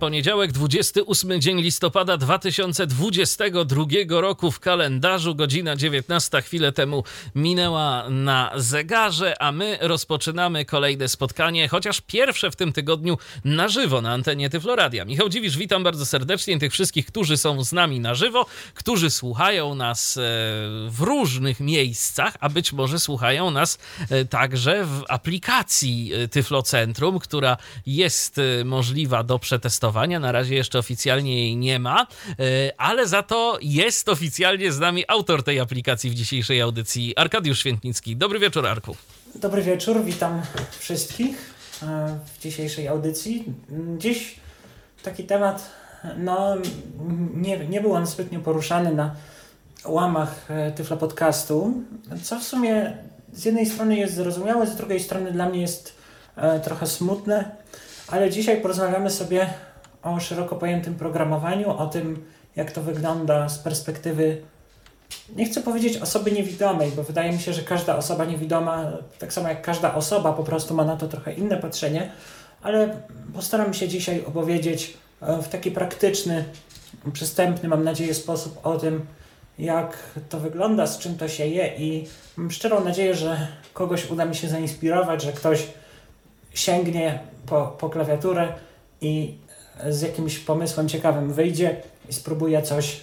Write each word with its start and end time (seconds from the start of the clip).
Poniedziałek, 0.00 0.52
28 0.52 1.40
dzień 1.40 1.60
listopada 1.60 2.16
2022 2.16 3.84
roku 4.08 4.50
w 4.50 4.60
kalendarzu, 4.60 5.34
godzina 5.34 5.76
19, 5.76 6.42
chwilę 6.42 6.72
temu 6.72 7.04
minęła 7.34 8.10
na 8.10 8.52
zegarze, 8.56 9.42
a 9.42 9.52
my 9.52 9.78
rozpoczynamy 9.80 10.64
kolejne 10.64 11.08
spotkanie, 11.08 11.68
chociaż 11.68 12.00
pierwsze 12.00 12.50
w 12.50 12.56
tym 12.56 12.72
tygodniu 12.72 13.18
na 13.44 13.68
żywo 13.68 14.00
na 14.00 14.12
antenie 14.12 14.50
Tyfloradia. 14.50 15.04
Michał 15.04 15.28
Dziwisz, 15.28 15.56
witam 15.56 15.84
bardzo 15.84 16.06
serdecznie 16.06 16.58
tych 16.58 16.72
wszystkich, 16.72 17.06
którzy 17.06 17.36
są 17.36 17.64
z 17.64 17.72
nami 17.72 18.00
na 18.00 18.14
żywo, 18.14 18.46
którzy 18.74 19.10
słuchają 19.10 19.74
nas 19.74 20.16
e, 20.16 20.20
w 20.88 20.96
różnych 21.00 21.60
miejscach, 21.60 22.36
a 22.40 22.48
być 22.48 22.72
może 22.72 22.98
słuchają 22.98 23.50
nas 23.50 23.78
e, 24.10 24.24
także 24.24 24.84
w 24.84 25.04
aplikacji 25.08 26.12
e, 26.14 26.28
Tyflocentrum, 26.28 27.18
która 27.18 27.56
jest 27.86 28.40
możliwa 28.64 29.22
do 29.22 29.38
przetestowania 29.38 29.89
na 30.20 30.32
razie 30.32 30.54
jeszcze 30.54 30.78
oficjalnie 30.78 31.44
jej 31.44 31.56
nie 31.56 31.78
ma, 31.78 32.00
e, 32.02 32.06
ale 32.76 33.06
za 33.06 33.22
to 33.22 33.58
jest 33.62 34.08
oficjalnie 34.08 34.72
z 34.72 34.78
nami 34.78 35.04
autor 35.08 35.42
tej 35.42 35.60
aplikacji 35.60 36.10
w 36.10 36.14
dzisiejszej 36.14 36.60
audycji, 36.60 37.16
Arkadiusz 37.16 37.58
Świętnicki. 37.58 38.16
Dobry 38.16 38.38
wieczór, 38.38 38.66
Arku. 38.66 38.96
Dobry 39.34 39.62
wieczór, 39.62 40.04
witam 40.04 40.42
wszystkich 40.78 41.54
e, 41.82 42.18
w 42.34 42.42
dzisiejszej 42.42 42.88
audycji. 42.88 43.44
Dziś 43.98 44.34
taki 45.02 45.24
temat, 45.24 45.70
no 46.18 46.56
nie, 47.34 47.58
nie 47.58 47.80
był 47.80 47.92
on 47.92 48.06
zbytnio 48.06 48.40
poruszany 48.40 48.94
na 48.94 49.14
łamach 49.84 50.50
e, 50.50 50.72
Tyfla 50.72 50.96
Podcastu, 50.96 51.74
co 52.22 52.40
w 52.40 52.42
sumie 52.42 52.96
z 53.32 53.44
jednej 53.44 53.66
strony 53.66 53.96
jest 53.96 54.14
zrozumiałe, 54.14 54.66
z 54.66 54.76
drugiej 54.76 55.00
strony 55.00 55.32
dla 55.32 55.48
mnie 55.48 55.60
jest 55.60 56.00
trochę 56.64 56.86
smutne, 56.86 57.50
ale 58.08 58.30
dzisiaj 58.30 58.60
porozmawiamy 58.60 59.10
sobie 59.10 59.50
o 60.02 60.20
szeroko 60.20 60.56
pojętym 60.56 60.94
programowaniu, 60.94 61.70
o 61.70 61.86
tym, 61.86 62.24
jak 62.56 62.72
to 62.72 62.82
wygląda 62.82 63.48
z 63.48 63.58
perspektywy, 63.58 64.42
nie 65.36 65.44
chcę 65.46 65.60
powiedzieć 65.60 65.96
osoby 65.96 66.32
niewidomej, 66.32 66.90
bo 66.96 67.02
wydaje 67.02 67.32
mi 67.32 67.38
się, 67.38 67.52
że 67.52 67.62
każda 67.62 67.96
osoba 67.96 68.24
niewidoma, 68.24 68.92
tak 69.18 69.32
samo 69.32 69.48
jak 69.48 69.62
każda 69.62 69.94
osoba, 69.94 70.32
po 70.32 70.44
prostu 70.44 70.74
ma 70.74 70.84
na 70.84 70.96
to 70.96 71.08
trochę 71.08 71.32
inne 71.32 71.56
patrzenie, 71.56 72.10
ale 72.62 72.96
postaram 73.34 73.74
się 73.74 73.88
dzisiaj 73.88 74.24
opowiedzieć 74.24 74.96
e, 75.20 75.42
w 75.42 75.48
taki 75.48 75.70
praktyczny, 75.70 76.44
przystępny, 77.12 77.68
mam 77.68 77.84
nadzieję, 77.84 78.14
sposób 78.14 78.66
o 78.66 78.78
tym, 78.78 79.06
jak 79.58 79.98
to 80.28 80.40
wygląda, 80.40 80.86
z 80.86 80.98
czym 80.98 81.16
to 81.18 81.28
się 81.28 81.46
je 81.46 81.76
i 81.76 82.06
mam 82.36 82.50
szczerą 82.50 82.84
nadzieję, 82.84 83.14
że 83.14 83.48
kogoś 83.74 84.10
uda 84.10 84.24
mi 84.24 84.34
się 84.34 84.48
zainspirować, 84.48 85.22
że 85.22 85.32
ktoś 85.32 85.66
sięgnie 86.54 87.18
po, 87.46 87.66
po 87.66 87.90
klawiaturę 87.90 88.52
i 89.00 89.34
z 89.88 90.02
jakimś 90.02 90.38
pomysłem 90.38 90.88
ciekawym 90.88 91.32
wyjdzie 91.32 91.76
i 92.08 92.12
spróbuje 92.12 92.62
coś 92.62 93.00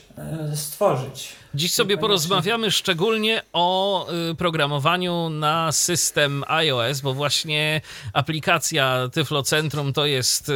stworzyć. 0.56 1.36
Dziś 1.56 1.74
sobie 1.74 1.98
porozmawiamy 1.98 2.72
szczególnie 2.72 3.42
o 3.54 4.08
y, 4.32 4.36
programowaniu 4.36 5.30
na 5.30 5.72
system 5.72 6.44
iOS, 6.48 7.02
bo 7.02 7.14
właśnie 7.14 7.82
aplikacja 8.14 9.10
Tyflo 9.14 9.44
Centrum 9.44 9.94
to 9.94 10.06
jest 10.06 10.50
y, 10.50 10.54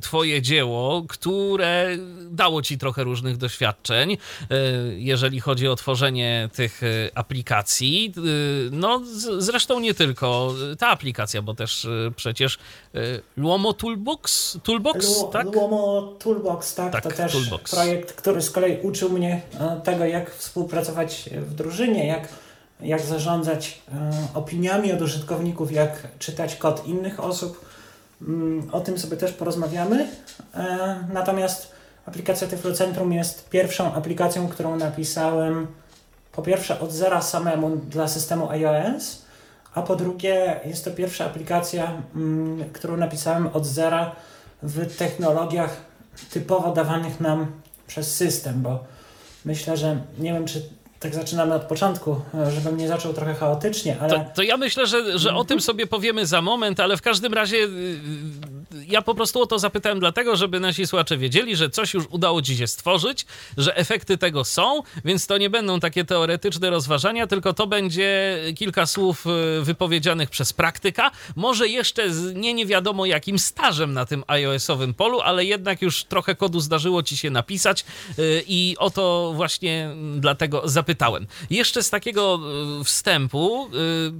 Twoje 0.00 0.42
dzieło, 0.42 1.04
które 1.08 1.88
dało 2.30 2.62
Ci 2.62 2.78
trochę 2.78 3.04
różnych 3.04 3.36
doświadczeń, 3.36 4.12
y, 4.12 4.16
jeżeli 4.98 5.40
chodzi 5.40 5.68
o 5.68 5.76
tworzenie 5.76 6.48
tych 6.52 6.80
aplikacji. 7.14 8.14
No, 8.70 9.00
zresztą 9.38 9.80
nie 9.80 9.94
tylko 9.94 10.54
ta 10.78 10.88
aplikacja, 10.88 11.42
bo 11.42 11.54
też 11.54 11.86
przecież 12.16 12.58
Luomo 13.36 13.72
Toolbox, 13.72 14.58
Toolbox 14.62 15.20
Lu 15.20 15.28
tak? 15.32 15.54
Luomo 15.54 16.14
Toolbox, 16.18 16.74
tak, 16.74 16.92
tak 16.92 17.02
to 17.02 17.10
też 17.10 17.32
Toolbox. 17.32 17.70
projekt, 17.70 18.12
który 18.12 18.42
z 18.42 18.50
kolei 18.50 18.79
uczył 18.82 19.10
mnie 19.10 19.40
tego, 19.84 20.04
jak 20.04 20.20
jak 20.20 20.30
współpracować 20.30 21.30
w 21.32 21.54
drużynie, 21.54 22.06
jak, 22.06 22.28
jak 22.80 23.00
zarządzać 23.00 23.82
e, 23.94 24.10
opiniami 24.34 24.92
od 24.92 25.02
użytkowników, 25.02 25.72
jak 25.72 26.08
czytać 26.18 26.56
kod 26.56 26.86
innych 26.86 27.20
osób. 27.20 27.64
Mm, 28.22 28.68
o 28.72 28.80
tym 28.80 28.98
sobie 28.98 29.16
też 29.16 29.32
porozmawiamy. 29.32 30.08
E, 30.54 30.96
natomiast 31.12 31.72
aplikacja 32.06 32.48
Tyflocentrum 32.48 33.12
jest 33.12 33.48
pierwszą 33.48 33.94
aplikacją, 33.94 34.48
którą 34.48 34.76
napisałem 34.76 35.66
po 36.32 36.42
pierwsze 36.42 36.80
od 36.80 36.92
zera 36.92 37.22
samemu 37.22 37.76
dla 37.76 38.08
systemu 38.08 38.50
iOS, 38.50 39.22
a 39.74 39.82
po 39.82 39.96
drugie 39.96 40.60
jest 40.64 40.84
to 40.84 40.90
pierwsza 40.90 41.24
aplikacja, 41.24 42.02
mm, 42.14 42.70
którą 42.72 42.96
napisałem 42.96 43.46
od 43.52 43.66
zera 43.66 44.12
w 44.62 44.96
technologiach 44.96 45.76
typowo 46.30 46.72
dawanych 46.72 47.20
nam 47.20 47.46
przez 47.90 48.16
system, 48.16 48.62
bo 48.62 48.84
myślę, 49.44 49.76
że 49.76 49.96
nie 50.18 50.32
wiem, 50.32 50.46
czy 50.46 50.62
tak 51.00 51.14
zaczynamy 51.14 51.54
od 51.54 51.62
początku, 51.62 52.20
żebym 52.54 52.76
nie 52.76 52.88
zaczął 52.88 53.12
trochę 53.12 53.34
chaotycznie, 53.34 53.96
ale... 54.00 54.10
To, 54.10 54.24
to 54.34 54.42
ja 54.42 54.56
myślę, 54.56 54.86
że, 54.86 55.18
że 55.18 55.34
o 55.34 55.44
tym 55.44 55.60
sobie 55.60 55.86
powiemy 55.86 56.26
za 56.26 56.42
moment, 56.42 56.80
ale 56.80 56.96
w 56.96 57.02
każdym 57.02 57.34
razie 57.34 57.56
y, 57.56 57.60
y, 57.60 58.59
ja 58.88 59.02
po 59.02 59.14
prostu 59.14 59.42
o 59.42 59.46
to 59.46 59.58
zapytałem 59.58 60.00
dlatego, 60.00 60.36
żeby 60.36 60.60
nasi 60.60 60.86
słuchacze 60.86 61.18
wiedzieli, 61.18 61.56
że 61.56 61.70
coś 61.70 61.94
już 61.94 62.04
udało 62.10 62.42
ci 62.42 62.56
się 62.56 62.66
stworzyć, 62.66 63.26
że 63.56 63.76
efekty 63.76 64.18
tego 64.18 64.44
są, 64.44 64.82
więc 65.04 65.26
to 65.26 65.38
nie 65.38 65.50
będą 65.50 65.80
takie 65.80 66.04
teoretyczne 66.04 66.70
rozważania, 66.70 67.26
tylko 67.26 67.52
to 67.52 67.66
będzie 67.66 68.38
kilka 68.56 68.86
słów 68.86 69.26
y, 69.26 69.62
wypowiedzianych 69.62 70.30
przez 70.30 70.52
praktyka, 70.52 71.10
może 71.36 71.68
jeszcze 71.68 72.10
z 72.14 72.34
nie 72.34 72.54
nie 72.54 72.66
wiadomo 72.66 73.06
jakim 73.06 73.38
stażem 73.38 73.92
na 73.92 74.06
tym 74.06 74.24
iOS-owym 74.26 74.94
polu, 74.94 75.20
ale 75.20 75.44
jednak 75.44 75.82
już 75.82 76.04
trochę 76.04 76.34
kodu 76.34 76.60
zdarzyło 76.60 77.02
ci 77.02 77.16
się 77.16 77.30
napisać 77.30 77.84
i 78.46 78.76
o 78.78 78.90
to 78.90 79.32
właśnie 79.36 79.90
dlatego 80.16 80.62
zapytałem. 80.64 81.26
Jeszcze 81.50 81.82
z 81.82 81.90
takiego 81.90 82.40
e, 82.80 82.84
wstępu 82.84 83.70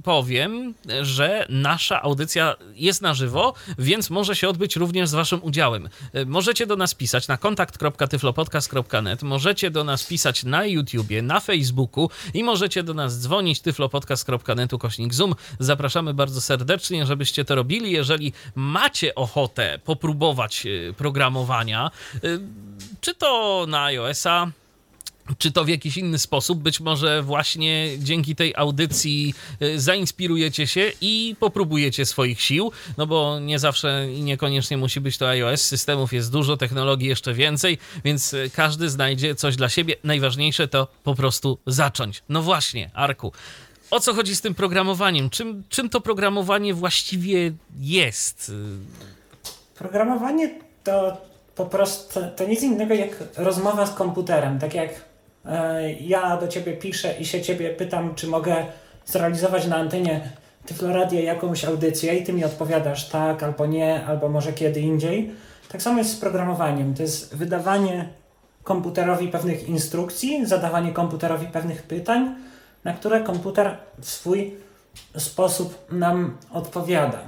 powiem, 0.03 0.73
że 1.01 1.45
nasza 1.49 2.01
audycja 2.01 2.55
jest 2.75 3.01
na 3.01 3.13
żywo, 3.13 3.53
więc 3.77 4.09
może 4.09 4.35
się 4.35 4.40
odbyć 4.49 4.75
również 4.75 5.09
z 5.09 5.13
Waszym 5.13 5.43
udziałem. 5.43 5.89
E, 6.13 6.25
możecie 6.25 6.67
do 6.67 6.75
nas 6.75 6.95
pisać 6.95 7.27
na 7.27 7.37
kontakt.tyflopodcast.net, 7.37 9.23
możecie 9.23 9.71
do 9.71 9.83
nas 9.83 10.03
pisać 10.05 10.43
na 10.43 10.65
YouTubie, 10.65 11.21
na 11.21 11.39
Facebooku 11.39 12.09
i 12.33 12.43
możecie 12.43 12.83
do 12.83 12.93
nas 12.93 13.19
dzwonić 13.19 13.61
tyflopodcast.net 13.61 14.71
kośnik 14.79 15.13
Zoom. 15.13 15.35
Zapraszamy 15.59 16.13
bardzo 16.13 16.41
serdecznie, 16.41 17.05
żebyście 17.05 17.45
to 17.45 17.55
robili. 17.55 17.91
Jeżeli 17.91 18.33
macie 18.55 19.15
ochotę 19.15 19.79
popróbować 19.83 20.67
programowania, 20.97 21.91
czy 23.01 23.15
to 23.15 23.65
na 23.67 23.83
iOS-a, 23.83 24.51
czy 25.37 25.51
to 25.51 25.63
w 25.63 25.67
jakiś 25.67 25.97
inny 25.97 26.19
sposób, 26.19 26.59
być 26.59 26.79
może 26.79 27.21
właśnie 27.21 27.89
dzięki 27.97 28.35
tej 28.35 28.53
audycji 28.55 29.33
y, 29.61 29.79
zainspirujecie 29.79 30.67
się 30.67 30.91
i 31.01 31.35
popróbujecie 31.39 32.05
swoich 32.05 32.41
sił, 32.41 32.71
no 32.97 33.07
bo 33.07 33.39
nie 33.39 33.59
zawsze 33.59 34.07
i 34.13 34.23
niekoniecznie 34.23 34.77
musi 34.77 35.01
być 35.01 35.17
to 35.17 35.29
iOS, 35.29 35.61
systemów 35.61 36.13
jest 36.13 36.31
dużo, 36.31 36.57
technologii 36.57 37.07
jeszcze 37.07 37.33
więcej, 37.33 37.77
więc 38.03 38.33
y, 38.33 38.51
każdy 38.55 38.89
znajdzie 38.89 39.35
coś 39.35 39.55
dla 39.55 39.69
siebie. 39.69 39.95
Najważniejsze 40.03 40.67
to 40.67 40.87
po 41.03 41.15
prostu 41.15 41.57
zacząć. 41.67 42.23
No 42.29 42.41
właśnie, 42.41 42.89
Arku, 42.93 43.31
o 43.91 43.99
co 43.99 44.13
chodzi 44.13 44.35
z 44.35 44.41
tym 44.41 44.53
programowaniem? 44.53 45.29
Czym, 45.29 45.63
czym 45.69 45.89
to 45.89 46.01
programowanie 46.01 46.73
właściwie 46.73 47.51
jest? 47.79 48.51
Programowanie 49.75 50.49
to 50.83 51.17
po 51.55 51.65
prostu 51.65 52.19
to 52.35 52.47
nic 52.47 52.63
innego 52.63 52.93
jak 52.93 53.09
rozmowa 53.37 53.85
z 53.85 53.95
komputerem, 53.95 54.59
tak 54.59 54.73
jak 54.73 54.89
E, 54.89 55.10
ja 56.01 56.37
do 56.37 56.47
ciebie 56.47 56.73
piszę 56.73 57.13
i 57.19 57.25
się 57.25 57.41
ciebie 57.41 57.69
pytam, 57.69 58.15
czy 58.15 58.27
mogę 58.27 58.65
zrealizować 59.05 59.67
na 59.67 59.75
antenie 59.75 60.21
Tyfloradia 60.65 61.21
jakąś 61.21 61.65
audycję 61.65 62.15
i 62.15 62.23
ty 62.23 62.33
mi 62.33 62.43
odpowiadasz 62.43 63.09
tak 63.09 63.43
albo 63.43 63.65
nie, 63.65 64.05
albo 64.05 64.29
może 64.29 64.53
kiedy 64.53 64.79
indziej. 64.79 65.31
Tak 65.69 65.81
samo 65.81 65.97
jest 65.97 66.11
z 66.11 66.19
programowaniem. 66.19 66.93
To 66.93 67.01
jest 67.01 67.35
wydawanie 67.35 68.09
komputerowi 68.63 69.27
pewnych 69.27 69.69
instrukcji, 69.69 70.45
zadawanie 70.45 70.91
komputerowi 70.91 71.47
pewnych 71.47 71.83
pytań, 71.83 72.35
na 72.83 72.93
które 72.93 73.21
komputer 73.21 73.77
w 73.99 74.09
swój 74.09 74.55
sposób 75.17 75.91
nam 75.91 76.37
odpowiada. 76.51 77.19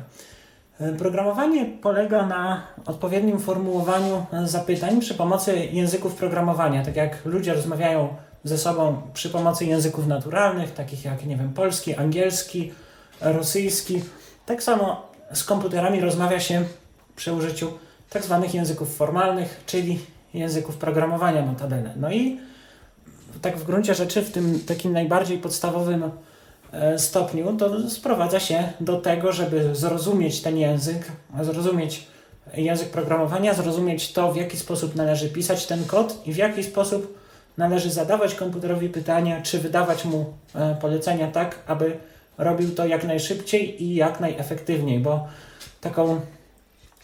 Programowanie 0.98 1.66
polega 1.66 2.26
na 2.26 2.64
odpowiednim 2.86 3.40
formułowaniu 3.40 4.26
zapytań 4.44 5.00
przy 5.00 5.14
pomocy 5.14 5.68
języków 5.72 6.16
programowania. 6.16 6.86
Tak 6.86 6.96
jak 6.96 7.26
ludzie 7.26 7.54
rozmawiają 7.54 8.16
ze 8.44 8.58
sobą 8.58 9.02
przy 9.14 9.30
pomocy 9.30 9.66
języków 9.66 10.08
naturalnych, 10.08 10.74
takich 10.74 11.06
jak, 11.06 11.26
nie 11.26 11.38
wiem, 11.38 11.54
polski, 11.54 11.96
angielski, 11.96 12.74
rosyjski, 13.22 14.04
tak 14.46 14.64
samo 14.64 15.08
z 15.34 15.44
komputerami 15.44 16.02
rozmawia 16.02 16.40
się 16.40 16.64
przy 17.16 17.34
użyciu 17.34 17.74
tak 18.10 18.24
zwanych 18.24 18.54
języków 18.54 18.96
formalnych, 18.96 19.64
czyli 19.66 20.00
języków 20.34 20.78
programowania 20.78 21.46
notabene. 21.46 21.94
No 21.96 22.12
i 22.12 22.40
tak 23.42 23.58
w 23.58 23.64
gruncie 23.64 23.96
rzeczy 23.96 24.22
w 24.22 24.32
tym 24.32 24.60
takim 24.68 24.94
najbardziej 24.94 25.38
podstawowym 25.38 26.12
stopniu 26.98 27.58
to 27.58 27.90
sprowadza 27.90 28.40
się 28.40 28.74
do 28.80 29.02
tego, 29.02 29.32
żeby 29.32 29.76
zrozumieć 29.76 30.42
ten 30.42 30.58
język, 30.58 31.12
zrozumieć 31.42 32.08
język 32.54 32.90
programowania, 32.90 33.54
zrozumieć 33.54 34.14
to, 34.14 34.34
w 34.34 34.36
jaki 34.36 34.58
sposób 34.58 34.96
należy 34.96 35.30
pisać 35.30 35.66
ten 35.66 35.86
kod 35.86 36.28
i 36.28 36.34
w 36.34 36.38
jaki 36.38 36.64
sposób 36.64 37.18
należy 37.58 37.92
zadawać 37.92 38.36
komputerowi 38.36 38.90
pytania, 38.90 39.42
czy 39.42 39.60
wydawać 39.60 40.06
mu 40.06 40.26
e, 40.56 40.76
polecenia 40.76 41.32
tak, 41.32 41.60
aby 41.68 41.98
robił 42.38 42.76
to 42.76 42.86
jak 42.86 43.04
najszybciej 43.04 43.84
i 43.84 43.96
jak 43.96 44.20
najefektywniej, 44.20 45.00
bo 45.00 45.28
taką 45.82 46.22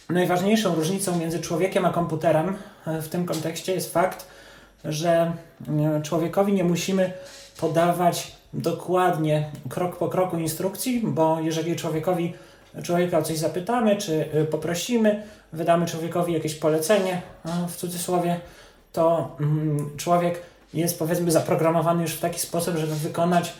najważniejszą 0.10 0.76
różnicą 0.76 1.18
między 1.18 1.40
człowiekiem 1.40 1.86
a 1.86 1.90
komputerem 1.90 2.58
e, 2.88 3.02
w 3.02 3.10
tym 3.10 3.26
kontekście 3.26 3.74
jest 3.74 3.94
fakt, 3.94 4.26
że 4.86 5.34
e, 5.68 6.02
człowiekowi 6.02 6.54
nie 6.54 6.64
musimy 6.64 7.14
podawać 7.60 8.39
dokładnie 8.54 9.52
krok 9.70 9.98
po 9.98 10.10
kroku 10.10 10.38
instrukcji, 10.38 11.02
bo 11.04 11.40
jeżeli 11.40 11.76
człowiekowi 11.76 12.34
człowieka 12.84 13.18
o 13.18 13.22
coś 13.22 13.38
zapytamy, 13.38 13.98
czy 13.98 14.30
poprosimy, 14.52 15.24
wydamy 15.54 15.86
człowiekowi 15.86 16.34
jakieś 16.34 16.56
polecenie, 16.56 17.22
w 17.68 17.76
cudzysłowie, 17.76 18.40
to 18.94 19.36
mm, 19.40 19.90
człowiek 19.98 20.42
jest 20.74 21.00
powiedzmy 21.00 21.32
zaprogramowany 21.32 22.02
już 22.02 22.14
w 22.14 22.20
taki 22.20 22.40
sposób, 22.40 22.76
żeby 22.76 22.96
wykonać 22.96 23.54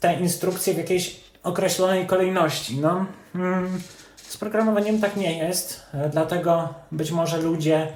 te 0.00 0.14
instrukcje 0.14 0.74
w 0.74 0.78
jakiejś 0.78 1.20
określonej 1.42 2.06
kolejności. 2.06 2.80
No, 2.80 3.06
mm, 3.34 3.80
z 4.16 4.36
programowaniem 4.36 5.00
tak 5.00 5.16
nie 5.16 5.38
jest, 5.38 5.86
dlatego 6.12 6.74
być 6.92 7.10
może 7.10 7.38
ludzie 7.38 7.88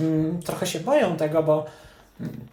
mm, 0.00 0.42
trochę 0.42 0.66
się 0.66 0.80
boją 0.80 1.16
tego, 1.16 1.42
bo 1.42 1.66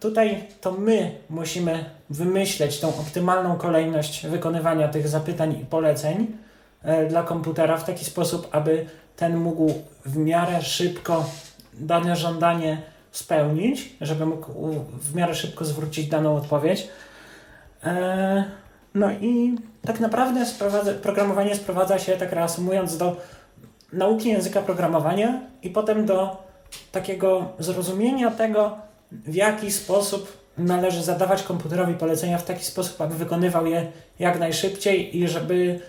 tutaj 0.00 0.44
to 0.60 0.72
my 0.72 1.14
musimy 1.30 1.84
wymyśleć 2.10 2.80
tą 2.80 2.88
optymalną 2.88 3.56
kolejność 3.56 4.26
wykonywania 4.26 4.88
tych 4.88 5.08
zapytań 5.08 5.52
i 5.62 5.64
poleceń 5.64 6.26
e, 6.82 7.06
dla 7.06 7.22
komputera 7.22 7.76
w 7.76 7.84
taki 7.84 8.04
sposób, 8.04 8.48
aby 8.52 8.86
ten 9.16 9.36
mógł 9.36 9.72
w 10.04 10.16
miarę 10.16 10.62
szybko 10.62 11.24
dane 11.74 12.16
żądanie 12.16 12.82
spełnić, 13.12 13.96
żeby 14.00 14.26
mógł 14.26 14.52
w 15.00 15.14
miarę 15.14 15.34
szybko 15.34 15.64
zwrócić 15.64 16.08
daną 16.08 16.36
odpowiedź. 16.36 16.88
E, 17.84 18.44
no 18.94 19.12
i 19.12 19.58
tak 19.86 20.00
naprawdę 20.00 20.46
sprowadza, 20.46 20.92
programowanie 20.92 21.56
sprowadza 21.56 21.98
się, 21.98 22.16
tak 22.16 22.32
reasumując, 22.32 22.96
do 22.96 23.16
nauki 23.92 24.28
języka 24.28 24.62
programowania 24.62 25.40
i 25.62 25.70
potem 25.70 26.06
do 26.06 26.46
takiego 26.92 27.48
zrozumienia 27.58 28.30
tego, 28.30 28.85
w 29.12 29.34
jaki 29.34 29.72
sposób 29.72 30.46
należy 30.58 31.02
zadawać 31.02 31.42
komputerowi 31.42 31.94
polecenia 31.94 32.38
w 32.38 32.44
taki 32.44 32.64
sposób, 32.64 33.00
aby 33.00 33.14
wykonywał 33.14 33.66
je 33.66 33.92
jak 34.18 34.38
najszybciej 34.38 35.16
i 35.18 35.28
żeby 35.28 35.80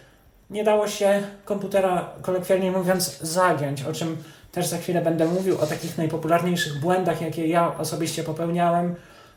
nie 0.49 0.63
dało 0.63 0.87
się 0.87 1.21
komputera, 1.45 2.09
kolokwialnie 2.21 2.71
mówiąc, 2.71 3.19
zagiąć, 3.21 3.83
o 3.83 3.93
czym 3.93 4.17
też 4.51 4.67
za 4.67 4.77
chwilę 4.77 5.01
będę 5.01 5.27
mówił 5.27 5.61
o 5.61 5.65
takich 5.65 5.97
najpopularniejszych 5.97 6.79
błędach, 6.79 7.21
jakie 7.21 7.47
ja 7.47 7.77
osobiście 7.77 8.23
popełniałem, 8.23 8.95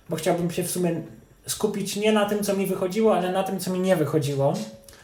bo 0.08 0.16
chciałbym 0.16 0.50
się 0.50 0.62
w 0.62 0.70
sumie 0.70 1.02
skupić 1.46 1.96
nie 1.96 2.12
na 2.12 2.28
tym, 2.28 2.42
co 2.42 2.56
mi 2.56 2.66
wychodziło, 2.66 3.16
ale 3.16 3.32
na 3.32 3.42
tym, 3.42 3.60
co 3.60 3.70
mi 3.70 3.80
nie 3.80 3.96
wychodziło. 3.96 4.52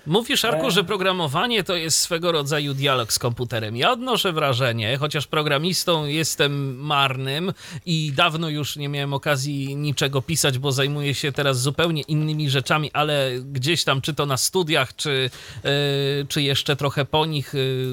Mówisz, 0.06 0.44
Arku, 0.44 0.66
e. 0.66 0.70
że 0.70 0.84
programowanie 0.84 1.64
to 1.64 1.76
jest 1.76 1.98
swego 1.98 2.32
rodzaju 2.32 2.74
dialog 2.74 3.12
z 3.12 3.18
komputerem. 3.18 3.76
Ja 3.76 3.92
odnoszę 3.92 4.32
wrażenie, 4.32 4.96
chociaż 4.96 5.26
programistą 5.26 6.04
jestem 6.04 6.76
marnym 6.76 7.52
i 7.86 8.12
dawno 8.16 8.48
już 8.48 8.76
nie 8.76 8.88
miałem 8.88 9.14
okazji 9.14 9.76
niczego 9.76 10.22
pisać, 10.22 10.58
bo 10.58 10.72
zajmuję 10.72 11.14
się 11.14 11.32
teraz 11.32 11.60
zupełnie 11.60 12.02
innymi 12.02 12.50
rzeczami, 12.50 12.90
ale 12.92 13.30
gdzieś 13.52 13.84
tam, 13.84 14.00
czy 14.00 14.14
to 14.14 14.26
na 14.26 14.36
studiach, 14.36 14.96
czy, 14.96 15.30
yy, 15.64 15.70
czy 16.28 16.42
jeszcze 16.42 16.76
trochę 16.76 17.04
po 17.04 17.26
nich, 17.26 17.54
yy, 17.54 17.90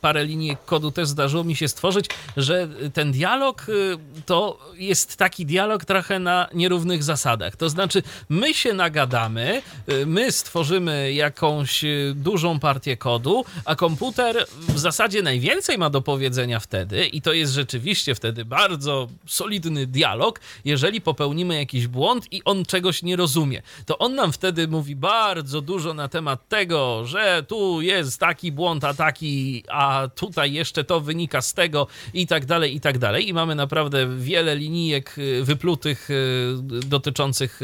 parę 0.00 0.24
linii 0.24 0.56
kodu 0.66 0.90
też 0.90 1.08
zdarzyło 1.08 1.44
mi 1.44 1.56
się 1.56 1.68
stworzyć, 1.68 2.06
że 2.36 2.68
ten 2.94 3.12
dialog 3.12 3.66
yy, 3.68 3.98
to 4.26 4.58
jest 4.74 5.16
taki 5.16 5.46
dialog 5.46 5.84
trochę 5.84 6.18
na 6.18 6.48
nierównych 6.54 7.02
zasadach. 7.02 7.56
To 7.56 7.70
znaczy, 7.70 8.02
my 8.28 8.54
się 8.54 8.72
nagadamy, 8.72 9.62
my 10.06 10.32
stworzymy 10.32 11.12
jako 11.12 11.47
jakąś 11.48 11.84
y, 11.84 12.12
dużą 12.16 12.60
partię 12.60 12.96
kodu, 12.96 13.44
a 13.64 13.76
komputer 13.76 14.46
w 14.68 14.78
zasadzie 14.78 15.22
najwięcej 15.22 15.78
ma 15.78 15.90
do 15.90 16.02
powiedzenia 16.02 16.60
wtedy, 16.60 17.06
i 17.06 17.22
to 17.22 17.32
jest 17.32 17.52
rzeczywiście 17.52 18.14
wtedy 18.14 18.44
bardzo 18.44 19.08
solidny 19.26 19.86
dialog, 19.86 20.40
jeżeli 20.64 21.00
popełnimy 21.00 21.58
jakiś 21.58 21.86
błąd 21.86 22.32
i 22.32 22.44
on 22.44 22.64
czegoś 22.64 23.02
nie 23.02 23.16
rozumie. 23.16 23.62
To 23.86 23.98
on 23.98 24.14
nam 24.14 24.32
wtedy 24.32 24.68
mówi 24.68 24.96
bardzo 24.96 25.60
dużo 25.60 25.94
na 25.94 26.08
temat 26.08 26.48
tego, 26.48 27.04
że 27.06 27.44
tu 27.48 27.82
jest 27.82 28.20
taki 28.20 28.52
błąd, 28.52 28.84
a 28.84 28.94
taki, 28.94 29.64
a 29.68 30.08
tutaj 30.14 30.52
jeszcze 30.52 30.84
to 30.84 31.00
wynika 31.00 31.42
z 31.42 31.54
tego 31.54 31.86
i 32.14 32.26
tak 32.26 32.46
dalej, 32.46 32.76
i 32.76 32.80
tak 32.80 32.98
dalej. 32.98 33.28
I 33.28 33.32
mamy 33.32 33.54
naprawdę 33.54 34.18
wiele 34.18 34.56
linijek 34.56 35.18
y, 35.18 35.44
wyplutych 35.44 36.10
y, 36.10 36.54
dotyczących 36.86 37.60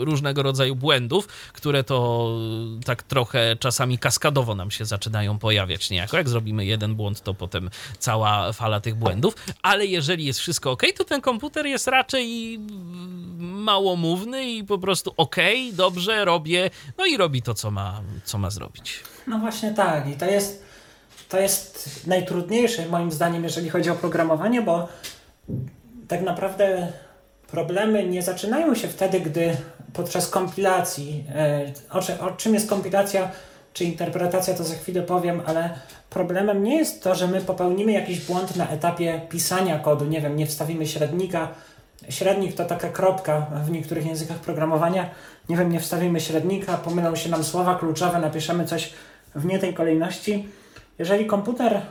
różnego 0.00 0.42
rodzaju 0.42 0.76
błędów, 0.76 1.28
które 1.52 1.84
to 1.84 2.38
tak 2.84 3.02
trochę 3.02 3.27
trochę 3.28 3.56
czasami 3.56 3.98
kaskadowo 3.98 4.54
nam 4.54 4.70
się 4.70 4.84
zaczynają 4.84 5.38
pojawiać 5.38 5.90
niejako. 5.90 6.16
Jak 6.16 6.28
zrobimy 6.28 6.64
jeden 6.64 6.94
błąd, 6.94 7.22
to 7.22 7.34
potem 7.34 7.70
cała 7.98 8.52
fala 8.52 8.80
tych 8.80 8.94
błędów. 8.94 9.34
Ale 9.62 9.86
jeżeli 9.86 10.24
jest 10.24 10.40
wszystko 10.40 10.70
ok, 10.70 10.82
to 10.96 11.04
ten 11.04 11.20
komputer 11.20 11.66
jest 11.66 11.86
raczej 11.86 12.58
małomówny 13.38 14.50
i 14.50 14.64
po 14.64 14.78
prostu 14.78 15.14
ok, 15.16 15.36
dobrze, 15.72 16.24
robię, 16.24 16.70
no 16.98 17.06
i 17.06 17.16
robi 17.16 17.42
to, 17.42 17.54
co 17.54 17.70
ma, 17.70 18.00
co 18.24 18.38
ma 18.38 18.50
zrobić. 18.50 19.02
No 19.26 19.38
właśnie 19.38 19.74
tak. 19.74 20.08
I 20.08 20.16
to 20.16 20.24
jest, 20.24 20.64
to 21.28 21.40
jest 21.40 22.06
najtrudniejsze 22.06 22.86
moim 22.86 23.12
zdaniem, 23.12 23.44
jeżeli 23.44 23.70
chodzi 23.70 23.90
o 23.90 23.94
programowanie, 23.94 24.62
bo 24.62 24.88
tak 26.08 26.22
naprawdę 26.22 26.92
problemy 27.50 28.08
nie 28.08 28.22
zaczynają 28.22 28.74
się 28.74 28.88
wtedy, 28.88 29.20
gdy 29.20 29.56
podczas 29.92 30.30
kompilacji. 30.30 31.24
E, 31.34 31.72
o, 31.90 32.26
o 32.26 32.30
czym 32.30 32.54
jest 32.54 32.68
kompilacja 32.68 33.30
czy 33.72 33.84
interpretacja, 33.84 34.54
to 34.54 34.64
za 34.64 34.74
chwilę 34.74 35.02
powiem, 35.02 35.42
ale 35.46 35.70
problemem 36.10 36.62
nie 36.62 36.76
jest 36.76 37.02
to, 37.02 37.14
że 37.14 37.26
my 37.26 37.40
popełnimy 37.40 37.92
jakiś 37.92 38.20
błąd 38.20 38.56
na 38.56 38.68
etapie 38.68 39.20
pisania 39.28 39.78
kodu. 39.78 40.04
Nie 40.04 40.20
wiem, 40.20 40.36
nie 40.36 40.46
wstawimy 40.46 40.86
średnika. 40.86 41.48
Średnik 42.08 42.54
to 42.54 42.64
taka 42.64 42.88
kropka 42.88 43.46
w 43.64 43.70
niektórych 43.70 44.06
językach 44.06 44.36
programowania. 44.36 45.10
Nie 45.48 45.56
wiem, 45.56 45.72
nie 45.72 45.80
wstawimy 45.80 46.20
średnika, 46.20 46.76
pomylą 46.76 47.16
się 47.16 47.30
nam 47.30 47.44
słowa 47.44 47.74
kluczowe, 47.74 48.20
napiszemy 48.20 48.64
coś 48.64 48.92
w 49.34 49.44
nie 49.44 49.58
tej 49.58 49.74
kolejności. 49.74 50.48
Jeżeli 50.98 51.26
komputer 51.26 51.82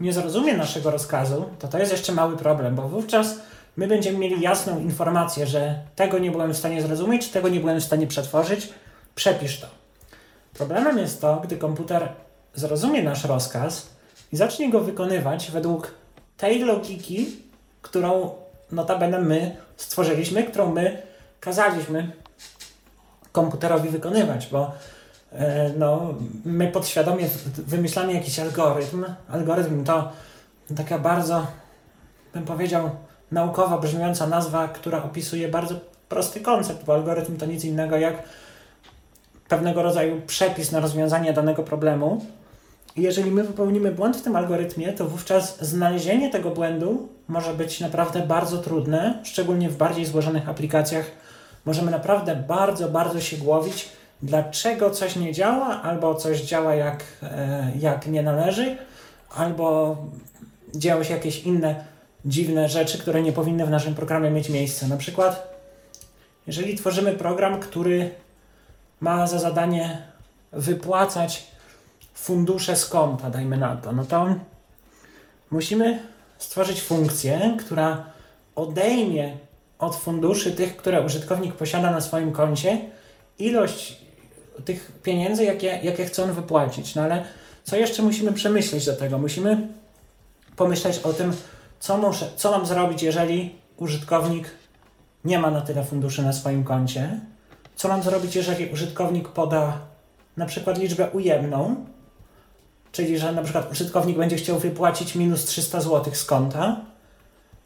nie 0.00 0.12
zrozumie 0.12 0.56
naszego 0.56 0.90
rozkazu, 0.90 1.44
to 1.58 1.68
to 1.68 1.78
jest 1.78 1.92
jeszcze 1.92 2.12
mały 2.12 2.36
problem, 2.36 2.74
bo 2.74 2.88
wówczas 2.88 3.40
my 3.76 3.86
będziemy 3.86 4.18
mieli 4.18 4.40
jasną 4.40 4.80
informację, 4.80 5.46
że 5.46 5.78
tego 5.96 6.18
nie 6.18 6.30
byłem 6.30 6.54
w 6.54 6.56
stanie 6.56 6.82
zrozumieć, 6.82 7.28
tego 7.28 7.48
nie 7.48 7.60
byłem 7.60 7.80
w 7.80 7.84
stanie 7.84 8.06
przetworzyć, 8.06 8.68
przepisz 9.14 9.60
to. 9.60 9.66
Problemem 10.54 10.98
jest 10.98 11.20
to, 11.20 11.40
gdy 11.44 11.56
komputer 11.56 12.08
zrozumie 12.54 13.02
nasz 13.02 13.24
rozkaz 13.24 13.90
i 14.32 14.36
zacznie 14.36 14.70
go 14.70 14.80
wykonywać 14.80 15.50
według 15.50 15.94
tej 16.36 16.58
logiki, 16.58 17.36
którą 17.82 18.30
notabene 18.72 19.18
my 19.18 19.56
stworzyliśmy, 19.76 20.44
którą 20.44 20.72
my 20.72 21.02
kazaliśmy 21.40 22.12
komputerowi 23.32 23.88
wykonywać, 23.88 24.46
bo 24.46 24.72
e, 25.32 25.70
no, 25.78 26.14
my 26.44 26.68
podświadomie 26.68 27.28
wymyślamy 27.56 28.12
jakiś 28.12 28.38
algorytm. 28.38 29.04
Algorytm 29.28 29.84
to 29.84 30.12
taka 30.76 30.98
bardzo, 30.98 31.46
bym 32.34 32.44
powiedział, 32.44 32.90
naukowo 33.32 33.78
brzmiąca 33.78 34.26
nazwa, 34.26 34.68
która 34.68 35.02
opisuje 35.02 35.48
bardzo 35.48 35.74
prosty 36.08 36.40
koncept, 36.40 36.84
bo 36.84 36.94
algorytm 36.94 37.36
to 37.36 37.46
nic 37.46 37.64
innego 37.64 37.96
jak 37.96 38.22
pewnego 39.48 39.82
rodzaju 39.82 40.20
przepis 40.26 40.72
na 40.72 40.80
rozwiązanie 40.80 41.32
danego 41.32 41.62
problemu. 41.62 42.24
I 42.96 43.02
jeżeli 43.02 43.30
my 43.30 43.44
popełnimy 43.44 43.92
błąd 43.92 44.16
w 44.16 44.22
tym 44.22 44.36
algorytmie, 44.36 44.92
to 44.92 45.04
wówczas 45.06 45.64
znalezienie 45.64 46.30
tego 46.30 46.50
błędu 46.50 47.08
może 47.28 47.54
być 47.54 47.80
naprawdę 47.80 48.20
bardzo 48.20 48.58
trudne, 48.58 49.18
szczególnie 49.22 49.68
w 49.68 49.76
bardziej 49.76 50.06
złożonych 50.06 50.48
aplikacjach. 50.48 51.10
Możemy 51.64 51.90
naprawdę 51.90 52.36
bardzo, 52.36 52.88
bardzo 52.88 53.20
się 53.20 53.36
głowić, 53.36 53.88
dlaczego 54.22 54.90
coś 54.90 55.16
nie 55.16 55.32
działa, 55.32 55.82
albo 55.82 56.14
coś 56.14 56.40
działa 56.40 56.74
jak, 56.74 57.04
e, 57.22 57.72
jak 57.78 58.06
nie 58.06 58.22
należy, 58.22 58.76
albo 59.36 59.96
dzieją 60.74 61.02
się 61.02 61.14
jakieś 61.14 61.42
inne 61.42 61.84
dziwne 62.24 62.68
rzeczy, 62.68 62.98
które 62.98 63.22
nie 63.22 63.32
powinny 63.32 63.66
w 63.66 63.70
naszym 63.70 63.94
programie 63.94 64.30
mieć 64.30 64.48
miejsca. 64.48 64.88
Na 64.88 64.96
przykład, 64.96 65.54
jeżeli 66.46 66.76
tworzymy 66.76 67.12
program, 67.12 67.60
który 67.60 68.10
ma 69.00 69.26
za 69.26 69.38
zadanie 69.38 70.02
wypłacać 70.52 71.46
fundusze 72.14 72.76
z 72.76 72.86
konta, 72.86 73.30
dajmy 73.30 73.56
na 73.56 73.76
to, 73.76 73.92
no 73.92 74.04
to 74.04 74.34
musimy 75.50 76.02
stworzyć 76.38 76.82
funkcję, 76.82 77.56
która 77.60 78.04
odejmie 78.54 79.36
od 79.78 79.96
funduszy 79.96 80.52
tych, 80.52 80.76
które 80.76 81.02
użytkownik 81.02 81.54
posiada 81.54 81.90
na 81.90 82.00
swoim 82.00 82.32
koncie, 82.32 82.80
ilość 83.38 84.00
tych 84.64 84.92
pieniędzy, 85.02 85.44
jakie, 85.44 85.80
jakie 85.82 86.04
chce 86.04 86.24
on 86.24 86.32
wypłacić. 86.32 86.94
No 86.94 87.02
ale 87.02 87.24
co 87.64 87.76
jeszcze 87.76 88.02
musimy 88.02 88.32
przemyśleć 88.32 88.86
do 88.86 88.96
tego? 88.96 89.18
Musimy 89.18 89.68
pomyśleć 90.56 90.98
o 90.98 91.12
tym, 91.12 91.32
co, 91.80 91.96
muszę, 91.96 92.30
co 92.36 92.50
mam 92.50 92.66
zrobić, 92.66 93.02
jeżeli 93.02 93.54
użytkownik 93.76 94.50
nie 95.24 95.38
ma 95.38 95.50
na 95.50 95.60
tyle 95.60 95.84
funduszy 95.84 96.22
na 96.22 96.32
swoim 96.32 96.64
koncie. 96.64 97.20
Co 97.76 97.88
mam 97.88 98.02
zrobić, 98.02 98.36
jeżeli 98.36 98.66
użytkownik 98.72 99.28
poda 99.28 99.78
na 100.36 100.46
przykład 100.46 100.78
liczbę 100.78 101.10
ujemną, 101.10 101.86
czyli 102.92 103.18
że 103.18 103.32
na 103.32 103.42
przykład 103.42 103.72
użytkownik 103.72 104.16
będzie 104.18 104.36
chciał 104.36 104.58
wypłacić 104.58 105.14
minus 105.14 105.44
300 105.44 105.80
zł 105.80 106.14
z 106.14 106.24
konta. 106.24 106.80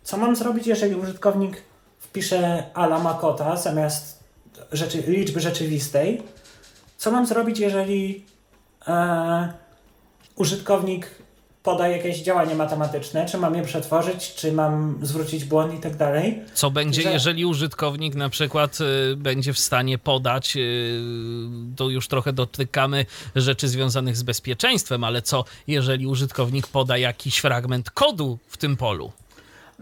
Co 0.03 0.17
mam 0.17 0.37
zrobić, 0.37 0.67
jeżeli 0.67 0.95
użytkownik 0.95 1.63
wpisze 1.99 2.71
ala 2.75 2.99
makota 2.99 3.57
zamiast 3.57 4.25
rzeczy, 4.73 5.03
liczby 5.07 5.41
rzeczywistej? 5.41 6.23
Co 6.97 7.11
mam 7.11 7.27
zrobić, 7.27 7.59
jeżeli 7.59 8.25
e, 8.89 9.53
użytkownik 10.37 11.24
poda 11.65 11.89
jakieś 11.89 12.23
działanie 12.23 12.55
matematyczne, 12.55 13.27
czy 13.27 13.39
mam 13.39 13.55
je 13.55 13.63
przetworzyć, 13.63 14.35
czy 14.35 14.53
mam 14.53 14.99
zwrócić 15.03 15.45
błąd 15.45 15.75
i 15.75 15.79
tak 15.79 15.97
dalej. 15.97 16.43
Co 16.55 16.71
będzie, 16.71 17.03
że... 17.03 17.13
jeżeli 17.13 17.45
użytkownik 17.45 18.15
na 18.15 18.29
przykład 18.29 18.79
y, 18.81 19.17
będzie 19.17 19.53
w 19.53 19.59
stanie 19.59 19.99
podać, 19.99 20.57
y, 20.57 21.01
to 21.77 21.89
już 21.89 22.09
trochę 22.09 22.33
dotykamy 22.33 23.07
rzeczy 23.37 23.69
związanych 23.69 24.17
z 24.17 24.23
bezpieczeństwem, 24.23 25.05
ale 25.05 25.23
co 25.23 25.45
jeżeli 25.67 26.07
użytkownik 26.07 26.67
poda 26.67 26.99
jakiś 26.99 27.39
fragment 27.39 27.91
kodu 27.91 28.39
w 28.49 28.57
tym 28.57 28.77
polu? 28.77 29.13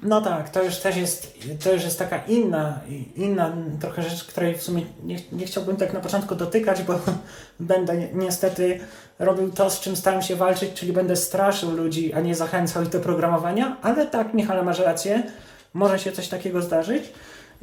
No 0.03 0.21
tak, 0.21 0.51
to 0.51 0.63
już 0.63 0.77
też 0.77 0.97
jest, 0.97 1.39
to 1.65 1.73
już 1.73 1.85
jest 1.85 1.99
taka 1.99 2.25
inna, 2.25 2.81
inna 3.17 3.53
trochę 3.81 4.03
rzecz, 4.03 4.25
której 4.25 4.55
w 4.59 4.63
sumie 4.63 4.83
nie, 5.05 5.17
nie 5.33 5.47
chciałbym 5.47 5.77
tak 5.77 5.93
na 5.93 6.01
początku 6.01 6.35
dotykać, 6.35 6.83
bo 6.83 6.99
będę 7.61 8.09
niestety 8.13 8.81
robił 9.19 9.51
to, 9.51 9.71
z 9.71 9.81
czym 9.81 9.97
stałem 9.97 10.23
się 10.23 10.37
walczyć, 10.37 10.73
czyli 10.75 10.93
będę 10.93 11.17
straszył 11.17 11.71
ludzi, 11.71 12.13
a 12.13 12.21
nie 12.21 12.35
zachęcał 12.35 12.83
ich 12.83 12.89
do 12.89 13.01
programowania, 13.01 13.77
ale 13.83 14.07
tak, 14.07 14.35
Michale, 14.35 14.63
masz 14.63 14.79
rację, 14.79 15.23
może 15.75 15.99
się 15.99 16.13
coś 16.13 16.29
takiego 16.29 16.63
zdarzyć. 16.63 17.13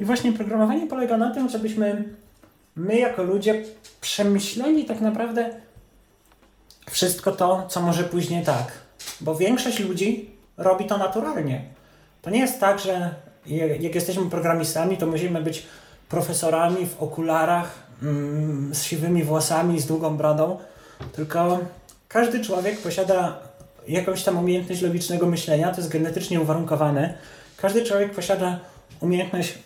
I 0.00 0.04
właśnie 0.04 0.32
programowanie 0.32 0.86
polega 0.86 1.16
na 1.16 1.34
tym, 1.34 1.48
żebyśmy 1.48 2.04
my 2.76 2.98
jako 2.98 3.22
ludzie 3.22 3.64
przemyśleli 4.00 4.84
tak 4.84 5.00
naprawdę 5.00 5.50
wszystko 6.90 7.32
to, 7.32 7.66
co 7.68 7.80
może 7.80 8.04
później 8.04 8.44
tak. 8.44 8.72
Bo 9.20 9.34
większość 9.34 9.78
ludzi 9.80 10.30
robi 10.56 10.84
to 10.84 10.98
naturalnie. 10.98 11.79
To 12.22 12.30
nie 12.30 12.40
jest 12.40 12.60
tak, 12.60 12.78
że 12.78 13.14
jak 13.80 13.94
jesteśmy 13.94 14.30
programistami, 14.30 14.96
to 14.96 15.06
musimy 15.06 15.42
być 15.42 15.66
profesorami 16.08 16.86
w 16.86 17.02
okularach, 17.02 17.74
mm, 18.02 18.74
z 18.74 18.82
siwymi 18.82 19.24
włosami, 19.24 19.80
z 19.80 19.86
długą 19.86 20.16
brodą, 20.16 20.58
tylko 21.12 21.58
każdy 22.08 22.44
człowiek 22.44 22.78
posiada 22.78 23.38
jakąś 23.88 24.24
tam 24.24 24.38
umiejętność 24.38 24.82
logicznego 24.82 25.26
myślenia, 25.26 25.70
to 25.70 25.76
jest 25.76 25.92
genetycznie 25.92 26.40
uwarunkowane. 26.40 27.14
Każdy 27.56 27.84
człowiek 27.84 28.14
posiada 28.14 28.60
umiejętność 29.00 29.58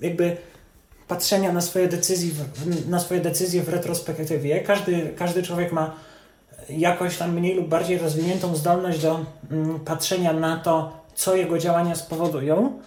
jakby 0.00 0.36
patrzenia 1.08 1.52
na 1.52 1.60
swoje 1.60 1.88
decyzje, 1.88 2.30
na 2.88 3.00
swoje 3.00 3.20
decyzje 3.20 3.62
w 3.62 3.68
retrospektywie. 3.68 4.60
Każdy, 4.60 5.14
każdy 5.16 5.42
człowiek 5.42 5.72
ma 5.72 5.96
jakoś 6.68 7.16
tam 7.16 7.32
mniej 7.32 7.54
lub 7.54 7.68
bardziej 7.68 7.98
rozwiniętą 7.98 8.56
zdolność 8.56 9.02
do 9.02 9.20
mm, 9.50 9.80
patrzenia 9.80 10.32
na 10.32 10.56
to, 10.56 10.92
co 11.14 11.36
jego 11.36 11.58
działania 11.58 11.94
spowodują. 11.94 12.78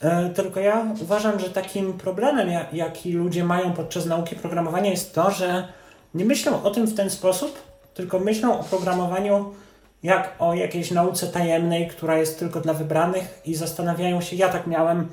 E, 0.00 0.30
tylko 0.30 0.60
ja 0.60 0.86
uważam, 1.02 1.40
że 1.40 1.50
takim 1.50 1.92
problemem, 1.92 2.48
jaki 2.72 3.12
ludzie 3.12 3.44
mają 3.44 3.72
podczas 3.72 4.06
nauki 4.06 4.36
programowania, 4.36 4.90
jest 4.90 5.14
to, 5.14 5.30
że 5.30 5.68
nie 6.14 6.24
myślą 6.24 6.62
o 6.62 6.70
tym 6.70 6.86
w 6.86 6.94
ten 6.94 7.10
sposób, 7.10 7.58
tylko 7.94 8.18
myślą 8.18 8.60
o 8.60 8.64
programowaniu 8.64 9.54
jak 10.02 10.34
o 10.38 10.54
jakiejś 10.54 10.90
nauce 10.90 11.26
tajemnej, 11.26 11.88
która 11.88 12.18
jest 12.18 12.38
tylko 12.38 12.60
dla 12.60 12.74
wybranych 12.74 13.40
i 13.44 13.54
zastanawiają 13.54 14.20
się, 14.20 14.36
ja 14.36 14.48
tak 14.48 14.66
miałem, 14.66 15.08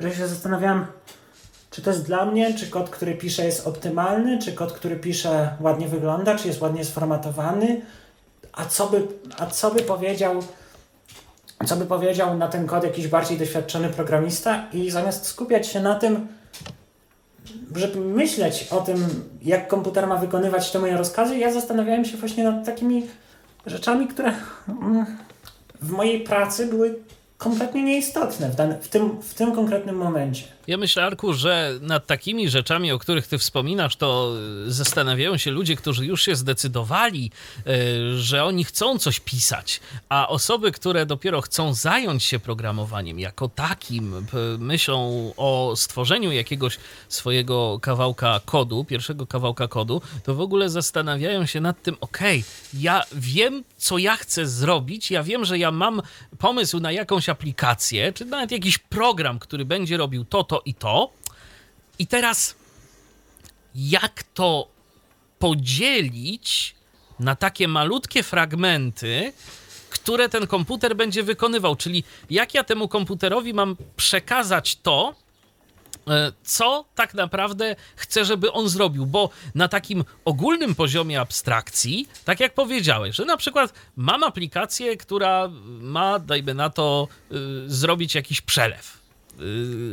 że 0.00 0.14
się 0.14 0.26
zastanawiałem, 0.26 0.86
czy 1.78 1.84
to 1.84 1.90
jest 1.90 2.06
dla 2.06 2.24
mnie, 2.24 2.54
czy 2.54 2.66
kod, 2.66 2.90
który 2.90 3.14
piszę 3.14 3.44
jest 3.44 3.66
optymalny, 3.66 4.38
czy 4.38 4.52
kod, 4.52 4.72
który 4.72 4.96
piszę 4.96 5.56
ładnie 5.60 5.88
wygląda, 5.88 6.38
czy 6.38 6.48
jest 6.48 6.60
ładnie 6.60 6.84
sformatowany, 6.84 7.80
a 8.52 8.64
co 8.64 8.86
by, 8.86 9.06
a 9.38 9.46
co 9.46 9.70
by 9.70 9.82
powiedział 9.82 10.42
co 11.66 11.76
by 11.76 11.86
powiedział 11.86 12.36
na 12.36 12.48
ten 12.48 12.66
kod 12.66 12.84
jakiś 12.84 13.08
bardziej 13.08 13.38
doświadczony 13.38 13.88
programista 13.88 14.66
i 14.72 14.90
zamiast 14.90 15.26
skupiać 15.26 15.66
się 15.66 15.80
na 15.80 15.94
tym, 15.94 16.28
żeby 17.74 18.00
myśleć 18.00 18.68
o 18.70 18.80
tym, 18.80 19.24
jak 19.42 19.68
komputer 19.68 20.06
ma 20.06 20.16
wykonywać 20.16 20.70
te 20.70 20.78
moje 20.78 20.96
rozkazy, 20.96 21.38
ja 21.38 21.52
zastanawiałem 21.52 22.04
się 22.04 22.16
właśnie 22.16 22.44
nad 22.44 22.66
takimi 22.66 23.06
rzeczami, 23.66 24.08
które 24.08 24.32
mm, 24.68 25.06
w 25.80 25.90
mojej 25.90 26.20
pracy 26.20 26.66
były 26.66 26.98
kompletnie 27.36 27.82
nieistotne 27.82 28.50
w, 28.50 28.54
dan- 28.54 28.80
w, 28.80 28.88
tym, 28.88 29.22
w 29.22 29.34
tym 29.34 29.54
konkretnym 29.54 29.96
momencie. 29.96 30.57
Ja 30.68 30.76
myślę, 30.76 31.04
Arku, 31.04 31.32
że 31.32 31.78
nad 31.80 32.06
takimi 32.06 32.48
rzeczami, 32.48 32.92
o 32.92 32.98
których 32.98 33.26
ty 33.26 33.38
wspominasz, 33.38 33.96
to 33.96 34.34
y, 34.66 34.72
zastanawiają 34.72 35.36
się 35.36 35.50
ludzie, 35.50 35.76
którzy 35.76 36.06
już 36.06 36.22
się 36.22 36.36
zdecydowali, 36.36 37.30
y, 37.66 38.18
że 38.18 38.44
oni 38.44 38.64
chcą 38.64 38.98
coś 38.98 39.20
pisać, 39.20 39.80
a 40.08 40.28
osoby, 40.28 40.72
które 40.72 41.06
dopiero 41.06 41.40
chcą 41.40 41.74
zająć 41.74 42.24
się 42.24 42.38
programowaniem 42.38 43.18
jako 43.18 43.48
takim, 43.48 44.26
myślą 44.58 45.32
o 45.36 45.72
stworzeniu 45.76 46.32
jakiegoś 46.32 46.78
swojego 47.08 47.78
kawałka 47.82 48.40
kodu, 48.44 48.84
pierwszego 48.84 49.26
kawałka 49.26 49.68
kodu, 49.68 50.02
to 50.24 50.34
w 50.34 50.40
ogóle 50.40 50.70
zastanawiają 50.70 51.46
się 51.46 51.60
nad 51.60 51.82
tym, 51.82 51.96
okay, 52.00 52.42
ja 52.74 53.02
wiem, 53.12 53.64
co 53.76 53.98
ja 53.98 54.16
chcę 54.16 54.46
zrobić, 54.46 55.10
ja 55.10 55.22
wiem, 55.22 55.44
że 55.44 55.58
ja 55.58 55.70
mam 55.70 56.02
pomysł 56.38 56.80
na 56.80 56.92
jakąś 56.92 57.28
aplikację, 57.28 58.12
czy 58.12 58.24
nawet 58.24 58.50
jakiś 58.50 58.78
program, 58.78 59.38
który 59.38 59.64
będzie 59.64 59.96
robił 59.96 60.24
to, 60.24 60.44
to 60.44 60.57
i 60.64 60.74
to. 60.74 61.10
I 61.98 62.06
teraz, 62.06 62.54
jak 63.74 64.22
to 64.22 64.68
podzielić 65.38 66.74
na 67.20 67.36
takie 67.36 67.68
malutkie 67.68 68.22
fragmenty, 68.22 69.32
które 69.90 70.28
ten 70.28 70.46
komputer 70.46 70.96
będzie 70.96 71.22
wykonywał? 71.22 71.76
Czyli 71.76 72.04
jak 72.30 72.54
ja 72.54 72.64
temu 72.64 72.88
komputerowi 72.88 73.54
mam 73.54 73.76
przekazać 73.96 74.76
to, 74.76 75.14
e, 76.08 76.32
co 76.42 76.84
tak 76.94 77.14
naprawdę 77.14 77.76
chcę, 77.96 78.24
żeby 78.24 78.52
on 78.52 78.68
zrobił, 78.68 79.06
bo 79.06 79.30
na 79.54 79.68
takim 79.68 80.04
ogólnym 80.24 80.74
poziomie 80.74 81.20
abstrakcji, 81.20 82.08
tak 82.24 82.40
jak 82.40 82.54
powiedziałeś, 82.54 83.16
że 83.16 83.24
na 83.24 83.36
przykład 83.36 83.72
mam 83.96 84.24
aplikację, 84.24 84.96
która 84.96 85.48
ma, 85.80 86.18
dajmy 86.18 86.54
na 86.54 86.70
to, 86.70 87.08
y, 87.32 87.34
zrobić 87.66 88.14
jakiś 88.14 88.40
przelew 88.40 88.97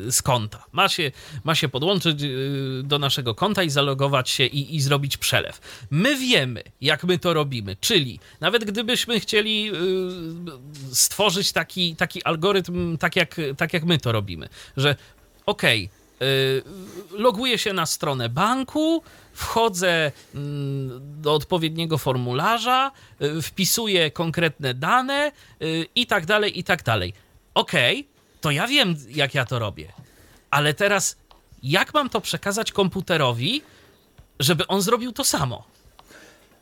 z 0.10 0.22
konta. 0.22 0.66
Ma 0.72 0.90
się, 0.90 1.12
ma 1.44 1.56
się 1.56 1.70
podłączyć 1.70 2.22
y, 2.22 2.82
do 2.84 3.00
naszego 3.00 3.36
konta 3.36 3.64
i 3.64 3.70
zalogować 3.70 4.30
się 4.30 4.46
i, 4.46 4.76
i 4.76 4.82
zrobić 4.82 5.18
przelew. 5.18 5.86
My 5.92 6.16
wiemy, 6.16 6.64
jak 6.82 7.04
my 7.04 7.20
to 7.20 7.34
robimy, 7.34 7.76
czyli 7.82 8.20
nawet 8.42 8.66
gdybyśmy 8.66 9.20
chcieli 9.20 9.72
y, 9.72 10.96
stworzyć 10.96 11.52
taki, 11.52 11.96
taki 11.96 12.24
algorytm, 12.24 12.98
tak 12.98 13.16
jak, 13.16 13.36
tak 13.58 13.74
jak 13.74 13.84
my 13.84 13.98
to 13.98 14.12
robimy, 14.12 14.50
że 14.78 14.96
okej, 15.46 15.86
okay, 15.86 16.06
loguję 17.12 17.58
się 17.58 17.74
na 17.74 17.86
stronę 17.86 18.30
banku, 18.30 19.04
wchodzę 19.34 20.12
mm, 20.36 21.22
do 21.22 21.34
odpowiedniego 21.34 21.98
formularza, 21.98 22.92
wpisuję 23.42 24.12
konkretne 24.12 24.74
dane 24.74 25.32
i 25.96 26.08
tak 26.08 26.26
dalej, 26.26 26.60
i 26.60 26.64
tak 26.64 26.84
dalej. 26.84 27.14
Okej, 27.54 28.00
okay, 28.00 28.15
to 28.46 28.52
ja 28.52 28.68
wiem, 28.68 28.96
jak 29.10 29.34
ja 29.36 29.46
to 29.46 29.60
robię. 29.60 29.88
Ale 30.52 30.74
teraz, 30.74 31.16
jak 31.64 31.94
mam 31.94 32.10
to 32.10 32.22
przekazać 32.22 32.72
komputerowi, 32.72 33.62
żeby 34.40 34.68
on 34.68 34.82
zrobił 34.82 35.12
to 35.12 35.24
samo? 35.24 35.64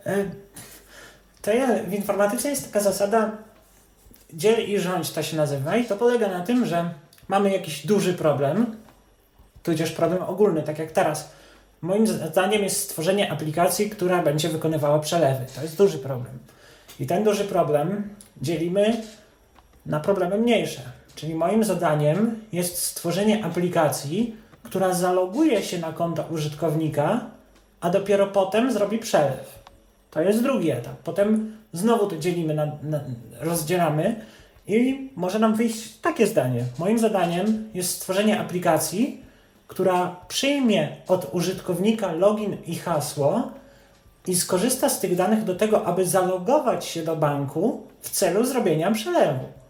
E, 0.06 0.26
to 1.42 1.52
ja, 1.52 1.84
w 1.84 1.94
informatyce 1.94 2.50
jest 2.50 2.66
taka 2.66 2.80
zasada 2.80 3.32
dziel 4.34 4.70
i 4.70 4.80
rządź, 4.80 5.12
to 5.12 5.24
się 5.24 5.38
nazywa, 5.38 5.78
i 5.78 5.86
to 5.86 5.96
polega 5.96 6.28
na 6.28 6.42
tym, 6.46 6.66
że 6.66 6.94
mamy 7.28 7.52
jakiś 7.52 7.86
duży 7.86 8.14
problem, 8.14 8.76
tudzież 9.64 9.92
problem 9.92 10.24
ogólny, 10.24 10.64
tak 10.64 10.80
jak 10.80 10.92
teraz. 10.92 11.32
Moim 11.82 12.08
zdaniem 12.08 12.64
jest 12.64 12.80
stworzenie 12.80 13.32
aplikacji, 13.32 13.90
która 13.90 14.24
będzie 14.24 14.50
wykonywała 14.50 15.00
przelewy. 15.00 15.46
To 15.56 15.62
jest 15.62 15.78
duży 15.78 16.00
problem. 16.00 16.40
I 17.00 17.08
ten 17.08 17.24
duży 17.24 17.46
problem 17.46 18.16
dzielimy 18.42 19.04
na 19.86 20.00
problemy 20.00 20.38
mniejsze. 20.38 21.03
Czyli 21.16 21.36
moim 21.36 21.64
zadaniem 21.64 22.40
jest 22.52 22.78
stworzenie 22.78 23.46
aplikacji, 23.46 24.36
która 24.64 24.94
zaloguje 24.94 25.64
się 25.64 25.80
na 25.80 25.94
konto 25.94 26.26
użytkownika, 26.30 27.26
a 27.82 27.90
dopiero 27.90 28.28
potem 28.28 28.72
zrobi 28.72 28.98
przelew. 28.98 29.64
To 30.12 30.22
jest 30.22 30.44
drugi 30.44 30.72
etap. 30.72 30.96
Potem 31.04 31.58
znowu 31.74 32.08
to 32.08 32.18
dzielimy, 32.18 32.54
na, 32.54 32.66
na, 32.84 33.00
rozdzielamy 33.40 34.16
i 34.68 35.10
może 35.16 35.40
nam 35.40 35.56
wyjść 35.56 35.98
takie 35.98 36.28
zdanie. 36.28 36.64
Moim 36.80 37.00
zadaniem 37.00 37.70
jest 37.74 37.90
stworzenie 37.90 38.40
aplikacji, 38.40 39.22
która 39.68 40.16
przyjmie 40.28 40.90
od 41.08 41.34
użytkownika 41.34 42.12
login 42.12 42.58
i 42.66 42.76
hasło 42.76 43.52
i 44.28 44.36
skorzysta 44.36 44.90
z 44.90 45.00
tych 45.00 45.16
danych 45.16 45.44
do 45.44 45.56
tego, 45.56 45.86
aby 45.86 46.06
zalogować 46.06 46.86
się 46.86 47.04
do 47.04 47.16
banku 47.16 47.88
w 48.02 48.10
celu 48.10 48.46
zrobienia 48.46 48.92
przelewu. 48.92 49.63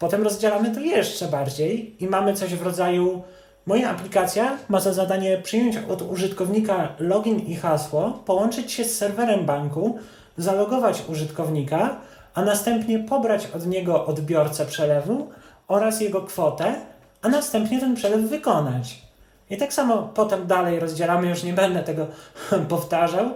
Potem 0.00 0.22
rozdzielamy 0.22 0.74
to 0.74 0.80
jeszcze 0.80 1.26
bardziej 1.26 2.04
i 2.04 2.06
mamy 2.06 2.34
coś 2.34 2.54
w 2.54 2.62
rodzaju 2.62 3.22
Moja 3.66 3.90
aplikacja 3.90 4.58
ma 4.68 4.80
za 4.80 4.92
zadanie 4.92 5.38
przyjąć 5.38 5.76
od 5.76 6.02
użytkownika 6.02 6.88
login 6.98 7.38
i 7.38 7.56
hasło, 7.56 8.22
połączyć 8.26 8.72
się 8.72 8.84
z 8.84 8.96
serwerem 8.96 9.46
banku, 9.46 9.98
zalogować 10.36 11.02
użytkownika, 11.08 11.96
a 12.34 12.42
następnie 12.42 12.98
pobrać 12.98 13.48
od 13.56 13.66
niego 13.66 14.06
odbiorcę 14.06 14.66
przelewu 14.66 15.28
oraz 15.68 16.00
jego 16.00 16.22
kwotę, 16.22 16.74
a 17.22 17.28
następnie 17.28 17.80
ten 17.80 17.94
przelew 17.94 18.20
wykonać. 18.20 19.02
I 19.50 19.56
tak 19.56 19.72
samo 19.72 20.10
potem 20.14 20.46
dalej 20.46 20.80
rozdzielamy, 20.80 21.28
już 21.28 21.42
nie 21.42 21.52
będę 21.52 21.82
tego 21.82 22.06
powtarzał, 22.68 23.30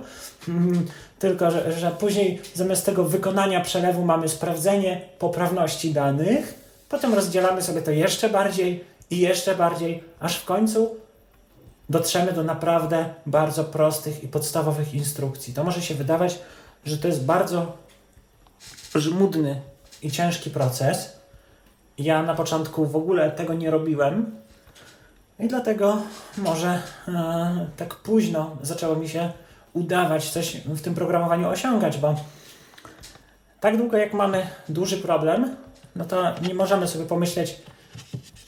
tylko 1.25 1.50
że, 1.50 1.73
że 1.73 1.90
później 1.90 2.40
zamiast 2.54 2.87
tego 2.87 3.04
wykonania 3.04 3.61
przelewu 3.61 4.04
mamy 4.04 4.28
sprawdzenie 4.28 5.00
poprawności 5.19 5.93
danych, 5.93 6.54
potem 6.88 7.14
rozdzielamy 7.14 7.62
sobie 7.62 7.83
to 7.83 7.90
jeszcze 7.90 8.28
bardziej 8.28 8.85
i 9.11 9.19
jeszcze 9.19 9.54
bardziej, 9.54 10.04
aż 10.21 10.37
w 10.37 10.45
końcu 10.45 10.97
dotrzemy 11.88 12.33
do 12.33 12.45
naprawdę 12.45 13.14
bardzo 13.26 13.64
prostych 13.64 14.25
i 14.25 14.28
podstawowych 14.28 14.95
instrukcji. 14.95 15.54
To 15.54 15.64
może 15.64 15.83
się 15.83 15.95
wydawać, 15.95 16.38
że 16.85 16.99
to 16.99 17.09
jest 17.09 17.25
bardzo 17.25 17.73
żmudny 18.95 19.61
i 20.02 20.11
ciężki 20.11 20.50
proces. 20.50 21.16
Ja 21.99 22.23
na 22.23 22.35
początku 22.35 22.87
w 22.87 22.97
ogóle 22.97 23.31
tego 23.31 23.54
nie 23.54 23.71
robiłem 23.71 24.37
i 25.38 25.49
dlatego 25.49 26.02
może 26.38 26.83
e, 27.09 27.66
tak 27.76 27.95
późno 27.95 28.57
zaczęło 28.62 28.97
mi 28.97 29.09
się 29.09 29.33
udawać 29.75 30.31
coś 30.31 30.57
w 30.57 30.81
tym 30.81 30.95
programowaniu 30.95 31.49
osiągać, 31.49 31.99
bo 31.99 32.14
tak 33.61 33.76
długo 33.76 33.97
jak 33.97 34.12
mamy 34.12 34.47
duży 34.69 34.97
problem, 34.97 35.57
no 35.97 36.04
to 36.04 36.35
nie 36.49 36.54
możemy 36.54 36.88
sobie 36.88 37.07
pomyśleć, 37.07 37.57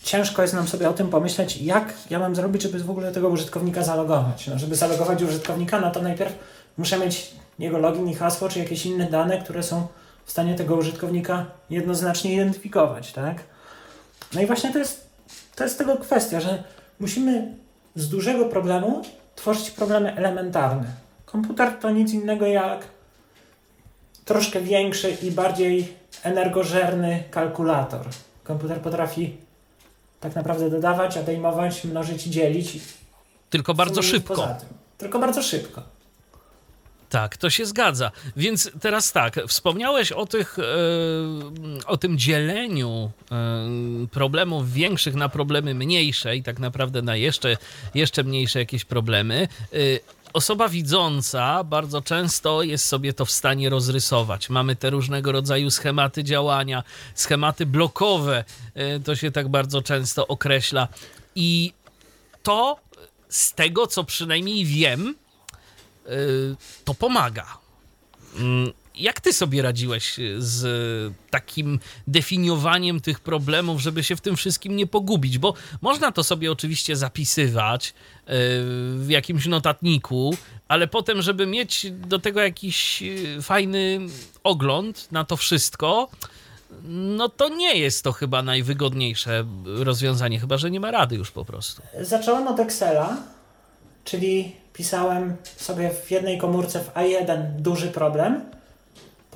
ciężko 0.03 0.43
jest 0.43 0.55
nam 0.55 0.69
sobie 0.69 0.89
o 0.89 0.93
tym 0.93 1.09
pomyśleć, 1.09 1.57
jak 1.57 1.95
ja 2.11 2.19
mam 2.19 2.37
zrobić, 2.37 2.63
żeby 2.63 2.79
w 2.79 2.91
ogóle 2.91 3.13
tego 3.13 3.29
użytkownika 3.29 3.83
zalogować. 3.83 4.47
No, 4.47 4.59
żeby 4.59 4.75
zalogować 4.75 5.23
użytkownika, 5.23 5.81
no 5.81 5.91
to 5.91 6.03
najpierw 6.03 6.33
muszę 6.79 6.99
mieć 6.99 7.31
jego 7.59 7.79
login 7.79 8.09
i 8.09 8.15
hasło, 8.15 8.49
czy 8.49 8.59
jakieś 8.59 8.87
inne 8.87 9.11
dane, 9.11 9.39
które 9.39 9.63
są 9.63 9.87
w 10.25 10.31
stanie 10.31 10.55
tego 10.55 10.77
użytkownika 10.77 11.47
jednoznacznie 11.71 12.35
identyfikować, 12.35 13.13
tak? 13.13 13.37
No 14.35 14.41
i 14.41 14.47
właśnie 14.47 14.73
to 14.73 14.79
jest, 14.79 15.11
to 15.57 15.65
jest 15.65 15.79
tego 15.79 15.97
kwestia, 15.97 16.41
że 16.41 16.63
musimy 17.01 17.55
z 17.95 18.09
dużego 18.09 18.45
problemu 18.45 19.03
tworzyć 19.35 19.71
problemy 19.71 20.17
elementarne. 20.17 21.06
Komputer 21.27 21.73
to 21.81 21.91
nic 21.91 22.13
innego 22.13 22.47
jak 22.47 22.89
troszkę 24.25 24.61
większy 24.61 25.17
i 25.23 25.31
bardziej 25.31 25.95
energożerny 26.23 27.25
kalkulator. 27.31 28.07
Komputer 28.45 28.81
potrafi 28.81 29.37
tak 30.21 30.35
naprawdę 30.35 30.71
dodawać, 30.71 31.17
odejmować, 31.17 31.85
mnożyć 31.85 32.27
i 32.27 32.31
dzielić. 32.31 32.79
Tylko 33.51 33.75
bardzo 33.75 34.03
szybko. 34.03 34.49
Tylko 34.99 35.19
bardzo 35.19 35.43
szybko. 35.43 35.83
Tak, 37.09 37.37
to 37.37 37.51
się 37.51 37.67
zgadza. 37.67 38.11
Więc 38.37 38.71
teraz 38.81 39.13
tak, 39.13 39.41
wspomniałeś 39.49 40.13
o, 40.13 40.27
tych, 40.27 40.59
e, 40.59 40.63
o 41.87 41.97
tym 41.97 42.19
dzieleniu 42.19 43.11
e, 43.31 43.37
problemów 44.11 44.73
większych 44.73 45.15
na 45.15 45.29
problemy 45.29 45.75
mniejsze 45.75 46.37
i 46.37 46.43
tak 46.43 46.59
naprawdę 46.59 47.03
na 47.03 47.17
jeszcze, 47.17 47.57
jeszcze 47.95 48.25
mniejsze 48.25 48.59
jakieś 48.59 48.85
problemy. 48.85 49.49
E, 50.37 50.39
osoba 50.39 50.69
widząca 50.69 51.65
bardzo 51.65 52.03
często 52.03 52.63
jest 52.63 52.85
sobie 52.85 53.13
to 53.13 53.25
w 53.25 53.31
stanie 53.31 53.71
rozrysować. 53.71 54.51
Mamy 54.51 54.77
te 54.77 54.91
różnego 54.91 55.33
rodzaju 55.33 55.71
schematy 55.71 56.25
działania, 56.25 56.83
schematy 57.15 57.67
blokowe, 57.67 58.45
to 59.05 59.17
się 59.17 59.31
tak 59.31 59.49
bardzo 59.49 59.83
często 59.83 60.27
określa. 60.27 60.89
I 61.35 61.73
to 62.43 62.77
z 63.29 63.53
tego, 63.53 63.87
co 63.87 64.05
przynajmniej 64.05 64.65
wiem, 64.65 65.15
Y, 66.11 66.57
to 66.85 66.95
pomaga. 66.95 67.59
Jak 68.97 69.21
ty 69.21 69.33
sobie 69.33 69.63
radziłeś 69.63 70.21
z 70.39 71.13
takim 71.31 71.81
definiowaniem 72.07 73.01
tych 73.01 73.21
problemów, 73.21 73.81
żeby 73.81 74.05
się 74.05 74.17
w 74.17 74.21
tym 74.21 74.37
wszystkim 74.37 74.77
nie 74.77 74.87
pogubić? 74.87 75.39
Bo 75.39 75.55
można 75.81 76.13
to 76.13 76.25
sobie 76.25 76.53
oczywiście 76.53 76.97
zapisywać 76.97 77.89
y, 77.89 77.93
w 78.97 79.07
jakimś 79.09 79.47
notatniku, 79.47 80.35
ale 80.69 80.87
potem, 80.87 81.23
żeby 81.23 81.47
mieć 81.47 81.87
do 81.91 82.19
tego 82.19 82.41
jakiś 82.41 83.03
y, 83.03 83.43
fajny 83.43 84.01
ogląd 84.45 85.13
na 85.13 85.25
to 85.25 85.37
wszystko, 85.37 86.09
no 86.89 87.29
to 87.29 87.49
nie 87.49 87.79
jest 87.79 88.05
to 88.05 88.13
chyba 88.13 88.43
najwygodniejsze 88.43 89.45
rozwiązanie, 89.65 90.41
chyba 90.41 90.59
że 90.59 90.71
nie 90.71 90.81
ma 90.81 90.91
rady 90.91 91.17
już 91.17 91.31
po 91.31 91.45
prostu. 91.45 91.83
Zacząłem 92.01 92.49
od 92.49 92.61
Excela, 92.61 93.17
czyli 94.05 94.53
pisałem 94.73 95.37
sobie 95.57 95.91
w 96.07 96.11
jednej 96.11 96.39
komórce 96.39 96.81
w 96.81 96.95
A1 96.95 97.47
duży 97.59 97.89
problem, 97.89 98.56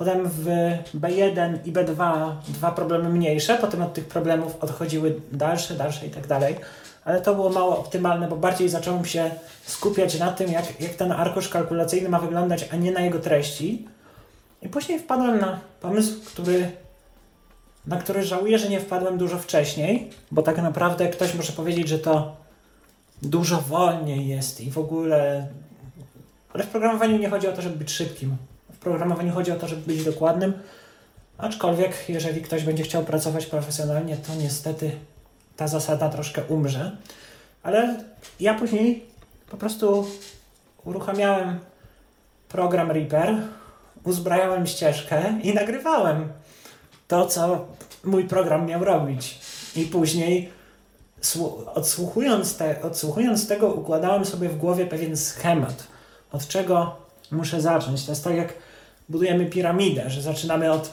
potem 0.01 0.29
w 0.29 0.45
B1 0.93 1.57
i 1.65 1.73
B2 1.73 2.31
dwa 2.47 2.71
problemy 2.71 3.09
mniejsze, 3.09 3.57
potem 3.61 3.81
od 3.81 3.93
tych 3.93 4.07
problemów 4.07 4.63
odchodziły 4.63 5.21
dalsze, 5.31 5.73
dalsze 5.73 6.07
i 6.07 6.09
tak 6.09 6.27
dalej. 6.27 6.55
Ale 7.05 7.21
to 7.21 7.35
było 7.35 7.49
mało 7.49 7.79
optymalne, 7.79 8.27
bo 8.27 8.35
bardziej 8.35 8.69
zacząłem 8.69 9.05
się 9.05 9.31
skupiać 9.65 10.19
na 10.19 10.31
tym, 10.31 10.51
jak, 10.51 10.81
jak 10.81 10.93
ten 10.93 11.11
arkusz 11.11 11.49
kalkulacyjny 11.49 12.09
ma 12.09 12.19
wyglądać, 12.19 12.67
a 12.71 12.75
nie 12.75 12.91
na 12.91 13.01
jego 13.01 13.19
treści. 13.19 13.87
I 14.61 14.69
później 14.69 14.99
wpadłem 14.99 15.39
na 15.39 15.59
pomysł, 15.81 16.13
który, 16.25 16.71
na 17.87 17.97
który 17.97 18.23
żałuję, 18.23 18.59
że 18.59 18.69
nie 18.69 18.79
wpadłem 18.79 19.17
dużo 19.17 19.37
wcześniej, 19.37 20.09
bo 20.31 20.41
tak 20.41 20.57
naprawdę 20.57 21.09
ktoś 21.09 21.35
może 21.35 21.53
powiedzieć, 21.53 21.87
że 21.87 21.99
to 21.99 22.35
dużo 23.21 23.61
wolniej 23.61 24.27
jest 24.27 24.61
i 24.61 24.71
w 24.71 24.77
ogóle. 24.77 25.47
Ale 26.53 26.63
w 26.63 26.67
programowaniu 26.67 27.17
nie 27.17 27.29
chodzi 27.29 27.47
o 27.47 27.51
to, 27.51 27.61
żeby 27.61 27.75
być 27.75 27.91
szybkim. 27.91 28.37
Programowaniu 28.81 29.33
chodzi 29.33 29.51
o 29.51 29.55
to, 29.55 29.67
żeby 29.67 29.81
być 29.81 30.03
dokładnym. 30.03 30.53
Aczkolwiek, 31.37 32.09
jeżeli 32.09 32.41
ktoś 32.41 32.63
będzie 32.63 32.83
chciał 32.83 33.03
pracować 33.03 33.45
profesjonalnie, 33.45 34.17
to 34.17 34.35
niestety 34.35 34.91
ta 35.57 35.67
zasada 35.67 36.09
troszkę 36.09 36.43
umrze. 36.43 36.97
Ale 37.63 38.03
ja 38.39 38.53
później 38.53 39.05
po 39.49 39.57
prostu 39.57 40.07
uruchamiałem 40.85 41.59
program 42.49 42.91
Reaper, 42.91 43.35
uzbrajałem 44.03 44.67
ścieżkę 44.67 45.39
i 45.43 45.53
nagrywałem 45.53 46.29
to, 47.07 47.25
co 47.25 47.67
mój 48.03 48.23
program 48.23 48.65
miał 48.65 48.83
robić. 48.83 49.39
I 49.75 49.85
później 49.85 50.49
odsłuchując, 51.75 52.57
te, 52.57 52.81
odsłuchując 52.81 53.47
tego, 53.47 53.67
układałem 53.67 54.25
sobie 54.25 54.49
w 54.49 54.57
głowie 54.57 54.85
pewien 54.85 55.17
schemat, 55.17 55.87
od 56.31 56.47
czego 56.47 56.95
muszę 57.31 57.61
zacząć. 57.61 58.05
To 58.05 58.11
jest 58.11 58.23
tak, 58.23 58.35
jak 58.35 58.53
budujemy 59.11 59.45
piramidę, 59.45 60.09
że 60.09 60.21
zaczynamy 60.21 60.71
od, 60.71 60.91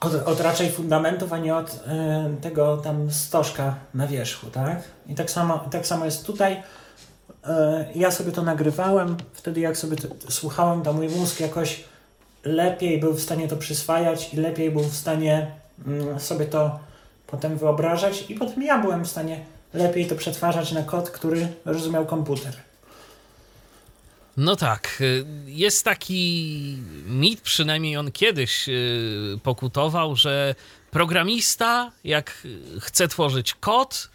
od, 0.00 0.14
od 0.14 0.40
raczej 0.40 0.70
fundamentów, 0.70 1.32
a 1.32 1.38
nie 1.38 1.56
od 1.56 1.70
y, 1.70 1.78
tego 2.40 2.76
tam 2.76 3.10
stożka 3.10 3.74
na 3.94 4.06
wierzchu, 4.06 4.50
tak? 4.50 4.82
I 5.06 5.14
tak 5.14 5.30
samo, 5.30 5.58
tak 5.70 5.86
samo 5.86 6.04
jest 6.04 6.26
tutaj. 6.26 6.52
Y, 6.52 6.58
ja 7.94 8.10
sobie 8.10 8.32
to 8.32 8.42
nagrywałem, 8.42 9.16
wtedy 9.32 9.60
jak 9.60 9.76
sobie 9.76 9.96
to, 9.96 10.08
słuchałem, 10.28 10.82
to 10.82 10.92
mój 10.92 11.08
mózg 11.08 11.40
jakoś 11.40 11.84
lepiej 12.44 13.00
był 13.00 13.12
w 13.12 13.20
stanie 13.20 13.48
to 13.48 13.56
przyswajać 13.56 14.34
i 14.34 14.36
lepiej 14.36 14.70
był 14.70 14.82
w 14.82 14.96
stanie 14.96 15.52
y, 16.16 16.20
sobie 16.20 16.46
to 16.46 16.78
potem 17.26 17.58
wyobrażać 17.58 18.30
i 18.30 18.34
potem 18.34 18.62
ja 18.62 18.78
byłem 18.78 19.04
w 19.04 19.08
stanie 19.08 19.44
lepiej 19.74 20.06
to 20.06 20.14
przetwarzać 20.14 20.72
na 20.72 20.82
kod, 20.82 21.10
który 21.10 21.48
rozumiał 21.64 22.06
komputer. 22.06 22.54
No 24.36 24.56
tak, 24.56 24.98
y, 25.00 25.24
jest 25.46 25.84
taki 25.84 26.76
mit, 27.06 27.40
przynajmniej 27.40 27.96
on 27.96 28.12
kiedyś 28.12 28.68
y, 28.68 29.38
pokutował, 29.42 30.16
że 30.16 30.54
programista, 30.90 31.92
jak 32.04 32.46
chce 32.80 33.08
tworzyć 33.08 33.54
kod, 33.54 34.08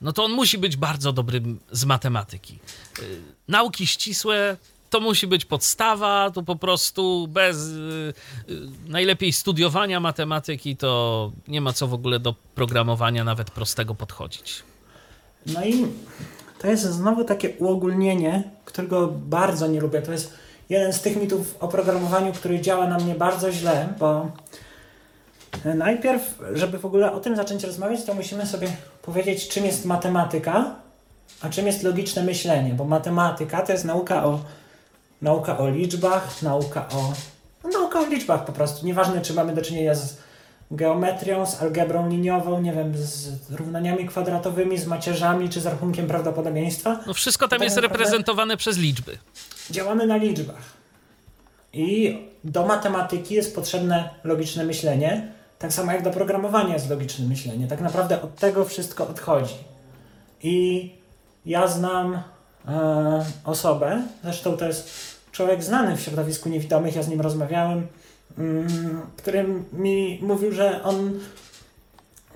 no 0.00 0.12
to 0.12 0.24
on 0.24 0.32
musi 0.32 0.58
być 0.58 0.76
bardzo 0.76 1.12
dobrym 1.12 1.60
z 1.70 1.84
matematyki. 1.84 2.58
Y, 2.98 3.22
nauki 3.48 3.86
ścisłe 3.86 4.56
to 4.90 5.00
musi 5.00 5.26
być 5.26 5.44
podstawa, 5.44 6.30
to 6.30 6.42
po 6.42 6.56
prostu 6.56 7.28
bez 7.28 7.56
y, 7.56 8.14
y, 8.48 8.68
najlepiej 8.86 9.32
studiowania 9.32 10.00
matematyki 10.00 10.76
to 10.76 11.32
nie 11.48 11.60
ma 11.60 11.72
co 11.72 11.88
w 11.88 11.94
ogóle 11.94 12.20
do 12.20 12.34
programowania 12.54 13.24
nawet 13.24 13.50
prostego 13.50 13.94
podchodzić. 13.94 14.62
No 15.46 15.64
i 15.64 15.86
to 16.58 16.66
jest 16.66 16.82
znowu 16.82 17.24
takie 17.24 17.50
uogólnienie, 17.58 18.42
którego 18.64 19.06
bardzo 19.06 19.66
nie 19.66 19.80
lubię. 19.80 20.02
To 20.02 20.12
jest 20.12 20.32
jeden 20.68 20.92
z 20.92 21.00
tych 21.00 21.16
mitów 21.16 21.56
o 21.60 21.68
programowaniu, 21.68 22.32
który 22.32 22.60
działa 22.60 22.86
na 22.86 22.98
mnie 22.98 23.14
bardzo 23.14 23.52
źle, 23.52 23.88
bo 23.98 24.26
najpierw, 25.64 26.38
żeby 26.52 26.78
w 26.78 26.86
ogóle 26.86 27.12
o 27.12 27.20
tym 27.20 27.36
zacząć 27.36 27.64
rozmawiać, 27.64 28.04
to 28.04 28.14
musimy 28.14 28.46
sobie 28.46 28.68
powiedzieć, 29.02 29.48
czym 29.48 29.64
jest 29.64 29.84
matematyka, 29.84 30.74
a 31.40 31.48
czym 31.48 31.66
jest 31.66 31.82
logiczne 31.82 32.22
myślenie, 32.22 32.74
bo 32.74 32.84
matematyka 32.84 33.62
to 33.62 33.72
jest 33.72 33.84
nauka 33.84 34.24
o, 34.24 34.40
nauka 35.22 35.58
o 35.58 35.70
liczbach, 35.70 36.42
nauka 36.42 36.88
o, 36.88 37.12
no, 37.64 37.70
nauka 37.70 38.00
o 38.00 38.06
liczbach 38.06 38.44
po 38.44 38.52
prostu. 38.52 38.86
Nieważne, 38.86 39.20
czy 39.20 39.34
mamy 39.34 39.54
do 39.54 39.62
czynienia 39.62 39.94
z 39.94 40.16
geometrią, 40.70 41.46
z 41.46 41.62
algebrą 41.62 42.08
liniową, 42.08 42.60
nie 42.60 42.72
wiem, 42.72 42.92
z 42.96 43.50
równaniami 43.50 44.06
kwadratowymi, 44.06 44.78
z 44.78 44.86
macierzami, 44.86 45.48
czy 45.48 45.60
z 45.60 45.66
rachunkiem 45.66 46.06
prawdopodobieństwa. 46.06 47.00
No 47.06 47.14
wszystko 47.14 47.48
tam 47.48 47.62
jest 47.62 47.76
reprezentowane 47.76 48.56
przez 48.56 48.78
liczby. 48.78 49.18
Działamy 49.70 50.06
na 50.06 50.16
liczbach. 50.16 50.78
I 51.72 52.18
do 52.44 52.66
matematyki 52.66 53.34
jest 53.34 53.54
potrzebne 53.54 54.10
logiczne 54.24 54.64
myślenie, 54.64 55.32
tak 55.58 55.72
samo 55.72 55.92
jak 55.92 56.02
do 56.02 56.10
programowania 56.10 56.74
jest 56.74 56.90
logiczne 56.90 57.26
myślenie. 57.26 57.66
Tak 57.66 57.80
naprawdę 57.80 58.22
od 58.22 58.36
tego 58.36 58.64
wszystko 58.64 59.08
odchodzi. 59.08 59.54
I 60.42 60.90
ja 61.46 61.68
znam 61.68 62.22
e, 62.68 63.24
osobę, 63.44 64.02
zresztą 64.22 64.56
to 64.56 64.66
jest 64.66 64.90
człowiek 65.32 65.64
znany 65.64 65.96
w 65.96 66.00
środowisku 66.00 66.48
niewidomych, 66.48 66.96
ja 66.96 67.02
z 67.02 67.08
nim 67.08 67.20
rozmawiałem, 67.20 67.86
który 69.16 69.46
mi 69.72 70.18
mówił, 70.22 70.52
że 70.52 70.82
on 70.82 71.20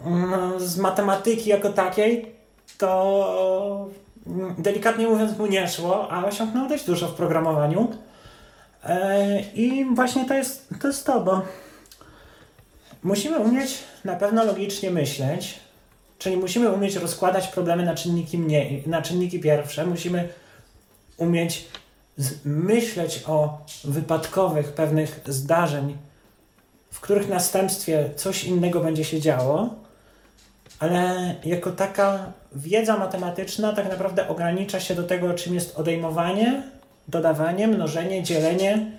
mm, 0.04 0.60
z 0.60 0.78
matematyki 0.78 1.50
jako 1.50 1.72
takiej 1.72 2.32
to 2.78 3.90
mm, 4.26 4.54
delikatnie 4.58 5.08
mówiąc 5.08 5.38
mu 5.38 5.46
nie 5.46 5.68
szło, 5.68 6.12
a 6.12 6.24
osiągnął 6.24 6.68
dość 6.68 6.84
dużo 6.84 7.08
w 7.08 7.14
programowaniu. 7.14 7.96
E, 8.84 9.40
I 9.40 9.94
właśnie 9.94 10.24
to 10.24 10.34
jest, 10.34 10.68
to 10.80 10.88
jest 10.88 11.06
to, 11.06 11.20
bo 11.20 11.42
musimy 13.02 13.38
umieć 13.38 13.78
na 14.04 14.16
pewno 14.16 14.44
logicznie 14.44 14.90
myśleć, 14.90 15.60
czyli 16.18 16.36
musimy 16.36 16.70
umieć 16.70 16.96
rozkładać 16.96 17.48
problemy 17.48 17.84
na 17.84 17.94
czynniki, 17.94 18.38
mniej, 18.38 18.82
na 18.86 19.02
czynniki 19.02 19.40
pierwsze, 19.40 19.86
musimy 19.86 20.28
umieć 21.16 21.68
myśleć 22.44 23.22
o 23.26 23.58
wypadkowych 23.84 24.72
pewnych 24.72 25.20
zdarzeń, 25.26 25.96
w 26.90 27.00
których 27.00 27.28
następstwie 27.28 28.10
coś 28.16 28.44
innego 28.44 28.80
będzie 28.80 29.04
się 29.04 29.20
działo, 29.20 29.74
ale 30.78 31.34
jako 31.44 31.70
taka 31.70 32.32
wiedza 32.52 32.98
matematyczna 32.98 33.72
tak 33.72 33.88
naprawdę 33.88 34.28
ogranicza 34.28 34.80
się 34.80 34.94
do 34.94 35.02
tego, 35.02 35.34
czym 35.34 35.54
jest 35.54 35.76
odejmowanie, 35.76 36.62
dodawanie, 37.08 37.68
mnożenie, 37.68 38.22
dzielenie 38.22 38.90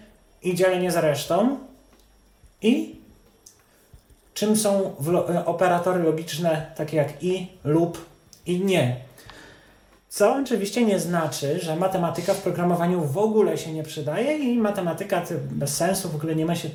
i 0.43 0.55
dzielenie 0.55 0.91
z 0.91 0.95
resztą 0.95 1.57
i 2.61 2.95
czym 4.33 4.57
są 4.57 4.95
operatory 5.45 6.03
logiczne 6.03 6.71
takie 6.75 6.97
jak 6.97 7.23
i, 7.23 7.47
lub 7.63 8.05
i 8.45 8.59
nie. 8.59 8.95
Co 10.13 10.35
oczywiście 10.35 10.85
nie 10.85 10.99
znaczy, 10.99 11.59
że 11.59 11.75
matematyka 11.75 12.33
w 12.33 12.41
programowaniu 12.41 13.05
w 13.05 13.17
ogóle 13.17 13.57
się 13.57 13.73
nie 13.73 13.83
przydaje 13.83 14.37
i 14.37 14.57
matematyka 14.57 15.23
bez 15.51 15.75
sensu, 15.75 16.09
w 16.09 16.15
ogóle 16.15 16.35
nie 16.35 16.45
ma 16.45 16.55
się 16.55 16.69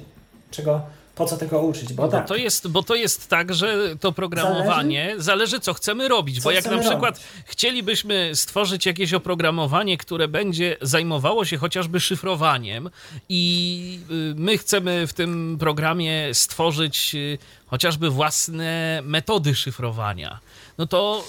czego, 0.51 0.81
po 1.14 1.27
co 1.27 1.37
tego 1.37 1.61
uczyć. 1.61 1.92
Bo, 1.92 2.03
bo 2.03 2.09
tak. 2.09 2.29
to, 2.29 2.37
jest, 2.37 2.68
bo 2.68 2.83
to 2.83 2.94
jest 2.94 3.29
tak, 3.29 3.55
że 3.55 3.96
to 4.01 4.12
programowanie 4.12 5.05
zależy, 5.05 5.22
zależy 5.22 5.61
co 5.61 5.74
chcemy 5.74 6.09
robić. 6.09 6.37
Co 6.37 6.44
bo 6.44 6.51
jak 6.51 6.64
na 6.64 6.79
przykład 6.79 7.14
robić? 7.14 7.22
chcielibyśmy 7.44 8.31
stworzyć 8.35 8.87
jakieś 8.87 9.14
oprogramowanie, 9.14 9.98
które 9.98 10.29
będzie 10.29 10.77
zajmowało 10.83 11.44
się 11.44 11.57
chociażby 11.57 12.01
szyfrowaniem 12.01 12.90
i 13.29 14.01
y, 14.11 14.35
my 14.37 14.59
chcemy 14.59 15.07
w 15.07 15.12
tym 15.12 15.57
programie 15.61 16.35
stworzyć 16.35 17.14
y, 17.14 17.38
chociażby 17.66 18.11
własne 18.11 19.01
metody 19.05 19.55
szyfrowania, 19.55 20.40
no 20.79 20.87
to 20.87 21.24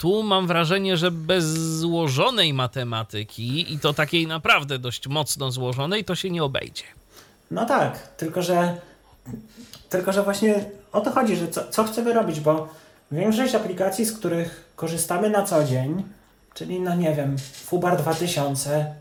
tu 0.00 0.22
mam 0.22 0.46
wrażenie, 0.46 0.96
że 0.96 1.10
bez 1.10 1.44
złożonej 1.78 2.54
matematyki 2.54 3.72
i 3.74 3.78
to 3.78 3.92
takiej 3.92 4.26
naprawdę 4.26 4.78
dość 4.78 5.08
mocno 5.08 5.50
złożonej, 5.50 6.04
to 6.04 6.14
się 6.14 6.30
nie 6.30 6.44
obejdzie. 6.44 6.82
No 7.50 7.66
tak, 7.66 8.08
tylko 8.16 8.42
że, 8.42 8.76
tylko 9.88 10.12
że 10.12 10.22
właśnie 10.22 10.64
o 10.92 11.00
to 11.00 11.10
chodzi, 11.10 11.36
że 11.36 11.48
co, 11.48 11.68
co 11.68 11.84
chcemy 11.84 12.12
robić, 12.12 12.40
bo 12.40 12.68
większość 13.12 13.54
aplikacji, 13.54 14.04
z 14.04 14.12
których 14.12 14.64
korzystamy 14.76 15.30
na 15.30 15.42
co 15.42 15.64
dzień, 15.64 16.02
czyli 16.54 16.80
no 16.80 16.94
nie 16.94 17.14
wiem, 17.14 17.36
Fubar 17.38 17.96
2000, 17.96 18.94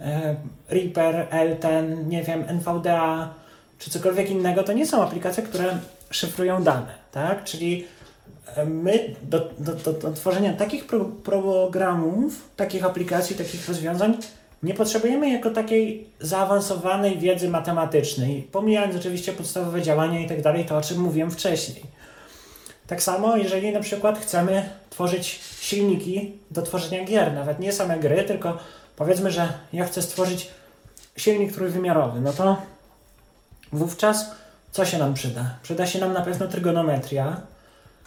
e, 0.00 0.36
Reaper, 0.68 1.28
L10, 1.30 2.06
nie 2.06 2.22
wiem, 2.22 2.44
NVDA, 2.48 3.34
czy 3.78 3.90
cokolwiek 3.90 4.30
innego, 4.30 4.62
to 4.62 4.72
nie 4.72 4.86
są 4.86 5.02
aplikacje, 5.02 5.42
które 5.42 5.78
szyfrują 6.10 6.62
dane, 6.62 6.94
tak? 7.12 7.44
Czyli 7.44 7.86
my 8.66 9.14
do, 9.22 9.50
do, 9.58 9.74
do, 9.74 9.92
do 9.92 10.12
tworzenia 10.12 10.52
takich 10.52 10.86
pro, 10.86 11.04
programów, 11.04 12.48
takich 12.56 12.84
aplikacji, 12.84 13.36
takich 13.36 13.68
rozwiązań 13.68 14.16
nie 14.62 14.74
potrzebujemy 14.74 15.30
jako 15.30 15.50
takiej 15.50 16.06
zaawansowanej 16.20 17.18
wiedzy 17.18 17.48
matematycznej, 17.48 18.48
pomijając 18.52 18.96
oczywiście 18.96 19.32
podstawowe 19.32 19.82
działania 19.82 20.20
i 20.20 20.28
tak 20.28 20.42
dalej, 20.42 20.64
to 20.64 20.76
o 20.76 20.82
czym 20.82 21.00
mówiłem 21.00 21.30
wcześniej. 21.30 21.82
Tak 22.86 23.02
samo, 23.02 23.36
jeżeli 23.36 23.72
na 23.72 23.80
przykład 23.80 24.18
chcemy 24.18 24.68
tworzyć 24.90 25.40
silniki 25.60 26.32
do 26.50 26.62
tworzenia 26.62 27.04
gier, 27.04 27.34
nawet 27.34 27.60
nie 27.60 27.72
same 27.72 27.98
gry, 27.98 28.24
tylko 28.24 28.58
powiedzmy, 28.96 29.30
że 29.30 29.52
ja 29.72 29.84
chcę 29.84 30.02
stworzyć 30.02 30.50
silnik 31.16 31.52
trójwymiarowy, 31.52 32.20
no 32.20 32.32
to 32.32 32.56
wówczas 33.72 34.30
co 34.72 34.84
się 34.84 34.98
nam 34.98 35.14
przyda? 35.14 35.54
Przyda 35.62 35.86
się 35.86 35.98
nam 35.98 36.12
na 36.12 36.20
pewno 36.20 36.48
trygonometria, 36.48 37.40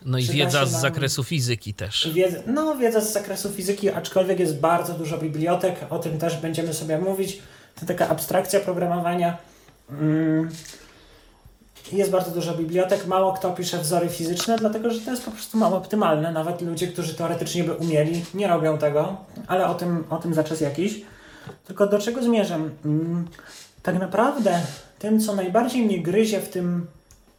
no 0.06 0.18
i 0.18 0.24
wiedza 0.24 0.66
z 0.66 0.72
zakresu 0.72 1.24
fizyki 1.24 1.74
też. 1.74 2.10
Wiedza, 2.14 2.38
no, 2.48 2.76
wiedza 2.76 3.02
z 3.02 3.14
zakresu 3.14 3.50
fizyki, 3.50 3.90
aczkolwiek 3.90 4.40
jest 4.40 4.60
bardzo 4.60 4.94
dużo 4.94 5.18
bibliotek, 5.18 5.76
o 5.90 6.00
tym 6.00 6.20
też 6.20 6.38
będziemy 6.38 6.74
sobie 6.74 6.98
mówić. 6.98 7.42
To 7.80 7.86
taka 7.86 8.10
abstrakcja 8.10 8.60
programowania. 8.60 9.38
Mm, 9.92 10.50
jest 11.92 12.12
bardzo 12.12 12.32
dużo 12.32 12.56
bibliotek, 12.58 13.08
mało 13.08 13.34
kto 13.34 13.52
pisze 13.52 13.78
wzory 13.78 14.10
fizyczne, 14.10 14.58
dlatego 14.58 14.90
że 14.90 15.00
to 15.00 15.12
jest 15.12 15.26
po 15.26 15.32
prostu 15.32 15.58
mało 15.58 15.78
optymalne. 15.78 16.32
Nawet 16.32 16.62
ludzie, 16.62 16.88
którzy 16.88 17.14
teoretycznie 17.14 17.64
by 17.64 17.74
umieli, 17.74 18.26
nie 18.34 18.48
robią 18.48 18.78
tego, 18.78 19.18
ale 19.48 19.68
o 19.68 19.76
tym, 19.76 20.04
o 20.10 20.18
tym 20.18 20.34
za 20.34 20.44
czas 20.44 20.62
jakiś. 20.62 21.02
Tylko 21.66 21.88
do 21.88 22.00
czego 22.00 22.24
zmierzam? 22.24 22.72
Mm, 22.86 23.28
tak 23.84 24.00
naprawdę 24.00 24.62
tym, 25.00 25.20
co 25.20 25.36
najbardziej 25.36 25.86
mnie 25.86 26.02
gryzie 26.02 26.42
w 26.42 26.50
tym 26.50 26.88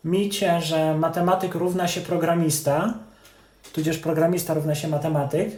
micie, 0.07 0.61
że 0.61 0.95
matematyk 0.95 1.55
równa 1.55 1.89
się 1.89 2.01
programista, 2.01 2.95
tudzież 3.73 3.99
programista 3.99 4.55
równa 4.55 4.75
się 4.75 4.89
matematyk, 4.89 5.51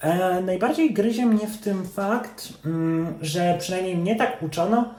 e, 0.00 0.40
najbardziej 0.40 0.92
gryzie 0.92 1.26
mnie 1.26 1.46
w 1.46 1.58
tym 1.58 1.86
fakt, 1.86 2.48
mm, 2.64 3.14
że 3.22 3.56
przynajmniej 3.60 3.96
mnie 3.96 4.16
tak 4.16 4.42
uczono, 4.42 4.94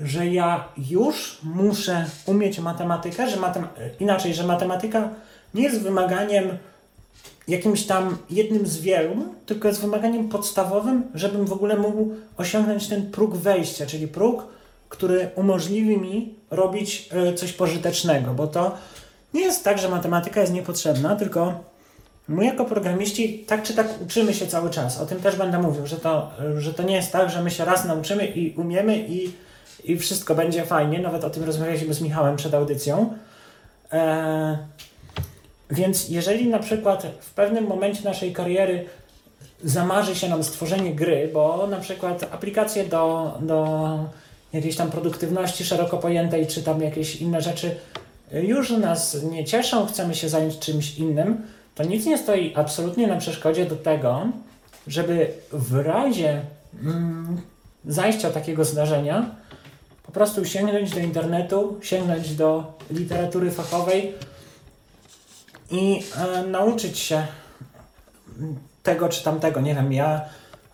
że 0.00 0.26
ja 0.26 0.64
już 0.90 1.38
muszę 1.42 2.06
umieć 2.26 2.58
matematykę, 2.58 3.30
że 3.30 3.36
matem 3.36 3.66
inaczej, 4.00 4.34
że 4.34 4.44
matematyka 4.44 5.08
nie 5.54 5.62
jest 5.62 5.82
wymaganiem 5.82 6.44
jakimś 7.48 7.86
tam 7.86 8.16
jednym 8.30 8.66
z 8.66 8.80
wielu, 8.80 9.14
tylko 9.46 9.68
jest 9.68 9.80
wymaganiem 9.80 10.28
podstawowym, 10.28 11.04
żebym 11.14 11.46
w 11.46 11.52
ogóle 11.52 11.76
mógł 11.76 12.10
osiągnąć 12.36 12.88
ten 12.88 13.10
próg 13.10 13.36
wejścia, 13.36 13.86
czyli 13.86 14.08
próg, 14.08 14.44
który 14.92 15.30
umożliwi 15.34 15.98
mi 15.98 16.34
robić 16.50 17.08
e, 17.12 17.34
coś 17.34 17.52
pożytecznego, 17.52 18.34
bo 18.34 18.46
to 18.46 18.74
nie 19.34 19.40
jest 19.40 19.64
tak, 19.64 19.78
że 19.78 19.88
matematyka 19.88 20.40
jest 20.40 20.52
niepotrzebna, 20.52 21.16
tylko 21.16 21.60
my 22.28 22.44
jako 22.44 22.64
programiści 22.64 23.44
tak 23.46 23.62
czy 23.62 23.74
tak 23.74 23.86
uczymy 24.02 24.34
się 24.34 24.46
cały 24.46 24.70
czas. 24.70 25.00
O 25.00 25.06
tym 25.06 25.20
też 25.20 25.36
będę 25.36 25.58
mówił, 25.58 25.86
że 25.86 25.96
to, 25.96 26.30
że 26.58 26.74
to 26.74 26.82
nie 26.82 26.94
jest 26.94 27.12
tak, 27.12 27.30
że 27.30 27.42
my 27.42 27.50
się 27.50 27.64
raz 27.64 27.84
nauczymy 27.84 28.26
i 28.26 28.54
umiemy 28.54 28.98
i, 28.98 29.32
i 29.84 29.98
wszystko 29.98 30.34
będzie 30.34 30.66
fajnie. 30.66 30.98
Nawet 30.98 31.24
o 31.24 31.30
tym 31.30 31.44
rozmawialiśmy 31.44 31.94
z 31.94 32.00
Michałem 32.00 32.36
przed 32.36 32.54
audycją. 32.54 33.14
Eee, 33.92 34.56
więc 35.70 36.08
jeżeli 36.08 36.48
na 36.48 36.58
przykład 36.58 37.06
w 37.20 37.30
pewnym 37.30 37.66
momencie 37.66 38.04
naszej 38.04 38.32
kariery 38.32 38.84
zamarzy 39.64 40.14
się 40.14 40.28
nam 40.28 40.44
stworzenie 40.44 40.94
gry, 40.94 41.30
bo 41.32 41.66
na 41.66 41.80
przykład 41.80 42.22
aplikacje 42.34 42.84
do, 42.84 43.34
do 43.40 43.98
jakiejś 44.52 44.76
tam 44.76 44.90
produktywności 44.90 45.64
szeroko 45.64 45.98
pojętej, 45.98 46.46
czy 46.46 46.62
tam 46.62 46.82
jakieś 46.82 47.16
inne 47.16 47.42
rzeczy 47.42 47.76
już 48.32 48.70
nas 48.70 49.22
nie 49.22 49.44
cieszą, 49.44 49.86
chcemy 49.86 50.14
się 50.14 50.28
zająć 50.28 50.58
czymś 50.58 50.98
innym, 50.98 51.42
to 51.74 51.84
nic 51.84 52.06
nie 52.06 52.18
stoi 52.18 52.52
absolutnie 52.54 53.06
na 53.06 53.16
przeszkodzie 53.16 53.66
do 53.66 53.76
tego, 53.76 54.26
żeby 54.86 55.32
w 55.52 55.74
razie 55.74 56.40
mm, 56.82 57.40
zajścia 57.84 58.30
takiego 58.30 58.64
zdarzenia 58.64 59.30
po 60.02 60.12
prostu 60.12 60.44
sięgnąć 60.44 60.90
do 60.90 61.00
internetu, 61.00 61.78
sięgnąć 61.82 62.34
do 62.34 62.72
literatury 62.90 63.50
fachowej 63.50 64.14
i 65.70 66.02
e, 66.16 66.46
nauczyć 66.46 66.98
się 66.98 67.26
tego 68.82 69.08
czy 69.08 69.24
tamtego. 69.24 69.60
Nie 69.60 69.74
wiem, 69.74 69.92
ja 69.92 70.20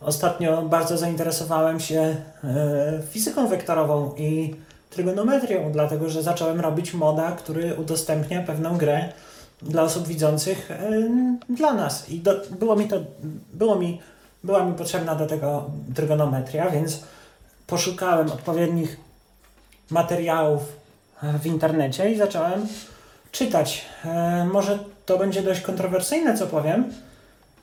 ostatnio 0.00 0.62
bardzo 0.62 0.98
zainteresowałem 0.98 1.80
się 1.80 2.16
e, 2.44 3.02
fizyką 3.10 3.48
wektorową 3.48 4.14
i 4.16 4.54
trygonometrią, 4.90 5.72
dlatego 5.72 6.10
że 6.10 6.22
zacząłem 6.22 6.60
robić 6.60 6.94
moda, 6.94 7.32
który 7.32 7.74
udostępnia 7.74 8.42
pewną 8.42 8.76
grę 8.76 9.12
dla 9.62 9.82
osób 9.82 10.06
widzących 10.06 10.70
e, 10.70 10.90
dla 11.48 11.74
nas. 11.74 12.10
I 12.10 12.20
do, 12.20 12.34
było 12.50 12.76
mi 12.76 12.88
to, 12.88 12.96
było 13.52 13.76
mi, 13.76 14.00
była 14.44 14.64
mi 14.64 14.74
potrzebna 14.74 15.14
do 15.14 15.26
tego 15.26 15.70
trygonometria, 15.94 16.70
więc 16.70 17.02
poszukałem 17.66 18.32
odpowiednich 18.32 18.96
materiałów 19.90 20.62
w 21.22 21.46
internecie 21.46 22.10
i 22.10 22.18
zacząłem 22.18 22.66
czytać. 23.32 23.84
E, 24.04 24.44
może 24.52 24.78
to 25.06 25.18
będzie 25.18 25.42
dość 25.42 25.60
kontrowersyjne, 25.60 26.38
co 26.38 26.46
powiem, 26.46 26.92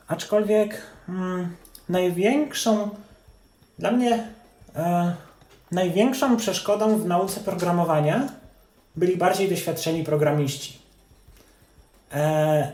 aczkolwiek 0.07 0.81
mm, 1.09 1.55
największą, 1.89 2.89
dla 3.79 3.91
mnie 3.91 4.27
e, 4.75 5.15
największą 5.71 6.37
przeszkodą 6.37 6.97
w 6.97 7.05
nauce 7.05 7.39
programowania 7.39 8.29
byli 8.95 9.17
bardziej 9.17 9.49
doświadczeni 9.49 10.03
programiści. 10.03 10.77
E, 12.13 12.71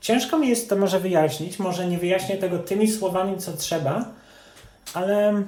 ciężko 0.00 0.38
mi 0.38 0.48
jest 0.48 0.68
to 0.68 0.76
może 0.76 1.00
wyjaśnić, 1.00 1.58
może 1.58 1.86
nie 1.86 1.98
wyjaśnię 1.98 2.36
tego 2.36 2.58
tymi 2.58 2.88
słowami, 2.88 3.38
co 3.38 3.52
trzeba, 3.52 4.04
ale 4.94 5.42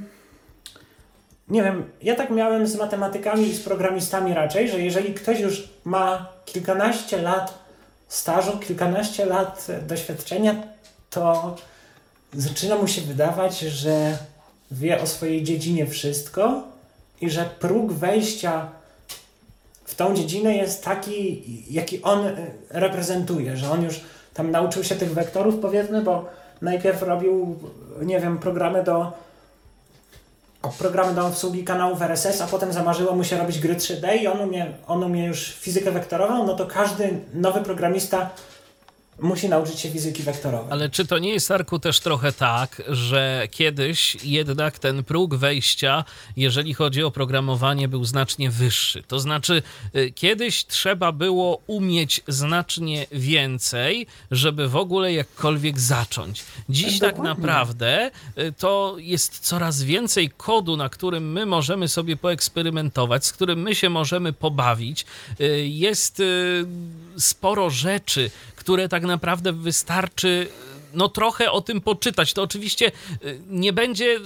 nie 1.48 1.62
wiem, 1.62 1.90
ja 2.02 2.14
tak 2.14 2.30
miałem 2.30 2.66
z 2.66 2.76
matematykami 2.76 3.48
i 3.48 3.54
z 3.54 3.60
programistami 3.60 4.34
raczej, 4.34 4.68
że 4.68 4.80
jeżeli 4.80 5.14
ktoś 5.14 5.40
już 5.40 5.68
ma 5.84 6.28
kilkanaście 6.44 7.22
lat 7.22 7.58
stażu, 8.08 8.58
kilkanaście 8.58 9.26
lat 9.26 9.66
doświadczenia, 9.86 10.54
to 11.10 11.56
zaczyna 12.36 12.76
mu 12.76 12.88
się 12.88 13.00
wydawać, 13.00 13.58
że 13.58 14.18
wie 14.70 15.00
o 15.02 15.06
swojej 15.06 15.42
dziedzinie 15.42 15.86
wszystko 15.86 16.62
i 17.20 17.30
że 17.30 17.50
próg 17.60 17.92
wejścia 17.92 18.68
w 19.84 19.94
tą 19.94 20.14
dziedzinę 20.14 20.56
jest 20.56 20.84
taki, 20.84 21.42
jaki 21.70 22.02
on 22.02 22.30
reprezentuje, 22.70 23.56
że 23.56 23.70
on 23.70 23.82
już 23.82 24.00
tam 24.34 24.50
nauczył 24.50 24.84
się 24.84 24.94
tych 24.94 25.14
wektorów, 25.14 25.54
powiedzmy, 25.62 26.02
bo 26.02 26.24
najpierw 26.62 27.02
robił, 27.02 27.58
nie 28.02 28.20
wiem, 28.20 28.38
programy 28.38 28.84
do 28.84 29.12
programy 30.78 31.14
do 31.14 31.26
obsługi 31.26 31.64
kanałów 31.64 32.02
RSS, 32.02 32.40
a 32.40 32.46
potem 32.46 32.72
zamarzyło 32.72 33.14
mu 33.14 33.24
się 33.24 33.38
robić 33.38 33.58
gry 33.58 33.74
3D 33.74 34.16
i 34.16 34.26
on 34.26 34.40
umie, 34.40 34.66
on 34.86 35.04
umie 35.04 35.24
już 35.24 35.54
fizykę 35.54 35.90
wektorową, 35.90 36.46
no 36.46 36.54
to 36.54 36.66
każdy 36.66 37.20
nowy 37.34 37.60
programista 37.60 38.30
musi 39.18 39.48
nauczyć 39.48 39.80
się 39.80 39.90
fizyki 39.90 40.22
wektorowej. 40.22 40.66
Ale 40.70 40.90
czy 40.90 41.06
to 41.06 41.18
nie 41.18 41.30
jest, 41.30 41.50
Arku, 41.50 41.78
też 41.78 42.00
trochę 42.00 42.32
tak, 42.32 42.82
że 42.88 43.48
kiedyś 43.50 44.16
jednak 44.24 44.78
ten 44.78 45.04
próg 45.04 45.34
wejścia, 45.34 46.04
jeżeli 46.36 46.74
chodzi 46.74 47.02
o 47.02 47.10
programowanie, 47.10 47.88
był 47.88 48.04
znacznie 48.04 48.50
wyższy? 48.50 49.02
To 49.02 49.20
znaczy, 49.20 49.62
y, 49.96 50.12
kiedyś 50.14 50.66
trzeba 50.66 51.12
było 51.12 51.62
umieć 51.66 52.20
znacznie 52.28 53.06
więcej, 53.12 54.06
żeby 54.30 54.68
w 54.68 54.76
ogóle 54.76 55.12
jakkolwiek 55.12 55.80
zacząć. 55.80 56.44
Dziś 56.68 56.98
tak, 56.98 57.14
tak 57.14 57.24
naprawdę 57.24 58.10
y, 58.38 58.52
to 58.58 58.96
jest 58.98 59.38
coraz 59.38 59.82
więcej 59.82 60.30
kodu, 60.36 60.76
na 60.76 60.88
którym 60.88 61.32
my 61.32 61.46
możemy 61.46 61.88
sobie 61.88 62.16
poeksperymentować, 62.16 63.26
z 63.26 63.32
którym 63.32 63.62
my 63.62 63.74
się 63.74 63.90
możemy 63.90 64.32
pobawić. 64.32 65.06
Y, 65.40 65.66
jest 65.66 66.22
sporo 67.18 67.70
rzeczy, 67.70 68.30
które 68.66 68.88
tak 68.88 69.02
naprawdę 69.02 69.52
wystarczy 69.52 70.48
no 70.94 71.08
trochę 71.08 71.50
o 71.50 71.60
tym 71.60 71.80
poczytać. 71.80 72.32
To 72.32 72.42
oczywiście 72.42 72.92
y, 73.24 73.40
nie 73.48 73.72
będzie, 73.72 74.04
y, 74.04 74.20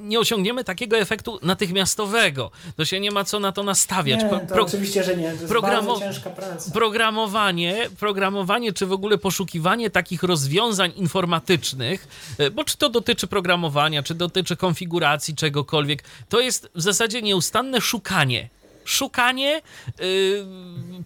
nie 0.00 0.20
osiągniemy 0.20 0.64
takiego 0.64 0.96
efektu 0.96 1.38
natychmiastowego. 1.42 2.50
To 2.76 2.84
się 2.84 3.00
nie 3.00 3.10
ma 3.10 3.24
co 3.24 3.40
na 3.40 3.52
to 3.52 3.62
nastawiać. 3.62 4.22
Nie, 4.22 4.30
to 4.30 4.40
Pro, 4.40 4.64
oczywiście, 4.64 5.04
że 5.04 5.16
nie. 5.16 5.24
To 5.24 5.32
jest 5.32 5.48
programo 5.48 5.98
ciężka 5.98 6.30
praca. 6.30 6.70
Programowanie, 6.70 7.88
programowanie, 7.98 8.72
czy 8.72 8.86
w 8.86 8.92
ogóle 8.92 9.18
poszukiwanie 9.18 9.90
takich 9.90 10.22
rozwiązań 10.22 10.92
informatycznych, 10.96 12.08
y, 12.40 12.50
bo 12.50 12.64
czy 12.64 12.76
to 12.76 12.88
dotyczy 12.88 13.26
programowania, 13.26 14.02
czy 14.02 14.14
dotyczy 14.14 14.56
konfiguracji 14.56 15.34
czegokolwiek, 15.34 16.04
to 16.28 16.40
jest 16.40 16.70
w 16.74 16.82
zasadzie 16.82 17.22
nieustanne 17.22 17.80
szukanie 17.80 18.48
szukanie, 18.86 19.62
y, 20.00 20.44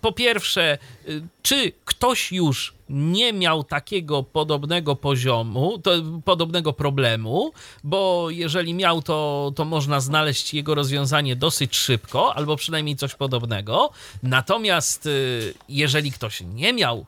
po 0.00 0.12
pierwsze, 0.12 0.78
y, 1.08 1.22
czy 1.42 1.72
ktoś 1.84 2.32
już 2.32 2.74
nie 2.88 3.32
miał 3.32 3.64
takiego 3.64 4.22
podobnego 4.22 4.96
poziomu, 4.96 5.78
to, 5.78 5.90
podobnego 6.24 6.72
problemu, 6.72 7.52
bo 7.84 8.26
jeżeli 8.30 8.74
miał, 8.74 9.02
to, 9.02 9.52
to 9.56 9.64
można 9.64 10.00
znaleźć 10.00 10.54
jego 10.54 10.74
rozwiązanie 10.74 11.36
dosyć 11.36 11.76
szybko, 11.76 12.34
albo 12.34 12.56
przynajmniej 12.56 12.96
coś 12.96 13.14
podobnego. 13.14 13.90
Natomiast 14.22 15.06
y, 15.06 15.54
jeżeli 15.68 16.12
ktoś 16.12 16.40
nie 16.54 16.72
miał 16.72 17.06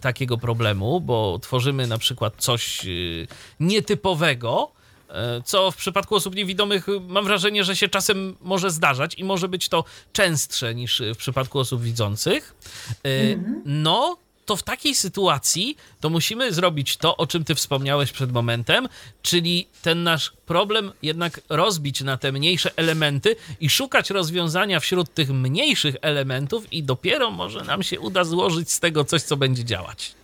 takiego 0.00 0.38
problemu, 0.38 1.00
bo 1.00 1.38
tworzymy 1.42 1.86
na 1.86 1.98
przykład 1.98 2.34
coś 2.38 2.86
nietypowego, 3.60 4.70
co 5.44 5.70
w 5.70 5.76
przypadku 5.76 6.14
osób 6.14 6.34
niewidomych 6.34 6.86
mam 7.08 7.24
wrażenie, 7.24 7.64
że 7.64 7.76
się 7.76 7.88
czasem 7.88 8.36
może 8.40 8.70
zdarzać 8.70 9.14
i 9.14 9.24
może 9.24 9.48
być 9.48 9.68
to 9.68 9.84
częstsze 10.12 10.74
niż 10.74 11.02
w 11.14 11.16
przypadku 11.16 11.58
osób 11.58 11.82
widzących. 11.82 12.54
Mhm. 13.04 13.62
No, 13.64 14.16
to 14.46 14.56
w 14.56 14.62
takiej 14.62 14.94
sytuacji 14.94 15.76
to 16.00 16.10
musimy 16.10 16.52
zrobić 16.52 16.96
to, 16.96 17.16
o 17.16 17.26
czym 17.26 17.44
ty 17.44 17.54
wspomniałeś 17.54 18.12
przed 18.12 18.32
momentem, 18.32 18.88
czyli 19.22 19.66
ten 19.82 20.02
nasz 20.02 20.32
problem 20.46 20.92
jednak 21.02 21.40
rozbić 21.48 22.00
na 22.00 22.16
te 22.16 22.32
mniejsze 22.32 22.70
elementy 22.76 23.36
i 23.60 23.70
szukać 23.70 24.10
rozwiązania 24.10 24.80
wśród 24.80 25.14
tych 25.14 25.30
mniejszych 25.30 25.96
elementów 26.02 26.72
i 26.72 26.82
dopiero 26.82 27.30
może 27.30 27.64
nam 27.64 27.82
się 27.82 28.00
uda 28.00 28.24
złożyć 28.24 28.72
z 28.72 28.80
tego 28.80 29.04
coś, 29.04 29.22
co 29.22 29.36
będzie 29.36 29.64
działać. 29.64 30.14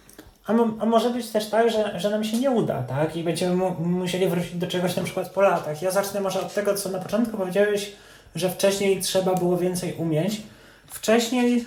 A, 0.50 0.82
a, 0.82 0.86
może 0.86 1.10
być 1.10 1.28
też 1.28 1.50
tak, 1.50 1.70
że, 1.70 2.00
że 2.00 2.10
nam 2.10 2.24
się 2.24 2.38
nie 2.38 2.50
uda, 2.50 2.82
tak? 2.82 3.16
I 3.16 3.24
będziemy 3.24 3.56
mu, 3.56 3.70
musieli 3.80 4.28
wrócić 4.28 4.54
do 4.54 4.66
czegoś 4.66 4.96
na 4.96 5.02
przykład 5.02 5.30
po 5.30 5.40
latach. 5.40 5.82
Ja 5.82 5.90
zacznę 5.90 6.20
może 6.20 6.40
od 6.40 6.54
tego, 6.54 6.74
co 6.74 6.88
na 6.88 6.98
początku 6.98 7.36
powiedziałeś, 7.36 7.92
że 8.34 8.50
wcześniej 8.50 9.00
trzeba 9.00 9.34
było 9.34 9.56
więcej 9.56 9.94
umieć. 9.94 10.42
Wcześniej, 10.86 11.64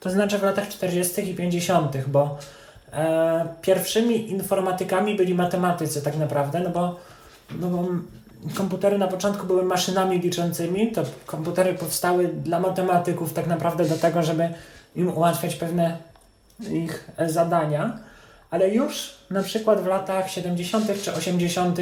to 0.00 0.10
znaczy 0.10 0.38
w 0.38 0.42
latach 0.42 0.68
40. 0.68 1.30
i 1.30 1.34
50., 1.34 1.96
bo 2.06 2.38
e, 2.92 3.48
pierwszymi 3.62 4.30
informatykami 4.30 5.16
byli 5.16 5.34
matematycy 5.34 6.02
tak 6.02 6.16
naprawdę, 6.16 6.60
no 6.60 6.70
bo, 6.70 6.96
no 7.60 7.68
bo 7.68 7.88
komputery 8.54 8.98
na 8.98 9.08
początku 9.08 9.46
były 9.46 9.62
maszynami 9.62 10.20
liczącymi, 10.20 10.92
to 10.92 11.02
komputery 11.26 11.74
powstały 11.74 12.28
dla 12.28 12.60
matematyków 12.60 13.32
tak 13.32 13.46
naprawdę 13.46 13.84
do 13.84 13.96
tego, 13.96 14.22
żeby 14.22 14.48
im 14.96 15.16
ułatwiać 15.16 15.56
pewne 15.56 15.96
ich 16.60 17.10
zadania, 17.26 17.98
ale 18.56 18.70
już 18.70 19.14
na 19.30 19.42
przykład 19.42 19.80
w 19.80 19.86
latach 19.86 20.30
70. 20.30 21.02
czy 21.02 21.14
80. 21.14 21.78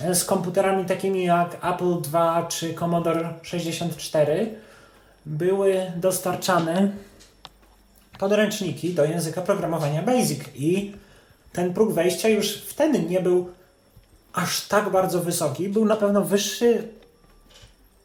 E, 0.00 0.14
z 0.14 0.24
komputerami 0.24 0.84
takimi 0.84 1.24
jak 1.24 1.54
Apple 1.74 1.96
II 2.14 2.44
czy 2.48 2.74
Commodore 2.74 3.34
64 3.42 4.54
były 5.26 5.92
dostarczane 5.96 6.90
podręczniki 8.18 8.94
do 8.94 9.04
języka 9.04 9.42
programowania 9.42 10.02
BASIC 10.02 10.40
i 10.54 10.92
ten 11.52 11.74
próg 11.74 11.92
wejścia 11.92 12.28
już 12.28 12.56
wtedy 12.56 12.98
nie 12.98 13.20
był 13.20 13.50
aż 14.32 14.66
tak 14.66 14.90
bardzo 14.90 15.20
wysoki, 15.20 15.68
był 15.68 15.84
na 15.84 15.96
pewno 15.96 16.24
wyższy, 16.24 16.88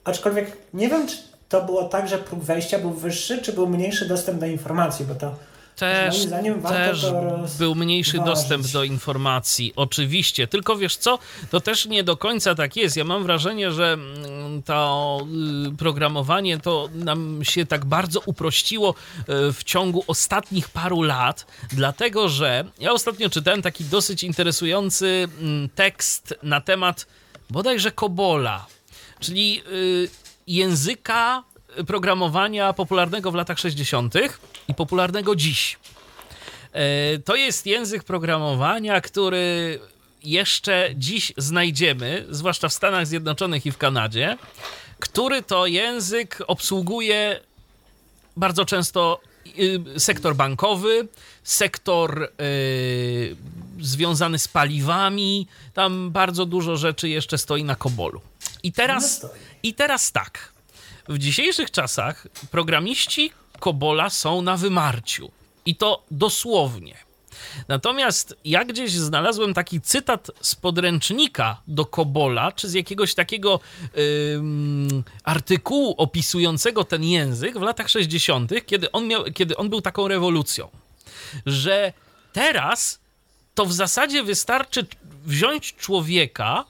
aczkolwiek 0.03 0.57
nie 0.73 0.89
wiem, 0.89 1.07
czy 1.07 1.17
to 1.49 1.61
było 1.61 1.83
tak, 1.83 2.07
że 2.07 2.17
próg 2.17 2.43
wejścia 2.43 2.79
był 2.79 2.91
wyższy, 2.91 3.41
czy 3.41 3.53
był 3.53 3.67
mniejszy 3.67 4.07
dostęp 4.07 4.39
do 4.39 4.45
informacji, 4.45 5.05
bo 5.05 5.15
to 5.15 5.35
też, 5.75 6.27
też 6.63 7.05
był 7.59 7.75
mniejszy 7.75 8.17
dostęp 8.17 8.67
do 8.67 8.83
informacji, 8.83 9.73
oczywiście. 9.75 10.47
Tylko 10.47 10.75
wiesz 10.75 10.97
co, 10.97 11.19
to 11.51 11.61
też 11.61 11.85
nie 11.85 12.03
do 12.03 12.17
końca 12.17 12.55
tak 12.55 12.75
jest. 12.75 12.97
Ja 12.97 13.03
mam 13.03 13.23
wrażenie, 13.23 13.71
że 13.71 13.93
mm, 13.93 14.63
to 14.63 15.19
y, 15.73 15.77
programowanie 15.77 16.57
to 16.57 16.89
nam 16.93 17.39
się 17.43 17.65
tak 17.65 17.85
bardzo 17.85 18.21
uprościło 18.25 18.89
y, 19.19 19.53
w 19.53 19.63
ciągu 19.63 20.03
ostatnich 20.07 20.69
paru 20.69 21.01
lat, 21.01 21.45
dlatego 21.71 22.29
że 22.29 22.65
ja 22.79 22.91
ostatnio 22.91 23.29
czytałem 23.29 23.61
taki 23.61 23.83
dosyć 23.83 24.23
interesujący 24.23 25.27
mm, 25.41 25.69
tekst 25.69 26.33
na 26.43 26.61
temat 26.61 27.07
bodajże 27.49 27.91
Kobola, 27.91 28.65
czyli 29.19 29.61
y, 29.71 30.09
języka 30.47 31.43
programowania 31.87 32.73
popularnego 32.73 33.31
w 33.31 33.35
latach 33.35 33.59
60. 33.59 34.13
i 34.67 34.73
popularnego 34.73 35.35
dziś. 35.35 35.77
E, 36.73 37.19
to 37.19 37.35
jest 37.35 37.65
język 37.65 38.03
programowania, 38.03 39.01
który 39.01 39.79
jeszcze 40.23 40.89
dziś 40.95 41.33
znajdziemy, 41.37 42.25
zwłaszcza 42.29 42.69
w 42.69 42.73
Stanach 42.73 43.07
Zjednoczonych 43.07 43.65
i 43.65 43.71
w 43.71 43.77
Kanadzie, 43.77 44.37
który 44.99 45.43
to 45.43 45.65
język 45.65 46.43
obsługuje 46.47 47.39
bardzo 48.37 48.65
często 48.65 49.19
y, 49.95 49.99
sektor 49.99 50.35
bankowy, 50.35 51.07
sektor 51.43 52.23
y, 52.41 53.35
związany 53.81 54.39
z 54.39 54.47
paliwami. 54.47 55.47
Tam 55.73 56.11
bardzo 56.11 56.45
dużo 56.45 56.77
rzeczy 56.77 57.09
jeszcze 57.09 57.37
stoi 57.37 57.63
na 57.63 57.75
Kobolu. 57.75 58.21
I 58.63 58.71
teraz, 58.71 59.23
No 59.23 59.29
i 59.63 59.73
teraz 59.73 60.11
tak. 60.11 60.54
W 61.09 61.17
dzisiejszych 61.17 61.71
czasach 61.71 62.27
programiści 62.51 63.31
Kobola 63.59 64.09
są 64.09 64.41
na 64.41 64.57
wymarciu. 64.57 65.31
I 65.65 65.75
to 65.75 66.03
dosłownie. 66.11 66.97
Natomiast 67.67 68.35
ja 68.45 68.65
gdzieś 68.65 68.91
znalazłem 68.91 69.53
taki 69.53 69.81
cytat 69.81 70.31
z 70.41 70.55
podręcznika 70.55 71.61
do 71.67 71.85
Kobola, 71.85 72.51
czy 72.51 72.69
z 72.69 72.73
jakiegoś 72.73 73.15
takiego 73.15 73.59
artykułu 75.23 75.95
opisującego 75.97 76.83
ten 76.83 77.03
język 77.03 77.59
w 77.59 77.61
latach 77.61 77.89
60., 77.89 78.51
kiedy 78.65 78.91
on, 78.91 79.07
miał, 79.07 79.23
kiedy 79.23 79.57
on 79.57 79.69
był 79.69 79.81
taką 79.81 80.07
rewolucją, 80.07 80.69
że 81.45 81.93
teraz 82.33 82.99
to 83.55 83.65
w 83.65 83.73
zasadzie 83.73 84.23
wystarczy 84.23 84.85
wziąć 85.25 85.75
człowieka 85.75 86.65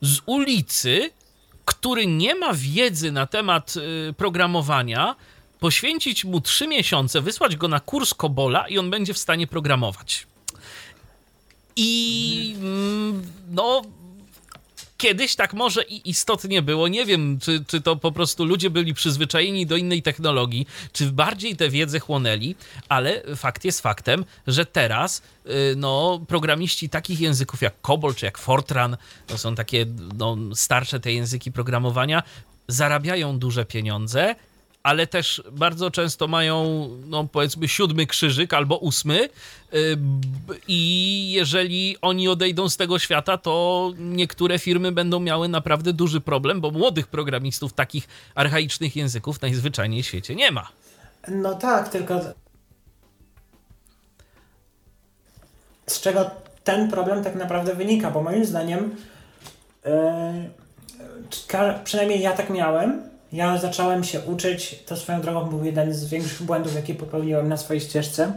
z 0.00 0.18
ulicy, 0.26 1.10
który 1.64 2.06
nie 2.06 2.34
ma 2.34 2.50
wiedzy 2.54 3.12
na 3.12 3.26
temat 3.26 3.74
y, 3.76 4.12
programowania, 4.12 5.16
poświęcić 5.60 6.24
mu 6.24 6.40
trzy 6.40 6.68
miesiące, 6.68 7.20
wysłać 7.20 7.56
go 7.56 7.68
na 7.68 7.80
kurs 7.80 8.14
Kobola 8.14 8.68
i 8.68 8.78
on 8.78 8.90
będzie 8.90 9.14
w 9.14 9.18
stanie 9.18 9.46
programować. 9.46 10.26
I 11.76 12.56
mm, 12.58 13.26
no, 13.50 13.82
kiedyś 14.96 15.36
tak 15.36 15.54
może 15.54 15.82
i 15.82 16.10
istotnie 16.10 16.62
było. 16.62 16.88
Nie 16.88 17.06
wiem, 17.06 17.38
czy, 17.42 17.64
czy 17.66 17.80
to 17.80 17.96
po 17.96 18.12
prostu 18.12 18.44
ludzie 18.44 18.70
byli 18.70 18.94
przyzwyczajeni 18.94 19.66
do 19.66 19.76
innej 19.76 20.02
technologii, 20.02 20.66
czy 20.92 21.12
bardziej 21.12 21.56
tę 21.56 21.68
wiedzę 21.68 22.00
chłonęli, 22.00 22.54
ale 22.88 23.22
fakt 23.36 23.64
jest 23.64 23.80
faktem, 23.80 24.24
że 24.46 24.66
teraz 24.66 25.22
y, 25.46 25.74
no, 25.76 26.20
programiści 26.28 26.88
takich 26.88 27.20
języków 27.20 27.62
jak 27.62 27.80
COBOL 27.80 28.14
czy 28.14 28.26
jak 28.26 28.38
Fortran, 28.38 28.96
to 29.26 29.38
są 29.38 29.54
takie 29.54 29.86
no, 30.18 30.36
starsze 30.54 31.00
te 31.00 31.12
języki 31.12 31.52
programowania, 31.52 32.22
zarabiają 32.68 33.38
duże 33.38 33.64
pieniądze 33.64 34.34
ale 34.84 35.06
też 35.06 35.42
bardzo 35.52 35.90
często 35.90 36.28
mają, 36.28 36.88
no 37.06 37.28
powiedzmy, 37.32 37.68
siódmy 37.68 38.06
krzyżyk 38.06 38.54
albo 38.54 38.78
ósmy. 38.78 39.28
y, 39.74 39.96
I 40.68 41.30
jeżeli 41.32 41.96
oni 42.02 42.28
odejdą 42.28 42.68
z 42.68 42.76
tego 42.76 42.98
świata, 42.98 43.38
to 43.38 43.92
niektóre 43.98 44.58
firmy 44.58 44.92
będą 44.92 45.20
miały 45.20 45.48
naprawdę 45.48 45.92
duży 45.92 46.20
problem, 46.20 46.60
bo 46.60 46.70
młodych 46.70 47.06
programistów 47.06 47.72
takich 47.72 48.08
archaicznych 48.34 48.96
języków 48.96 49.42
najzwyczajniej 49.42 50.02
w 50.02 50.06
świecie 50.06 50.34
nie 50.34 50.50
ma. 50.50 50.68
No 51.28 51.54
tak, 51.54 51.88
tylko 51.88 52.20
z 55.86 56.00
czego 56.00 56.30
ten 56.64 56.90
problem 56.90 57.24
tak 57.24 57.34
naprawdę 57.34 57.74
wynika, 57.74 58.10
bo 58.10 58.22
moim 58.22 58.44
zdaniem 58.44 58.96
yy, 59.84 59.90
przynajmniej 61.84 62.20
ja 62.20 62.32
tak 62.32 62.50
miałem. 62.50 63.13
Ja 63.34 63.58
zacząłem 63.58 64.04
się 64.04 64.20
uczyć, 64.20 64.82
to 64.86 64.96
swoją 64.96 65.20
drogą 65.20 65.44
był 65.44 65.64
jeden 65.64 65.94
z 65.94 66.04
większych 66.04 66.42
błędów, 66.42 66.74
jakie 66.74 66.94
popełniłem 66.94 67.48
na 67.48 67.56
swojej 67.56 67.80
ścieżce. 67.80 68.32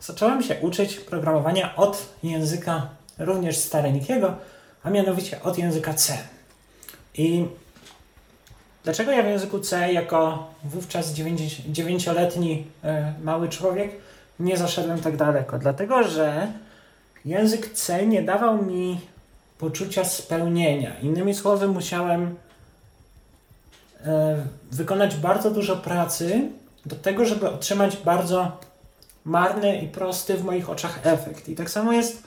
Zacząłem 0.00 0.42
się 0.42 0.56
uczyć 0.60 0.96
programowania 0.96 1.76
od 1.76 2.06
języka 2.22 2.88
również 3.18 3.56
stareńkiego, 3.56 4.34
a 4.82 4.90
mianowicie 4.90 5.42
od 5.42 5.58
języka 5.58 5.94
C. 5.94 6.18
I 7.14 7.46
Dlaczego 8.84 9.12
ja 9.12 9.22
w 9.22 9.26
języku 9.26 9.60
C 9.60 9.92
jako 9.92 10.48
wówczas 10.64 11.14
9-letni 11.14 12.66
mały 13.22 13.48
człowiek 13.48 13.90
nie 14.40 14.56
zaszedłem 14.56 15.00
tak 15.00 15.16
daleko? 15.16 15.58
Dlatego, 15.58 16.02
że 16.02 16.52
język 17.24 17.72
C 17.72 18.06
nie 18.06 18.22
dawał 18.22 18.64
mi 18.64 19.00
poczucia 19.58 20.04
spełnienia. 20.04 21.00
Innymi 21.00 21.34
słowy, 21.34 21.68
musiałem 21.68 22.22
e, 22.22 22.28
wykonać 24.72 25.16
bardzo 25.16 25.50
dużo 25.50 25.76
pracy 25.76 26.48
do 26.86 26.96
tego, 26.96 27.24
żeby 27.24 27.48
otrzymać 27.48 27.96
bardzo 27.96 28.52
marny 29.24 29.78
i 29.78 29.88
prosty 29.88 30.34
w 30.34 30.44
moich 30.44 30.70
oczach 30.70 31.00
efekt. 31.02 31.48
I 31.48 31.54
tak 31.54 31.70
samo 31.70 31.92
jest 31.92 32.22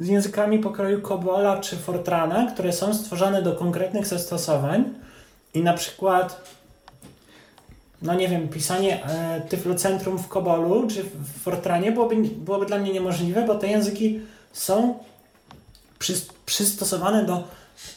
z 0.00 0.08
językami 0.08 0.58
pokroju 0.58 1.00
Cobola 1.00 1.60
czy 1.60 1.76
Fortrana, 1.76 2.50
które 2.52 2.72
są 2.72 2.94
stworzone 2.94 3.42
do 3.42 3.52
konkretnych 3.52 4.06
zastosowań. 4.06 4.84
I 5.54 5.62
na 5.62 5.74
przykład, 5.74 6.40
no 8.02 8.14
nie 8.14 8.28
wiem, 8.28 8.48
pisanie 8.48 9.04
e, 9.04 9.40
tyflocentrum 9.40 10.18
w 10.18 10.28
Kobolu 10.28 10.88
czy 10.88 11.02
w 11.02 11.42
Fortranie 11.42 11.92
byłoby, 11.92 12.16
byłoby 12.16 12.66
dla 12.66 12.78
mnie 12.78 12.92
niemożliwe, 12.92 13.46
bo 13.46 13.54
te 13.54 13.68
języki 13.68 14.20
są 14.52 14.98
przys- 15.98 16.32
przystosowane 16.46 17.24
do 17.24 17.44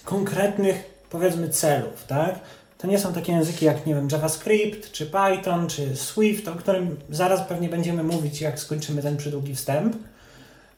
konkretnych, 0.04 1.06
powiedzmy, 1.10 1.50
celów, 1.50 2.04
tak? 2.08 2.40
To 2.86 2.92
nie 2.92 3.00
są 3.00 3.14
takie 3.14 3.32
języki 3.32 3.66
jak, 3.66 3.86
nie 3.86 3.96
wiem, 3.96 4.08
JavaScript, 4.12 4.92
czy 4.92 5.06
Python, 5.06 5.68
czy 5.68 5.96
Swift, 5.96 6.48
o 6.48 6.56
którym 6.56 6.98
zaraz 7.10 7.42
pewnie 7.42 7.70
będziemy 7.70 8.04
mówić, 8.04 8.42
jak 8.42 8.60
skończymy 8.60 9.02
ten 9.02 9.18
przydługi 9.18 9.56
wstęp. 9.56 9.96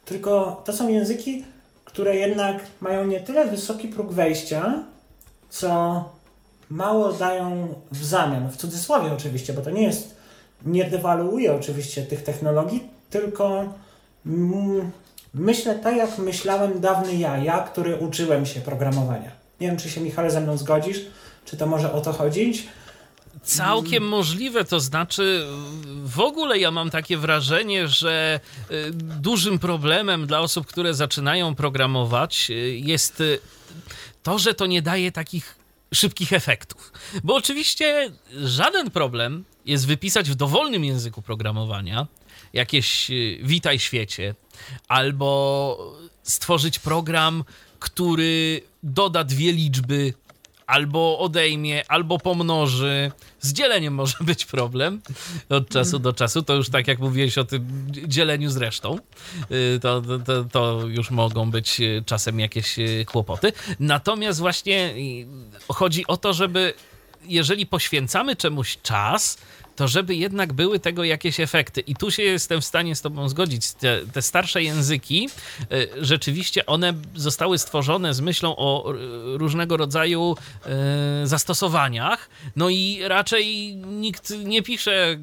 Tylko 0.05 0.61
to 0.65 0.73
są 0.73 0.87
języki, 0.87 1.45
które 1.85 2.15
jednak 2.15 2.57
mają 2.81 3.07
nie 3.07 3.19
tyle 3.19 3.47
wysoki 3.47 3.87
próg 3.87 4.11
wejścia, 4.11 4.83
co 5.49 6.03
mało 6.69 7.13
dają 7.13 7.67
w 7.91 8.05
zamian, 8.05 8.49
w 8.49 8.57
cudzysłowie 8.57 9.13
oczywiście, 9.13 9.53
bo 9.53 9.61
to 9.61 9.69
nie 9.69 9.83
jest, 9.83 10.15
nie 10.65 10.83
dewaluuje 10.83 11.55
oczywiście 11.55 12.03
tych 12.03 12.23
technologii, 12.23 12.83
tylko 13.09 13.73
mm, 14.25 14.91
myślę 15.33 15.75
tak, 15.75 15.95
jak 15.95 16.17
myślałem 16.17 16.79
dawny 16.79 17.15
ja, 17.15 17.37
ja, 17.37 17.59
który 17.59 17.95
uczyłem 17.95 18.45
się 18.45 18.61
programowania. 18.61 19.31
Nie 19.61 19.67
wiem, 19.67 19.77
czy 19.77 19.89
się 19.89 20.01
Michale 20.01 20.31
ze 20.31 20.41
mną 20.41 20.57
zgodzisz, 20.57 21.05
czy 21.49 21.57
to 21.57 21.67
może 21.67 21.93
o 21.93 22.01
to 22.01 22.13
chodzić? 22.13 22.67
Całkiem 23.43 24.07
możliwe, 24.07 24.65
to 24.65 24.79
znaczy 24.79 25.47
w 26.03 26.19
ogóle 26.19 26.59
ja 26.59 26.71
mam 26.71 26.89
takie 26.89 27.17
wrażenie, 27.17 27.87
że 27.87 28.39
y, 28.71 28.91
dużym 28.93 29.59
problemem 29.59 30.27
dla 30.27 30.39
osób, 30.39 30.67
które 30.67 30.93
zaczynają 30.93 31.55
programować 31.55 32.47
y, 32.49 32.53
jest 32.77 33.21
y, 33.21 33.39
to, 34.23 34.39
że 34.39 34.53
to 34.53 34.65
nie 34.65 34.81
daje 34.81 35.11
takich 35.11 35.55
szybkich 35.93 36.33
efektów. 36.33 36.91
Bo 37.23 37.35
oczywiście 37.35 38.11
żaden 38.43 38.91
problem 38.91 39.43
jest 39.65 39.87
wypisać 39.87 40.29
w 40.29 40.35
dowolnym 40.35 40.85
języku 40.85 41.21
programowania 41.21 42.07
jakieś 42.53 43.11
witaj 43.41 43.79
świecie 43.79 44.35
albo 44.87 45.97
stworzyć 46.23 46.79
program, 46.79 47.43
który 47.79 48.61
doda 48.83 49.23
dwie 49.23 49.51
liczby 49.51 50.13
albo 50.67 51.19
odejmie, 51.19 51.83
albo 51.87 52.19
pomnoży. 52.19 53.11
Z 53.39 53.53
dzieleniem 53.53 53.93
może 53.93 54.17
być 54.21 54.45
problem 54.45 55.01
od 55.49 55.69
czasu 55.69 55.99
do 55.99 56.13
czasu. 56.13 56.43
To 56.43 56.53
już 56.53 56.69
tak 56.69 56.87
jak 56.87 56.99
mówiłeś 56.99 57.37
o 57.37 57.43
tym 57.43 57.87
dzieleniu 57.91 58.49
z 58.49 58.57
resztą, 58.57 58.99
y, 59.51 59.79
to, 59.79 60.01
to, 60.25 60.43
to 60.43 60.81
już 60.87 61.11
mogą 61.11 61.51
być 61.51 61.81
y, 61.81 62.03
czasem 62.05 62.39
jakieś 62.39 62.79
y, 62.79 63.05
kłopoty. 63.07 63.53
Natomiast 63.79 64.39
właśnie 64.39 64.93
chodzi 65.67 66.07
o 66.07 66.17
to, 66.17 66.33
żeby 66.33 66.73
jeżeli 67.27 67.65
poświęcamy 67.65 68.35
czemuś 68.35 68.77
czas, 68.83 69.37
to 69.77 69.87
żeby 69.87 70.15
jednak 70.15 70.53
były 70.53 70.79
tego 70.79 71.03
jakieś 71.03 71.39
efekty. 71.39 71.81
I 71.81 71.95
tu 71.95 72.11
się 72.11 72.23
jestem 72.23 72.61
w 72.61 72.65
stanie 72.65 72.95
z 72.95 73.01
Tobą 73.01 73.29
zgodzić. 73.29 73.71
Te, 73.71 74.01
te 74.13 74.21
starsze 74.21 74.63
języki, 74.63 75.29
y, 75.71 75.89
rzeczywiście 76.05 76.65
one 76.65 76.93
zostały 77.15 77.57
stworzone 77.57 78.13
z 78.13 78.21
myślą 78.21 78.55
o 78.57 78.93
y, 78.93 79.37
różnego 79.37 79.77
rodzaju 79.77 80.35
y, 81.23 81.27
zastosowaniach. 81.27 82.29
No 82.55 82.69
i 82.69 82.99
raczej 83.03 83.75
nikt 83.75 84.33
nie 84.45 84.63
pisze, 84.63 85.17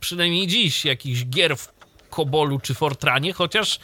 przynajmniej 0.00 0.46
dziś, 0.46 0.84
jakichś 0.84 1.24
gier 1.24 1.56
w 1.56 1.74
Kobolu 2.10 2.60
czy 2.60 2.74
Fortranie, 2.74 3.32
chociaż 3.32 3.78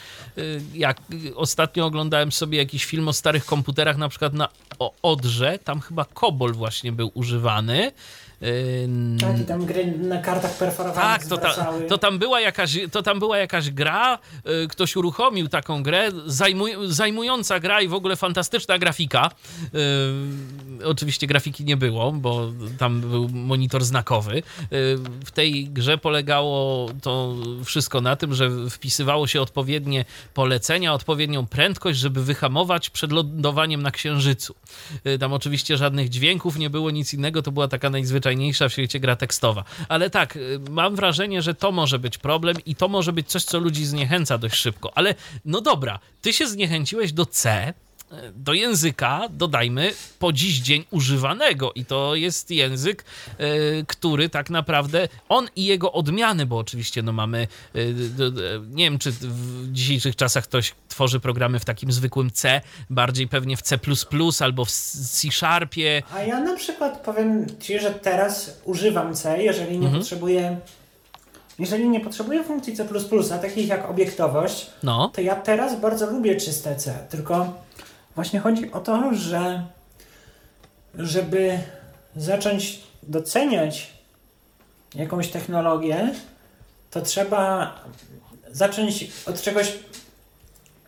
jak 0.73 1.01
ostatnio 1.35 1.85
oglądałem 1.85 2.31
sobie 2.31 2.57
jakiś 2.57 2.85
film 2.85 3.07
o 3.07 3.13
starych 3.13 3.45
komputerach, 3.45 3.97
na 3.97 4.09
przykład 4.09 4.33
na 4.33 4.49
o 4.79 4.93
Odrze, 5.01 5.59
tam 5.59 5.81
chyba 5.81 6.05
Kobol 6.05 6.53
właśnie 6.53 6.91
był 6.91 7.11
używany. 7.13 7.91
Y, 8.43 8.89
Tak, 9.19 9.39
i 9.39 9.45
tam 9.45 9.65
gry 9.65 9.85
na 9.97 10.17
kartach 10.17 10.57
perforowanych 10.57 11.03
tak, 11.03 11.25
to, 11.25 11.37
ta, 11.37 11.73
to, 11.89 11.97
tam 11.97 12.19
była 12.19 12.41
jakaś, 12.41 12.77
to 12.91 13.03
tam 13.03 13.19
była 13.19 13.37
jakaś 13.37 13.69
gra, 13.69 14.19
y, 14.63 14.67
ktoś 14.67 14.95
uruchomił 14.95 15.47
taką 15.47 15.83
grę, 15.83 16.09
zajmuj, 16.25 16.71
zajmująca 16.85 17.59
gra 17.59 17.81
i 17.81 17.87
w 17.87 17.93
ogóle 17.93 18.15
fantastyczna 18.15 18.79
grafika. 18.79 19.29
Y, 20.81 20.85
oczywiście 20.85 21.27
grafiki 21.27 21.65
nie 21.65 21.77
było, 21.77 22.11
bo 22.11 22.51
tam 22.77 23.01
był 23.01 23.29
monitor 23.29 23.83
znakowy. 23.83 24.43
W 25.25 25.31
tej 25.33 25.65
grze 25.65 25.97
polegało 25.97 26.89
to 27.01 27.35
wszystko 27.65 28.01
na 28.01 28.15
tym, 28.15 28.33
że 28.33 28.49
wpisywało 28.69 29.27
się 29.27 29.41
odpowiednie 29.41 30.05
polecenia, 30.33 30.93
odpowiednią 30.93 31.45
prędkość, 31.45 31.99
żeby 31.99 32.23
wyhamować 32.23 32.89
przed 32.89 33.11
lądowaniem 33.11 33.83
na 33.83 33.91
Księżycu. 33.91 34.55
Tam 35.19 35.33
oczywiście 35.33 35.77
żadnych 35.77 36.09
dźwięków 36.09 36.57
nie 36.57 36.69
było, 36.69 36.91
nic 36.91 37.13
innego, 37.13 37.41
to 37.41 37.51
była 37.51 37.67
taka 37.67 37.89
najzwyczajniejsza 37.89 38.30
najzwyczajniejsza 38.31 38.69
w 38.69 38.71
świecie 38.71 38.99
gra 38.99 39.15
tekstowa. 39.15 39.63
Ale 39.89 40.09
tak, 40.09 40.35
y, 40.35 40.59
mam 40.69 40.95
wrażenie, 40.95 41.41
że 41.41 41.53
to 41.53 41.71
może 41.71 41.99
być 41.99 42.17
problem 42.17 42.57
i 42.65 42.75
to 42.75 42.87
może 42.87 43.13
być 43.13 43.29
coś, 43.29 43.43
co 43.43 43.59
ludzi 43.59 43.85
zniechęca 43.85 44.37
dość 44.37 44.55
szybko. 44.55 44.91
Ale 44.95 45.15
no 45.45 45.61
dobra, 45.61 45.99
ty 46.21 46.33
się 46.33 46.47
zniechęciłeś 46.47 47.13
do 47.13 47.25
C, 47.25 47.73
do 48.35 48.53
języka 48.53 49.21
dodajmy 49.29 49.93
po 50.19 50.33
dziś 50.33 50.59
dzień 50.59 50.85
używanego 50.91 51.71
i 51.73 51.85
to 51.85 52.15
jest 52.15 52.51
język, 52.51 53.05
e, 53.37 53.45
który 53.87 54.29
tak 54.29 54.49
naprawdę 54.49 55.07
on 55.29 55.47
i 55.55 55.65
jego 55.65 55.91
odmiany, 55.91 56.45
bo 56.45 56.57
oczywiście 56.57 57.01
no 57.01 57.11
mamy, 57.11 57.47
e, 57.75 57.79
nie 58.69 58.83
wiem 58.83 58.99
czy 58.99 59.11
w 59.11 59.71
dzisiejszych 59.71 60.15
czasach 60.15 60.43
ktoś 60.43 60.73
tworzy 60.87 61.19
programy 61.19 61.59
w 61.59 61.65
takim 61.65 61.91
zwykłym 61.91 62.31
C, 62.31 62.61
bardziej 62.89 63.27
pewnie 63.27 63.57
w 63.57 63.61
C++ 63.61 63.79
albo 64.39 64.65
w 64.65 64.71
C 64.71 65.31
Sharpie. 65.31 66.03
A 66.13 66.21
ja 66.21 66.39
na 66.39 66.55
przykład 66.55 67.01
powiem 67.01 67.45
ci, 67.59 67.79
że 67.79 67.91
teraz 67.91 68.61
używam 68.63 69.15
C, 69.15 69.43
jeżeli 69.43 69.79
nie 69.79 69.85
mhm. 69.85 69.99
potrzebuję 69.99 70.57
jeżeli 71.59 71.89
nie 71.89 71.99
potrzebuję 71.99 72.43
funkcji 72.43 72.75
C++, 72.75 72.85
a 73.33 73.37
takich 73.37 73.67
jak 73.67 73.89
obiektowość, 73.89 74.69
no. 74.83 75.11
to 75.15 75.21
ja 75.21 75.35
teraz 75.35 75.79
bardzo 75.79 76.11
lubię 76.11 76.35
czyste 76.35 76.75
C, 76.75 76.93
tylko 77.09 77.53
Właśnie 78.15 78.39
chodzi 78.39 78.71
o 78.71 78.79
to, 78.79 79.13
że 79.13 79.65
żeby 80.95 81.59
zacząć 82.15 82.79
doceniać 83.03 83.93
jakąś 84.95 85.27
technologię, 85.27 86.09
to 86.91 87.01
trzeba 87.01 87.71
zacząć 88.51 89.11
od 89.25 89.41
czegoś, 89.41 89.73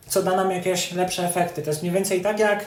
co 0.06 0.22
da 0.22 0.36
nam 0.36 0.50
jakieś 0.50 0.92
lepsze 0.92 1.24
efekty. 1.24 1.62
To 1.62 1.70
jest 1.70 1.82
mniej 1.82 1.94
więcej 1.94 2.22
tak, 2.22 2.38
jak 2.38 2.66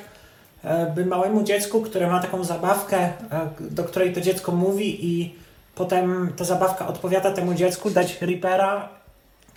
e, 0.63 0.91
by 0.95 1.05
małemu 1.05 1.43
dziecku, 1.43 1.81
które 1.81 2.07
ma 2.07 2.21
taką 2.21 2.43
zabawkę, 2.43 2.97
e, 2.97 3.13
do 3.59 3.83
której 3.83 4.13
to 4.13 4.21
dziecko 4.21 4.51
mówi 4.51 5.05
i 5.05 5.35
potem 5.75 6.33
ta 6.37 6.43
zabawka 6.43 6.87
odpowiada 6.87 7.31
temu 7.31 7.53
dziecku, 7.53 7.89
dać 7.89 8.21
Reapera 8.21 8.89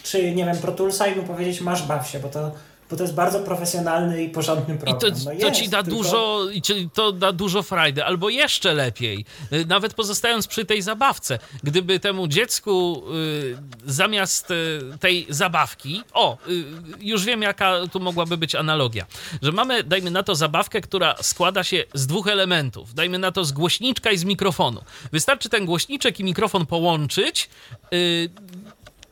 czy, 0.02 0.34
nie 0.34 0.44
wiem, 0.44 0.56
Pro 0.56 0.72
Toolsa 0.72 1.06
i 1.06 1.16
mu 1.16 1.22
powiedzieć 1.22 1.60
masz 1.60 1.82
baw 1.82 2.08
się, 2.08 2.18
bo 2.18 2.28
to 2.28 2.50
bo 2.90 2.96
to 2.96 3.02
jest 3.02 3.14
bardzo 3.14 3.40
profesjonalny 3.40 4.24
i 4.24 4.28
porządny 4.28 4.78
program. 4.78 4.96
I 4.96 5.00
to, 5.00 5.06
no 5.24 5.40
to 5.40 5.50
ci 5.50 5.68
da 5.68 5.82
tylko... 5.82 5.96
dużo, 5.96 6.46
to 6.94 7.12
da 7.12 7.32
dużo 7.32 7.62
frajdy, 7.62 8.04
albo 8.04 8.28
jeszcze 8.28 8.74
lepiej, 8.74 9.24
nawet 9.66 9.94
pozostając 9.94 10.46
przy 10.46 10.64
tej 10.64 10.82
zabawce, 10.82 11.38
gdyby 11.62 12.00
temu 12.00 12.28
dziecku 12.28 13.02
y, 13.14 13.56
zamiast 13.86 14.50
y, 14.50 14.80
tej 15.00 15.26
zabawki, 15.28 16.02
o, 16.12 16.38
y, 16.48 16.64
już 17.00 17.24
wiem 17.24 17.42
jaka 17.42 17.74
tu 17.92 18.00
mogłaby 18.00 18.36
być 18.36 18.54
analogia, 18.54 19.06
że 19.42 19.52
mamy, 19.52 19.84
dajmy 19.84 20.10
na 20.10 20.22
to 20.22 20.34
zabawkę, 20.34 20.80
która 20.80 21.14
składa 21.22 21.64
się 21.64 21.84
z 21.94 22.06
dwóch 22.06 22.28
elementów, 22.28 22.94
dajmy 22.94 23.18
na 23.18 23.32
to 23.32 23.44
z 23.44 23.52
głośniczka 23.52 24.10
i 24.10 24.18
z 24.18 24.24
mikrofonu. 24.24 24.82
Wystarczy 25.12 25.48
ten 25.48 25.66
głośniczek 25.66 26.20
i 26.20 26.24
mikrofon 26.24 26.66
połączyć, 26.66 27.50
y, 27.94 28.30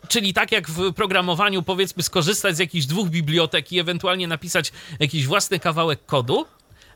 Czyli 0.08 0.34
tak 0.34 0.52
jak 0.52 0.68
w 0.68 0.92
programowaniu, 0.92 1.62
powiedzmy, 1.62 2.02
skorzystać 2.02 2.56
z 2.56 2.58
jakichś 2.58 2.86
dwóch 2.86 3.08
bibliotek 3.08 3.72
i 3.72 3.78
ewentualnie 3.78 4.28
napisać 4.28 4.72
jakiś 5.00 5.26
własny 5.26 5.58
kawałek 5.58 6.06
kodu, 6.06 6.46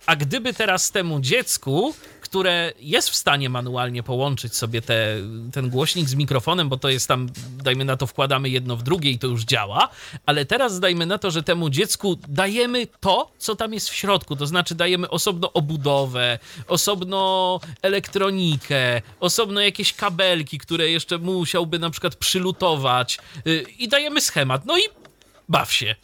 a 0.06 0.16
gdyby 0.16 0.54
teraz 0.54 0.90
temu 0.90 1.20
dziecku 1.20 1.94
które 2.32 2.72
jest 2.80 3.10
w 3.10 3.16
stanie 3.16 3.48
manualnie 3.48 4.02
połączyć 4.02 4.56
sobie 4.56 4.82
te, 4.82 5.16
ten 5.52 5.70
głośnik 5.70 6.08
z 6.08 6.14
mikrofonem, 6.14 6.68
bo 6.68 6.76
to 6.76 6.88
jest 6.88 7.08
tam, 7.08 7.28
dajmy 7.64 7.84
na 7.84 7.96
to, 7.96 8.06
wkładamy 8.06 8.48
jedno 8.48 8.76
w 8.76 8.82
drugie 8.82 9.10
i 9.10 9.18
to 9.18 9.26
już 9.26 9.44
działa, 9.44 9.88
ale 10.26 10.44
teraz 10.44 10.80
dajmy 10.80 11.06
na 11.06 11.18
to, 11.18 11.30
że 11.30 11.42
temu 11.42 11.70
dziecku 11.70 12.18
dajemy 12.28 12.86
to, 13.00 13.32
co 13.38 13.56
tam 13.56 13.74
jest 13.74 13.90
w 13.90 13.94
środku, 13.94 14.36
to 14.36 14.46
znaczy 14.46 14.74
dajemy 14.74 15.10
osobno 15.10 15.52
obudowę, 15.52 16.38
osobno 16.68 17.60
elektronikę, 17.82 19.02
osobno 19.20 19.60
jakieś 19.60 19.92
kabelki, 19.92 20.58
które 20.58 20.90
jeszcze 20.90 21.18
musiałby 21.18 21.78
na 21.78 21.90
przykład 21.90 22.16
przylutować 22.16 23.18
yy, 23.44 23.64
i 23.78 23.88
dajemy 23.88 24.20
schemat. 24.20 24.66
No 24.66 24.78
i 24.78 24.82
baw 25.48 25.72
się. 25.72 25.94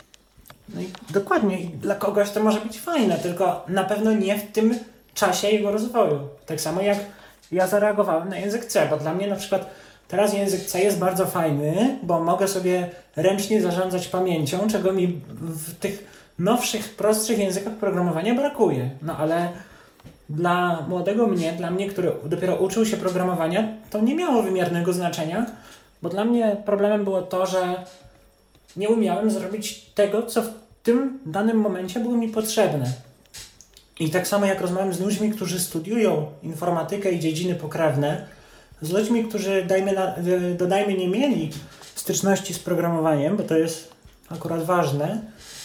No 0.69 0.81
i 0.81 0.89
dokładnie, 1.11 1.59
dla 1.81 1.95
kogoś 1.95 2.31
to 2.31 2.43
może 2.43 2.61
być 2.61 2.79
fajne, 2.79 3.19
tylko 3.19 3.65
na 3.69 3.85
pewno 3.85 4.13
nie 4.13 4.39
w 4.39 4.53
tym 4.53 4.79
czasie 5.19 5.49
jego 5.49 5.71
rozwoju. 5.71 6.19
Tak 6.47 6.61
samo 6.61 6.81
jak 6.81 6.99
ja 7.53 7.67
zareagowałem 7.67 8.29
na 8.29 8.37
język 8.39 8.65
C, 8.65 8.87
bo 8.91 8.97
dla 8.97 9.15
mnie 9.15 9.27
na 9.27 9.37
przykład 9.37 9.71
teraz 10.09 10.35
język 10.35 10.61
C 10.61 10.81
jest 10.81 10.99
bardzo 10.99 11.27
fajny, 11.27 11.99
bo 12.03 12.21
mogę 12.21 12.49
sobie 12.49 12.89
ręcznie 13.17 13.63
zarządzać 13.63 14.09
pamięcią, 14.09 14.69
czego 14.69 14.93
mi 14.93 15.21
w 15.41 15.75
tych 15.75 16.05
nowszych, 16.39 16.97
prostszych 16.97 17.39
językach 17.39 17.73
programowania 17.73 18.35
brakuje. 18.35 18.91
No 19.03 19.17
ale 19.17 19.49
dla 20.29 20.87
młodego 20.89 21.27
mnie, 21.27 21.53
dla 21.53 21.71
mnie, 21.71 21.89
który 21.89 22.13
dopiero 22.25 22.57
uczył 22.57 22.87
się 22.87 22.97
programowania, 22.97 23.69
to 23.91 24.01
nie 24.01 24.15
miało 24.15 24.43
wymiernego 24.43 24.93
znaczenia, 24.93 25.47
bo 26.03 26.09
dla 26.09 26.25
mnie 26.25 26.57
problemem 26.65 27.05
było 27.05 27.23
to, 27.23 27.47
że 27.47 27.85
nie 28.77 28.89
umiałem 28.89 29.31
zrobić 29.31 29.81
tego, 29.95 30.23
co 30.23 30.43
w 30.43 30.49
tym 30.83 31.19
danym 31.27 31.57
momencie 31.57 32.01
było 32.01 32.17
mi 32.17 32.29
potrzebne. 32.29 32.87
I 34.01 34.11
tak 34.11 34.29
samo 34.29 34.47
jak 34.47 34.61
rozmawiam 34.61 34.95
z 34.95 35.01
ludźmi, 35.01 35.31
którzy 35.31 35.61
studiują 35.61 36.27
informatykę 36.43 37.13
i 37.13 37.21
dziedziny 37.21 37.55
pokrewne, 37.55 38.27
z 38.83 38.91
ludźmi, 38.91 39.25
którzy 39.25 39.65
dajmy 39.69 39.93
na, 39.93 40.15
dodajmy 40.57 40.95
nie 40.95 41.09
mieli 41.09 41.51
styczności 41.95 42.55
z 42.55 42.59
programowaniem, 42.59 43.37
bo 43.37 43.43
to 43.43 43.59
jest 43.59 43.93
akurat 44.29 44.65
ważne. 44.65 45.21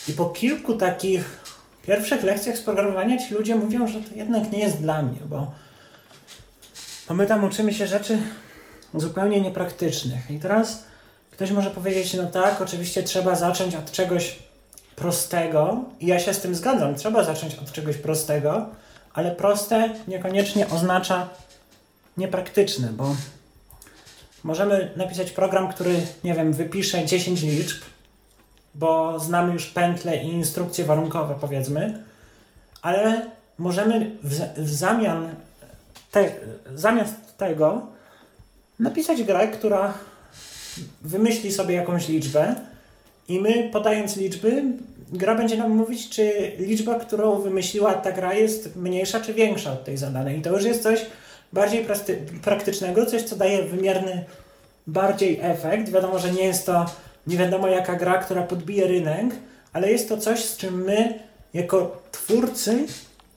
I 0.07 0.13
po 0.13 0.25
kilku 0.25 0.73
takich 0.73 1.39
pierwszych 1.87 2.23
lekcjach 2.23 2.57
z 2.57 2.61
programowania 2.61 3.17
ci 3.17 3.33
ludzie 3.33 3.55
mówią, 3.55 3.87
że 3.87 4.01
to 4.01 4.15
jednak 4.15 4.51
nie 4.51 4.59
jest 4.59 4.77
dla 4.77 5.01
mnie, 5.01 5.19
bo, 5.25 5.51
bo 7.07 7.13
my 7.13 7.27
tam 7.27 7.43
uczymy 7.43 7.73
się 7.73 7.87
rzeczy 7.87 8.17
zupełnie 8.93 9.41
niepraktycznych. 9.41 10.31
I 10.31 10.39
teraz 10.39 10.83
ktoś 11.31 11.51
może 11.51 11.71
powiedzieć, 11.71 12.13
no 12.13 12.27
tak, 12.27 12.61
oczywiście 12.61 13.03
trzeba 13.03 13.35
zacząć 13.35 13.75
od 13.75 13.91
czegoś 13.91 14.39
prostego 14.95 15.85
i 15.99 16.07
ja 16.07 16.19
się 16.19 16.33
z 16.33 16.41
tym 16.41 16.55
zgadzam. 16.55 16.95
Trzeba 16.95 17.23
zacząć 17.23 17.55
od 17.55 17.71
czegoś 17.71 17.97
prostego, 17.97 18.65
ale 19.13 19.31
proste 19.31 19.89
niekoniecznie 20.07 20.69
oznacza 20.69 21.29
niepraktyczne, 22.17 22.87
bo 22.87 23.15
możemy 24.43 24.91
napisać 24.95 25.31
program, 25.31 25.73
który, 25.73 25.95
nie 26.23 26.33
wiem, 26.33 26.53
wypisze 26.53 27.05
10 27.05 27.41
liczb, 27.41 27.81
bo 28.75 29.19
znamy 29.19 29.53
już 29.53 29.65
pętle 29.65 30.23
i 30.23 30.27
instrukcje 30.27 30.85
warunkowe, 30.85 31.35
powiedzmy, 31.41 32.03
ale 32.81 33.29
możemy 33.57 34.11
w, 34.23 34.39
w 34.57 34.69
zamian 34.69 35.35
te, 36.11 36.31
zamiast 36.75 37.37
tego 37.37 37.87
napisać 38.79 39.23
grę, 39.23 39.47
która 39.47 39.93
wymyśli 41.01 41.51
sobie 41.51 41.75
jakąś 41.75 42.07
liczbę, 42.07 42.55
i 43.29 43.39
my, 43.39 43.69
podając 43.71 44.17
liczby, 44.17 44.63
gra 45.11 45.35
będzie 45.35 45.57
nam 45.57 45.71
mówić, 45.71 46.09
czy 46.09 46.51
liczba, 46.59 46.99
którą 46.99 47.41
wymyśliła 47.41 47.93
ta 47.93 48.11
gra, 48.11 48.33
jest 48.33 48.75
mniejsza 48.75 49.19
czy 49.19 49.33
większa 49.33 49.73
od 49.73 49.83
tej 49.83 49.97
zadanej. 49.97 50.39
I 50.39 50.41
to 50.41 50.53
już 50.53 50.63
jest 50.63 50.83
coś 50.83 51.05
bardziej 51.53 51.85
praktycznego, 52.43 53.05
coś, 53.05 53.21
co 53.21 53.35
daje 53.35 53.63
wymierny 53.63 54.25
bardziej 54.87 55.39
efekt. 55.41 55.89
Wiadomo, 55.89 56.19
że 56.19 56.31
nie 56.31 56.43
jest 56.43 56.65
to 56.65 56.85
nie 57.27 57.37
wiadomo 57.37 57.67
jaka 57.67 57.95
gra, 57.95 58.17
która 58.17 58.43
podbije 58.43 58.87
rynek, 58.87 59.35
ale 59.73 59.91
jest 59.91 60.09
to 60.09 60.17
coś, 60.17 60.45
z 60.45 60.57
czym 60.57 60.83
my, 60.83 61.19
jako 61.53 62.01
twórcy, 62.11 62.85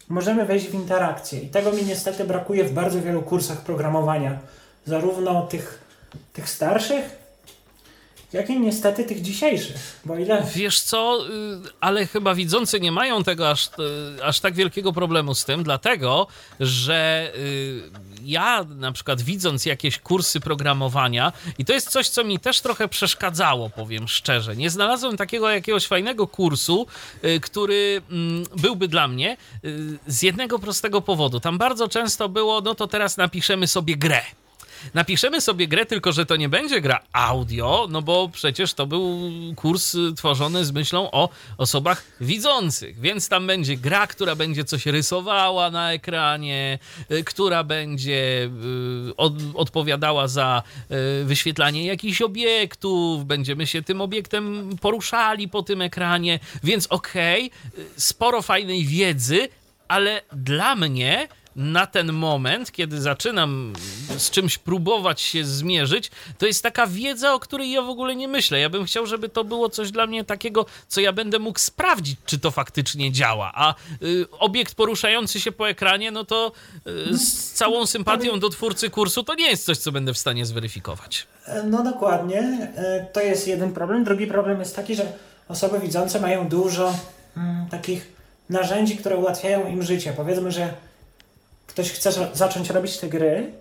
możemy 0.09 0.45
wejść 0.45 0.67
w 0.67 0.75
interakcję. 0.75 1.41
I 1.41 1.49
tego 1.49 1.73
mi 1.73 1.85
niestety 1.85 2.25
brakuje 2.25 2.65
w 2.65 2.73
bardzo 2.73 3.01
wielu 3.01 3.23
kursach 3.23 3.61
programowania. 3.61 4.39
Zarówno 4.87 5.47
tych, 5.47 5.81
tych 6.33 6.49
starszych, 6.49 7.26
jak 8.33 8.51
i 8.51 8.61
niestety 8.61 9.05
tych 9.05 9.23
dzisiejszych, 9.23 10.01
bo 10.05 10.17
ile... 10.17 10.47
Wiesz 10.55 10.81
co, 10.81 11.27
y, 11.27 11.31
ale 11.81 12.07
chyba 12.07 12.35
widzący 12.35 12.81
nie 12.81 12.93
mają 12.93 13.25
tego 13.25 13.51
aż, 13.51 13.67
y, 13.67 14.25
aż 14.25 14.41
tak 14.41 14.55
wielkiego 14.55 14.93
problemu 14.93 15.35
z 15.35 15.45
tym, 15.45 15.63
dlatego, 15.63 16.27
że 16.61 17.33
y, 17.37 17.83
ja 18.23 18.65
na 18.65 18.93
przykład 18.93 19.23
widząc 19.23 19.67
jakieś 19.67 19.99
kursy 19.99 20.41
programowania 20.41 21.33
i 21.59 21.65
to 21.65 21.73
jest 21.73 21.91
coś, 21.91 22.09
co 22.09 22.25
mi 22.25 22.39
też 22.39 22.61
trochę 22.61 22.89
przeszkadzało, 22.89 23.71
powiem 23.71 24.09
szczerze. 24.09 24.57
Nie 24.57 24.71
znalazłem 24.71 25.17
takiego 25.17 25.51
jakiegoś 25.51 25.87
fajnego 25.87 26.27
kursu, 26.27 26.87
który 27.43 28.03
mm, 28.11 28.45
byłby 28.57 28.89
dla 28.89 29.09
mnie 29.09 29.37
z 30.07 30.23
jednego 30.23 30.59
prostego 30.59 31.01
powodu. 31.01 31.41
Tam 31.41 31.59
bardzo 31.59 31.89
często 31.89 32.29
było, 32.29 32.61
no 32.61 32.75
to 32.75 32.87
teraz 32.87 33.17
napiszemy 33.17 33.67
sobie 33.67 33.97
grę 33.97 34.21
napiszemy 34.95 35.41
sobie 35.41 35.69
grę, 35.69 35.87
tylko 35.87 36.13
że 36.13 36.27
to 36.27 36.37
nie 36.37 36.49
będzie 36.49 36.81
gra 36.81 37.01
audio, 37.13 37.87
no 37.91 38.03
bo 38.03 38.29
przecież 38.29 38.75
to 38.75 38.87
był 38.87 39.31
kurs 39.57 39.97
tworzony 40.17 40.65
z 40.65 40.73
myślą 40.73 41.11
o 41.11 41.29
osobach 41.59 42.05
widzących, 42.21 43.01
więc 43.01 43.29
tam 43.29 43.47
będzie 43.47 43.77
gra, 43.77 44.07
która 44.07 44.35
będzie 44.35 44.65
coś 44.65 44.87
rysowała 44.87 45.71
na 45.71 45.93
ekranie, 45.93 46.79
y, 47.11 47.25
która 47.25 47.65
będzie 47.65 48.51
y, 49.09 49.17
od, 49.17 49.33
odpowiadała 49.55 50.29
za 50.29 50.63
y, 51.21 51.25
wyświetlanie 51.25 51.87
jakichś 51.87 52.23
obiektów, 52.23 53.25
będziemy 53.25 53.67
się 53.67 53.83
tym 53.83 54.01
obiektem 54.01 54.71
poruszali 54.81 55.49
po 55.49 55.63
tym 55.63 55.83
ekranie, 55.83 56.39
więc 56.63 56.87
okej, 56.87 57.51
okay, 57.73 57.85
sporo 57.97 58.43
fajnej 58.43 58.85
wiedzy, 58.85 59.49
ale 59.89 60.23
dla 60.33 60.75
mnie 60.75 61.29
na 61.57 61.87
ten 61.87 62.13
moment, 62.13 62.73
kiedy 62.73 63.01
zaczynam 63.01 63.73
z 64.19 64.31
czymś 64.31 64.59
próbować 64.59 65.21
się 65.21 65.45
zmierzyć, 65.45 66.11
to 66.39 66.47
jest 66.47 66.63
taka 66.63 66.87
wiedza, 66.87 67.35
o 67.35 67.41
której 67.41 67.71
ja 67.71 67.83
w 67.83 67.89
ogóle 67.89 68.17
nie 68.17 68.29
myślę. 68.29 68.61
Ja 68.61 68.71
bym 68.71 68.85
chciał, 68.85 69.07
żeby 69.07 69.29
to 69.29 69.45
było 69.45 69.69
coś 69.69 69.91
dla 69.91 70.07
mnie 70.07 70.25
takiego, 70.25 70.67
co 70.89 71.01
ja 71.01 71.13
będę 71.13 71.39
mógł 71.39 71.59
sprawdzić, 71.59 72.19
czy 72.27 72.39
to 72.39 72.51
faktycznie 72.51 73.13
działa. 73.13 73.53
A 73.55 73.75
y, 74.03 74.27
obiekt 74.31 74.75
poruszający 74.75 75.41
się 75.41 75.53
po 75.53 75.69
ekranie, 75.69 76.11
no 76.11 76.25
to 76.25 76.53
y, 76.87 77.19
z 77.19 77.53
całą 77.53 77.87
sympatią 77.87 78.39
do 78.39 78.49
twórcy 78.49 78.91
kursu, 78.91 79.23
to 79.23 79.35
nie 79.35 79.51
jest 79.51 79.65
coś, 79.65 79.79
co 79.79 79.93
będę 79.93 80.15
w 80.15 80.19
stanie 80.19 80.47
zweryfikować. 80.47 81.27
E, 81.47 81.63
no 81.63 81.83
dokładnie. 81.83 82.41
E, 82.77 83.07
to 83.13 83.21
jest 83.21 83.49
jeden 83.49 83.73
problem. 83.73 84.05
Drugi 84.05 84.27
problem 84.27 84.59
jest 84.59 84.77
taki, 84.77 84.97
że 84.97 85.13
osoby 85.49 85.81
widzące 85.81 86.21
mają 86.21 86.49
dużo 86.49 86.95
mm, 87.37 87.67
takich 87.71 88.17
narzędzi, 88.51 88.97
które 88.97 89.17
ułatwiają 89.17 89.69
im 89.69 89.83
życie. 89.83 90.13
Powiedzmy, 90.17 90.53
że 90.53 90.75
ktoś 91.77 91.93
chce 91.93 92.13
zacząć 92.35 92.71
robić 92.71 92.99
te 92.99 93.09
gry, 93.09 93.53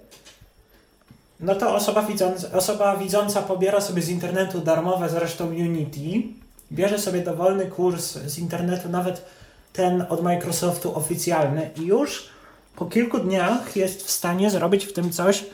no 1.40 1.56
to 1.56 1.76
osoba 1.76 2.02
widząca, 2.02 2.52
osoba 2.52 2.98
widząca 2.98 3.42
pobiera 3.42 3.82
sobie 3.82 4.02
z 4.02 4.10
internetu 4.10 4.62
darmowe 4.62 5.10
zresztą 5.10 5.48
Unity, 5.48 6.24
bierze 6.72 7.00
sobie 7.00 7.22
dowolny 7.22 7.66
kurs 7.66 8.14
z 8.14 8.38
internetu, 8.38 8.90
nawet 8.90 9.26
ten 9.74 10.06
od 10.10 10.24
Microsoftu 10.24 10.98
oficjalny 10.98 11.70
i 11.82 11.82
już 11.82 12.30
po 12.76 12.86
kilku 12.86 13.20
dniach 13.20 13.76
jest 13.76 14.04
w 14.04 14.12
stanie 14.12 14.50
zrobić 14.50 14.86
w 14.86 14.94
tym 14.94 15.12
coś. 15.12 15.46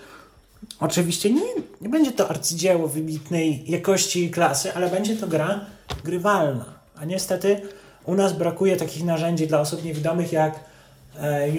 Oczywiście 0.79 1.33
nie, 1.33 1.41
nie 1.81 1.89
będzie 1.89 2.11
to 2.11 2.29
arcydzieło 2.29 2.87
wybitnej 2.87 3.71
jakości 3.71 4.23
i 4.23 4.31
klasy, 4.31 4.73
ale 4.73 4.89
będzie 4.89 5.15
to 5.15 5.27
gra 5.27 5.65
grywalna. 6.03 6.65
A 6.95 7.05
niestety 7.05 7.61
u 8.05 8.15
nas 8.15 8.33
brakuje 8.33 8.77
takich 8.77 9.03
narzędzi 9.03 9.47
dla 9.47 9.59
osób 9.59 9.83
niewidomych 9.83 10.31
jak 10.31 10.70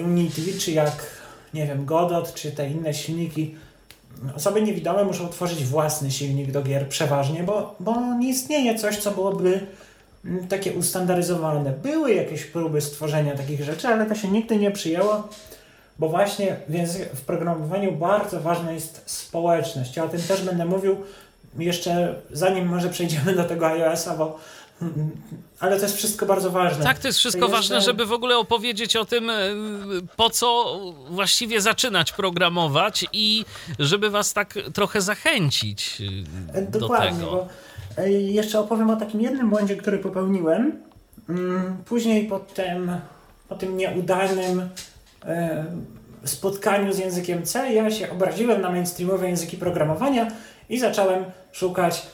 Unity, 0.03 0.59
czy 0.59 0.71
jak, 0.71 1.05
nie 1.53 1.67
wiem, 1.67 1.85
Godot, 1.85 2.33
czy 2.33 2.51
te 2.51 2.69
inne 2.69 2.93
silniki. 2.93 3.55
Osoby 4.35 4.61
niewidome 4.61 5.03
muszą 5.03 5.29
tworzyć 5.29 5.65
własny 5.65 6.11
silnik 6.11 6.51
do 6.51 6.61
gier 6.61 6.87
przeważnie, 6.87 7.43
bo, 7.43 7.75
bo 7.79 8.15
nie 8.15 8.29
istnieje 8.29 8.75
coś, 8.75 8.97
co 8.97 9.11
byłoby 9.11 9.59
mm, 10.25 10.47
takie 10.47 10.73
ustandaryzowane. 10.73 11.71
Były 11.71 12.13
jakieś 12.13 12.45
próby 12.45 12.81
stworzenia 12.81 13.35
takich 13.35 13.63
rzeczy, 13.63 13.87
ale 13.87 14.05
to 14.05 14.15
się 14.15 14.27
nigdy 14.27 14.55
nie 14.55 14.71
przyjęło, 14.71 15.27
bo 15.99 16.09
właśnie 16.09 16.55
w 17.13 17.21
programowaniu 17.21 17.91
bardzo 17.91 18.41
ważna 18.41 18.71
jest 18.71 19.01
społeczność. 19.05 19.95
Ja 19.95 20.03
o 20.03 20.09
tym 20.09 20.21
też 20.21 20.41
będę 20.41 20.65
mówił 20.65 20.97
jeszcze 21.57 22.15
zanim 22.31 22.67
może 22.67 22.89
przejdziemy 22.89 23.35
do 23.35 23.43
tego 23.43 23.67
iOS-a, 23.67 24.17
bo 24.17 24.39
ale 25.59 25.77
to 25.77 25.83
jest 25.83 25.95
wszystko 25.95 26.25
bardzo 26.25 26.51
ważne. 26.51 26.83
Tak, 26.83 26.99
to 26.99 27.07
jest 27.07 27.19
wszystko 27.19 27.45
to 27.45 27.51
ważne, 27.51 27.81
żeby 27.81 28.05
w 28.05 28.11
ogóle 28.11 28.37
opowiedzieć 28.37 28.95
o 28.95 29.05
tym, 29.05 29.29
e, 29.29 29.35
po 30.15 30.29
co 30.29 30.79
właściwie 31.09 31.61
zaczynać 31.61 32.11
programować 32.11 33.05
i 33.13 33.45
żeby 33.79 34.09
was 34.09 34.33
tak 34.33 34.53
trochę 34.73 35.01
zachęcić 35.01 36.01
e, 36.53 36.61
do 36.61 36.79
Dokładnie, 36.79 37.19
tego. 37.19 37.31
Bo 37.31 37.47
e, 38.03 38.11
jeszcze 38.11 38.59
opowiem 38.59 38.89
o 38.89 38.95
takim 38.95 39.21
jednym 39.21 39.49
błędzie, 39.49 39.75
który 39.75 39.99
popełniłem. 39.99 40.83
Mm, 41.29 41.77
później 41.85 42.27
po 42.27 42.39
tym, 42.39 42.91
po 43.49 43.55
tym 43.55 43.77
nieudanym 43.77 44.69
spotkaniu 46.25 46.93
z 46.93 46.97
językiem 46.97 47.43
C, 47.43 47.73
ja 47.73 47.91
się 47.91 48.11
obraziłem 48.11 48.61
na 48.61 48.69
mainstreamowe 48.69 49.29
języki 49.29 49.57
programowania 49.57 50.27
i 50.69 50.79
zacząłem 50.79 51.25
szukać 51.51 52.07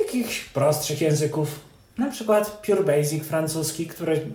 jakichś 0.00 0.44
prostszych 0.44 1.00
języków. 1.00 1.60
Na 1.98 2.10
przykład 2.10 2.50
Pure 2.66 2.82
Basic 2.82 3.24
francuski, 3.24 3.86
który, 3.86 4.26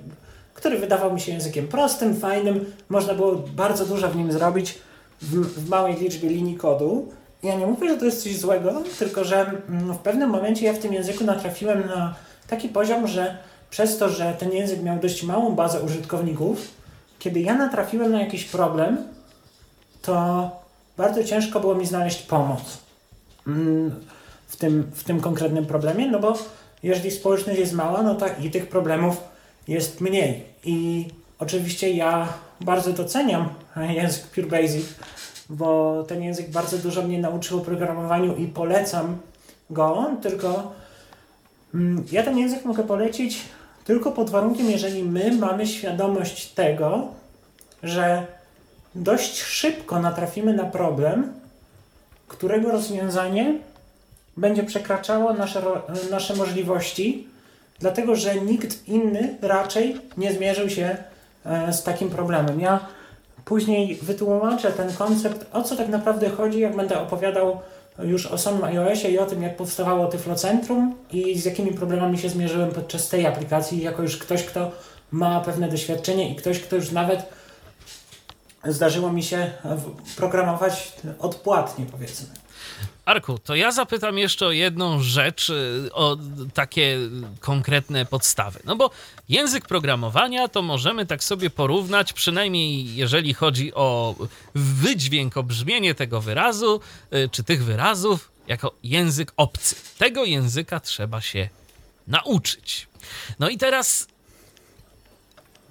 który 0.53 0.77
wydawał 0.77 1.13
mi 1.13 1.21
się 1.21 1.31
językiem 1.31 1.67
prostym, 1.67 2.15
fajnym. 2.19 2.73
Można 2.89 3.13
było 3.13 3.35
bardzo 3.35 3.85
dużo 3.85 4.09
w 4.09 4.15
nim 4.15 4.31
zrobić 4.31 4.77
w, 5.21 5.35
w 5.35 5.69
małej 5.69 5.95
liczbie 5.95 6.29
linii 6.29 6.57
kodu. 6.57 7.11
Ja 7.43 7.55
nie 7.55 7.67
mówię, 7.67 7.89
że 7.89 7.97
to 7.97 8.05
jest 8.05 8.23
coś 8.23 8.37
złego, 8.37 8.83
tylko 8.99 9.23
że 9.23 9.51
mm, 9.69 9.93
w 9.93 9.97
pewnym 9.97 10.29
momencie 10.29 10.65
ja 10.65 10.73
w 10.73 10.79
tym 10.79 10.93
języku 10.93 11.23
natrafiłem 11.23 11.87
na 11.87 12.15
taki 12.47 12.69
poziom, 12.69 13.07
że 13.07 13.37
przez 13.69 13.97
to, 13.97 14.09
że 14.09 14.33
ten 14.33 14.51
język 14.51 14.83
miał 14.83 14.99
dość 14.99 15.23
małą 15.23 15.55
bazę 15.55 15.81
użytkowników, 15.81 16.67
kiedy 17.19 17.39
ja 17.39 17.55
natrafiłem 17.55 18.11
na 18.11 18.21
jakiś 18.21 18.45
problem, 18.45 18.97
to 20.01 20.49
bardzo 20.97 21.23
ciężko 21.23 21.59
było 21.59 21.75
mi 21.75 21.85
znaleźć 21.85 22.21
pomoc. 22.21 22.77
Mm, 23.47 24.05
w 24.49 24.57
tym, 24.57 24.91
w 24.93 25.03
tym 25.03 25.21
konkretnym 25.21 25.65
problemie, 25.65 26.11
no 26.11 26.19
bo 26.19 26.37
jeżeli 26.83 27.11
społeczność 27.11 27.59
jest 27.59 27.73
mała, 27.73 28.03
no 28.03 28.15
to 28.15 28.25
i 28.43 28.51
tych 28.51 28.69
problemów 28.69 29.17
jest 29.67 30.01
mniej. 30.01 30.43
I 30.63 31.07
oczywiście 31.39 31.91
ja 31.91 32.33
bardzo 32.61 32.93
doceniam 32.93 33.49
język 33.97 34.27
Pure 34.27 34.47
Basic, 34.47 34.85
bo 35.49 36.03
ten 36.07 36.23
język 36.23 36.49
bardzo 36.49 36.77
dużo 36.77 37.01
mnie 37.01 37.19
nauczył 37.19 37.57
o 37.57 37.61
programowaniu 37.61 38.35
i 38.35 38.47
polecam 38.47 39.17
go, 39.69 40.11
tylko 40.21 40.73
mm, 41.73 42.05
ja 42.11 42.23
ten 42.23 42.37
język 42.37 42.65
mogę 42.65 42.83
polecić 42.83 43.41
tylko 43.85 44.11
pod 44.11 44.29
warunkiem, 44.29 44.69
jeżeli 44.69 45.03
my 45.03 45.37
mamy 45.37 45.67
świadomość 45.67 46.53
tego, 46.53 47.07
że 47.83 48.25
dość 48.95 49.41
szybko 49.41 49.99
natrafimy 49.99 50.53
na 50.53 50.63
problem, 50.63 51.33
którego 52.27 52.71
rozwiązanie 52.71 53.59
będzie 54.39 54.63
przekraczało 54.63 55.33
nasze, 55.33 55.61
nasze 56.11 56.35
możliwości, 56.35 57.27
dlatego 57.79 58.15
że 58.15 58.35
nikt 58.35 58.87
inny 58.87 59.37
raczej 59.41 60.01
nie 60.17 60.33
zmierzył 60.33 60.69
się 60.69 60.97
e, 61.45 61.73
z 61.73 61.83
takim 61.83 62.09
problemem. 62.09 62.59
Ja 62.59 62.79
później 63.45 63.95
wytłumaczę 64.01 64.71
ten 64.71 64.93
koncept, 64.93 65.45
o 65.53 65.63
co 65.63 65.75
tak 65.75 65.89
naprawdę 65.89 66.29
chodzi, 66.29 66.59
jak 66.59 66.75
będę 66.75 66.99
opowiadał 66.99 67.59
już 68.03 68.25
o 68.25 68.37
samym 68.37 68.63
iOSie 68.63 69.09
i 69.11 69.19
o 69.19 69.25
tym, 69.25 69.43
jak 69.43 69.57
powstawało 69.57 70.07
Tyflocentrum 70.07 70.95
i 71.11 71.39
z 71.39 71.45
jakimi 71.45 71.71
problemami 71.71 72.17
się 72.17 72.29
zmierzyłem 72.29 72.71
podczas 72.71 73.09
tej 73.09 73.25
aplikacji, 73.27 73.81
jako 73.81 74.01
już 74.01 74.17
ktoś, 74.17 74.43
kto 74.43 74.71
ma 75.11 75.39
pewne 75.41 75.69
doświadczenie 75.69 76.31
i 76.31 76.35
ktoś, 76.35 76.59
kto 76.59 76.75
już 76.75 76.91
nawet 76.91 77.25
zdarzyło 78.65 79.13
mi 79.13 79.23
się 79.23 79.51
programować 80.17 80.93
odpłatnie, 81.19 81.85
powiedzmy. 81.91 82.27
Arku, 83.05 83.39
to 83.39 83.55
ja 83.55 83.71
zapytam 83.71 84.17
jeszcze 84.17 84.47
o 84.47 84.51
jedną 84.51 85.01
rzecz, 85.01 85.49
y, 85.49 85.89
o 85.93 86.17
takie 86.53 86.97
konkretne 87.39 88.05
podstawy. 88.05 88.59
No 88.65 88.75
bo 88.75 88.91
język 89.29 89.65
programowania 89.65 90.47
to 90.47 90.61
możemy 90.61 91.05
tak 91.05 91.23
sobie 91.23 91.49
porównać, 91.49 92.13
przynajmniej 92.13 92.95
jeżeli 92.95 93.33
chodzi 93.33 93.73
o 93.73 94.15
wydźwięk, 94.55 95.37
o 95.37 95.43
brzmienie 95.43 95.95
tego 95.95 96.21
wyrazu, 96.21 96.81
y, 97.13 97.29
czy 97.31 97.43
tych 97.43 97.63
wyrazów, 97.63 98.31
jako 98.47 98.75
język 98.83 99.33
obcy. 99.37 99.75
Tego 99.97 100.25
języka 100.25 100.79
trzeba 100.79 101.21
się 101.21 101.49
nauczyć. 102.07 102.87
No 103.39 103.49
i 103.49 103.57
teraz 103.57 104.07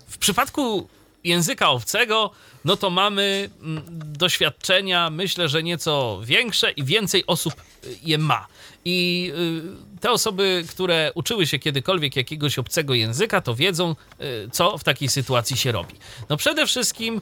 w 0.09 0.19
przypadku 0.19 0.89
języka 1.29 1.70
obcego 1.70 2.31
no 2.64 2.76
to 2.76 2.91
mamy 2.91 3.51
mm, 3.62 3.83
doświadczenia, 4.12 5.11
myślę, 5.11 5.49
że 5.49 5.62
nieco 5.62 6.20
większe 6.24 6.70
i 6.70 6.85
więcej 6.85 7.24
osób 7.26 7.55
je 8.03 8.18
ma. 8.18 8.47
I 8.85 9.31
y, 9.97 10.01
te 10.01 10.11
osoby, 10.11 10.64
które 10.68 11.12
uczyły 11.14 11.47
się 11.47 11.59
kiedykolwiek 11.59 12.16
jakiegoś 12.16 12.59
obcego 12.59 12.95
języka, 12.95 13.41
to 13.41 13.55
wiedzą, 13.55 13.97
y, 14.20 14.51
co 14.53 14.79
w 14.79 14.85
takiej 14.85 15.09
sytuacji 15.09 15.57
się 15.57 15.72
robi. 15.72 15.95
No 16.29 16.37
przede 16.37 16.66
wszystkim 16.66 17.20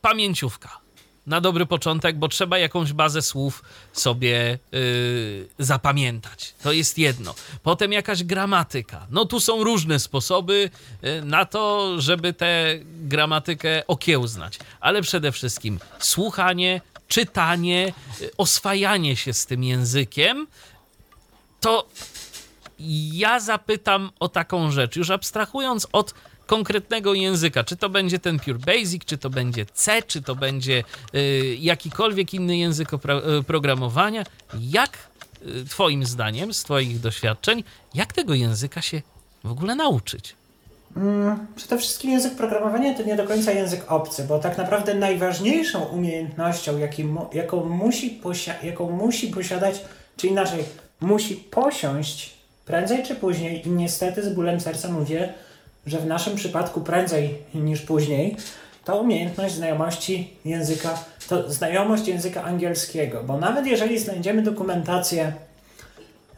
pamięciówka 0.00 0.80
na 1.26 1.40
dobry 1.40 1.66
początek, 1.66 2.18
bo 2.18 2.28
trzeba 2.28 2.58
jakąś 2.58 2.92
bazę 2.92 3.22
słów 3.22 3.62
sobie 3.92 4.58
yy, 4.72 5.48
zapamiętać. 5.58 6.54
To 6.62 6.72
jest 6.72 6.98
jedno. 6.98 7.34
Potem 7.62 7.92
jakaś 7.92 8.24
gramatyka. 8.24 9.06
No 9.10 9.24
tu 9.24 9.40
są 9.40 9.64
różne 9.64 9.98
sposoby 9.98 10.70
yy, 11.02 11.22
na 11.24 11.44
to, 11.44 11.94
żeby 12.00 12.32
tę 12.32 12.78
gramatykę 12.84 13.86
okiełznać, 13.86 14.58
ale 14.80 15.02
przede 15.02 15.32
wszystkim 15.32 15.78
słuchanie, 15.98 16.80
czytanie, 17.08 17.92
yy, 18.20 18.30
oswajanie 18.36 19.16
się 19.16 19.32
z 19.32 19.46
tym 19.46 19.64
językiem. 19.64 20.46
To 21.60 21.86
ja 23.12 23.40
zapytam 23.40 24.10
o 24.20 24.28
taką 24.28 24.70
rzecz, 24.70 24.96
już 24.96 25.10
abstrahując 25.10 25.86
od 25.92 26.14
konkretnego 26.50 27.14
języka. 27.14 27.64
Czy 27.64 27.76
to 27.76 27.88
będzie 27.88 28.18
ten 28.18 28.38
Pure 28.38 28.58
Basic, 28.58 29.04
czy 29.04 29.18
to 29.18 29.30
będzie 29.30 29.66
C, 29.66 30.02
czy 30.02 30.22
to 30.22 30.34
będzie 30.34 30.84
y, 31.14 31.56
jakikolwiek 31.60 32.34
inny 32.34 32.56
język 32.56 32.88
y, 32.94 32.98
programowania. 33.46 34.24
Jak 34.60 34.98
y, 35.46 35.64
Twoim 35.64 36.06
zdaniem, 36.06 36.54
z 36.54 36.64
Twoich 36.64 37.00
doświadczeń, 37.00 37.64
jak 37.94 38.12
tego 38.12 38.34
języka 38.34 38.82
się 38.82 39.02
w 39.44 39.50
ogóle 39.50 39.74
nauczyć? 39.74 40.34
Hmm, 40.94 41.46
przede 41.56 41.78
wszystkim 41.78 42.10
język 42.10 42.34
programowania 42.36 42.94
to 42.94 43.02
nie 43.02 43.16
do 43.16 43.24
końca 43.24 43.52
język 43.52 43.92
obcy, 43.92 44.24
bo 44.28 44.38
tak 44.38 44.58
naprawdę 44.58 44.94
najważniejszą 44.94 45.84
umiejętnością, 45.84 46.78
jaką, 47.32 47.64
musi 47.64 48.20
jaką 48.62 48.90
musi 48.90 49.28
posiadać, 49.28 49.84
czy 50.16 50.26
inaczej, 50.26 50.64
musi 51.00 51.36
posiąść 51.36 52.34
prędzej 52.66 53.02
czy 53.02 53.14
później, 53.14 53.68
i 53.68 53.70
niestety 53.70 54.22
z 54.22 54.34
bólem 54.34 54.60
serca 54.60 54.88
mówię, 54.88 55.34
że 55.86 55.98
w 55.98 56.06
naszym 56.06 56.36
przypadku 56.36 56.80
prędzej 56.80 57.38
niż 57.54 57.82
później, 57.82 58.36
to 58.84 59.00
umiejętność 59.00 59.54
znajomości 59.54 60.30
języka, 60.44 61.04
to 61.28 61.52
znajomość 61.52 62.08
języka 62.08 62.44
angielskiego, 62.44 63.22
bo 63.24 63.38
nawet 63.38 63.66
jeżeli 63.66 63.98
znajdziemy 63.98 64.42
dokumentację 64.42 65.32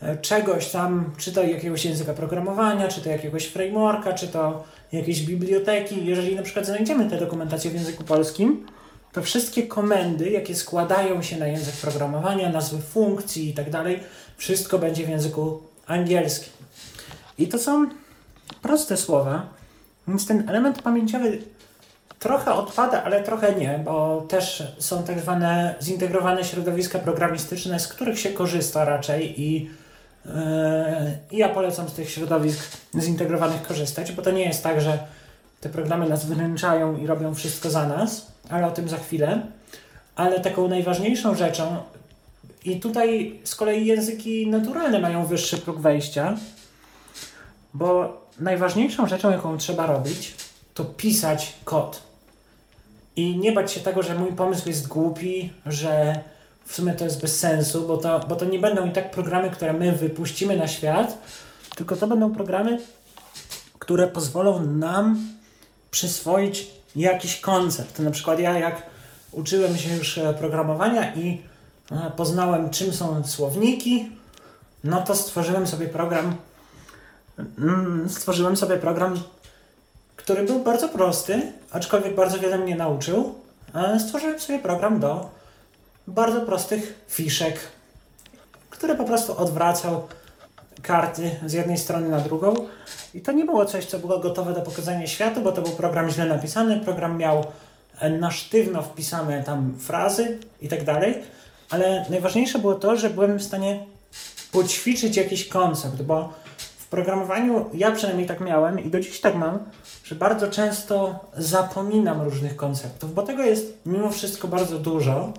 e, 0.02 0.16
czegoś 0.16 0.70
tam, 0.70 1.10
czy 1.18 1.32
to 1.32 1.42
jakiegoś 1.42 1.84
języka 1.84 2.14
programowania, 2.14 2.88
czy 2.88 3.00
to 3.00 3.08
jakiegoś 3.08 3.46
frameworka, 3.46 4.12
czy 4.12 4.28
to 4.28 4.64
jakiejś 4.92 5.22
biblioteki, 5.22 6.06
jeżeli 6.06 6.36
na 6.36 6.42
przykład 6.42 6.66
znajdziemy 6.66 7.10
tę 7.10 7.18
dokumentację 7.18 7.70
w 7.70 7.74
języku 7.74 8.04
polskim, 8.04 8.66
to 9.12 9.22
wszystkie 9.22 9.62
komendy, 9.62 10.30
jakie 10.30 10.54
składają 10.54 11.22
się 11.22 11.36
na 11.38 11.46
język 11.46 11.74
programowania, 11.74 12.48
nazwy 12.48 12.82
funkcji 12.82 13.48
i 13.48 13.54
tak 13.54 13.70
dalej, 13.70 14.00
wszystko 14.36 14.78
będzie 14.78 15.06
w 15.06 15.08
języku 15.08 15.62
angielskim. 15.86 16.52
I 17.38 17.48
to 17.48 17.58
są 17.58 17.86
proste 18.62 18.96
słowa, 18.96 19.46
więc 20.08 20.26
ten 20.26 20.48
element 20.48 20.82
pamięciowy 20.82 21.38
trochę 22.18 22.52
odpada, 22.54 23.04
ale 23.04 23.22
trochę 23.22 23.54
nie, 23.54 23.80
bo 23.84 24.24
też 24.28 24.62
są 24.78 25.02
tak 25.02 25.20
zwane 25.20 25.74
zintegrowane 25.82 26.44
środowiska 26.44 26.98
programistyczne, 26.98 27.80
z 27.80 27.88
których 27.88 28.18
się 28.18 28.30
korzysta 28.30 28.84
raczej 28.84 29.40
i 29.40 29.70
yy, 30.24 30.30
ja 31.32 31.48
polecam 31.48 31.88
z 31.88 31.92
tych 31.92 32.10
środowisk 32.10 32.76
zintegrowanych 33.00 33.62
korzystać, 33.62 34.12
bo 34.12 34.22
to 34.22 34.30
nie 34.30 34.44
jest 34.44 34.62
tak, 34.62 34.80
że 34.80 34.98
te 35.60 35.68
programy 35.68 36.08
nas 36.08 36.26
wyręczają 36.26 36.96
i 36.96 37.06
robią 37.06 37.34
wszystko 37.34 37.70
za 37.70 37.88
nas, 37.88 38.26
ale 38.50 38.66
o 38.66 38.70
tym 38.70 38.88
za 38.88 38.96
chwilę. 38.96 39.46
Ale 40.16 40.40
taką 40.40 40.68
najważniejszą 40.68 41.34
rzeczą, 41.34 41.76
i 42.64 42.80
tutaj 42.80 43.40
z 43.44 43.54
kolei 43.54 43.86
języki 43.86 44.46
naturalne 44.46 45.00
mają 45.00 45.26
wyższy 45.26 45.58
próg 45.58 45.80
wejścia, 45.80 46.36
bo 47.74 48.21
najważniejszą 48.40 49.06
rzeczą, 49.06 49.30
jaką 49.30 49.58
trzeba 49.58 49.86
robić, 49.86 50.34
to 50.74 50.84
pisać 50.84 51.52
kod. 51.64 52.02
I 53.16 53.36
nie 53.36 53.52
bać 53.52 53.72
się 53.72 53.80
tego, 53.80 54.02
że 54.02 54.14
mój 54.14 54.32
pomysł 54.32 54.68
jest 54.68 54.88
głupi, 54.88 55.52
że 55.66 56.20
w 56.64 56.74
sumie 56.74 56.92
to 56.92 57.04
jest 57.04 57.20
bez 57.20 57.38
sensu, 57.38 57.88
bo 57.88 57.96
to, 57.96 58.20
bo 58.28 58.36
to 58.36 58.44
nie 58.44 58.58
będą 58.58 58.88
i 58.88 58.92
tak 58.92 59.10
programy, 59.10 59.50
które 59.50 59.72
my 59.72 59.92
wypuścimy 59.92 60.56
na 60.56 60.68
świat, 60.68 61.18
tylko 61.76 61.96
to 61.96 62.06
będą 62.06 62.34
programy, 62.34 62.80
które 63.78 64.08
pozwolą 64.08 64.66
nam 64.66 65.26
przyswoić 65.90 66.70
jakiś 66.96 67.40
koncept. 67.40 67.98
Na 67.98 68.10
przykład 68.10 68.38
ja 68.38 68.58
jak 68.58 68.82
uczyłem 69.32 69.76
się 69.76 69.96
już 69.96 70.18
e, 70.18 70.34
programowania 70.34 71.14
i 71.14 71.42
e, 71.92 72.10
poznałem 72.16 72.70
czym 72.70 72.92
są 72.92 73.24
słowniki, 73.24 74.10
no 74.84 75.02
to 75.02 75.14
stworzyłem 75.14 75.66
sobie 75.66 75.88
program 75.88 76.36
stworzyłem 78.08 78.56
sobie 78.56 78.76
program, 78.76 79.20
który 80.16 80.42
był 80.42 80.58
bardzo 80.58 80.88
prosty, 80.88 81.52
aczkolwiek 81.72 82.14
bardzo 82.14 82.38
wiele 82.38 82.58
mnie 82.58 82.76
nauczył. 82.76 83.34
Stworzyłem 83.98 84.40
sobie 84.40 84.58
program 84.58 85.00
do 85.00 85.30
bardzo 86.06 86.40
prostych 86.40 87.04
fiszek, 87.08 87.60
który 88.70 88.94
po 88.94 89.04
prostu 89.04 89.38
odwracał 89.38 90.08
karty 90.82 91.30
z 91.46 91.52
jednej 91.52 91.78
strony 91.78 92.08
na 92.08 92.18
drugą. 92.18 92.54
I 93.14 93.20
to 93.20 93.32
nie 93.32 93.44
było 93.44 93.64
coś, 93.66 93.86
co 93.86 93.98
było 93.98 94.18
gotowe 94.18 94.52
do 94.52 94.60
pokazania 94.60 95.06
światu, 95.06 95.40
bo 95.40 95.52
to 95.52 95.62
był 95.62 95.72
program 95.72 96.10
źle 96.10 96.26
napisany. 96.26 96.80
Program 96.80 97.18
miał 97.18 97.44
e, 97.98 98.10
na 98.10 98.30
sztywno 98.30 98.82
wpisane 98.82 99.42
tam 99.42 99.74
frazy 99.78 100.38
i 100.60 100.68
tak 100.68 100.84
dalej. 100.84 101.14
Ale 101.70 102.06
najważniejsze 102.10 102.58
było 102.58 102.74
to, 102.74 102.96
że 102.96 103.10
byłem 103.10 103.38
w 103.38 103.42
stanie 103.42 103.86
poćwiczyć 104.52 105.16
jakiś 105.16 105.48
koncept, 105.48 106.02
bo 106.02 106.32
programowaniu 106.92 107.70
ja 107.74 107.92
przynajmniej 107.92 108.26
tak 108.26 108.40
miałem 108.40 108.80
i 108.80 108.90
do 108.90 109.00
dziś 109.00 109.20
tak 109.20 109.34
mam, 109.34 109.58
że 110.04 110.14
bardzo 110.14 110.48
często 110.48 111.20
zapominam 111.36 112.22
różnych 112.22 112.56
konceptów, 112.56 113.14
bo 113.14 113.22
tego 113.22 113.42
jest 113.42 113.78
mimo 113.86 114.10
wszystko 114.10 114.48
bardzo 114.48 114.78
dużo. 114.78 115.32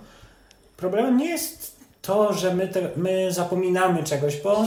Problemem 0.78 1.18
nie 1.18 1.30
jest 1.30 1.76
to, 2.02 2.34
że 2.34 2.56
my, 2.56 2.68
te, 2.68 2.90
my 2.96 3.32
zapominamy 3.32 4.04
czegoś, 4.04 4.42
bo 4.42 4.66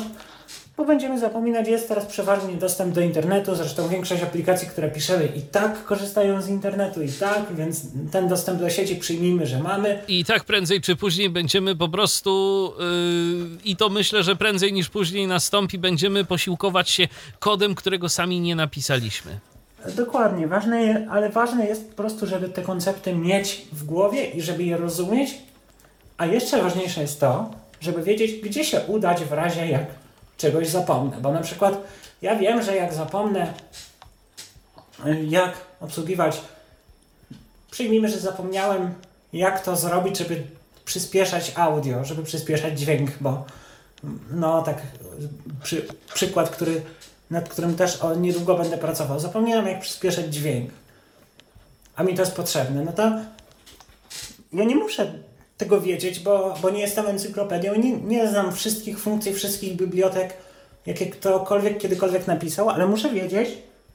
bo 0.76 0.84
będziemy 0.84 1.18
zapominać, 1.18 1.68
jest 1.68 1.88
teraz 1.88 2.06
przeważnie 2.06 2.54
dostęp 2.54 2.94
do 2.94 3.00
internetu, 3.00 3.54
zresztą 3.54 3.88
większość 3.88 4.22
aplikacji, 4.22 4.68
które 4.68 4.90
piszemy 4.90 5.28
i 5.36 5.42
tak 5.42 5.84
korzystają 5.84 6.42
z 6.42 6.48
internetu 6.48 7.02
i 7.02 7.08
tak, 7.08 7.54
więc 7.54 7.82
ten 8.12 8.28
dostęp 8.28 8.60
do 8.60 8.70
sieci 8.70 8.96
przyjmijmy, 8.96 9.46
że 9.46 9.58
mamy. 9.58 9.98
I 10.08 10.24
tak 10.24 10.44
prędzej 10.44 10.80
czy 10.80 10.96
później 10.96 11.30
będziemy 11.30 11.76
po 11.76 11.88
prostu 11.88 12.72
yy, 12.78 13.58
i 13.64 13.76
to 13.76 13.88
myślę, 13.88 14.22
że 14.22 14.36
prędzej 14.36 14.72
niż 14.72 14.88
później 14.88 15.26
nastąpi, 15.26 15.78
będziemy 15.78 16.24
posiłkować 16.24 16.90
się 16.90 17.08
kodem, 17.38 17.74
którego 17.74 18.08
sami 18.08 18.40
nie 18.40 18.56
napisaliśmy. 18.56 19.38
Dokładnie, 19.96 20.48
ważne, 20.48 21.06
ale 21.10 21.30
ważne 21.30 21.66
jest 21.66 21.90
po 21.90 21.96
prostu, 21.96 22.26
żeby 22.26 22.48
te 22.48 22.62
koncepty 22.62 23.14
mieć 23.14 23.66
w 23.72 23.84
głowie 23.84 24.30
i 24.30 24.42
żeby 24.42 24.64
je 24.64 24.76
rozumieć, 24.76 25.38
a 26.18 26.26
jeszcze 26.26 26.62
ważniejsze 26.62 27.00
jest 27.00 27.20
to, 27.20 27.50
żeby 27.80 28.02
wiedzieć, 28.02 28.40
gdzie 28.42 28.64
się 28.64 28.80
udać 28.80 29.24
w 29.24 29.32
razie 29.32 29.66
jak 29.66 29.86
czegoś 30.36 30.68
zapomnę. 30.68 31.16
Bo 31.20 31.32
na 31.32 31.40
przykład 31.40 31.74
ja 32.22 32.36
wiem, 32.36 32.62
że 32.62 32.76
jak 32.76 32.94
zapomnę, 32.94 33.54
jak 35.28 35.54
obsługiwać, 35.80 36.40
przyjmijmy, 37.70 38.08
że 38.08 38.18
zapomniałem, 38.18 38.94
jak 39.32 39.64
to 39.64 39.76
zrobić, 39.76 40.18
żeby 40.18 40.42
przyspieszać 40.84 41.52
audio, 41.56 42.04
żeby 42.04 42.22
przyspieszać 42.22 42.80
dźwięk, 42.80 43.10
bo 43.20 43.44
no 44.30 44.62
tak, 44.62 44.82
przy, 45.62 45.86
przykład, 46.14 46.50
który, 46.50 46.82
nad 47.30 47.48
którym 47.48 47.76
też 47.76 48.02
o, 48.02 48.14
niedługo 48.14 48.54
będę 48.54 48.78
pracował. 48.78 49.20
Zapomniałem, 49.20 49.66
jak 49.66 49.80
przyspieszać 49.80 50.34
dźwięk, 50.34 50.70
a 51.96 52.02
mi 52.02 52.14
to 52.14 52.22
jest 52.22 52.36
potrzebne. 52.36 52.84
No 52.84 52.92
to 52.92 53.02
ja 54.52 54.64
nie 54.64 54.76
muszę 54.76 55.12
tego 55.56 55.80
wiedzieć, 55.80 56.20
bo, 56.20 56.54
bo 56.62 56.70
nie 56.70 56.80
jestem 56.80 57.06
encyklopedią 57.06 57.74
i 57.74 57.78
nie, 57.78 57.92
nie 57.92 58.28
znam 58.28 58.52
wszystkich 58.52 59.00
funkcji, 59.00 59.34
wszystkich 59.34 59.76
bibliotek, 59.76 60.34
jakie 60.86 61.06
ktokolwiek 61.06 61.78
kiedykolwiek 61.78 62.26
napisał, 62.26 62.70
ale 62.70 62.86
muszę 62.86 63.10
wiedzieć, 63.10 63.48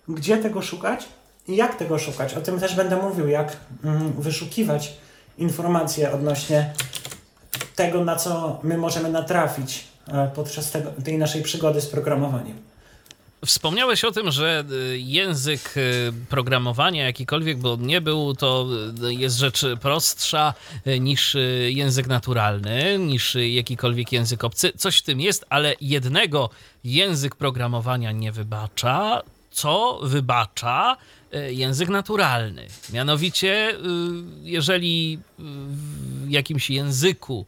gdzie 0.08 0.38
tego 0.38 0.62
szukać 0.62 1.06
i 1.48 1.56
jak 1.56 1.76
tego 1.76 2.00
szukać. 2.00 2.34
O 2.34 2.42
tym 2.42 2.60
też 2.60 2.76
będę 2.76 2.96
mówił, 2.96 3.28
jak 3.28 3.58
mm, 3.84 4.14
wyszukiwać 4.14 4.94
informacje 5.38 6.12
odnośnie 6.12 6.74
tego, 7.76 8.06
na 8.06 8.16
co 8.16 8.60
my 8.64 8.78
możemy 8.78 9.10
natrafić 9.10 9.88
e, 10.08 10.32
podczas 10.36 10.72
tego, 10.72 10.92
tej 11.04 11.18
naszej 11.18 11.42
przygody 11.42 11.82
z 11.82 11.88
programowaniem. 11.88 12.71
Wspomniałeś 13.46 14.04
o 14.04 14.12
tym, 14.12 14.32
że 14.32 14.64
y, 14.72 15.00
język 15.00 15.78
y, 15.78 16.14
programowania, 16.30 17.06
jakikolwiek 17.06 17.58
by 17.58 17.78
nie 17.80 18.02
był, 18.02 18.36
to 18.36 18.68
y, 19.04 19.14
jest 19.14 19.38
rzecz 19.38 19.66
prostsza 19.82 20.54
niż 21.00 21.38
język 21.70 22.08
naturalny, 22.08 23.00
niż 23.00 23.36
jakikolwiek 23.36 24.12
język 24.12 24.44
obcy. 24.44 24.72
Coś 24.78 24.98
w 24.98 25.02
tym 25.02 25.22
jest, 25.22 25.46
ale 25.50 25.76
jednego 25.82 26.50
język 26.84 27.36
programowania 27.36 28.12
nie 28.12 28.32
wybacza, 28.32 29.22
co 29.52 30.00
wybacza 30.04 30.98
język 31.50 31.90
naturalny. 31.90 32.68
Mianowicie, 32.94 33.76
jeżeli 34.44 35.20
w 35.40 36.30
jakimś 36.30 36.70
języku 36.70 37.46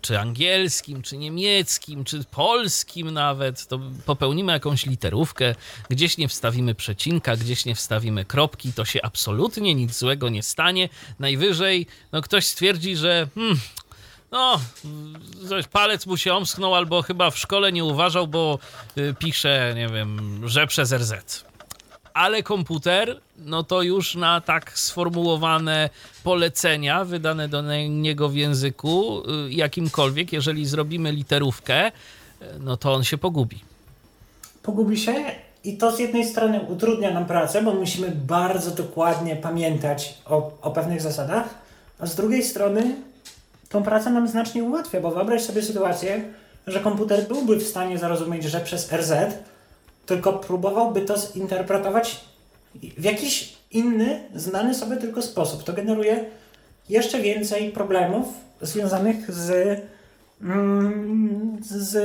czy 0.00 0.18
angielskim, 0.18 1.02
czy 1.02 1.16
niemieckim, 1.16 2.04
czy 2.04 2.24
polskim 2.24 3.10
nawet, 3.10 3.66
to 3.66 3.80
popełnimy 4.06 4.52
jakąś 4.52 4.86
literówkę, 4.86 5.54
gdzieś 5.90 6.18
nie 6.18 6.28
wstawimy 6.28 6.74
przecinka, 6.74 7.36
gdzieś 7.36 7.64
nie 7.64 7.74
wstawimy 7.74 8.24
kropki, 8.24 8.72
to 8.72 8.84
się 8.84 9.02
absolutnie 9.02 9.74
nic 9.74 9.98
złego 9.98 10.28
nie 10.28 10.42
stanie. 10.42 10.88
Najwyżej 11.18 11.86
no, 12.12 12.22
ktoś 12.22 12.46
stwierdzi, 12.46 12.96
że 12.96 13.28
hmm, 13.34 13.60
no, 14.30 14.60
coś 15.48 15.66
palec 15.66 16.06
mu 16.06 16.16
się 16.16 16.34
omsknął, 16.34 16.74
albo 16.74 17.02
chyba 17.02 17.30
w 17.30 17.38
szkole 17.38 17.72
nie 17.72 17.84
uważał, 17.84 18.26
bo 18.26 18.58
y, 18.98 19.14
pisze, 19.18 19.72
nie 19.76 19.88
wiem, 19.88 20.42
że 20.48 20.66
przez 20.66 20.92
RZ 20.92 21.47
ale 22.18 22.42
komputer, 22.42 23.20
no 23.38 23.62
to 23.62 23.82
już 23.82 24.14
na 24.14 24.40
tak 24.40 24.78
sformułowane 24.78 25.90
polecenia 26.24 27.04
wydane 27.04 27.48
do 27.48 27.62
niego 27.88 28.28
w 28.28 28.34
języku 28.34 29.22
y, 29.46 29.52
jakimkolwiek, 29.52 30.32
jeżeli 30.32 30.66
zrobimy 30.66 31.12
literówkę, 31.12 31.88
y, 31.88 31.92
no 32.60 32.76
to 32.76 32.94
on 32.94 33.04
się 33.04 33.18
pogubi. 33.18 33.60
Pogubi 34.62 34.98
się 34.98 35.14
i 35.64 35.76
to 35.76 35.92
z 35.92 35.98
jednej 35.98 36.24
strony 36.24 36.60
utrudnia 36.60 37.10
nam 37.10 37.26
pracę, 37.26 37.62
bo 37.62 37.74
musimy 37.74 38.10
bardzo 38.10 38.70
dokładnie 38.70 39.36
pamiętać 39.36 40.14
o, 40.26 40.52
o 40.62 40.70
pewnych 40.70 41.02
zasadach, 41.02 41.54
a 41.98 42.06
z 42.06 42.14
drugiej 42.14 42.42
strony 42.42 42.96
tą 43.68 43.82
pracę 43.82 44.10
nam 44.10 44.28
znacznie 44.28 44.64
ułatwia, 44.64 45.00
bo 45.00 45.10
wyobraź 45.10 45.42
sobie 45.42 45.62
sytuację, 45.62 46.24
że 46.66 46.80
komputer 46.80 47.28
byłby 47.28 47.56
w 47.56 47.68
stanie 47.68 47.98
zrozumieć, 47.98 48.44
że 48.44 48.60
przez 48.60 48.92
RZ 48.92 49.12
tylko 50.08 50.32
próbowałby 50.32 51.00
to 51.00 51.18
zinterpretować 51.18 52.20
w 52.74 53.04
jakiś 53.04 53.56
inny, 53.70 54.20
znany 54.34 54.74
sobie 54.74 54.96
tylko 54.96 55.22
sposób. 55.22 55.64
To 55.64 55.72
generuje 55.72 56.24
jeszcze 56.88 57.20
więcej 57.20 57.72
problemów 57.72 58.26
związanych 58.60 59.32
z, 59.32 59.80
mm, 60.42 61.58
z 61.60 61.96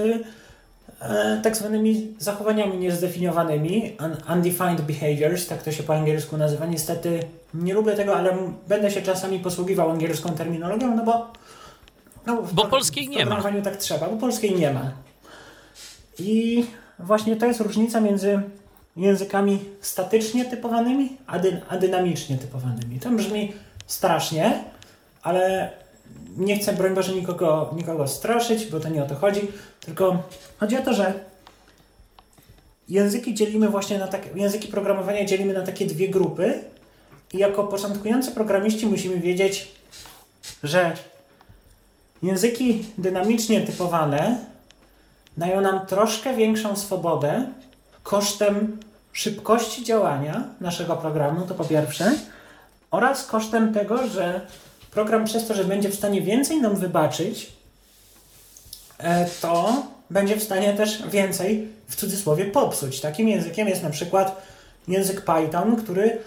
e, 1.02 1.40
tak 1.44 1.58
zwanymi 1.58 2.16
zachowaniami 2.20 2.78
niezdefiniowanymi, 2.78 3.98
undefined 4.34 4.82
behaviors, 4.82 5.48
tak 5.48 5.64
to 5.64 5.72
się 5.72 5.84
po 5.84 5.96
angielsku 5.96 6.38
nazywa. 6.38 6.66
Niestety 6.66 7.20
nie 7.54 7.74
lubię 7.74 7.94
tego, 7.94 8.16
ale 8.16 8.38
będę 8.68 8.92
się 8.92 9.02
czasami 9.02 9.40
posługiwał 9.40 9.90
angielską 9.90 10.30
terminologią, 10.30 10.96
no 10.96 11.04
bo. 11.04 11.32
No, 12.26 12.44
bo 12.52 12.68
polskiej 12.68 13.10
nie 13.10 13.26
ma. 13.26 13.42
W 13.42 13.64
tak 13.64 13.78
trzeba, 13.78 14.10
bo 14.10 14.18
polskiej 14.18 14.56
nie 14.56 14.74
ma. 14.74 14.92
I 16.20 16.66
właśnie 17.04 17.36
to 17.36 17.46
jest 17.46 17.60
różnica 17.60 18.02
między 18.02 18.42
językami 18.98 19.60
statycznie 19.82 20.46
typowanymi, 20.46 21.18
a, 21.28 21.40
dy, 21.40 21.62
a 21.70 21.78
dynamicznie 21.78 22.38
typowanymi. 22.38 23.00
To 23.00 23.10
brzmi 23.10 23.54
strasznie, 23.88 24.64
ale 25.22 25.72
nie 26.38 26.60
chcę, 26.60 26.74
broń 26.74 26.96
Boże, 26.96 27.14
nikogo, 27.14 27.74
nikogo 27.76 28.08
straszyć, 28.08 28.66
bo 28.66 28.80
to 28.80 28.90
nie 28.90 29.04
o 29.04 29.08
to 29.08 29.16
chodzi, 29.16 29.42
tylko 29.80 30.24
chodzi 30.58 30.78
o 30.78 30.82
to, 30.82 30.94
że 30.94 31.14
języki 32.90 33.34
dzielimy 33.34 33.70
właśnie 33.70 34.00
na 34.00 34.08
takie, 34.08 34.30
języki 34.36 34.68
programowania 34.68 35.26
dzielimy 35.26 35.54
na 35.54 35.62
takie 35.62 35.86
dwie 35.86 36.10
grupy 36.10 36.60
i 37.34 37.38
jako 37.38 37.64
początkujący 37.64 38.32
programiści 38.32 38.86
musimy 38.86 39.20
wiedzieć, 39.20 39.72
że 40.64 40.92
języki 42.24 42.86
dynamicznie 42.98 43.62
typowane 43.62 44.53
dają 45.38 45.62
nam 45.62 45.86
troszkę 45.86 46.36
większą 46.36 46.76
swobodę 46.76 47.46
kosztem 48.04 48.78
szybkości 49.12 49.84
działania 49.84 50.44
naszego 50.62 50.96
programu, 50.96 51.46
to 51.46 51.56
po 51.56 51.66
pierwsze, 51.66 52.12
oraz 52.92 53.26
kosztem 53.26 53.74
tego, 53.74 54.08
że 54.08 54.42
program 54.92 55.26
przez 55.26 55.48
to, 55.48 55.54
że 55.54 55.64
będzie 55.64 55.90
w 55.90 55.96
stanie 55.96 56.22
więcej 56.22 56.62
nam 56.62 56.76
wybaczyć, 56.76 57.54
e, 58.98 59.26
to 59.42 59.84
będzie 60.10 60.36
w 60.36 60.44
stanie 60.44 60.74
też 60.74 61.08
więcej, 61.08 61.68
w 61.88 61.96
cudzysłowie, 61.96 62.46
popsuć. 62.46 63.02
Takim 63.02 63.28
językiem 63.28 63.68
jest 63.68 63.84
na 63.84 63.90
przykład 63.90 64.42
język 64.88 65.22
Python, 65.22 65.76
który, 65.76 66.18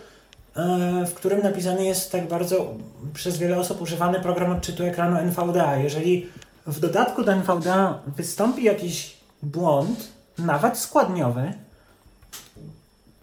e, 0.57 1.05
w 1.07 1.15
którym 1.15 1.43
napisany 1.43 1.85
jest 1.85 2.13
tak 2.13 2.29
bardzo 2.29 2.75
przez 3.15 3.39
wiele 3.39 3.59
osób 3.59 3.83
używany 3.83 4.21
program 4.21 4.53
odczytu 4.53 4.85
ekranu 4.85 5.17
NVDA. 5.19 5.77
Jeżeli 5.77 6.27
w 6.67 6.81
dodatku 6.81 7.25
do 7.25 7.33
NVDA 7.33 7.99
wystąpi 8.07 8.64
jakiś 8.64 9.17
błąd, 9.43 10.09
nawet 10.39 10.79
składniowy, 10.79 11.53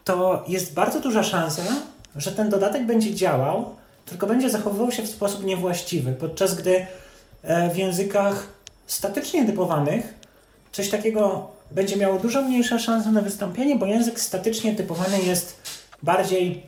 to 0.04 0.44
jest 0.48 0.74
bardzo 0.74 1.00
duża 1.00 1.24
szansa, 1.24 1.62
że 2.16 2.32
ten 2.32 2.50
dodatek 2.50 2.86
będzie 2.86 3.16
działał, 3.16 3.76
tylko 4.06 4.28
będzie 4.28 4.50
zachowywał 4.50 4.92
się 4.92 5.04
w 5.04 5.10
sposób 5.10 5.46
niewłaściwy, 5.46 6.14
podczas 6.14 6.56
gdy 6.56 6.86
e, 7.44 7.70
w 7.70 7.78
językach 7.78 8.48
statycznie 8.88 9.46
typowanych 9.46 10.14
coś 10.72 10.90
takiego 10.90 11.48
będzie 11.72 11.98
miało 11.98 12.20
dużo 12.20 12.42
mniejsze 12.42 12.80
szanse 12.80 13.12
na 13.12 13.22
wystąpienie, 13.22 13.76
bo 13.76 13.86
język 13.86 14.20
statycznie 14.20 14.76
typowany 14.76 15.22
jest 15.22 15.62
bardziej 16.04 16.64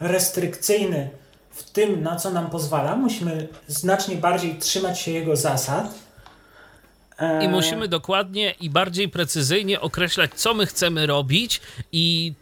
restrykcyjny 0.00 1.10
w 1.50 1.70
tym, 1.70 2.02
na 2.02 2.16
co 2.16 2.30
nam 2.30 2.50
pozwala. 2.50 2.96
Musimy 2.96 3.48
znacznie 3.66 4.16
bardziej 4.16 4.58
trzymać 4.58 5.00
się 5.00 5.10
jego 5.10 5.36
zasad. 5.36 5.94
I 7.20 7.44
e, 7.44 7.48
musimy 7.48 7.88
dokładnie 7.88 8.54
i 8.60 8.70
bardziej 8.70 9.08
precyzyjnie 9.08 9.80
określać, 9.80 10.30
co 10.34 10.54
my 10.54 10.66
chcemy 10.66 11.06
robić 11.06 11.60
i 11.92 12.32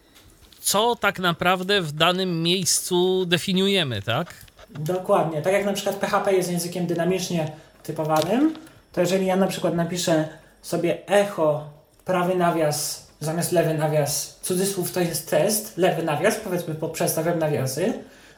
co 0.60 0.96
tak 0.96 1.18
naprawdę 1.18 1.82
w 1.82 1.92
danym 1.92 2.42
miejscu 2.42 3.26
definiujemy, 3.26 4.02
tak? 4.02 4.34
Dokładnie. 4.70 5.42
Tak 5.42 5.52
jak 5.52 5.64
na 5.64 5.72
przykład 5.72 5.96
PHP 5.96 6.32
jest 6.32 6.50
językiem 6.50 6.86
dynamicznie 6.86 7.52
typowanym, 7.82 8.54
to 8.92 9.00
jeżeli 9.00 9.26
ja 9.26 9.36
na 9.36 9.46
przykład 9.46 9.74
napiszę 9.74 10.28
sobie 10.62 11.06
echo, 11.06 11.70
prawy 12.04 12.34
nawias 12.34 13.06
zamiast 13.20 13.52
lewy 13.52 13.74
nawias, 13.74 14.38
cudzysłów 14.42 14.92
to 14.92 15.00
jest 15.00 15.30
test, 15.30 15.76
lewy 15.76 16.02
nawias, 16.02 16.36
powiedzmy 16.36 16.74
poprzestawiam 16.74 17.38
nawiasy, 17.38 17.92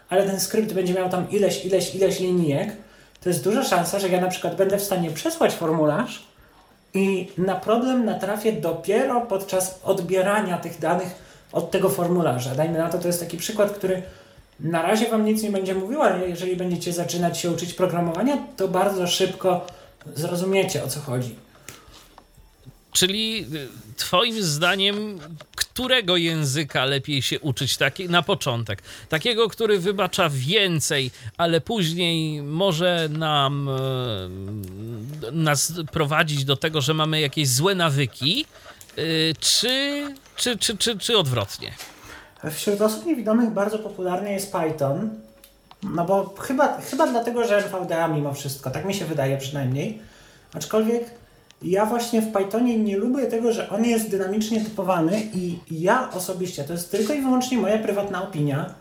ale 0.09 0.27
ten 0.27 0.41
skrypt 0.41 0.73
będzie 0.73 0.95
miał 0.95 1.11
tam 1.11 1.31
ileś, 1.31 1.65
ileś, 1.65 1.95
ileś 1.95 2.21
linijek, 2.21 2.77
to 3.29 3.33
jest 3.33 3.45
duża 3.45 3.65
szansa, 3.65 3.99
że 3.99 4.09
ja 4.09 4.21
na 4.21 4.29
przykład 4.29 4.57
będę 4.57 4.79
w 4.79 4.83
stanie 4.83 5.11
przesłać 5.11 5.55
formularz 5.55 6.23
i 6.95 7.29
na 7.39 7.55
problem 7.55 8.05
natrafię 8.05 8.53
dopiero 8.53 9.21
podczas 9.21 9.81
odbierania 9.85 10.59
tych 10.59 10.79
danych 10.79 11.09
od 11.53 11.71
tego 11.71 11.89
formularza. 11.89 12.55
Dajmy 12.55 12.79
na 12.79 12.89
to, 12.89 12.99
to 12.99 13.07
jest 13.07 13.21
taki 13.21 13.37
przykład, 13.37 13.71
który 13.73 14.03
na 14.61 14.83
razie 14.83 15.11
Wam 15.11 15.25
nic 15.25 15.43
nie 15.43 15.51
będzie 15.51 15.75
mówił, 15.75 16.03
ale 16.03 16.29
jeżeli 16.29 16.57
będziecie 16.57 16.93
zaczynać 16.93 17.39
się 17.39 17.51
uczyć 17.51 17.75
programowania, 17.75 18.39
to 18.57 18.69
bardzo 18.69 19.07
szybko 19.07 19.67
zrozumiecie 20.15 20.85
o 20.85 20.89
co 20.89 21.01
chodzi. 21.01 21.35
Czyli 22.93 23.47
y, 23.55 23.69
Twoim 23.97 24.43
zdaniem, 24.43 25.21
którego 25.79 26.17
języka 26.17 26.85
lepiej 26.85 27.23
się 27.23 27.41
uczyć 27.41 27.77
taki, 27.77 28.09
na 28.09 28.23
początek? 28.23 28.83
Takiego, 29.09 29.49
który 29.49 29.79
wybacza 29.79 30.29
więcej, 30.33 31.11
ale 31.37 31.61
później 31.61 32.43
może 32.43 33.09
nam 33.11 33.69
e, 33.69 35.33
nas 35.33 35.73
prowadzić 35.93 36.45
do 36.45 36.57
tego, 36.57 36.81
że 36.81 36.95
mamy 36.95 37.21
jakieś 37.21 37.49
złe 37.49 37.75
nawyki, 37.75 38.47
e, 38.97 39.03
czy 39.41 39.69
czy, 40.37 40.59
czy, 40.59 40.77
czy, 40.77 40.99
czy 40.99 41.19
odwrotnie? 41.19 41.73
Wśród 42.51 42.81
osób 42.81 43.07
niewidomych 43.07 43.51
bardzo 43.51 43.79
popularny 43.79 44.33
jest 44.33 44.53
Python. 44.53 45.11
No 45.83 46.05
bo 46.05 46.35
chyba, 46.39 46.81
chyba 46.81 47.07
dlatego, 47.07 47.45
że 47.45 47.57
NVDA 47.57 48.09
mimo 48.09 48.35
wszystko, 48.35 48.71
tak 48.71 48.85
mi 48.85 48.95
się 48.95 49.05
wydaje 49.05 49.39
przynajmniej. 49.39 49.99
Aczkolwiek 50.55 51.18
ja 51.63 51.87
właśnie 51.87 52.23
w 52.23 52.33
Pythonie 52.33 52.79
nie 52.79 52.97
lubię 52.97 53.27
tego, 53.27 53.53
że 53.53 53.71
on 53.71 53.85
jest 53.85 54.11
dynamicznie 54.11 54.65
typowany 54.65 55.23
i 55.35 55.59
ja 55.71 56.11
osobiście, 56.13 56.65
to 56.65 56.73
jest 56.73 56.91
tylko 56.91 57.13
i 57.13 57.21
wyłącznie 57.21 57.59
moja 57.59 57.79
prywatna 57.79 58.23
opinia, 58.23 58.75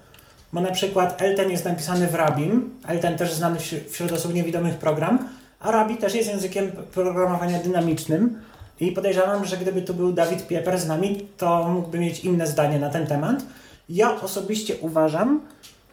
bo 0.54 0.62
na 0.62 0.72
przykład 0.72 1.22
Elten 1.22 1.52
jest 1.52 1.66
napisany 1.66 2.08
w 2.08 2.16
Rabim, 2.16 2.70
Elten 2.88 3.18
też 3.18 3.34
znany 3.34 3.60
wśród 3.90 4.12
osób 4.12 4.34
niewidomych 4.34 4.76
program, 4.76 5.30
a 5.60 5.72
Rabi 5.72 5.98
też 5.98 6.16
jest 6.16 6.30
językiem 6.30 6.72
programowania 6.94 7.60
dynamicznym, 7.60 8.40
i 8.80 8.92
podejrzewam, 8.92 9.46
że 9.46 9.58
gdyby 9.58 9.82
tu 9.82 9.94
był 9.94 10.14
Dawid 10.14 10.48
Pieper 10.48 10.80
z 10.80 10.88
nami, 10.88 11.28
to 11.38 11.68
mógłby 11.68 12.00
mieć 12.00 12.20
inne 12.20 12.48
zdanie 12.48 12.80
na 12.80 12.90
ten 12.90 13.08
temat. 13.08 13.44
Ja 13.90 14.22
osobiście 14.22 14.76
uważam, 14.82 15.42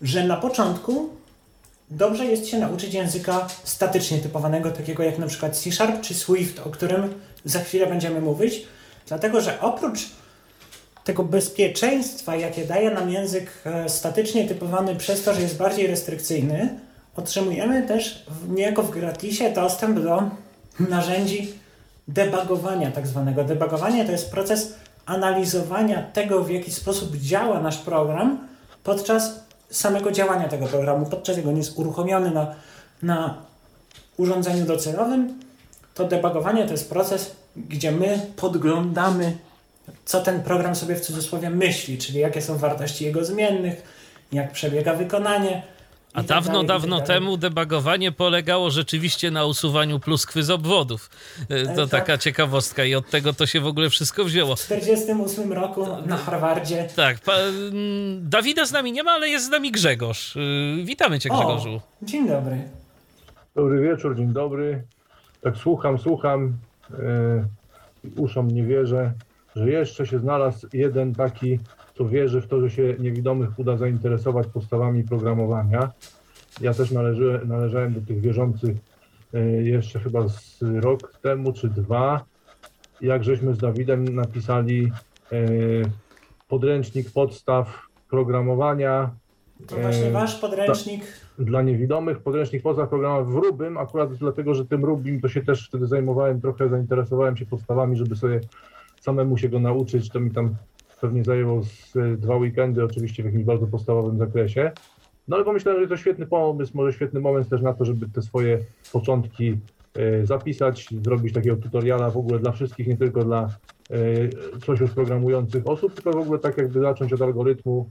że 0.02 0.24
na 0.24 0.36
początku 0.36 1.08
dobrze 1.94 2.24
jest 2.24 2.48
się 2.48 2.58
nauczyć 2.58 2.94
języka 2.94 3.48
statycznie 3.64 4.18
typowanego, 4.18 4.70
takiego 4.70 5.02
jak 5.02 5.18
na 5.18 5.26
przykład 5.26 5.56
C 5.56 5.72
Sharp 5.72 6.00
czy 6.00 6.14
Swift, 6.14 6.58
o 6.66 6.70
którym 6.70 7.14
za 7.44 7.60
chwilę 7.60 7.86
będziemy 7.86 8.20
mówić, 8.20 8.66
dlatego 9.08 9.40
że 9.40 9.60
oprócz 9.60 10.00
tego 11.04 11.24
bezpieczeństwa, 11.24 12.36
jakie 12.36 12.64
daje 12.64 12.90
nam 12.90 13.10
język 13.10 13.50
e, 13.64 13.88
statycznie 13.88 14.48
typowany 14.48 14.96
przez 14.96 15.22
to, 15.22 15.34
że 15.34 15.40
jest 15.40 15.56
bardziej 15.56 15.86
restrykcyjny, 15.86 16.78
otrzymujemy 17.16 17.82
też 17.82 18.26
niejako 18.48 18.82
w 18.82 18.90
gratisie 18.90 19.52
dostęp 19.52 20.00
do 20.00 20.22
narzędzi 20.80 21.52
debugowania 22.08 22.90
tak 22.90 23.06
zwanego. 23.06 23.44
Debugowanie 23.44 24.04
to 24.04 24.12
jest 24.12 24.30
proces 24.30 24.74
analizowania 25.06 26.02
tego, 26.02 26.44
w 26.44 26.50
jaki 26.50 26.72
sposób 26.72 27.16
działa 27.16 27.60
nasz 27.60 27.78
program 27.78 28.48
podczas 28.84 29.43
samego 29.76 30.12
działania 30.12 30.48
tego 30.48 30.66
programu, 30.66 31.06
podczas 31.06 31.36
jego 31.36 31.52
jest 31.52 31.78
uruchomiony 31.78 32.30
na, 32.30 32.54
na 33.02 33.34
urządzeniu 34.16 34.66
docelowym, 34.66 35.40
to 35.94 36.04
debugowanie 36.04 36.64
to 36.64 36.72
jest 36.72 36.90
proces, 36.90 37.36
gdzie 37.56 37.92
my 37.92 38.20
podglądamy, 38.36 39.36
co 40.04 40.20
ten 40.20 40.42
program 40.42 40.74
sobie 40.76 40.96
w 40.96 41.00
cudzysłowie 41.00 41.50
myśli, 41.50 41.98
czyli 41.98 42.18
jakie 42.18 42.42
są 42.42 42.58
wartości 42.58 43.04
jego 43.04 43.24
zmiennych, 43.24 43.82
jak 44.32 44.52
przebiega 44.52 44.94
wykonanie, 44.94 45.62
a 46.14 46.18
tak 46.18 46.26
dawno, 46.26 46.52
dalej, 46.52 46.66
dawno 46.66 46.98
tak 46.98 47.06
temu 47.06 47.36
debagowanie 47.36 48.12
polegało 48.12 48.70
rzeczywiście 48.70 49.30
na 49.30 49.44
usuwaniu 49.44 50.00
pluskwy 50.00 50.42
z 50.42 50.50
obwodów. 50.50 51.10
E, 51.48 51.74
to 51.74 51.86
tak. 51.86 51.90
taka 51.90 52.18
ciekawostka 52.18 52.84
i 52.84 52.94
od 52.94 53.10
tego 53.10 53.32
to 53.32 53.46
się 53.46 53.60
w 53.60 53.66
ogóle 53.66 53.90
wszystko 53.90 54.24
wzięło. 54.24 54.56
W 54.56 54.60
1948 54.60 55.52
roku 55.52 55.86
na 56.06 56.16
Harvardzie. 56.16 56.88
Tak. 56.96 57.20
Pa, 57.20 57.32
Dawida 58.20 58.66
z 58.66 58.72
nami 58.72 58.92
nie 58.92 59.02
ma, 59.02 59.12
ale 59.12 59.28
jest 59.28 59.46
z 59.46 59.50
nami 59.50 59.72
Grzegorz. 59.72 60.36
E, 60.36 60.40
witamy 60.84 61.20
cię 61.20 61.28
Grzegorzu. 61.28 61.80
O, 62.02 62.04
dzień 62.06 62.28
dobry. 62.28 62.58
Dobry 63.54 63.80
wieczór, 63.80 64.16
dzień 64.16 64.32
dobry. 64.32 64.82
Tak 65.40 65.56
słucham, 65.56 65.98
słucham. 65.98 66.52
Yy, 66.90 67.44
uszom 68.16 68.50
nie 68.50 68.64
wierzę, 68.64 69.12
że 69.56 69.70
jeszcze 69.70 70.06
się 70.06 70.18
znalazł 70.18 70.66
jeden 70.72 71.14
taki 71.14 71.58
co 71.94 72.08
wierzy 72.08 72.40
w 72.40 72.48
to, 72.48 72.60
że 72.60 72.70
się 72.70 72.96
niewidomych 72.98 73.58
uda 73.58 73.76
zainteresować 73.76 74.46
podstawami 74.46 75.04
programowania. 75.04 75.92
Ja 76.60 76.74
też 76.74 76.90
należy, 76.90 77.40
należałem 77.46 77.94
do 77.94 78.00
tych 78.00 78.20
wierzących 78.20 78.76
e, 79.34 79.40
jeszcze 79.62 80.00
chyba 80.00 80.28
z 80.28 80.58
rok 80.62 81.18
temu 81.22 81.52
czy 81.52 81.68
dwa, 81.68 82.24
jak 83.00 83.24
żeśmy 83.24 83.54
z 83.54 83.58
Dawidem 83.58 84.04
napisali 84.14 84.92
e, 85.32 85.38
podręcznik 86.48 87.10
podstaw 87.10 87.82
programowania. 88.10 89.10
To 89.66 89.76
właśnie 89.76 90.06
e, 90.06 90.10
wasz 90.10 90.34
podręcznik. 90.40 91.02
Dla, 91.38 91.46
dla 91.46 91.62
niewidomych, 91.62 92.18
podręcznik 92.18 92.62
podstaw 92.62 92.88
programowania 92.88 93.30
w 93.30 93.34
Rubim, 93.34 93.78
akurat 93.78 94.14
dlatego, 94.14 94.54
że 94.54 94.64
tym 94.64 94.84
Rubim 94.84 95.20
to 95.20 95.28
się 95.28 95.42
też 95.42 95.68
wtedy 95.68 95.86
zajmowałem, 95.86 96.40
trochę 96.40 96.68
zainteresowałem 96.68 97.36
się 97.36 97.46
podstawami, 97.46 97.96
żeby 97.96 98.16
sobie 98.16 98.40
samemu 99.00 99.38
się 99.38 99.48
go 99.48 99.60
nauczyć, 99.60 100.08
to 100.08 100.20
mi 100.20 100.30
tam 100.30 100.56
pewnie 101.04 101.24
zajęło 101.24 101.62
z 101.62 101.92
dwa 102.20 102.36
weekendy, 102.36 102.84
oczywiście 102.84 103.22
w 103.22 103.26
jakimś 103.26 103.44
bardzo 103.44 103.66
podstawowym 103.66 104.18
zakresie. 104.18 104.72
No 105.28 105.36
ale 105.36 105.44
pomyślałem, 105.44 105.82
że 105.82 105.88
to 105.88 105.96
świetny 105.96 106.26
pomysł, 106.26 106.72
może 106.74 106.92
świetny 106.92 107.20
moment 107.20 107.48
też 107.48 107.62
na 107.62 107.72
to, 107.72 107.84
żeby 107.84 108.08
te 108.08 108.22
swoje 108.22 108.58
początki 108.92 109.58
e, 109.94 110.26
zapisać, 110.26 110.88
zrobić 111.04 111.34
takiego 111.34 111.56
tutoriala 111.56 112.10
w 112.10 112.16
ogóle 112.16 112.38
dla 112.38 112.52
wszystkich, 112.52 112.86
nie 112.86 112.96
tylko 112.96 113.24
dla 113.24 113.48
e, 113.90 114.58
coś 114.66 114.80
już 114.80 114.90
programujących 114.90 115.68
osób, 115.68 115.94
tylko 115.94 116.12
w 116.12 116.22
ogóle 116.22 116.38
tak 116.38 116.58
jakby 116.58 116.80
zacząć 116.80 117.12
od 117.12 117.22
algorytmu, 117.22 117.90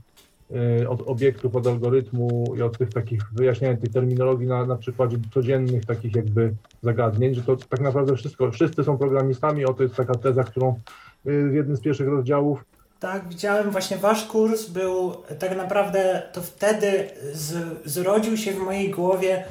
e, 0.80 0.88
od 0.88 1.02
obiektów, 1.02 1.56
od 1.56 1.66
algorytmu 1.66 2.54
i 2.58 2.62
od 2.62 2.78
tych 2.78 2.90
takich 2.90 3.20
wyjaśniania 3.32 3.76
tej 3.76 3.90
terminologii 3.90 4.46
na, 4.46 4.66
na 4.66 4.76
przykładzie 4.76 5.16
codziennych 5.34 5.84
takich 5.84 6.16
jakby 6.16 6.54
zagadnień, 6.82 7.34
że 7.34 7.42
to 7.42 7.56
tak 7.56 7.80
naprawdę 7.80 8.16
wszystko, 8.16 8.50
wszyscy 8.50 8.84
są 8.84 8.98
programistami, 8.98 9.64
o 9.64 9.74
to 9.74 9.82
jest 9.82 9.94
taka 9.94 10.14
teza, 10.14 10.44
którą 10.44 10.68
e, 10.68 11.48
w 11.48 11.54
jednym 11.54 11.76
z 11.76 11.80
pierwszych 11.80 12.08
rozdziałów 12.08 12.64
Tak, 13.04 13.28
widziałem 13.28 13.70
właśnie 13.70 13.96
wasz 13.96 14.26
kurs 14.26 14.66
był 14.66 15.12
tak 15.38 15.56
naprawdę 15.56 16.22
to 16.32 16.42
wtedy 16.42 17.10
z, 17.32 17.64
zrodził 17.84 18.36
się 18.36 18.52
w 18.52 18.58
mojej 18.58 18.90
głowie 18.90 19.44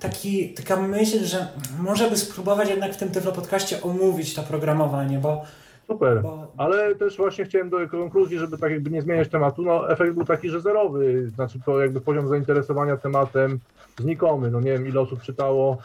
taki, 0.00 0.48
taka 0.48 0.76
myśl, 0.76 1.24
że 1.24 1.48
może 1.80 2.10
by 2.10 2.16
spróbować 2.16 2.68
jednak 2.70 2.92
w 2.92 2.96
tym 2.96 3.10
Tyflo 3.10 3.32
podcaście 3.32 3.82
omówić 3.82 4.34
to 4.34 4.42
programowanie, 4.42 5.18
bo, 5.18 5.42
Super, 5.86 6.22
bo 6.22 6.52
ale 6.56 6.94
też 6.94 7.16
właśnie 7.16 7.44
chciałem 7.44 7.70
do 7.70 7.88
konkluzji, 7.88 8.38
żeby 8.38 8.58
tak 8.58 8.70
jakby 8.70 8.90
nie 8.90 9.02
zmieniać 9.02 9.28
tematu, 9.28 9.62
no 9.62 9.90
efekt 9.90 10.14
był 10.14 10.24
taki, 10.24 10.50
że 10.50 10.60
zerowy, 10.60 11.30
znaczy 11.34 11.60
to 11.66 11.80
jakby 11.80 12.00
poziom 12.00 12.28
zainteresowania 12.28 12.96
tematem 12.96 13.58
znikomy, 13.98 14.50
no 14.50 14.60
nie 14.60 14.72
wiem 14.72 14.88
ile 14.88 15.00
osób 15.00 15.22
czytało, 15.22 15.78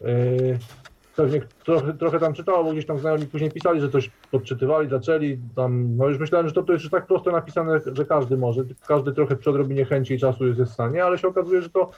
yy, 0.00 0.58
pewnie 1.16 1.40
trochę, 1.64 1.94
trochę 1.94 2.20
tam 2.20 2.34
czytało, 2.34 2.64
bo 2.64 2.72
gdzieś 2.72 2.86
tam 2.86 2.98
znajomi 2.98 3.26
później 3.26 3.50
pisali, 3.50 3.80
że 3.80 3.88
coś 3.88 4.10
podczytywali, 4.30 4.88
zaczęli 4.88 5.38
tam, 5.56 5.96
no 5.96 6.08
już 6.08 6.18
myślałem, 6.18 6.48
że 6.48 6.54
to, 6.54 6.62
to 6.62 6.72
jest 6.72 6.82
już 6.84 6.90
tak 6.90 7.06
prosto 7.06 7.30
napisane, 7.30 7.80
że 7.92 8.04
każdy 8.04 8.36
może, 8.36 8.64
każdy 8.86 9.12
trochę 9.12 9.36
przy 9.36 9.50
odrobinie 9.50 9.84
chęci 9.84 10.14
i 10.14 10.18
czasu 10.18 10.46
jest 10.46 10.60
w 10.60 10.68
stanie, 10.68 11.04
ale 11.04 11.18
się 11.18 11.28
okazuje, 11.28 11.62
że 11.62 11.70
to 11.70 11.90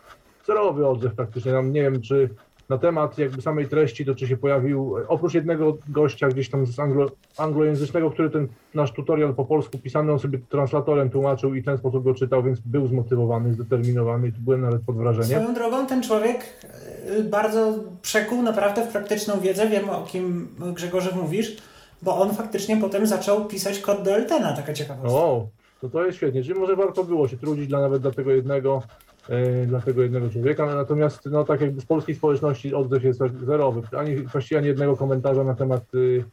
zerowy 0.46 0.86
odzew 0.86 1.14
praktycznie, 1.14 1.52
tam 1.52 1.72
nie 1.72 1.82
wiem 1.82 2.00
czy 2.00 2.28
na 2.68 2.78
temat 2.78 3.18
jakby 3.18 3.42
samej 3.42 3.68
treści, 3.68 4.04
to 4.04 4.14
czy 4.14 4.28
się 4.28 4.36
pojawił, 4.36 4.94
oprócz 5.08 5.34
jednego 5.34 5.76
gościa 5.88 6.28
gdzieś 6.28 6.50
tam 6.50 6.66
z 6.66 6.78
anglo, 6.78 7.10
anglojęzycznego, 7.36 8.10
który 8.10 8.30
ten 8.30 8.48
nasz 8.74 8.92
tutorial 8.92 9.34
po 9.34 9.44
polsku 9.44 9.78
pisany, 9.78 10.12
on 10.12 10.18
sobie 10.18 10.38
translatorem 10.48 11.10
tłumaczył 11.10 11.54
i 11.54 11.62
ten 11.62 11.78
sposób 11.78 12.04
go 12.04 12.14
czytał, 12.14 12.42
więc 12.42 12.60
był 12.60 12.86
zmotywowany, 12.86 13.52
zdeterminowany 13.52 14.28
i 14.28 14.32
tu 14.32 14.40
byłem 14.40 14.60
nawet 14.60 14.82
pod 14.82 14.96
wrażeniem. 14.96 15.40
swoją 15.40 15.54
drogą 15.54 15.86
ten 15.86 16.02
człowiek 16.02 16.66
y, 17.18 17.24
bardzo 17.24 17.74
przekuł 18.02 18.42
naprawdę 18.42 18.86
w 18.86 18.88
praktyczną 18.88 19.40
wiedzę, 19.40 19.68
wiem 19.68 19.90
o 19.90 20.04
kim 20.04 20.48
Grzegorze 20.74 21.10
mówisz, 21.16 21.56
bo 22.02 22.18
on 22.18 22.34
faktycznie 22.34 22.76
potem 22.76 23.06
zaczął 23.06 23.44
pisać 23.44 23.78
kod 23.78 24.02
do 24.02 24.10
Eltena, 24.10 24.52
taka 24.52 24.72
ciekawostka. 24.72 25.18
O, 25.18 25.46
to 25.80 25.88
to 25.88 26.04
jest 26.04 26.16
świetnie, 26.16 26.42
czyli 26.42 26.60
może 26.60 26.76
warto 26.76 27.04
było 27.04 27.28
się 27.28 27.36
trudzić 27.36 27.66
dla, 27.66 27.80
nawet 27.80 28.02
dla 28.02 28.10
tego 28.10 28.30
jednego, 28.30 28.82
dla 29.66 29.80
tego 29.80 30.02
jednego 30.02 30.30
człowieka, 30.30 30.66
natomiast 30.66 31.26
no 31.26 31.44
tak 31.44 31.60
jakby 31.60 31.80
z 31.80 31.86
polskiej 31.86 32.14
społeczności 32.14 32.74
odzew 32.74 33.04
jest 33.04 33.18
tak 33.18 33.44
zerowy, 33.44 33.82
ani 33.96 34.16
właściwie 34.16 34.58
ani 34.58 34.66
jednego 34.66 34.96
komentarza 34.96 35.44
na 35.44 35.54
temat 35.54 35.94
y, 35.94 36.24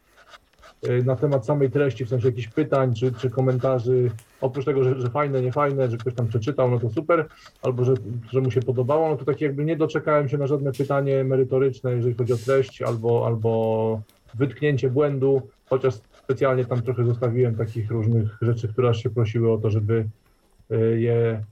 y, 0.87 1.03
na 1.03 1.15
temat 1.15 1.45
samej 1.45 1.71
treści, 1.71 2.05
w 2.05 2.09
sensie 2.09 2.27
jakichś 2.27 2.47
pytań 2.47 2.93
czy, 2.95 3.11
czy 3.11 3.29
komentarzy, 3.29 4.11
oprócz 4.41 4.65
tego, 4.65 4.83
że, 4.83 4.99
że 4.99 5.09
fajne, 5.09 5.41
niefajne, 5.41 5.91
że 5.91 5.97
ktoś 5.97 6.13
tam 6.13 6.27
przeczytał, 6.27 6.71
no 6.71 6.79
to 6.79 6.89
super, 6.89 7.27
albo 7.61 7.85
że, 7.85 7.93
że 8.31 8.41
mu 8.41 8.51
się 8.51 8.61
podobało, 8.61 9.09
no 9.09 9.17
to 9.17 9.25
tak 9.25 9.41
jakby 9.41 9.65
nie 9.65 9.75
doczekałem 9.75 10.29
się 10.29 10.37
na 10.37 10.47
żadne 10.47 10.71
pytanie 10.71 11.23
merytoryczne, 11.23 11.91
jeżeli 11.91 12.15
chodzi 12.15 12.33
o 12.33 12.37
treść, 12.37 12.81
albo, 12.81 13.25
albo 13.25 14.01
wytknięcie 14.33 14.89
błędu, 14.89 15.41
chociaż 15.65 15.93
specjalnie 16.23 16.65
tam 16.65 16.81
trochę 16.81 17.05
zostawiłem 17.05 17.55
takich 17.55 17.91
różnych 17.91 18.37
rzeczy, 18.41 18.67
które 18.67 18.89
aż 18.89 19.03
się 19.03 19.09
prosiły 19.09 19.51
o 19.51 19.57
to, 19.57 19.69
żeby 19.69 20.05
y, 20.71 20.99
je 20.99 21.43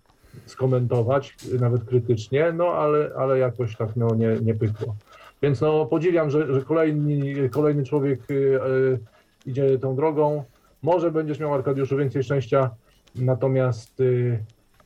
skomentować, 0.46 1.36
nawet 1.60 1.84
krytycznie, 1.84 2.54
no 2.54 2.68
ale, 2.68 3.12
ale 3.18 3.40
jakoś 3.40 3.76
tak 3.76 3.96
no, 3.96 4.16
nie, 4.16 4.38
nie 4.42 4.56
pykło. 4.56 4.96
Więc 5.42 5.62
no 5.62 5.86
podziwiam, 5.86 6.30
że, 6.30 6.54
że 6.54 6.62
kolejny, 6.62 7.50
kolejny 7.50 7.84
człowiek 7.84 8.32
y, 8.32 8.34
y, 8.34 9.00
idzie 9.46 9.80
tą 9.80 9.96
drogą. 9.96 10.44
Może 10.82 11.12
będziesz 11.12 11.40
miał 11.40 11.54
Arkadiuszu 11.54 11.98
więcej 11.98 12.24
szczęścia, 12.24 12.70
natomiast 13.16 14.00
y, 14.00 14.40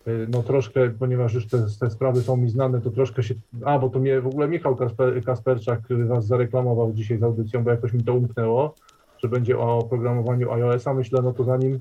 no 0.07 0.43
troszkę, 0.43 0.89
ponieważ 0.89 1.33
już 1.33 1.47
te, 1.47 1.65
te 1.79 1.89
sprawy 1.89 2.21
są 2.21 2.37
mi 2.37 2.49
znane, 2.49 2.81
to 2.81 2.89
troszkę 2.89 3.23
się, 3.23 3.35
a 3.65 3.79
bo 3.79 3.89
to 3.89 3.99
mnie 3.99 4.21
w 4.21 4.27
ogóle 4.27 4.47
Michał 4.47 4.75
Kasper, 4.75 5.23
Kasperczak 5.23 5.79
was 5.89 6.25
zareklamował 6.25 6.93
dzisiaj 6.93 7.17
z 7.17 7.23
audycją, 7.23 7.63
bo 7.63 7.71
jakoś 7.71 7.93
mi 7.93 8.03
to 8.03 8.13
umknęło, 8.13 8.75
że 9.17 9.27
będzie 9.27 9.59
o 9.59 9.83
programowaniu 9.83 10.51
iOS-a. 10.51 10.93
Myślę, 10.93 11.21
no 11.21 11.33
to 11.33 11.43
zanim 11.43 11.79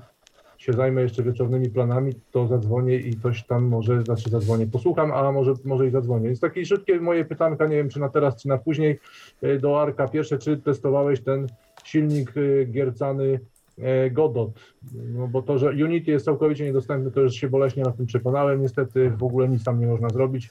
się 0.65 0.73
zajmę 0.73 1.01
jeszcze 1.01 1.23
wieczornymi 1.23 1.69
planami, 1.69 2.13
to 2.31 2.47
zadzwonię 2.47 2.95
i 2.95 3.19
coś 3.19 3.43
tam 3.43 3.63
może, 3.65 4.01
znaczy 4.01 4.29
zadzwonię, 4.29 4.67
posłucham, 4.67 5.11
a 5.11 5.31
może, 5.31 5.53
może 5.65 5.87
i 5.87 5.91
zadzwonię. 5.91 6.27
Więc 6.27 6.39
takie 6.39 6.65
szybkie 6.65 6.99
moje 6.99 7.25
pytanka, 7.25 7.67
nie 7.67 7.75
wiem 7.75 7.89
czy 7.89 7.99
na 7.99 8.09
teraz, 8.09 8.41
czy 8.41 8.47
na 8.47 8.57
później 8.57 8.99
y, 9.43 9.59
do 9.59 9.81
Arka. 9.81 10.07
Pierwsze, 10.07 10.37
czy 10.37 10.57
testowałeś 10.57 11.21
ten 11.21 11.47
silnik 11.83 12.37
y, 12.37 12.67
giercany 12.71 13.39
e, 13.77 14.09
Godot? 14.09 14.51
No 14.93 15.27
bo 15.27 15.41
to, 15.41 15.57
że 15.57 15.69
Unity 15.69 16.11
jest 16.11 16.25
całkowicie 16.25 16.65
niedostępny, 16.65 17.11
to 17.11 17.21
już 17.21 17.33
się 17.33 17.49
boleśnie 17.49 17.83
na 17.83 17.91
tym 17.91 18.05
przekonałem. 18.05 18.61
Niestety 18.61 19.09
w 19.09 19.23
ogóle 19.23 19.49
nic 19.49 19.63
tam 19.63 19.79
nie 19.79 19.87
można 19.87 20.09
zrobić. 20.09 20.49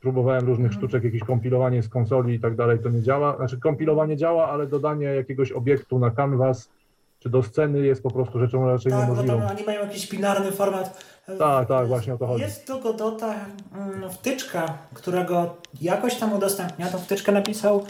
Próbowałem 0.00 0.46
różnych 0.46 0.72
sztuczek, 0.72 1.04
jakieś 1.04 1.22
kompilowanie 1.22 1.82
z 1.82 1.88
konsoli 1.88 2.34
i 2.34 2.40
tak 2.40 2.56
dalej, 2.56 2.78
to 2.78 2.88
nie 2.88 3.02
działa. 3.02 3.36
Znaczy 3.36 3.60
kompilowanie 3.60 4.16
działa, 4.16 4.48
ale 4.48 4.66
dodanie 4.66 5.06
jakiegoś 5.06 5.52
obiektu 5.52 5.98
na 5.98 6.10
canvas 6.10 6.70
czy 7.24 7.30
do 7.30 7.42
sceny 7.42 7.86
jest 7.86 8.02
po 8.02 8.10
prostu 8.10 8.38
rzeczą 8.38 8.66
raczej 8.66 8.92
Tak, 8.92 9.00
niemożliwą. 9.00 9.40
to 9.40 9.46
oni 9.54 9.64
mają 9.64 9.80
jakiś 9.80 10.10
binarny 10.10 10.52
format. 10.52 11.04
Tak, 11.38 11.68
tak, 11.68 11.88
właśnie 11.88 12.14
o 12.14 12.18
to 12.18 12.26
chodzi. 12.26 12.42
Jest 12.42 12.66
do 12.68 12.78
Godota 12.78 13.34
mm, 13.74 14.10
wtyczka, 14.10 14.78
którego 14.94 15.56
jakoś 15.80 16.14
tam 16.14 16.32
udostępnia. 16.32 16.86
Tą 16.88 16.98
wtyczkę 16.98 17.32
napisał, 17.32 17.84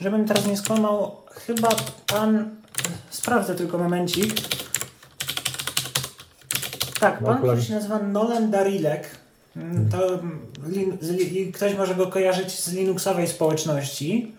żebym 0.00 0.24
teraz 0.24 0.46
nie 0.46 0.56
skłamał, 0.56 1.16
chyba 1.30 1.68
pan, 2.06 2.50
sprawdzę 3.10 3.54
tylko 3.54 3.78
momencik. 3.78 4.34
Tak, 7.00 7.20
No, 7.20 7.26
pan, 7.26 7.38
który 7.38 7.62
się 7.62 7.74
nazywa 7.74 7.98
Nolan 7.98 8.50
Darilek. 8.50 9.10
Mm, 9.56 9.88
To 9.90 9.98
lin, 10.68 10.98
li, 11.02 11.52
ktoś 11.52 11.74
może 11.74 11.94
go 11.94 12.06
kojarzyć 12.06 12.50
z 12.60 12.72
Linuxowej 12.72 13.28
społeczności. 13.28 14.32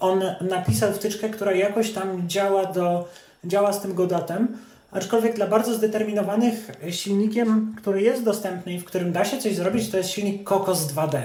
On 0.00 0.22
napisał 0.40 0.92
wtyczkę, 0.92 1.28
która 1.28 1.52
jakoś 1.52 1.92
tam 1.92 2.28
działa, 2.28 2.66
do, 2.66 3.08
działa 3.46 3.72
z 3.72 3.82
tym 3.82 3.94
Godotem. 3.94 4.48
Aczkolwiek 4.92 5.36
dla 5.36 5.46
bardzo 5.46 5.74
zdeterminowanych 5.74 6.70
silnikiem, 6.90 7.74
który 7.78 8.02
jest 8.02 8.24
dostępny 8.24 8.72
i 8.74 8.78
w 8.78 8.84
którym 8.84 9.12
da 9.12 9.24
się 9.24 9.38
coś 9.38 9.54
zrobić, 9.54 9.90
to 9.90 9.96
jest 9.96 10.10
silnik 10.10 10.44
Kokos 10.44 10.78
2D. 10.94 11.20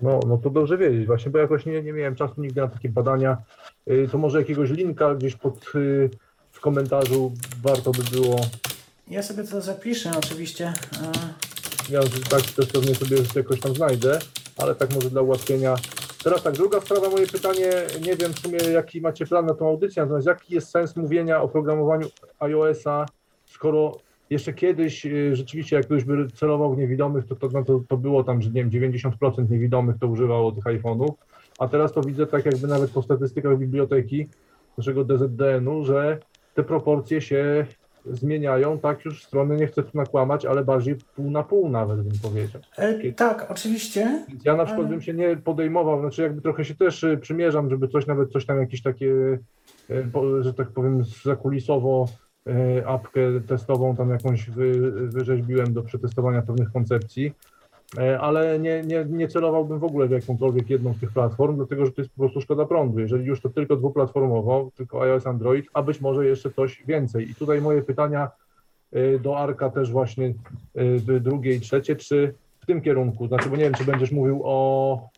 No, 0.00 0.20
no 0.26 0.38
to 0.38 0.50
dobrze 0.50 0.78
wiedzieć 0.78 1.06
właśnie, 1.06 1.30
bo 1.30 1.38
jakoś 1.38 1.66
nie, 1.66 1.82
nie 1.82 1.92
miałem 1.92 2.14
czasu 2.16 2.34
nigdy 2.38 2.60
na 2.60 2.68
takie 2.68 2.88
badania. 2.88 3.36
Y, 3.90 4.08
To 4.12 4.18
może 4.18 4.38
jakiegoś 4.38 4.70
linka 4.70 5.14
gdzieś 5.14 5.36
pod, 5.36 5.54
y, 5.74 6.10
w 6.52 6.60
komentarzu 6.60 7.32
warto 7.62 7.90
by 7.90 8.02
było. 8.02 8.40
Ja 9.08 9.22
sobie 9.22 9.44
to 9.44 9.60
zapiszę 9.60 10.10
oczywiście. 10.18 10.72
Ja 11.90 12.00
tak 12.30 12.42
też 12.42 12.66
pewnie 12.66 12.94
sobie 12.94 13.16
już 13.16 13.34
jakoś 13.34 13.60
tam 13.60 13.74
znajdę, 13.74 14.18
ale 14.58 14.74
tak 14.74 14.94
może 14.94 15.10
dla 15.10 15.22
ułatwienia. 15.22 15.74
Teraz 16.24 16.42
tak, 16.42 16.54
druga 16.54 16.80
sprawa, 16.80 17.10
moje 17.10 17.26
pytanie, 17.26 17.70
nie 18.06 18.16
wiem 18.16 18.32
w 18.32 18.38
sumie 18.38 18.58
jaki 18.72 19.00
macie 19.00 19.26
plan 19.26 19.46
na 19.46 19.54
tą 19.54 19.68
audycję, 19.68 20.02
natomiast 20.02 20.26
jaki 20.26 20.54
jest 20.54 20.70
sens 20.70 20.96
mówienia 20.96 21.42
o 21.42 21.48
programowaniu 21.48 22.06
iOS-a, 22.38 23.06
skoro 23.44 23.92
jeszcze 24.30 24.52
kiedyś 24.52 25.06
y, 25.06 25.36
rzeczywiście 25.36 25.76
jak 25.76 25.84
ktoś 25.84 26.04
by 26.04 26.26
celował 26.30 26.74
w 26.74 26.78
niewidomych, 26.78 27.26
to, 27.26 27.36
to, 27.36 27.48
no 27.52 27.64
to, 27.64 27.80
to 27.88 27.96
było 27.96 28.24
tam, 28.24 28.42
że 28.42 28.50
nie 28.50 28.64
wiem, 28.64 28.92
90% 28.92 29.50
niewidomych 29.50 29.98
to 29.98 30.06
używało 30.06 30.52
tych 30.52 30.64
iPhone'ów, 30.64 31.12
a 31.58 31.68
teraz 31.68 31.92
to 31.92 32.00
widzę 32.00 32.26
tak 32.26 32.44
jakby 32.44 32.66
nawet 32.66 32.90
po 32.90 33.02
statystykach 33.02 33.58
biblioteki 33.58 34.28
naszego 34.78 35.04
DZDN-u, 35.04 35.84
że 35.84 36.18
te 36.54 36.62
proporcje 36.62 37.20
się 37.20 37.66
zmieniają, 38.10 38.78
tak 38.78 39.04
już 39.04 39.24
strony 39.24 39.56
nie 39.56 39.66
chcę 39.66 39.82
tu 39.82 39.90
nakłamać, 39.94 40.46
ale 40.46 40.64
bardziej 40.64 40.96
pół 41.16 41.30
na 41.30 41.42
pół 41.42 41.68
nawet 41.68 42.02
bym 42.02 42.18
powiedział. 42.22 42.62
e, 43.08 43.12
tak, 43.12 43.46
oczywiście. 43.50 44.26
Ja 44.44 44.56
na 44.56 44.64
przykład 44.64 44.88
bym 44.88 45.00
się 45.00 45.14
nie 45.14 45.36
podejmował, 45.36 46.00
znaczy 46.00 46.22
jakby 46.22 46.42
trochę 46.42 46.64
się 46.64 46.74
też 46.74 47.04
y, 47.04 47.18
przymierzam, 47.18 47.70
żeby 47.70 47.88
coś 47.88 48.06
nawet 48.06 48.32
coś 48.32 48.46
tam 48.46 48.60
jakieś 48.60 48.82
takie, 48.82 49.06
y, 49.90 50.40
że 50.40 50.54
tak 50.54 50.68
powiem, 50.68 51.04
zakulisowo 51.24 52.06
y, 52.48 52.86
apkę 52.86 53.20
testową 53.46 53.96
tam 53.96 54.10
jakąś 54.10 54.50
wy, 54.50 54.90
wyrzeźbiłem 55.08 55.72
do 55.72 55.82
przetestowania 55.82 56.42
pewnych 56.42 56.72
koncepcji, 56.72 57.32
ale 58.20 58.58
nie, 58.58 58.82
nie, 58.82 59.04
nie 59.08 59.28
celowałbym 59.28 59.78
w 59.78 59.84
ogóle 59.84 60.06
w 60.06 60.10
jakąkolwiek 60.10 60.70
jedną 60.70 60.94
z 60.94 61.00
tych 61.00 61.12
platform, 61.12 61.56
dlatego 61.56 61.86
że 61.86 61.92
to 61.92 62.02
jest 62.02 62.14
po 62.14 62.20
prostu 62.20 62.40
szkoda 62.40 62.64
prądu. 62.64 63.00
Jeżeli 63.00 63.24
już 63.24 63.40
to 63.40 63.48
tylko 63.48 63.76
dwuplatformowo, 63.76 64.70
tylko 64.76 65.02
iOS, 65.02 65.26
Android, 65.26 65.66
a 65.74 65.82
być 65.82 66.00
może 66.00 66.26
jeszcze 66.26 66.50
coś 66.50 66.82
więcej. 66.86 67.30
I 67.30 67.34
tutaj 67.34 67.60
moje 67.60 67.82
pytania 67.82 68.30
y, 68.96 69.18
do 69.22 69.38
Arka 69.38 69.70
też 69.70 69.90
właśnie 69.90 70.34
y, 71.08 71.20
drugie 71.20 71.54
i 71.54 71.60
trzecie, 71.60 71.96
czy 71.96 72.34
w 72.60 72.66
tym 72.66 72.80
kierunku, 72.80 73.26
znaczy, 73.26 73.48
bo 73.48 73.56
nie 73.56 73.64
wiem, 73.64 73.74
czy 73.74 73.84
będziesz 73.84 74.12
mówił 74.12 74.40
o 74.44 75.08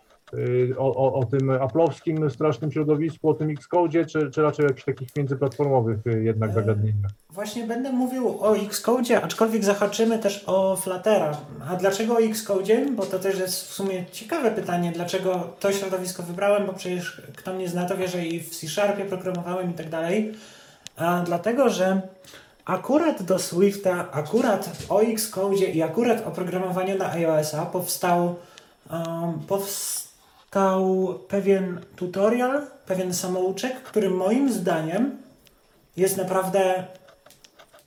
o, 0.79 0.97
o, 0.97 1.15
o 1.15 1.25
tym 1.25 1.51
aplowskim 1.51 2.31
strasznym 2.31 2.73
środowisku, 2.73 3.29
o 3.29 3.35
tym 3.35 3.51
Xcode, 3.51 4.07
czy, 4.07 4.31
czy 4.31 4.43
raczej 4.43 4.65
jakichś 4.65 4.85
takich 4.85 5.17
międzyplatformowych 5.17 6.07
y, 6.07 6.23
jednak 6.23 6.51
E, 6.51 6.53
zagadnieniach? 6.53 7.11
Właśnie 7.31 7.67
będę 7.67 7.93
mówił 7.93 8.29
o 8.41 8.57
Xcode, 8.57 9.23
aczkolwiek 9.23 9.65
zahaczymy 9.65 10.19
też 10.19 10.45
o 10.47 10.77
Fluttera. 10.77 11.37
A 11.69 11.77
dlaczego 11.77 12.15
o 12.15 12.21
Xcode? 12.21 12.87
Bo 12.97 13.07
to 13.07 13.19
też 13.19 13.39
jest 13.39 13.69
w 13.69 13.73
sumie 13.73 14.05
ciekawe 14.13 14.51
pytanie, 14.51 14.93
dlaczego 14.93 15.51
to 15.61 15.73
środowisko 15.73 16.23
wybrałem, 16.23 16.67
bo 16.67 16.73
przecież 16.73 17.23
kto 17.37 17.55
mnie 17.55 17.69
zna, 17.69 17.89
to 17.89 17.97
wie, 17.97 18.09
że 18.09 18.27
i 18.27 18.41
w 18.41 18.57
C-Sharpie 18.57 19.05
programowałem 19.05 19.71
i 19.71 19.75
tak 19.75 19.89
dalej. 19.89 20.35
A 20.97 21.23
dlatego, 21.27 21.69
że 21.69 22.01
akurat 22.65 23.23
do 23.23 23.39
Swifta, 23.39 24.13
akurat 24.13 24.71
o 24.89 25.03
Xcode 25.03 25.65
i 25.65 25.83
akurat 25.83 26.27
o 26.27 26.31
programowaniu 26.31 26.99
na 26.99 27.11
iOS-a 27.11 27.67
powstał, 27.67 28.37
um, 28.91 29.41
powstał 29.49 30.06
pewien 31.29 31.81
tutorial, 31.97 32.63
pewien 32.87 33.15
samouczek, 33.15 33.83
który 33.83 34.11
moim 34.11 34.53
zdaniem 34.53 35.17
jest 35.97 36.17
naprawdę 36.17 36.85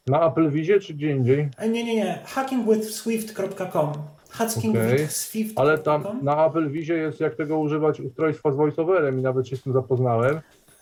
Na 0.07 0.28
Apple 0.28 0.49
Vizie 0.49 0.80
czy 0.80 0.93
gdzie 0.93 1.12
indziej? 1.12 1.49
E, 1.57 1.70
Nie, 1.70 1.84
nie, 1.84 1.95
nie. 1.95 2.20
hackingwithswift.com 2.26 3.93
Hacking 4.30 4.78
Swift. 5.07 5.60
Ale 5.60 5.78
tam 5.78 6.03
na 6.22 6.45
Apple 6.45 6.70
Vizie 6.70 6.93
jest 6.93 7.20
jak 7.20 7.36
tego 7.36 7.60
używać 7.60 7.99
ustrojstwa 7.99 8.51
z 8.51 8.55
voiceoverem 8.55 9.20
i 9.20 9.22
nawet 9.22 9.47
się 9.47 9.57
z 9.57 9.64
tym 9.64 9.74
zapoznałem. 9.74 10.39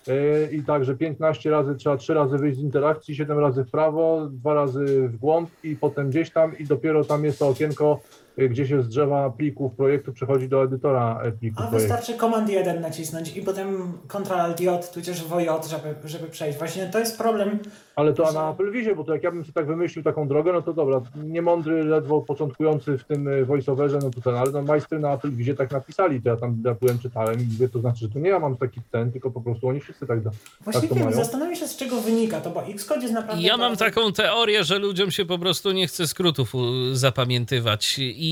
Yy, 0.08 0.50
I 0.52 0.64
tak, 0.64 0.86
że 0.86 0.96
15 0.96 1.50
razy 1.50 1.76
trzeba 1.76 1.98
3 1.98 2.14
razy 2.14 2.38
wyjść 2.38 2.58
z 2.60 2.62
interakcji, 2.64 3.16
7 3.16 3.40
razy 3.40 3.64
w 3.64 3.72
prawo, 3.72 4.28
2 4.32 4.54
razy 4.54 4.86
w 5.08 5.18
głąb 5.18 5.50
i 5.64 5.76
potem 5.76 6.10
gdzieś 6.10 6.32
tam 6.32 6.58
i 6.58 6.66
dopiero 6.66 7.04
tam 7.04 7.26
jest 7.26 7.40
to 7.40 7.48
okienko, 7.48 8.00
gdzie 8.38 8.68
się 8.68 8.82
z 8.84 8.88
drzewa 8.88 9.30
plików 9.30 9.76
projektu 9.76 10.14
przechodzi 10.14 10.50
do 10.50 10.64
edytora 10.64 11.20
e, 11.24 11.32
plików 11.32 11.60
A 11.66 11.68
projektu. 11.68 11.94
wystarczy 11.94 12.20
Command 12.22 12.50
1 12.50 12.82
nacisnąć 12.82 13.38
i 13.38 13.42
potem 13.42 13.94
Ctrl 14.08 14.64
J, 14.64 14.92
tudzież 14.94 15.24
VJ, 15.24 15.70
żeby, 15.70 15.96
żeby 16.10 16.28
przejść. 16.28 16.58
Właśnie 16.60 16.86
to 16.86 17.00
jest 17.00 17.18
problem. 17.18 17.60
Ale 17.96 18.14
to 18.14 18.32
na 18.32 18.52
Apple 18.52 18.72
Vizie, 18.72 18.96
bo 18.96 19.04
to 19.04 19.14
jak 19.14 19.24
ja 19.24 19.32
bym 19.32 19.42
sobie 19.42 19.54
tak 19.54 19.68
wymyślił 19.68 20.04
taką 20.04 20.28
drogę, 20.28 20.54
no 20.54 20.62
to 20.62 20.74
dobra, 20.74 21.02
niemądry, 21.24 21.84
ledwo 21.84 22.22
początkujący 22.22 22.98
w 22.98 23.04
tym 23.04 23.28
y, 23.28 23.46
voiceoverze, 23.46 24.00
no 24.04 24.10
to 24.10 24.22
ten, 24.22 24.36
ale 24.36 24.52
no 24.52 24.62
majstry 24.62 25.00
na 25.00 25.14
Apple 25.14 25.32
Vizie 25.32 25.56
tak 25.56 25.72
napisali, 25.72 26.22
to 26.22 26.30
ja 26.30 26.38
tam 26.38 26.62
ja 26.66 26.74
byłem, 26.74 27.00
czytałem 27.00 27.40
i 27.42 27.44
mówię, 27.44 27.70
to 27.70 27.80
znaczy, 27.80 28.00
że 28.00 28.10
to 28.10 28.20
nie 28.20 28.30
ja 28.30 28.40
mam 28.40 28.58
taki 28.58 28.82
ten, 28.92 29.12
tylko 29.12 29.32
po 29.32 29.42
prostu 29.42 29.68
oni 29.68 29.80
wszyscy 29.80 30.08
tak, 30.08 30.24
do, 30.24 30.30
tak 30.30 30.40
to 30.40 30.72
Właściwie 30.72 30.96
mają. 31.04 31.12
zastanawiam 31.16 31.56
się, 31.56 31.68
z 31.68 31.76
czego 31.78 32.02
wynika 32.02 32.42
to, 32.42 32.50
bo 32.50 32.64
Xcode 32.66 33.02
jest 33.02 33.14
naprawdę... 33.14 33.44
Ja 33.44 33.58
mam 33.58 33.70
bardzo- 33.72 33.86
taką 33.86 34.12
teorię, 34.14 34.64
że 34.64 34.80
ludziom 34.80 35.12
się 35.12 35.26
po 35.26 35.40
prostu 35.40 35.72
nie 35.72 35.88
chce 35.88 36.08
skrótów 36.08 36.54
zapamiętywać 36.94 38.00
i 38.00 38.27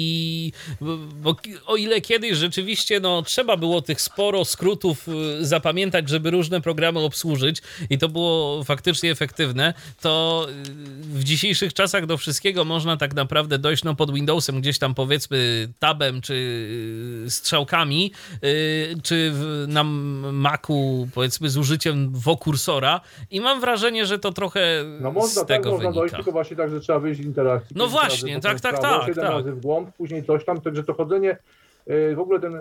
bo 1.21 1.35
o 1.65 1.75
ile 1.75 2.01
kiedyś 2.01 2.37
rzeczywiście 2.37 2.99
no, 2.99 3.21
trzeba 3.21 3.57
było 3.57 3.81
tych 3.81 4.01
sporo 4.01 4.45
skrótów 4.45 5.07
y, 5.07 5.45
zapamiętać, 5.45 6.09
żeby 6.09 6.31
różne 6.31 6.61
programy 6.61 6.99
obsłużyć 6.99 7.61
i 7.89 7.97
to 7.97 8.09
było 8.09 8.63
faktycznie 8.63 9.11
efektywne, 9.11 9.73
to 10.01 10.47
y, 10.49 10.53
w 11.19 11.23
dzisiejszych 11.23 11.73
czasach 11.73 12.05
do 12.05 12.17
wszystkiego 12.17 12.65
można 12.65 12.97
tak 12.97 13.13
naprawdę 13.13 13.59
dojść 13.59 13.83
no, 13.83 13.95
pod 13.95 14.13
Windowsem, 14.13 14.61
gdzieś 14.61 14.79
tam 14.79 14.95
powiedzmy 14.95 15.67
tabem 15.79 16.21
czy 16.21 16.33
y, 17.25 17.29
strzałkami, 17.29 18.11
czy 19.03 19.31
w, 19.33 19.65
na 19.67 19.83
Macu 19.83 21.07
powiedzmy 21.13 21.49
z 21.49 21.57
użyciem 21.57 22.11
wokursora 22.11 23.01
i 23.31 23.41
mam 23.41 23.61
wrażenie, 23.61 24.05
że 24.05 24.19
to 24.19 24.31
trochę 24.31 24.83
No 24.99 25.11
można, 25.11 25.29
z 25.29 25.35
tak 25.35 25.47
tego 25.47 25.71
można 25.71 25.91
dojść, 25.91 26.15
tylko 26.15 26.31
właśnie 26.31 26.57
tak, 26.57 26.69
że 26.69 26.79
trzeba 26.79 26.99
wyjść 26.99 27.21
z 27.21 27.25
interakcji. 27.25 27.75
No 27.75 27.87
właśnie, 27.87 28.41
tak, 28.41 28.59
tak, 28.59 28.79
tak, 28.79 29.05
tak. 29.15 29.17
razy 29.17 29.51
w 29.51 29.61
głąb, 29.61 29.84
później 29.91 30.23
coś 30.23 30.45
tam, 30.45 30.61
także 30.61 30.83
to 30.83 30.93
chodzenie 30.93 31.37
y, 31.89 32.15
w 32.15 32.19
ogóle 32.19 32.39
ten, 32.39 32.55
y, 32.55 32.59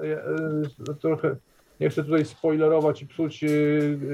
y, 0.90 0.94
trochę, 1.00 1.36
nie 1.80 1.90
chcę 1.90 2.04
tutaj 2.04 2.24
spoilerować 2.24 3.02
i 3.02 3.06
psuć 3.06 3.44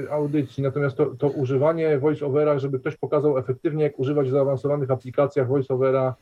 audycji, 0.09 0.63
natomiast 0.63 0.97
to, 0.97 1.05
to 1.05 1.27
używanie 1.27 1.99
voiceovera, 1.99 2.59
żeby 2.59 2.79
ktoś 2.79 2.97
pokazał 2.97 3.37
efektywnie, 3.37 3.83
jak 3.83 3.99
używać 3.99 4.27
w 4.27 4.31
zaawansowanych 4.31 4.91
aplikacjach 4.91 5.47
voiceovera 5.47 6.15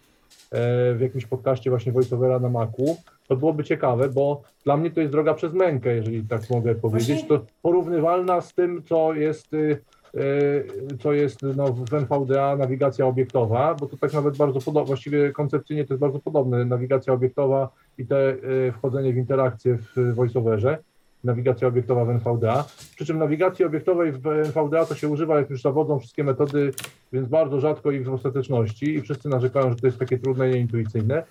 e, 0.51 0.93
w 0.93 1.01
jakimś 1.01 1.25
podcaście 1.25 1.69
właśnie 1.69 1.91
voiceovera 1.91 2.39
na 2.39 2.49
Macu, 2.49 2.97
to 3.27 3.35
byłoby 3.35 3.63
ciekawe, 3.63 4.09
bo 4.09 4.41
dla 4.63 4.77
mnie 4.77 4.91
to 4.91 4.99
jest 4.99 5.11
droga 5.11 5.33
przez 5.33 5.53
mękę, 5.53 5.95
jeżeli 5.95 6.23
tak 6.23 6.49
mogę 6.49 6.75
powiedzieć. 6.75 7.27
To 7.27 7.45
porównywalna 7.61 8.41
z 8.41 8.53
tym, 8.53 8.83
co 8.83 9.13
jest, 9.13 9.53
y, 9.53 9.81
co 10.99 11.14
jest 11.14 11.41
no, 11.41 11.74
w 11.74 11.93
NVDA 11.93 12.55
nawigacja 12.55 13.05
obiektowa, 13.05 13.76
bo 13.76 13.86
to 13.86 13.97
tak 13.97 14.14
nawet 14.14 14.38
bardzo 14.38 14.62
podobne, 14.62 14.88
właściwie 14.88 15.32
koncepcyjnie 15.32 15.86
to 15.86 15.93
jest 15.93 16.01
bardzo 16.01 16.20
podobne, 16.20 16.66
nawigacja 16.66 17.14
obiektowa 17.14 17.70
i 17.97 18.05
te 18.05 18.30
y, 18.30 18.72
wchodzenie 18.72 19.14
w 19.14 19.18
interakcję 19.18 19.78
w 19.78 20.14
voiceoverze, 20.16 20.78
nawigacja 21.24 21.68
obiektowa 21.68 22.05
w 22.05 22.10
NVDA. 22.10 22.66
Przy 22.95 23.05
czym 23.05 23.18
nawigacji 23.18 23.66
obiektowej 23.66 24.12
w 24.12 24.28
NVDA 24.28 24.86
to 24.86 24.95
się 24.95 25.10
używa, 25.10 25.38
jak 25.38 25.49
już 25.49 25.62
zawodzą 25.62 25.99
wszystkie 25.99 26.24
metody, 26.24 26.72
więc 27.14 27.28
bardzo 27.28 27.60
rzadko 27.60 27.91
i 27.91 27.99
w 27.99 28.14
ostateczności 28.14 28.95
i 28.95 29.01
wszyscy 29.01 29.30
narzekają, 29.30 29.70
że 29.70 29.76
to 29.76 29.88
jest 29.88 29.99
takie 29.99 30.18
trudne 30.18 30.49
i 30.49 30.53
nieintuicyjne. 30.53 31.24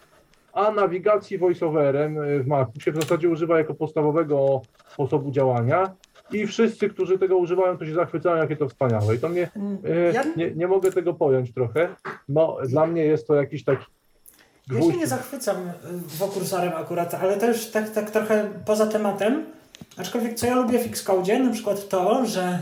A 0.52 0.70
nawigacji 0.70 1.38
voiceoverem 1.38 2.18
y, 2.18 2.42
w 2.42 2.46
Macu 2.46 2.80
się 2.80 2.92
w 2.92 3.02
zasadzie 3.02 3.28
używa 3.28 3.58
jako 3.58 3.74
podstawowego 3.74 4.62
sposobu 4.92 5.30
działania 5.30 5.94
i 6.32 6.46
wszyscy, 6.46 6.88
którzy 6.88 7.18
tego 7.18 7.36
używają, 7.36 7.78
to 7.78 7.86
się 7.86 7.94
zachwycają, 7.94 8.36
jakie 8.36 8.56
to 8.56 8.68
wspaniałe. 8.68 9.14
I 9.14 9.18
to 9.18 9.28
mnie, 9.28 9.50
e, 9.84 10.12
Ja, 10.12 10.24
nie, 10.36 10.50
nie 10.50 10.68
mogę 10.68 10.92
tego 10.92 11.14
pojąć 11.14 11.54
trochę. 11.54 11.88
No, 12.28 12.56
dla 12.68 12.86
mnie 12.86 13.04
jest 13.04 13.26
to 13.26 13.34
jakiś 13.34 13.64
taki 13.64 13.84
ja 14.70 14.74
się 14.74 14.80
gwóźdź. 14.80 14.98
nie 14.98 15.06
zachwycam 15.06 15.56
y, 15.56 15.72
wokursorem 16.18 16.72
akurat, 16.76 17.14
ale 17.14 17.36
to 17.36 17.46
już 17.46 17.66
tak, 17.66 17.90
tak 17.90 18.10
trochę 18.10 18.50
poza 18.64 18.86
tematem. 18.86 19.44
Aczkolwiek 19.96 20.34
co 20.34 20.46
ja 20.46 20.54
lubię 20.54 20.78
w 20.78 20.86
Xcode, 20.86 21.38
na 21.38 21.52
przykład 21.52 21.88
to, 21.88 22.26
że 22.26 22.58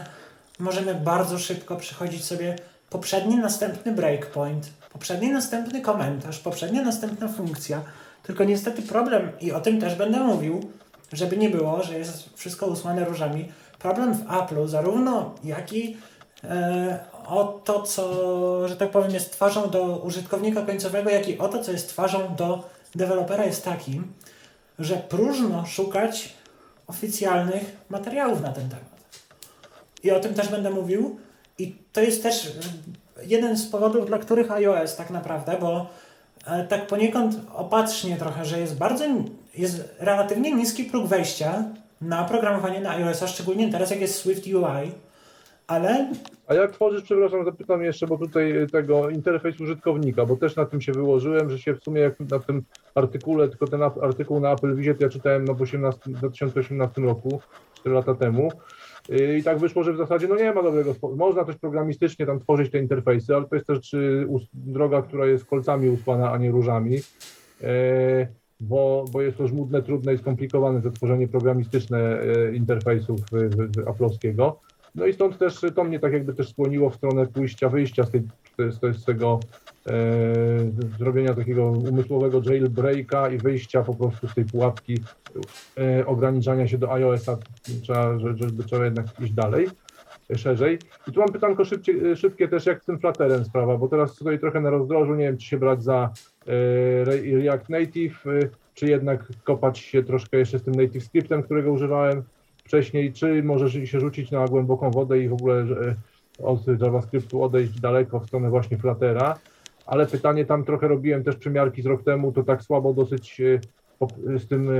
możemy 0.58 0.94
bardzo 0.94 1.38
szybko 1.38 1.76
przechodzić 1.76 2.24
sobie 2.24 2.56
poprzedni, 2.90 3.36
następny 3.36 3.92
breakpoint, 3.92 4.70
poprzedni, 4.92 5.30
następny 5.30 5.80
komentarz, 5.80 6.38
poprzednia, 6.38 6.82
następna 6.82 7.28
funkcja. 7.28 7.82
Tylko 8.22 8.44
niestety 8.44 8.82
problem, 8.82 9.28
i 9.40 9.52
o 9.52 9.60
tym 9.60 9.80
też 9.80 9.94
będę 9.94 10.20
mówił, 10.20 10.60
żeby 11.12 11.36
nie 11.36 11.50
było, 11.50 11.82
że 11.82 11.98
jest 11.98 12.30
wszystko 12.34 12.66
usłane 12.66 13.04
różami. 13.04 13.52
Problem 13.78 14.14
w 14.14 14.24
Apple'u, 14.24 14.68
zarówno 14.68 15.34
jak 15.44 15.72
i 15.72 15.96
e, 16.44 16.98
o 17.26 17.44
to, 17.64 17.82
co, 17.82 18.68
że 18.68 18.76
tak 18.76 18.90
powiem, 18.90 19.10
jest 19.10 19.32
twarzą 19.32 19.70
do 19.70 19.98
użytkownika 19.98 20.62
końcowego, 20.62 21.10
jak 21.10 21.28
i 21.28 21.38
o 21.38 21.48
to, 21.48 21.62
co 21.62 21.72
jest 21.72 21.88
twarzą 21.88 22.34
do 22.34 22.68
dewelopera, 22.94 23.44
jest 23.44 23.64
taki, 23.64 24.02
że 24.78 24.96
próżno 24.96 25.66
szukać 25.66 26.34
oficjalnych 26.86 27.76
materiałów 27.88 28.40
na 28.40 28.52
ten 28.52 28.68
temat. 28.68 28.96
I 30.02 30.10
o 30.10 30.20
tym 30.20 30.34
też 30.34 30.48
będę 30.48 30.70
mówił. 30.70 31.16
I 31.58 31.76
to 31.92 32.00
jest 32.00 32.22
też 32.22 32.52
jeden 33.22 33.56
z 33.56 33.66
powodów, 33.66 34.06
dla 34.06 34.18
których 34.18 34.52
iOS 34.52 34.96
tak 34.96 35.10
naprawdę, 35.10 35.56
bo 35.60 35.86
e, 36.46 36.64
tak 36.64 36.86
poniekąd 36.86 37.36
opatrznie 37.54 38.16
trochę, 38.16 38.44
że 38.44 38.60
jest 38.60 38.76
bardzo, 38.76 39.04
jest 39.56 39.94
relatywnie 39.98 40.54
niski 40.54 40.84
próg 40.84 41.06
wejścia 41.06 41.64
na 42.00 42.24
programowanie 42.24 42.80
na 42.80 42.90
iOS-a, 42.90 43.26
szczególnie 43.26 43.72
teraz 43.72 43.90
jak 43.90 44.00
jest 44.00 44.14
Swift 44.14 44.46
UI, 44.46 44.92
ale 45.66 46.12
A 46.46 46.54
jak 46.54 46.72
tworzysz, 46.72 47.02
przepraszam, 47.02 47.44
zapytam 47.44 47.82
jeszcze, 47.82 48.06
bo 48.06 48.18
tutaj 48.18 48.66
tego 48.72 49.10
interfejs 49.10 49.60
użytkownika, 49.60 50.26
bo 50.26 50.36
też 50.36 50.56
na 50.56 50.66
tym 50.66 50.80
się 50.80 50.92
wyłożyłem, 50.92 51.50
że 51.50 51.58
się 51.58 51.74
w 51.74 51.82
sumie 51.82 52.00
jak 52.00 52.20
na 52.20 52.38
tym 52.38 52.62
artykule, 52.94 53.48
tylko 53.48 53.66
ten 53.66 53.82
artykuł 53.82 54.40
na 54.40 54.52
Apple 54.52 54.94
to 54.96 55.04
ja 55.04 55.08
czytałem 55.08 55.44
no, 55.44 55.54
w 55.54 55.62
18, 55.62 56.00
2018 56.06 57.02
roku, 57.02 57.40
4 57.74 57.94
lata 57.94 58.14
temu. 58.14 58.52
Y, 59.10 59.38
I 59.38 59.42
tak 59.42 59.58
wyszło, 59.58 59.82
że 59.82 59.92
w 59.92 59.96
zasadzie 59.96 60.28
no 60.28 60.36
nie 60.36 60.52
ma 60.52 60.62
dobrego. 60.62 60.94
Można 61.16 61.44
też 61.44 61.56
programistycznie 61.56 62.26
tam 62.26 62.40
tworzyć 62.40 62.72
te 62.72 62.78
interfejsy, 62.78 63.34
ale 63.34 63.44
to 63.44 63.54
jest 63.54 63.66
też 63.66 63.96
droga, 64.54 65.02
która 65.02 65.26
jest 65.26 65.44
kolcami 65.44 65.88
usłana, 65.88 66.32
a 66.32 66.38
nie 66.38 66.50
różami. 66.50 66.98
E, 67.62 68.28
Bo, 68.60 69.04
bo 69.12 69.22
jest 69.22 69.38
to 69.38 69.48
żmudne, 69.48 69.82
trudne 69.82 70.14
i 70.14 70.18
skomplikowane 70.18 70.82
to 70.82 70.90
tworzenie 70.90 71.28
programistyczne 71.28 72.20
e, 72.20 72.54
interfejsów 72.56 73.20
y, 73.32 73.88
aplowskiego. 73.88 74.60
No 74.94 75.06
i 75.06 75.12
stąd 75.12 75.38
też 75.38 75.60
to 75.74 75.84
mnie 75.84 76.00
tak 76.00 76.12
jakby 76.12 76.34
też 76.34 76.50
skłoniło 76.50 76.90
w 76.90 76.94
stronę 76.94 77.26
pójścia, 77.26 77.68
wyjścia 77.68 78.04
z, 78.04 78.10
tej, 78.10 78.22
z, 78.58 78.96
z 78.96 79.04
tego 79.04 79.40
e, 79.86 79.92
zrobienia 80.98 81.34
takiego 81.34 81.66
umysłowego 81.70 82.40
jailbreaka 82.44 83.28
i 83.30 83.38
wyjścia 83.38 83.82
po 83.82 83.94
prostu 83.94 84.28
z 84.28 84.34
tej 84.34 84.44
pułapki 84.44 84.94
e, 85.78 86.06
ograniczania 86.06 86.68
się 86.68 86.78
do 86.78 86.92
iOS-a, 86.92 87.38
trzeba, 87.82 88.18
że- 88.18 88.36
żeby 88.36 88.64
trzeba 88.64 88.84
jednak 88.84 89.06
iść 89.20 89.32
dalej, 89.32 89.66
e, 90.30 90.38
szerzej. 90.38 90.78
I 91.08 91.12
tu 91.12 91.20
mam 91.20 91.28
pytanko 91.32 91.64
szybcie, 91.64 91.92
e, 92.12 92.16
szybkie 92.16 92.48
też, 92.48 92.66
jak 92.66 92.82
z 92.82 92.86
tym 92.86 92.98
Flutterem 92.98 93.44
sprawa, 93.44 93.76
bo 93.76 93.88
teraz 93.88 94.14
stoi 94.14 94.38
trochę 94.38 94.60
na 94.60 94.70
rozdrożu, 94.70 95.14
nie 95.14 95.24
wiem, 95.24 95.36
czy 95.38 95.46
się 95.46 95.58
brać 95.58 95.82
za 95.82 96.04
e, 96.04 96.35
React 97.42 97.68
Native, 97.68 98.26
e, 98.26 98.48
czy 98.74 98.86
jednak 98.86 99.24
kopać 99.44 99.78
się 99.78 100.02
troszkę 100.02 100.38
jeszcze 100.38 100.58
z 100.58 100.62
tym 100.62 100.74
Native 100.74 101.04
Scriptem, 101.04 101.42
którego 101.42 101.72
używałem 101.72 102.22
wcześniej, 102.64 103.12
czy 103.12 103.42
możesz 103.42 103.90
się 103.90 104.00
rzucić 104.00 104.30
na 104.30 104.46
głęboką 104.46 104.90
wodę 104.90 105.18
i 105.18 105.28
w 105.28 105.32
ogóle 105.32 105.66
że, 105.66 105.94
od 106.42 106.80
JavaScriptu 106.80 107.42
odejść 107.42 107.80
daleko 107.80 108.20
w 108.20 108.26
stronę 108.26 108.50
właśnie 108.50 108.78
Fluttera. 108.78 109.38
Ale 109.86 110.06
pytanie 110.06 110.44
tam 110.44 110.64
trochę 110.64 110.88
robiłem 110.88 111.24
też 111.24 111.36
przymiarki 111.36 111.82
z 111.82 111.86
rok 111.86 112.02
temu, 112.02 112.32
to 112.32 112.42
tak 112.42 112.62
słabo 112.62 112.94
dosyć 112.94 113.40
e, 113.40 113.60
z 114.38 114.48
tym 114.48 114.70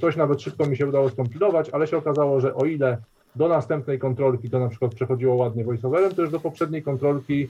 coś 0.00 0.16
nawet 0.16 0.42
szybko 0.42 0.66
mi 0.66 0.76
się 0.76 0.86
udało 0.86 1.10
skompilować, 1.10 1.70
ale 1.70 1.86
się 1.86 1.96
okazało, 1.96 2.40
że 2.40 2.54
o 2.54 2.64
ile 2.64 2.98
do 3.36 3.48
następnej 3.48 3.98
kontrolki 3.98 4.50
to 4.50 4.58
na 4.58 4.68
przykład 4.68 4.94
przechodziło 4.94 5.34
ładnie 5.34 5.64
voiceoverem, 5.64 6.14
to 6.14 6.22
już 6.22 6.30
do 6.30 6.40
poprzedniej 6.40 6.82
kontrolki 6.82 7.48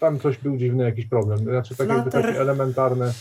tam 0.00 0.20
coś 0.20 0.38
był 0.38 0.56
dziwny 0.56 0.84
jakiś 0.84 1.06
problem. 1.06 1.38
Znaczy 1.38 1.76
takie, 1.76 1.92
Flutter... 1.92 2.22
takie 2.22 2.40
elementarne 2.40 3.12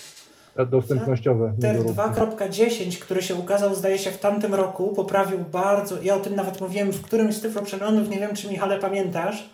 dostępnościowe. 0.66 1.54
Ten 1.62 1.84
2.10, 1.84 3.00
który 3.00 3.22
się 3.22 3.36
ukazał 3.36 3.76
zdaje 3.76 3.98
się 3.98 4.12
w 4.12 4.18
tamtym 4.18 4.54
roku, 4.56 4.94
poprawił 4.96 5.40
bardzo, 5.52 5.96
ja 6.02 6.16
o 6.16 6.20
tym 6.20 6.36
nawet 6.36 6.62
mówiłem 6.62 6.92
w 6.92 7.02
którymś 7.02 7.36
z 7.36 7.42
tych 7.42 7.64
przeglądów, 7.64 8.10
nie 8.10 8.20
wiem 8.20 8.36
czy 8.36 8.50
Michale 8.50 8.80
pamiętasz, 8.80 9.50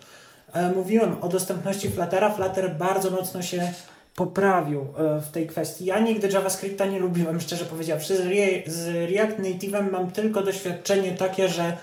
e, 0.53 0.71
mówiłem 0.71 1.15
o 1.21 1.27
dostępności 1.27 1.89
Fluttera, 1.89 2.29
Flutter 2.29 2.75
bardzo 2.75 3.11
mocno 3.11 3.41
się 3.41 3.71
poprawił 4.15 4.81
e, 4.81 5.21
w 5.21 5.31
tej 5.31 5.47
kwestii. 5.47 5.85
Ja 5.85 5.99
nigdy 5.99 6.27
JavaScripta 6.27 6.85
nie 6.85 6.99
lubiłem, 6.99 7.41
szczerze 7.41 7.65
powiedziawszy. 7.65 8.17
Z, 8.17 8.19
Re 8.19 8.71
z 8.71 9.11
React 9.11 9.39
Native'em 9.39 9.91
mam 9.91 10.11
tylko 10.11 10.41
doświadczenie 10.41 11.11
takie, 11.11 11.49
że 11.49 11.77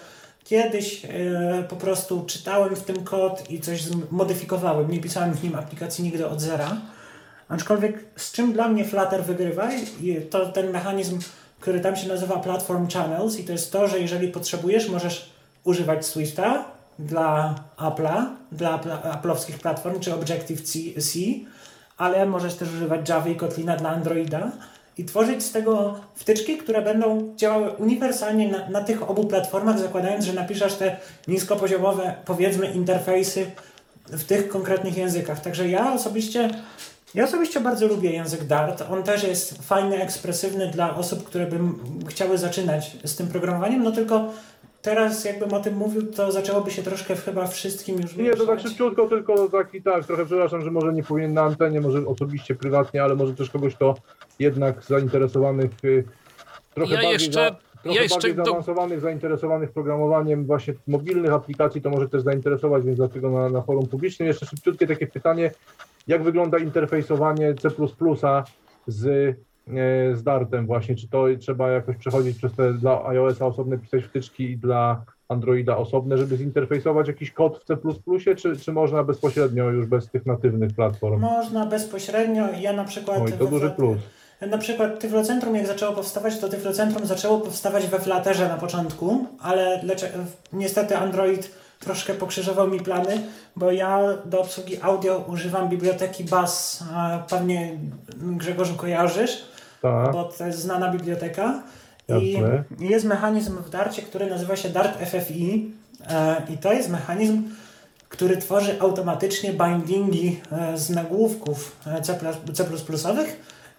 kiedyś 0.44 1.04
e, 1.04 1.64
po 1.68 1.76
prostu 1.76 2.24
czytałem 2.26 2.76
w 2.76 2.82
tym 2.82 3.04
kod 3.04 3.50
i 3.50 3.60
coś 3.60 3.82
zmodyfikowałem. 3.82 4.90
Nie 4.90 5.00
pisałem 5.00 5.32
w 5.34 5.44
nim 5.44 5.54
aplikacji 5.54 6.04
nigdy 6.04 6.28
od 6.28 6.40
zera. 6.40 6.76
Aczkolwiek 7.48 8.04
z 8.16 8.32
czym 8.32 8.52
dla 8.52 8.68
mnie 8.68 8.84
Flutter 8.84 9.24
wygrywa, 9.24 9.68
to 10.30 10.46
ten 10.46 10.70
mechanizm, 10.70 11.18
który 11.60 11.80
tam 11.80 11.96
się 11.96 12.08
nazywa 12.08 12.36
Platform 12.36 12.88
Channels 12.88 13.38
i 13.38 13.44
to 13.44 13.52
jest 13.52 13.72
to, 13.72 13.88
że 13.88 14.00
jeżeli 14.00 14.28
potrzebujesz, 14.28 14.88
możesz 14.88 15.30
używać 15.64 16.06
Swifta 16.06 16.64
dla 16.98 17.54
Apple'a, 17.76 18.26
dla 18.52 18.78
Apple'owskich 18.78 19.58
platform, 19.58 20.00
czy 20.00 20.14
Objective-C, 20.14 21.18
ale 21.96 22.26
możesz 22.26 22.54
też 22.54 22.68
używać 22.68 23.08
Java 23.08 23.28
i 23.28 23.36
Kotlina 23.36 23.76
dla 23.76 23.90
Androida 23.90 24.52
i 24.98 25.04
tworzyć 25.04 25.42
z 25.42 25.52
tego 25.52 26.00
wtyczki, 26.14 26.56
które 26.58 26.82
będą 26.82 27.32
działały 27.36 27.70
uniwersalnie 27.70 28.48
na, 28.48 28.68
na 28.68 28.80
tych 28.80 29.10
obu 29.10 29.26
platformach, 29.26 29.78
zakładając, 29.78 30.24
że 30.24 30.32
napiszesz 30.32 30.74
te 30.74 30.96
niskopoziomowe, 31.28 32.14
powiedzmy, 32.24 32.66
interfejsy 32.66 33.46
w 34.06 34.24
tych 34.24 34.48
konkretnych 34.48 34.96
językach. 34.96 35.40
Także 35.40 35.68
ja 35.68 35.92
osobiście 35.92 36.50
ja 37.14 37.24
osobiście 37.24 37.60
bardzo 37.60 37.86
lubię 37.86 38.10
język 38.10 38.44
Dart. 38.44 38.84
On 38.90 39.02
też 39.02 39.22
jest 39.22 39.62
fajny, 39.62 40.02
ekspresywny 40.02 40.70
dla 40.70 40.96
osób, 40.96 41.24
które 41.24 41.46
by 41.46 41.58
chciały 42.08 42.38
zaczynać 42.38 42.96
z 43.04 43.16
tym 43.16 43.28
programowaniem, 43.28 43.82
no 43.82 43.92
tylko 43.92 44.32
teraz 44.82 45.24
jakbym 45.24 45.54
o 45.54 45.60
tym 45.60 45.76
mówił, 45.76 46.12
to 46.12 46.32
zaczęłoby 46.32 46.70
się 46.70 46.82
troszkę 46.82 47.16
chyba 47.16 47.46
wszystkim 47.46 48.00
już 48.02 48.16
Nie, 48.16 48.30
to 48.30 48.46
tak 48.46 48.60
szybciutko, 48.60 49.08
tylko 49.08 49.48
taki 49.48 49.82
tak, 49.82 50.06
trochę 50.06 50.26
przepraszam, 50.26 50.62
że 50.62 50.70
może 50.70 50.92
nie 50.92 51.02
powinien 51.02 51.34
na 51.34 51.42
antenie, 51.42 51.80
może 51.80 52.06
osobiście, 52.06 52.54
prywatnie, 52.54 53.02
ale 53.02 53.14
może 53.14 53.34
też 53.34 53.50
kogoś, 53.50 53.74
kto 53.74 53.94
jednak 54.38 54.84
zainteresowanych 54.84 55.70
y, 55.84 56.04
trochę 56.74 56.90
ja 56.90 56.96
bardziej 56.96 57.12
jeszcze... 57.12 57.32
Za, 57.32 57.56
trochę 57.82 57.96
ja 57.96 58.02
jeszcze 58.02 58.16
bardziej 58.16 58.34
do... 58.34 58.44
zaawansowanych, 58.44 59.00
zainteresowanych 59.00 59.72
programowaniem 59.72 60.46
właśnie 60.46 60.74
mobilnych 60.86 61.32
aplikacji, 61.32 61.82
to 61.82 61.90
może 61.90 62.08
też 62.08 62.22
zainteresować, 62.22 62.84
więc 62.84 62.96
dlatego 62.96 63.30
na, 63.30 63.48
na 63.48 63.62
forum 63.62 63.86
publicznym. 63.86 64.28
Jeszcze 64.28 64.46
szybciutkie 64.46 64.86
takie 64.86 65.06
pytanie, 65.06 65.50
jak 66.06 66.22
wygląda 66.22 66.58
interfejsowanie 66.58 67.54
C++ 67.54 67.70
z, 68.86 69.36
z 70.14 70.22
Dartem 70.22 70.66
właśnie? 70.66 70.96
Czy 70.96 71.08
to 71.08 71.24
trzeba 71.40 71.70
jakoś 71.70 71.96
przechodzić 71.96 72.38
przez 72.38 72.52
te 72.52 72.74
dla 72.74 73.06
iOS-a 73.06 73.46
osobne 73.46 73.78
pisać 73.78 74.04
wtyczki 74.04 74.50
i 74.50 74.56
dla 74.56 75.04
Androida 75.28 75.76
osobne, 75.76 76.18
żeby 76.18 76.36
zinterfejsować 76.36 77.08
jakiś 77.08 77.30
kod 77.30 77.58
w 77.58 77.64
C++, 77.64 77.76
czy, 78.36 78.56
czy 78.56 78.72
można 78.72 79.04
bezpośrednio 79.04 79.70
już 79.70 79.86
bez 79.86 80.10
tych 80.10 80.26
natywnych 80.26 80.72
platform? 80.74 81.20
Można 81.20 81.66
bezpośrednio. 81.66 82.44
Ja 82.60 82.72
na 82.72 82.84
przykład... 82.84 83.18
Oj, 83.20 83.32
to 83.32 83.46
duży 83.46 83.70
plus. 83.70 83.98
Na 84.50 84.58
przykład 84.58 85.00
Tyflocentrum 85.00 85.56
jak 85.56 85.66
zaczęło 85.66 85.92
powstawać, 85.92 86.38
to 86.38 86.48
Tyflocentrum 86.48 87.06
zaczęło 87.06 87.40
powstawać 87.40 87.86
we 87.86 87.98
Flatterze 87.98 88.48
na 88.48 88.56
początku, 88.56 89.26
ale 89.40 89.82
niestety 90.52 90.96
Android 90.96 91.50
troszkę 91.78 92.14
pokrzyżował 92.14 92.68
mi 92.68 92.80
plany, 92.80 93.22
bo 93.56 93.72
ja 93.72 94.00
do 94.24 94.40
obsługi 94.40 94.82
audio 94.82 95.24
używam 95.28 95.68
biblioteki 95.68 96.24
BAS. 96.24 96.84
Pewnie 97.30 97.78
Grzegorzu 98.16 98.74
kojarzysz, 98.74 99.44
tak. 99.82 100.12
bo 100.12 100.24
to 100.24 100.46
jest 100.46 100.58
znana 100.58 100.92
biblioteka. 100.92 101.62
I 102.20 102.38
jest 102.78 103.04
mechanizm 103.04 103.56
w 103.56 103.70
Darcie, 103.70 104.02
który 104.02 104.26
nazywa 104.26 104.56
się 104.56 104.68
Dart 104.68 104.98
FFI 104.98 105.72
e, 106.10 106.42
i 106.54 106.58
to 106.58 106.72
jest 106.72 106.88
mechanizm, 106.88 107.42
który 108.08 108.36
tworzy 108.36 108.80
automatycznie 108.80 109.52
bindingi 109.52 110.40
e, 110.52 110.78
z 110.78 110.90
nagłówków 110.90 111.76
e, 111.86 112.02
C++, 112.02 112.64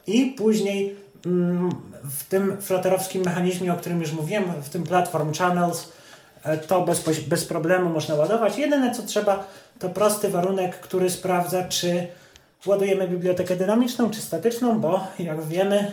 i 0.08 0.26
później 0.38 0.96
mm, 1.26 1.70
w 2.04 2.24
tym 2.24 2.62
flutterowskim 2.62 3.24
mechanizmie, 3.26 3.74
o 3.74 3.76
którym 3.76 4.02
już 4.02 4.12
mówiłem, 4.12 4.44
w 4.62 4.70
tym 4.70 4.84
Platform 4.84 5.34
Channels, 5.34 5.92
to 6.68 6.82
bez, 6.82 7.20
bez 7.28 7.46
problemu 7.46 7.90
można 7.90 8.16
ładować. 8.16 8.58
Jedyne 8.58 8.96
co 8.96 9.04
trzeba 9.04 9.48
to 9.80 9.90
prosty 9.90 10.30
warunek, 10.30 10.80
który 10.80 11.10
sprawdza, 11.10 11.64
czy 11.64 12.08
ładujemy 12.66 13.08
bibliotekę 13.08 13.56
dynamiczną 13.56 14.10
czy 14.10 14.22
statyczną, 14.22 14.80
bo 14.80 15.08
jak 15.20 15.44
wiemy, 15.44 15.92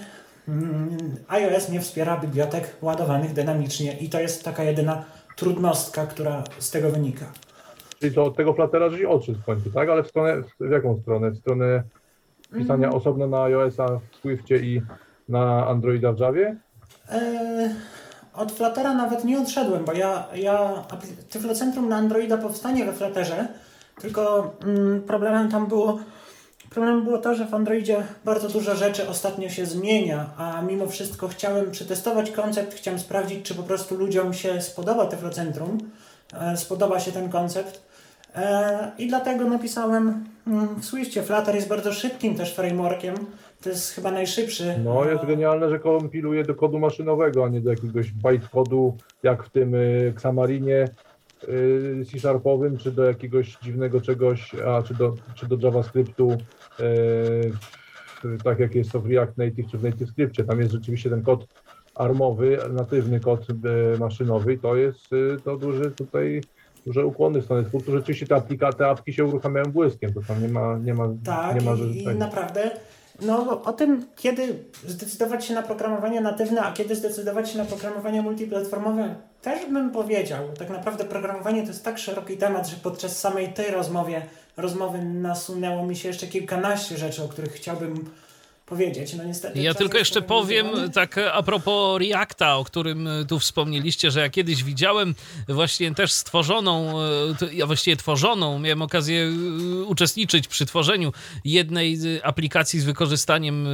mm, 0.48 0.98
iOS 1.28 1.68
nie 1.68 1.80
wspiera 1.80 2.16
bibliotek 2.16 2.76
ładowanych 2.82 3.32
dynamicznie 3.32 3.92
i 3.92 4.08
to 4.08 4.20
jest 4.20 4.44
taka 4.44 4.64
jedyna 4.64 5.04
trudnostka, 5.36 6.06
która 6.06 6.44
z 6.58 6.70
tego 6.70 6.90
wynika. 6.90 7.26
Czyli 8.00 8.14
to 8.14 8.24
od 8.24 8.36
tego 8.36 8.54
Fluttera 8.54 8.90
żeś 8.90 9.02
odszedł 9.02 9.38
w 9.38 9.44
końcu, 9.44 9.70
tak? 9.70 9.88
Ale 9.88 10.02
w, 10.02 10.08
stronę, 10.08 10.42
w 10.60 10.70
jaką 10.70 11.00
stronę? 11.02 11.30
W 11.30 11.38
stronę 11.38 11.82
pisania 12.52 12.86
mm. 12.86 12.94
osobno 12.98 13.26
na 13.26 13.42
iOS-a 13.42 13.86
w 13.88 14.16
Swiftie 14.16 14.56
i 14.56 14.82
na 15.28 15.66
Androida 15.66 16.12
w 16.12 16.18
Javie? 16.18 16.56
E, 17.08 17.74
od 18.34 18.52
Fluttera 18.52 18.94
nawet 18.94 19.24
nie 19.24 19.40
odszedłem, 19.40 19.84
bo 19.84 19.92
ja, 19.92 20.26
ja 20.34 20.84
Tyflocentrum 21.30 21.88
na 21.88 21.96
Androida 21.96 22.38
powstanie 22.38 22.84
we 22.84 22.92
Flutterze, 22.92 23.48
tylko 24.00 24.52
mm, 24.64 25.02
problemem 25.02 25.50
tam 25.50 25.66
było 25.66 25.98
Problemem 26.70 27.04
było 27.04 27.18
to, 27.18 27.34
że 27.34 27.46
w 27.46 27.54
Androidzie 27.54 28.02
bardzo 28.24 28.48
dużo 28.48 28.74
rzeczy 28.74 29.08
ostatnio 29.08 29.48
się 29.48 29.66
zmienia, 29.66 30.30
a 30.36 30.62
mimo 30.62 30.86
wszystko 30.86 31.28
chciałem 31.28 31.70
przetestować 31.70 32.30
koncept, 32.30 32.74
chciałem 32.74 33.00
sprawdzić, 33.00 33.46
czy 33.46 33.54
po 33.54 33.62
prostu 33.62 33.96
ludziom 33.96 34.34
się 34.34 34.60
spodoba 34.60 35.06
Tyflocentrum, 35.06 35.78
e, 36.40 36.56
spodoba 36.56 37.00
się 37.00 37.12
ten 37.12 37.28
koncept. 37.28 37.82
E, 38.36 38.92
I 38.98 39.08
dlatego 39.08 39.44
napisałem 39.44 40.24
mm, 40.46 40.74
w 40.80 40.84
Swiftie. 40.84 41.22
Flutter 41.22 41.54
jest 41.54 41.68
bardzo 41.68 41.92
szybkim 41.92 42.34
też 42.34 42.54
frameworkiem, 42.54 43.14
to 43.62 43.68
jest 43.68 43.92
chyba 43.92 44.10
najszybszy. 44.10 44.74
No, 44.84 45.04
jest 45.04 45.26
genialne, 45.26 45.70
że 45.70 45.78
kompiluje 45.78 46.44
do 46.44 46.54
kodu 46.54 46.78
maszynowego, 46.78 47.44
a 47.44 47.48
nie 47.48 47.60
do 47.60 47.70
jakiegoś 47.70 48.10
bytecodu, 48.10 48.96
jak 49.22 49.44
w 49.44 49.50
tym 49.50 49.74
y, 49.74 50.12
Xamarinie 50.16 50.88
y, 51.48 52.04
C-Sharpowym, 52.12 52.76
czy 52.76 52.92
do 52.92 53.04
jakiegoś 53.04 53.56
dziwnego 53.62 54.00
czegoś, 54.00 54.54
a 54.54 54.82
czy 54.82 54.94
do, 54.94 55.14
czy 55.34 55.46
do 55.46 55.56
JavaScriptu, 55.66 56.38
tak 58.44 58.58
jak 58.58 58.74
jest 58.74 58.92
to 58.92 59.00
w 59.00 59.10
React 59.10 59.38
Native 59.38 59.70
czy 59.70 59.78
w 59.78 59.82
NativeScriptie. 59.82 60.44
Tam 60.44 60.60
jest 60.60 60.72
rzeczywiście 60.72 61.10
ten 61.10 61.22
kod 61.22 61.46
armowy, 61.94 62.58
natywny 62.70 63.20
kod 63.20 63.46
maszynowy 63.98 64.52
i 64.52 64.58
to 64.58 64.76
jest 64.76 65.08
to 65.44 65.56
duży 65.56 65.90
tutaj 65.90 66.40
duże 66.86 67.06
ukłony 67.06 67.40
w 67.40 67.44
stronę 67.44 67.64
twórców. 67.64 67.94
Rzeczywiście 67.94 68.26
te, 68.26 68.34
aplika, 68.34 68.72
te 68.72 68.86
apki 68.86 69.12
się 69.12 69.24
uruchamiają 69.24 69.66
błyskiem, 69.66 70.14
to 70.14 70.20
tam 70.28 70.42
nie 70.42 70.48
ma, 70.48 70.78
nie 70.78 70.94
ma, 70.94 71.08
tak, 71.24 71.54
nie 71.54 71.70
ma 71.70 71.74
i, 71.74 72.02
i 72.02 72.06
naprawdę 72.06 72.70
no, 73.22 73.62
o 73.62 73.72
tym, 73.72 74.06
kiedy 74.16 74.64
zdecydować 74.86 75.44
się 75.44 75.54
na 75.54 75.62
programowanie 75.62 76.20
natywne, 76.20 76.62
a 76.62 76.72
kiedy 76.72 76.94
zdecydować 76.94 77.50
się 77.50 77.58
na 77.58 77.64
programowanie 77.64 78.22
multiplatformowe, 78.22 79.14
też 79.42 79.66
bym 79.72 79.90
powiedział. 79.90 80.38
Tak 80.58 80.70
naprawdę 80.70 81.04
programowanie 81.04 81.62
to 81.62 81.68
jest 81.68 81.84
tak 81.84 81.98
szeroki 81.98 82.36
temat, 82.36 82.68
że 82.68 82.76
podczas 82.76 83.18
samej 83.18 83.48
tej 83.48 83.70
rozmowie, 83.70 84.22
rozmowy 84.56 84.98
nasunęło 85.04 85.86
mi 85.86 85.96
się 85.96 86.08
jeszcze 86.08 86.26
kilkanaście 86.26 86.96
rzeczy, 86.96 87.22
o 87.22 87.28
których 87.28 87.52
chciałbym 87.52 88.10
powiedzieć. 88.70 89.14
No 89.14 89.24
niestety. 89.24 89.62
Ja 89.62 89.74
tylko 89.74 89.98
jeszcze 89.98 90.22
powiem 90.22 90.66
tak 90.94 91.18
a 91.32 91.42
propos 91.42 92.00
Reacta, 92.00 92.56
o 92.56 92.64
którym 92.64 93.06
e, 93.06 93.24
tu 93.24 93.38
wspomnieliście, 93.38 94.10
że 94.10 94.20
ja 94.20 94.28
kiedyś 94.28 94.64
widziałem 94.64 95.14
właśnie 95.48 95.94
też 95.94 96.12
stworzoną, 96.12 97.00
e, 97.00 97.54
ja 97.54 97.66
właściwie 97.66 97.96
tworzoną, 97.96 98.58
miałem 98.58 98.82
okazję 98.82 99.22
e, 99.22 99.82
uczestniczyć 99.84 100.48
przy 100.48 100.66
tworzeniu 100.66 101.12
jednej 101.44 101.98
aplikacji 102.22 102.80
z 102.80 102.84
wykorzystaniem 102.84 103.68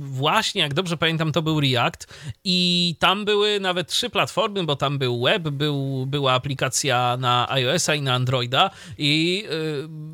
właśnie, 0.00 0.62
jak 0.62 0.74
dobrze 0.74 0.96
pamiętam, 0.96 1.32
to 1.32 1.42
był 1.42 1.60
React 1.60 2.06
i 2.44 2.94
tam 2.98 3.24
były 3.24 3.60
nawet 3.60 3.88
trzy 3.88 4.10
platformy, 4.10 4.64
bo 4.64 4.76
tam 4.76 4.98
był 4.98 5.22
web, 5.22 5.42
był, 5.42 6.06
była 6.06 6.32
aplikacja 6.32 7.16
na 7.20 7.50
iOS-a 7.50 7.94
i 7.94 8.02
na 8.02 8.14
Androida 8.14 8.70
i 8.98 9.44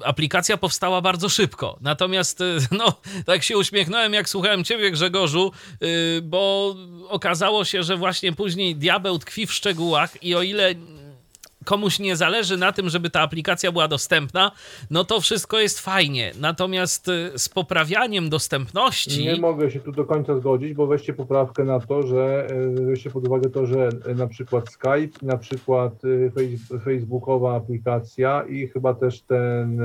aplikacja 0.05 0.57
powstała 0.57 1.01
bardzo 1.01 1.29
szybko. 1.29 1.79
Natomiast 1.81 2.39
no, 2.71 3.01
tak 3.27 3.43
się 3.43 3.59
uśmiechałem 3.59 3.74
uśmiechnąłem, 3.75 4.13
jak 4.13 4.29
słuchałem 4.29 4.65
ciebie, 4.65 4.91
Grzegorzu, 4.91 5.53
y, 5.83 6.23
bo 6.23 6.75
okazało 7.09 7.65
się, 7.65 7.83
że 7.83 7.97
właśnie 7.97 8.33
później 8.33 8.77
diabeł 8.77 9.19
tkwi 9.19 9.47
w 9.47 9.53
szczegółach 9.53 10.23
i 10.23 10.35
o 10.35 10.43
ile 10.43 10.75
komuś 11.65 11.99
nie 11.99 12.17
zależy 12.17 12.57
na 12.57 12.73
tym, 12.73 12.89
żeby 12.89 13.11
ta 13.11 13.21
aplikacja 13.21 13.73
była 13.73 13.89
dostępna, 13.89 14.53
no 14.91 15.05
to 15.05 15.21
wszystko 15.21 15.61
jest 15.61 15.81
fajnie. 15.81 16.33
Natomiast 16.41 17.09
y, 17.09 17.39
z 17.39 17.49
poprawianiem 17.49 18.31
dostępności. 18.31 19.25
Nie 19.25 19.37
mogę 19.37 19.71
się 19.71 19.81
tu 19.81 19.93
do 19.93 20.05
końca 20.05 20.37
zgodzić, 20.37 20.75
bo 20.75 20.87
weźcie 20.87 21.13
poprawkę 21.13 21.65
na 21.65 21.81
to, 21.81 22.03
że 22.07 22.47
e, 22.51 22.85
weźcie 22.85 23.11
pod 23.11 23.27
uwagę 23.27 23.51
to, 23.51 23.67
że 23.67 23.89
na 24.17 24.27
przykład 24.27 24.73
Skype, 24.73 25.19
na 25.27 25.37
przykład 25.37 25.93
facebookowa 26.85 27.57
aplikacja 27.57 28.45
i 28.49 28.69
chyba 28.69 28.95
też 28.95 29.23
ten 29.23 29.83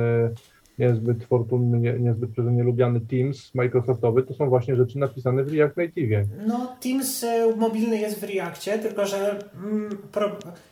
niezbyt 0.79 1.23
fortunny, 1.23 1.79
nie, 1.79 1.93
niezbyt 1.93 2.31
przeze 2.31 2.51
mnie 2.51 2.63
lubiany 2.63 2.99
Teams 3.01 3.55
Microsoftowy, 3.55 4.23
to 4.23 4.33
są 4.33 4.49
właśnie 4.49 4.75
rzeczy 4.75 4.99
napisane 4.99 5.43
w 5.43 5.53
React 5.53 5.77
Native. 5.77 6.27
No, 6.47 6.75
Teams 6.81 7.23
e, 7.23 7.55
mobilny 7.55 7.97
jest 7.97 8.19
w 8.19 8.23
Reactie, 8.23 8.79
tylko 8.79 9.05
że 9.05 9.39
mm, 9.63 9.97
pro, 10.11 10.31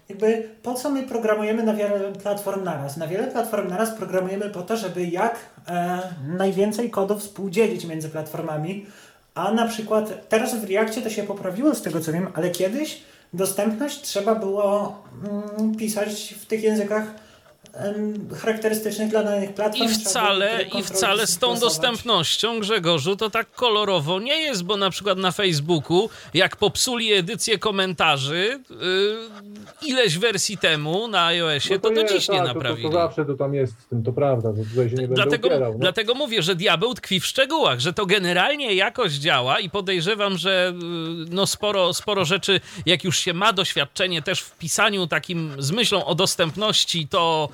jakby 0.09 0.49
po 0.63 0.73
co 0.73 0.91
my 0.91 1.03
programujemy 1.03 1.63
na 1.63 1.73
wiele 1.73 2.13
platform 2.13 2.63
naraz? 2.63 2.97
Na 2.97 3.07
wiele 3.07 3.27
platform 3.27 3.69
naraz 3.69 3.97
programujemy 3.97 4.49
po 4.49 4.61
to, 4.61 4.77
żeby 4.77 5.03
jak 5.03 5.35
e, 5.67 5.99
najwięcej 6.37 6.89
kodów 6.89 7.19
współdzielić 7.19 7.85
między 7.85 8.09
platformami, 8.09 8.85
a 9.35 9.51
na 9.51 9.67
przykład 9.67 10.29
teraz 10.29 10.55
w 10.55 10.69
Reactie 10.69 11.01
to 11.01 11.09
się 11.09 11.23
poprawiło 11.23 11.75
z 11.75 11.81
tego 11.81 11.99
co 11.99 12.13
wiem, 12.13 12.27
ale 12.33 12.49
kiedyś 12.49 13.01
dostępność 13.33 14.01
trzeba 14.01 14.35
było 14.35 14.95
mm, 15.59 15.75
pisać 15.75 16.35
w 16.39 16.45
tych 16.45 16.63
językach 16.63 17.26
charakterystycznych 18.41 19.09
dla 19.09 19.23
danych 19.23 19.53
platform. 19.53 19.89
I 19.91 19.93
wcale, 19.93 20.63
I 20.79 20.83
wcale 20.83 21.27
z 21.27 21.37
tą 21.37 21.47
stosować. 21.47 21.59
dostępnością, 21.59 22.59
Grzegorzu, 22.59 23.15
to 23.15 23.29
tak 23.29 23.51
kolorowo 23.51 24.19
nie 24.19 24.41
jest, 24.41 24.63
bo 24.63 24.77
na 24.77 24.89
przykład 24.89 25.17
na 25.17 25.31
Facebooku, 25.31 26.09
jak 26.33 26.55
popsuli 26.55 27.13
edycję 27.13 27.57
komentarzy 27.59 28.59
yy, 28.69 29.87
ileś 29.89 30.17
wersji 30.17 30.57
temu 30.57 31.07
na 31.07 31.25
iOSie, 31.25 31.79
to, 31.79 31.89
do 31.91 32.01
jest, 32.01 32.13
dziś 32.13 32.29
nie 32.29 32.37
tak, 32.37 32.47
to- 32.47 32.53
naprawili. 32.53 32.83
To, 32.83 32.89
to 32.89 32.95
zawsze 32.95 33.25
to 33.25 33.33
tam 33.33 33.53
jest 33.53 33.73
z 33.81 33.85
tym, 33.87 34.03
to 34.03 34.13
prawda, 34.13 34.49
to 34.49 34.63
tutaj 34.69 34.89
się 34.89 34.95
nie 34.95 35.07
będę 35.07 35.15
Dlatego, 35.15 35.47
upierał. 35.47 35.73
No. 35.73 35.79
dlatego 35.79 36.13
mówię, 36.15 36.43
że 36.43 36.55
diabeł 36.55 36.93
tkwi 36.93 37.19
w 37.19 37.25
szczegółach, 37.25 37.79
że 37.79 37.93
to 37.93 38.05
generalnie 38.05 38.73
jakoś 38.73 39.11
działa 39.13 39.59
i 39.59 39.69
podejrzewam, 39.69 40.37
że 40.37 40.69
y, 40.69 40.73
no 41.29 41.47
sporo, 41.47 41.93
sporo 41.93 42.25
rzeczy, 42.25 42.59
jak 42.85 43.03
już 43.03 43.19
się 43.19 43.33
ma 43.33 43.53
doświadczenie 43.53 44.21
też 44.21 44.41
w 44.41 44.57
pisaniu 44.57 45.07
takim 45.07 45.55
z 45.59 45.71
myślą 45.71 46.05
o 46.05 46.15
dostępności, 46.15 47.07
to, 47.07 47.49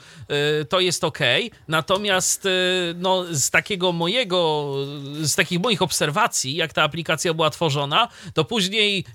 to 0.69 0.79
jest 0.79 1.03
ok. 1.03 1.19
Natomiast 1.67 2.45
y, 2.45 2.49
no, 2.97 3.23
z 3.31 3.49
takiego 3.49 3.91
mojego, 3.91 4.73
z 5.21 5.35
takich 5.35 5.59
moich 5.59 5.81
obserwacji, 5.81 6.55
jak 6.55 6.73
ta 6.73 6.83
aplikacja 6.83 7.33
była 7.33 7.49
tworzona, 7.49 8.07
to 8.33 8.45
później 8.45 9.05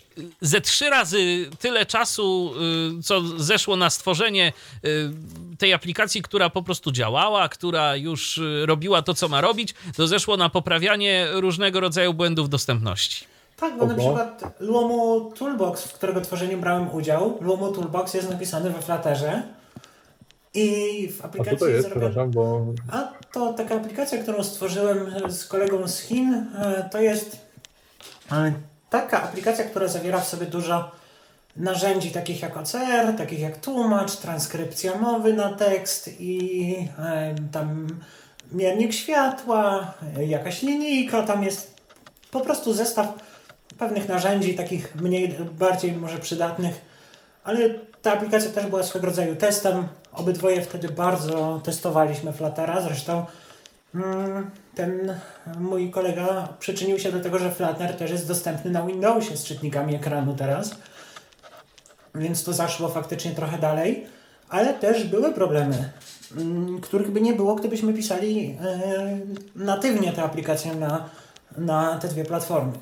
ze 0.40 0.60
trzy 0.60 0.90
razy 0.90 1.50
tyle 1.58 1.86
czasu, 1.86 2.54
y, 2.98 3.02
co 3.02 3.20
zeszło 3.36 3.76
na 3.76 3.90
stworzenie 3.90 4.52
y, 4.84 5.10
tej 5.58 5.72
aplikacji, 5.72 6.22
która 6.22 6.50
po 6.50 6.62
prostu 6.62 6.92
działała, 6.92 7.48
która 7.48 7.96
już 7.96 8.38
y, 8.38 8.66
robiła 8.66 9.02
to, 9.02 9.14
co 9.14 9.28
ma 9.28 9.40
robić, 9.40 9.74
to 9.96 10.06
zeszło 10.06 10.36
na 10.36 10.48
poprawianie 10.48 11.26
różnego 11.32 11.80
rodzaju 11.80 12.14
błędów 12.14 12.48
dostępności. 12.48 13.24
Tak, 13.56 13.78
bo 13.78 13.86
na 13.86 13.94
Oho. 13.94 14.02
przykład 14.02 14.54
Luomo 14.60 15.30
Toolbox, 15.38 15.84
w 15.84 15.92
którego 15.92 16.20
tworzeniu 16.20 16.58
brałem 16.58 16.94
udział, 16.94 17.38
Luomo 17.40 17.72
Toolbox 17.72 18.14
jest 18.14 18.30
napisany 18.30 18.70
we 18.70 18.82
Flutterze 18.82 19.42
i 20.54 21.08
w 21.08 21.20
A 21.22 21.24
aplikacji 21.24 21.58
co 21.58 21.64
to 21.64 21.70
jest, 21.70 21.88
zrobię- 21.88 22.00
przepraszam, 22.00 22.30
bo 22.30 22.66
A 22.92 23.12
to 23.32 23.52
taka 23.52 23.74
aplikacja, 23.74 24.18
którą 24.22 24.44
stworzyłem 24.44 25.12
z 25.28 25.44
kolegą 25.44 25.88
z 25.88 26.00
Chin, 26.00 26.34
e, 26.34 26.88
to 26.92 27.00
jest 27.00 27.36
e, 28.32 28.52
taka 28.90 29.22
aplikacja, 29.22 29.64
która 29.64 29.88
zawiera 29.88 30.20
w 30.20 30.28
sobie 30.28 30.46
dużo 30.46 30.90
narzędzi 31.56 32.10
takich 32.10 32.42
jak 32.42 32.56
OCR, 32.56 33.16
takich 33.16 33.40
jak 33.40 33.56
tłumacz, 33.60 34.16
transkrypcja 34.16 34.98
mowy 34.98 35.32
na 35.32 35.52
tekst 35.52 36.10
i 36.20 36.74
e, 36.98 37.34
tam 37.52 37.86
miernik 38.52 38.92
światła, 38.92 39.94
jakaś 40.26 40.62
linijka, 40.62 41.22
tam 41.22 41.44
jest 41.44 41.74
po 42.30 42.40
prostu 42.40 42.72
zestaw 42.72 43.08
pewnych 43.78 44.08
narzędzi, 44.08 44.54
takich 44.54 44.94
mniej, 44.94 45.36
bardziej 45.58 45.92
może 45.92 46.18
przydatnych, 46.18 46.87
ale 47.48 47.70
ta 48.02 48.12
aplikacja 48.12 48.50
też 48.50 48.66
była 48.66 48.82
swego 48.82 49.06
rodzaju 49.06 49.36
testem. 49.36 49.88
Obydwoje 50.12 50.62
wtedy 50.62 50.88
bardzo 50.88 51.60
testowaliśmy 51.64 52.32
Fluttera, 52.32 52.80
zresztą 52.80 53.26
mm, 53.94 54.50
ten 54.74 55.14
mój 55.58 55.90
kolega 55.90 56.48
przyczynił 56.58 56.98
się 56.98 57.12
do 57.12 57.20
tego, 57.20 57.38
że 57.38 57.50
Flutter 57.50 57.96
też 57.96 58.10
jest 58.10 58.28
dostępny 58.28 58.70
na 58.70 58.82
Windowsie 58.82 59.36
z 59.36 59.44
czytnikami 59.44 59.94
ekranu 59.94 60.34
teraz, 60.34 60.74
więc 62.14 62.44
to 62.44 62.52
zaszło 62.52 62.88
faktycznie 62.88 63.30
trochę 63.30 63.58
dalej, 63.58 64.06
ale 64.48 64.74
też 64.74 65.04
były 65.04 65.32
problemy, 65.32 65.92
mm, 66.36 66.80
których 66.80 67.10
by 67.10 67.20
nie 67.20 67.32
było, 67.32 67.54
gdybyśmy 67.54 67.94
pisali 67.94 68.58
e, 68.64 69.18
natywnie 69.56 70.12
tę 70.12 70.22
aplikację 70.22 70.74
na, 70.74 71.08
na 71.58 71.98
te 71.98 72.08
dwie 72.08 72.24
platformy. 72.24 72.72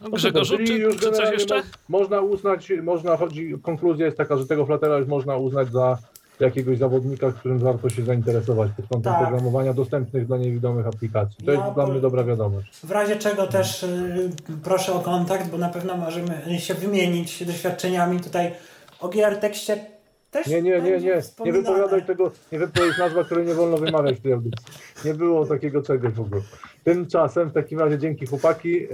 No, 0.00 0.10
Grzegorzu, 0.10 0.58
czy, 0.58 0.96
czy 1.00 1.10
coś 1.12 1.30
jeszcze? 1.32 1.56
mo- 1.56 1.98
Można 1.98 2.20
uznać, 2.20 2.72
można 2.82 3.16
chodzi, 3.16 3.54
konkluzja 3.62 4.06
jest 4.06 4.18
taka, 4.18 4.36
że 4.36 4.46
tego 4.46 4.66
Fluttera 4.66 4.98
już 4.98 5.08
można 5.08 5.36
uznać 5.36 5.68
za 5.72 5.98
jakiegoś 6.40 6.78
zawodnika, 6.78 7.32
którym 7.32 7.58
warto 7.58 7.88
się 7.90 8.04
zainteresować 8.04 8.70
pod 8.76 8.86
kątem 8.88 9.12
Tak. 9.12 9.22
programowania 9.22 9.74
dostępnych 9.74 10.26
dla 10.26 10.36
niewidomych 10.38 10.86
aplikacji. 10.86 11.44
To 11.44 11.52
Ja 11.52 11.60
jest 11.64 11.74
dla 11.74 11.86
mnie 11.86 12.00
dobra 12.00 12.24
wiadomość. 12.24 12.80
W 12.84 12.90
razie 12.90 13.16
czego 13.16 13.46
też 13.46 13.82
y, 13.82 14.30
proszę 14.64 14.92
o 14.92 15.00
kontakt, 15.00 15.50
bo 15.50 15.58
na 15.58 15.68
pewno 15.68 15.96
możemy 15.96 16.58
się 16.58 16.74
wymienić 16.74 17.44
doświadczeniami 17.44 18.20
tutaj 18.20 18.52
o 19.00 19.08
GR 19.08 19.36
tekście 19.36 19.86
też 20.30 20.46
Nie, 20.46 20.62
nie, 20.62 20.80
nie, 20.80 20.98
nie, 21.00 21.22
nie 21.44 21.52
wypowiadaj 21.52 22.04
tego, 22.06 22.30
nie 22.52 22.58
wypowiedz 22.58 22.98
nazwa, 22.98 23.24
której 23.24 23.46
nie 23.46 23.54
wolno 23.54 23.76
wymawiać 23.76 24.16
w 24.16 24.22
tej 24.22 24.32
audycji. 24.32 24.66
Nie 25.04 25.14
było 25.14 25.46
takiego 25.46 25.82
czegoś 25.82 26.12
w 26.12 26.20
ogóle. 26.20 26.40
Tymczasem 26.84 27.48
w 27.50 27.52
takim 27.52 27.78
razie 27.78 27.98
dzięki 27.98 28.26
chłopaki. 28.26 28.84
e, 28.84 28.88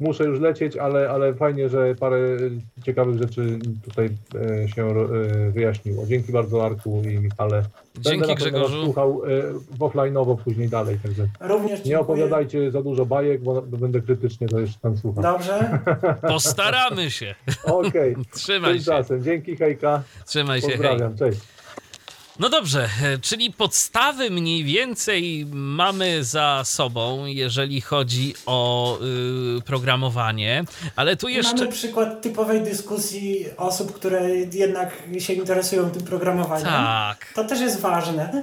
Muszę 0.00 0.24
już 0.24 0.40
lecieć, 0.40 0.76
ale, 0.76 1.10
ale 1.10 1.34
fajnie, 1.34 1.68
że 1.68 1.94
parę 1.94 2.18
ciekawych 2.84 3.18
rzeczy 3.18 3.58
tutaj 3.84 4.08
e, 4.64 4.68
się 4.68 4.86
e, 4.86 5.50
wyjaśniło. 5.50 6.06
Dzięki 6.06 6.32
bardzo 6.32 6.66
Arku 6.66 7.02
i 7.04 7.18
Michale. 7.18 7.62
Będę 7.94 8.10
Dzięki 8.10 8.26
was 8.26 8.36
Grzegorzu. 8.38 8.84
słuchał 8.84 9.22
e, 9.24 9.78
offline'owo 9.78 10.36
później 10.36 10.68
dalej, 10.68 10.98
także 11.02 11.26
Również 11.40 11.84
nie 11.84 12.00
opowiadajcie 12.00 12.70
za 12.70 12.82
dużo 12.82 13.06
bajek, 13.06 13.42
bo 13.42 13.62
będę 13.62 14.00
krytycznie 14.00 14.48
to 14.48 14.60
jeszcze 14.60 14.80
tam 14.80 14.96
słuchał. 14.96 15.22
Dobrze. 15.22 15.78
Postaramy 16.28 17.10
się. 17.10 17.34
Okej, 17.64 18.16
Trzymaj 18.34 18.72
się. 18.78 18.84
tymczasem 18.84 19.22
dzięki 19.24 19.56
hejka, 19.56 20.02
Trzymaj 20.26 20.60
się, 20.60 20.66
hej. 20.66 20.76
pozdrawiam, 20.76 21.16
cześć. 21.16 21.40
No 22.38 22.48
dobrze, 22.48 22.88
e, 23.02 23.18
czyli 23.18 23.52
podstawy 23.52 24.30
mniej 24.30 24.64
więcej 24.64 25.46
mamy 25.52 26.24
za 26.24 26.62
sobą, 26.64 27.26
jeżeli 27.26 27.80
chodzi 27.80 28.34
o 28.46 28.98
y, 29.58 29.62
programowanie, 29.62 30.64
ale 30.96 31.16
tu 31.16 31.28
jeszcze. 31.28 31.54
Mamy 31.54 31.72
przykład 31.72 32.22
typowej 32.22 32.62
dyskusji 32.62 33.46
osób, 33.56 33.92
które 33.92 34.30
jednak 34.52 35.02
się 35.18 35.32
interesują 35.32 35.90
tym 35.90 36.02
programowaniem. 36.02 36.66
Tak. 36.66 37.32
To 37.34 37.44
też 37.44 37.60
jest 37.60 37.80
ważne. 37.80 38.42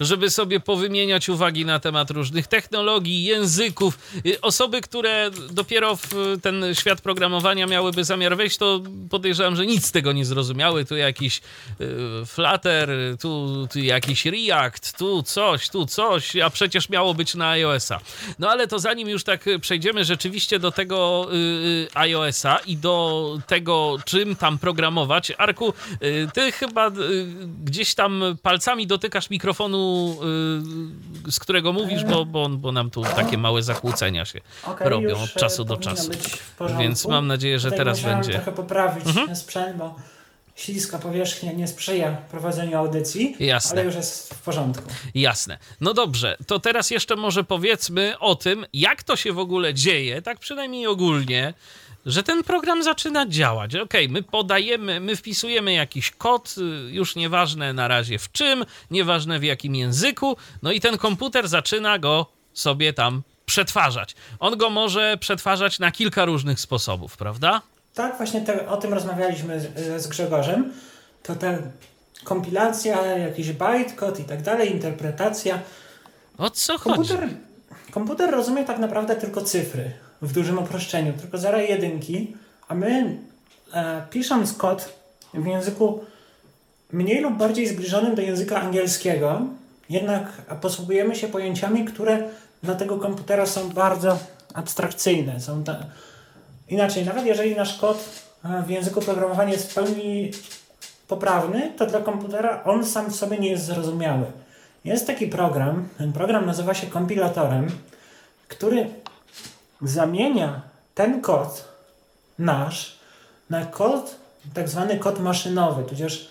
Żeby 0.00 0.30
sobie 0.30 0.60
powymieniać 0.60 1.28
uwagi 1.28 1.64
na 1.64 1.80
temat 1.80 2.10
różnych 2.10 2.46
technologii, 2.46 3.24
języków. 3.24 3.98
Y, 4.26 4.40
Osoby, 4.40 4.80
które 4.80 5.30
dopiero 5.50 5.96
w 5.96 6.36
ten 6.42 6.64
świat 6.74 7.00
programowania 7.00 7.66
miałyby 7.66 8.04
zamiar 8.04 8.36
wejść, 8.36 8.56
to 8.56 8.80
podejrzewam, 9.10 9.56
że 9.56 9.66
nic 9.66 9.86
z 9.86 9.92
tego 9.92 10.12
nie 10.12 10.24
zrozumiały. 10.24 10.84
Tu 10.84 10.96
jakiś 10.96 11.40
y, 11.80 12.26
Flutter, 12.26 12.90
tu, 13.20 13.66
tu 13.72 13.78
jakiś 13.78 14.26
React, 14.26 14.98
tu 14.98 15.22
coś, 15.22 15.68
tu 15.68 15.86
coś, 15.86 16.36
a 16.36 16.50
przecież 16.50 16.88
miało 16.88 17.14
być 17.14 17.34
na 17.34 17.48
iOS-a. 17.48 18.00
No 18.38 18.50
ale 18.50 18.66
to 18.66 18.78
zanim 18.78 19.08
już 19.08 19.24
tak 19.24 19.44
przejdziemy 19.60 20.04
rzeczywiście 20.04 20.58
do 20.58 20.72
tego 20.72 21.28
y, 21.32 21.36
y, 21.36 21.88
iOS-a 21.94 22.56
i 22.56 22.76
do 22.76 23.38
tego, 23.46 23.96
czym 24.04 24.36
tam 24.36 24.58
programować. 24.58 25.32
Arku, 25.38 25.72
ty 26.34 26.52
chyba 26.52 26.90
gdzieś 27.64 27.94
tam 27.94 28.22
palcami 28.42 28.86
dotykasz 28.86 29.30
mikrofonu, 29.30 29.87
y, 31.26 31.32
z 31.32 31.40
którego 31.40 31.72
mówisz, 31.72 32.04
bo, 32.04 32.24
bo, 32.24 32.48
bo 32.48 32.72
nam 32.72 32.90
tu 32.90 33.02
takie 33.02 33.38
małe 33.38 33.62
zakłócenia 33.62 34.24
się 34.24 34.40
Okej, 34.64 34.88
robią 34.88 35.20
od 35.22 35.32
czasu 35.34 35.64
do 35.64 35.76
czasu. 35.76 36.10
Więc 36.78 37.06
mam 37.06 37.26
nadzieję, 37.26 37.58
że 37.58 37.68
Tutaj 37.68 37.78
teraz 37.78 38.00
będzie. 38.00 38.32
trochę 38.32 38.52
poprawić 38.52 39.06
Mhm. 39.06 39.36
sprzęt, 39.36 39.76
bo 39.76 39.94
śliska 40.56 40.98
powierzchnia 40.98 41.52
nie 41.52 41.68
sprzyja 41.68 42.10
prowadzeniu 42.30 42.78
audycji, 42.78 43.36
Jasne. 43.38 43.72
ale 43.72 43.84
już 43.84 43.94
jest 43.94 44.34
w 44.34 44.42
porządku. 44.42 44.88
Jasne. 45.14 45.58
No 45.80 45.94
dobrze, 45.94 46.36
to 46.46 46.58
teraz 46.58 46.90
jeszcze 46.90 47.16
może 47.16 47.44
powiedzmy 47.44 48.18
o 48.18 48.34
tym, 48.34 48.66
jak 48.72 49.02
to 49.02 49.16
się 49.16 49.32
w 49.32 49.38
ogóle 49.38 49.74
dzieje, 49.74 50.22
tak 50.22 50.38
przynajmniej 50.38 50.86
ogólnie, 50.86 51.54
że 52.08 52.22
ten 52.22 52.42
program 52.44 52.82
zaczyna 52.82 53.26
działać. 53.26 53.76
Okej, 53.76 54.08
my 54.08 54.22
podajemy, 54.22 55.00
my 55.00 55.16
wpisujemy 55.16 55.72
jakiś 55.72 56.10
kod, 56.10 56.54
y, 56.58 56.90
już 56.90 57.16
nieważne 57.16 57.72
na 57.72 57.88
razie 57.88 58.18
w 58.18 58.32
czym, 58.32 58.64
nieważne 58.90 59.38
w 59.38 59.44
jakim 59.44 59.74
języku, 59.74 60.36
no 60.62 60.72
i 60.72 60.80
ten 60.80 60.98
komputer 60.98 61.48
zaczyna 61.48 61.98
go 61.98 62.26
sobie 62.52 62.92
tam 62.92 63.22
przetwarzać. 63.46 64.14
On 64.38 64.56
go 64.56 64.70
może 64.70 65.16
przetwarzać 65.20 65.78
na 65.78 65.90
kilka 65.90 66.24
różnych 66.24 66.60
sposobów, 66.60 67.16
prawda? 67.16 67.62
tak, 67.94 68.16
właśnie 68.16 68.40
te, 68.40 68.68
o 68.68 68.76
tym 68.76 68.94
rozmawialiśmy 68.94 69.60
z, 69.60 70.02
z 70.02 70.06
Grzegorzem. 70.06 70.72
To 71.22 71.34
ta 71.34 71.58
kompilacja, 72.24 73.02
jakiś 73.02 73.52
bytecode 73.52 74.22
i 74.22 74.24
tak 74.24 74.42
dalej, 74.42 74.72
interpretacja. 74.72 75.58
O 76.38 76.50
co 76.50 76.78
Komputer, 76.78 77.20
chodzi? 77.20 77.36
komputer 77.90 78.30
rozumie 78.30 78.64
tak 78.64 78.78
naprawdę 78.78 79.16
tylko 79.16 79.42
cyfry 79.42 79.92
w 80.22 80.32
dużym 80.32 80.58
uproszczeniu, 80.58 81.12
tylko 81.12 81.38
zera 81.38 81.62
jedynki, 81.62 82.36
a 82.68 82.74
my 82.74 83.18
e, 83.74 84.02
pisząc 84.10 84.52
kod 84.52 84.92
w 85.34 85.46
języku 85.46 86.04
mniej 86.92 87.20
lub 87.20 87.36
bardziej 87.36 87.66
zbliżonym 87.66 88.14
do 88.14 88.22
języka 88.22 88.60
angielskiego, 88.60 89.40
jednak 89.90 90.32
posługujemy 90.60 91.16
się 91.16 91.28
pojęciami, 91.28 91.84
które 91.84 92.28
dla 92.62 92.74
tego 92.74 92.98
komputera 92.98 93.46
są 93.46 93.68
bardzo 93.68 94.18
abstrakcyjne. 94.54 95.40
Są 95.40 95.64
te... 95.64 95.86
Inaczej, 96.68 97.04
nawet 97.04 97.26
jeżeli 97.26 97.56
nasz 97.56 97.78
kod 97.78 98.08
e, 98.44 98.62
w 98.62 98.70
języku 98.70 99.00
programowania 99.00 99.52
jest 99.52 99.70
w 99.70 99.74
pełni 99.74 100.30
poprawny, 101.08 101.72
to 101.76 101.86
dla 101.86 102.00
komputera 102.00 102.64
on 102.64 102.86
sam 102.86 103.10
w 103.10 103.16
sobie 103.16 103.38
nie 103.38 103.50
jest 103.50 103.64
zrozumiały. 103.64 104.26
Jest 104.84 105.06
taki 105.06 105.26
program, 105.26 105.88
ten 105.98 106.12
program 106.12 106.46
nazywa 106.46 106.74
się 106.74 106.86
kompilatorem, 106.86 107.66
który 108.48 108.86
zamienia 109.82 110.62
ten 110.94 111.20
kod 111.20 111.68
nasz 112.38 112.98
na 113.50 113.66
kod, 113.66 114.16
tak 114.54 114.68
zwany 114.68 114.98
kod 114.98 115.20
maszynowy, 115.20 115.84
tudzież 115.84 116.30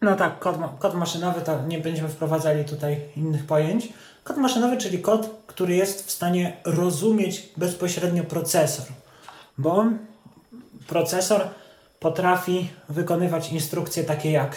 no 0.00 0.16
tak, 0.16 0.38
kod, 0.38 0.56
kod 0.78 0.94
maszynowy, 0.94 1.40
to 1.40 1.62
nie 1.66 1.78
będziemy 1.78 2.08
wprowadzali 2.08 2.64
tutaj 2.64 3.00
innych 3.16 3.46
pojęć. 3.46 3.88
Kod 4.24 4.36
maszynowy, 4.36 4.76
czyli 4.76 4.98
kod, 4.98 5.30
który 5.46 5.74
jest 5.74 6.06
w 6.06 6.10
stanie 6.10 6.56
rozumieć 6.64 7.48
bezpośrednio 7.56 8.24
procesor, 8.24 8.86
bo 9.58 9.84
procesor 10.86 11.48
potrafi 12.00 12.70
wykonywać 12.88 13.52
instrukcje 13.52 14.04
takie 14.04 14.30
jak 14.30 14.56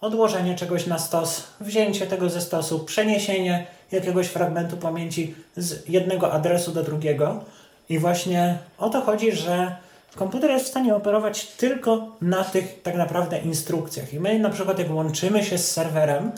odłożenie 0.00 0.54
czegoś 0.54 0.86
na 0.86 0.98
stos, 0.98 1.42
wzięcie 1.60 2.06
tego 2.06 2.30
ze 2.30 2.40
stosu, 2.40 2.78
przeniesienie 2.78 3.66
jakiegoś 3.92 4.26
fragmentu 4.26 4.76
pamięci 4.76 5.34
z 5.56 5.88
jednego 5.88 6.32
adresu 6.32 6.72
do 6.72 6.82
drugiego. 6.82 7.44
I 7.88 7.98
właśnie 7.98 8.58
o 8.78 8.90
to 8.90 9.00
chodzi, 9.00 9.32
że 9.32 9.76
komputer 10.16 10.50
jest 10.50 10.64
w 10.64 10.68
stanie 10.68 10.94
operować 10.94 11.46
tylko 11.46 12.08
na 12.20 12.44
tych 12.44 12.82
tak 12.82 12.94
naprawdę 12.94 13.38
instrukcjach. 13.38 14.14
I 14.14 14.20
my 14.20 14.38
na 14.38 14.50
przykład 14.50 14.78
jak 14.78 14.90
łączymy 14.90 15.44
się 15.44 15.58
z 15.58 15.70
serwerem, 15.70 16.32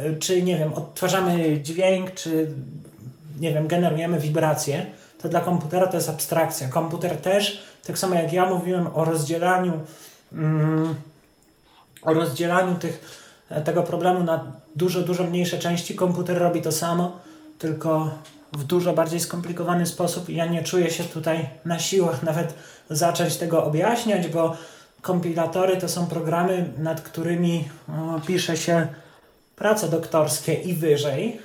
y, 0.00 0.16
czy 0.16 0.42
nie 0.42 0.58
wiem, 0.58 0.72
odtwarzamy 0.72 1.60
dźwięk, 1.60 2.14
czy 2.14 2.48
nie 3.40 3.52
wiem, 3.52 3.66
generujemy 3.66 4.20
wibracje, 4.20 4.86
to 5.22 5.28
dla 5.28 5.40
komputera 5.40 5.86
to 5.86 5.96
jest 5.96 6.08
abstrakcja. 6.08 6.68
Komputer 6.68 7.16
też, 7.16 7.62
tak 7.86 7.98
samo 7.98 8.14
jak 8.14 8.32
ja 8.32 8.46
mówiłem 8.46 8.86
o 8.94 9.04
rozdzielaniu 9.04 9.72
mm, 10.32 10.94
o 12.04 12.14
rozdzielaniu 12.14 12.74
tych, 12.74 13.24
tego 13.64 13.82
problemu 13.82 14.24
na 14.24 14.44
dużo, 14.76 15.00
dużo 15.00 15.24
mniejsze 15.24 15.58
części, 15.58 15.94
komputer 15.94 16.38
robi 16.38 16.62
to 16.62 16.72
samo, 16.72 17.18
tylko 17.58 18.10
w 18.52 18.64
dużo 18.64 18.92
bardziej 18.92 19.20
skomplikowany 19.20 19.86
sposób. 19.86 20.28
Ja 20.28 20.46
nie 20.46 20.62
czuję 20.62 20.90
się 20.90 21.04
tutaj 21.04 21.48
na 21.64 21.78
siłach 21.78 22.22
nawet 22.30 22.54
zacząć 22.90 23.36
tego 23.36 23.64
objaśniać, 23.64 24.28
bo 24.28 24.56
kompilatory 25.02 25.76
to 25.76 25.88
są 25.88 26.06
programy, 26.06 26.72
nad 26.78 27.00
którymi 27.00 27.68
pisze 28.26 28.56
się 28.56 28.86
prace 29.56 29.88
doktorskie 29.88 30.54
i 30.54 30.74
wyżej. 30.74 31.40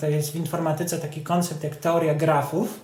To 0.00 0.06
jest 0.06 0.32
w 0.32 0.36
informatyce 0.36 0.98
taki 0.98 1.22
koncept 1.22 1.64
jak 1.64 1.76
teoria 1.76 2.14
grafów, 2.14 2.80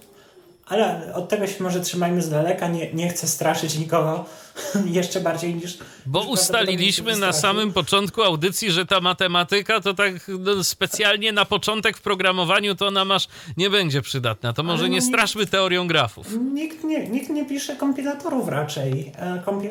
ale 0.67 1.15
od 1.15 1.29
tego 1.29 1.47
się 1.47 1.63
może 1.63 1.81
trzymajmy 1.81 2.23
z 2.23 2.31
daleka. 2.31 2.69
Nie, 2.69 2.93
nie 2.93 3.09
chcę 3.09 3.27
straszyć 3.27 3.79
nikogo 3.79 4.25
jeszcze 4.87 5.21
bardziej 5.21 5.55
niż. 5.55 5.79
Bo 6.07 6.21
niż 6.21 6.29
ustaliliśmy 6.29 7.17
na 7.17 7.33
samym 7.33 7.73
początku 7.73 8.23
audycji, 8.23 8.71
że 8.71 8.87
ta 8.87 9.01
matematyka 9.01 9.81
to 9.81 9.95
tak 9.95 10.13
no, 10.29 10.65
specjalnie 10.65 11.33
na 11.33 11.45
początek 11.45 11.97
w 11.97 12.03
programowaniu 12.03 12.75
to 12.75 12.87
ona 12.87 13.05
masz 13.05 13.29
nie 13.57 13.71
będzie 13.71 14.03
przydatna. 14.03 14.53
To 14.53 14.63
może 14.63 14.83
no 14.83 14.89
nie 14.89 14.99
nikt- 14.99 15.09
straszmy 15.09 15.47
teorią 15.47 15.87
grafów. 15.87 16.27
Nikt 16.55 16.85
nie, 16.85 17.09
nikt 17.09 17.31
nie 17.31 17.45
pisze 17.45 17.77
kompilatorów 17.77 18.49
raczej. 18.49 19.13
E, 19.17 19.43
Kompil... 19.45 19.71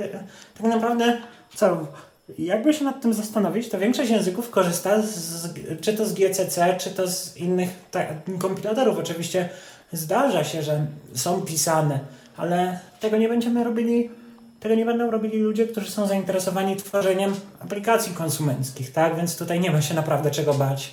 Tak 0.57 0.63
naprawdę, 0.67 1.21
co? 1.55 1.87
Jakby 2.39 2.73
się 2.73 2.83
nad 2.83 3.01
tym 3.01 3.13
zastanowić, 3.13 3.69
to 3.69 3.79
większość 3.79 4.11
języków 4.11 4.49
korzysta 4.49 5.01
z, 5.01 5.53
czy 5.81 5.93
to 5.93 6.05
z 6.05 6.13
GCC, 6.13 6.75
czy 6.79 6.89
to 6.89 7.07
z 7.07 7.37
innych 7.37 7.69
kompilatorów. 8.39 8.97
Oczywiście 8.97 9.49
zdarza 9.93 10.43
się, 10.43 10.63
że 10.63 10.85
są 11.15 11.41
pisane, 11.41 11.99
ale 12.37 12.79
tego 12.99 13.17
nie 13.17 13.29
będziemy 13.29 13.63
robili, 13.63 14.09
tego 14.59 14.75
nie 14.75 14.85
będą 14.85 15.11
robili 15.11 15.37
ludzie, 15.39 15.67
którzy 15.67 15.91
są 15.91 16.07
zainteresowani 16.07 16.75
tworzeniem 16.75 17.35
aplikacji 17.59 18.13
konsumenckich, 18.13 18.91
tak? 18.91 19.15
Więc 19.15 19.37
tutaj 19.37 19.59
nie 19.59 19.71
ma 19.71 19.81
się 19.81 19.93
naprawdę 19.93 20.31
czego 20.31 20.53
bać. 20.53 20.91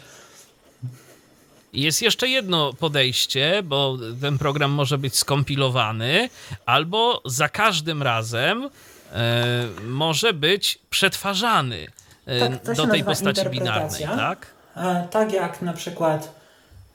Jest 1.72 2.02
jeszcze 2.02 2.28
jedno 2.28 2.72
podejście, 2.72 3.62
bo 3.64 3.96
ten 4.20 4.38
program 4.38 4.70
może 4.70 4.98
być 4.98 5.16
skompilowany, 5.16 6.28
albo 6.66 7.22
za 7.24 7.48
każdym 7.48 8.02
razem 8.02 8.70
e, 9.12 9.44
może 9.84 10.32
być 10.32 10.78
przetwarzany 10.90 11.86
e, 12.26 12.58
Tak, 12.58 12.76
do 12.76 12.86
tej 12.86 13.04
postaci 13.04 13.48
binarnej, 13.50 14.02
tak? 14.02 14.46
E, 14.76 15.08
Tak 15.10 15.32
jak 15.32 15.62
na 15.62 15.72
przykład 15.72 16.38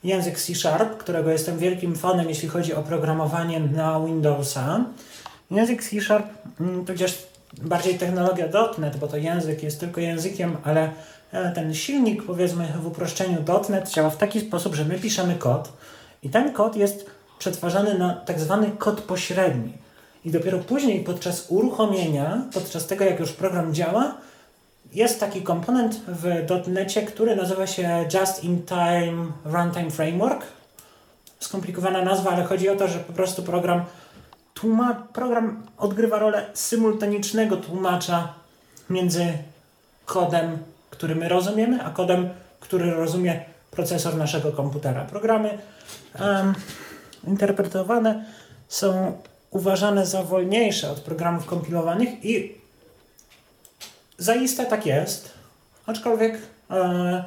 język 0.04 0.40
C 0.40 0.56
Sharp, 0.56 0.98
którego 0.98 1.32
jestem 1.32 1.58
wielkim 1.58 1.96
fanem, 1.96 2.30
jeśli 2.30 2.50
chodzi 2.50 2.74
o 2.74 2.84
programowanie 2.84 3.60
na 3.60 4.00
Windowsa. 4.00 4.86
Język 5.52 5.84
C 5.84 6.02
Sharp, 6.02 6.28
mm, 6.60 6.86
tudzież 6.86 7.28
bardziej 7.62 7.96
technologia 7.96 8.48
.NET, 8.78 8.98
bo 8.98 9.08
to 9.08 9.18
język 9.18 9.64
jest 9.64 9.80
tylko 9.80 10.02
językiem, 10.02 10.58
ale 10.64 10.92
e, 11.32 11.52
ten 11.52 11.74
silnik, 11.74 12.24
powiedzmy 12.24 12.68
w 12.82 12.88
uproszczeniu 12.88 13.38
.NET 13.70 13.90
działa 13.90 14.10
w 14.10 14.18
taki 14.18 14.42
sposób, 14.42 14.76
że 14.76 14.86
my 14.86 15.00
piszemy 15.00 15.36
kod 15.36 15.74
i 16.24 16.30
ten 16.30 16.54
kod 16.54 16.76
jest 16.76 17.06
przetwarzany 17.40 17.98
na 17.98 18.14
tak 18.14 18.40
zwany 18.40 18.72
kod 18.78 19.02
pośredni. 19.02 19.74
I 20.26 20.32
dopiero 20.32 20.60
później 20.60 21.04
podczas 21.04 21.46
uruchomienia, 21.50 22.42
podczas 22.54 22.88
tego 22.88 23.06
jak 23.06 23.20
już 23.20 23.32
program 23.32 23.74
działa, 23.74 24.18
jest 24.94 25.20
taki 25.20 25.42
komponent 25.42 26.02
w 26.08 26.24
.NETie, 26.68 27.02
który 27.02 27.36
nazywa 27.36 27.68
się 27.68 28.06
Just 28.14 28.44
in 28.44 28.66
Time 28.66 29.32
Runtime 29.46 29.92
Framework. 29.92 30.46
Skomplikowana 31.40 32.02
nazwa, 32.02 32.32
ale 32.32 32.44
chodzi 32.44 32.70
o 32.70 32.76
to, 32.76 32.88
że 32.88 33.00
po 33.00 33.14
prostu 33.14 33.44
program 33.44 33.84
tłuma, 34.54 35.08
program 35.14 35.64
odgrywa 35.78 36.20
rolę 36.20 36.46
symultanicznego 36.54 37.58
tłumacza 37.58 38.34
między 38.90 39.34
kodem, 40.06 40.58
który 40.90 41.16
my 41.16 41.30
rozumiemy, 41.30 41.84
a 41.84 41.90
kodem, 41.90 42.30
który 42.60 42.92
rozumie 42.92 43.46
procesor 43.72 44.16
naszego 44.16 44.52
komputera. 44.52 45.06
Programy 45.06 45.58
em, 46.20 46.54
interpretowane 47.28 48.26
są 48.68 49.18
uważane 49.52 50.06
za 50.06 50.24
wolniejsze 50.24 50.92
od 50.92 51.00
programów 51.00 51.46
kompilowanych 51.46 52.26
i 52.26 52.63
Zaiste 54.18 54.66
tak 54.66 54.86
jest, 54.86 55.32
aczkolwiek 55.86 56.38
e, 56.72 57.24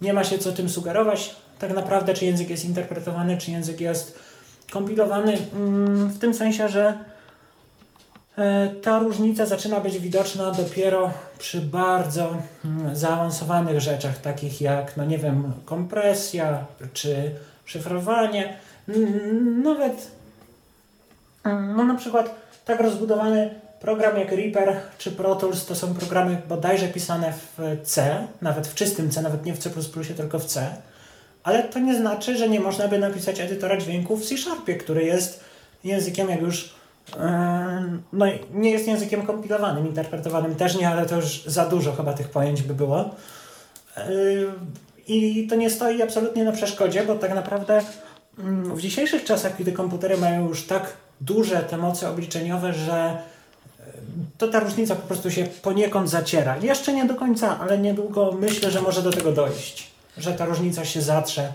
nie 0.00 0.12
ma 0.12 0.24
się 0.24 0.38
co 0.38 0.52
tym 0.52 0.68
sugerować. 0.68 1.36
Tak 1.58 1.74
naprawdę, 1.74 2.14
czy 2.14 2.24
język 2.24 2.50
jest 2.50 2.64
interpretowany, 2.64 3.38
czy 3.38 3.50
język 3.50 3.80
jest 3.80 4.18
kompilowany, 4.70 5.38
mm, 5.54 6.08
w 6.08 6.18
tym 6.18 6.34
sensie, 6.34 6.68
że 6.68 6.98
e, 8.38 8.68
ta 8.68 8.98
różnica 8.98 9.46
zaczyna 9.46 9.80
być 9.80 9.98
widoczna 9.98 10.50
dopiero 10.50 11.10
przy 11.38 11.60
bardzo 11.60 12.36
mm, 12.64 12.96
zaawansowanych 12.96 13.80
rzeczach, 13.80 14.18
takich 14.18 14.60
jak, 14.60 14.96
no 14.96 15.04
nie 15.04 15.18
wiem, 15.18 15.52
kompresja, 15.64 16.64
czy 16.92 17.30
szyfrowanie. 17.64 18.56
Nawet, 19.64 20.10
mm, 21.44 21.76
no 21.76 21.84
na 21.84 21.94
przykład, 21.94 22.34
tak 22.64 22.80
rozbudowany 22.80 23.67
Program 23.80 24.18
jak 24.18 24.32
Reaper 24.32 24.76
czy 24.98 25.10
Pro 25.10 25.36
Tools 25.36 25.66
to 25.66 25.74
są 25.74 25.94
programy 25.94 26.42
bodajże 26.48 26.88
pisane 26.88 27.32
w 27.32 27.78
C, 27.82 28.26
nawet 28.42 28.66
w 28.66 28.74
czystym 28.74 29.10
C, 29.10 29.22
nawet 29.22 29.46
nie 29.46 29.54
w 29.54 29.58
C++, 29.58 29.70
tylko 30.16 30.38
w 30.38 30.44
C. 30.44 30.76
Ale 31.42 31.62
to 31.62 31.78
nie 31.78 31.96
znaczy, 31.96 32.36
że 32.36 32.48
nie 32.48 32.60
można 32.60 32.88
by 32.88 32.98
napisać 32.98 33.40
edytora 33.40 33.76
dźwięków 33.76 34.22
w 34.22 34.28
C 34.28 34.38
Sharpie, 34.38 34.74
który 34.74 35.04
jest 35.04 35.44
językiem 35.84 36.28
jak 36.28 36.40
już 36.40 36.74
yy, 37.16 37.20
no 38.12 38.26
nie 38.52 38.70
jest 38.70 38.88
językiem 38.88 39.26
kompilowanym, 39.26 39.86
interpretowanym 39.86 40.54
też 40.54 40.76
nie, 40.76 40.88
ale 40.88 41.06
to 41.06 41.16
już 41.16 41.44
za 41.44 41.66
dużo 41.66 41.92
chyba 41.92 42.12
tych 42.12 42.28
pojęć 42.28 42.62
by 42.62 42.74
było. 42.74 43.10
Yy, 43.96 44.52
I 45.08 45.46
to 45.46 45.54
nie 45.54 45.70
stoi 45.70 46.02
absolutnie 46.02 46.44
na 46.44 46.52
przeszkodzie, 46.52 47.02
bo 47.02 47.14
tak 47.14 47.34
naprawdę 47.34 47.82
mm, 48.38 48.76
w 48.76 48.80
dzisiejszych 48.80 49.24
czasach, 49.24 49.56
kiedy 49.56 49.72
komputery 49.72 50.16
mają 50.16 50.48
już 50.48 50.66
tak 50.66 50.92
duże 51.20 51.56
te 51.56 51.76
moce 51.76 52.10
obliczeniowe, 52.10 52.72
że 52.72 53.18
to 54.38 54.48
ta 54.48 54.60
różnica 54.60 54.96
po 54.96 55.06
prostu 55.06 55.30
się 55.30 55.44
poniekąd 55.62 56.10
zaciera. 56.10 56.56
Jeszcze 56.56 56.92
nie 56.92 57.04
do 57.04 57.14
końca, 57.14 57.60
ale 57.60 57.78
niedługo 57.78 58.32
myślę, 58.40 58.70
że 58.70 58.82
może 58.82 59.02
do 59.02 59.10
tego 59.10 59.32
dojść, 59.32 59.90
że 60.16 60.32
ta 60.32 60.44
różnica 60.44 60.84
się 60.84 61.02
zatrze 61.02 61.52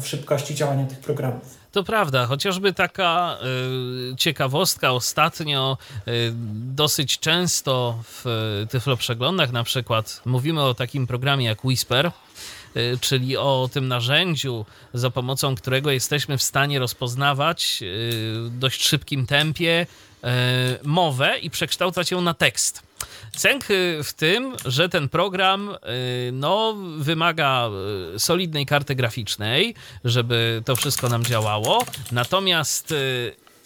w 0.00 0.06
szybkości 0.06 0.54
działania 0.54 0.86
tych 0.86 0.98
programów. 0.98 1.66
To 1.72 1.84
prawda, 1.84 2.26
chociażby 2.26 2.72
taka 2.72 3.38
y, 4.12 4.16
ciekawostka 4.16 4.92
ostatnio 4.92 5.78
y, 6.08 6.32
dosyć 6.74 7.18
często 7.18 7.98
w 8.02 8.26
y, 8.62 8.66
Tyflo 8.66 8.96
Przeglądach 8.96 9.52
na 9.52 9.64
przykład 9.64 10.22
mówimy 10.24 10.62
o 10.62 10.74
takim 10.74 11.06
programie 11.06 11.46
jak 11.46 11.64
Whisper, 11.64 12.10
czyli 13.00 13.36
o 13.36 13.68
tym 13.72 13.88
narzędziu, 13.88 14.64
za 14.94 15.10
pomocą 15.10 15.54
którego 15.54 15.90
jesteśmy 15.90 16.38
w 16.38 16.42
stanie 16.42 16.78
rozpoznawać 16.78 17.78
w 17.80 18.48
dość 18.58 18.84
szybkim 18.84 19.26
tempie 19.26 19.86
mowę 20.82 21.38
i 21.38 21.50
przekształcać 21.50 22.10
ją 22.10 22.20
na 22.20 22.34
tekst. 22.34 22.82
Cęk 23.36 23.64
w 24.04 24.12
tym, 24.16 24.56
że 24.64 24.88
ten 24.88 25.08
program 25.08 25.76
no, 26.32 26.74
wymaga 26.98 27.68
solidnej 28.18 28.66
karty 28.66 28.94
graficznej, 28.94 29.74
żeby 30.04 30.62
to 30.64 30.76
wszystko 30.76 31.08
nam 31.08 31.24
działało. 31.24 31.84
Natomiast 32.12 32.94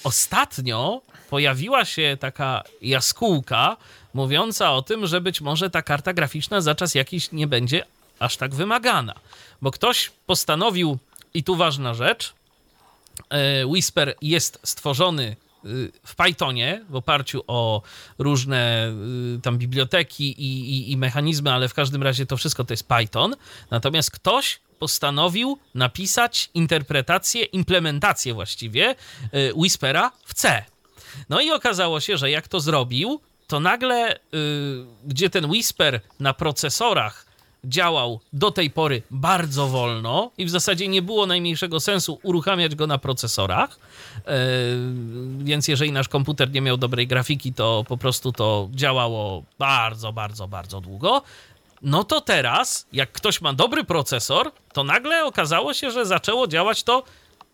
ostatnio 0.04 1.02
pojawiła 1.30 1.84
się 1.84 2.16
taka 2.20 2.62
jaskółka 2.82 3.76
mówiąca 4.14 4.72
o 4.72 4.82
tym, 4.82 5.06
że 5.06 5.20
być 5.20 5.40
może 5.40 5.70
ta 5.70 5.82
karta 5.82 6.12
graficzna 6.12 6.60
za 6.60 6.74
czas 6.74 6.94
jakiś 6.94 7.32
nie 7.32 7.46
będzie 7.46 7.84
aż 8.18 8.36
tak 8.36 8.54
wymagana. 8.54 9.14
Bo 9.62 9.70
ktoś 9.70 10.10
postanowił, 10.26 10.98
i 11.34 11.44
tu 11.44 11.56
ważna 11.56 11.94
rzecz, 11.94 12.34
Whisper 13.66 14.14
jest 14.22 14.58
stworzony 14.62 15.36
w 16.06 16.14
Pythonie 16.16 16.84
w 16.88 16.96
oparciu 16.96 17.42
o 17.46 17.82
różne 18.18 18.92
y, 19.36 19.40
tam 19.40 19.58
biblioteki 19.58 20.42
i, 20.42 20.70
i, 20.70 20.92
i, 20.92 20.96
mechanizmy, 20.96 21.52
ale 21.52 21.68
w 21.68 21.74
każdym 21.74 22.02
razie 22.02 22.26
to 22.26 22.36
wszystko 22.36 22.64
to 22.64 22.72
jest 22.72 22.88
Python. 22.88 23.36
Natomiast 23.70 24.10
ktoś 24.10 24.60
postanowił 24.78 25.58
napisać 25.74 26.50
interpretację, 26.54 27.44
implementację 27.44 28.34
właściwie 28.34 28.94
y, 29.34 29.52
Whispera 29.54 30.12
w 30.24 30.34
C. 30.34 30.64
No 31.28 31.40
i 31.40 31.50
okazało 31.50 32.00
się, 32.00 32.16
że 32.16 32.30
jak 32.30 32.48
to 32.48 32.60
zrobił, 32.60 33.20
to 33.46 33.60
nagle, 33.60 34.16
y, 34.16 34.18
gdzie 35.04 35.30
ten 35.30 35.44
Whisper 35.50 36.00
na 36.20 36.34
procesorach 36.34 37.29
działał 37.64 38.20
do 38.32 38.50
tej 38.50 38.70
pory 38.70 39.02
bardzo 39.10 39.68
wolno 39.68 40.30
i 40.38 40.44
w 40.44 40.50
zasadzie 40.50 40.88
nie 40.88 41.02
było 41.02 41.26
najmniejszego 41.26 41.80
sensu 41.80 42.18
uruchamiać 42.22 42.74
go 42.74 42.86
na 42.86 42.98
procesorach. 42.98 43.78
Yy, 44.16 44.32
więc 45.38 45.68
jeżeli 45.68 45.92
nasz 45.92 46.08
komputer 46.08 46.50
nie 46.50 46.60
miał 46.60 46.76
dobrej 46.76 47.06
grafiki, 47.06 47.52
to 47.52 47.84
po 47.88 47.96
prostu 47.96 48.32
to 48.32 48.68
działało 48.72 49.44
bardzo, 49.58 50.12
bardzo, 50.12 50.48
bardzo 50.48 50.80
długo. 50.80 51.22
No 51.82 52.04
to 52.04 52.20
teraz, 52.20 52.86
jak 52.92 53.12
ktoś 53.12 53.40
ma 53.40 53.52
dobry 53.52 53.84
procesor, 53.84 54.52
to 54.72 54.84
nagle 54.84 55.24
okazało 55.24 55.74
się, 55.74 55.90
że 55.90 56.06
zaczęło 56.06 56.46
działać 56.46 56.82
to 56.82 57.02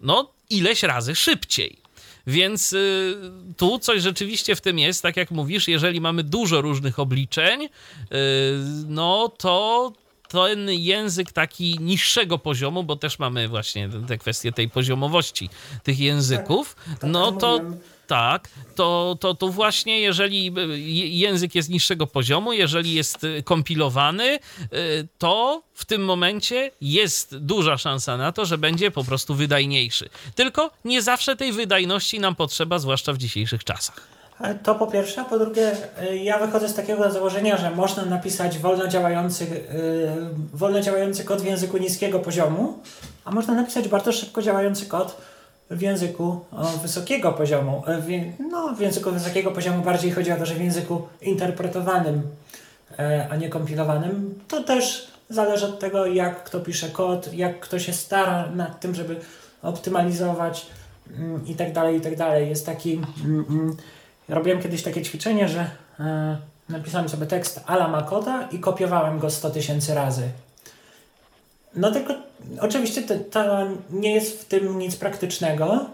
no 0.01 0.31
ileś 0.51 0.83
razy 0.83 1.15
szybciej. 1.15 1.86
Więc 2.27 2.73
y, 2.73 3.17
tu 3.57 3.79
coś 3.79 4.03
rzeczywiście 4.03 4.57
w 4.57 4.61
tym 4.61 4.79
jest, 4.79 5.03
tak 5.03 5.17
jak 5.17 5.31
mówisz, 5.31 5.69
jeżeli 5.69 6.01
mamy 6.01 6.23
dużo 6.23 6.61
różnych 6.61 6.99
obliczeń, 6.99 7.65
y, 7.65 7.69
no 8.87 9.29
to 9.39 9.93
ten 10.29 10.71
język 10.71 11.33
taki 11.33 11.79
niższego 11.81 12.39
poziomu, 12.39 12.85
bo 12.85 12.97
też 12.97 13.19
mamy 13.19 13.49
właśnie 13.49 13.89
te 14.09 14.19
kwestie 14.19 14.53
tej 14.53 14.69
poziomowości 14.69 15.51
tych 15.83 16.01
języków, 16.01 16.75
tak, 16.75 16.99
tak 17.01 17.11
no 17.11 17.33
to 17.33 17.61
tak, 18.07 18.49
to, 18.75 19.17
to, 19.21 19.35
to 19.35 19.49
właśnie 19.49 20.01
jeżeli 20.01 20.53
język 21.19 21.55
jest 21.55 21.69
niższego 21.71 22.07
poziomu, 22.07 22.53
jeżeli 22.53 22.95
jest 22.95 23.27
kompilowany, 23.45 24.39
y, 24.73 25.09
to 25.19 25.63
w 25.75 25.85
tym 25.85 26.05
momencie 26.05 26.71
jest 26.81 27.37
duża 27.37 27.79
szansa 27.79 28.17
na 28.17 28.33
to, 28.33 28.45
że 28.45 28.59
będzie 28.59 28.91
po 28.91 29.05
prostu 29.05 29.35
wydajniejszy. 29.35 30.09
Tylko 30.35 30.71
nie 30.85 31.03
zawsze 31.03 31.37
tej 31.37 31.53
wydajności 31.53 32.21
nam 32.21 32.35
potrzeba, 32.35 32.79
zwłaszcza 32.79 33.13
w 33.13 33.19
dzisiejszych 33.19 33.65
czasach. 33.65 34.17
To 34.63 34.75
po 34.75 34.87
pierwsze, 34.87 35.21
a 35.21 35.25
po 35.25 35.39
drugie, 35.39 35.77
ja 36.23 36.39
wychodzę 36.39 36.69
z 36.69 36.75
takiego 36.75 37.13
założenia, 37.13 37.57
że 37.57 37.71
można 37.71 38.05
napisać 38.05 38.59
wolno 38.59 38.89
działający, 38.89 39.65
wolno 40.53 40.81
działający 40.81 41.25
kod 41.25 41.43
w 41.43 41.45
języku 41.45 41.79
niskiego 41.79 42.19
poziomu, 42.19 42.79
a 43.25 43.31
można 43.31 43.55
napisać 43.55 43.89
bardzo 43.89 44.13
szybko 44.13 44.43
działający 44.43 44.87
kod 44.87 45.17
w 45.71 45.81
języku 45.81 46.41
wysokiego 46.83 47.33
poziomu. 47.33 47.83
E, 47.87 48.03
no, 48.51 48.75
w 48.75 48.81
języku 48.81 49.11
wysokiego 49.11 49.51
poziomu 49.51 49.83
bardziej 49.83 50.11
chodzi 50.11 50.33
o 50.33 50.37
to, 50.37 50.47
że 50.47 50.55
w 50.55 50.61
języku 50.61 51.03
interpretowanym, 51.23 52.23
e, 52.99 53.29
a 53.31 53.37
nie 53.37 53.49
kompilowanym. 53.49 54.41
To 54.49 54.63
też 54.63 55.13
zależy 55.29 55.67
od 55.67 55.79
tego, 55.79 56.07
jak 56.07 56.45
kto 56.45 56.61
pisze 56.61 56.89
kod, 56.89 57.35
jak 57.35 57.61
kto 57.61 57.79
się 57.79 57.93
stara 57.93 58.51
nad 58.51 58.81
tym, 58.81 58.95
żeby 58.95 59.21
optymalizować 59.63 60.67
mm, 61.11 61.47
i 61.47 61.55
tak 61.55 61.73
dalej, 61.73 61.97
i 61.97 62.01
tak 62.01 62.17
dalej. 62.17 62.49
Jest 62.49 62.67
taki... 62.67 63.01
Mm, 63.25 63.45
mm, 63.51 63.77
robiłem 64.29 64.63
kiedyś 64.63 64.83
takie 64.83 65.03
ćwiczenie, 65.03 65.49
że 65.49 65.71
e, 66.01 66.37
napisałem 66.69 67.09
sobie 67.09 67.27
tekst 67.27 67.61
ala 67.67 67.89
Makoda 67.89 68.49
i 68.53 68.59
kopiowałem 68.59 69.19
go 69.19 69.31
100 69.31 69.51
tysięcy 69.51 69.95
razy. 69.95 70.29
No 71.77 71.91
tylko 71.91 72.15
oczywiście 72.61 73.03
to, 73.03 73.15
to, 73.31 73.67
nie 73.91 74.15
jest 74.15 74.41
w 74.41 74.45
tym 74.45 74.79
nic 74.79 74.97
praktycznego, 74.97 75.87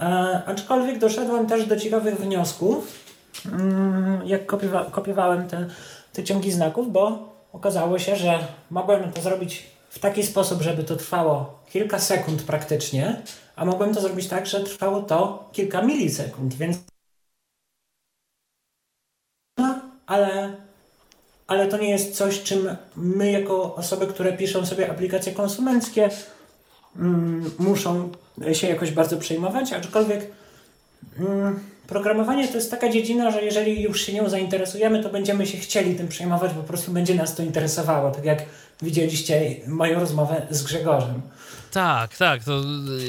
e, 0.00 0.42
aczkolwiek 0.46 0.98
doszedłem 0.98 1.46
też 1.46 1.66
do 1.66 1.76
ciekawych 1.76 2.16
wniosków, 2.16 3.04
mm, 3.46 4.26
jak 4.26 4.46
kopiowa 4.46 4.84
kopiowałem 4.84 5.48
te, 5.48 5.66
te 6.12 6.24
ciągi 6.24 6.52
znaków, 6.52 6.92
bo 6.92 7.32
okazało 7.52 7.98
się, 7.98 8.16
że 8.16 8.38
mogłem 8.70 9.12
to 9.12 9.22
zrobić 9.22 9.66
w 9.90 9.98
taki 9.98 10.22
sposób, 10.22 10.62
żeby 10.62 10.84
to 10.84 10.96
trwało 10.96 11.58
kilka 11.72 11.98
sekund 11.98 12.42
praktycznie, 12.42 13.22
a 13.56 13.64
mogłem 13.64 13.94
to 13.94 14.00
zrobić 14.00 14.28
tak, 14.28 14.46
że 14.46 14.60
trwało 14.60 15.02
to 15.02 15.48
kilka 15.52 15.82
milisekund, 15.82 16.54
więc 16.54 16.78
ale, 20.06 20.56
ale 21.46 21.66
to 21.66 21.78
nie 21.78 21.90
jest 21.90 22.16
coś, 22.16 22.42
czym 22.42 22.76
my, 22.96 23.30
jako 23.30 23.74
osoby, 23.74 24.06
które 24.06 24.32
piszą 24.32 24.66
sobie 24.66 24.90
aplikacje 24.90 25.32
konsumenckie, 25.32 26.10
mm, 26.96 27.50
muszą 27.58 28.10
się 28.52 28.68
jakoś 28.68 28.90
bardzo 28.90 29.16
przejmować, 29.16 29.72
aczkolwiek 29.72 30.26
mm, 31.18 31.60
programowanie 31.86 32.48
to 32.48 32.54
jest 32.54 32.70
taka 32.70 32.88
dziedzina, 32.88 33.30
że 33.30 33.42
jeżeli 33.42 33.82
już 33.82 34.00
się 34.00 34.12
nią 34.12 34.28
zainteresujemy, 34.28 35.02
to 35.02 35.08
będziemy 35.08 35.46
się 35.46 35.58
chcieli 35.58 35.94
tym 35.94 36.08
przejmować, 36.08 36.52
po 36.52 36.62
prostu 36.62 36.92
będzie 36.92 37.14
nas 37.14 37.34
to 37.34 37.42
interesowało, 37.42 38.10
tak 38.10 38.24
jak 38.24 38.42
widzieliście 38.82 39.56
moją 39.66 40.00
rozmowę 40.00 40.46
z 40.50 40.62
Grzegorzem. 40.62 41.22
Tak, 41.74 42.16
tak. 42.16 42.44
To 42.44 42.62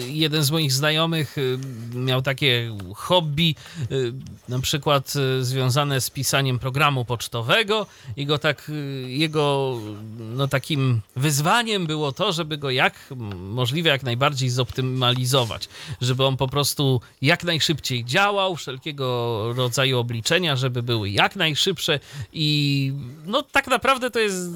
jeden 0.08 0.44
z 0.44 0.52
moich 0.52 0.74
znajomych 0.74 1.38
y, 1.38 1.58
miał 1.94 2.22
takie 2.22 2.78
hobby, 2.96 3.56
y, 3.92 4.14
na 4.50 4.60
przykład 4.60 5.14
y, 5.16 5.46
związane 5.46 6.02
z 6.02 6.10
pisaniem 6.10 6.60
programu 6.60 7.06
pocztowego 7.06 7.88
i 8.18 8.26
go 8.26 8.38
tak, 8.38 8.72
jego 9.06 9.78
no, 10.20 10.48
takim 10.48 11.02
wyzwaniem 11.16 11.88
było 11.88 12.12
to, 12.12 12.34
żeby 12.34 12.58
go 12.58 12.70
jak 12.70 13.14
możliwe 13.36 13.90
jak 13.90 14.04
najbardziej 14.04 14.50
zoptymalizować, 14.50 15.70
żeby 16.02 16.26
on 16.26 16.38
po 16.38 16.48
prostu 16.48 17.02
jak 17.22 17.44
najszybciej 17.44 18.06
działał, 18.06 18.56
wszelkiego 18.56 19.54
rodzaju 19.54 20.00
obliczenia, 20.00 20.56
żeby 20.56 20.84
były 20.84 21.10
jak 21.10 21.36
najszybsze 21.36 22.00
i 22.34 22.94
no 23.26 23.42
tak 23.42 23.68
naprawdę 23.68 24.12
to 24.12 24.20
jest 24.20 24.52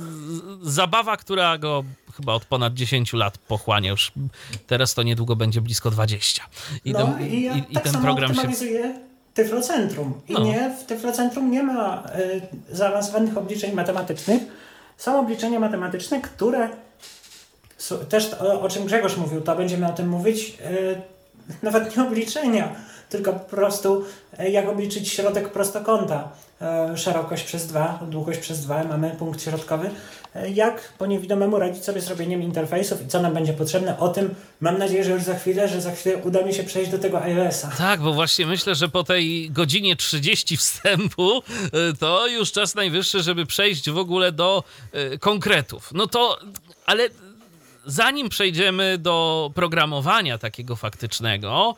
zabawa, 0.61 1.17
która 1.17 1.57
go 1.57 1.83
chyba 2.19 2.33
od 2.33 2.45
ponad 2.45 2.73
10 2.73 3.13
lat 3.13 3.37
pochłania 3.37 3.93
Teraz 4.67 4.93
to 4.93 5.03
niedługo 5.03 5.35
będzie 5.35 5.61
blisko 5.61 5.91
20. 5.91 6.43
I, 6.85 6.91
no, 6.91 6.99
ten, 6.99 7.27
i, 7.27 7.41
ja 7.41 7.55
i, 7.55 7.61
tak 7.61 7.85
i 7.85 7.91
ten 7.91 8.01
program 8.01 8.35
się. 8.35 8.41
Tyflocentrum. 9.33 10.21
I 10.27 10.33
no. 10.33 10.43
nie, 10.43 10.75
w 10.79 10.83
Tyflocentrum 10.83 11.51
nie 11.51 11.63
ma 11.63 12.03
y, 12.19 12.75
zaawansowanych 12.75 13.37
obliczeń 13.37 13.73
matematycznych. 13.73 14.41
Są 14.97 15.19
obliczenia 15.19 15.59
matematyczne, 15.59 16.21
które 16.21 16.69
też 18.09 18.33
o, 18.33 18.61
o 18.61 18.69
czym 18.69 18.85
Grzegorz 18.85 19.17
mówił, 19.17 19.41
to 19.41 19.55
będziemy 19.55 19.87
o 19.87 19.93
tym 19.93 20.09
mówić. 20.09 20.57
Y, 20.65 21.18
nawet 21.63 21.97
nie 21.97 22.03
obliczenia, 22.03 22.75
tylko 23.09 23.33
po 23.33 23.39
prostu 23.39 24.05
y, 24.39 24.49
jak 24.49 24.69
obliczyć 24.69 25.09
środek 25.09 25.49
prostokąta. 25.49 26.31
Y, 26.93 26.97
szerokość 26.97 27.43
przez 27.43 27.67
2, 27.67 27.99
długość 28.09 28.39
przez 28.39 28.61
2, 28.61 28.83
mamy 28.83 29.09
punkt 29.19 29.43
środkowy 29.43 29.89
jak 30.53 30.93
po 30.97 31.05
niewidomemu 31.05 31.59
radzić 31.59 31.83
sobie 31.83 32.01
z 32.01 32.07
robieniem 32.07 32.41
interfejsów 32.41 33.01
i 33.01 33.07
co 33.07 33.21
nam 33.21 33.33
będzie 33.33 33.53
potrzebne. 33.53 33.99
O 33.99 34.07
tym 34.07 34.35
mam 34.61 34.77
nadzieję, 34.77 35.03
że 35.03 35.11
już 35.11 35.23
za 35.23 35.35
chwilę, 35.35 35.67
że 35.67 35.81
za 35.81 35.91
chwilę 35.91 36.17
uda 36.17 36.41
mi 36.41 36.53
się 36.53 36.63
przejść 36.63 36.91
do 36.91 36.99
tego 36.99 37.21
iOS-a. 37.21 37.67
Tak, 37.67 38.01
bo 38.01 38.13
właśnie 38.13 38.45
myślę, 38.45 38.75
że 38.75 38.89
po 38.89 39.03
tej 39.03 39.51
godzinie 39.51 39.95
30 39.95 40.57
wstępu 40.57 41.41
to 41.99 42.27
już 42.27 42.51
czas 42.51 42.75
najwyższy, 42.75 43.23
żeby 43.23 43.45
przejść 43.45 43.89
w 43.89 43.97
ogóle 43.97 44.31
do 44.31 44.63
konkretów. 45.19 45.89
No 45.93 46.07
to, 46.07 46.39
ale 46.85 47.09
zanim 47.85 48.29
przejdziemy 48.29 48.97
do 48.97 49.51
programowania 49.55 50.37
takiego 50.37 50.75
faktycznego, 50.75 51.75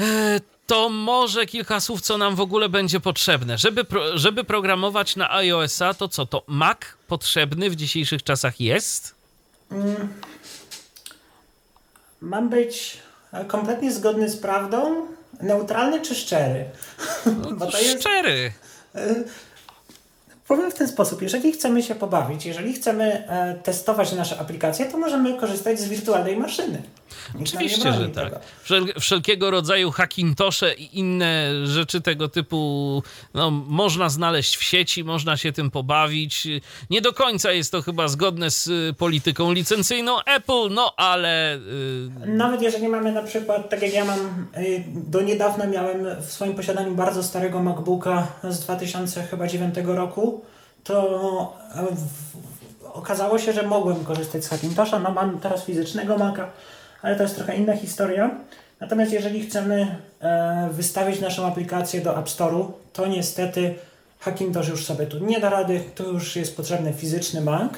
y, 0.00 0.04
to 0.66 0.88
może 0.88 1.46
kilka 1.46 1.80
słów, 1.80 2.00
co 2.00 2.18
nam 2.18 2.36
w 2.36 2.40
ogóle 2.40 2.68
będzie 2.68 3.00
potrzebne. 3.00 3.58
Żeby, 3.58 3.84
pro, 3.84 4.18
żeby 4.18 4.44
programować 4.44 5.16
na 5.16 5.34
iOS-a, 5.34 5.94
to 5.94 6.08
co, 6.08 6.26
to 6.26 6.42
Mac 6.46 6.78
potrzebny 7.08 7.70
w 7.70 7.76
dzisiejszych 7.76 8.22
czasach 8.22 8.60
jest? 8.60 9.14
Mm, 9.70 10.08
mam 12.20 12.48
być 12.48 12.98
kompletnie 13.48 13.92
zgodny 13.92 14.28
z 14.30 14.36
prawdą, 14.36 15.06
neutralny 15.40 16.00
czy 16.00 16.14
szczery? 16.14 16.64
No, 17.26 17.66
to 17.66 17.78
jest... 17.78 18.08
Powiem 20.48 20.70
w 20.70 20.74
ten 20.74 20.88
sposób, 20.88 21.22
jeżeli 21.22 21.52
chcemy 21.52 21.82
się 21.82 21.94
pobawić, 21.94 22.46
jeżeli 22.46 22.72
chcemy 22.72 23.28
e, 23.28 23.54
testować 23.54 24.12
nasze 24.12 24.38
aplikacje, 24.40 24.86
to 24.86 24.98
możemy 24.98 25.34
korzystać 25.34 25.80
z 25.80 25.88
wirtualnej 25.88 26.36
maszyny. 26.36 26.82
Nikt 27.34 27.48
Oczywiście, 27.48 27.92
że 27.92 28.08
tak. 28.08 28.40
Wszel 28.62 28.92
wszelkiego 29.00 29.50
rodzaju 29.50 29.90
hackintosze 29.90 30.74
i 30.74 30.98
inne 30.98 31.50
rzeczy 31.66 32.00
tego 32.00 32.28
typu 32.28 33.02
no, 33.34 33.50
można 33.50 34.08
znaleźć 34.08 34.56
w 34.56 34.62
sieci, 34.62 35.04
można 35.04 35.36
się 35.36 35.52
tym 35.52 35.70
pobawić. 35.70 36.48
Nie 36.90 37.00
do 37.00 37.12
końca 37.12 37.52
jest 37.52 37.72
to 37.72 37.82
chyba 37.82 38.08
zgodne 38.08 38.50
z 38.50 38.66
y, 38.66 38.94
polityką 38.98 39.52
licencyjną 39.52 40.22
Apple, 40.22 40.70
no 40.70 40.94
ale... 40.96 41.58
Yy... 42.20 42.26
Nawet 42.26 42.62
jeżeli 42.62 42.88
mamy 42.88 43.12
na 43.12 43.22
przykład, 43.22 43.70
tak 43.70 43.82
jak 43.82 43.92
ja 43.92 44.04
mam, 44.04 44.46
yy, 44.56 44.84
do 44.94 45.22
niedawna 45.22 45.66
miałem 45.66 46.22
w 46.22 46.32
swoim 46.32 46.54
posiadaniu 46.54 46.94
bardzo 46.94 47.22
starego 47.22 47.62
MacBooka 47.62 48.26
z 48.44 48.60
2009 48.60 49.74
roku, 49.84 50.44
to 50.84 51.56
yy, 51.76 51.96
okazało 52.92 53.38
się, 53.38 53.52
że 53.52 53.62
mogłem 53.62 54.04
korzystać 54.04 54.44
z 54.44 54.48
Hackintosha. 54.48 54.98
No 54.98 55.10
mam 55.10 55.40
teraz 55.40 55.64
fizycznego 55.64 56.18
Maca, 56.18 56.48
ale 57.06 57.16
to 57.16 57.22
jest 57.22 57.36
trochę 57.36 57.56
inna 57.56 57.76
historia. 57.76 58.30
Natomiast 58.80 59.12
jeżeli 59.12 59.42
chcemy 59.42 59.96
e, 60.20 60.68
wystawić 60.72 61.20
naszą 61.20 61.46
aplikację 61.46 62.00
do 62.00 62.18
App 62.18 62.26
Store'u, 62.26 62.72
to 62.92 63.06
niestety 63.06 63.74
Hackintosh 64.18 64.68
już 64.68 64.84
sobie 64.84 65.06
tu 65.06 65.18
nie 65.18 65.40
da 65.40 65.50
rady, 65.50 65.80
tu 65.94 66.12
już 66.12 66.36
jest 66.36 66.56
potrzebny 66.56 66.92
fizyczny 66.92 67.40
Mac. 67.40 67.72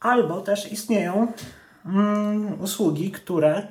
Albo 0.00 0.40
też 0.40 0.72
istnieją 0.72 1.32
mm, 1.86 2.60
usługi, 2.60 3.10
które 3.10 3.66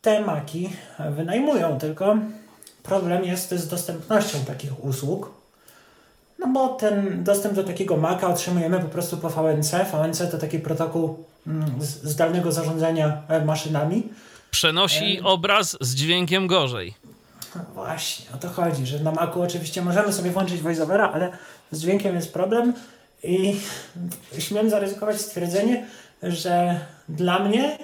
te 0.00 0.20
Maki 0.20 0.70
wynajmują, 1.10 1.78
tylko 1.78 2.16
problem 2.82 3.24
jest 3.24 3.50
z 3.50 3.68
dostępnością 3.68 4.38
takich 4.46 4.84
usług. 4.84 5.30
No 6.42 6.52
bo 6.52 6.68
ten 6.68 7.24
dostęp 7.24 7.54
do 7.54 7.64
takiego 7.64 7.96
Maca 7.96 8.28
otrzymujemy 8.28 8.80
po 8.80 8.88
prostu 8.88 9.16
po 9.16 9.30
VNC. 9.30 9.70
VNC 9.70 10.30
to 10.30 10.38
taki 10.38 10.58
protokół 10.58 11.24
mm, 11.46 11.64
zdalnego 11.80 12.52
zarządzania 12.52 13.22
e, 13.28 13.44
maszynami. 13.44 14.08
Przenosi 14.50 15.18
e... 15.18 15.24
obraz 15.24 15.76
z 15.80 15.94
dźwiękiem 15.94 16.46
gorzej. 16.46 16.94
No 17.56 17.62
właśnie, 17.74 18.26
o 18.34 18.38
to 18.38 18.48
chodzi, 18.48 18.86
że 18.86 18.98
na 18.98 19.12
Macu 19.12 19.42
oczywiście 19.42 19.82
możemy 19.82 20.12
sobie 20.12 20.30
włączyć 20.30 20.60
voiceovera, 20.60 21.10
ale 21.12 21.32
z 21.70 21.80
dźwiękiem 21.80 22.14
jest 22.14 22.32
problem 22.32 22.72
i 23.22 23.56
śmiem 24.38 24.70
zaryzykować 24.70 25.20
stwierdzenie, 25.20 25.86
że 26.22 26.80
dla 27.08 27.38
mnie 27.38 27.78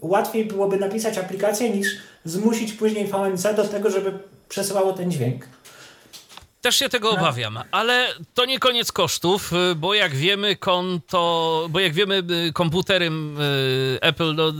łatwiej 0.00 0.44
byłoby 0.44 0.76
napisać 0.76 1.18
aplikację 1.18 1.70
niż 1.70 1.88
zmusić 2.24 2.72
później 2.72 3.06
VNC 3.06 3.54
do 3.56 3.64
tego, 3.64 3.90
żeby 3.90 4.18
przesyłało 4.48 4.92
ten 4.92 5.10
dźwięk. 5.10 5.46
Też 6.62 6.76
się 6.76 6.88
tego 6.88 7.12
no. 7.12 7.18
obawiam, 7.18 7.58
ale 7.70 8.14
to 8.34 8.44
nie 8.44 8.58
koniec 8.58 8.92
kosztów, 8.92 9.52
y, 9.52 9.74
bo 9.74 9.94
jak 9.94 10.14
wiemy, 10.14 10.56
konto, 10.56 11.66
bo 11.70 11.80
jak 11.80 11.92
wiemy, 11.92 12.22
y, 12.48 12.52
komputery 12.52 13.06
y, 13.06 14.00
Apple 14.00 14.34
no, 14.34 14.52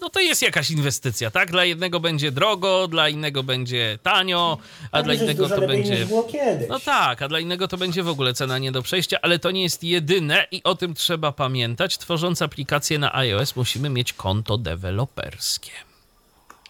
no 0.00 0.10
to 0.10 0.20
jest 0.20 0.42
jakaś 0.42 0.70
inwestycja, 0.70 1.30
tak? 1.30 1.50
Dla 1.50 1.64
jednego 1.64 2.00
będzie 2.00 2.32
drogo, 2.32 2.88
dla 2.88 3.08
innego 3.08 3.42
będzie 3.42 3.98
tanio, 4.02 4.58
a 4.92 5.02
dla 5.02 5.14
innego 5.14 5.48
to 5.48 5.60
będzie. 5.60 6.06
No 6.68 6.80
tak, 6.80 7.22
a 7.22 7.28
dla 7.28 7.40
innego 7.40 7.68
to 7.68 7.76
będzie 7.76 8.02
w 8.02 8.08
ogóle 8.08 8.34
cena 8.34 8.58
nie 8.58 8.72
do 8.72 8.82
przejścia, 8.82 9.18
ale 9.22 9.38
to 9.38 9.50
nie 9.50 9.62
jest 9.62 9.84
jedyne 9.84 10.46
i 10.50 10.62
o 10.64 10.74
tym 10.74 10.94
trzeba 10.94 11.32
pamiętać. 11.32 11.98
Tworząc 11.98 12.42
aplikację 12.42 12.98
na 12.98 13.14
iOS, 13.14 13.56
musimy 13.56 13.90
mieć 13.90 14.12
konto 14.12 14.58
deweloperskie. 14.58 15.72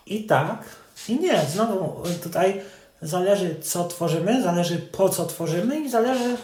I 0.06 0.24
tak, 0.24 0.64
i 1.08 1.20
nie. 1.20 1.40
Znowu 1.46 2.02
tutaj 2.22 2.60
zależy 3.04 3.56
co 3.62 3.88
tworzymy, 3.88 4.42
zależy 4.42 4.78
po 4.78 5.08
co 5.08 5.26
tworzymy 5.26 5.80
i 5.80 5.90
zależy 5.90 6.36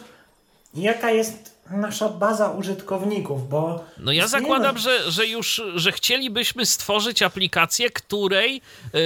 jaka 0.74 1.10
jest 1.10 1.60
nasza 1.70 2.08
baza 2.08 2.50
użytkowników, 2.50 3.48
bo... 3.48 3.84
No 3.98 4.12
ja 4.12 4.28
zakładam, 4.28 4.78
że, 4.78 5.10
że 5.10 5.26
już, 5.26 5.62
że 5.74 5.92
chcielibyśmy 5.92 6.66
stworzyć 6.66 7.22
aplikację, 7.22 7.90
której 7.90 8.54
yy, 8.54 9.00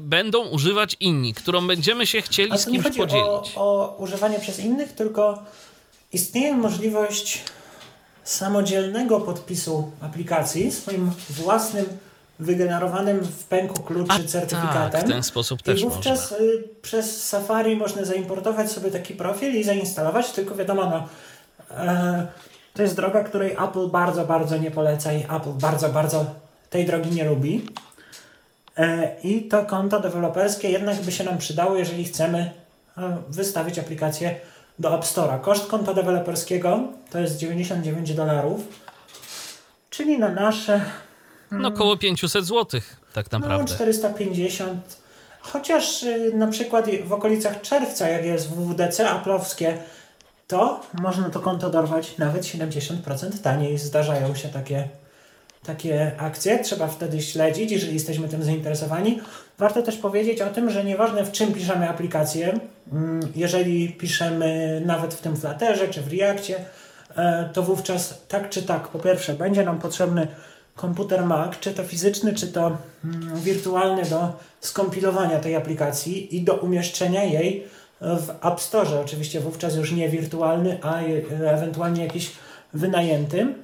będą 0.00 0.48
używać 0.48 0.96
inni, 1.00 1.34
którą 1.34 1.66
będziemy 1.66 2.06
się 2.06 2.22
chcieli 2.22 2.58
z 2.58 2.66
kimś 2.66 2.84
chodzi 2.84 2.98
podzielić. 2.98 3.52
O, 3.56 3.56
o 3.56 3.96
używanie 3.98 4.38
przez 4.38 4.58
innych, 4.58 4.92
tylko 4.92 5.42
istnieje 6.12 6.56
możliwość 6.56 7.42
samodzielnego 8.24 9.20
podpisu 9.20 9.90
aplikacji 10.00 10.72
swoim 10.72 11.10
własnym 11.30 11.86
wygenerowanym 12.38 13.20
w 13.20 13.44
pęku 13.44 13.82
kluczy 13.82 14.22
A, 14.24 14.28
certyfikatem. 14.28 14.90
Tak, 14.90 15.04
w 15.04 15.08
ten 15.08 15.22
sposób 15.22 15.62
też 15.62 15.80
I 15.80 15.84
wówczas 15.84 16.30
można. 16.30 16.46
Y, 16.46 16.64
przez 16.82 17.26
Safari 17.28 17.76
można 17.76 18.04
zaimportować 18.04 18.70
sobie 18.70 18.90
taki 18.90 19.14
profil 19.14 19.54
i 19.54 19.64
zainstalować, 19.64 20.30
tylko 20.30 20.54
wiadomo, 20.54 20.86
no, 20.86 21.08
e, 21.76 22.26
to 22.74 22.82
jest 22.82 22.96
droga, 22.96 23.24
której 23.24 23.52
Apple 23.52 23.88
bardzo, 23.88 24.24
bardzo 24.24 24.56
nie 24.56 24.70
poleca 24.70 25.12
i 25.12 25.22
Apple 25.22 25.52
bardzo, 25.60 25.88
bardzo 25.88 26.26
tej 26.70 26.86
drogi 26.86 27.10
nie 27.10 27.24
lubi. 27.24 27.66
E, 28.76 29.16
I 29.22 29.42
to 29.42 29.64
konto 29.64 30.00
deweloperskie 30.00 30.70
jednak 30.70 30.96
by 30.96 31.12
się 31.12 31.24
nam 31.24 31.38
przydało, 31.38 31.76
jeżeli 31.76 32.04
chcemy 32.04 32.50
e, 32.98 33.16
wystawić 33.28 33.78
aplikację 33.78 34.40
do 34.78 34.94
App 34.94 35.04
Store'a. 35.04 35.40
Koszt 35.40 35.66
konta 35.66 35.94
deweloperskiego 35.94 36.80
to 37.10 37.18
jest 37.18 37.36
99 37.36 38.14
dolarów, 38.14 38.60
czyli 39.90 40.18
na 40.18 40.28
nasze 40.28 40.80
no 41.50 41.68
około 41.68 41.96
500 41.96 42.44
zł 42.44 42.80
tak 43.12 43.32
no, 43.32 43.38
naprawdę. 43.38 43.72
No 43.72 43.76
450. 43.76 44.96
Chociaż 45.40 46.02
y, 46.02 46.32
na 46.34 46.46
przykład 46.46 46.86
w 47.04 47.12
okolicach 47.12 47.60
czerwca, 47.60 48.08
jak 48.08 48.24
jest 48.24 48.48
WWDC 48.48 49.10
aplowskie, 49.10 49.78
to 50.46 50.80
można 51.02 51.30
to 51.30 51.40
konto 51.40 51.70
dorwać 51.70 52.18
nawet 52.18 52.42
70% 52.42 52.94
taniej. 53.42 53.78
Zdarzają 53.78 54.34
się 54.34 54.48
takie, 54.48 54.88
takie 55.66 56.12
akcje. 56.18 56.58
Trzeba 56.58 56.86
wtedy 56.86 57.22
śledzić, 57.22 57.70
jeżeli 57.70 57.94
jesteśmy 57.94 58.28
tym 58.28 58.42
zainteresowani. 58.42 59.20
Warto 59.58 59.82
też 59.82 59.96
powiedzieć 59.96 60.40
o 60.40 60.50
tym, 60.50 60.70
że 60.70 60.84
nieważne 60.84 61.24
w 61.24 61.32
czym 61.32 61.52
piszemy 61.52 61.88
aplikację, 61.88 62.60
mm, 62.92 63.32
jeżeli 63.36 63.88
piszemy 63.92 64.82
nawet 64.86 65.14
w 65.14 65.20
tym 65.20 65.36
Flutterze 65.36 65.88
czy 65.88 66.02
w 66.02 66.12
Reactie, 66.12 66.56
e, 67.16 67.50
to 67.52 67.62
wówczas 67.62 68.20
tak 68.28 68.50
czy 68.50 68.62
tak, 68.62 68.88
po 68.88 68.98
pierwsze, 68.98 69.34
będzie 69.34 69.64
nam 69.64 69.78
potrzebny 69.78 70.28
komputer 70.76 71.24
Mac, 71.24 71.58
czy 71.60 71.74
to 71.74 71.84
fizyczny, 71.84 72.34
czy 72.34 72.48
to 72.48 72.76
mm, 73.04 73.40
wirtualny 73.40 74.02
do 74.02 74.32
skompilowania 74.60 75.40
tej 75.40 75.56
aplikacji 75.56 76.36
i 76.36 76.42
do 76.42 76.54
umieszczenia 76.54 77.24
jej 77.24 77.66
w 78.00 78.30
App 78.46 78.60
Store. 78.60 79.00
Oczywiście 79.00 79.40
wówczas 79.40 79.76
już 79.76 79.92
nie 79.92 80.08
wirtualny, 80.08 80.78
a 80.82 81.00
ewentualnie 81.44 82.04
jakiś 82.04 82.32
wynajęty. 82.72 83.54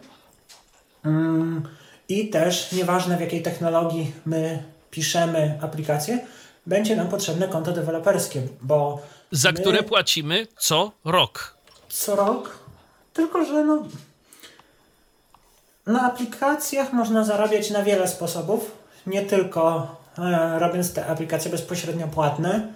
Mm, 1.04 1.62
I 2.08 2.28
też 2.28 2.72
nieważne 2.72 3.16
w 3.16 3.20
jakiej 3.20 3.42
technologii 3.42 4.12
my 4.26 4.62
piszemy 4.90 5.58
aplikację, 5.62 6.26
będzie 6.66 6.96
nam 6.96 7.08
potrzebne 7.08 7.48
konto 7.48 7.72
deweloperskie, 7.72 8.42
bo. 8.62 9.02
Za 9.30 9.52
my... 9.52 9.60
które 9.60 9.82
płacimy 9.82 10.46
co 10.58 10.92
rok. 11.04 11.56
Co 11.88 12.16
rok. 12.16 12.58
Tylko, 13.12 13.44
że 13.44 13.64
no, 13.64 13.84
na 15.86 16.02
aplikacjach 16.02 16.92
można 16.92 17.24
zarabiać 17.24 17.70
na 17.70 17.82
wiele 17.82 18.08
sposobów, 18.08 18.70
nie 19.06 19.22
tylko 19.22 19.96
e, 20.18 20.58
robiąc 20.58 20.92
te 20.92 21.06
aplikacje 21.06 21.50
bezpośrednio 21.50 22.08
płatne. 22.08 22.68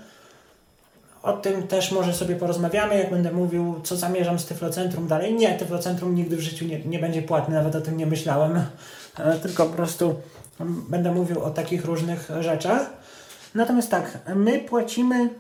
O 1.22 1.32
tym 1.32 1.68
też 1.68 1.92
może 1.92 2.14
sobie 2.14 2.36
porozmawiamy, 2.36 2.98
jak 2.98 3.10
będę 3.10 3.32
mówił, 3.32 3.80
co 3.84 3.96
zamierzam 3.96 4.38
z 4.38 4.46
Tyflocentrum 4.46 5.08
dalej. 5.08 5.34
Nie, 5.34 5.58
Tyflocentrum 5.58 6.14
nigdy 6.14 6.36
w 6.36 6.40
życiu 6.40 6.64
nie, 6.64 6.84
nie 6.84 6.98
będzie 6.98 7.22
płatne, 7.22 7.54
nawet 7.54 7.74
o 7.74 7.80
tym 7.80 7.96
nie 7.96 8.06
myślałem, 8.06 8.62
e, 9.18 9.38
tylko 9.38 9.66
po 9.66 9.72
prostu 9.72 10.14
będę 10.88 11.12
mówił 11.12 11.42
o 11.42 11.50
takich 11.50 11.84
różnych 11.84 12.30
rzeczach. 12.40 12.90
Natomiast 13.54 13.90
tak, 13.90 14.18
my 14.34 14.58
płacimy 14.58 15.30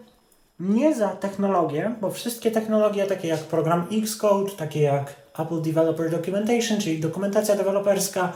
nie 0.60 0.94
za 0.94 1.08
technologię, 1.08 1.94
bo 2.00 2.10
wszystkie 2.10 2.50
technologie, 2.50 3.06
takie 3.06 3.28
jak 3.28 3.40
program 3.40 3.86
Xcode, 3.92 4.50
takie 4.50 4.82
jak 4.82 5.14
Apple 5.40 5.62
Developer 5.62 6.10
Documentation, 6.10 6.80
czyli 6.80 7.00
dokumentacja 7.00 7.56
deweloperska, 7.56 8.32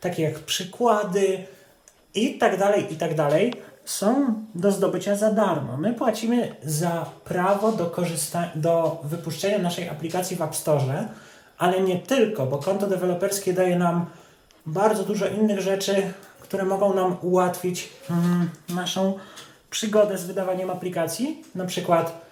takie 0.00 0.22
jak 0.22 0.38
przykłady 0.38 1.38
i 2.14 2.38
tak 2.38 2.58
dalej, 2.58 2.92
i 2.92 2.96
tak 2.96 3.14
dalej, 3.14 3.52
są 3.84 4.34
do 4.54 4.72
zdobycia 4.72 5.16
za 5.16 5.32
darmo. 5.32 5.76
My 5.76 5.94
płacimy 5.94 6.56
za 6.62 7.06
prawo 7.24 7.72
do, 7.72 7.86
korzysta- 7.86 8.50
do 8.54 9.00
wypuszczenia 9.04 9.58
naszej 9.58 9.88
aplikacji 9.88 10.36
w 10.36 10.42
App 10.42 10.56
Store, 10.56 11.08
ale 11.58 11.80
nie 11.80 11.98
tylko, 11.98 12.46
bo 12.46 12.58
konto 12.58 12.86
deweloperskie 12.86 13.52
daje 13.52 13.78
nam 13.78 14.06
bardzo 14.66 15.04
dużo 15.04 15.26
innych 15.26 15.60
rzeczy, 15.60 15.94
które 16.40 16.64
mogą 16.64 16.94
nam 16.94 17.16
ułatwić 17.22 17.88
mm, 18.10 18.50
naszą 18.68 19.18
przygodę 19.70 20.18
z 20.18 20.24
wydawaniem 20.24 20.70
aplikacji. 20.70 21.42
Na 21.54 21.64
przykład 21.64 22.23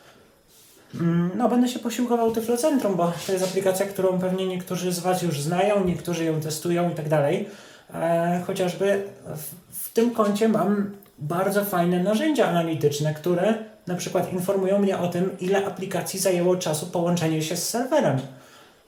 no, 1.36 1.48
będę 1.48 1.68
się 1.68 1.78
posiłkował 1.78 2.32
Tyflocentrum, 2.32 2.96
bo 2.96 3.12
to 3.26 3.32
jest 3.32 3.44
aplikacja, 3.44 3.86
którą 3.86 4.18
pewnie 4.18 4.46
niektórzy 4.46 4.92
z 4.92 4.98
Was 4.98 5.22
już 5.22 5.40
znają, 5.40 5.84
niektórzy 5.84 6.24
ją 6.24 6.40
testują 6.40 6.90
i 6.90 6.94
tak 6.94 7.08
dalej. 7.08 7.48
E, 7.94 8.42
chociażby 8.46 9.02
w, 9.36 9.76
w 9.78 9.92
tym 9.92 10.10
kącie 10.10 10.48
mam 10.48 10.90
bardzo 11.18 11.64
fajne 11.64 12.02
narzędzia 12.02 12.46
analityczne, 12.48 13.14
które 13.14 13.54
na 13.86 13.94
przykład 13.94 14.32
informują 14.32 14.78
mnie 14.78 14.98
o 14.98 15.08
tym, 15.08 15.30
ile 15.40 15.66
aplikacji 15.66 16.20
zajęło 16.20 16.56
czasu 16.56 16.86
połączenie 16.86 17.42
się 17.42 17.56
z 17.56 17.68
serwerem 17.68 18.18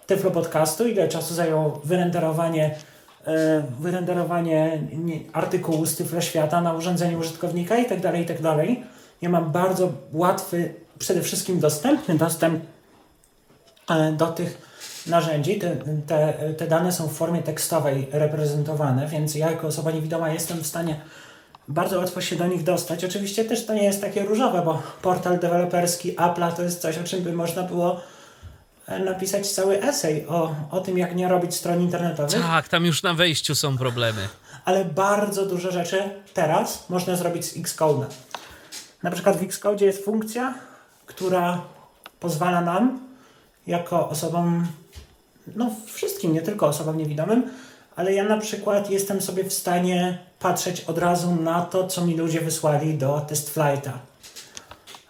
Tyflo 0.07 0.31
Podcastu, 0.31 0.87
ile 0.89 1.09
czasu 1.09 1.35
zajęło 1.35 1.81
wyrenderowanie, 1.85 2.75
e, 3.27 3.63
wyrenderowanie 3.81 4.83
nie, 4.93 5.21
artykułu 5.33 5.87
z 5.87 5.97
Tyflo 5.97 6.21
Świata 6.21 6.61
na 6.61 6.73
urządzeniu 6.73 7.19
użytkownika 7.19 7.77
itd., 7.77 8.01
tak 8.01 8.19
itd. 8.19 8.43
Tak 8.43 8.67
ja 9.23 9.29
mam 9.29 9.53
bardzo 9.53 9.93
łatwy, 10.13 10.75
przede 10.99 11.23
wszystkim 11.23 11.61
dostępny 11.61 12.19
dostęp 12.19 12.65
e, 13.91 14.13
do 14.13 14.27
tych 14.27 14.59
narzędzi. 15.07 15.59
Te, 15.59 15.77
te, 16.07 16.33
te 16.59 16.67
dane 16.67 16.93
są 16.93 17.09
w 17.09 17.13
formie 17.13 17.43
tekstowej 17.43 18.09
reprezentowane, 18.13 19.07
więc 19.07 19.35
ja 19.35 19.51
jako 19.51 19.67
osoba 19.67 19.91
niewidoma 19.91 20.31
jestem 20.31 20.59
w 20.59 20.67
stanie 20.67 21.01
bardzo 21.69 21.99
łatwo 21.99 22.21
się 22.21 22.37
do 22.37 22.47
nich 22.47 22.63
dostać. 22.63 23.05
Oczywiście 23.05 23.45
też 23.45 23.67
to 23.67 23.75
nie 23.75 23.85
jest 23.85 24.01
takie 24.01 24.23
różowe, 24.23 24.63
bo 24.65 24.83
portal 25.03 25.39
deweloperski 25.39 26.17
Apple'a 26.17 26.53
to 26.53 26.63
jest 26.63 26.81
coś, 26.81 26.99
o 26.99 27.05
czym 27.05 27.23
by 27.23 27.33
można 27.33 27.63
było 27.63 28.01
e, 28.87 28.99
napisać 28.99 29.51
cały 29.51 29.83
esej 29.83 30.27
o, 30.27 30.55
o 30.71 30.81
tym, 30.81 30.99
jak 30.99 31.17
nie 31.17 31.29
robić 31.29 31.55
stron 31.55 31.81
internetowych. 31.81 32.43
Tak, 32.43 32.69
tam 32.69 32.85
już 32.87 33.03
na 33.03 33.15
wejściu 33.15 33.55
są 33.55 33.79
problemy. 33.79 34.29
Ale 34.65 34.85
bardzo 34.85 35.47
dużo 35.47 35.71
rzeczy 35.71 36.03
teraz 36.35 36.91
można 36.91 37.17
zrobić 37.17 37.45
z 37.45 37.57
Xcode. 37.57 38.07
Na 39.03 39.11
przykład 39.11 39.37
w 39.37 39.43
Xcode 39.43 39.85
jest 39.85 40.05
funkcja, 40.05 40.55
która 41.07 41.63
pozwala 42.21 42.61
nam, 42.61 43.01
jako 43.67 44.09
osobom, 44.09 44.67
no 45.57 45.71
wszystkim, 45.87 46.33
nie 46.33 46.43
tylko 46.43 46.67
osobom 46.67 46.99
niewidomym, 46.99 47.51
ale 47.97 48.13
ja 48.13 48.25
na 48.25 48.39
przykład 48.39 48.91
jestem 48.91 49.21
sobie 49.21 49.45
w 49.45 49.53
stanie 49.53 50.19
patrzeć 50.39 50.81
od 50.81 50.99
razu 50.99 51.35
na 51.35 51.63
to, 51.63 51.87
co 51.87 52.07
mi 52.07 52.17
ludzie 52.17 52.41
wysłali 52.41 52.95
do 52.95 53.21
test 53.21 53.51
flighta 53.51 53.99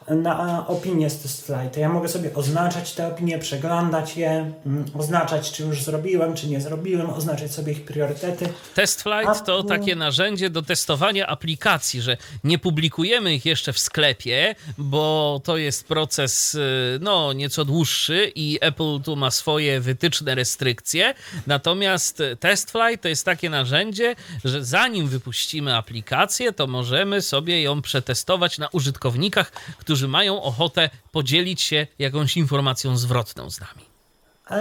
na 0.09 0.67
opinię 0.69 1.11
z 1.11 1.19
test 1.19 1.47
flight. 1.47 1.77
Ja 1.77 1.89
mogę 1.89 2.09
sobie 2.09 2.35
oznaczać 2.35 2.93
te 2.93 3.07
opinie, 3.07 3.39
przeglądać 3.39 4.17
je, 4.17 4.53
mm, 4.67 4.85
oznaczać, 4.99 5.53
czy 5.53 5.63
już 5.63 5.83
zrobiłem, 5.83 6.35
czy 6.35 6.49
nie 6.49 6.61
zrobiłem, 6.61 7.11
oznaczać 7.11 7.51
sobie 7.53 7.73
ich 7.73 7.85
priorytety. 7.85 8.49
Test 8.75 9.03
flight 9.03 9.45
to 9.47 9.63
takie 9.63 9.97
narzędzie 9.97 10.51
do 10.51 10.63
testowania 10.63 11.27
aplikacji, 11.27 12.03
że 12.03 12.17
nie 12.45 12.59
publikujemy 12.59 13.35
ich 13.35 13.47
jeszcze 13.47 13.73
w 13.73 13.79
sklepie, 13.79 14.55
bo 14.79 15.41
to 15.45 15.57
jest 15.57 15.89
proces 15.89 16.55
y, 16.55 16.99
no 17.01 17.33
nieco 17.33 17.65
dłuższy 17.65 18.33
i 18.35 18.59
Apple 18.61 19.01
tu 19.05 19.17
ma 19.17 19.31
swoje 19.31 19.81
wytyczne 19.81 20.35
restrykcje. 20.35 21.15
Natomiast 21.47 22.23
test 22.41 22.71
flight 22.71 23.03
to 23.03 23.09
jest 23.09 23.25
takie 23.25 23.51
narzędzie, 23.51 24.17
że 24.45 24.65
zanim 24.65 25.09
wypuścimy 25.09 25.77
aplikację, 25.77 26.53
to 26.53 26.67
możemy 26.67 27.23
sobie 27.23 27.63
ją 27.63 27.83
przetestować 27.83 28.59
na 28.59 28.69
użytkownikach, 28.69 29.53
którzy 29.79 29.94
którzy 29.95 30.09
mają 30.09 30.43
ochotę 30.43 30.91
podzielić 31.13 31.63
się 31.63 31.87
jakąś 31.99 32.37
informacją 32.37 32.97
zwrotną 32.97 33.51
z 33.51 33.61
nami. 33.61 33.85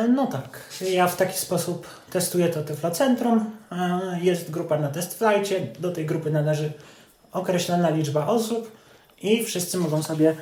No 0.10 0.28
tak, 0.28 0.60
ja 0.92 1.08
w 1.08 1.16
taki 1.16 1.38
sposób 1.38 1.88
testuję 2.12 2.50
to 2.50 2.64
Tyflocentrum. 2.64 3.52
Jest 4.22 4.52
grupa 4.52 4.78
na 4.78 4.88
TestFlightie, 4.88 5.68
do 5.80 5.92
tej 5.92 6.06
grupy 6.06 6.32
należy 6.32 6.72
określona 7.32 7.90
liczba 7.90 8.28
osób 8.28 8.72
i 9.22 9.44
wszyscy 9.44 9.78
mogą 9.78 10.04
sobie 10.04 10.36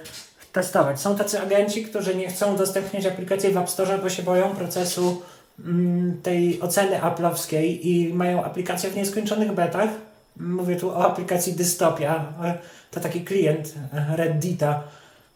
testować. 0.53 1.01
Są 1.01 1.15
tacy 1.15 1.41
agenci, 1.41 1.85
którzy 1.85 2.15
nie 2.15 2.27
chcą 2.27 2.53
udostępniać 2.55 3.05
aplikacji 3.05 3.51
w 3.51 3.57
App 3.57 3.69
Store, 3.69 3.97
bo 3.97 4.09
się 4.09 4.23
boją 4.23 4.55
procesu 4.55 5.21
mm, 5.59 6.21
tej 6.23 6.61
oceny 6.61 6.99
Apple'owskiej 6.99 7.79
i 7.81 8.13
mają 8.13 8.43
aplikacje 8.43 8.89
w 8.89 8.95
nieskończonych 8.95 9.51
betach. 9.51 9.89
Mówię 10.39 10.75
tu 10.75 10.89
o 10.89 11.05
aplikacji 11.05 11.53
Dystopia 11.53 12.33
to 12.91 12.99
taki 12.99 13.21
klient 13.21 13.73
Reddita, 14.15 14.83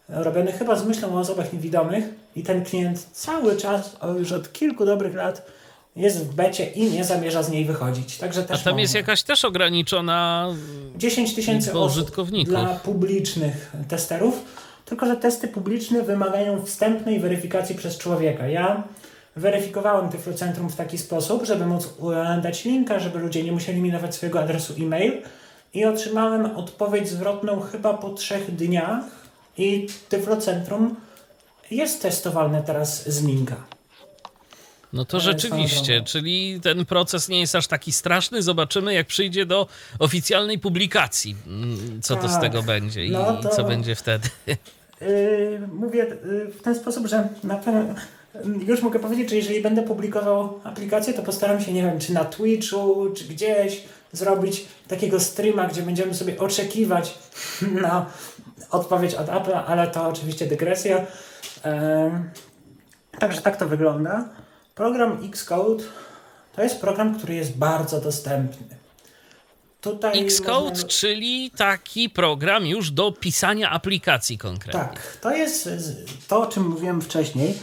robiony 0.09 0.51
chyba 0.51 0.75
z 0.75 0.85
myślą 0.85 1.15
o 1.15 1.19
osobach 1.19 1.53
niewidomych 1.53 2.03
i 2.35 2.43
ten 2.43 2.65
klient 2.65 3.07
cały 3.11 3.55
czas, 3.55 3.97
już 4.19 4.31
od 4.31 4.53
kilku 4.53 4.85
dobrych 4.85 5.15
lat 5.15 5.45
jest 5.95 6.25
w 6.25 6.35
becie 6.35 6.65
i 6.65 6.91
nie 6.91 7.03
zamierza 7.03 7.43
z 7.43 7.49
niej 7.49 7.65
wychodzić. 7.65 8.17
Także 8.17 8.43
też 8.43 8.61
A 8.61 8.63
tam 8.63 8.79
jest 8.79 8.95
jakaś 8.95 9.23
też 9.23 9.45
ograniczona 9.45 10.49
10 10.97 11.35
tysięcy 11.35 11.79
użytkowników 11.79 12.49
dla 12.49 12.65
publicznych 12.65 13.71
testerów, 13.87 14.41
tylko 14.85 15.05
że 15.05 15.15
testy 15.15 15.47
publiczne 15.47 16.01
wymagają 16.01 16.65
wstępnej 16.65 17.19
weryfikacji 17.19 17.75
przez 17.75 17.97
człowieka. 17.97 18.47
Ja 18.47 18.83
weryfikowałem 19.35 20.09
Tyflocentrum 20.09 20.69
w 20.69 20.75
taki 20.75 20.97
sposób, 20.97 21.45
żeby 21.45 21.65
móc 21.65 21.93
dać 22.43 22.65
linka, 22.65 22.99
żeby 22.99 23.19
ludzie 23.19 23.43
nie 23.43 23.51
musieli 23.51 23.81
mi 23.81 23.91
dawać 23.91 24.15
swojego 24.15 24.39
adresu 24.39 24.73
e-mail, 24.79 25.21
i 25.75 25.85
otrzymałem 25.85 26.45
odpowiedź 26.57 27.09
zwrotną 27.09 27.59
chyba 27.59 27.93
po 27.93 28.09
trzech 28.09 28.55
dniach 28.55 29.03
i 29.57 29.87
Tyflocentrum 30.09 30.95
jest 31.71 32.01
testowalne 32.01 32.63
teraz 32.63 33.09
z 33.09 33.23
linka. 33.23 33.55
No 34.93 35.05
to 35.05 35.19
rzeczywiście, 35.19 36.01
czyli 36.01 36.59
ten 36.61 36.85
proces 36.85 37.29
nie 37.29 37.39
jest 37.39 37.55
aż 37.55 37.67
taki 37.67 37.91
straszny. 37.91 38.41
Zobaczymy, 38.41 38.93
jak 38.93 39.07
przyjdzie 39.07 39.45
do 39.45 39.67
oficjalnej 39.99 40.59
publikacji, 40.59 41.35
mm, 41.47 42.01
co 42.01 42.13
tak, 42.13 42.23
to 42.23 42.29
z 42.29 42.33
tak. 42.33 42.41
tego 42.41 42.63
będzie 42.63 43.05
i 43.05 43.11
no 43.11 43.37
to, 43.37 43.49
co 43.49 43.63
będzie 43.63 43.95
wtedy. 43.95 44.29
Yy, 45.01 45.67
mówię 45.73 46.05
yy, 46.25 46.51
w 46.51 46.61
ten 46.61 46.75
sposób, 46.75 47.07
że 47.07 47.27
na 47.43 47.55
pewno 47.55 47.95
już 48.67 48.81
mogę 48.81 48.99
powiedzieć, 48.99 49.29
że 49.29 49.35
jeżeli 49.35 49.61
będę 49.61 49.81
publikował 49.81 50.59
aplikację, 50.63 51.13
to 51.13 51.23
postaram 51.23 51.61
się, 51.61 51.73
nie 51.73 51.83
wiem, 51.83 51.99
czy 51.99 52.13
na 52.13 52.25
Twitchu, 52.25 53.05
czy 53.15 53.23
gdzieś 53.23 53.83
zrobić 54.17 54.65
takiego 54.87 55.19
streama, 55.19 55.67
gdzie 55.67 55.81
będziemy 55.81 56.13
sobie 56.13 56.39
oczekiwać 56.39 57.17
na 57.81 58.05
odpowiedź 58.71 59.15
od 59.15 59.29
Apple, 59.29 59.55
ale 59.55 59.87
to 59.87 60.07
oczywiście 60.07 60.47
dygresja. 60.47 61.05
Także 63.19 63.41
tak 63.41 63.57
to 63.57 63.67
wygląda. 63.67 64.29
Program 64.75 65.17
Xcode 65.29 65.83
to 66.55 66.63
jest 66.63 66.81
program, 66.81 67.17
który 67.17 67.35
jest 67.35 67.57
bardzo 67.57 68.01
dostępny. 68.01 68.77
Tutaj 69.81 70.25
Xcode, 70.25 70.83
czyli 70.83 71.51
taki 71.57 72.09
program 72.09 72.65
już 72.65 72.91
do 72.91 73.11
pisania 73.11 73.69
aplikacji 73.69 74.37
konkretnie. 74.37 74.79
Tak, 74.79 75.17
to 75.21 75.31
jest 75.31 75.69
to, 76.27 76.41
o 76.41 76.47
czym 76.47 76.63
mówiłem 76.69 77.01
wcześniej, 77.01 77.59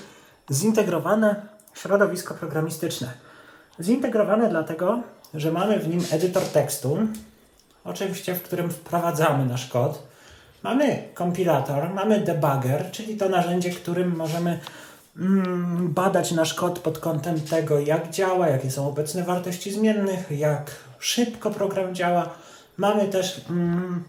zintegrowane 0.52 1.46
środowisko 1.74 2.34
programistyczne. 2.34 3.12
Zintegrowane 3.80 4.48
dlatego, 4.48 5.02
że 5.34 5.52
mamy 5.52 5.78
w 5.78 5.88
nim 5.88 6.04
edytor 6.12 6.42
tekstu, 6.42 6.98
oczywiście 7.84 8.34
w 8.34 8.42
którym 8.42 8.70
wprowadzamy 8.70 9.46
nasz 9.46 9.66
kod. 9.66 10.02
Mamy 10.62 11.02
kompilator, 11.14 11.94
mamy 11.94 12.20
debugger, 12.20 12.90
czyli 12.90 13.16
to 13.16 13.28
narzędzie, 13.28 13.70
którym 13.70 14.16
możemy 14.16 14.60
mm, 15.16 15.92
badać 15.92 16.32
nasz 16.32 16.54
kod 16.54 16.78
pod 16.78 16.98
kątem 16.98 17.40
tego, 17.40 17.80
jak 17.80 18.10
działa, 18.10 18.48
jakie 18.48 18.70
są 18.70 18.88
obecne 18.88 19.22
wartości 19.22 19.72
zmiennych, 19.72 20.30
jak 20.30 20.70
szybko 20.98 21.50
program 21.50 21.94
działa. 21.94 22.28
Mamy 22.76 23.08
też 23.08 23.40
mm, 23.50 24.04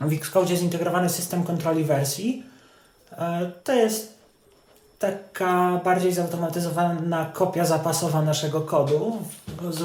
w 0.00 0.12
Xcode 0.12 0.56
zintegrowany 0.56 1.08
system 1.08 1.44
kontroli 1.44 1.84
wersji. 1.84 2.42
E, 3.12 3.50
to 3.64 3.72
jest 3.72 4.17
taka 4.98 5.80
bardziej 5.84 6.12
zautomatyzowana 6.12 7.30
kopia 7.32 7.64
zapasowa 7.64 8.22
naszego 8.22 8.60
kodu, 8.60 9.16
z 9.70 9.82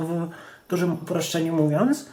w 0.00 0.28
dużym 0.68 0.92
uproszczeniu 0.92 1.56
mówiąc. 1.56 2.06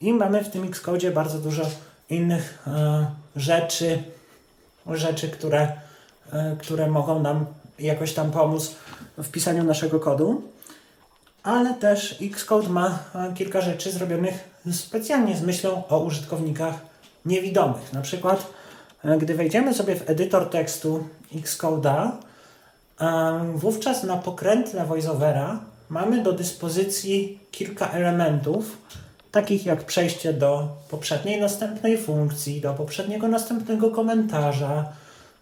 I 0.00 0.12
mamy 0.12 0.44
w 0.44 0.50
tym 0.50 0.64
Xcode 0.64 1.10
bardzo 1.10 1.38
dużo 1.38 1.62
innych 2.10 2.58
e, 2.66 3.06
rzeczy, 3.36 4.02
rzeczy, 4.86 5.28
które, 5.28 5.72
e, 6.32 6.56
które 6.56 6.90
mogą 6.90 7.22
nam 7.22 7.46
jakoś 7.78 8.14
tam 8.14 8.30
pomóc 8.30 8.74
w 9.18 9.28
pisaniu 9.28 9.64
naszego 9.64 10.00
kodu. 10.00 10.42
Ale 11.42 11.74
też 11.74 12.18
Xcode 12.22 12.68
ma 12.68 12.98
e, 13.14 13.32
kilka 13.34 13.60
rzeczy 13.60 13.92
zrobionych 13.92 14.34
specjalnie 14.72 15.36
z 15.36 15.42
myślą 15.42 15.82
o 15.88 15.98
użytkownikach 15.98 16.74
niewidomych. 17.24 17.92
Na 17.92 18.00
przykład 18.00 18.46
E, 19.04 19.18
gdy 19.18 19.34
wejdziemy 19.34 19.74
sobie 19.74 19.96
w 19.96 20.10
edytor 20.10 20.50
tekstu 20.50 21.08
Xcode'a, 21.34 22.10
wówczas 23.54 24.04
na 24.04 24.16
pokrętle 24.16 24.86
voiceovera 24.86 25.60
mamy 25.88 26.22
do 26.22 26.32
dyspozycji 26.32 27.38
kilka 27.50 27.90
elementów, 27.90 28.78
takich 29.32 29.66
jak 29.66 29.84
przejście 29.84 30.32
do 30.32 30.68
poprzedniej 30.90 31.40
następnej 31.40 31.98
funkcji, 31.98 32.60
do 32.60 32.74
poprzedniego 32.74 33.28
następnego 33.28 33.90
komentarza, 33.90 34.84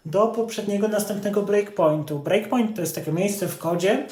do 0.05 0.27
poprzedniego 0.27 0.87
następnego 0.87 1.41
breakpointu. 1.41 2.19
Breakpoint 2.19 2.75
to 2.75 2.81
jest 2.81 2.95
takie 2.95 3.11
miejsce 3.11 3.47
w 3.47 3.57
kodzie, 3.57 4.07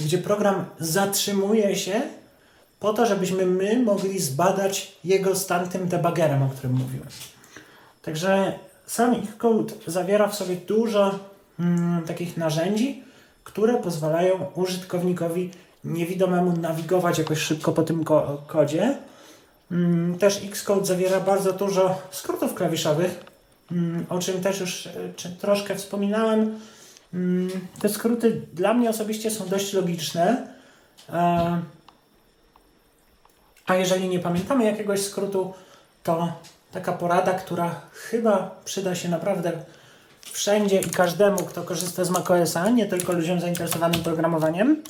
gdzie 0.00 0.18
program 0.18 0.64
zatrzymuje 0.78 1.76
się 1.76 2.02
po 2.80 2.92
to, 2.92 3.06
żebyśmy 3.06 3.46
my 3.46 3.82
mogli 3.82 4.18
zbadać 4.18 4.92
jego 5.04 5.36
stan 5.36 5.68
tym 5.68 5.88
debuggerem, 5.88 6.42
o 6.42 6.48
którym 6.48 6.72
mówiłem. 6.76 7.08
Także 8.02 8.58
sam 8.88 9.14
Xcode 9.14 9.74
zawiera 9.86 10.28
w 10.28 10.34
sobie 10.34 10.56
dużo 10.56 11.18
mm, 11.60 12.02
takich 12.06 12.36
narzędzi, 12.36 13.02
które 13.44 13.74
pozwalają 13.74 14.46
użytkownikowi 14.54 15.50
niewidomemu 15.84 16.52
nawigować 16.52 17.18
jakoś 17.18 17.38
szybko 17.38 17.72
po 17.72 17.82
tym 17.82 18.04
ko 18.04 18.42
kodzie. 18.46 18.98
Mm, 19.70 20.18
też 20.18 20.44
Xcode 20.44 20.86
zawiera 20.86 21.20
bardzo 21.20 21.52
dużo 21.52 22.02
skrótów 22.10 22.54
klawiszowych, 22.54 23.24
mm, 23.72 24.06
o 24.08 24.18
czym 24.18 24.40
też 24.40 24.60
już 24.60 24.86
e, 24.86 24.90
troszkę 25.40 25.74
wspominałem. 25.74 26.58
Mm, 27.14 27.50
te 27.80 27.88
skróty 27.88 28.42
dla 28.52 28.74
mnie 28.74 28.90
osobiście 28.90 29.30
są 29.30 29.48
dość 29.48 29.72
logiczne. 29.72 30.48
E, 31.08 31.62
a 33.66 33.74
jeżeli 33.74 34.08
nie 34.08 34.18
pamiętamy 34.18 34.64
jakiegoś 34.64 35.02
skrótu, 35.02 35.54
to 36.02 36.32
taka 36.72 36.92
porada, 36.92 37.32
która 37.32 37.80
chyba 37.92 38.60
przyda 38.64 38.94
się 38.94 39.08
naprawdę 39.08 39.52
wszędzie 40.32 40.80
i 40.80 40.90
każdemu, 40.90 41.38
kto 41.38 41.62
korzysta 41.62 42.04
z 42.04 42.10
macOSa, 42.10 42.70
nie 42.70 42.86
tylko 42.86 43.12
ludziom 43.12 43.40
zainteresowanym 43.40 44.02
programowaniem. 44.02 44.82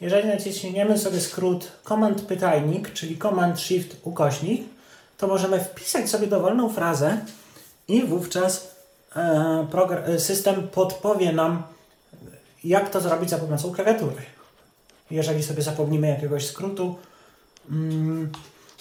Jeżeli 0.00 0.28
naciśniemy 0.28 0.98
sobie 0.98 1.20
skrót 1.20 1.72
Command 1.84 2.22
pytajnik, 2.22 2.92
czyli 2.92 3.18
Command 3.18 3.60
Shift 3.60 3.96
ukośnik, 4.02 4.62
to 5.18 5.26
możemy 5.26 5.60
wpisać 5.60 6.10
sobie 6.10 6.26
dowolną 6.26 6.68
frazę 6.68 7.18
i 7.88 8.02
wówczas 8.06 8.74
e, 9.16 10.18
system 10.18 10.68
podpowie 10.68 11.32
nam, 11.32 11.62
jak 12.64 12.90
to 12.90 13.00
zrobić 13.00 13.30
za 13.30 13.38
pomocą 13.38 13.72
klawiatury. 13.72 14.22
Jeżeli 15.10 15.42
sobie 15.42 15.62
zapomnimy 15.62 16.08
jakiegoś 16.08 16.46
skrótu, 16.46 16.96
mm, 17.70 18.32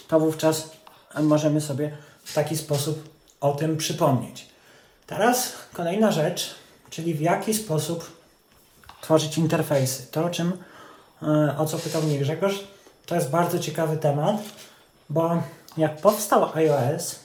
to 0.07 0.19
wówczas 0.19 0.69
możemy 1.21 1.61
sobie 1.61 1.97
w 2.27 2.33
taki 2.33 2.57
sposób 2.57 3.09
o 3.41 3.53
tym 3.53 3.77
przypomnieć. 3.77 4.47
Teraz 5.07 5.53
kolejna 5.73 6.11
rzecz, 6.11 6.55
czyli 6.89 7.13
w 7.13 7.21
jaki 7.21 7.53
sposób 7.53 8.11
tworzyć 9.01 9.37
interfejsy. 9.37 10.07
To, 10.11 10.25
o 10.25 10.29
czym, 10.29 10.53
e, 11.23 11.57
o 11.57 11.65
co 11.65 11.79
pytał 11.79 12.03
mnie 12.03 12.19
Grzegorz, 12.19 12.63
to 13.05 13.15
jest 13.15 13.29
bardzo 13.29 13.59
ciekawy 13.59 13.97
temat, 13.97 14.35
bo 15.09 15.43
jak 15.77 15.97
powstał 15.97 16.49
iOS, 16.55 17.19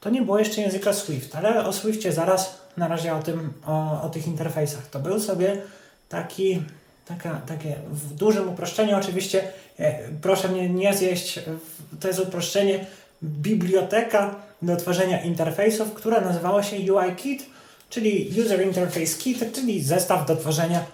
to 0.00 0.10
nie 0.10 0.22
było 0.22 0.38
jeszcze 0.38 0.60
języka 0.60 0.92
Swift, 0.92 1.36
ale 1.36 1.66
o 1.66 1.72
Swiftie 1.72 2.12
zaraz 2.12 2.58
na 2.76 2.88
razie 2.88 3.14
o 3.14 3.22
tym, 3.22 3.52
o, 3.66 4.02
o 4.02 4.08
tych 4.08 4.26
interfejsach. 4.26 4.86
To 4.86 4.98
był 4.98 5.20
sobie 5.20 5.62
taki, 6.08 6.62
taka, 7.06 7.40
takie 7.46 7.76
w 7.90 8.14
dużym 8.14 8.48
uproszczeniu 8.48 8.96
oczywiście, 8.96 9.52
e, 9.78 10.08
proszę 10.22 10.48
mnie 10.48 10.68
nie 10.68 10.94
zjeść, 10.94 11.40
to 12.00 12.08
jest 12.08 12.20
uproszczenie, 12.20 12.86
biblioteka 13.22 14.34
do 14.62 14.76
tworzenia 14.76 15.22
interfejsów, 15.22 15.94
która 15.94 16.20
nazywała 16.20 16.62
się 16.62 16.94
UIKit, 16.94 17.46
czyli 17.90 18.40
User 18.40 18.66
Interface 18.66 19.18
Kit, 19.18 19.52
czyli 19.52 19.82
zestaw 19.82 20.26
do 20.26 20.36
tworzenia 20.36 20.84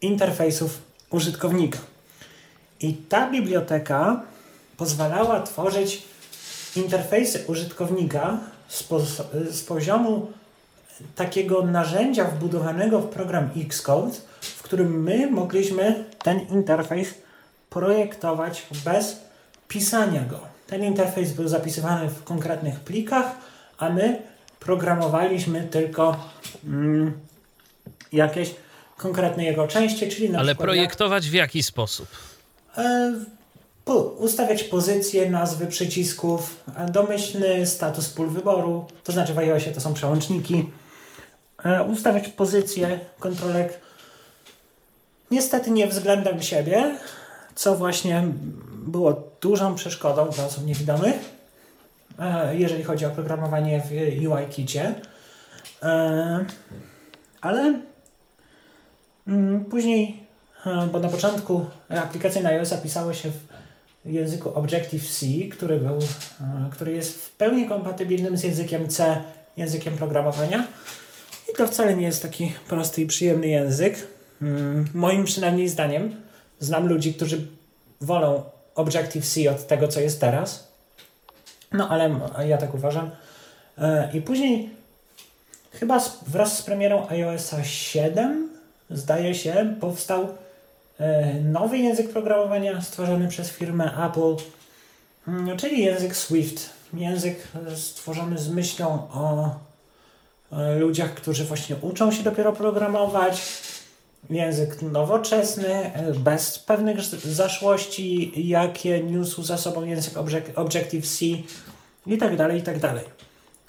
interfejsów 0.00 0.78
użytkownika. 1.10 1.78
I 2.80 2.94
ta 2.94 3.30
biblioteka 3.30 4.22
pozwalała 4.76 5.42
tworzyć 5.42 6.02
interfejsy 6.76 7.44
użytkownika 7.46 8.38
z, 8.68 8.84
z 9.50 9.62
poziomu 9.62 10.32
takiego 11.14 11.62
narzędzia 11.62 12.24
wbudowanego 12.24 13.00
w 13.00 13.08
program 13.08 13.50
Xcode, 13.56 14.16
w 14.40 14.62
którym 14.62 15.02
my 15.02 15.30
mogliśmy 15.30 16.04
ten 16.22 16.40
interfejs 16.40 17.14
projektować 17.70 18.66
bez 18.84 19.20
pisania 19.68 20.20
go. 20.24 20.53
Ten 20.74 20.84
interfejs 20.84 21.32
był 21.32 21.48
zapisywany 21.48 22.08
w 22.08 22.24
konkretnych 22.24 22.80
plikach, 22.80 23.26
a 23.78 23.88
my 23.88 24.22
programowaliśmy 24.60 25.68
tylko 25.70 26.16
mm, 26.64 27.12
jakieś 28.12 28.54
konkretne 28.96 29.44
jego 29.44 29.68
części, 29.68 30.08
czyli 30.08 30.30
na 30.30 30.38
Ale 30.38 30.54
projektować 30.54 31.24
jak, 31.24 31.32
w 31.32 31.34
jaki 31.34 31.62
sposób? 31.62 32.08
E, 32.78 33.14
ustawiać 34.18 34.64
pozycje, 34.64 35.30
nazwy 35.30 35.66
przycisków, 35.66 36.64
domyślny 36.90 37.66
status 37.66 38.08
pól 38.08 38.28
wyboru, 38.28 38.86
to 39.04 39.12
znaczy 39.12 39.34
w 39.34 39.38
iOSie 39.38 39.72
to 39.72 39.80
są 39.80 39.94
przełączniki, 39.94 40.70
e, 41.64 41.82
ustawiać 41.82 42.28
pozycje 42.28 43.00
kontrolek, 43.18 43.80
niestety 45.30 45.70
nie 45.70 45.86
względem 45.86 46.42
siebie, 46.42 46.98
co 47.54 47.76
właśnie 47.76 48.24
było 48.86 49.30
dużą 49.40 49.74
przeszkodą 49.74 50.28
dla 50.30 50.46
osób 50.46 50.66
niewidomych, 50.66 51.14
e, 52.18 52.56
jeżeli 52.56 52.84
chodzi 52.84 53.06
o 53.06 53.10
programowanie 53.10 53.82
w 53.82 53.90
UI-kicie. 54.26 54.94
E, 55.82 56.44
ale 57.40 57.80
mm, 59.28 59.64
później, 59.64 60.20
e, 60.66 60.88
bo 60.92 61.00
na 61.00 61.08
początku 61.08 61.66
aplikacje 61.88 62.42
na 62.42 62.48
iOS 62.48 62.74
pisały 62.74 63.14
się 63.14 63.30
w 64.04 64.10
języku 64.12 64.50
Objective-C, 64.50 65.26
który, 65.50 65.78
był, 65.78 65.98
który 66.72 66.92
jest 66.92 67.26
w 67.26 67.30
pełni 67.30 67.68
kompatybilnym 67.68 68.36
z 68.36 68.42
językiem 68.42 68.88
C, 68.88 69.22
językiem 69.56 69.96
programowania. 69.96 70.66
I 71.52 71.56
to 71.56 71.66
wcale 71.66 71.96
nie 71.96 72.06
jest 72.06 72.22
taki 72.22 72.52
prosty 72.68 73.02
i 73.02 73.06
przyjemny 73.06 73.46
język. 73.46 74.06
Mm, 74.42 74.84
moim 74.94 75.24
przynajmniej 75.24 75.68
zdaniem. 75.68 76.23
Znam 76.64 76.88
ludzi, 76.88 77.14
którzy 77.14 77.46
wolą 78.00 78.42
Objective-C 78.74 79.50
od 79.50 79.66
tego, 79.66 79.88
co 79.88 80.00
jest 80.00 80.20
teraz. 80.20 80.68
No 81.72 81.88
ale 81.88 82.20
ja 82.48 82.58
tak 82.58 82.74
uważam. 82.74 83.10
E, 83.78 84.10
I 84.14 84.22
później 84.22 84.70
chyba 85.72 86.00
wraz 86.26 86.58
z 86.58 86.62
premierą 86.62 87.08
iOS 87.08 87.54
7 87.62 88.48
zdaje 88.90 89.34
się 89.34 89.76
powstał 89.80 90.28
e, 90.98 91.34
nowy 91.34 91.78
język 91.78 92.10
programowania 92.10 92.82
stworzony 92.82 93.28
przez 93.28 93.50
firmę 93.50 94.06
Apple, 94.06 94.36
mm, 95.28 95.56
czyli 95.56 95.84
język 95.84 96.16
Swift. 96.16 96.70
Język 96.94 97.48
stworzony 97.76 98.38
z 98.38 98.48
myślą 98.48 98.86
o 99.12 99.54
ludziach, 100.78 101.14
którzy 101.14 101.44
właśnie 101.44 101.76
uczą 101.76 102.12
się 102.12 102.22
dopiero 102.22 102.52
programować, 102.52 103.42
język 104.30 104.82
nowoczesny, 104.82 105.90
bez 106.18 106.58
pewnych 106.58 107.04
zaszłości, 107.24 108.32
jakie 108.48 109.00
niósł 109.00 109.42
za 109.42 109.58
sobą 109.58 109.84
język 109.84 110.14
Objective-C 110.54 111.24
i 112.06 112.18
tak 112.18 112.36
dalej, 112.36 112.58
i 112.58 112.62
tak 112.62 112.78
dalej. 112.78 113.04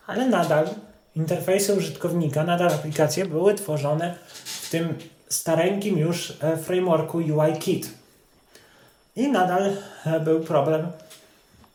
Ale 0.07 0.29
nadal 0.29 0.69
interfejsy 1.15 1.73
użytkownika, 1.73 2.43
nadal 2.43 2.69
aplikacje 2.69 3.25
były 3.25 3.53
tworzone 3.53 4.15
w 4.45 4.69
tym 4.69 4.93
stareńkim 5.29 5.97
już 5.97 6.37
e, 6.41 6.57
frameworku 6.57 7.17
UIKit. 7.17 7.89
I 9.15 9.27
nadal 9.27 9.71
e, 10.05 10.19
był 10.19 10.39
problem 10.39 10.87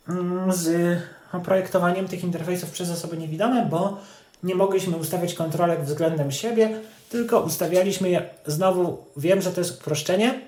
mm, 0.08 0.52
z 0.52 0.98
projektowaniem 1.44 2.08
tych 2.08 2.24
interfejsów 2.24 2.70
przez 2.70 2.90
osoby 2.90 3.16
niewidome, 3.16 3.66
bo 3.66 3.98
nie 4.42 4.54
mogliśmy 4.54 4.96
ustawiać 4.96 5.34
kontrolek 5.34 5.84
względem 5.84 6.30
siebie, 6.30 6.80
tylko 7.10 7.40
ustawialiśmy 7.40 8.10
je, 8.10 8.22
znowu 8.46 9.04
wiem, 9.16 9.42
że 9.42 9.52
to 9.52 9.60
jest 9.60 9.80
uproszczenie 9.80 10.40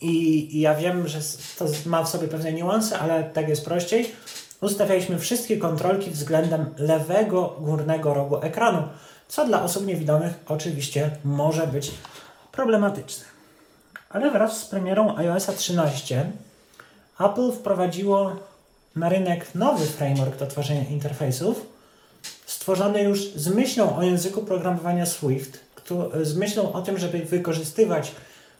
i, 0.00 0.60
ja 0.60 0.74
wiem, 0.74 1.08
że 1.08 1.18
to 1.58 1.64
ma 1.86 2.04
w 2.04 2.08
sobie 2.08 2.28
pewne 2.28 2.52
niuanse, 2.52 2.98
ale 2.98 3.24
tak 3.24 3.48
jest 3.48 3.64
prościej. 3.64 4.12
Ustawialiśmy 4.60 5.18
wszystkie 5.18 5.56
kontrolki 5.56 6.10
względem 6.10 6.66
lewego 6.78 7.56
górnego 7.60 8.14
rogu 8.14 8.36
ekranu, 8.42 8.82
co 9.28 9.46
dla 9.46 9.62
osób 9.62 9.86
niewidomych 9.86 10.32
oczywiście 10.48 11.10
może 11.24 11.66
być 11.66 11.90
problematyczne. 12.52 13.24
Ale 14.10 14.30
wraz 14.30 14.58
z 14.58 14.64
premierą 14.64 15.16
iOS 15.16 15.46
13 15.56 16.32
Apple 17.20 17.52
wprowadziło 17.52 18.36
na 18.96 19.08
rynek 19.08 19.54
nowy 19.54 19.86
framework 19.86 20.38
do 20.38 20.46
tworzenia 20.46 20.84
interfejsów, 20.84 21.71
stworzony 22.62 23.02
już 23.02 23.32
z 23.36 23.48
myślą 23.48 23.96
o 23.96 24.02
języku 24.02 24.42
programowania 24.42 25.06
Swift, 25.06 25.60
z 26.22 26.36
myślą 26.36 26.72
o 26.72 26.82
tym, 26.82 26.98
żeby 26.98 27.18
wykorzystywać 27.18 28.12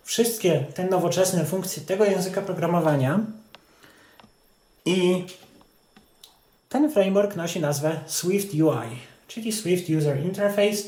wszystkie 0.05 0.65
te 0.75 0.85
nowoczesne 0.85 1.45
funkcje 1.45 1.83
tego 1.83 2.05
języka 2.05 2.43
programowania. 2.43 3.21
I 4.85 5.27
ten 6.69 6.93
framework 6.93 7.37
nosi 7.37 7.61
nazwę 7.61 8.01
Swift 8.07 8.55
UI, 8.55 8.89
czyli 9.29 9.53
Swift 9.53 9.91
User 9.99 10.25
Interface, 10.25 10.83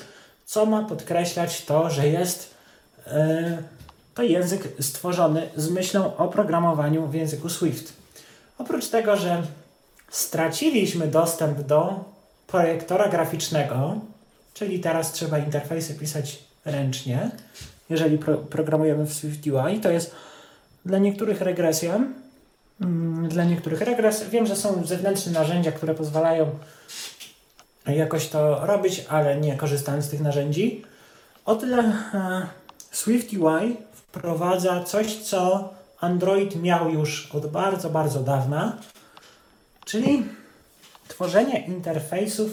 co 0.44 0.66
ma 0.66 0.82
podkreślać 0.82 1.64
to, 1.64 1.90
że 1.90 2.08
jest 2.08 2.54
yy, 3.06 3.12
to 4.14 4.22
język 4.22 4.68
stworzony 4.80 5.48
z 5.56 5.70
myślą 5.70 6.16
o 6.16 6.28
programowaniu 6.28 7.06
w 7.06 7.14
języku 7.14 7.48
Swift. 7.48 7.92
Oprócz 8.58 8.88
tego, 8.88 9.16
że 9.16 9.42
straciliśmy 10.10 11.06
dostęp 11.06 11.60
do 11.60 12.13
projektora 12.46 13.08
graficznego, 13.08 14.00
czyli 14.54 14.80
teraz 14.80 15.12
trzeba 15.12 15.38
interfejsy 15.38 15.94
pisać 15.94 16.44
ręcznie, 16.64 17.30
jeżeli 17.90 18.18
pro, 18.18 18.36
programujemy 18.36 19.06
w 19.06 19.14
SwiftUI. 19.14 19.80
To 19.82 19.90
jest 19.90 20.14
dla 20.84 20.98
niektórych 20.98 21.40
regresja. 21.40 22.00
Mm, 22.80 23.28
dla 23.28 23.44
niektórych 23.44 23.80
regres. 23.80 24.28
Wiem, 24.30 24.46
że 24.46 24.56
są 24.56 24.86
zewnętrzne 24.86 25.32
narzędzia, 25.32 25.72
które 25.72 25.94
pozwalają 25.94 26.50
jakoś 27.86 28.28
to 28.28 28.66
robić, 28.66 29.04
ale 29.08 29.40
nie 29.40 29.56
korzystając 29.56 30.04
z 30.04 30.08
tych 30.08 30.20
narzędzi. 30.20 30.84
O 31.44 31.56
tyle 31.56 31.82
e, 31.82 32.46
SwiftUI 32.90 33.76
wprowadza 33.92 34.84
coś, 34.84 35.16
co 35.16 35.70
Android 36.00 36.62
miał 36.62 36.90
już 36.90 37.34
od 37.34 37.46
bardzo, 37.46 37.90
bardzo 37.90 38.20
dawna, 38.20 38.76
czyli 39.84 40.24
tworzenie 41.08 41.66
interfejsów, 41.66 42.50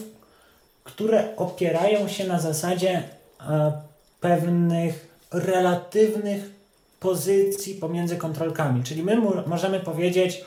które 0.84 1.36
opierają 1.38 2.08
się 2.08 2.28
na 2.28 2.40
zasadzie 2.40 3.04
e, 3.50 3.72
pewnych 4.20 5.08
relatywnych 5.32 6.52
pozycji 7.00 7.76
pomiędzy 7.76 8.18
kontrolkami. 8.18 8.84
Czyli 8.84 9.04
my 9.04 9.18
możemy 9.48 9.80
powiedzieć, 9.80 10.46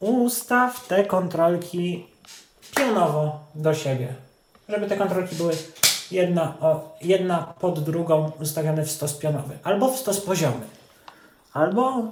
ustaw 0.00 0.86
te 0.86 1.04
kontrolki 1.04 2.06
pionowo 2.76 3.40
do 3.54 3.74
siebie, 3.74 4.14
żeby 4.68 4.86
te 4.86 4.96
kontrolki 4.96 5.36
były 5.36 5.52
jedna, 6.10 6.54
o, 6.60 6.96
jedna 7.02 7.54
pod 7.60 7.84
drugą 7.84 8.32
ustawione 8.40 8.84
w 8.84 8.90
stos 8.90 9.14
pionowy, 9.14 9.58
albo 9.62 9.92
w 9.92 9.98
stos 9.98 10.20
poziomy, 10.20 10.66
albo 11.52 12.02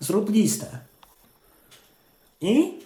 zrób 0.00 0.30
listę. 0.30 0.66
I 2.40 2.82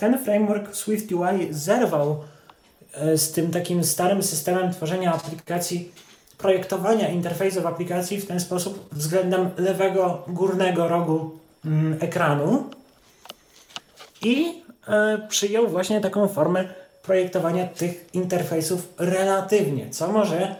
ten 0.00 0.18
framework 0.18 0.76
Swift 0.76 1.12
UI 1.12 1.48
zerwał 1.50 2.24
e, 2.92 3.18
z 3.18 3.32
tym 3.32 3.50
takim 3.50 3.84
starym 3.84 4.22
systemem 4.22 4.72
tworzenia 4.72 5.14
aplikacji, 5.14 5.92
projektowania 6.38 7.08
interfejsów 7.08 7.66
aplikacji 7.66 8.20
w 8.20 8.26
ten 8.26 8.40
sposób 8.40 8.88
względem 8.92 9.50
lewego 9.56 10.24
górnego 10.28 10.88
rogu 10.88 11.38
mm, 11.64 11.98
ekranu 12.00 12.70
i 14.22 14.62
e, 14.88 15.18
przyjął 15.28 15.68
właśnie 15.68 16.00
taką 16.00 16.28
formę 16.28 16.64
projektowania 17.02 17.66
tych 17.66 18.14
interfejsów 18.14 18.88
relatywnie, 18.98 19.90
co 19.90 20.12
może 20.12 20.56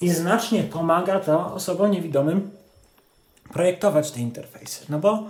i 0.00 0.10
znacznie 0.10 0.62
pomaga 0.62 1.20
to 1.20 1.54
osobom 1.54 1.90
niewidomym 1.90 2.50
projektować 3.52 4.10
te 4.10 4.20
interfejsy. 4.20 4.84
No 4.88 4.98
bo 4.98 5.24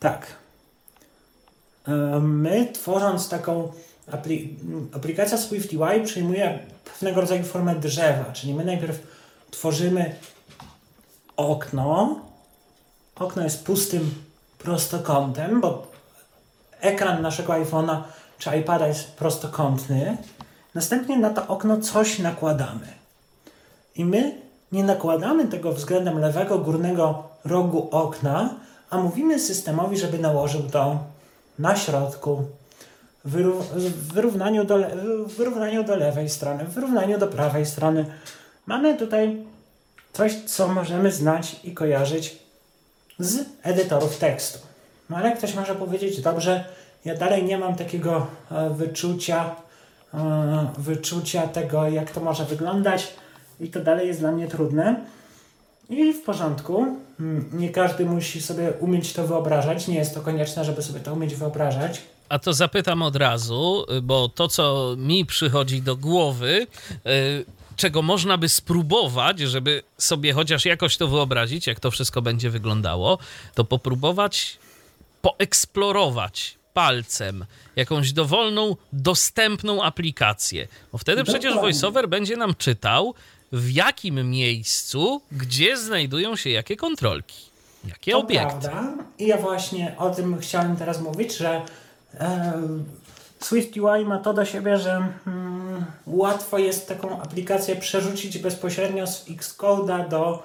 tak, 0.00 0.26
my 2.20 2.68
tworząc 2.72 3.28
taką 3.28 3.72
apli 4.12 4.56
aplikacja 4.92 5.38
Swift 5.38 5.72
UI 5.72 6.04
przyjmuje 6.04 6.58
pewnego 6.84 7.20
rodzaju 7.20 7.44
formę 7.44 7.74
drzewa, 7.74 8.32
czyli 8.32 8.54
my 8.54 8.64
najpierw 8.64 8.98
tworzymy 9.50 10.14
okno. 11.36 12.20
Okno 13.16 13.42
jest 13.42 13.64
pustym 13.64 14.14
prostokątem, 14.58 15.60
bo 15.60 15.86
ekran 16.80 17.22
naszego 17.22 17.52
iPhone'a 17.52 18.02
czy 18.38 18.56
iPada 18.56 18.86
jest 18.86 19.12
prostokątny. 19.12 20.16
Następnie 20.74 21.18
na 21.18 21.30
to 21.30 21.46
okno 21.46 21.80
coś 21.80 22.18
nakładamy. 22.18 22.86
I 23.96 24.04
my 24.04 24.40
nie 24.72 24.84
nakładamy 24.84 25.46
tego 25.46 25.72
względem 25.72 26.18
lewego 26.18 26.58
górnego 26.58 27.28
rogu 27.44 27.88
okna, 27.90 28.54
a 28.90 28.98
mówimy 28.98 29.40
systemowi, 29.40 29.98
żeby 29.98 30.18
nałożył 30.18 30.62
to 30.62 30.98
na 31.58 31.76
środku, 31.76 32.44
w 33.24 34.12
wyrównaniu 34.12 34.64
do, 34.64 34.78
w 35.26 35.34
wyrównaniu 35.36 35.84
do 35.84 35.96
lewej 35.96 36.28
strony, 36.28 36.64
w 36.64 36.74
wyrównaniu 36.74 37.18
do 37.18 37.26
prawej 37.26 37.66
strony. 37.66 38.04
Mamy 38.66 38.96
tutaj 38.96 39.44
coś, 40.12 40.34
co 40.34 40.68
możemy 40.68 41.12
znać 41.12 41.56
i 41.64 41.74
kojarzyć 41.74 42.38
z 43.18 43.44
edytorów 43.62 44.18
tekstu. 44.18 44.58
No 45.10 45.16
ale 45.16 45.36
ktoś 45.36 45.54
może 45.54 45.74
powiedzieć, 45.74 46.20
dobrze, 46.20 46.64
ja 47.04 47.14
dalej 47.14 47.44
nie 47.44 47.58
mam 47.58 47.76
takiego 47.76 48.26
e, 48.50 48.70
wyczucia, 48.70 49.56
e, 50.14 50.18
wyczucia 50.78 51.48
tego, 51.48 51.88
jak 51.88 52.10
to 52.10 52.20
może 52.20 52.44
wyglądać 52.44 53.14
i 53.60 53.68
to 53.68 53.80
dalej 53.80 54.08
jest 54.08 54.20
dla 54.20 54.32
mnie 54.32 54.48
trudne. 54.48 55.00
I 55.88 56.12
w 56.12 56.22
porządku. 56.22 56.96
Mm, 57.20 57.50
nie 57.52 57.70
każdy 57.70 58.04
musi 58.04 58.42
sobie 58.42 58.72
umieć 58.80 59.12
to 59.12 59.26
wyobrażać. 59.26 59.88
Nie 59.88 59.96
jest 59.96 60.14
to 60.14 60.20
konieczne, 60.20 60.64
żeby 60.64 60.82
sobie 60.82 61.00
to 61.00 61.12
umieć 61.12 61.34
wyobrażać. 61.34 62.02
A 62.28 62.38
to 62.38 62.52
zapytam 62.52 63.02
od 63.02 63.16
razu, 63.16 63.86
bo 64.02 64.28
to, 64.28 64.48
co 64.48 64.94
mi 64.98 65.26
przychodzi 65.26 65.82
do 65.82 65.96
głowy, 65.96 66.66
e, 67.06 67.10
czego 67.76 68.02
można 68.02 68.38
by 68.38 68.48
spróbować, 68.48 69.40
żeby 69.40 69.82
sobie 69.98 70.32
chociaż 70.32 70.64
jakoś 70.64 70.96
to 70.96 71.08
wyobrazić, 71.08 71.66
jak 71.66 71.80
to 71.80 71.90
wszystko 71.90 72.22
będzie 72.22 72.50
wyglądało, 72.50 73.18
to 73.54 73.64
popróbować 73.64 74.58
poeksplorować 75.22 76.58
palcem 76.74 77.44
jakąś 77.76 78.12
dowolną, 78.12 78.76
dostępną 78.92 79.82
aplikację. 79.82 80.68
Bo 80.92 80.98
wtedy 80.98 81.22
Dokładnie. 81.22 81.40
przecież 81.40 81.62
VoiceOver 81.62 82.08
będzie 82.08 82.36
nam 82.36 82.54
czytał, 82.54 83.14
w 83.52 83.70
jakim 83.70 84.30
miejscu, 84.30 85.20
gdzie 85.32 85.76
znajdują 85.76 86.36
się 86.36 86.50
jakie 86.50 86.76
kontrolki, 86.76 87.50
jakie 87.88 88.12
to 88.12 88.18
obiekty. 88.18 88.68
Prawda. 88.68 89.04
I 89.18 89.26
ja 89.26 89.36
właśnie 89.36 89.94
o 89.98 90.10
tym 90.10 90.38
chciałem 90.38 90.76
teraz 90.76 91.00
mówić, 91.00 91.36
że 91.36 91.62
e, 92.20 92.52
Swift 93.40 93.76
UI 93.76 94.04
ma 94.04 94.18
to 94.18 94.34
do 94.34 94.44
siebie, 94.44 94.78
że 94.78 95.02
mm, 95.26 95.84
łatwo 96.06 96.58
jest 96.58 96.88
taką 96.88 97.22
aplikację 97.22 97.76
przerzucić 97.76 98.38
bezpośrednio 98.38 99.06
z 99.06 99.26
Xcode'a 99.28 100.08
do, 100.08 100.42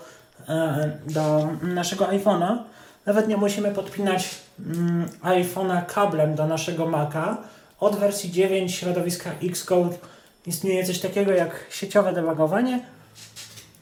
e, 0.49 0.97
do 1.07 1.47
naszego 1.61 2.05
iPhone'a. 2.05 2.57
Nawet 3.05 3.27
nie 3.27 3.37
musimy 3.37 3.71
podpinać 3.71 4.29
mm, 4.59 5.09
iPhone'a 5.23 5.85
kablem 5.85 6.35
do 6.35 6.47
naszego 6.47 6.85
Maca. 6.85 7.37
Od 7.79 7.95
wersji 7.95 8.31
9 8.31 8.75
środowiska 8.75 9.31
Xcode 9.43 9.97
istnieje 10.45 10.83
coś 10.83 10.99
takiego 10.99 11.31
jak 11.31 11.65
sieciowe 11.69 12.13
debugowanie. 12.13 12.79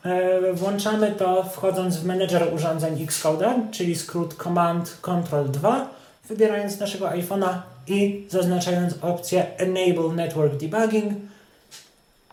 E, 0.06 0.54
włączamy 0.54 1.12
to 1.12 1.44
wchodząc 1.44 1.98
w 1.98 2.06
menedżer 2.06 2.54
urządzeń 2.54 3.06
Xcode'a, 3.06 3.70
czyli 3.72 3.96
skrót 3.96 4.34
Command 4.44 4.98
Control 5.02 5.52
2, 5.52 5.90
wybierając 6.30 6.80
naszego 6.80 7.08
iPhone'a 7.08 7.58
i 7.88 8.28
zaznaczając 8.30 8.94
opcję 9.02 9.58
Enable 9.58 10.16
Network 10.16 10.58
Debugging. 10.58 11.14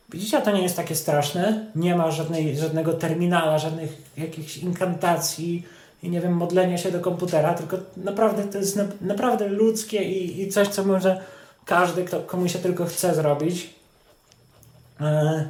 Widzicie, 0.08 0.42
to 0.42 0.52
nie 0.52 0.62
jest 0.62 0.76
takie 0.76 0.94
straszne. 0.94 1.66
Nie 1.74 1.94
ma 1.94 2.10
żadnej, 2.10 2.58
żadnego 2.58 2.92
terminala, 2.92 3.58
żadnych 3.58 4.02
jakichś 4.16 4.56
inkantacji 4.56 5.66
i 6.02 6.10
nie 6.10 6.20
wiem, 6.20 6.32
modlenia 6.32 6.78
się 6.78 6.92
do 6.92 7.00
komputera, 7.00 7.54
tylko 7.54 7.76
naprawdę 7.96 8.44
to 8.44 8.58
jest 8.58 8.76
na, 8.76 8.84
naprawdę 9.00 9.48
ludzkie 9.48 10.02
i, 10.04 10.42
i 10.42 10.48
coś, 10.48 10.68
co 10.68 10.84
może 10.84 11.20
każdy, 11.64 12.04
kto, 12.04 12.20
komu 12.20 12.48
się 12.48 12.58
tylko 12.58 12.84
chce 12.84 13.14
zrobić. 13.14 13.70
E, 15.00 15.48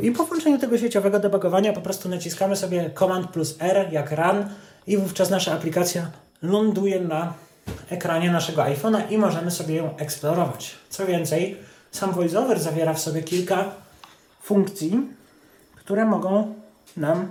I 0.00 0.10
po 0.12 0.24
włączeniu 0.24 0.58
tego 0.58 0.78
sieciowego 0.78 1.18
debugowania 1.18 1.72
po 1.72 1.80
prostu 1.80 2.08
naciskamy 2.08 2.56
sobie 2.56 2.90
Command 2.98 3.30
plus 3.30 3.56
R 3.58 3.92
jak 3.92 4.10
run 4.10 4.48
i 4.86 4.96
wówczas 4.96 5.30
nasza 5.30 5.52
aplikacja 5.52 6.10
ląduje 6.42 7.00
na 7.00 7.34
ekranie 7.90 8.30
naszego 8.30 8.62
iPhone'a 8.62 9.02
i 9.10 9.18
możemy 9.18 9.50
sobie 9.50 9.74
ją 9.74 9.96
eksplorować. 9.96 10.76
Co 10.88 11.06
więcej, 11.06 11.56
sam 11.90 12.12
VoiceOver 12.12 12.60
zawiera 12.60 12.94
w 12.94 13.00
sobie 13.00 13.22
kilka 13.22 13.64
funkcji, 14.42 15.00
które 15.76 16.04
mogą 16.04 16.54
nam 16.96 17.28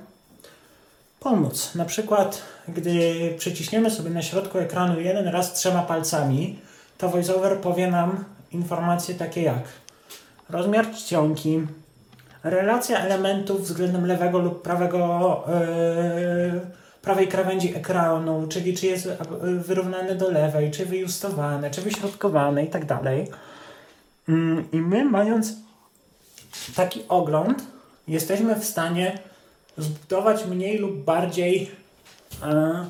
pomóc. 1.19 1.76
Na 1.76 1.85
przykład, 1.85 2.41
gdy 2.68 3.14
przyciśniemy 3.38 3.91
sobie 3.91 4.10
na 4.10 4.22
środku 4.22 4.57
ekranu 4.57 4.99
jeden 4.99 5.27
raz 5.27 5.53
trzema 5.53 5.81
palcami, 5.81 6.60
to 6.97 7.10
VoiceOver 7.10 7.57
powie 7.57 7.88
nam 7.91 8.26
informacje 8.51 9.15
takie 9.15 9.41
jak 9.41 9.64
rozmiar 10.49 10.91
czcionki, 10.91 11.61
relacja 12.43 12.99
elementów 12.99 13.61
względem 13.61 14.05
lewego 14.05 14.39
lub 14.39 14.61
prawego 14.61 15.43
yy, 16.53 16.61
prawej 17.01 17.27
krawędzi 17.27 17.76
ekranu, 17.76 18.47
czyli 18.47 18.77
czy 18.77 18.88
jest 18.88 19.07
wyrównane 19.41 20.15
do 20.15 20.31
lewej, 20.31 20.71
czy 20.71 20.85
wyjustowane, 20.85 21.71
czy 21.71 21.81
wyśrodkowane 21.81 22.63
i 22.63 22.67
tak 22.67 22.85
dalej. 22.85 23.27
Mm, 24.30 24.71
I 24.71 24.77
my 24.77 25.05
mając 25.05 25.53
taki 26.76 27.03
ogląd, 27.07 27.63
jesteśmy 28.07 28.55
w 28.55 28.65
stanie 28.65 29.19
zbudować 29.77 30.45
mniej 30.45 30.77
lub 30.77 31.03
bardziej 31.03 31.71
e, 32.43 32.85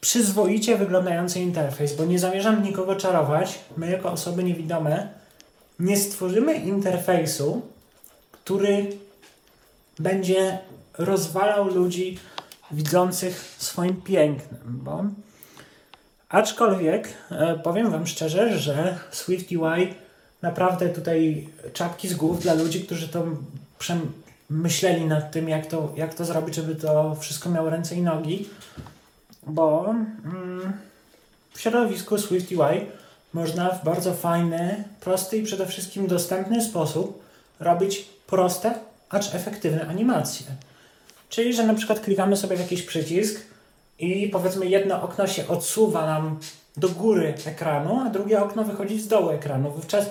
przyzwoicie 0.00 0.76
wyglądający 0.76 1.40
interfejs, 1.40 1.94
bo 1.94 2.04
nie 2.04 2.18
zamierzam 2.18 2.62
nikogo 2.62 2.96
czarować. 2.96 3.58
My, 3.76 3.90
jako 3.90 4.12
osoby 4.12 4.44
niewidome, 4.44 5.19
nie 5.80 5.96
stworzymy 5.96 6.54
interfejsu, 6.54 7.62
który 8.32 8.86
będzie 9.98 10.58
rozwalał 10.98 11.74
ludzi 11.74 12.18
widzących 12.70 13.54
swoim 13.58 14.02
pięknem, 14.02 14.60
bo 14.64 15.04
aczkolwiek 16.28 17.08
e, 17.30 17.58
powiem 17.58 17.90
Wam 17.90 18.06
szczerze, 18.06 18.58
że 18.58 18.98
Swift 19.10 19.52
UI 19.52 19.94
naprawdę 20.42 20.88
tutaj 20.88 21.48
czapki 21.72 22.08
z 22.08 22.14
głów 22.14 22.42
dla 22.42 22.54
ludzi, 22.54 22.84
którzy 22.84 23.08
to 23.08 23.26
myśleli 24.50 25.04
nad 25.04 25.32
tym, 25.32 25.48
jak 25.48 25.66
to, 25.66 25.92
jak 25.96 26.14
to 26.14 26.24
zrobić, 26.24 26.54
żeby 26.54 26.74
to 26.74 27.14
wszystko 27.14 27.50
miało 27.50 27.70
ręce 27.70 27.94
i 27.94 28.02
nogi, 28.02 28.48
bo 29.46 29.94
mm, 30.24 30.72
w 31.52 31.60
środowisku 31.60 32.18
Swift 32.18 32.52
UI 32.52 32.99
można 33.32 33.70
w 33.70 33.84
bardzo 33.84 34.14
fajny, 34.14 34.84
prosty 35.00 35.38
i 35.38 35.42
przede 35.42 35.66
wszystkim 35.66 36.06
dostępny 36.06 36.64
sposób 36.64 37.22
robić 37.60 38.08
proste 38.26 38.74
acz 39.10 39.34
efektywne 39.34 39.86
animacje. 39.86 40.46
Czyli, 41.28 41.54
że 41.54 41.66
na 41.66 41.74
przykład 41.74 42.00
klikamy 42.00 42.36
sobie 42.36 42.56
w 42.56 42.60
jakiś 42.60 42.82
przycisk 42.82 43.40
i 43.98 44.28
powiedzmy 44.28 44.66
jedno 44.66 45.02
okno 45.02 45.26
się 45.26 45.48
odsuwa 45.48 46.06
nam 46.06 46.38
do 46.76 46.88
góry 46.88 47.34
ekranu, 47.46 48.00
a 48.06 48.10
drugie 48.10 48.42
okno 48.42 48.64
wychodzi 48.64 49.00
z 49.00 49.08
dołu 49.08 49.30
ekranu. 49.30 49.70
Wówczas 49.70 50.10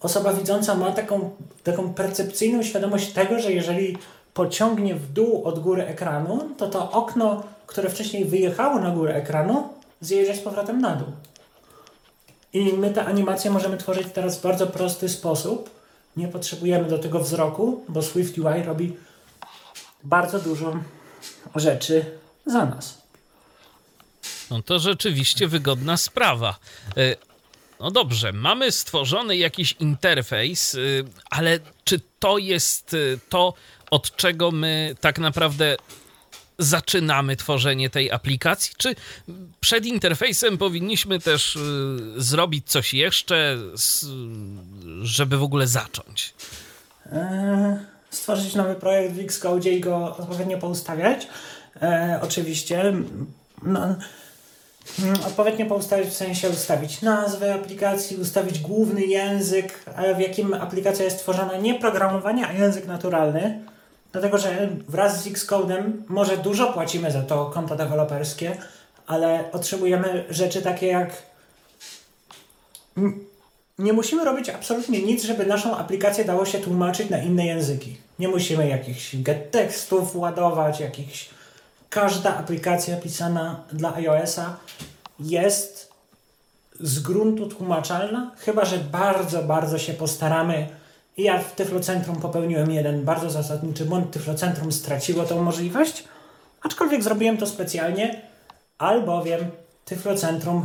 osoba 0.00 0.32
widząca 0.32 0.74
ma 0.74 0.92
taką, 0.92 1.30
taką 1.64 1.94
percepcyjną 1.94 2.62
świadomość 2.62 3.12
tego, 3.12 3.38
że 3.38 3.52
jeżeli 3.52 3.98
pociągnie 4.34 4.94
w 4.94 5.12
dół 5.12 5.44
od 5.44 5.58
góry 5.58 5.86
ekranu, 5.86 6.48
to 6.58 6.68
to 6.68 6.90
okno, 6.90 7.42
które 7.66 7.90
wcześniej 7.90 8.24
wyjechało 8.24 8.80
na 8.80 8.90
górę 8.90 9.14
ekranu, 9.14 9.68
zjeżdża 10.00 10.34
z 10.34 10.40
powrotem 10.40 10.80
na 10.80 10.96
dół. 10.96 11.08
I 12.52 12.72
my 12.72 12.90
te 12.90 13.04
animacje 13.04 13.50
możemy 13.50 13.76
tworzyć 13.76 14.06
teraz 14.14 14.38
w 14.38 14.42
bardzo 14.42 14.66
prosty 14.66 15.08
sposób. 15.08 15.70
Nie 16.16 16.28
potrzebujemy 16.28 16.88
do 16.88 16.98
tego 16.98 17.20
wzroku, 17.20 17.84
bo 17.88 18.02
Swift 18.02 18.38
UI 18.38 18.62
robi 18.66 18.96
bardzo 20.04 20.38
dużo 20.38 20.76
rzeczy 21.54 22.04
za 22.46 22.66
nas. 22.66 23.02
No 24.50 24.62
to 24.62 24.78
rzeczywiście 24.78 25.48
wygodna 25.48 25.96
sprawa. 25.96 26.58
E, 26.96 27.16
no 27.80 27.90
dobrze, 27.90 28.32
mamy 28.32 28.72
stworzony 28.72 29.36
jakiś 29.36 29.72
interfejs, 29.72 30.74
y, 30.74 31.04
ale 31.30 31.58
czy 31.84 32.00
to 32.18 32.38
jest 32.38 32.94
y, 32.94 33.18
to, 33.28 33.54
od 33.90 34.16
czego 34.16 34.50
my 34.50 34.94
tak 35.00 35.18
naprawdę 35.18 35.76
zaczynamy 36.64 37.36
tworzenie 37.36 37.90
tej 37.90 38.10
aplikacji? 38.10 38.72
Czy 38.76 38.94
przed 39.60 39.86
interfejsem 39.86 40.58
powinniśmy 40.58 41.20
też 41.20 41.56
y, 41.56 41.60
zrobić 42.16 42.70
coś 42.70 42.94
jeszcze, 42.94 43.58
żeby 45.02 45.36
w 45.36 45.42
ogóle 45.42 45.66
zacząć? 45.66 46.34
E, 47.12 47.84
stworzyć 48.10 48.54
nowy 48.54 48.74
projekt 48.74 49.14
w 49.14 49.18
Xcode 49.20 49.70
i 49.70 49.80
go 49.80 50.16
odpowiednio 50.16 50.58
poustawiać. 50.58 51.28
E, 51.82 52.20
oczywiście. 52.22 52.92
No, 53.62 53.96
odpowiednio 55.26 55.66
poustawić 55.66 56.08
w 56.08 56.14
sensie 56.14 56.50
ustawić 56.50 57.02
nazwę 57.02 57.54
aplikacji, 57.54 58.16
ustawić 58.16 58.58
główny 58.58 59.06
język, 59.06 59.84
w 60.16 60.20
jakim 60.20 60.54
aplikacja 60.54 61.04
jest 61.04 61.18
tworzona, 61.18 61.56
nie 61.56 61.74
programowanie, 61.74 62.46
a 62.46 62.52
język 62.52 62.86
naturalny. 62.86 63.71
Dlatego, 64.12 64.38
że 64.38 64.68
wraz 64.88 65.22
z 65.22 65.26
Xcode'em 65.26 65.92
może 66.08 66.36
dużo 66.36 66.72
płacimy 66.72 67.10
za 67.10 67.22
to 67.22 67.46
konto 67.46 67.76
deweloperskie, 67.76 68.56
ale 69.06 69.44
otrzymujemy 69.52 70.24
rzeczy 70.30 70.62
takie 70.62 70.86
jak 70.86 71.22
nie 73.78 73.92
musimy 73.92 74.24
robić 74.24 74.48
absolutnie 74.48 75.02
nic, 75.02 75.24
żeby 75.24 75.46
naszą 75.46 75.76
aplikację 75.76 76.24
dało 76.24 76.44
się 76.46 76.58
tłumaczyć 76.58 77.10
na 77.10 77.18
inne 77.18 77.46
języki. 77.46 77.96
Nie 78.18 78.28
musimy 78.28 78.68
jakichś 78.68 79.16
get 79.16 79.50
tekstów 79.50 80.16
ładować, 80.16 80.80
jakichś... 80.80 81.30
Każda 81.90 82.36
aplikacja 82.36 82.96
pisana 82.96 83.64
dla 83.72 83.94
iOS-a 83.94 84.56
jest 85.20 85.92
z 86.80 86.98
gruntu 86.98 87.46
tłumaczalna, 87.46 88.30
chyba 88.38 88.64
że 88.64 88.78
bardzo, 88.78 89.42
bardzo 89.42 89.78
się 89.78 89.94
postaramy. 89.94 90.68
I 91.16 91.22
ja 91.22 91.38
w 91.38 91.52
Tyflocentrum 91.54 92.16
popełniłem 92.16 92.70
jeden 92.70 93.04
bardzo 93.04 93.30
zasadniczy 93.30 93.84
błąd. 93.84 94.10
Tyflocentrum 94.10 94.72
straciło 94.72 95.24
tą 95.24 95.42
możliwość, 95.42 96.04
aczkolwiek 96.62 97.02
zrobiłem 97.02 97.36
to 97.36 97.46
specjalnie, 97.46 98.22
albowiem 98.78 99.50
Tyflocentrum 99.84 100.64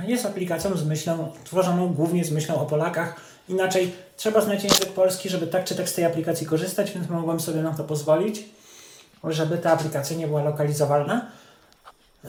jest 0.00 0.26
aplikacją 0.26 0.76
z 0.76 0.84
myślą, 0.84 1.32
tworzoną 1.44 1.88
głównie 1.88 2.24
z 2.24 2.30
myślą 2.30 2.54
o 2.54 2.66
Polakach. 2.66 3.20
Inaczej 3.48 3.94
trzeba 4.16 4.40
znać 4.40 4.64
język 4.64 4.92
polski, 4.92 5.28
żeby 5.28 5.46
tak 5.46 5.64
czy 5.64 5.74
tak 5.74 5.88
z 5.88 5.94
tej 5.94 6.04
aplikacji 6.04 6.46
korzystać, 6.46 6.90
więc 6.90 7.08
mogłem 7.08 7.40
sobie 7.40 7.62
na 7.62 7.74
to 7.74 7.84
pozwolić, 7.84 8.44
żeby 9.24 9.58
ta 9.58 9.72
aplikacja 9.72 10.16
nie 10.16 10.26
była 10.26 10.42
lokalizowalna. 10.42 11.26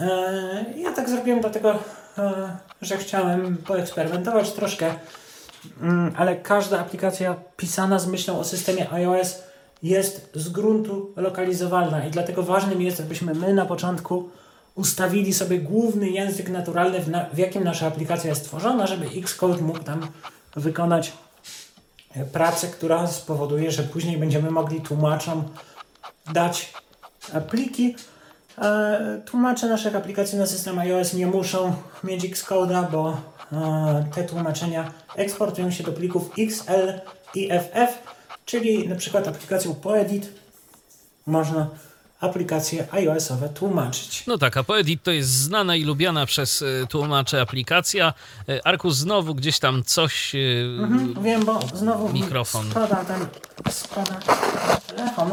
Eee, 0.02 0.82
ja 0.82 0.92
tak 0.92 1.10
zrobiłem 1.10 1.42
dlatego, 1.42 1.72
eee, 1.72 2.34
że 2.82 2.98
chciałem 2.98 3.58
poeksperymentować 3.58 4.52
troszkę, 4.52 4.94
ale 6.16 6.36
każda 6.36 6.80
aplikacja 6.80 7.36
pisana 7.58 8.00
z 8.00 8.08
myślą 8.08 8.40
o 8.40 8.44
systemie 8.44 8.94
iOS 8.94 9.36
jest 9.84 10.30
z 10.36 10.50
gruntu 10.50 11.14
lokalizowalna 11.16 12.06
i 12.06 12.12
dlatego 12.12 12.44
ważnym 12.44 12.82
jest, 12.82 13.00
abyśmy 13.00 13.34
my 13.34 13.54
na 13.54 13.66
początku 13.66 14.30
ustawili 14.76 15.34
sobie 15.34 15.60
główny 15.60 16.10
język 16.10 16.50
naturalny, 16.50 17.00
w, 17.00 17.10
na, 17.10 17.26
w 17.34 17.38
jakim 17.38 17.64
nasza 17.64 17.88
aplikacja 17.88 18.30
jest 18.30 18.46
tworzona, 18.46 18.88
żeby 18.88 19.06
Xcode 19.06 19.62
mógł 19.62 19.80
tam 19.80 20.08
wykonać 20.56 21.14
e, 22.16 22.26
pracę, 22.26 22.68
która 22.68 23.08
spowoduje, 23.08 23.72
że 23.72 23.84
później 23.84 24.18
będziemy 24.18 24.52
mogli 24.52 24.82
tłumaczom 24.82 25.44
dać 26.34 26.74
pliki. 27.50 27.96
E, 28.58 29.22
tłumacze 29.26 29.68
naszych 29.68 29.96
aplikacji 29.96 30.38
na 30.38 30.46
system 30.46 30.80
iOS 30.80 31.14
nie 31.14 31.28
muszą 31.28 31.74
mieć 32.04 32.26
Xcode'a, 32.26 32.92
bo 32.92 33.18
te 34.16 34.24
tłumaczenia 34.24 34.92
eksportują 35.16 35.72
się 35.72 35.84
do 35.84 35.92
plików 35.92 36.32
XL 36.38 37.02
i 37.36 37.50
FF, 37.50 38.04
czyli 38.46 38.88
na 38.88 38.96
przykład 38.96 39.28
aplikacją 39.28 39.76
Poedit 39.76 40.30
można 41.26 41.68
aplikacje 42.20 42.88
iOS-owe 42.92 43.50
tłumaczyć. 43.50 44.24
No 44.28 44.38
tak, 44.38 44.58
a 44.58 44.64
Poedit 44.64 45.04
to 45.04 45.12
jest 45.12 45.30
znana 45.30 45.76
i 45.76 45.84
lubiana 45.84 46.26
przez 46.26 46.62
e, 46.62 46.88
tłumaczy 46.88 47.42
aplikacja. 47.42 48.14
E, 48.50 48.68
Arkus 48.68 48.98
znowu 48.98 49.36
gdzieś 49.36 49.60
tam 49.60 49.84
coś... 49.84 50.36
E, 50.36 50.38
mhm, 50.80 51.24
wiem, 51.24 51.46
bo 51.46 51.60
znowu 51.74 52.10
mikrofon. 52.14 52.72
spada 52.72 53.06
ten 53.06 53.26
spada 53.72 54.20
telefon. 54.88 55.32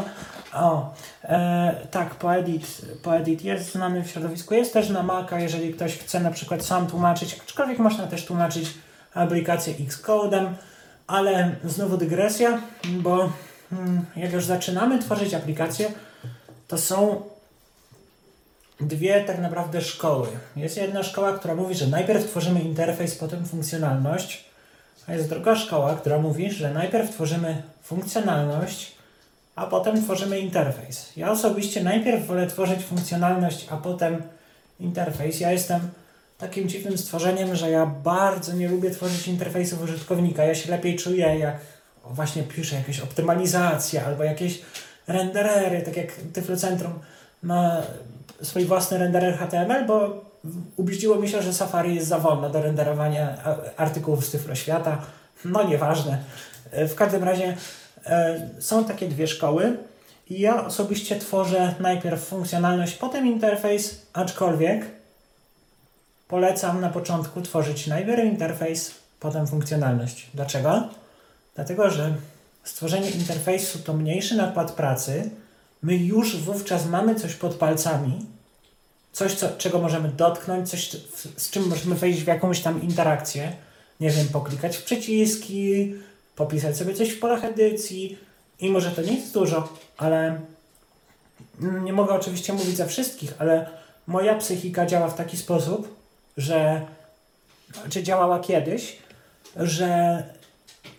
O, 0.53 0.93
e, 1.27 1.75
tak, 1.91 2.15
Poedit, 2.15 2.81
Poedit 3.03 3.43
jest 3.43 3.71
znany 3.71 4.03
w 4.03 4.09
środowisku, 4.09 4.53
jest 4.53 4.73
też 4.73 4.89
na 4.89 5.03
Maca, 5.03 5.39
jeżeli 5.39 5.73
ktoś 5.73 5.97
chce 5.97 6.19
na 6.19 6.31
przykład 6.31 6.65
sam 6.65 6.87
tłumaczyć, 6.87 7.39
aczkolwiek 7.43 7.79
można 7.79 8.07
też 8.07 8.25
tłumaczyć 8.25 8.73
aplikację 9.13 9.73
Xcode'em, 9.73 10.47
ale 11.07 11.55
znowu 11.63 11.97
dygresja, 11.97 12.61
bo 12.85 13.29
hmm, 13.69 14.05
jak 14.15 14.33
już 14.33 14.45
zaczynamy 14.45 14.99
tworzyć 14.99 15.33
aplikację, 15.33 15.91
to 16.67 16.77
są 16.77 17.21
dwie 18.79 19.23
tak 19.23 19.39
naprawdę 19.39 19.81
szkoły. 19.81 20.27
Jest 20.55 20.77
jedna 20.77 21.03
szkoła, 21.03 21.33
która 21.33 21.55
mówi, 21.55 21.75
że 21.75 21.87
najpierw 21.87 22.25
tworzymy 22.25 22.61
interfejs, 22.61 23.15
potem 23.15 23.45
funkcjonalność, 23.45 24.45
a 25.07 25.13
jest 25.13 25.29
druga 25.29 25.55
szkoła, 25.55 25.95
która 25.95 26.19
mówi, 26.19 26.51
że 26.51 26.73
najpierw 26.73 27.09
tworzymy 27.09 27.61
funkcjonalność, 27.83 28.96
a 29.57 29.65
potem 29.65 30.03
tworzymy 30.03 30.39
interfejs. 30.39 31.11
Ja 31.15 31.31
osobiście 31.31 31.83
najpierw 31.83 32.25
wolę 32.25 32.47
tworzyć 32.47 32.83
funkcjonalność, 32.83 33.67
a 33.71 33.77
potem 33.77 34.23
interfejs. 34.79 35.39
Ja 35.39 35.51
jestem 35.51 35.79
takim 36.37 36.69
dziwnym 36.69 36.97
stworzeniem, 36.97 37.55
że 37.55 37.71
ja 37.71 37.85
bardzo 37.85 38.53
nie 38.53 38.69
lubię 38.69 38.91
tworzyć 38.91 39.27
interfejsów 39.27 39.81
użytkownika. 39.81 40.43
Ja 40.43 40.55
się 40.55 40.71
lepiej 40.71 40.95
czuję, 40.95 41.39
jak 41.39 41.57
właśnie 42.05 42.43
piszę 42.43 42.75
jakieś 42.75 42.99
optymalizacje 42.99 44.05
albo 44.05 44.23
jakieś 44.23 44.61
renderery, 45.07 45.81
tak 45.81 45.97
jak 45.97 46.11
Tyflocentrum 46.33 46.93
ma 47.43 47.81
swój 48.41 48.65
własny 48.65 48.97
renderer 48.97 49.37
HTML, 49.37 49.85
bo 49.85 50.25
ubiedziło 50.75 51.15
mi 51.15 51.29
się, 51.29 51.41
że 51.41 51.53
Safari 51.53 51.95
jest 51.95 52.07
za 52.07 52.19
wolne 52.19 52.49
do 52.49 52.61
renderowania 52.61 53.37
artykułów 53.77 54.25
z 54.25 54.31
Tyfloświata. 54.31 55.01
No 55.45 55.63
nieważne. 55.63 56.17
W 56.71 56.95
każdym 56.95 57.23
razie 57.23 57.57
są 58.59 58.85
takie 58.85 59.07
dwie 59.07 59.27
szkoły 59.27 59.77
i 60.29 60.39
ja 60.39 60.65
osobiście 60.65 61.19
tworzę 61.19 61.75
najpierw 61.79 62.23
funkcjonalność, 62.23 62.93
potem 62.93 63.27
interfejs, 63.27 64.01
aczkolwiek 64.13 64.85
polecam 66.27 66.81
na 66.81 66.89
początku 66.89 67.41
tworzyć 67.41 67.87
najpierw 67.87 68.23
interfejs, 68.23 68.91
potem 69.19 69.47
funkcjonalność. 69.47 70.27
Dlaczego? 70.33 70.89
Dlatego, 71.55 71.89
że 71.89 72.13
stworzenie 72.63 73.09
interfejsu 73.09 73.79
to 73.79 73.93
mniejszy 73.93 74.35
nakład 74.35 74.71
pracy, 74.71 75.29
my 75.83 75.95
już 75.95 76.37
wówczas 76.37 76.85
mamy 76.85 77.15
coś 77.15 77.33
pod 77.33 77.55
palcami, 77.55 78.25
coś, 79.11 79.33
co, 79.33 79.49
czego 79.57 79.79
możemy 79.79 80.09
dotknąć, 80.09 80.69
coś, 80.69 80.89
z 81.37 81.49
czym 81.49 81.67
możemy 81.67 81.95
wejść 81.95 82.23
w 82.23 82.27
jakąś 82.27 82.59
tam 82.59 82.81
interakcję. 82.81 83.53
Nie 83.99 84.09
wiem, 84.09 84.27
poklikać 84.27 84.77
w 84.77 84.83
przyciski, 84.83 85.93
popisać 86.37 86.77
sobie 86.77 86.93
coś 86.93 87.09
w 87.09 87.19
polach 87.19 87.45
edycji 87.45 88.17
i 88.59 88.69
może 88.69 88.91
to 88.91 89.01
nie 89.01 89.13
jest 89.13 89.33
dużo, 89.33 89.69
ale 89.97 90.41
nie 91.59 91.93
mogę 91.93 92.13
oczywiście 92.13 92.53
mówić 92.53 92.77
za 92.77 92.85
wszystkich, 92.85 93.33
ale 93.39 93.69
moja 94.07 94.35
psychika 94.35 94.85
działa 94.85 95.07
w 95.07 95.15
taki 95.15 95.37
sposób, 95.37 95.95
że 96.37 96.81
czy 97.89 98.03
działała 98.03 98.39
kiedyś, 98.39 98.97
że 99.55 100.23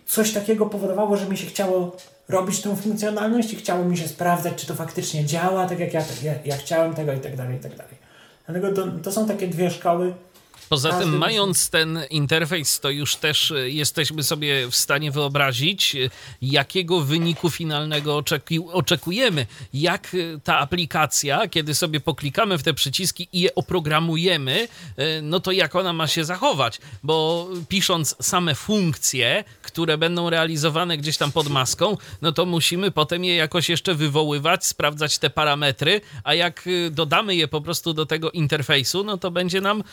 coś 0.05 0.33
takiego 0.33 0.65
powodowało, 0.65 1.17
że 1.17 1.25
mi 1.25 1.37
się 1.37 1.47
chciało 1.47 1.95
robić 2.29 2.61
tą 2.61 2.75
funkcjonalność 2.75 3.53
i 3.53 3.55
chciało 3.55 3.85
mi 3.85 3.97
się 3.97 4.07
sprawdzać, 4.07 4.55
czy 4.55 4.67
to 4.67 4.75
faktycznie 4.75 5.25
działa, 5.25 5.67
tak 5.67 5.79
jak 5.79 5.93
ja, 5.93 6.01
ja, 6.23 6.33
ja 6.45 6.57
chciałem 6.57 6.93
tego 6.93 7.13
i 7.13 7.19
tak 7.19 7.35
dalej, 7.35 7.57
i 7.57 7.59
tak 7.59 7.75
dalej. 7.75 7.95
Dlatego 8.45 8.73
to, 8.73 8.87
to 9.03 9.11
są 9.11 9.27
takie 9.27 9.47
dwie 9.47 9.71
szkoły 9.71 10.13
Poza 10.69 10.99
tym, 10.99 11.17
mając 11.17 11.69
ten 11.69 11.99
interfejs, 12.09 12.79
to 12.79 12.89
już 12.89 13.15
też 13.15 13.51
e, 13.51 13.69
jesteśmy 13.69 14.23
sobie 14.23 14.67
w 14.71 14.75
stanie 14.75 15.11
wyobrazić, 15.11 15.95
e, 15.95 16.09
jakiego 16.41 17.01
wyniku 17.01 17.49
finalnego 17.49 18.23
oczekujemy. 18.73 19.45
Jak 19.73 20.07
e, 20.07 20.39
ta 20.43 20.59
aplikacja, 20.59 21.47
kiedy 21.47 21.75
sobie 21.75 21.99
poklikamy 21.99 22.57
w 22.57 22.63
te 22.63 22.73
przyciski 22.73 23.27
i 23.33 23.39
je 23.41 23.55
oprogramujemy, 23.55 24.67
no 25.21 25.39
to 25.39 25.51
jak 25.51 25.75
ona 25.75 25.93
ma 25.93 26.07
się 26.07 26.23
zachować. 26.25 26.79
Bo 27.03 27.47
pisząc 27.69 28.15
same 28.21 28.55
funkcje, 28.55 29.43
które 29.61 29.97
będą 29.97 30.29
realizowane 30.29 30.97
gdzieś 30.97 31.17
tam 31.17 31.31
pod 31.31 31.49
maską, 31.49 31.97
no 32.21 32.31
to 32.31 32.45
musimy 32.45 32.91
potem 32.91 33.23
je 33.23 33.35
jakoś 33.35 33.69
jeszcze 33.69 33.95
wywoływać, 33.95 34.65
sprawdzać 34.65 35.17
te 35.17 35.29
parametry, 35.29 36.01
a 36.23 36.33
jak 36.33 36.65
dodamy 36.91 37.35
je 37.35 37.47
po 37.47 37.61
prostu 37.61 37.93
do 37.93 38.05
tego 38.05 38.31
interfejsu, 38.31 39.03
no 39.03 39.17
to 39.17 39.31
będzie 39.31 39.61
nam 39.61 39.83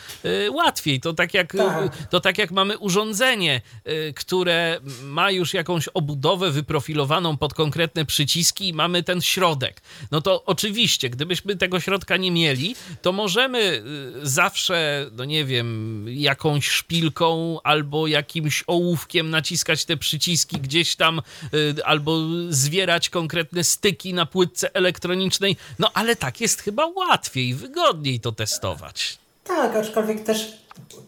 łatwiej 0.51 0.66
łatwiej. 0.67 0.99
To 0.99 1.13
tak 1.13 1.33
jak, 1.33 1.53
tak. 1.53 2.07
To 2.09 2.19
tak 2.19 2.37
jak 2.37 2.51
mamy 2.51 2.77
urządzenie, 2.77 3.61
y, 3.87 4.13
które 4.15 4.79
ma 5.03 5.31
już 5.31 5.53
jakąś 5.53 5.87
obudowę 5.87 6.51
wyprofilowaną 6.51 7.37
pod 7.37 7.53
konkretne 7.53 8.05
przyciski 8.05 8.67
i 8.67 8.73
mamy 8.73 9.03
ten 9.03 9.21
środek. 9.21 9.81
No 10.11 10.21
to 10.21 10.45
oczywiście, 10.45 11.09
gdybyśmy 11.09 11.55
tego 11.55 11.79
środka 11.79 12.17
nie 12.17 12.31
mieli, 12.31 12.75
to 13.01 13.11
możemy 13.11 13.59
y, 13.59 14.27
zawsze, 14.27 15.09
no 15.11 15.25
nie 15.25 15.45
wiem, 15.45 16.05
jakąś 16.09 16.67
szpilką 16.67 17.59
albo 17.63 18.07
jakimś 18.07 18.63
ołówkiem 18.67 19.29
naciskać 19.29 19.85
te 19.85 19.97
przyciski 19.97 20.57
gdzieś 20.57 20.95
tam, 20.95 21.21
y, 21.53 21.85
albo 21.85 22.19
zwierać 22.49 23.09
konkretne 23.09 23.63
styki 23.63 24.13
na 24.13 24.25
płytce 24.25 24.75
elektronicznej. 24.75 25.57
No 25.79 25.91
ale 25.93 26.15
tak 26.15 26.41
jest 26.41 26.61
chyba 26.61 26.85
łatwiej, 26.85 27.53
wygodniej 27.53 28.19
to 28.19 28.31
testować. 28.31 29.26
Tak, 29.47 29.75
aczkolwiek 29.75 30.23
też 30.23 30.57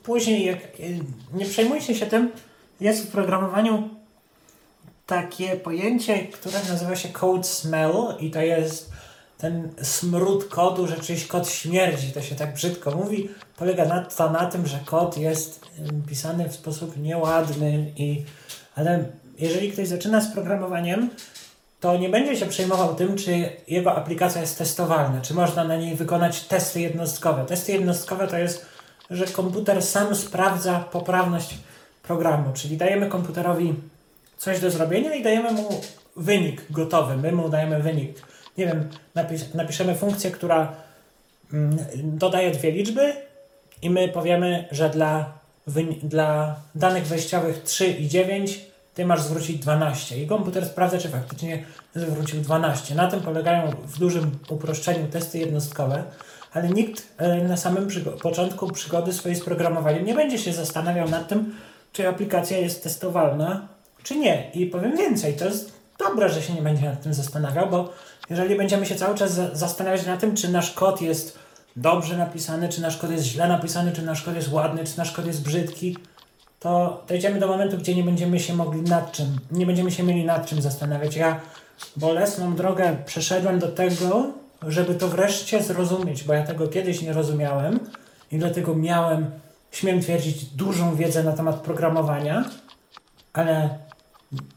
później, 0.04 0.46
jak 0.46 0.60
nie 1.34 1.46
przejmujcie 1.46 1.96
się 1.96 2.06
tym, 2.06 2.32
jest 2.80 3.04
w 3.04 3.12
programowaniu 3.12 3.90
takie 5.06 5.56
pojęcie, 5.56 6.20
które 6.20 6.60
nazywa 6.70 6.96
się 6.96 7.10
code 7.10 7.44
smell 7.44 7.94
i 8.20 8.32
to 8.32 8.42
jest 8.42 8.92
ten 9.38 9.70
smród 9.82 10.46
kodu, 10.46 10.88
że 10.88 10.98
czyjś 10.98 11.28
kod 11.28 11.50
śmierdzi, 11.50 12.12
to 12.12 12.22
się 12.22 12.36
tak 12.36 12.54
brzydko 12.54 12.92
mówi, 12.92 13.30
polega 13.58 13.86
na, 13.86 14.04
to 14.04 14.30
na 14.30 14.46
tym, 14.46 14.68
że 14.68 14.80
kod 14.86 15.18
jest 15.18 15.66
pisany 16.08 16.50
w 16.50 16.54
sposób 16.54 16.98
nieładny 16.98 17.92
i 17.98 18.24
ale 18.76 19.06
jeżeli 19.38 19.72
ktoś 19.72 19.88
zaczyna 19.88 20.22
z 20.22 20.34
programowaniem, 20.34 21.10
to 21.80 21.98
nie 21.98 22.10
będzie 22.10 22.36
się 22.38 22.46
przejmował 22.46 22.96
tym, 22.96 23.16
czy 23.16 23.50
jego 23.68 23.96
aplikacja 23.96 24.42
jest 24.42 24.58
testowalna, 24.58 25.22
czy 25.22 25.34
można 25.34 25.64
na 25.64 25.76
niej 25.76 25.96
wykonać 25.96 26.42
testy 26.42 26.82
jednostkowe. 26.82 27.46
Testy 27.46 27.72
jednostkowe 27.72 28.28
to 28.28 28.38
jest, 28.38 28.66
że 29.10 29.26
komputer 29.26 29.84
sam 29.84 30.16
sprawdza 30.16 30.80
poprawność 30.80 31.58
programu, 32.04 32.54
czyli 32.54 32.78
dajemy 32.78 33.08
komputerowi 33.08 33.76
coś 34.38 34.60
do 34.60 34.72
zrobienia 34.72 35.16
i 35.16 35.24
dajemy 35.24 35.52
mu 35.52 35.82
wynik 36.16 36.62
gotowy. 36.70 37.18
My 37.18 37.32
mu 37.32 37.50
dajemy 37.50 37.84
wynik. 37.84 38.22
Nie 38.58 38.66
wiem, 38.66 38.90
napis 39.16 39.54
napiszemy 39.54 39.96
funkcję, 39.96 40.32
która 40.32 40.74
mm, 41.54 41.78
dodaje 42.04 42.52
dwie 42.52 42.72
liczby 42.72 43.14
i 43.82 43.90
my 43.90 44.08
powiemy, 44.08 44.68
że 44.72 44.90
dla, 44.90 45.34
dla 46.04 46.56
danych 46.76 47.08
wejściowych 47.08 47.64
3 47.64 47.88
i 47.88 48.08
9 48.08 48.69
ty 48.94 49.06
masz 49.06 49.22
zwrócić 49.22 49.60
12 49.60 50.24
i 50.24 50.28
komputer 50.28 50.66
sprawdza, 50.66 50.98
czy 50.98 51.10
faktycznie 51.10 51.66
zwrócił 51.96 52.42
12. 52.42 52.96
Na 52.96 53.12
tym 53.12 53.22
polegają 53.22 53.72
w 53.72 54.00
dużym 54.00 54.32
uproszczeniu 54.50 55.08
testy 55.08 55.40
jednostkowe, 55.40 56.04
ale 56.54 56.70
nikt 56.70 57.08
e, 57.18 57.44
na 57.44 57.58
samym 57.58 57.88
początku 58.22 58.72
przygody 58.72 59.14
swojej 59.14 59.38
z 59.38 59.44
programowaniem 59.44 60.06
nie 60.06 60.14
będzie 60.14 60.38
się 60.38 60.54
zastanawiał 60.54 61.10
nad 61.10 61.28
tym, 61.28 61.56
czy 61.94 62.08
aplikacja 62.08 62.58
jest 62.58 62.84
testowalna, 62.84 63.68
czy 64.04 64.16
nie. 64.16 64.52
I 64.54 64.66
powiem 64.66 64.98
więcej, 64.98 65.34
to 65.34 65.46
jest 65.46 65.74
dobre, 66.00 66.30
że 66.30 66.42
się 66.42 66.54
nie 66.54 66.62
będzie 66.62 66.86
nad 66.86 67.02
tym 67.02 67.14
zastanawiał, 67.14 67.70
bo 67.70 67.94
jeżeli 68.30 68.56
będziemy 68.56 68.86
się 68.86 68.96
cały 68.96 69.18
czas 69.18 69.32
zastanawiać 69.54 70.06
nad 70.06 70.20
tym, 70.20 70.36
czy 70.36 70.50
nasz 70.50 70.72
kod 70.72 71.02
jest 71.02 71.40
dobrze 71.76 72.18
napisany, 72.18 72.70
czy 72.70 72.82
nasz 72.82 72.98
kod 72.98 73.12
jest 73.12 73.26
źle 73.26 73.48
napisany, 73.48 73.92
czy 73.92 74.02
nasz 74.02 74.22
kod 74.22 74.36
jest 74.36 74.52
ładny, 74.52 74.84
czy 74.84 74.98
nasz 74.98 75.12
kod 75.12 75.26
jest 75.26 75.44
brzydki, 75.44 75.98
to 76.60 77.04
dojdziemy 77.08 77.40
do 77.40 77.48
momentu, 77.48 77.78
gdzie 77.78 77.96
nie 77.96 78.04
będziemy 78.04 78.40
się 78.40 78.54
mogli 78.54 78.82
nad 78.82 79.12
czym, 79.12 79.40
nie 79.52 79.66
będziemy 79.66 79.92
się 79.92 80.04
mieli 80.04 80.26
nad 80.26 80.46
czym 80.46 80.62
zastanawiać. 80.62 81.16
Ja 81.16 81.40
bolesną 81.96 82.56
drogę 82.56 82.98
przeszedłem 83.06 83.60
do 83.60 83.68
tego, 83.68 84.28
żeby 84.68 84.96
to 84.96 85.08
wreszcie 85.08 85.64
zrozumieć, 85.64 86.24
bo 86.24 86.34
ja 86.34 86.44
tego 86.44 86.68
kiedyś 86.68 87.02
nie 87.02 87.14
rozumiałem 87.14 87.80
i 88.32 88.38
dlatego 88.38 88.76
miałem, 88.76 89.32
śmiem 89.72 90.02
twierdzić, 90.02 90.46
dużą 90.46 90.96
wiedzę 90.96 91.24
na 91.24 91.32
temat 91.32 91.56
programowania, 91.56 92.46
ale 93.34 93.70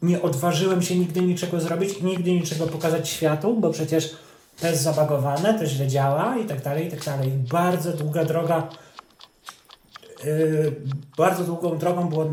nie 0.02 0.22
odważyłem 0.22 0.82
się 0.82 0.96
nigdy 0.96 1.20
niczego 1.20 1.60
zrobić 1.60 1.98
i 1.98 2.04
nigdy 2.04 2.32
niczego 2.32 2.66
pokazać 2.66 3.08
światu, 3.08 3.56
bo 3.56 3.70
przecież 3.70 4.16
to 4.60 4.66
jest 4.66 4.82
zabagowane, 4.82 5.58
to 5.58 5.66
źle 5.66 5.88
działa 5.88 6.36
i 6.38 6.44
tak 6.44 6.62
dalej, 6.62 6.86
i 6.86 6.90
tak 6.90 7.04
dalej. 7.04 7.30
Bardzo 7.30 7.92
długa 7.92 8.24
droga 8.24 8.68
bardzo 11.16 11.44
długą 11.44 11.78
drogą 11.78 12.08
było 12.08 12.24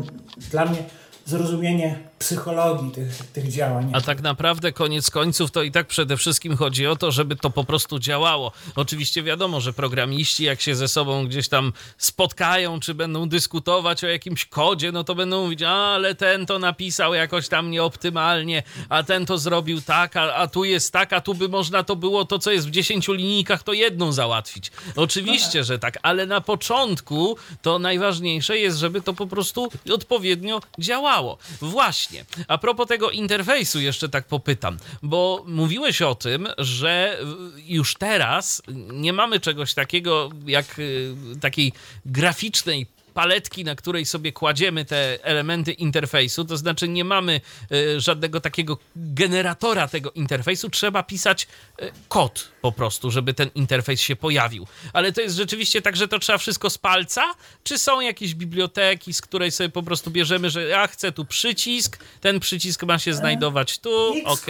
dla 0.50 0.64
mnie 0.64 0.78
zrozumienie 1.26 2.09
psychologii 2.20 2.90
tych, 2.90 3.16
tych 3.32 3.52
działań. 3.52 3.90
A 3.94 4.00
tak 4.00 4.22
naprawdę 4.22 4.72
koniec 4.72 5.10
końców 5.10 5.50
to 5.50 5.62
i 5.62 5.70
tak 5.70 5.86
przede 5.86 6.16
wszystkim 6.16 6.56
chodzi 6.56 6.86
o 6.86 6.96
to, 6.96 7.12
żeby 7.12 7.36
to 7.36 7.50
po 7.50 7.64
prostu 7.64 7.98
działało. 7.98 8.52
Oczywiście 8.76 9.22
wiadomo, 9.22 9.60
że 9.60 9.72
programiści 9.72 10.44
jak 10.44 10.60
się 10.60 10.74
ze 10.74 10.88
sobą 10.88 11.26
gdzieś 11.26 11.48
tam 11.48 11.72
spotkają, 11.98 12.80
czy 12.80 12.94
będą 12.94 13.28
dyskutować 13.28 14.04
o 14.04 14.06
jakimś 14.06 14.46
kodzie, 14.46 14.92
no 14.92 15.04
to 15.04 15.14
będą 15.14 15.42
mówić, 15.42 15.62
ale 15.62 16.14
ten 16.14 16.46
to 16.46 16.58
napisał 16.58 17.14
jakoś 17.14 17.48
tam 17.48 17.70
nieoptymalnie, 17.70 18.62
a 18.88 19.02
ten 19.02 19.26
to 19.26 19.38
zrobił 19.38 19.80
tak, 19.80 20.16
a, 20.16 20.34
a 20.34 20.46
tu 20.46 20.64
jest 20.64 20.92
tak, 20.92 21.12
a 21.12 21.20
tu 21.20 21.34
by 21.34 21.48
można 21.48 21.82
to 21.82 21.96
było 21.96 22.24
to, 22.24 22.38
co 22.38 22.50
jest 22.50 22.68
w 22.68 22.70
10 22.70 23.08
linijkach, 23.08 23.62
to 23.62 23.72
jedną 23.72 24.12
załatwić. 24.12 24.70
Oczywiście, 24.96 25.64
że 25.64 25.78
tak, 25.78 25.98
ale 26.02 26.26
na 26.26 26.40
początku 26.40 27.36
to 27.62 27.78
najważniejsze 27.78 28.58
jest, 28.58 28.78
żeby 28.78 29.00
to 29.00 29.14
po 29.14 29.26
prostu 29.26 29.68
odpowiednio 29.90 30.60
działało. 30.78 31.38
Właśnie 31.60 32.09
właśnie, 32.10 32.44
a 32.48 32.58
propos 32.58 32.88
tego 32.88 33.10
interfejsu 33.10 33.80
jeszcze 33.80 34.08
tak 34.08 34.26
popytam, 34.26 34.78
bo 35.02 35.44
mówiłeś 35.46 36.02
o 36.02 36.14
tym, 36.14 36.48
że 36.58 37.18
już 37.66 37.94
teraz 37.94 38.62
nie 38.92 39.12
mamy 39.12 39.40
czegoś 39.40 39.74
takiego 39.74 40.30
jak 40.46 40.78
y, 40.78 41.14
takiej 41.40 41.72
graficznej 42.06 42.86
paletki, 43.10 43.64
na 43.64 43.74
której 43.74 44.06
sobie 44.06 44.32
kładziemy 44.32 44.84
te 44.84 45.24
elementy 45.24 45.72
interfejsu, 45.72 46.44
to 46.44 46.56
znaczy 46.56 46.88
nie 46.88 47.04
mamy 47.04 47.40
y, 47.72 48.00
żadnego 48.00 48.40
takiego 48.40 48.78
generatora 48.96 49.88
tego 49.88 50.10
interfejsu, 50.10 50.70
trzeba 50.70 51.02
pisać 51.02 51.46
y, 51.82 51.92
kod 52.08 52.48
po 52.62 52.72
prostu, 52.72 53.10
żeby 53.10 53.34
ten 53.34 53.50
interfejs 53.54 54.00
się 54.00 54.16
pojawił. 54.16 54.66
Ale 54.92 55.12
to 55.12 55.20
jest 55.20 55.36
rzeczywiście 55.36 55.82
tak, 55.82 55.96
że 55.96 56.08
to 56.08 56.18
trzeba 56.18 56.38
wszystko 56.38 56.70
z 56.70 56.78
palca, 56.78 57.22
czy 57.64 57.78
są 57.78 58.00
jakieś 58.00 58.34
biblioteki, 58.34 59.14
z 59.14 59.20
której 59.20 59.50
sobie 59.50 59.68
po 59.68 59.82
prostu 59.82 60.10
bierzemy, 60.10 60.50
że 60.50 60.62
ja 60.62 60.86
chcę 60.86 61.12
tu 61.12 61.24
przycisk, 61.24 61.98
ten 62.20 62.40
przycisk 62.40 62.82
ma 62.82 62.98
się 62.98 63.14
znajdować 63.14 63.78
tu, 63.78 64.14
ok 64.24 64.46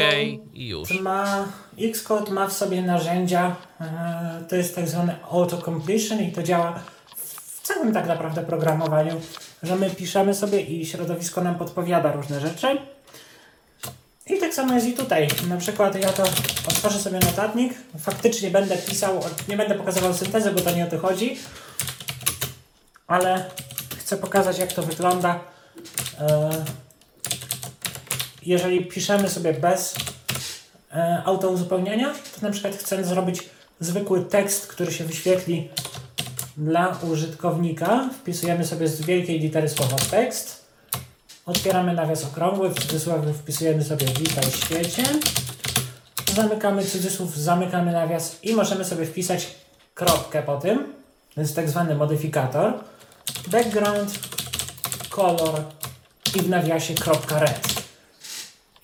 i 0.55 0.69
już. 0.69 0.91
Ma, 1.01 1.49
Xcode 1.79 2.33
ma 2.33 2.47
w 2.47 2.53
sobie 2.53 2.83
narzędzia, 2.83 3.57
e, 3.81 4.45
to 4.49 4.57
jest 4.57 4.75
tak 4.75 4.89
zwany 4.89 5.17
auto-completion 5.31 6.21
i 6.21 6.33
to 6.33 6.43
działa 6.43 6.83
całym 7.75 7.95
tak 7.95 8.07
naprawdę 8.07 8.43
programowaniu, 8.43 9.21
że 9.63 9.77
my 9.77 9.91
piszemy 9.91 10.35
sobie 10.35 10.61
i 10.61 10.87
środowisko 10.87 11.41
nam 11.41 11.55
podpowiada 11.55 12.13
różne 12.13 12.41
rzeczy. 12.41 12.67
I 14.27 14.39
tak 14.39 14.55
samo 14.55 14.75
jest 14.75 14.87
i 14.87 14.93
tutaj. 14.93 15.29
Na 15.49 15.57
przykład 15.57 15.95
ja 15.95 16.13
to 16.13 16.23
otworzę 16.69 16.99
sobie 16.99 17.19
notatnik, 17.19 17.75
faktycznie 17.99 18.51
będę 18.51 18.77
pisał, 18.77 19.21
nie 19.49 19.57
będę 19.57 19.75
pokazywał 19.75 20.15
syntezy, 20.15 20.51
bo 20.51 20.61
to 20.61 20.71
nie 20.71 20.85
o 20.85 20.91
to 20.91 20.99
chodzi, 20.99 21.39
ale 23.07 23.45
chcę 23.99 24.17
pokazać 24.17 24.59
jak 24.59 24.73
to 24.73 24.83
wygląda. 24.83 25.41
E, 26.21 26.51
jeżeli 28.43 28.87
piszemy 28.87 29.29
sobie 29.29 29.53
bez 29.53 29.95
e, 30.95 31.23
autouzupełniania, 31.25 32.15
to 32.35 32.47
na 32.47 32.51
przykład 32.53 32.75
chcę 32.75 33.05
zrobić 33.05 33.43
zwykły 33.81 34.25
tekst, 34.25 34.67
który 34.67 34.93
się 34.93 35.05
wyświetli 35.05 35.69
dla 36.61 36.99
użytkownika 37.13 38.09
wpisujemy 38.21 38.67
sobie 38.67 38.89
z 38.89 39.03
wielkiej 39.03 39.41
litery 39.41 39.69
słowo 39.69 39.97
tekst. 40.11 40.67
Otwieramy 41.47 41.93
nawias 41.93 42.25
okrągły, 42.25 42.69
w 42.71 42.75
cudzysłowie 42.75 43.33
wpisujemy 43.33 43.85
sobie 43.85 44.07
witaj 44.07 44.45
świecie. 44.45 45.03
Zamykamy 46.35 46.85
cudzysłów, 46.85 47.37
zamykamy 47.37 47.93
nawias 47.93 48.39
i 48.43 48.55
możemy 48.55 48.85
sobie 48.85 49.07
wpisać 49.07 49.55
kropkę 49.95 50.43
po 50.43 50.57
tym. 50.57 50.93
To 51.35 51.41
jest 51.41 51.57
tak 51.57 51.69
zwany 51.69 51.95
modyfikator. 51.95 52.73
Background, 53.47 54.19
color 55.11 55.65
i 56.37 56.41
w 56.41 56.49
nawiasie 56.49 56.95
kropka 56.95 57.39
red. 57.39 57.61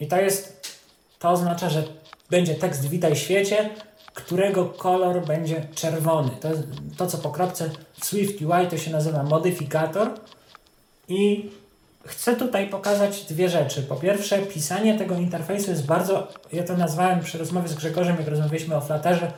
I 0.01 0.07
to 0.07 0.17
jest, 0.17 0.77
to 1.19 1.31
oznacza, 1.31 1.71
że 1.71 1.83
będzie 2.31 2.55
tekst 2.55 2.89
witaj 2.89 3.17
świecie 3.17 3.71
którego 4.17 4.65
kolor 4.65 5.27
będzie 5.27 5.67
czerwony. 5.75 6.31
To, 6.41 6.49
to 6.97 7.07
co 7.07 7.19
po 7.19 7.31
kropce 7.31 7.71
w 8.01 8.05
Swift 8.05 8.43
UI 8.43 8.67
to 8.71 8.79
się 8.79 8.91
nazywa 8.91 9.23
modyfikator 9.23 10.11
i 11.09 11.51
chcę 12.07 12.37
tutaj 12.37 12.69
pokazać 12.69 13.25
dwie 13.25 13.49
rzeczy. 13.49 13.83
Po 13.83 13.97
pierwsze, 13.97 14.39
pisanie 14.39 14.99
tego 14.99 15.15
interfejsu 15.15 15.71
jest 15.71 15.87
bardzo, 15.87 16.29
ja 16.53 16.65
to 16.65 16.77
nazwałem 16.77 17.21
przy 17.21 17.39
rozmowie 17.39 17.69
z 17.69 17.75
Grzegorzem, 17.75 18.17
jak 18.17 18.29
rozmawialiśmy 18.29 18.77
o 18.77 18.81
Flutterze, 18.81 19.33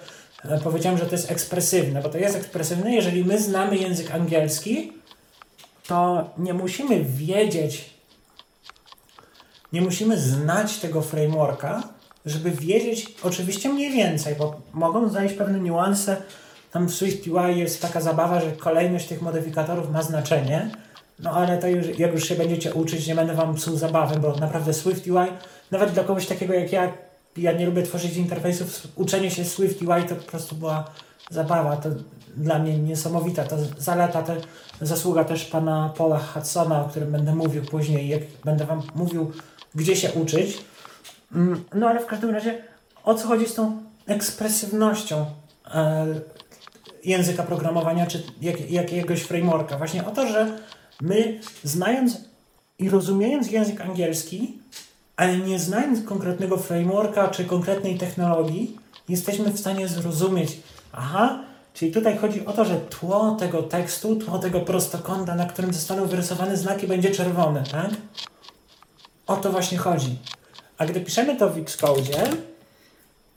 e, 0.45 0.61
powiedziałem, 0.61 0.99
że 0.99 1.07
to 1.07 1.13
jest 1.13 1.31
ekspresywne, 1.31 2.03
bo 2.03 2.09
to 2.09 2.19
jest 2.19 2.37
ekspresywne, 2.37 2.95
jeżeli 2.95 3.25
my 3.25 3.43
znamy 3.43 3.77
język 3.77 4.11
angielski, 4.11 4.93
to 5.87 6.31
nie 6.39 6.55
musimy 6.55 7.05
wiedzieć, 7.05 7.91
nie 9.73 9.81
musimy 9.81 10.19
znać 10.19 10.79
tego 10.79 11.03
frameworka, 11.03 11.98
żeby 12.29 12.51
wiedzieć 12.51 13.15
oczywiście 13.23 13.69
mniej 13.69 13.93
więcej, 13.93 14.35
bo 14.35 14.61
mogą 14.73 15.09
znaleźć 15.09 15.35
pewne 15.35 15.61
niuanse. 15.61 16.17
Tam 16.73 16.89
w 16.89 16.95
Swift 16.95 17.27
UI 17.27 17.59
jest 17.59 17.83
taka 17.83 18.01
zabawa, 18.01 18.41
że 18.41 18.53
kolejność 18.53 19.09
tych 19.09 19.23
modyfikatorów 19.23 19.91
ma 19.91 20.03
znaczenie, 20.03 20.71
no 21.19 21.31
ale 21.31 21.59
to 21.59 21.69
już, 21.69 21.99
jak 21.99 22.13
już 22.13 22.29
się 22.29 22.35
będziecie 22.35 22.75
uczyć, 22.75 23.07
nie 23.07 23.15
będę 23.15 23.35
wam 23.35 23.55
psuł 23.55 23.77
zabawy, 23.77 24.21
bo 24.21 24.37
naprawdę 24.37 24.75
Swift 24.75 25.07
UI, 25.07 25.27
nawet 25.71 25.91
dla 25.91 26.05
kogoś 26.05 26.27
takiego 26.27 26.55
jak 26.55 26.73
ja, 26.73 26.93
ja 27.37 27.53
nie 27.53 27.67
lubię 27.67 27.83
tworzyć 27.83 28.17
interfejsów, 28.17 28.89
uczenie 28.97 29.31
się 29.31 29.45
Swift 29.45 29.83
UI 29.83 30.03
to 30.09 30.15
po 30.15 30.31
prostu 30.31 30.57
była 30.57 30.85
zabawa, 31.31 31.77
to 31.77 31.89
dla 32.37 32.59
mnie 32.59 32.79
niesamowita, 32.79 33.45
to 33.45 33.57
zaleta, 33.79 34.23
to 34.23 34.33
zasługa 34.81 35.25
też 35.25 35.45
pana 35.45 35.93
Paula 35.97 36.19
Hudsona, 36.19 36.85
o 36.85 36.89
którym 36.89 37.13
będę 37.13 37.35
mówił 37.35 37.65
później, 37.65 38.09
jak 38.09 38.23
będę 38.45 38.67
wam 38.67 38.83
mówił, 38.95 39.33
gdzie 39.75 39.97
się 39.97 40.13
uczyć. 40.13 40.59
Mm, 41.33 41.65
no 41.75 41.89
ale 41.89 42.01
w 42.01 42.07
każdym 42.07 42.31
razie, 42.31 42.63
o 43.05 43.15
co 43.15 43.29
chodzi 43.29 43.47
z 43.47 43.55
tą 43.55 43.83
ekspresywnością 44.07 45.27
e, 45.75 46.07
języka 47.05 47.43
programowania, 47.43 48.07
czy 48.07 48.23
jak, 48.41 48.71
jakiegoś 48.71 49.23
frameworka? 49.23 49.79
Właśnie 49.79 50.07
o 50.07 50.11
to, 50.11 50.27
że 50.27 50.59
my 51.01 51.41
znając 51.65 52.21
i 52.79 52.91
rozumiejąc 52.91 53.51
język 53.51 53.81
angielski, 53.81 54.59
ale 55.17 55.37
nie 55.37 55.59
znając 55.59 56.05
konkretnego 56.05 56.57
frameworka 56.57 57.29
czy 57.29 57.45
konkretnej 57.45 57.99
technologii, 57.99 58.77
jesteśmy 59.09 59.51
w 59.51 59.59
stanie 59.59 59.89
zrozumieć, 59.89 60.61
aha, 60.93 61.45
czyli 61.75 61.93
tutaj 61.93 62.19
chodzi 62.19 62.47
o 62.47 62.53
to, 62.53 62.65
że 62.65 62.81
tło 62.81 63.37
tego 63.41 63.63
tekstu, 63.63 64.17
tło 64.17 64.39
tego 64.39 64.61
prostokąta, 64.61 65.35
na 65.35 65.47
którym 65.47 65.73
zostaną 65.75 66.07
wyrysowane 66.07 66.57
znaki, 66.57 66.87
będzie 66.87 67.11
czerwone, 67.11 67.65
tak? 67.73 67.91
O 69.27 69.37
to 69.37 69.53
właśnie 69.53 69.79
chodzi. 69.79 70.19
A 70.79 70.87
gdy 70.87 71.01
piszemy 71.01 71.37
to 71.37 71.51
w 71.51 71.59
Xcode, 71.59 72.31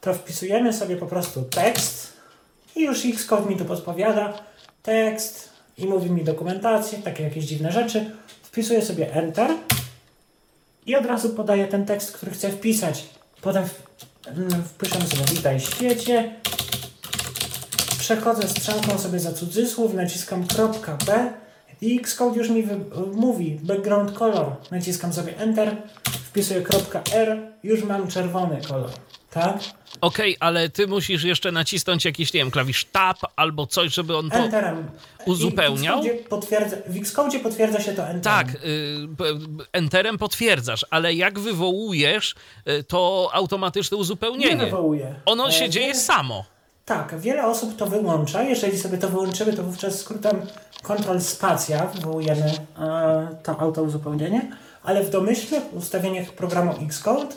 to 0.01 0.13
wpisujemy 0.13 0.73
sobie 0.73 0.97
po 0.97 1.05
prostu 1.05 1.41
tekst 1.43 2.13
i 2.75 2.81
już 2.81 3.05
Xcode 3.05 3.49
mi 3.49 3.57
tu 3.57 3.65
podpowiada 3.65 4.33
tekst 4.83 5.49
i 5.77 5.85
mówi 5.85 6.11
mi 6.11 6.23
dokumentację, 6.23 6.99
takie 6.99 7.23
jakieś 7.23 7.45
dziwne 7.45 7.71
rzeczy. 7.71 8.11
Wpisuję 8.43 8.81
sobie 8.81 9.13
Enter 9.13 9.51
i 10.85 10.95
od 10.95 11.05
razu 11.05 11.29
podaję 11.29 11.67
ten 11.67 11.85
tekst, 11.85 12.11
który 12.11 12.31
chcę 12.31 12.49
wpisać. 12.49 13.03
Potem 13.41 13.63
mm, 14.25 14.63
wpiszę 14.63 15.01
sobie 15.01 15.25
witaj 15.35 15.59
świecie. 15.59 16.35
Przechodzę 17.99 18.47
strzałką 18.47 18.97
sobie 18.97 19.19
za 19.19 19.33
cudzysłów, 19.33 19.93
naciskam 19.93 20.45
.b 21.05 21.33
i 21.81 21.99
Xcode 21.99 22.37
już 22.37 22.49
mi 22.49 22.63
mówi 23.13 23.59
background 23.63 24.11
color. 24.11 24.55
Naciskam 24.71 25.13
sobie 25.13 25.37
Enter, 25.37 25.77
wpisuję 26.03 26.63
.r, 27.13 27.37
już 27.63 27.83
mam 27.83 28.07
czerwony 28.07 28.61
kolor. 28.67 28.89
Tak? 29.31 29.55
Okej, 30.01 30.37
okay, 30.37 30.47
ale 30.47 30.69
ty 30.69 30.87
musisz 30.87 31.23
jeszcze 31.23 31.51
nacisnąć 31.51 32.05
jakiś, 32.05 32.33
nie 32.33 32.39
wiem, 32.39 32.51
klawisz 32.51 32.85
Tab 32.85 33.17
albo 33.35 33.67
coś, 33.67 33.93
żeby 33.93 34.17
on 34.17 34.29
to 34.29 34.35
Enterem. 34.35 34.87
uzupełniał. 35.25 36.03
w 36.03 36.05
Xcode, 36.05 36.23
potwierdza, 36.29 36.77
w 36.87 36.97
Xcode 36.97 37.39
potwierdza 37.39 37.79
się 37.79 37.91
to 37.91 38.07
Enterem. 38.07 38.21
Tak, 38.21 38.55
y, 38.55 39.07
Enterem 39.73 40.17
potwierdzasz, 40.17 40.85
ale 40.89 41.13
jak 41.13 41.39
wywołujesz, 41.39 42.35
y, 42.67 42.83
to 42.83 43.29
automatyczne 43.33 43.97
uzupełnienie. 43.97 44.55
Nie 44.55 44.65
wywołuje. 44.65 45.15
Ono 45.25 45.51
się 45.51 45.65
e, 45.65 45.69
dzieje 45.69 45.95
samo. 45.95 46.45
Tak, 46.85 47.19
wiele 47.19 47.47
osób 47.47 47.75
to 47.75 47.87
wyłącza. 47.87 48.43
Jeżeli 48.43 48.79
sobie 48.79 48.97
to 48.97 49.09
wyłączymy, 49.09 49.53
to 49.53 49.63
wówczas 49.63 49.99
skrótem 49.99 50.41
Ctrl 50.83 51.19
Spacja 51.19 51.85
wywołujemy 51.85 52.51
e, 52.79 53.27
to 53.43 53.59
auto 53.59 53.83
uzupełnienie, 53.83 54.51
ale 54.83 55.03
w 55.03 55.09
domyślnych 55.09 55.63
ustawieniach 55.73 56.29
programu 56.29 56.73
Xcode 56.85 57.35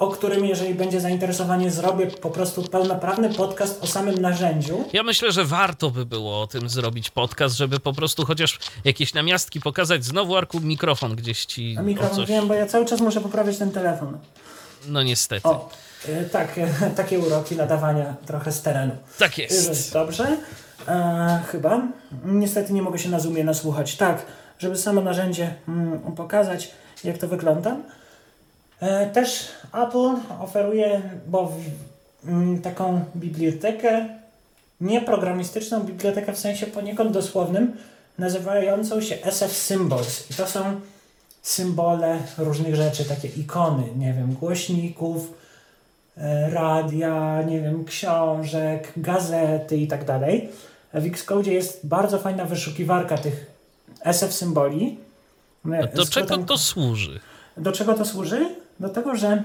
o 0.00 0.08
którym, 0.08 0.44
jeżeli 0.44 0.74
będzie 0.74 1.00
zainteresowanie, 1.00 1.70
zrobię 1.70 2.06
po 2.06 2.30
prostu 2.30 2.62
pełnoprawny 2.62 3.34
podcast 3.34 3.84
o 3.84 3.86
samym 3.86 4.14
narzędziu. 4.18 4.84
Ja 4.92 5.02
myślę, 5.02 5.32
że 5.32 5.44
warto 5.44 5.90
by 5.90 6.06
było 6.06 6.42
o 6.42 6.46
tym 6.46 6.68
zrobić 6.68 7.10
podcast, 7.10 7.56
żeby 7.56 7.80
po 7.80 7.92
prostu 7.92 8.24
chociaż 8.26 8.58
jakieś 8.84 9.14
namiastki 9.14 9.60
pokazać. 9.60 10.04
Znowu 10.04 10.36
Arku 10.36 10.60
mikrofon 10.60 11.16
gdzieś 11.16 11.46
ci. 11.46 11.76
A 11.78 11.82
mikrofon 11.82 12.16
coś... 12.16 12.28
wiem, 12.28 12.48
bo 12.48 12.54
ja 12.54 12.66
cały 12.66 12.86
czas 12.86 13.00
muszę 13.00 13.20
poprawiać 13.20 13.58
ten 13.58 13.70
telefon. 13.70 14.18
No 14.86 15.02
niestety. 15.02 15.48
O, 15.48 15.68
tak, 16.32 16.58
e, 16.58 16.90
takie 16.96 17.18
uroki 17.18 17.56
nadawania 17.56 18.14
trochę 18.26 18.52
z 18.52 18.62
terenu. 18.62 18.92
Tak 19.18 19.38
jest. 19.38 19.92
Dobrze. 19.92 20.36
E, 20.88 21.42
chyba. 21.52 21.82
Niestety 22.24 22.72
nie 22.72 22.82
mogę 22.82 22.98
się 22.98 23.08
na 23.08 23.20
Zoomie 23.20 23.44
nasłuchać. 23.44 23.96
Tak, 23.96 24.22
żeby 24.58 24.78
samo 24.78 25.00
narzędzie 25.00 25.54
mm, 25.68 26.00
pokazać, 26.00 26.70
jak 27.04 27.18
to 27.18 27.28
wygląda. 27.28 27.76
E, 28.80 29.06
też 29.10 29.48
Apple 29.72 30.14
oferuje 30.40 31.02
bo 31.26 31.52
mm, 32.26 32.62
taką 32.62 33.04
bibliotekę, 33.16 34.08
nieprogramistyczną 34.80 35.80
bibliotekę 35.80 36.32
w 36.32 36.38
sensie 36.38 36.66
poniekąd 36.66 37.12
dosłownym, 37.12 37.76
nazywającą 38.18 39.00
się 39.00 39.22
SF 39.22 39.56
Symbols. 39.56 40.30
I 40.30 40.34
to 40.34 40.46
są 40.46 40.80
symbole 41.42 42.18
różnych 42.38 42.76
rzeczy, 42.76 43.04
takie 43.04 43.28
ikony, 43.28 43.84
nie 43.96 44.12
wiem, 44.12 44.34
głośników, 44.34 45.22
e, 45.22 45.49
radia, 46.52 47.42
nie 47.42 47.60
wiem, 47.60 47.84
książek, 47.84 48.92
gazety 48.96 49.76
i 49.76 49.88
tak 49.88 50.04
dalej. 50.04 50.48
W 50.94 51.06
Xcode 51.06 51.50
jest 51.50 51.86
bardzo 51.86 52.18
fajna 52.18 52.44
wyszukiwarka 52.44 53.18
tych 53.18 53.46
SF 54.04 54.32
symboli. 54.32 54.98
A 55.82 55.96
do 55.96 56.06
czego 56.06 56.38
to 56.38 56.58
służy? 56.58 57.20
Do 57.56 57.72
czego 57.72 57.94
to 57.94 58.04
służy? 58.04 58.46
do 58.80 58.88
tego, 58.88 59.16
że 59.16 59.42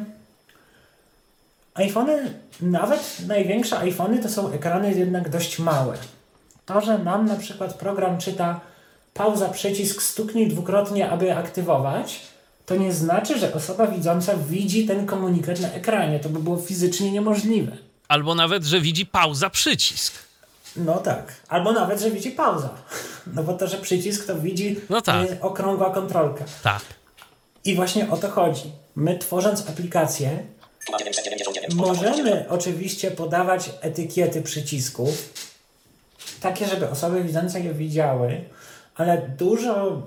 iPhony, 1.73 2.33
nawet 2.61 3.17
największe 3.27 3.77
iPhony 3.79 4.19
to 4.19 4.29
są 4.29 4.51
ekrany 4.51 4.93
jednak 4.93 5.29
dość 5.29 5.59
małe. 5.59 5.97
To, 6.65 6.81
że 6.81 6.97
nam 6.97 7.25
na 7.25 7.35
przykład 7.35 7.73
program 7.73 8.17
czyta 8.17 8.59
pauza, 9.13 9.49
przycisk, 9.49 10.01
stuknij 10.01 10.47
dwukrotnie, 10.47 11.09
aby 11.09 11.35
aktywować, 11.35 12.21
to 12.65 12.75
nie 12.75 12.93
znaczy, 12.93 13.39
że 13.39 13.53
osoba 13.53 13.87
widząca 13.87 14.37
widzi 14.37 14.87
ten 14.87 15.05
komunikat 15.05 15.59
na 15.59 15.71
ekranie. 15.71 16.19
To 16.19 16.29
by 16.29 16.39
było 16.39 16.57
fizycznie 16.57 17.11
niemożliwe. 17.11 17.77
Albo 18.07 18.35
nawet, 18.35 18.63
że 18.63 18.81
widzi 18.81 19.05
pauza, 19.05 19.49
przycisk. 19.49 20.13
No 20.75 20.97
tak. 20.97 21.33
Albo 21.47 21.71
nawet, 21.71 22.01
że 22.01 22.11
widzi 22.11 22.31
pauza. 22.31 22.69
No 23.33 23.43
bo 23.43 23.53
to, 23.53 23.67
że 23.67 23.77
przycisk 23.77 24.27
to 24.27 24.35
widzi 24.35 24.75
no 24.89 25.01
tak. 25.01 25.31
Y, 25.31 25.41
okrągła 25.41 25.89
kontrolka. 25.89 26.43
Tak. 26.63 26.81
I 27.65 27.75
właśnie 27.75 28.09
o 28.11 28.17
to 28.17 28.29
chodzi. 28.29 28.71
My 28.95 29.17
tworząc 29.17 29.69
aplikację, 29.69 30.43
możemy 31.75 32.45
oczywiście 32.49 33.11
podawać 33.11 33.71
etykiety 33.81 34.41
przycisków, 34.41 35.33
takie, 36.41 36.67
żeby 36.67 36.89
osoby 36.89 37.23
widzące 37.23 37.61
je 37.61 37.73
widziały, 37.73 38.43
ale 38.95 39.17
dużo 39.37 40.01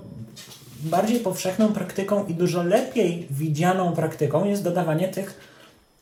bardziej 0.83 1.19
powszechną 1.19 1.73
praktyką 1.73 2.25
i 2.25 2.33
dużo 2.33 2.63
lepiej 2.63 3.27
widzianą 3.29 3.93
praktyką 3.93 4.45
jest 4.45 4.63
dodawanie 4.63 5.07
tych 5.07 5.39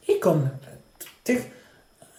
ikon, 0.07 0.49
tych 1.23 1.51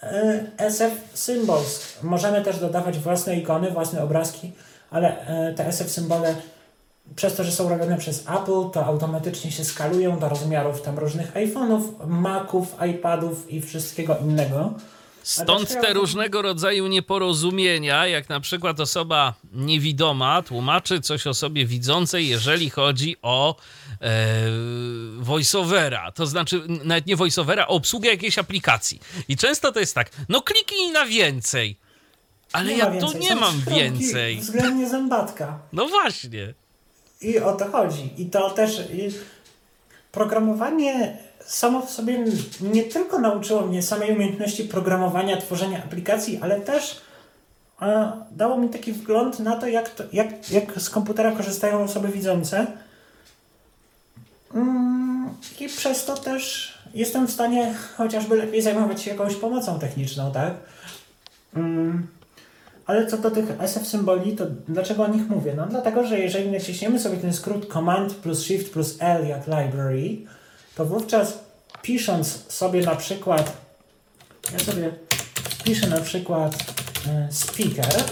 e, 0.03 0.45
SF 0.57 0.93
symbols. 1.13 2.03
Możemy 2.03 2.41
też 2.41 2.59
dodawać 2.59 2.99
własne 2.99 3.35
ikony, 3.35 3.71
własne 3.71 4.03
obrazki, 4.03 4.51
ale 4.91 5.27
e, 5.27 5.53
te 5.53 5.67
SF 5.67 5.91
symbole 5.91 6.35
przez 7.15 7.35
to, 7.35 7.43
że 7.43 7.51
są 7.51 7.69
robione 7.69 7.97
przez 7.97 8.19
Apple, 8.19 8.69
to 8.73 8.85
automatycznie 8.85 9.51
się 9.51 9.65
skalują 9.65 10.19
do 10.19 10.29
rozmiarów 10.29 10.81
tam 10.81 10.99
różnych 10.99 11.33
iPhone'ów, 11.33 11.81
Maców, 12.07 12.75
iPadów 12.89 13.51
i 13.51 13.61
wszystkiego 13.61 14.17
innego. 14.17 14.73
Stąd 15.29 15.81
te 15.81 15.93
różnego 15.93 16.41
rodzaju 16.41 16.87
nieporozumienia, 16.87 18.07
jak 18.07 18.29
na 18.29 18.39
przykład 18.39 18.79
osoba 18.79 19.33
niewidoma 19.53 20.41
tłumaczy 20.41 21.01
coś 21.01 21.27
osobie 21.27 21.65
widzącej, 21.65 22.27
jeżeli 22.27 22.69
chodzi 22.69 23.15
o 23.21 23.55
e, 24.01 24.15
voiceovera, 25.19 26.11
to 26.11 26.25
znaczy 26.25 26.61
nawet 26.83 27.05
nie 27.05 27.15
voiceovera, 27.15 27.67
o 27.67 27.69
obsługę 27.69 28.09
jakiejś 28.09 28.37
aplikacji. 28.37 28.99
I 29.27 29.37
często 29.37 29.71
to 29.71 29.79
jest 29.79 29.95
tak, 29.95 30.09
no 30.29 30.41
kliknij 30.41 30.91
na 30.91 31.05
więcej, 31.05 31.77
ale 32.53 32.71
nie 32.71 32.77
ja 32.77 32.99
tu 32.99 33.17
nie 33.17 33.35
mam 33.35 33.61
więcej. 33.61 34.39
Względnie 34.39 34.89
zębatka. 34.89 35.59
No 35.73 35.87
właśnie. 35.87 36.53
I 37.21 37.39
o 37.39 37.53
to 37.53 37.71
chodzi. 37.71 38.09
I 38.17 38.25
to 38.25 38.49
też 38.49 38.81
programowanie 40.11 41.17
samo 41.49 41.81
w 41.81 41.89
sobie 41.89 42.25
nie 42.61 42.83
tylko 42.83 43.19
nauczyło 43.19 43.61
mnie 43.61 43.83
samej 43.83 44.11
umiejętności 44.11 44.63
programowania, 44.63 45.37
tworzenia 45.37 45.83
aplikacji, 45.83 46.39
ale 46.41 46.61
też 46.61 47.01
e, 47.81 48.11
dało 48.31 48.57
mi 48.57 48.69
taki 48.69 48.93
wgląd 48.93 49.39
na 49.39 49.55
to, 49.55 49.67
jak, 49.67 49.89
to, 49.89 50.03
jak, 50.13 50.51
jak 50.51 50.81
z 50.81 50.89
komputera 50.89 51.31
korzystają 51.31 51.83
osoby 51.83 52.07
widzące. 52.07 52.67
Mm, 54.53 55.29
I 55.59 55.67
przez 55.67 56.05
to 56.05 56.17
też 56.17 56.73
jestem 56.93 57.27
w 57.27 57.31
stanie 57.31 57.73
chociażby 57.97 58.35
lepiej 58.35 58.61
zajmować 58.61 59.01
się 59.01 59.11
jakąś 59.11 59.35
pomocą 59.35 59.79
techniczną, 59.79 60.31
tak? 60.31 60.53
Mm, 61.55 62.07
ale 62.85 63.07
co 63.07 63.17
do 63.17 63.31
tych 63.31 63.61
SF 63.61 63.87
symboli, 63.87 64.35
to 64.35 64.45
dlaczego 64.67 65.03
o 65.03 65.07
nich 65.07 65.29
mówię? 65.29 65.53
No 65.57 65.67
dlatego, 65.67 66.05
że 66.05 66.19
jeżeli 66.19 66.51
naciśniemy 66.51 66.99
sobie 66.99 67.17
ten 67.17 67.33
skrót 67.33 67.73
Command 67.73 68.13
plus 68.13 68.41
Shift 68.43 68.73
plus 68.73 68.97
L 68.99 69.27
jak 69.27 69.47
library, 69.47 70.17
to 70.79 70.85
wówczas 70.85 71.39
pisząc 71.81 72.51
sobie 72.51 72.81
na 72.81 72.95
przykład, 72.95 73.57
ja 74.53 74.59
sobie 74.59 74.91
piszę 75.63 75.87
na 75.87 76.01
przykład 76.01 76.55
e, 77.07 77.27
speaker, 77.31 78.03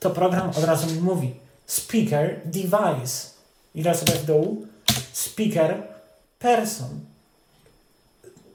to 0.00 0.10
program 0.10 0.50
od 0.50 0.64
razu 0.64 0.94
mi 0.94 1.00
mówi 1.00 1.34
speaker 1.66 2.40
device. 2.44 3.28
I 3.74 3.82
teraz 3.82 3.98
sobie 3.98 4.18
w 4.18 4.24
dół 4.24 4.66
speaker 5.12 5.82
person. 6.38 7.00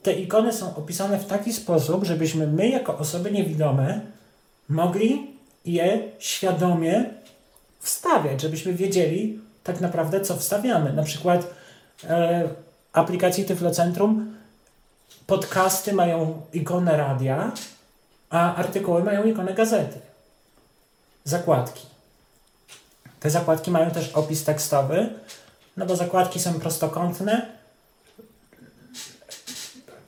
Te 0.03 0.13
ikony 0.13 0.53
są 0.53 0.75
opisane 0.75 1.19
w 1.19 1.25
taki 1.25 1.53
sposób, 1.53 2.05
żebyśmy 2.05 2.47
my 2.47 2.69
jako 2.69 2.97
osoby 2.97 3.31
niewidome 3.31 4.01
mogli 4.67 5.27
je 5.65 6.11
świadomie 6.19 7.05
wstawiać, 7.79 8.41
żebyśmy 8.41 8.73
wiedzieli 8.73 9.39
tak 9.63 9.81
naprawdę, 9.81 10.21
co 10.21 10.35
wstawiamy. 10.37 10.93
Na 10.93 11.03
przykład 11.03 11.58
aplikacji 12.93 13.45
Tyflocentrum 13.45 14.35
podcasty 15.27 15.93
mają 15.93 16.41
ikonę 16.53 16.97
radia, 16.97 17.51
a 18.29 18.55
artykuły 18.55 19.03
mają 19.03 19.23
ikonę 19.23 19.53
gazety. 19.53 19.99
Zakładki. 21.23 21.87
Te 23.19 23.29
zakładki 23.29 23.71
mają 23.71 23.91
też 23.91 24.09
opis 24.09 24.43
tekstowy, 24.43 25.09
no 25.77 25.85
bo 25.85 25.95
zakładki 25.95 26.39
są 26.39 26.59
prostokątne, 26.59 27.45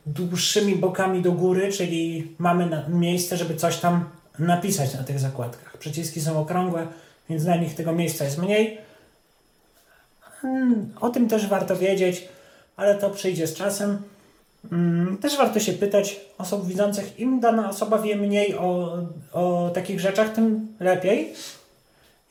dłuższymi 0.05 0.75
bokami 0.75 1.21
do 1.21 1.31
góry, 1.31 1.71
czyli 1.71 2.31
mamy 2.37 2.85
miejsce, 2.87 3.37
żeby 3.37 3.55
coś 3.55 3.77
tam 3.77 4.09
napisać 4.39 4.93
na 4.93 5.03
tych 5.03 5.19
zakładkach. 5.19 5.77
Przyciski 5.77 6.21
są 6.21 6.39
okrągłe, 6.39 6.87
więc 7.29 7.43
na 7.43 7.55
nich 7.55 7.75
tego 7.75 7.91
miejsca 7.91 8.25
jest 8.25 8.37
mniej. 8.37 8.90
Hmm, 10.41 10.93
o 11.01 11.09
tym 11.09 11.27
też 11.27 11.47
warto 11.47 11.75
wiedzieć, 11.75 12.27
ale 12.77 12.95
to 12.95 13.09
przyjdzie 13.09 13.47
z 13.47 13.53
czasem. 13.53 13.97
Hmm, 14.69 15.17
też 15.17 15.37
warto 15.37 15.59
się 15.59 15.73
pytać 15.73 16.19
osób 16.37 16.67
widzących, 16.67 17.19
im 17.19 17.39
dana 17.39 17.69
osoba 17.69 17.97
wie 17.99 18.15
mniej 18.15 18.55
o, 18.55 18.97
o 19.33 19.71
takich 19.73 19.99
rzeczach, 19.99 20.33
tym 20.33 20.67
lepiej. 20.79 21.33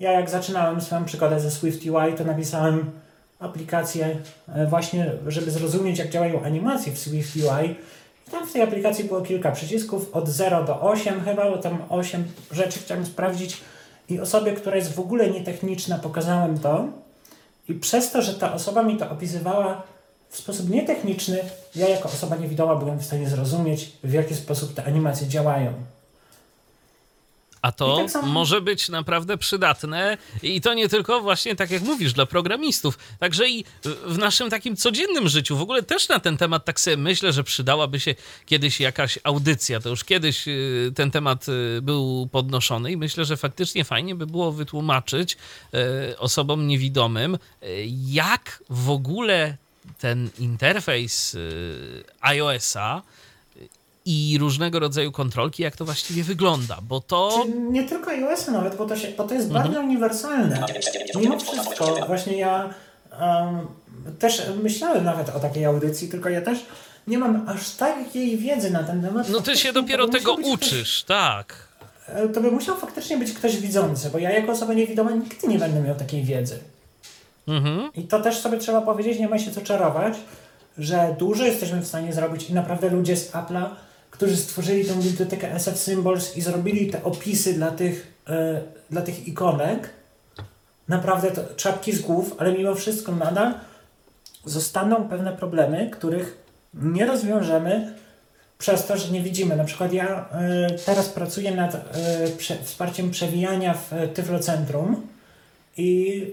Ja 0.00 0.12
jak 0.12 0.30
zaczynałem 0.30 0.80
swoją 0.80 1.04
przygodę 1.04 1.40
ze 1.40 1.50
Swift 1.50 1.82
UI, 1.82 2.14
to 2.18 2.24
napisałem 2.24 2.90
aplikację 3.38 4.16
e, 4.48 4.66
właśnie, 4.66 5.12
żeby 5.26 5.50
zrozumieć 5.50 5.98
jak 5.98 6.10
działają 6.10 6.42
animacje 6.42 6.92
w 6.92 6.98
Swift 6.98 7.36
UI 7.36 7.76
tam 8.30 8.46
w 8.46 8.52
tej 8.52 8.62
aplikacji 8.62 9.04
było 9.04 9.20
kilka 9.20 9.52
przycisków, 9.52 10.10
od 10.12 10.28
0 10.28 10.64
do 10.64 10.80
8 10.80 11.20
chyba, 11.20 11.50
bo 11.50 11.58
tam 11.58 11.78
8 11.88 12.24
rzeczy 12.50 12.78
chciałem 12.78 13.06
sprawdzić 13.06 13.60
i 14.08 14.20
osobie, 14.20 14.52
która 14.52 14.76
jest 14.76 14.94
w 14.94 15.00
ogóle 15.00 15.30
nietechniczna, 15.30 15.98
pokazałem 15.98 16.58
to 16.58 16.88
i 17.70 17.74
przez 17.74 18.10
to, 18.10 18.22
że 18.22 18.34
ta 18.34 18.52
osoba 18.52 18.82
mi 18.82 18.96
to 18.96 19.10
opisywała 19.10 19.82
w 20.28 20.36
sposób 20.36 20.70
nietechniczny, 20.70 21.38
ja 21.74 21.88
jako 21.88 22.08
osoba 22.08 22.36
niewidoma 22.36 22.76
byłem 22.76 22.98
w 22.98 23.04
stanie 23.04 23.28
zrozumieć, 23.28 23.92
w 24.04 24.12
jaki 24.12 24.34
sposób 24.34 24.74
te 24.74 24.84
animacje 24.84 25.26
działają. 25.26 25.72
A 27.62 27.72
to 27.72 27.96
tak 27.96 28.10
samo... 28.10 28.28
może 28.28 28.60
być 28.60 28.88
naprawdę 28.88 29.38
przydatne 29.38 30.18
i 30.42 30.60
to 30.60 30.74
nie 30.74 30.88
tylko 30.88 31.20
właśnie 31.20 31.56
tak 31.56 31.70
jak 31.70 31.82
mówisz, 31.82 32.12
dla 32.12 32.26
programistów, 32.26 32.98
także 33.18 33.48
i 33.48 33.64
w 34.06 34.18
naszym 34.18 34.50
takim 34.50 34.76
codziennym 34.76 35.28
życiu. 35.28 35.56
W 35.56 35.62
ogóle 35.62 35.82
też 35.82 36.08
na 36.08 36.20
ten 36.20 36.36
temat 36.36 36.64
tak 36.64 36.80
sobie 36.80 36.96
myślę, 36.96 37.32
że 37.32 37.44
przydałaby 37.44 38.00
się 38.00 38.14
kiedyś 38.46 38.80
jakaś 38.80 39.18
audycja. 39.24 39.80
To 39.80 39.88
już 39.88 40.04
kiedyś 40.04 40.48
y, 40.48 40.92
ten 40.94 41.10
temat 41.10 41.46
y, 41.48 41.82
był 41.82 42.28
podnoszony 42.32 42.92
i 42.92 42.96
myślę, 42.96 43.24
że 43.24 43.36
faktycznie 43.36 43.84
fajnie 43.84 44.14
by 44.14 44.26
było 44.26 44.52
wytłumaczyć 44.52 45.36
y, 46.14 46.18
osobom 46.18 46.66
niewidomym, 46.66 47.38
jak 48.06 48.62
w 48.70 48.90
ogóle 48.90 49.56
ten 49.98 50.30
interfejs 50.38 51.36
iOS-a 52.20 53.02
i 54.10 54.38
różnego 54.38 54.78
rodzaju 54.78 55.12
kontrolki, 55.12 55.62
jak 55.62 55.76
to 55.76 55.84
właściwie 55.84 56.24
wygląda, 56.24 56.78
bo 56.82 57.00
to... 57.00 57.46
nie 57.70 57.84
tylko 57.84 58.10
iOS 58.10 58.48
nawet, 58.48 58.76
bo 58.76 58.86
to, 58.86 58.96
się, 58.96 59.08
bo 59.18 59.24
to 59.24 59.34
jest 59.34 59.46
mhm. 59.46 59.64
bardzo 59.64 59.80
uniwersalne. 59.80 60.66
Mimo 61.14 61.38
wszystko, 61.38 61.96
właśnie 62.06 62.38
ja 62.38 62.74
um, 63.20 63.66
też 64.18 64.42
myślałem 64.62 65.04
nawet 65.04 65.28
o 65.28 65.40
takiej 65.40 65.64
audycji, 65.64 66.08
tylko 66.08 66.28
ja 66.28 66.40
też 66.40 66.58
nie 67.06 67.18
mam 67.18 67.48
aż 67.48 67.70
takiej 67.70 68.38
wiedzy 68.38 68.70
na 68.70 68.84
ten 68.84 69.02
temat. 69.02 69.28
No 69.28 69.40
ty 69.40 69.56
się 69.56 69.72
dopiero 69.72 70.08
tego 70.08 70.34
uczysz, 70.34 71.04
ktoś, 71.04 71.04
tak. 71.04 71.68
E, 72.06 72.28
to 72.28 72.40
by 72.40 72.50
musiał 72.50 72.76
faktycznie 72.76 73.18
być 73.18 73.32
ktoś 73.32 73.56
widzący, 73.56 74.10
bo 74.10 74.18
ja 74.18 74.30
jako 74.30 74.52
osoba 74.52 74.74
niewidoma 74.74 75.10
nigdy 75.10 75.48
nie 75.48 75.58
będę 75.58 75.80
miał 75.80 75.94
takiej 75.94 76.24
wiedzy. 76.24 76.58
Mhm. 77.48 77.90
I 77.94 78.02
to 78.02 78.20
też 78.20 78.38
sobie 78.38 78.58
trzeba 78.58 78.80
powiedzieć, 78.80 79.18
nie 79.18 79.28
ma 79.28 79.38
się 79.38 79.50
co 79.50 79.60
czarować, 79.60 80.14
że 80.78 81.16
dużo 81.18 81.44
jesteśmy 81.44 81.80
w 81.80 81.86
stanie 81.86 82.12
zrobić 82.12 82.50
i 82.50 82.54
naprawdę 82.54 82.90
ludzie 82.90 83.16
z 83.16 83.32
Apple'a 83.32 83.68
którzy 84.10 84.36
stworzyli 84.36 84.84
tą 84.84 85.02
bibliotekę 85.02 85.54
SF 85.54 85.78
Symbols 85.78 86.36
i 86.36 86.40
zrobili 86.40 86.90
te 86.90 87.04
opisy 87.04 87.54
dla 87.54 87.70
tych, 87.70 88.14
e, 88.28 88.60
dla 88.90 89.02
tych 89.02 89.28
ikonek, 89.28 89.90
naprawdę 90.88 91.30
to 91.30 91.42
czapki 91.56 91.92
z 91.92 92.00
głów, 92.00 92.34
ale 92.38 92.52
mimo 92.52 92.74
wszystko 92.74 93.12
nadal 93.12 93.54
zostaną 94.44 95.08
pewne 95.08 95.32
problemy, 95.32 95.90
których 95.92 96.38
nie 96.74 97.06
rozwiążemy 97.06 97.94
przez 98.58 98.86
to, 98.86 98.96
że 98.96 99.12
nie 99.12 99.22
widzimy. 99.22 99.56
Na 99.56 99.64
przykład 99.64 99.92
ja 99.92 100.28
e, 100.32 100.70
teraz 100.86 101.08
pracuję 101.08 101.54
nad 101.54 101.74
e, 101.74 101.80
prze, 102.38 102.56
wsparciem 102.62 103.10
przewijania 103.10 103.74
w 103.74 103.90
Tyflocentrum 104.14 105.06
i 105.76 106.26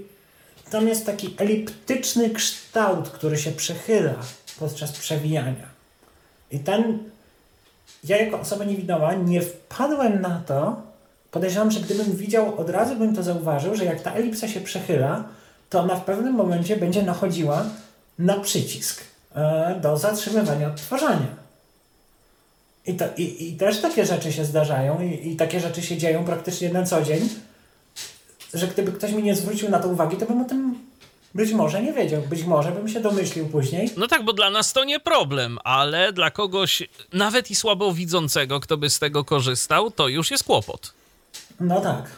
tam 0.72 0.88
jest 0.88 1.06
taki 1.06 1.36
eliptyczny 1.38 2.30
kształt, 2.30 3.10
który 3.10 3.38
się 3.38 3.52
przechyla 3.52 4.14
podczas 4.60 4.92
przewijania. 4.92 5.68
I 6.52 6.60
ten 6.60 7.00
ja 8.04 8.18
jako 8.18 8.40
osoba 8.40 8.66
niewidoma 8.66 9.14
nie 9.14 9.42
wpadłem 9.42 10.22
na 10.22 10.42
to, 10.48 10.82
podejrzewam, 11.32 11.72
że 11.72 11.80
gdybym 11.80 12.16
widział, 12.16 12.60
od 12.60 12.70
razu 12.70 12.96
bym 12.96 13.16
to 13.16 13.24
zauważył, 13.24 13.76
że 13.76 13.86
jak 13.86 14.02
ta 14.02 14.14
elipsa 14.14 14.48
się 14.48 14.62
przechyla, 14.62 15.24
to 15.70 15.80
ona 15.80 15.96
w 15.96 16.06
pewnym 16.06 16.34
momencie 16.34 16.78
będzie 16.78 17.04
nachodziła 17.04 17.66
na 18.20 18.40
przycisk 18.40 19.02
e, 19.36 19.80
do 19.82 19.98
zatrzymywania 19.98 20.68
odtwarzania. 20.68 21.48
I, 22.86 22.94
to, 22.94 23.06
i, 23.18 23.50
I 23.50 23.58
też 23.58 23.82
takie 23.82 24.06
rzeczy 24.06 24.34
się 24.34 24.46
zdarzają 24.46 25.02
i, 25.02 25.32
i 25.32 25.36
takie 25.36 25.60
rzeczy 25.60 25.82
się 25.82 25.98
dzieją 25.98 26.26
praktycznie 26.26 26.70
na 26.70 26.84
co 26.84 27.02
dzień, 27.02 27.30
że 28.54 28.68
gdyby 28.68 28.92
ktoś 28.92 29.12
mi 29.12 29.24
nie 29.24 29.36
zwrócił 29.36 29.70
na 29.70 29.80
to 29.80 29.88
uwagi, 29.88 30.18
to 30.18 30.26
bym 30.26 30.42
o 30.42 30.46
tym 30.46 30.87
być 31.36 31.54
może 31.54 31.82
nie 31.82 31.94
wiedział, 31.94 32.22
być 32.22 32.44
może 32.44 32.72
bym 32.72 32.90
się 32.90 33.00
domyślił 33.00 33.50
później. 33.50 33.90
No 33.98 34.08
tak, 34.08 34.26
bo 34.26 34.34
dla 34.34 34.50
nas 34.50 34.74
to 34.74 34.84
nie 34.84 35.00
problem, 35.00 35.60
ale 35.64 36.14
dla 36.14 36.32
kogoś 36.32 36.84
nawet 37.14 37.52
i 37.52 37.56
słabowidzącego, 37.56 38.60
kto 38.60 38.78
by 38.78 38.90
z 38.90 39.00
tego 39.00 39.26
korzystał, 39.26 39.92
to 39.92 40.08
już 40.08 40.32
jest 40.32 40.44
kłopot. 40.44 40.94
No 41.60 41.82
tak. 41.82 42.12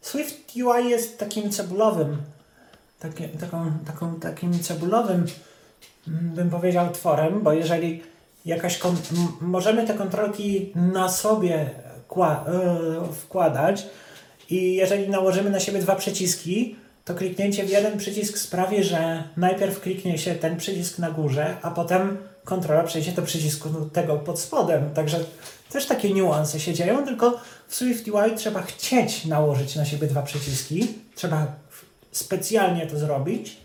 Swift 0.00 0.52
UI 0.56 0.90
jest 0.90 1.18
takim 1.18 1.50
cebulowym, 1.50 2.16
taką, 3.40 3.78
taką, 3.86 4.20
takim 4.20 4.60
cebulowym, 4.60 5.26
mm, 6.08 6.34
bym 6.34 6.50
powiedział, 6.50 6.92
tworem, 6.92 7.42
bo 7.42 7.52
jeżeli 7.52 8.02
jakaś 8.44 8.80
możemy 9.40 9.86
te 9.86 9.94
kontrolki 9.94 10.72
na 10.74 11.08
sobie 11.08 11.70
yy, 12.16 13.12
wkładać 13.12 13.86
i 14.50 14.74
jeżeli 14.74 15.08
nałożymy 15.08 15.50
na 15.50 15.60
siebie 15.60 15.78
dwa 15.78 15.96
przyciski, 15.96 16.76
to 17.06 17.14
kliknięcie 17.14 17.64
w 17.64 17.70
jeden 17.70 17.98
przycisk 17.98 18.38
sprawi, 18.38 18.84
że 18.84 19.24
najpierw 19.36 19.80
kliknie 19.80 20.18
się 20.18 20.34
ten 20.34 20.56
przycisk 20.56 20.98
na 20.98 21.10
górze, 21.10 21.56
a 21.62 21.70
potem 21.70 22.18
kontrola 22.44 22.82
przejdzie 22.82 23.12
do 23.12 23.22
przycisku 23.22 23.68
tego 23.92 24.16
pod 24.16 24.40
spodem. 24.40 24.90
Także 24.94 25.18
też 25.70 25.86
takie 25.86 26.12
niuanse 26.12 26.60
się 26.60 26.74
dzieją, 26.74 27.04
tylko 27.04 27.40
w 27.68 27.74
SwiftUI 27.74 28.34
trzeba 28.36 28.62
chcieć 28.62 29.24
nałożyć 29.24 29.76
na 29.76 29.84
siebie 29.84 30.06
dwa 30.06 30.22
przyciski. 30.22 30.88
Trzeba 31.14 31.46
specjalnie 32.12 32.86
to 32.86 32.98
zrobić. 32.98 33.56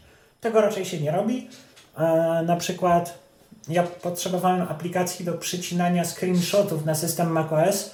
Tego 0.42 0.62
raczej 0.62 0.86
się 0.86 1.00
nie 1.00 1.12
robi. 1.12 1.48
E, 1.98 2.04
na 2.46 2.56
przykład 2.56 3.20
ja 3.70 3.84
potrzebowałem 3.84 4.62
aplikacji 4.62 5.26
do 5.26 5.34
przycinania 5.34 6.06
screenshotów 6.06 6.86
na 6.86 6.96
system 6.96 7.32
macOS 7.32 7.92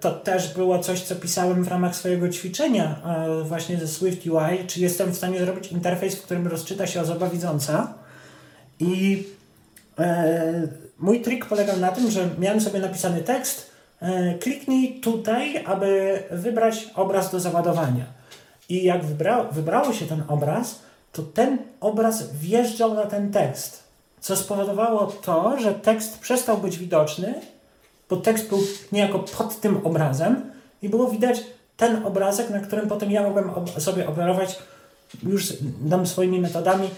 to 0.00 0.12
też 0.12 0.54
było 0.54 0.78
coś, 0.78 1.02
co 1.02 1.16
pisałem 1.16 1.64
w 1.64 1.68
ramach 1.68 1.96
swojego 1.96 2.28
ćwiczenia 2.28 3.00
e, 3.04 3.44
właśnie 3.44 3.76
ze 3.76 3.88
Swift 3.88 4.26
UI, 4.26 4.66
czy 4.66 4.80
jestem 4.80 5.12
w 5.12 5.16
stanie 5.16 5.38
zrobić 5.38 5.72
interfejs, 5.72 6.16
w 6.16 6.22
którym 6.22 6.46
rozczyta 6.46 6.86
się 6.86 7.00
osoba 7.00 7.28
widząca. 7.28 7.94
I 8.80 9.24
e, 9.98 10.68
mój 10.98 11.20
trik 11.20 11.46
polegał 11.46 11.76
na 11.76 11.92
tym, 11.92 12.10
że 12.10 12.28
miałem 12.38 12.60
sobie 12.60 12.80
napisany 12.80 13.20
tekst, 13.20 13.70
e, 14.00 14.34
kliknij 14.34 15.00
tutaj, 15.00 15.64
aby 15.64 16.22
wybrać 16.30 16.90
obraz 16.94 17.32
do 17.32 17.40
załadowania. 17.40 18.04
I 18.68 18.84
jak 18.84 19.04
wybra 19.04 19.44
wybrało 19.44 19.92
się 19.92 20.06
ten 20.06 20.22
obraz, 20.28 20.82
to 21.12 21.22
ten 21.22 21.58
obraz 21.80 22.34
wjeżdżał 22.34 22.94
na 22.94 23.06
ten 23.06 23.32
tekst, 23.32 23.84
co 24.20 24.36
spowodowało 24.36 25.06
to, 25.06 25.56
że 25.60 25.74
tekst 25.74 26.18
przestał 26.18 26.58
być 26.58 26.78
widoczny, 26.78 27.34
bo 28.10 28.16
tekst 28.16 28.48
był 28.48 28.58
niejako 28.92 29.18
pod 29.18 29.60
tym 29.60 29.86
obrazem 29.86 30.50
i 30.82 30.88
było 30.88 31.08
widać 31.08 31.44
ten 31.76 32.06
obrazek, 32.06 32.50
na 32.50 32.60
którym 32.60 32.88
potem 32.88 33.10
ja 33.10 33.22
mogłem 33.22 33.50
ob 33.50 33.70
sobie 33.80 34.08
operować 34.08 34.58
już 35.22 35.52
dam 35.80 36.06
swoimi 36.06 36.40
metodami, 36.40 36.90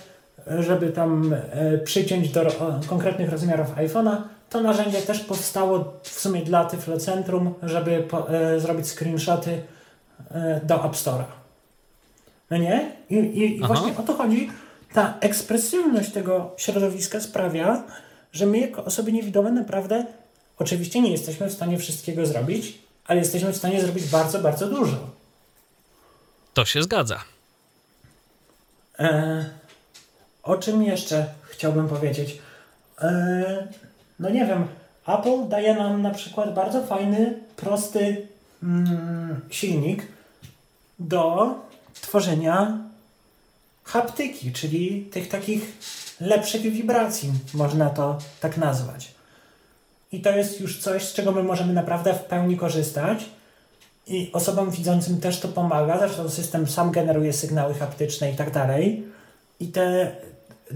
żeby 0.59 0.89
tam 0.93 1.35
e, 1.53 1.79
przyciąć 1.79 2.29
do 2.29 2.47
konkretnych 2.87 3.31
rozmiarów 3.31 3.77
iPhone'a. 3.77 4.17
To 4.51 4.61
narzędzie 4.61 5.03
też 5.03 5.21
powstało 5.21 5.93
w 6.03 6.21
sumie 6.21 6.43
dla 6.43 6.65
Tyflocentrum, 6.65 7.55
żeby 7.63 8.03
po, 8.11 8.31
e, 8.31 8.61
zrobić 8.61 8.87
screenshoty 8.87 9.63
e, 10.31 10.61
do 10.65 10.85
App 10.85 10.93
Store'a. 10.93 11.25
No 12.51 12.57
nie? 12.57 12.93
I, 13.11 13.17
i 13.39 13.61
właśnie 13.61 13.93
o 13.99 14.03
to 14.03 14.15
chodzi. 14.15 14.51
Ta 14.93 15.15
ekspresywność 15.21 16.13
tego 16.13 16.55
środowiska 16.57 17.21
sprawia, 17.21 17.83
że 18.33 18.47
my 18.47 18.59
jako 18.59 18.85
osoby 18.85 19.13
niewidome 19.13 19.53
naprawdę 19.53 20.07
oczywiście 20.59 21.01
nie 21.01 21.13
jesteśmy 21.13 21.49
w 21.49 21.53
stanie 21.53 21.79
wszystkiego 21.79 22.27
zrobić, 22.27 22.79
ale 23.07 23.19
jesteśmy 23.19 23.53
w 23.53 23.57
stanie 23.57 23.81
zrobić 23.81 24.05
bardzo, 24.05 24.39
bardzo 24.39 24.69
dużo. 24.69 24.97
To 26.55 26.65
się 26.65 26.83
zgadza. 26.83 27.21
E, 28.99 29.45
o 30.43 30.57
czym 30.57 30.83
jeszcze 30.83 31.27
chciałbym 31.51 31.89
powiedzieć? 31.89 32.39
E, 33.01 33.69
no 34.19 34.31
nie 34.31 34.47
wiem, 34.47 34.67
Apple 35.07 35.49
daje 35.49 35.75
nam 35.75 36.03
na 36.03 36.11
przykład 36.11 36.55
bardzo 36.55 36.87
fajny, 36.87 37.39
prosty 37.57 38.27
mm, 38.63 39.41
silnik 39.51 40.07
do 40.99 41.55
tworzenia 42.01 42.79
haptyki, 43.85 44.53
czyli 44.53 45.09
tych 45.13 45.29
takich 45.29 45.79
lepszych 46.21 46.63
wibracji, 46.63 47.33
można 47.55 47.91
to 47.91 48.19
tak 48.41 48.57
nazwać. 48.57 49.18
I 50.13 50.21
to 50.21 50.31
jest 50.31 50.61
już 50.61 50.81
coś, 50.81 51.03
z 51.03 51.13
czego 51.13 51.33
my 51.33 51.43
możemy 51.43 51.73
naprawdę 51.73 52.15
w 52.15 52.25
pełni 52.25 52.57
korzystać. 52.57 53.25
I 54.07 54.31
osobom 54.33 54.71
widzącym 54.71 55.21
też 55.21 55.41
to 55.41 55.49
pomaga. 55.49 55.99
Zresztą 55.99 56.29
system 56.29 56.67
sam 56.67 56.91
generuje 56.91 57.33
sygnały 57.33 57.75
haptyczne 57.75 58.33
i 58.33 58.37
tak 58.37 58.51
dalej. 58.51 59.05
I 59.61 59.67
te, 59.67 60.13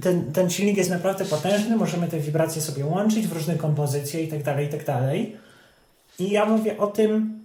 ten, 0.03 0.33
ten 0.33 0.51
silnik 0.51 0.77
jest 0.77 0.91
naprawdę 0.91 1.25
potężny. 1.25 1.77
Możemy 1.77 2.09
te 2.09 2.19
wibracje 2.19 2.63
sobie 2.63 2.87
łączyć 2.87 3.27
w 3.27 3.33
różne 3.33 3.55
kompozycje 3.55 4.23
i 4.23 4.29
tak 4.29 4.43
dalej, 4.43 4.67
i 4.67 4.69
tak 4.69 4.85
dalej. 4.85 5.37
I 6.19 6.31
ja 6.31 6.45
mówię 6.45 6.79
o 6.79 6.87
tym 6.87 7.43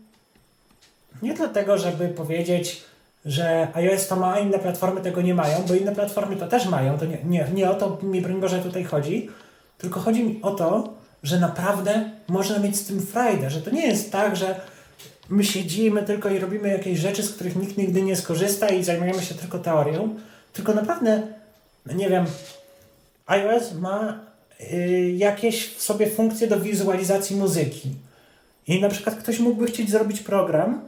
nie 1.22 1.34
dlatego, 1.34 1.78
żeby 1.78 2.08
powiedzieć, 2.08 2.82
że 3.26 3.68
iOS 3.74 4.08
to 4.08 4.16
ma, 4.16 4.34
a 4.34 4.40
inne 4.40 4.60
platformy 4.60 5.02
tego 5.02 5.22
nie 5.22 5.34
mają, 5.34 5.64
bo 5.68 5.74
inne 5.74 5.96
platformy 5.96 6.36
to 6.36 6.48
też 6.48 6.66
mają. 6.66 6.98
To 6.98 7.06
nie, 7.06 7.18
nie, 7.24 7.48
nie 7.54 7.70
o 7.70 7.76
to 7.76 8.00
mi, 8.04 8.22
broń 8.22 8.42
Boże, 8.42 8.60
tutaj 8.60 8.84
chodzi. 8.84 9.30
Tylko 9.78 10.00
chodzi 10.00 10.24
mi 10.24 10.42
o 10.42 10.52
to, 10.52 10.94
że 11.24 11.40
naprawdę 11.40 12.10
można 12.28 12.60
mieć 12.60 12.76
z 12.76 12.86
tym 12.86 13.02
frajdę, 13.02 13.50
że 13.50 13.62
to 13.62 13.70
nie 13.72 13.88
jest 13.88 14.12
tak, 14.12 14.36
że 14.36 14.62
my 15.30 15.44
siedzimy 15.44 16.04
tylko 16.04 16.30
i 16.30 16.40
robimy 16.40 16.70
jakieś 16.70 17.00
rzeczy, 17.00 17.24
z 17.24 17.34
których 17.34 17.56
nikt 17.56 17.78
nigdy 17.78 18.02
nie 18.02 18.16
skorzysta 18.16 18.70
i 18.70 18.84
zajmujemy 18.84 19.22
się 19.22 19.36
tylko 19.36 19.60
teorią, 19.60 20.16
tylko 20.54 20.74
naprawdę, 20.74 21.22
no 21.86 21.94
nie 21.94 22.10
wiem, 22.10 22.26
iOS 23.26 23.74
ma 23.74 24.20
y, 24.74 25.14
jakieś 25.18 25.68
w 25.68 25.82
sobie 25.82 26.10
funkcje 26.10 26.48
do 26.48 26.60
wizualizacji 26.60 27.36
muzyki. 27.36 27.90
I 28.68 28.82
na 28.82 28.90
przykład 28.90 29.16
ktoś 29.16 29.40
mógłby 29.40 29.68
chcieć 29.68 29.90
zrobić 29.90 30.20
program, 30.20 30.82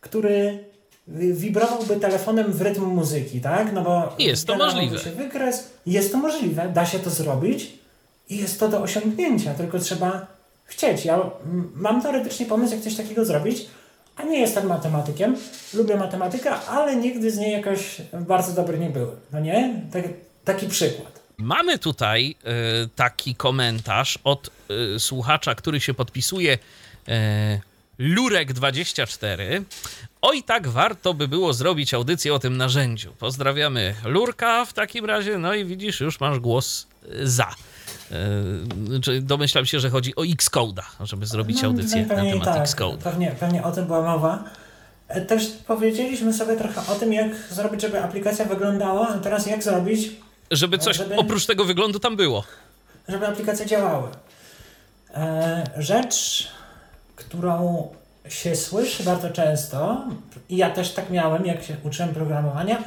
który 0.00 0.64
wibrowałby 1.08 1.96
telefonem 1.96 2.52
w 2.52 2.62
rytm 2.62 2.84
muzyki, 2.84 3.40
tak? 3.40 3.72
No 3.72 3.82
bo 3.82 4.14
jest 4.18 4.46
to 4.46 4.56
możliwe. 4.56 4.98
Się 4.98 5.10
wykres. 5.10 5.70
Jest 5.86 6.12
to 6.12 6.18
możliwe, 6.18 6.68
da 6.74 6.86
się 6.86 6.98
to 6.98 7.10
zrobić 7.10 7.81
i 8.32 8.36
jest 8.36 8.60
to 8.60 8.68
do 8.68 8.82
osiągnięcia, 8.82 9.54
tylko 9.54 9.78
trzeba 9.78 10.26
chcieć. 10.64 11.04
Ja 11.04 11.30
mam 11.74 12.02
teoretycznie 12.02 12.46
pomysł, 12.46 12.74
jak 12.74 12.82
coś 12.82 12.94
takiego 12.94 13.24
zrobić, 13.24 13.66
a 14.16 14.22
nie 14.22 14.40
jestem 14.40 14.66
matematykiem. 14.66 15.36
Lubię 15.74 15.96
matematykę, 15.96 16.50
ale 16.54 16.96
nigdy 16.96 17.30
z 17.30 17.38
niej 17.38 17.52
jakoś 17.52 17.96
bardzo 18.12 18.52
dobry 18.52 18.78
nie 18.78 18.90
byłem. 18.90 19.16
No 19.32 19.40
nie? 19.40 19.82
Tak, 19.92 20.04
taki 20.44 20.68
przykład. 20.68 21.22
Mamy 21.38 21.78
tutaj 21.78 22.34
y, 22.84 22.88
taki 22.96 23.34
komentarz 23.34 24.18
od 24.24 24.50
y, 24.96 25.00
słuchacza, 25.00 25.54
który 25.54 25.80
się 25.80 25.94
podpisuje 25.94 26.52
y, 26.52 27.60
Lurek24. 28.00 29.62
Oj, 30.22 30.42
tak 30.42 30.68
warto 30.68 31.14
by 31.14 31.28
było 31.28 31.52
zrobić 31.52 31.94
audycję 31.94 32.34
o 32.34 32.38
tym 32.38 32.56
narzędziu. 32.56 33.12
Pozdrawiamy 33.18 33.94
Lurka 34.04 34.64
w 34.64 34.72
takim 34.72 35.04
razie. 35.04 35.38
No 35.38 35.54
i 35.54 35.64
widzisz, 35.64 36.00
już 36.00 36.20
masz 36.20 36.38
głos 36.38 36.86
za. 37.22 37.54
Yy, 38.10 39.20
domyślam 39.20 39.66
się, 39.66 39.80
że 39.80 39.90
chodzi 39.90 40.16
o 40.16 40.22
Xcode'a, 40.22 40.82
żeby 41.00 41.26
zrobić 41.26 41.62
no, 41.62 41.68
audycję 41.68 42.06
na 42.06 42.14
temat 42.14 42.44
tak, 42.44 42.62
Xcode. 42.62 43.02
Pewnie, 43.02 43.34
pewnie 43.40 43.62
o 43.62 43.72
tym 43.72 43.86
była 43.86 44.02
mowa. 44.02 44.44
E, 45.08 45.20
też 45.20 45.46
powiedzieliśmy 45.66 46.32
sobie 46.32 46.56
trochę 46.56 46.92
o 46.92 46.94
tym, 46.94 47.12
jak 47.12 47.28
zrobić, 47.50 47.80
żeby 47.82 48.02
aplikacja 48.02 48.44
wyglądała, 48.44 49.08
a 49.08 49.18
teraz 49.18 49.46
jak 49.46 49.62
zrobić... 49.62 50.10
Żeby 50.50 50.78
coś 50.78 50.96
żeby, 50.96 51.16
oprócz 51.16 51.46
tego 51.46 51.64
wyglądu 51.64 51.98
tam 51.98 52.16
było. 52.16 52.44
Żeby 53.08 53.26
aplikacja 53.26 53.66
działała. 53.66 54.10
E, 55.14 55.64
rzecz, 55.76 56.48
którą 57.16 57.88
się 58.28 58.56
słyszy 58.56 59.02
bardzo 59.02 59.30
często, 59.30 60.04
i 60.48 60.56
ja 60.56 60.70
też 60.70 60.92
tak 60.92 61.10
miałem, 61.10 61.46
jak 61.46 61.62
się 61.62 61.76
uczyłem 61.82 62.14
programowania, 62.14 62.82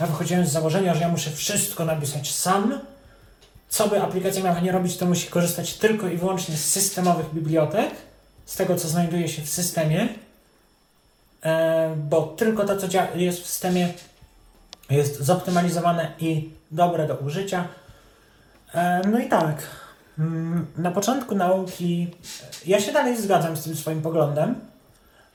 ja 0.00 0.06
wychodziłem 0.06 0.46
z 0.46 0.52
założenia, 0.52 0.94
że 0.94 1.00
ja 1.00 1.08
muszę 1.08 1.30
wszystko 1.30 1.84
napisać 1.84 2.34
sam, 2.34 2.80
co 3.74 3.88
by 3.88 4.02
aplikacja 4.02 4.42
miała 4.42 4.60
nie 4.60 4.72
robić, 4.72 4.96
to 4.96 5.06
musi 5.06 5.26
korzystać 5.26 5.74
tylko 5.74 6.08
i 6.08 6.16
wyłącznie 6.16 6.56
z 6.56 6.64
systemowych 6.64 7.34
bibliotek, 7.34 7.90
z 8.46 8.56
tego, 8.56 8.76
co 8.76 8.88
znajduje 8.88 9.28
się 9.28 9.42
w 9.42 9.48
systemie, 9.48 10.08
e, 11.42 11.94
bo 11.96 12.22
tylko 12.22 12.64
to, 12.64 12.76
co 12.76 12.86
jest 13.14 13.40
w 13.40 13.46
systemie, 13.46 13.88
jest 14.90 15.20
zoptymalizowane 15.20 16.12
i 16.20 16.50
dobre 16.70 17.06
do 17.06 17.14
użycia. 17.14 17.68
E, 18.74 19.00
no 19.08 19.18
i 19.18 19.28
tak, 19.28 19.62
mm, 20.18 20.66
na 20.76 20.90
początku 20.90 21.34
nauki 21.34 22.14
ja 22.66 22.80
się 22.80 22.92
dalej 22.92 23.22
zgadzam 23.22 23.56
z 23.56 23.64
tym 23.64 23.76
swoim 23.76 24.02
poglądem, 24.02 24.54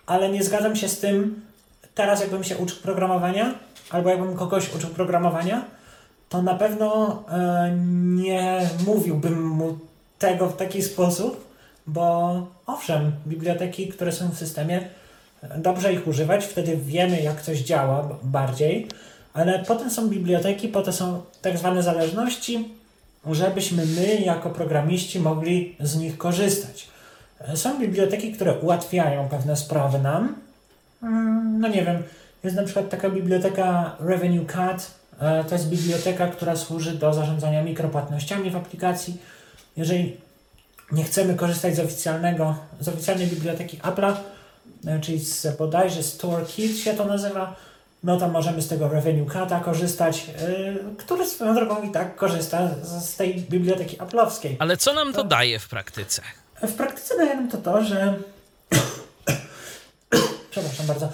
ale 0.05 0.29
nie 0.29 0.43
zgadzam 0.43 0.75
się 0.75 0.89
z 0.89 0.99
tym 0.99 1.41
teraz, 1.95 2.21
jakbym 2.21 2.43
się 2.43 2.57
uczył 2.57 2.77
programowania, 2.77 3.53
albo 3.89 4.09
jakbym 4.09 4.35
kogoś 4.35 4.75
uczył 4.75 4.89
programowania, 4.89 5.78
to 6.29 6.41
na 6.41 6.55
pewno 6.55 7.19
e, 7.31 7.71
nie 8.15 8.69
mówiłbym 8.87 9.47
mu 9.47 9.77
tego 10.19 10.49
w 10.49 10.55
taki 10.55 10.83
sposób, 10.83 11.49
bo 11.87 12.47
owszem, 12.65 13.11
biblioteki, 13.27 13.87
które 13.87 14.11
są 14.11 14.29
w 14.29 14.37
systemie, 14.37 14.81
dobrze 15.57 15.93
ich 15.93 16.07
używać, 16.07 16.45
wtedy 16.45 16.77
wiemy, 16.77 17.21
jak 17.21 17.41
coś 17.41 17.59
działa 17.59 18.09
bardziej, 18.23 18.87
ale 19.33 19.59
potem 19.59 19.91
są 19.91 20.09
biblioteki, 20.09 20.67
potem 20.67 20.93
są 20.93 21.21
tak 21.41 21.57
zwane 21.57 21.83
zależności, 21.83 22.69
żebyśmy 23.31 23.85
my, 23.85 24.21
jako 24.25 24.49
programiści, 24.49 25.19
mogli 25.19 25.75
z 25.79 25.95
nich 25.95 26.17
korzystać. 26.17 26.87
Są 27.55 27.79
biblioteki, 27.79 28.33
które 28.33 28.59
ułatwiają 28.59 29.29
pewne 29.29 29.55
sprawy 29.55 29.99
nam. 29.99 30.35
Mm, 31.03 31.59
no 31.59 31.67
nie 31.67 31.85
wiem, 31.85 32.03
jest 32.43 32.55
na 32.55 32.63
przykład 32.63 32.89
taka 32.89 33.09
biblioteka 33.09 33.95
Revenue 33.99 34.45
Cat, 34.45 34.98
E, 34.98 34.98
to 35.49 35.55
jest 35.55 35.69
biblioteka, 35.69 36.27
która 36.27 36.55
służy 36.55 36.91
do 36.91 37.13
zarządzania 37.13 37.63
mikropłatnościami 37.63 38.51
w 38.51 38.55
aplikacji. 38.55 39.17
Jeżeli 39.77 40.17
nie 40.91 41.03
chcemy 41.03 41.35
korzystać 41.35 41.75
z 41.75 41.79
oficjalnego, 41.79 42.55
z 42.79 42.87
oficjalnej 42.87 43.27
biblioteki 43.27 43.77
Apple'a, 43.77 44.13
e, 44.87 44.99
czyli 44.99 45.19
z 45.19 45.57
bodajże 45.57 46.03
StoreKit 46.03 46.77
się 46.77 46.93
to 46.93 47.05
nazywa, 47.05 47.55
no 48.03 48.17
to 48.17 48.27
możemy 48.27 48.61
z 48.61 48.67
tego 48.67 48.89
Revenue 48.89 49.25
Cata 49.25 49.59
korzystać, 49.59 50.27
yy, 50.27 50.95
który 50.97 51.25
swoją 51.25 51.55
drogą 51.55 51.83
i 51.83 51.91
tak 51.91 52.15
korzysta 52.15 52.69
z, 52.81 53.05
z 53.05 53.15
tej 53.15 53.35
biblioteki 53.35 53.97
Apple'owskiej. 53.97 54.55
Ale 54.59 54.77
co 54.77 54.93
nam 54.93 55.13
to, 55.13 55.21
to 55.21 55.27
daje 55.27 55.59
w 55.59 55.69
praktyce? 55.69 56.21
W 56.61 56.73
praktyce 56.73 57.17
daje 57.17 57.35
nam 57.35 57.49
to 57.49 57.57
to, 57.57 57.83
że 57.83 58.15
przepraszam 60.51 60.85
bardzo, 60.85 61.09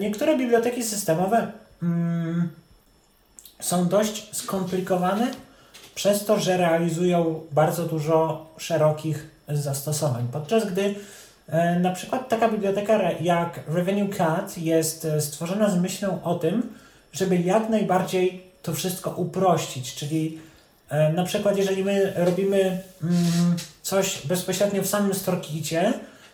niektóre 0.00 0.38
biblioteki 0.38 0.82
systemowe 0.82 1.52
mm, 1.82 2.48
są 3.60 3.88
dość 3.88 4.36
skomplikowane 4.36 5.30
przez 5.94 6.24
to, 6.24 6.40
że 6.40 6.56
realizują 6.56 7.40
bardzo 7.52 7.82
dużo 7.82 8.46
szerokich 8.58 9.30
zastosowań. 9.48 10.28
Podczas 10.32 10.66
gdy 10.66 10.94
e, 11.48 11.80
na 11.80 11.92
przykład 11.92 12.28
taka 12.28 12.48
biblioteka 12.48 13.12
jak 13.12 13.60
Revenue 13.68 14.08
Cat 14.08 14.58
jest 14.58 15.04
e, 15.04 15.20
stworzona 15.20 15.70
z 15.70 15.78
myślą 15.78 16.22
o 16.22 16.34
tym, 16.34 16.72
żeby 17.12 17.36
jak 17.36 17.68
najbardziej 17.68 18.42
to 18.62 18.74
wszystko 18.74 19.10
uprościć, 19.10 19.94
czyli 19.94 20.38
E, 20.88 21.12
na 21.12 21.24
przykład, 21.24 21.56
jeżeli 21.56 21.84
my 21.84 22.12
robimy 22.16 22.82
mm, 23.02 23.56
coś 23.82 24.26
bezpośrednio 24.26 24.82
w 24.82 24.86
samym 24.86 25.14
StoreKicie, 25.14 25.92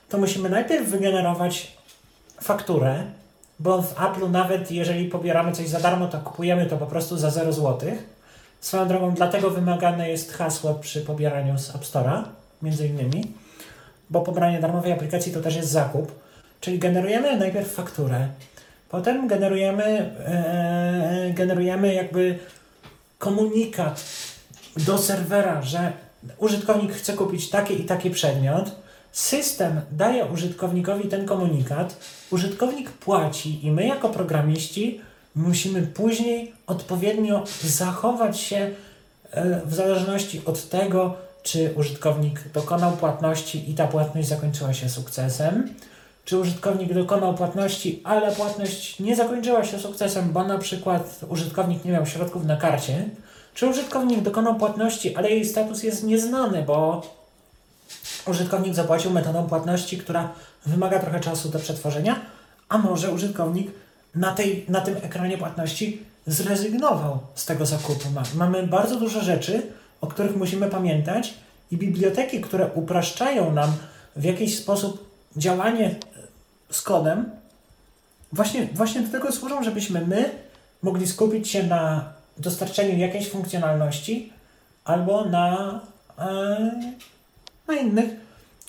to 0.09 0.19
musimy 0.19 0.51
najpierw 0.51 0.89
wygenerować 0.89 1.77
fakturę, 2.43 3.05
bo 3.63 3.83
w 3.83 3.95
Apple'u 3.95 4.31
nawet 4.31 4.71
jeżeli 4.71 5.09
pobieramy 5.09 5.53
coś 5.53 5.69
za 5.69 5.81
darmo, 5.81 6.09
to 6.09 6.19
kupujemy 6.19 6.67
to 6.67 6.77
po 6.77 6.87
prostu 6.87 7.17
za 7.17 7.31
0 7.31 7.53
zł. 7.53 7.91
Swoją 8.61 8.89
drogą, 8.89 9.15
dlatego 9.15 9.51
wymagane 9.51 10.11
jest 10.11 10.33
hasło 10.33 10.75
przy 10.75 11.01
pobieraniu 11.01 11.59
z 11.59 11.75
App 11.75 11.83
Store'a, 11.83 12.23
między 12.63 12.87
innymi, 12.87 13.33
bo 14.11 14.21
pobranie 14.21 14.61
darmowej 14.61 14.93
aplikacji 14.93 15.33
to 15.33 15.41
też 15.41 15.57
jest 15.57 15.69
zakup. 15.69 16.13
Czyli 16.61 16.79
generujemy 16.79 17.37
najpierw 17.37 17.73
fakturę, 17.73 18.29
potem 18.89 19.29
generujemy, 19.29 19.85
e, 20.27 21.31
generujemy 21.35 21.95
jakby 21.95 22.39
komunikat 23.19 24.05
do 24.77 24.99
serwera, 24.99 25.63
że 25.63 25.93
użytkownik 26.39 26.93
chce 26.93 27.13
kupić 27.13 27.51
taki 27.51 27.81
i 27.81 27.85
taki 27.85 28.11
przedmiot. 28.11 28.82
System 29.13 29.81
daje 29.91 30.27
użytkownikowi 30.27 31.09
ten 31.09 31.27
komunikat, 31.27 31.97
użytkownik 32.31 32.91
płaci 32.91 33.67
i 33.67 33.71
my 33.71 33.87
jako 33.87 34.09
programiści 34.09 35.01
musimy 35.35 35.83
później 35.83 36.53
odpowiednio 36.67 37.45
zachować 37.63 38.41
się 38.41 38.71
e, 39.31 39.61
w 39.67 39.75
zależności 39.75 40.43
od 40.45 40.69
tego, 40.69 41.15
czy 41.43 41.75
użytkownik 41.77 42.49
dokonał 42.55 42.93
płatności 42.93 43.71
i 43.71 43.75
ta 43.75 43.87
płatność 43.87 44.29
zakończyła 44.29 44.75
się 44.75 44.89
sukcesem, 44.89 45.75
czy 46.25 46.39
użytkownik 46.39 46.95
dokonał 46.95 47.35
płatności, 47.35 48.01
ale 48.05 48.33
płatność 48.33 49.01
nie 49.01 49.17
zakończyła 49.17 49.65
się 49.65 49.79
sukcesem, 49.79 50.33
bo 50.33 50.45
na 50.45 50.59
przykład 50.59 51.21
użytkownik 51.29 51.85
nie 51.85 51.93
miał 51.93 52.07
środków 52.07 52.45
na 52.45 52.57
karcie, 52.57 53.05
czy 53.55 53.67
użytkownik 53.67 54.21
dokonał 54.21 54.55
płatności, 54.55 55.17
ale 55.17 55.31
jej 55.31 55.45
status 55.45 55.83
jest 55.83 56.05
nieznany, 56.05 56.63
bo 56.63 57.03
użytkownik 58.27 58.75
zapłacił 58.75 59.11
metodą 59.11 59.47
płatności, 59.47 59.99
która 59.99 60.29
wymaga 60.67 60.99
trochę 60.99 61.21
czasu 61.21 61.49
do 61.49 61.59
przetworzenia, 61.59 62.21
a 62.69 62.79
może 62.79 63.11
użytkownik 63.11 63.71
na, 64.15 64.33
tej, 64.35 64.65
na 64.69 64.81
tym 64.81 64.97
ekranie 64.97 65.39
płatności 65.39 66.03
zrezygnował 66.27 67.19
z 67.35 67.47
tego 67.47 67.67
zakupu. 67.67 68.09
Mamy 68.37 68.67
bardzo 68.67 68.97
dużo 68.97 69.21
rzeczy, 69.21 69.63
o 70.01 70.07
których 70.07 70.37
musimy 70.37 70.69
pamiętać 70.69 71.35
i 71.71 71.77
biblioteki, 71.77 72.41
które 72.41 72.71
upraszczają 72.75 73.53
nam 73.53 73.73
w 74.17 74.25
jakiś 74.25 74.59
sposób 74.59 75.11
działanie 75.37 75.95
z 76.71 76.83
kodem, 76.83 77.31
właśnie, 78.33 78.69
właśnie 78.75 79.01
do 79.01 79.13
tego 79.13 79.33
służą, 79.33 79.63
żebyśmy 79.63 80.07
my 80.07 80.31
mogli 80.83 81.07
skupić 81.07 81.49
się 81.49 81.63
na 81.63 82.13
dostarczeniu 82.39 82.99
jakiejś 82.99 83.31
funkcjonalności 83.31 84.33
albo 84.85 85.25
na, 85.25 85.81
e, 86.19 86.71
na 87.69 87.75
innych 87.75 88.11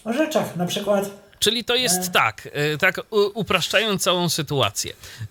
rzeczach. 0.05 0.55
Na 0.55 0.65
przykład 0.65 1.23
Czyli 1.43 1.63
to 1.63 1.75
jest 1.75 2.07
e. 2.07 2.11
tak, 2.11 2.49
e, 2.51 2.77
tak 2.77 3.01
upraszczając 3.33 4.03
całą 4.03 4.29
sytuację. 4.29 4.91
E, 4.93 5.25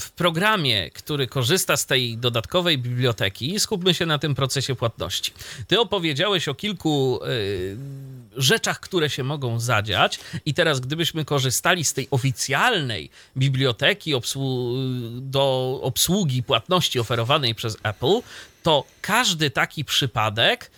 w 0.00 0.10
programie, 0.16 0.90
który 0.90 1.26
korzysta 1.26 1.76
z 1.76 1.86
tej 1.86 2.18
dodatkowej 2.18 2.78
biblioteki, 2.78 3.60
skupmy 3.60 3.94
się 3.94 4.06
na 4.06 4.18
tym 4.18 4.34
procesie 4.34 4.74
płatności. 4.74 5.32
Ty 5.68 5.80
opowiedziałeś 5.80 6.48
o 6.48 6.54
kilku 6.54 7.20
rzeczach, 8.36 8.80
które 8.80 9.10
się 9.10 9.24
mogą 9.24 9.60
zadziać, 9.60 10.20
i 10.46 10.54
teraz, 10.54 10.80
gdybyśmy 10.80 11.24
korzystali 11.24 11.84
z 11.84 11.92
tej 11.92 12.08
oficjalnej 12.10 13.10
biblioteki 13.36 14.14
obsłu 14.14 14.74
do 15.10 15.78
obsługi 15.82 16.42
płatności 16.42 17.00
oferowanej 17.00 17.54
przez 17.54 17.76
Apple, 17.82 18.20
to 18.62 18.84
każdy 19.00 19.50
taki 19.50 19.84
przypadek 19.84 20.70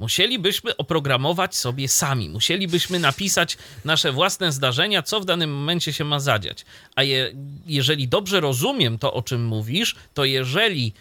Musielibyśmy 0.00 0.76
oprogramować 0.76 1.56
sobie 1.56 1.88
sami, 1.88 2.28
musielibyśmy 2.28 2.98
napisać 2.98 3.58
nasze 3.84 4.12
własne 4.12 4.52
zdarzenia, 4.52 5.02
co 5.02 5.20
w 5.20 5.24
danym 5.24 5.54
momencie 5.54 5.92
się 5.92 6.04
ma 6.04 6.20
zadziać. 6.20 6.64
A 6.96 7.02
je, 7.02 7.32
jeżeli 7.66 8.08
dobrze 8.08 8.40
rozumiem 8.40 8.98
to, 8.98 9.12
o 9.12 9.22
czym 9.22 9.44
mówisz, 9.44 9.96
to 10.14 10.24
jeżeli 10.24 10.92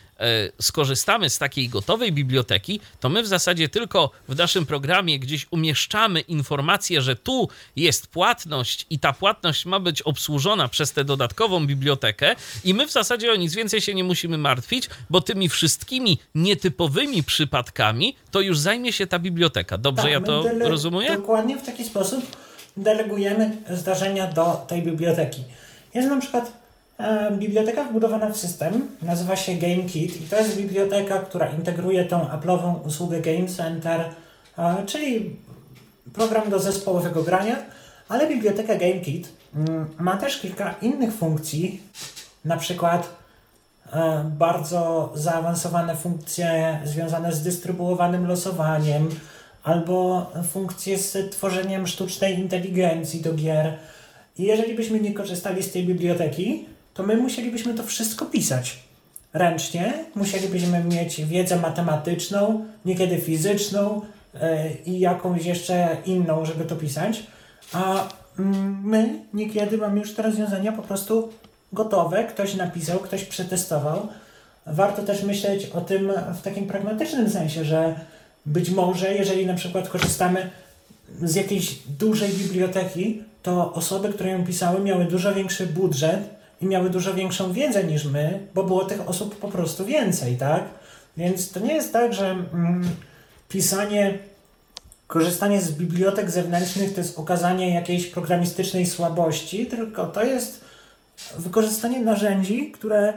skorzystamy 0.61 1.29
z 1.29 1.37
takiej 1.37 1.69
gotowej 1.69 2.11
biblioteki, 2.11 2.79
to 2.99 3.09
my 3.09 3.23
w 3.23 3.27
zasadzie 3.27 3.69
tylko 3.69 4.11
w 4.27 4.37
naszym 4.37 4.65
programie 4.65 5.19
gdzieś 5.19 5.47
umieszczamy 5.51 6.19
informację, 6.19 7.01
że 7.01 7.15
tu 7.15 7.49
jest 7.75 8.07
płatność 8.07 8.85
i 8.89 8.99
ta 8.99 9.13
płatność 9.13 9.65
ma 9.65 9.79
być 9.79 10.01
obsłużona 10.01 10.67
przez 10.67 10.91
tę 10.91 11.03
dodatkową 11.03 11.67
bibliotekę 11.67 12.35
i 12.63 12.73
my 12.73 12.87
w 12.87 12.91
zasadzie 12.91 13.31
o 13.31 13.35
nic 13.35 13.55
więcej 13.55 13.81
się 13.81 13.93
nie 13.93 14.03
musimy 14.03 14.37
martwić, 14.37 14.89
bo 15.09 15.21
tymi 15.21 15.49
wszystkimi 15.49 16.19
nietypowymi 16.35 17.23
przypadkami 17.23 18.15
to 18.31 18.41
już 18.41 18.59
zajmie 18.59 18.93
się 18.93 19.07
ta 19.07 19.19
biblioteka. 19.19 19.77
Dobrze 19.77 20.03
tak, 20.03 20.11
ja 20.11 20.21
to 20.21 20.43
rozumiem? 20.59 21.15
Dokładnie 21.15 21.57
w 21.57 21.65
taki 21.65 21.83
sposób 21.83 22.25
delegujemy 22.77 23.57
zdarzenia 23.69 24.27
do 24.27 24.65
tej 24.67 24.81
biblioteki. 24.81 25.43
Jest 25.93 26.09
na 26.09 26.21
przykład 26.21 26.51
E, 26.51 26.68
biblioteka 27.31 27.83
wbudowana 27.83 28.29
w 28.29 28.37
system 28.37 28.87
nazywa 29.01 29.35
się 29.35 29.53
GameKit 29.53 30.21
i 30.21 30.25
to 30.25 30.37
jest 30.37 30.57
biblioteka, 30.57 31.19
która 31.19 31.47
integruje 31.47 32.05
tą 32.05 32.19
Apple'ową 32.25 32.87
usługę 32.87 33.21
Game 33.21 33.47
Center, 33.47 34.01
e, 34.57 34.85
czyli 34.85 35.35
program 36.13 36.49
do 36.49 36.59
zespołowego 36.59 37.23
grania, 37.23 37.55
ale 38.09 38.27
biblioteka 38.27 38.75
GameKit 38.75 39.29
mm, 39.55 39.87
ma 39.99 40.17
też 40.17 40.39
kilka 40.39 40.75
innych 40.81 41.13
funkcji, 41.13 41.81
na 42.45 42.57
przykład 42.57 43.09
e, 43.93 44.23
bardzo 44.37 45.11
zaawansowane 45.15 45.95
funkcje 45.95 46.79
związane 46.83 47.33
z 47.33 47.43
dystrybuowanym 47.43 48.27
losowaniem, 48.27 49.09
albo 49.63 50.25
funkcje 50.51 50.97
z 50.97 51.31
tworzeniem 51.31 51.87
sztucznej 51.87 52.39
inteligencji 52.39 53.21
do 53.21 53.33
gier. 53.33 53.77
I 54.37 54.43
jeżeli 54.43 54.75
byśmy 54.75 54.99
nie 54.99 55.13
korzystali 55.13 55.63
z 55.63 55.71
tej 55.71 55.85
biblioteki, 55.85 56.65
to 56.99 57.03
my 57.03 57.17
musielibyśmy 57.17 57.73
to 57.73 57.83
wszystko 57.83 58.25
pisać. 58.25 58.79
Ręcznie, 59.33 59.93
musielibyśmy 60.15 60.83
mieć 60.83 61.25
wiedzę 61.25 61.55
matematyczną, 61.59 62.65
niekiedy 62.85 63.17
fizyczną 63.17 64.01
yy, 64.33 64.39
i 64.85 64.99
jakąś 64.99 65.45
jeszcze 65.45 65.97
inną, 66.05 66.45
żeby 66.45 66.65
to 66.65 66.75
pisać, 66.75 67.23
a 67.73 68.07
mm, 68.39 68.81
my 68.83 69.19
niekiedy 69.33 69.77
mamy 69.77 69.99
już 69.99 70.13
te 70.13 70.21
rozwiązania 70.21 70.71
po 70.71 70.81
prostu 70.81 71.29
gotowe, 71.73 72.23
ktoś 72.23 72.55
napisał, 72.55 72.99
ktoś 72.99 73.25
przetestował. 73.25 74.07
Warto 74.65 75.03
też 75.03 75.23
myśleć 75.23 75.65
o 75.65 75.81
tym 75.81 76.11
w 76.39 76.41
takim 76.41 76.67
pragmatycznym 76.67 77.29
sensie, 77.29 77.65
że 77.65 77.99
być 78.45 78.69
może, 78.69 79.13
jeżeli 79.13 79.45
na 79.45 79.53
przykład 79.53 79.89
korzystamy 79.89 80.49
z 81.21 81.35
jakiejś 81.35 81.79
dużej 81.99 82.33
biblioteki, 82.33 83.23
to 83.43 83.73
osoby, 83.73 84.09
które 84.13 84.29
ją 84.29 84.45
pisały, 84.45 84.79
miały 84.79 85.05
dużo 85.05 85.33
większy 85.35 85.67
budżet 85.67 86.38
i 86.61 86.65
miały 86.65 86.89
dużo 86.89 87.13
większą 87.13 87.53
wiedzę 87.53 87.83
niż 87.83 88.05
my, 88.05 88.47
bo 88.53 88.63
było 88.63 88.85
tych 88.85 89.09
osób 89.09 89.35
po 89.35 89.47
prostu 89.47 89.85
więcej, 89.85 90.37
tak? 90.37 90.63
Więc 91.17 91.51
to 91.51 91.59
nie 91.59 91.73
jest 91.73 91.93
tak, 91.93 92.13
że 92.13 92.29
mm, 92.29 92.89
pisanie, 93.49 94.17
korzystanie 95.07 95.61
z 95.61 95.71
bibliotek 95.71 96.31
zewnętrznych 96.31 96.93
to 96.93 97.01
jest 97.01 97.19
okazanie 97.19 97.73
jakiejś 97.73 98.07
programistycznej 98.07 98.85
słabości, 98.85 99.65
tylko 99.65 100.07
to 100.07 100.23
jest 100.23 100.65
wykorzystanie 101.37 101.99
narzędzi, 101.99 102.71
które 102.71 103.13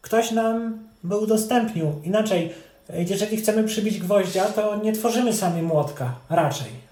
ktoś 0.00 0.30
nam 0.30 0.78
by 1.04 1.16
udostępnił. 1.16 2.00
Inaczej, 2.04 2.54
jeżeli 2.88 3.36
chcemy 3.36 3.64
przybić 3.64 3.98
gwoździa, 3.98 4.44
to 4.44 4.76
nie 4.76 4.92
tworzymy 4.92 5.32
sami 5.32 5.62
młotka, 5.62 6.14
raczej 6.30 6.86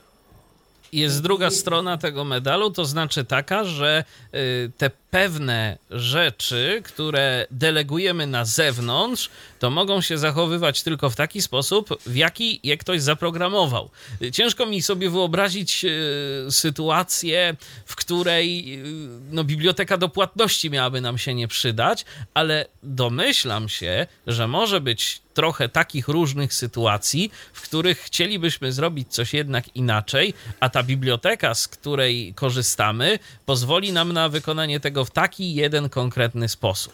jest 0.95 1.23
druga 1.23 1.51
strona 1.51 1.99
tego 1.99 2.25
medalu, 2.25 2.71
to 2.71 2.85
znaczy 2.85 3.25
taka, 3.25 3.65
że 3.65 4.05
y, 4.35 4.73
te 4.79 4.91
pewne 5.15 5.79
rzeczy, 5.91 6.83
które 6.85 7.47
delegujemy 7.51 8.27
na 8.27 8.45
zewnątrz, 8.45 9.31
to 9.59 9.71
mogą 9.71 10.01
się 10.01 10.19
zachowywać 10.19 10.83
tylko 10.83 11.11
w 11.11 11.17
taki 11.17 11.43
sposób, 11.43 11.89
w 12.07 12.17
jaki 12.17 12.61
je 12.63 12.77
ktoś 12.77 13.03
zaprogramował. 13.03 13.91
Ciężko 14.33 14.67
mi 14.67 14.83
sobie 14.83 15.11
wyobrazić 15.11 15.85
y, 15.85 16.51
sytuację, 16.51 17.57
w 17.87 17.97
której 17.97 18.75
y, 18.75 18.85
no, 19.31 19.45
biblioteka 19.45 19.97
do 19.97 20.09
płatności 20.09 20.71
miałaby 20.71 21.01
nam 21.01 21.19
się 21.19 21.35
nie 21.35 21.49
przydać, 21.49 22.05
ale 22.35 22.67
domyślam 22.83 23.69
się, 23.69 24.07
że 24.27 24.49
może 24.49 24.81
być 24.81 25.23
trochę 25.35 25.69
takich 25.69 26.09
różnych 26.09 26.55
sytuacji, 26.55 27.31
w 27.53 27.61
których 27.61 27.99
chcielibyśmy 27.99 28.73
zrobić 28.73 29.09
coś 29.09 29.35
jednak 29.35 29.77
inaczej, 29.77 30.35
a 30.61 30.69
ta 30.69 30.83
biblioteka, 30.83 31.55
z 31.55 31.69
której 31.69 32.35
korzystamy, 32.35 33.19
pozwoli 33.47 33.93
nam 33.93 34.13
na 34.13 34.29
wykonanie 34.29 34.81
tego 34.81 35.04
w 35.05 35.11
taki 35.11 35.55
jeden 35.55 35.89
konkretny 35.89 36.49
sposób. 36.49 36.93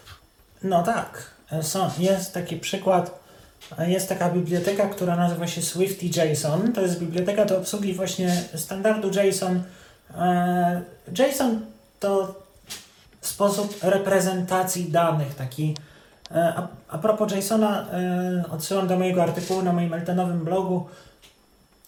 No 0.63 0.83
tak. 0.83 1.31
Są, 1.61 1.89
jest 1.99 2.33
taki 2.33 2.57
przykład. 2.57 3.21
Jest 3.87 4.09
taka 4.09 4.29
biblioteka, 4.29 4.89
która 4.89 5.15
nazywa 5.15 5.47
się 5.47 5.61
Swifty 5.61 6.05
JSON. 6.05 6.73
To 6.73 6.81
jest 6.81 6.99
biblioteka 6.99 7.45
do 7.45 7.57
obsługi 7.57 7.93
właśnie 7.93 8.43
standardu 8.55 9.09
JSON. 9.09 9.63
E, 10.17 10.81
JSON 11.19 11.61
to 11.99 12.35
sposób 13.21 13.77
reprezentacji 13.81 14.91
danych, 14.91 15.35
taki 15.35 15.75
E, 16.35 16.53
a, 16.55 16.67
a 16.89 16.97
propos 16.97 17.31
JSONa, 17.31 17.85
e, 17.91 18.43
odsyłam 18.51 18.87
do 18.87 18.97
mojego 18.97 19.23
artykułu 19.23 19.61
na 19.61 19.73
moim 19.73 19.93
eltenowym 19.93 20.45
blogu 20.45 20.87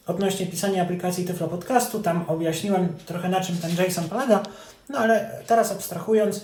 odnośnie 0.07 0.45
pisania 0.45 0.83
aplikacji 0.83 1.25
Tyflo 1.25 1.47
Podcastu. 1.47 1.99
Tam 1.99 2.25
objaśniłem 2.27 2.87
trochę 3.05 3.29
na 3.29 3.41
czym 3.41 3.57
ten 3.57 3.71
JSON 3.71 4.09
polega. 4.09 4.43
No 4.89 4.99
ale 4.99 5.29
teraz 5.47 5.71
abstrahując, 5.71 6.41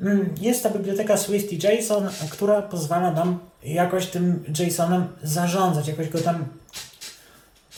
mm, 0.00 0.34
jest 0.40 0.62
ta 0.62 0.70
biblioteka 0.70 1.16
Swifty 1.16 1.54
JSON, 1.54 2.08
która 2.30 2.62
pozwala 2.62 3.10
nam 3.10 3.38
jakoś 3.64 4.06
tym 4.06 4.44
JSONem 4.58 5.08
zarządzać, 5.22 5.88
jakoś 5.88 6.08
go 6.08 6.18
tam 6.18 6.44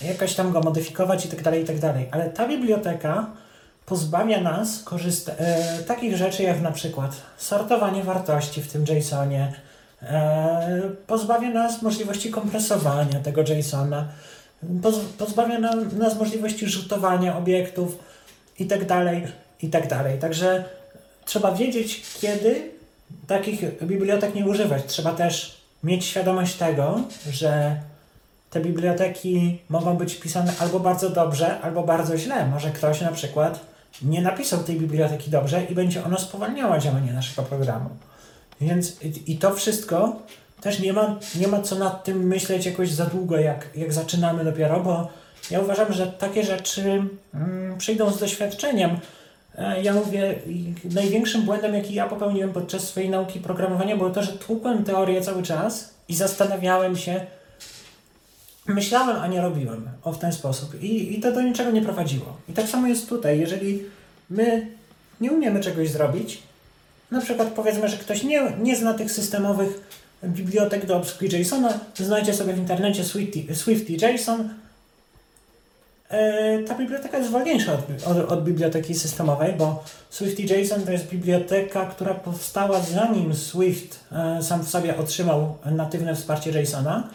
jakoś 0.03 0.35
tam 0.35 0.53
go 0.53 0.61
modyfikować 0.61 1.27
i 1.27 1.29
tak 1.29 1.43
dalej, 1.43 1.63
i 1.63 1.67
tak 1.67 1.79
dalej. 1.79 2.09
Ale 2.11 2.31
ta 2.31 2.49
biblioteka 2.49 3.27
pozbawia 3.87 4.41
nas 4.41 4.85
korzysta- 4.85 5.33
e, 5.39 5.79
takich 5.83 6.17
rzeczy 6.17 6.43
jak 6.43 6.61
na 6.63 6.73
przykład 6.73 7.17
sortowanie 7.39 8.05
wartości 8.05 8.63
w 8.63 8.73
tym 8.73 8.85
JSONie, 8.89 9.53
e, 10.03 10.81
pozbawia 11.07 11.51
nas 11.51 11.83
możliwości 11.83 12.31
kompresowania 12.31 13.21
tego 13.21 13.43
JSONa, 13.43 14.05
poz- 14.83 15.05
pozbawia 15.19 15.59
nam, 15.59 15.99
nas 15.99 16.17
możliwości 16.19 16.67
rzutowania 16.69 17.37
obiektów 17.37 17.99
i 18.59 18.67
tak 18.67 18.87
dalej, 18.87 19.27
i 19.65 19.69
tak 19.69 19.89
dalej. 19.89 20.19
Także 20.19 20.65
trzeba 21.25 21.53
wiedzieć, 21.53 22.03
kiedy 22.21 22.71
takich 23.27 23.83
bibliotek 23.83 24.35
nie 24.35 24.47
używać. 24.47 24.83
Trzeba 24.87 25.13
też 25.13 25.61
mieć 25.85 26.05
świadomość 26.05 26.55
tego, 26.55 27.01
że 27.31 27.77
te 28.51 28.61
biblioteki 28.61 29.59
mogą 29.69 29.97
być 29.97 30.15
pisane 30.15 30.53
albo 30.59 30.81
bardzo 30.81 31.11
dobrze, 31.11 31.61
albo 31.61 31.83
bardzo 31.83 32.19
źle. 32.19 32.47
Może 32.47 32.71
ktoś 32.71 33.01
na 33.01 33.13
przykład 33.13 33.61
nie 34.03 34.23
napisał 34.23 34.65
tej 34.65 34.77
biblioteki 34.77 35.31
dobrze 35.31 35.65
i 35.65 35.75
będzie 35.75 36.05
ona 36.05 36.19
spowalniała 36.19 36.79
działanie 36.79 37.13
naszego 37.13 37.43
programu. 37.43 37.91
Więc 38.61 38.97
i 39.27 39.39
to 39.39 39.55
wszystko 39.55 40.17
też 40.61 40.79
nie 40.79 40.93
ma, 40.93 41.19
nie 41.35 41.49
ma 41.49 41.63
co 41.63 41.77
nad 41.77 42.05
tym 42.05 42.27
myśleć 42.27 42.67
jakoś 42.67 42.91
za 42.91 43.07
długo, 43.07 43.39
jak, 43.39 43.69
jak 43.75 43.93
zaczynamy 43.93 44.45
dopiero, 44.45 44.81
bo 44.81 45.09
ja 45.51 45.61
uważam, 45.61 45.93
że 45.93 46.07
takie 46.07 46.45
rzeczy 46.45 47.03
mm, 47.35 47.79
przyjdą 47.79 48.11
z 48.11 48.19
doświadczeniem. 48.19 48.99
E, 49.59 49.83
Ja 49.83 49.95
mówię, 49.95 50.35
największym 50.85 51.43
błędem, 51.43 51.75
jaki 51.75 51.95
ja 51.95 52.09
popełniłem 52.09 52.53
podczas 52.53 52.89
swojej 52.89 53.11
nauki 53.11 53.41
programowania, 53.41 53.97
było 53.97 54.11
to, 54.11 54.23
że 54.23 54.33
tłukłem 54.33 54.85
teorię 54.85 55.21
cały 55.21 55.43
czas 55.43 55.95
i 56.09 56.15
zastanawiałem 56.15 56.97
się, 56.97 57.27
myślałem, 58.67 59.17
a 59.17 59.27
nie 59.27 59.41
robiłem. 59.41 59.89
O, 60.03 60.13
w 60.13 60.19
ten 60.19 60.33
sposób. 60.33 60.83
I, 60.83 61.19
I 61.19 61.21
to 61.21 61.33
do 61.33 61.43
niczego 61.43 61.71
nie 61.71 61.83
prowadziło. 61.83 62.37
I 62.49 62.53
tak 62.53 62.69
samo 62.69 62.87
jest 62.87 63.09
tutaj. 63.09 63.41
Jeżeli 63.41 63.83
my 64.31 64.67
nie 65.21 65.33
umiemy 65.33 65.61
czegoś 65.61 65.91
zrobić, 65.91 66.43
na 67.11 67.21
przykład 67.21 67.49
powiedzmy, 67.49 67.89
że 67.89 67.97
ktoś 67.97 68.23
nie, 68.23 68.43
nie 68.63 68.77
zna 68.77 68.95
tych 68.95 69.11
systemowych 69.11 69.81
bibliotek 70.25 70.87
do 70.87 70.97
obsługi 70.97 71.37
JSONa, 71.37 71.81
znajdzie 71.95 72.35
sobie 72.35 72.53
w 72.53 72.59
internecie 72.59 73.05
Swifty, 73.05 73.55
Swifty 73.55 73.93
JSON. 73.93 74.49
E, 76.11 76.59
ta 76.63 76.75
biblioteka 76.75 77.19
jest 77.19 77.31
wolniejsza 77.31 77.73
od, 77.73 78.07
od, 78.07 78.33
od 78.33 78.45
biblioteki 78.45 78.95
systemowej, 78.95 79.53
bo 79.53 79.85
Swifty 80.11 80.43
JSON 80.43 80.83
to 80.83 80.93
jest 80.93 81.09
biblioteka, 81.09 81.87
która 81.87 82.15
powstała 82.15 82.81
zanim 82.81 83.35
Swift 83.35 84.01
e, 84.13 84.43
sam 84.43 84.63
w 84.65 84.69
sobie 84.71 84.97
otrzymał 84.99 85.57
natywne 85.65 86.15
wsparcie 86.15 86.61
JSONa. 86.61 87.09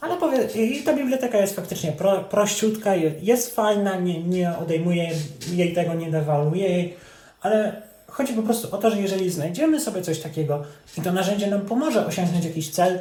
Ale 0.00 0.16
powie, 0.16 0.44
i 0.44 0.82
ta 0.82 0.94
biblioteka 0.94 1.38
jest 1.38 1.56
faktycznie 1.56 1.92
pro, 1.92 2.18
prościutka, 2.20 2.94
je- 2.94 3.12
jest 3.22 3.54
fajna, 3.54 3.96
nie, 3.96 4.22
nie 4.22 4.58
odejmuje 4.58 5.10
jej 5.52 5.74
tego, 5.74 5.94
nie 5.94 6.10
dewaluuje 6.10 6.68
jej, 6.68 6.94
ale 7.40 7.82
chodzi 8.06 8.32
po 8.32 8.42
prostu 8.42 8.74
o 8.76 8.78
to, 8.78 8.90
że 8.90 9.00
jeżeli 9.00 9.30
znajdziemy 9.30 9.80
sobie 9.80 10.02
coś 10.02 10.20
takiego 10.20 10.62
i 10.98 11.00
to 11.00 11.12
narzędzie 11.12 11.46
nam 11.46 11.60
pomoże 11.60 12.06
osiągnąć 12.06 12.44
jakiś 12.44 12.70
cel, 12.70 13.00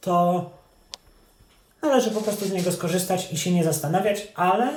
to 0.00 0.50
należy 1.82 2.10
po 2.10 2.20
prostu 2.20 2.46
z 2.46 2.52
niego 2.52 2.72
skorzystać 2.72 3.32
i 3.32 3.38
się 3.38 3.50
nie 3.50 3.64
zastanawiać, 3.64 4.28
ale 4.34 4.70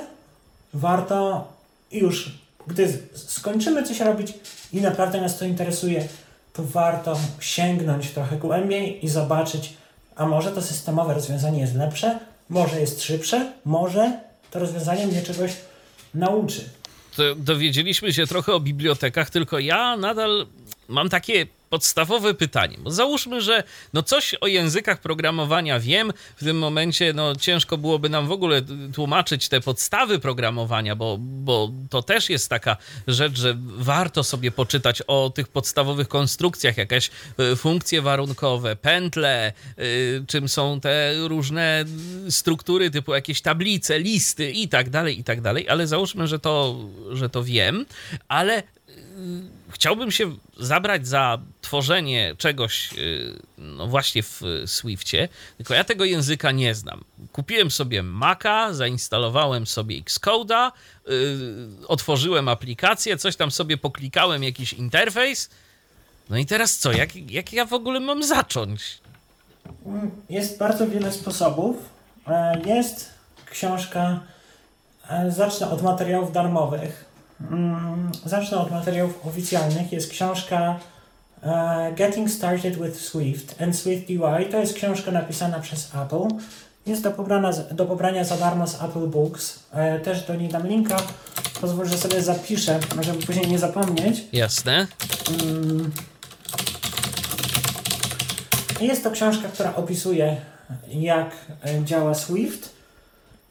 warto 0.74 1.48
już, 1.92 2.38
gdy 2.66 2.98
skończymy 3.14 3.82
coś 3.82 4.00
robić 4.00 4.32
i 4.72 4.80
naprawdę 4.80 5.20
nas 5.20 5.38
to 5.38 5.44
interesuje, 5.44 6.08
to 6.52 6.62
warto 6.62 7.18
sięgnąć 7.40 8.10
trochę 8.10 8.36
głębiej 8.36 9.04
i 9.04 9.08
zobaczyć, 9.08 9.72
a 10.16 10.26
może 10.26 10.52
to 10.52 10.62
systemowe 10.62 11.14
rozwiązanie 11.14 11.60
jest 11.60 11.74
lepsze, 11.74 12.18
może 12.48 12.80
jest 12.80 13.02
szybsze, 13.02 13.52
może 13.64 14.20
to 14.50 14.58
rozwiązanie 14.58 15.06
mnie 15.06 15.22
czegoś 15.22 15.52
nauczy. 16.14 16.64
To 17.16 17.22
dowiedzieliśmy 17.34 18.12
się 18.12 18.26
trochę 18.26 18.52
o 18.52 18.60
bibliotekach, 18.60 19.30
tylko 19.30 19.58
ja 19.58 19.96
nadal 19.96 20.46
mam 20.88 21.08
takie 21.08 21.46
podstawowe 21.76 22.34
pytanie. 22.34 22.76
Bo 22.78 22.90
załóżmy, 22.90 23.40
że 23.40 23.62
no 23.92 24.02
coś 24.02 24.34
o 24.40 24.46
językach 24.46 25.00
programowania 25.00 25.80
wiem. 25.80 26.12
W 26.36 26.44
tym 26.44 26.58
momencie 26.58 27.12
no, 27.12 27.34
ciężko 27.34 27.78
byłoby 27.78 28.08
nam 28.08 28.26
w 28.26 28.32
ogóle 28.32 28.62
tłumaczyć 28.94 29.48
te 29.48 29.60
podstawy 29.60 30.18
programowania, 30.18 30.96
bo, 30.96 31.16
bo 31.20 31.70
to 31.90 32.02
też 32.02 32.30
jest 32.30 32.48
taka 32.48 32.76
rzecz, 33.06 33.38
że 33.38 33.56
warto 33.60 34.24
sobie 34.24 34.50
poczytać 34.50 35.02
o 35.02 35.30
tych 35.34 35.48
podstawowych 35.48 36.08
konstrukcjach, 36.08 36.76
jakieś 36.76 37.10
y, 37.52 37.56
funkcje 37.56 38.02
warunkowe, 38.02 38.76
pętle, 38.76 39.52
y, 39.78 40.24
czym 40.26 40.48
są 40.48 40.80
te 40.80 41.14
różne 41.28 41.84
struktury 42.30 42.90
typu 42.90 43.14
jakieś 43.14 43.40
tablice, 43.40 43.98
listy 43.98 44.50
i 44.50 44.68
tak 44.68 44.90
dalej, 44.90 45.18
i 45.18 45.24
tak 45.24 45.40
dalej. 45.40 45.68
Ale 45.68 45.86
załóżmy, 45.86 46.26
że 46.26 46.38
to, 46.38 46.76
że 47.12 47.28
to 47.28 47.44
wiem, 47.44 47.86
ale 48.28 48.62
chciałbym 49.70 50.10
się 50.10 50.36
zabrać 50.56 51.08
za 51.08 51.38
tworzenie 51.60 52.34
czegoś 52.38 52.92
yy, 52.92 53.38
no 53.58 53.86
właśnie 53.86 54.22
w 54.22 54.42
Swiftie, 54.66 55.28
tylko 55.56 55.74
ja 55.74 55.84
tego 55.84 56.04
języka 56.04 56.50
nie 56.50 56.74
znam. 56.74 57.04
Kupiłem 57.32 57.70
sobie 57.70 58.02
Maca, 58.02 58.74
zainstalowałem 58.74 59.66
sobie 59.66 60.02
Xcode'a, 60.02 60.72
yy, 61.06 61.12
otworzyłem 61.88 62.48
aplikację, 62.48 63.16
coś 63.16 63.36
tam 63.36 63.50
sobie 63.50 63.76
poklikałem, 63.76 64.42
jakiś 64.44 64.72
interfejs. 64.72 65.50
No 66.30 66.36
i 66.36 66.46
teraz 66.46 66.76
co? 66.76 66.92
Jak, 66.92 67.16
jak 67.30 67.52
ja 67.52 67.64
w 67.64 67.72
ogóle 67.72 68.00
mam 68.00 68.24
zacząć? 68.24 68.98
Jest 70.30 70.58
bardzo 70.58 70.86
wiele 70.88 71.12
sposobów. 71.12 71.76
E, 72.28 72.60
Jest 72.64 73.10
książka, 73.50 74.20
e, 75.08 75.30
zacznę 75.30 75.70
od 75.70 75.82
materiałów 75.82 76.32
darmowych. 76.32 77.05
Mm, 77.40 78.10
Zacznę 78.24 78.58
od 78.58 78.70
materiałów 78.70 79.26
oficjalnych. 79.26 79.92
Jest 79.92 80.10
książka 80.10 80.78
e, 81.42 81.92
Getting 81.96 82.30
Started 82.30 82.82
with 82.82 83.00
Swift 83.00 83.62
and 83.62 83.76
Swift 83.76 84.10
UI. 84.10 84.46
To 84.50 84.58
jest 84.58 84.74
książka 84.74 85.10
napisana 85.10 85.60
przez 85.60 85.90
Apple. 86.04 86.28
Jest 86.86 87.02
do 87.02 87.10
pobrania, 87.10 87.50
do 87.52 87.86
pobrania 87.86 88.24
za 88.24 88.36
darmo 88.36 88.66
z 88.66 88.82
Apple 88.82 89.06
Books. 89.06 89.58
E, 89.72 90.00
Też 90.00 90.22
do 90.22 90.34
niej 90.34 90.48
dam 90.48 90.66
linka. 90.66 90.96
Pozwól, 91.60 91.86
że 91.86 91.98
sobie 91.98 92.22
zapiszę, 92.22 92.80
żeby 93.00 93.26
później 93.26 93.46
nie 93.46 93.58
zapomnieć. 93.58 94.24
Jasne. 94.32 94.86
Mm. 95.42 95.92
Jest 98.80 99.04
to 99.04 99.10
książka, 99.10 99.48
która 99.48 99.74
opisuje, 99.74 100.36
jak 100.88 101.30
e, 101.64 101.84
działa 101.84 102.14
Swift. 102.14 102.70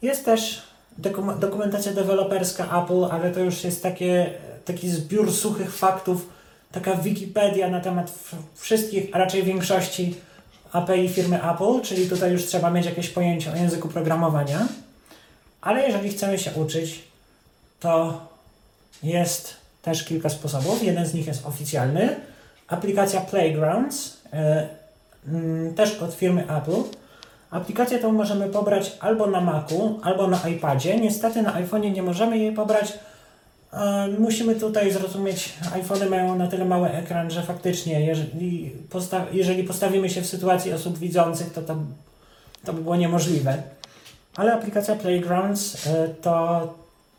Jest 0.02 0.26
też 0.26 0.64
dokum- 1.00 1.40
dokumentacja 1.40 1.94
deweloperska 1.94 2.84
Apple, 2.84 3.06
ale 3.12 3.32
to 3.32 3.40
już 3.40 3.64
jest 3.64 3.84
takie, 3.84 4.30
taki 4.66 4.90
zbiór 4.90 5.34
suchych 5.34 5.76
faktów, 5.76 6.30
taka 6.72 6.96
Wikipedia 6.96 7.70
na 7.70 7.80
temat 7.80 8.12
wszystkich, 8.56 9.10
a 9.14 9.18
raczej 9.18 9.44
większości 9.44 10.16
API 10.72 11.10
firmy 11.10 11.52
Apple, 11.52 11.82
czyli 11.82 12.10
tutaj 12.10 12.32
już 12.32 12.46
trzeba 12.46 12.70
mieć 12.70 12.86
jakieś 12.86 13.10
pojęcie 13.10 13.54
o 13.54 13.56
języku 13.56 13.90
programowania. 13.90 14.68
Ale 15.62 15.88
jeżeli 15.88 16.10
chcemy 16.10 16.40
się 16.40 16.52
uczyć, 16.52 17.04
to 17.80 18.22
jest 19.04 19.54
też 19.82 20.04
kilka 20.04 20.30
sposobów. 20.30 20.84
Jeden 20.84 21.06
z 21.06 21.14
nich 21.14 21.28
jest 21.28 21.46
oficjalny. 21.46 22.16
Aplikacja 22.68 23.22
Playgrounds, 23.22 24.18
mm, 25.28 25.74
też 25.74 26.02
od 26.02 26.14
firmy 26.14 26.44
Apple. 26.58 26.84
Aplikację 27.56 28.00
tą 28.00 28.12
możemy 28.12 28.50
pobrać 28.50 28.98
albo 29.00 29.28
na 29.28 29.42
Macu, 29.42 30.00
albo 30.04 30.28
na 30.28 30.50
iPadzie. 30.50 31.00
Niestety 31.00 31.42
na 31.42 31.54
iPhone'ie 31.54 31.92
nie 31.94 32.04
możemy 32.04 32.38
jej 32.38 32.54
pobrać. 32.54 32.94
E, 33.74 34.08
Musimy 34.20 34.56
tutaj 34.56 34.92
zrozumieć, 34.92 35.54
iPhony 35.74 36.06
mają 36.10 36.36
na 36.36 36.48
tyle 36.48 36.66
mały 36.66 36.90
ekran, 36.92 37.32
że 37.32 37.44
faktycznie, 37.44 38.06
jeżeli, 38.06 38.72
posta- 38.90 39.26
jeżeli 39.32 39.64
postawimy 39.64 40.10
się 40.10 40.22
w 40.22 40.28
sytuacji 40.28 40.74
osób 40.74 40.98
widzących, 40.98 41.54
to, 41.54 41.62
to 41.62 41.76
to 42.66 42.74
by 42.74 42.82
było 42.82 42.96
niemożliwe. 42.96 43.64
Ale 44.36 44.54
aplikacja 44.54 44.96
Playgrounds 44.96 45.88
e, 45.88 46.08
to 46.22 46.74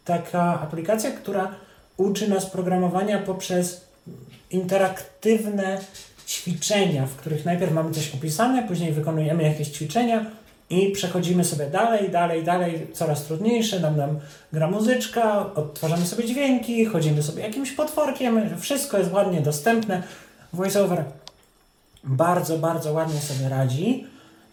taka 0.04 0.60
aplikacja, 0.60 1.10
która 1.10 1.50
uczy 1.96 2.28
nas 2.28 2.46
programowania 2.46 3.18
poprzez 3.18 3.80
interaktywne 4.50 5.78
ćwiczenia, 6.26 7.06
w 7.06 7.16
których 7.16 7.44
najpierw 7.44 7.72
mamy 7.72 7.94
coś 7.94 8.14
opisane, 8.14 8.68
później 8.68 8.92
wykonujemy 8.92 9.42
jakieś 9.42 9.68
ćwiczenia 9.68 10.26
i 10.70 10.90
przechodzimy 10.90 11.44
sobie 11.44 11.70
dalej, 11.70 12.10
dalej, 12.10 12.44
dalej, 12.44 12.86
coraz 12.92 13.24
trudniejsze, 13.24 13.80
nam 13.80 13.96
nam 13.96 14.18
gra 14.52 14.70
muzyczka, 14.70 15.54
odtwarzamy 15.54 16.06
sobie 16.06 16.26
dźwięki, 16.26 16.84
chodzimy 16.84 17.22
sobie 17.22 17.42
jakimś 17.42 17.72
potworkiem, 17.72 18.60
wszystko 18.60 18.98
jest 18.98 19.12
ładnie 19.12 19.40
dostępne. 19.40 20.02
VoiceOver 20.52 21.04
bardzo, 22.04 22.58
bardzo 22.58 22.92
ładnie 22.92 23.20
sobie 23.20 23.48
radzi. 23.48 24.06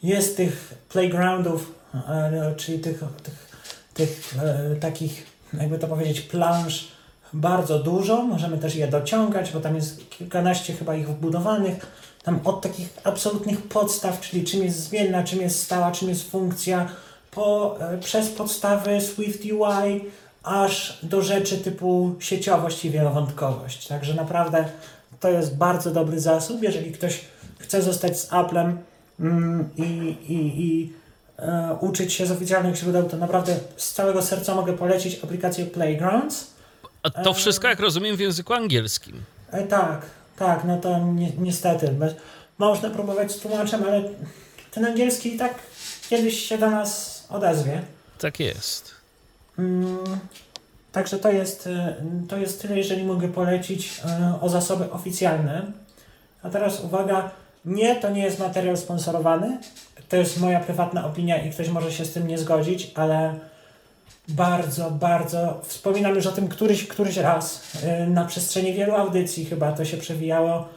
Jest 0.03 0.37
tych 0.37 0.73
playgroundów, 0.89 1.73
e, 2.09 2.53
czyli 2.57 2.79
tych, 2.79 3.03
tych, 3.23 3.47
tych 3.93 4.33
e, 4.43 4.75
takich, 4.75 5.25
jakby 5.53 5.79
to 5.79 5.87
powiedzieć, 5.87 6.21
planż 6.21 6.87
bardzo 7.33 7.79
dużo. 7.79 8.23
Możemy 8.23 8.57
też 8.57 8.75
je 8.75 8.87
dociągać, 8.87 9.51
bo 9.51 9.59
tam 9.59 9.75
jest 9.75 10.09
kilkanaście 10.09 10.73
chyba 10.73 10.95
ich 10.95 11.09
wbudowanych. 11.09 11.85
Tam 12.23 12.39
od 12.43 12.61
takich 12.61 12.89
absolutnych 13.03 13.61
podstaw, 13.61 14.21
czyli 14.21 14.43
czym 14.43 14.63
jest 14.63 14.79
zmienna, 14.79 15.23
czym 15.23 15.41
jest 15.41 15.63
stała, 15.63 15.91
czym 15.91 16.09
jest 16.09 16.31
funkcja, 16.31 16.89
po, 17.31 17.77
e, 17.79 17.97
przez 17.97 18.29
podstawy 18.29 19.01
Swift 19.01 19.41
UI, 19.45 20.01
aż 20.43 20.99
do 21.03 21.21
rzeczy 21.21 21.57
typu 21.57 22.15
sieciowość 22.19 22.85
i 22.85 22.89
wielowątkowość. 22.89 23.87
Także 23.87 24.13
naprawdę 24.13 24.65
to 25.19 25.29
jest 25.29 25.57
bardzo 25.57 25.91
dobry 25.91 26.19
zasób. 26.19 26.63
Jeżeli 26.63 26.91
ktoś 26.91 27.21
chce 27.59 27.81
zostać 27.81 28.19
z 28.19 28.33
Applem 28.33 28.77
mm, 29.19 29.69
i, 29.77 30.15
i, 30.27 30.61
i 30.63 30.93
e, 31.39 31.77
uczyć 31.81 32.13
się 32.13 32.25
z 32.25 32.31
oficjalnych 32.31 32.75
źródeł, 32.75 33.03
to 33.03 33.17
naprawdę 33.17 33.55
z 33.77 33.93
całego 33.93 34.21
serca 34.21 34.55
mogę 34.55 34.73
polecić 34.73 35.23
aplikację 35.23 35.65
Playgrounds. 35.65 36.52
A 37.03 37.09
to 37.09 37.33
wszystko, 37.33 37.67
jak 37.67 37.79
rozumiem, 37.79 38.15
w 38.15 38.19
języku 38.19 38.53
angielskim. 38.53 39.23
E, 39.51 39.63
tak, 39.63 40.05
tak, 40.37 40.63
no 40.63 40.77
to 40.77 40.99
ni 40.99 41.31
niestety. 41.37 41.87
Bez, 41.87 42.15
można 42.57 42.89
próbować 42.89 43.31
z 43.31 43.39
tłumaczem, 43.39 43.83
ale 43.83 44.03
ten 44.71 44.85
angielski 44.85 45.35
i 45.35 45.37
tak 45.37 45.53
kiedyś 46.09 46.39
się 46.39 46.57
do 46.57 46.69
nas 46.69 47.23
odezwie. 47.29 47.81
Tak 48.19 48.39
jest. 48.39 48.91
Mm, 49.59 49.97
także 50.91 51.19
to 51.19 51.31
jest, 51.31 51.67
e, 51.67 51.95
to 52.29 52.37
jest 52.37 52.61
tyle, 52.61 52.77
jeżeli 52.77 53.03
mogę 53.03 53.27
polecić 53.27 54.01
e, 54.05 54.39
o 54.41 54.49
zasoby 54.49 54.91
oficjalne. 54.91 55.71
A 56.43 56.49
teraz 56.49 56.79
uwaga, 56.79 57.31
nie, 57.65 57.95
to 57.95 58.09
nie 58.09 58.23
jest 58.23 58.39
materiał 58.39 58.77
sponsorowany. 58.77 59.57
To 60.09 60.15
jest 60.15 60.39
moja 60.39 60.59
prywatna 60.59 61.05
opinia 61.05 61.37
i 61.41 61.51
ktoś 61.51 61.69
może 61.69 61.91
się 61.91 62.05
z 62.05 62.13
tym 62.13 62.27
nie 62.27 62.37
zgodzić, 62.37 62.91
ale 62.95 63.39
bardzo, 64.27 64.91
bardzo 64.91 65.61
wspominam 65.63 66.15
już 66.15 66.25
o 66.25 66.31
tym 66.31 66.47
któryś, 66.47 66.87
któryś 66.87 67.17
raz. 67.17 67.61
E, 67.83 68.07
na 68.07 68.25
przestrzeni 68.25 68.73
wielu 68.73 68.93
audycji 68.95 69.45
chyba 69.45 69.71
to 69.71 69.85
się 69.85 69.97
przewijało. 69.97 70.67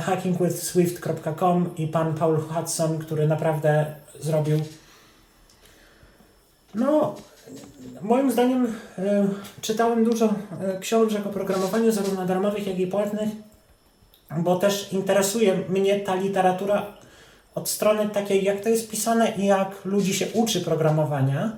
hackingwithswift.com 0.00 1.76
i 1.76 1.86
pan 1.86 2.14
Paul 2.14 2.40
Hudson, 2.40 2.98
który 2.98 3.26
naprawdę 3.26 3.86
zrobił 4.20 4.60
no, 6.74 7.14
moim 8.00 8.32
zdaniem 8.32 8.74
e, 8.98 9.28
czytałem 9.60 10.04
dużo 10.04 10.34
e, 10.60 10.78
książek 10.80 11.26
o 11.26 11.30
programowaniu, 11.30 11.92
zarówno 11.92 12.26
darmowych, 12.26 12.66
jak 12.66 12.78
i 12.78 12.86
płatnych, 12.86 13.28
bo 14.38 14.56
też 14.56 14.92
interesuje 14.92 15.58
mnie 15.68 16.00
ta 16.00 16.14
literatura 16.14 16.86
od 17.54 17.68
strony 17.68 18.08
takiej, 18.08 18.44
jak 18.44 18.60
to 18.60 18.68
jest 18.68 18.90
pisane 18.90 19.32
i 19.36 19.46
jak 19.46 19.84
ludzi 19.84 20.14
się 20.14 20.26
uczy 20.32 20.60
programowania. 20.60 21.52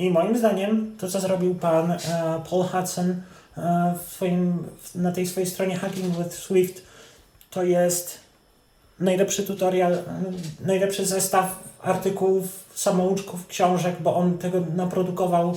I 0.00 0.10
moim 0.10 0.38
zdaniem 0.38 0.96
to, 0.98 1.08
co 1.08 1.20
zrobił 1.20 1.54
pan 1.54 1.92
e, 1.92 1.98
Paul 2.50 2.64
Hudson 2.64 3.10
e, 3.10 3.94
w 4.04 4.12
swoim, 4.12 4.66
na 4.94 5.12
tej 5.12 5.26
swojej 5.26 5.50
stronie 5.50 5.76
Hacking 5.76 6.16
with 6.18 6.34
Swift, 6.34 6.82
to 7.50 7.62
jest 7.62 8.20
najlepszy 9.00 9.42
tutorial, 9.42 9.98
najlepszy 10.66 11.06
zestaw 11.06 11.58
artykułów, 11.82 12.44
samouczków, 12.74 13.46
książek, 13.46 13.96
bo 14.00 14.16
on 14.16 14.38
tego 14.38 14.60
naprodukował 14.76 15.56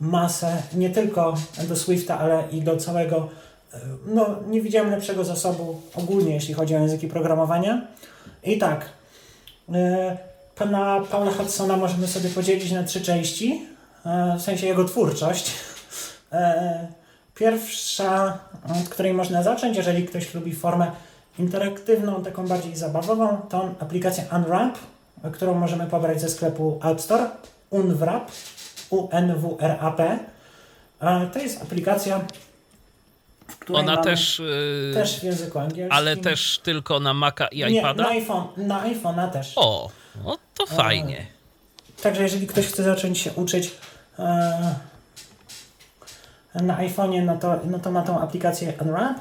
masę, 0.00 0.62
nie 0.74 0.90
tylko 0.90 1.34
do 1.68 1.76
Swifta, 1.76 2.18
ale 2.18 2.44
i 2.52 2.62
do 2.62 2.76
całego. 2.76 3.28
e, 3.74 3.78
No, 4.06 4.26
nie 4.48 4.60
widziałem 4.60 4.90
lepszego 4.90 5.24
zasobu 5.24 5.80
ogólnie, 5.94 6.34
jeśli 6.34 6.54
chodzi 6.54 6.76
o 6.76 6.78
języki 6.78 7.08
programowania. 7.08 7.86
I 8.44 8.58
tak, 8.58 8.88
e, 9.72 10.18
pana 10.56 11.00
Paula 11.10 11.30
Hudsona 11.32 11.76
możemy 11.76 12.06
sobie 12.06 12.28
podzielić 12.28 12.72
na 12.72 12.82
trzy 12.82 13.00
części, 13.00 13.66
e, 13.70 13.73
w 14.38 14.42
sensie 14.42 14.66
jego 14.66 14.84
twórczość. 14.84 15.50
E, 16.32 16.88
Pierwsza, 17.34 18.38
od 18.82 18.88
której 18.88 19.14
można 19.14 19.42
zacząć, 19.42 19.76
jeżeli 19.76 20.04
ktoś 20.04 20.34
lubi 20.34 20.52
formę 20.54 20.90
interaktywną, 21.38 22.24
taką 22.24 22.46
bardziej 22.48 22.76
zabawową, 22.76 23.36
to 23.50 23.70
aplikacja 23.80 24.24
Unwrap, 24.36 24.78
którą 25.32 25.54
możemy 25.54 25.86
pobrać 25.86 26.20
ze 26.20 26.28
sklepu 26.28 26.80
App 26.84 27.00
Store. 27.00 27.26
Unwrap, 27.70 28.30
U-N-W-R-A-P. 28.90 30.18
E, 31.00 31.26
To 31.32 31.38
jest 31.38 31.62
aplikacja, 31.62 32.20
Ona 33.72 33.96
też, 33.96 34.38
yy, 34.38 34.94
też 34.94 35.20
w 35.20 35.22
języku 35.22 35.58
angielskim. 35.58 35.92
ale 35.92 36.16
też 36.16 36.58
tylko 36.62 37.00
na 37.00 37.14
Maca 37.14 37.46
i 37.46 37.58
Nie, 37.58 37.78
iPada? 37.78 38.02
na, 38.02 38.08
iPhone, 38.08 38.46
na 38.56 38.84
iPhone'a 38.84 39.30
też. 39.30 39.52
O, 39.56 39.90
no 40.24 40.38
to 40.54 40.66
fajnie. 40.66 41.26
Także 42.02 42.22
jeżeli 42.22 42.46
ktoś 42.46 42.66
chce 42.66 42.82
zacząć 42.82 43.18
się 43.18 43.32
uczyć 43.32 43.66
e, 43.66 43.70
na 46.54 46.76
iPhone'ie, 46.78 47.24
no 47.24 47.36
to, 47.36 47.60
no 47.64 47.78
to 47.78 47.90
ma 47.90 48.02
tą 48.02 48.20
aplikację 48.20 48.72
Unwrap. 48.80 49.16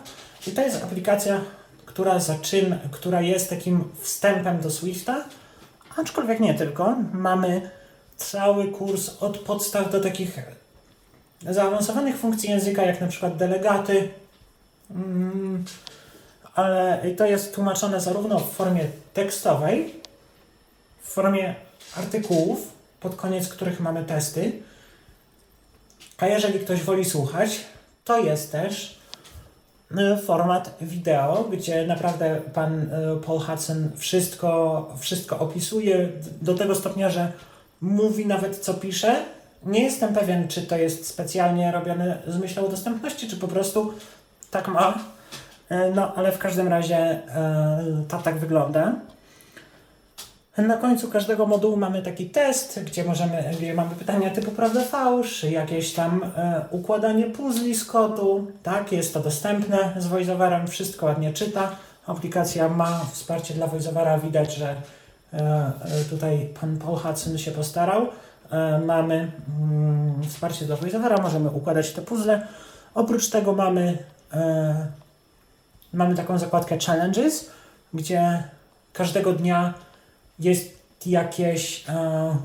I 0.48 0.52
to 0.52 0.62
jest 0.62 0.84
aplikacja, 0.84 1.42
która 1.86 2.20
zaczyna, 2.20 2.78
która 2.92 3.22
jest 3.22 3.50
takim 3.50 3.84
wstępem 4.02 4.62
do 4.62 4.72
Swifta, 4.72 5.24
aczkolwiek 5.98 6.40
nie 6.40 6.54
tylko. 6.54 6.96
Mamy 7.14 7.70
cały 8.18 8.68
kurs 8.68 9.10
od 9.20 9.38
podstaw 9.38 9.92
do 9.92 10.02
takich 10.02 10.40
zaawansowanych 11.50 12.18
funkcji 12.18 12.50
języka, 12.50 12.84
jak 12.84 13.02
na 13.02 13.08
przykład 13.08 13.38
delegaty. 13.38 14.10
Mm, 14.92 15.66
ale 16.56 17.02
to 17.18 17.26
jest 17.26 17.56
tłumaczone 17.56 18.02
zarówno 18.02 18.40
w 18.40 18.52
formie 18.52 18.86
tekstowej, 19.14 19.96
w 21.02 21.10
formie 21.10 21.56
artykułów, 21.98 22.72
pod 23.00 23.16
koniec 23.16 23.50
których 23.50 23.80
mamy 23.80 24.04
testy. 24.04 24.52
A 26.18 26.28
jeżeli 26.28 26.60
ktoś 26.60 26.84
woli 26.84 27.06
słuchać, 27.06 27.60
to 28.04 28.20
jest 28.20 28.52
też 28.52 29.00
e, 29.98 30.18
format 30.18 30.76
wideo, 30.82 31.44
gdzie 31.52 31.88
naprawdę 31.88 32.42
pan 32.54 32.82
e, 32.82 32.88
Paul 33.26 33.40
Hudson 33.40 33.90
wszystko, 33.98 34.90
wszystko 35.00 35.40
opisuje 35.40 36.10
do 36.42 36.54
tego 36.54 36.76
stopnia, 36.76 37.10
że 37.10 37.32
mówi 37.82 38.26
nawet 38.26 38.60
co 38.60 38.74
pisze. 38.74 39.16
Nie 39.64 39.84
jestem 39.84 40.14
pewien, 40.14 40.48
czy 40.48 40.62
to 40.62 40.78
jest 40.78 41.08
specjalnie 41.08 41.72
robione 41.72 42.18
z 42.28 42.38
myślą 42.38 42.66
o 42.66 42.70
dostępności, 42.70 43.28
czy 43.28 43.38
po 43.38 43.48
prostu 43.48 43.94
tak 44.52 44.68
ma. 44.68 45.00
E, 45.70 45.92
No, 45.92 46.16
ale 46.16 46.32
w 46.32 46.38
każdym 46.38 46.68
razie 46.68 47.22
to 48.08 48.18
tak 48.18 48.40
wygląda. 48.40 48.94
Na 50.58 50.78
końcu 50.78 51.08
każdego 51.08 51.46
modułu 51.46 51.78
mamy 51.78 52.02
taki 52.02 52.30
test, 52.30 52.80
gdzie 52.86 53.04
możemy, 53.04 53.44
gdzie 53.58 53.74
mamy 53.74 53.96
pytania 53.96 54.30
typu 54.30 54.52
prawda 54.52 54.84
fałsz, 54.84 55.44
jakieś 55.44 55.94
tam 55.94 56.24
e, 56.24 56.66
układanie 56.72 57.26
puzli 57.26 57.76
z 57.76 57.86
kodu, 57.86 58.48
tak, 58.64 58.92
jest 58.92 59.14
to 59.14 59.20
dostępne 59.20 59.94
z 59.98 60.08
VoiceOverem, 60.08 60.68
wszystko 60.68 61.06
ładnie 61.06 61.34
czyta. 61.34 61.72
Aplikacja 62.08 62.70
ma 62.70 63.06
wsparcie 63.12 63.54
dla 63.54 63.68
VoiceOvera, 63.68 64.18
widać, 64.18 64.56
że 64.56 64.76
e, 65.34 65.38
e, 65.38 66.04
tutaj 66.10 66.50
pan 66.62 66.78
Paul 66.78 66.98
Hudson 66.98 67.38
się 67.38 67.52
postarał. 67.52 68.08
E, 68.52 68.80
mamy 68.86 69.32
mm, 69.62 70.24
wsparcie 70.30 70.66
dla 70.66 70.76
VoiceOvera, 70.76 71.18
możemy 71.22 71.50
układać 71.50 71.92
te 71.92 72.02
puzzle. 72.02 72.48
Oprócz 72.96 73.30
tego 73.30 73.54
mamy, 73.54 73.98
e, 74.34 74.88
mamy 75.94 76.16
taką 76.16 76.38
zakładkę 76.38 76.78
Challenges, 76.86 77.50
gdzie 77.94 78.44
każdego 78.94 79.34
dnia 79.34 79.74
jest 80.40 80.84
jakieś 81.06 81.90
e, 81.90 82.38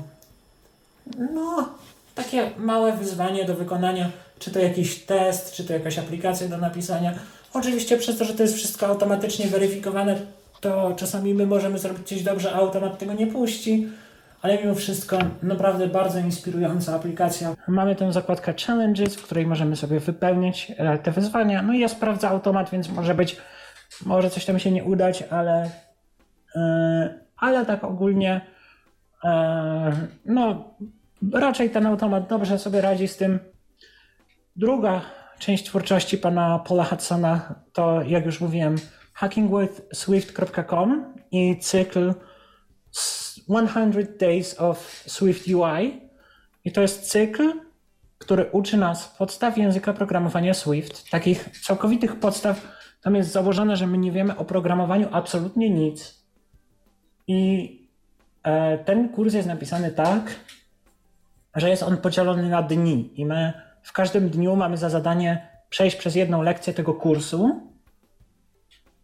no, 1.33 1.69
takie 2.15 2.51
małe 2.57 2.97
wyzwanie 2.97 3.45
do 3.45 3.55
wykonania, 3.55 4.09
czy 4.39 4.51
to 4.51 4.59
jakiś 4.59 4.99
test, 4.99 5.53
czy 5.53 5.63
to 5.63 5.73
jakaś 5.73 5.99
aplikacja 5.99 6.47
do 6.47 6.57
napisania. 6.57 7.13
Oczywiście 7.53 7.97
przez 7.97 8.17
to, 8.17 8.25
że 8.25 8.33
to 8.33 8.43
jest 8.43 8.55
wszystko 8.55 8.87
automatycznie 8.87 9.47
weryfikowane, 9.47 10.19
to 10.61 10.93
czasami 10.97 11.33
my 11.33 11.45
możemy 11.45 11.79
zrobić 11.79 12.07
coś 12.07 12.23
dobrze, 12.23 12.53
a 12.53 12.55
automat 12.55 12.99
tego 12.99 13.13
nie 13.13 13.27
puści, 13.27 13.87
ale 14.41 14.57
mimo 14.57 14.75
wszystko 14.75 15.17
naprawdę 15.43 15.87
bardzo 15.87 16.19
inspirująca 16.19 16.95
aplikacja. 16.95 17.55
Mamy 17.67 17.95
tę 17.95 18.13
zakładkę 18.13 18.53
Challenges, 18.65 19.15
w 19.15 19.21
której 19.21 19.47
możemy 19.47 19.75
sobie 19.75 19.99
wypełnić 19.99 20.71
e, 20.77 20.97
te 20.97 21.11
wyzwania. 21.11 21.61
No 21.61 21.73
i 21.73 21.79
ja 21.79 21.87
sprawdzę 21.87 22.29
automat, 22.29 22.69
więc 22.69 22.89
może 22.89 23.15
być, 23.15 23.37
może 24.05 24.29
coś 24.29 24.45
tam 24.45 24.59
się 24.59 24.71
nie 24.71 24.83
udać, 24.83 25.23
ale 25.29 25.69
e, 26.55 27.28
ale 27.39 27.65
tak 27.65 27.83
ogólnie 27.83 28.41
e, 29.23 29.91
no 30.25 30.73
raczej 31.33 31.69
ten 31.69 31.85
automat 31.85 32.27
dobrze 32.27 32.59
sobie 32.59 32.81
radzi 32.81 33.07
z 33.07 33.17
tym. 33.17 33.39
Druga 34.55 35.01
część 35.39 35.65
twórczości 35.65 36.17
pana 36.17 36.59
Paula 36.59 36.83
Hudsona 36.83 37.55
to, 37.73 38.01
jak 38.01 38.25
już 38.25 38.41
mówiłem, 38.41 38.75
hackingwithswift.com 39.13 41.13
i 41.31 41.59
cykl 41.59 42.13
100 42.91 43.53
Days 44.19 44.61
of 44.61 45.03
Swift 45.07 45.47
UI. 45.47 46.09
I 46.65 46.71
to 46.71 46.81
jest 46.81 47.11
cykl, 47.11 47.53
który 48.17 48.45
uczy 48.51 48.77
nas 48.77 49.15
podstaw 49.17 49.57
języka 49.57 49.93
programowania 49.93 50.53
Swift, 50.53 51.09
takich 51.09 51.61
całkowitych 51.61 52.19
podstaw, 52.19 52.67
tam 53.01 53.15
jest 53.15 53.31
założone, 53.31 53.77
że 53.77 53.87
my 53.87 53.97
nie 53.97 54.11
wiemy 54.11 54.37
o 54.37 54.45
programowaniu 54.45 55.07
absolutnie 55.11 55.69
nic. 55.69 56.18
I 57.29 57.71
e, 58.43 58.77
ten 58.77 59.09
kurs 59.09 59.33
jest 59.33 59.47
napisany 59.47 59.91
tak, 59.91 60.35
że 61.55 61.69
jest 61.69 61.83
on 61.83 61.97
podzielony 61.97 62.49
na 62.49 62.61
dni 62.61 63.11
i 63.15 63.25
my 63.25 63.53
w 63.83 63.93
każdym 63.93 64.29
dniu 64.29 64.55
mamy 64.55 64.77
za 64.77 64.89
zadanie 64.89 65.47
przejść 65.69 65.95
przez 65.95 66.15
jedną 66.15 66.41
lekcję 66.41 66.73
tego 66.73 66.93
kursu 66.93 67.61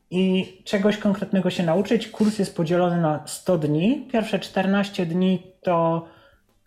i 0.10 0.46
czegoś 0.64 0.98
konkretnego 0.98 1.50
się 1.50 1.64
nauczyć. 1.64 2.08
Kurs 2.08 2.40
jest 2.40 2.56
podzielony 2.56 3.02
na 3.02 3.28
100 3.28 3.58
dni. 3.58 4.08
Pierwsze 4.12 4.40
14 4.40 5.06
dni 5.06 5.52
to 5.62 6.08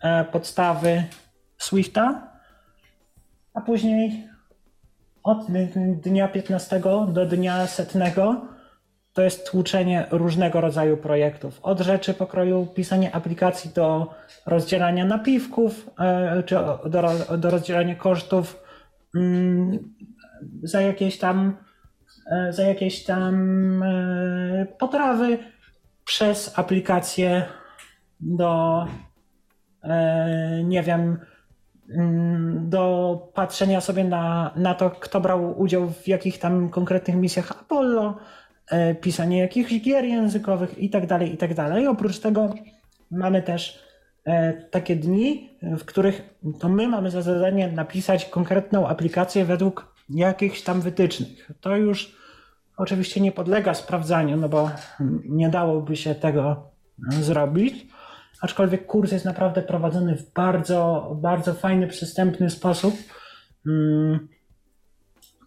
e, 0.01 0.23
podstawy 0.23 1.03
Swifta, 1.57 2.31
a 3.53 3.61
później 3.61 4.29
od 5.23 5.45
dnia 6.01 6.27
15 6.27 6.81
do 7.07 7.25
dnia 7.25 7.67
setnego 7.67 8.58
to 9.19 9.23
jest 9.23 9.51
tłuczenie 9.51 10.05
różnego 10.11 10.61
rodzaju 10.61 10.97
projektów. 10.97 11.59
Od 11.63 11.79
rzeczy 11.79 12.13
pokroju 12.13 12.67
pisania 12.75 13.11
aplikacji 13.11 13.71
do 13.75 14.13
rozdzielania 14.45 15.05
napiwków, 15.05 15.89
e, 15.99 16.43
czy 16.43 16.55
do, 16.89 17.37
do 17.37 17.49
rozdzielania 17.49 17.95
kosztów 17.95 18.63
mm, 19.15 19.93
za 20.63 20.81
jakieś 20.81 21.17
tam 21.17 21.57
e, 22.31 22.53
za 22.53 22.63
jakieś 22.63 23.03
tam 23.03 23.33
e, 23.83 24.65
potrawy 24.65 25.37
przez 26.05 26.59
aplikację 26.59 27.45
do 28.19 28.85
nie 30.63 30.83
wiem 30.83 31.19
mm, 31.89 32.69
do 32.69 33.15
patrzenia 33.33 33.81
sobie 33.81 34.03
na, 34.03 34.51
na 34.55 34.73
to, 34.73 34.89
kto 34.89 35.21
brał 35.21 35.61
udział 35.61 35.89
w 35.89 36.07
jakich 36.07 36.39
tam 36.39 36.69
konkretnych 36.69 37.15
misjach 37.15 37.51
Apollo, 37.51 38.17
pisanie 39.01 39.39
jakichś 39.39 39.81
gier 39.81 40.05
językowych 40.05 40.77
i 40.77 40.89
tak 40.89 41.07
dalej, 41.07 41.33
i 41.33 41.37
tak. 41.37 41.51
Oprócz 41.89 42.19
tego 42.19 42.53
mamy 43.11 43.41
też 43.41 43.79
e, 44.25 44.53
takie 44.53 44.95
dni, 44.95 45.49
w 45.61 45.85
których 45.85 46.39
to 46.59 46.69
my 46.69 46.87
mamy 46.87 47.11
za 47.11 47.21
zadanie 47.21 47.71
napisać 47.71 48.25
konkretną 48.25 48.87
aplikację 48.87 49.45
według 49.45 49.93
jakichś 50.09 50.61
tam 50.61 50.81
wytycznych. 50.81 51.51
To 51.61 51.75
już 51.75 52.15
oczywiście 52.77 53.21
nie 53.21 53.31
podlega 53.31 53.73
sprawdzaniu, 53.73 54.37
no 54.37 54.49
bo 54.49 54.71
nie 55.25 55.49
dałoby 55.49 55.95
się 55.95 56.15
tego 56.15 56.71
zrobić. 57.09 57.87
Aczkolwiek 58.41 58.85
kurs 58.85 59.11
jest 59.11 59.25
naprawdę 59.25 59.61
prowadzony 59.61 60.15
w 60.15 60.33
bardzo, 60.33 61.11
bardzo 61.21 61.53
fajny, 61.53 61.87
przystępny 61.87 62.49
sposób. 62.49 62.93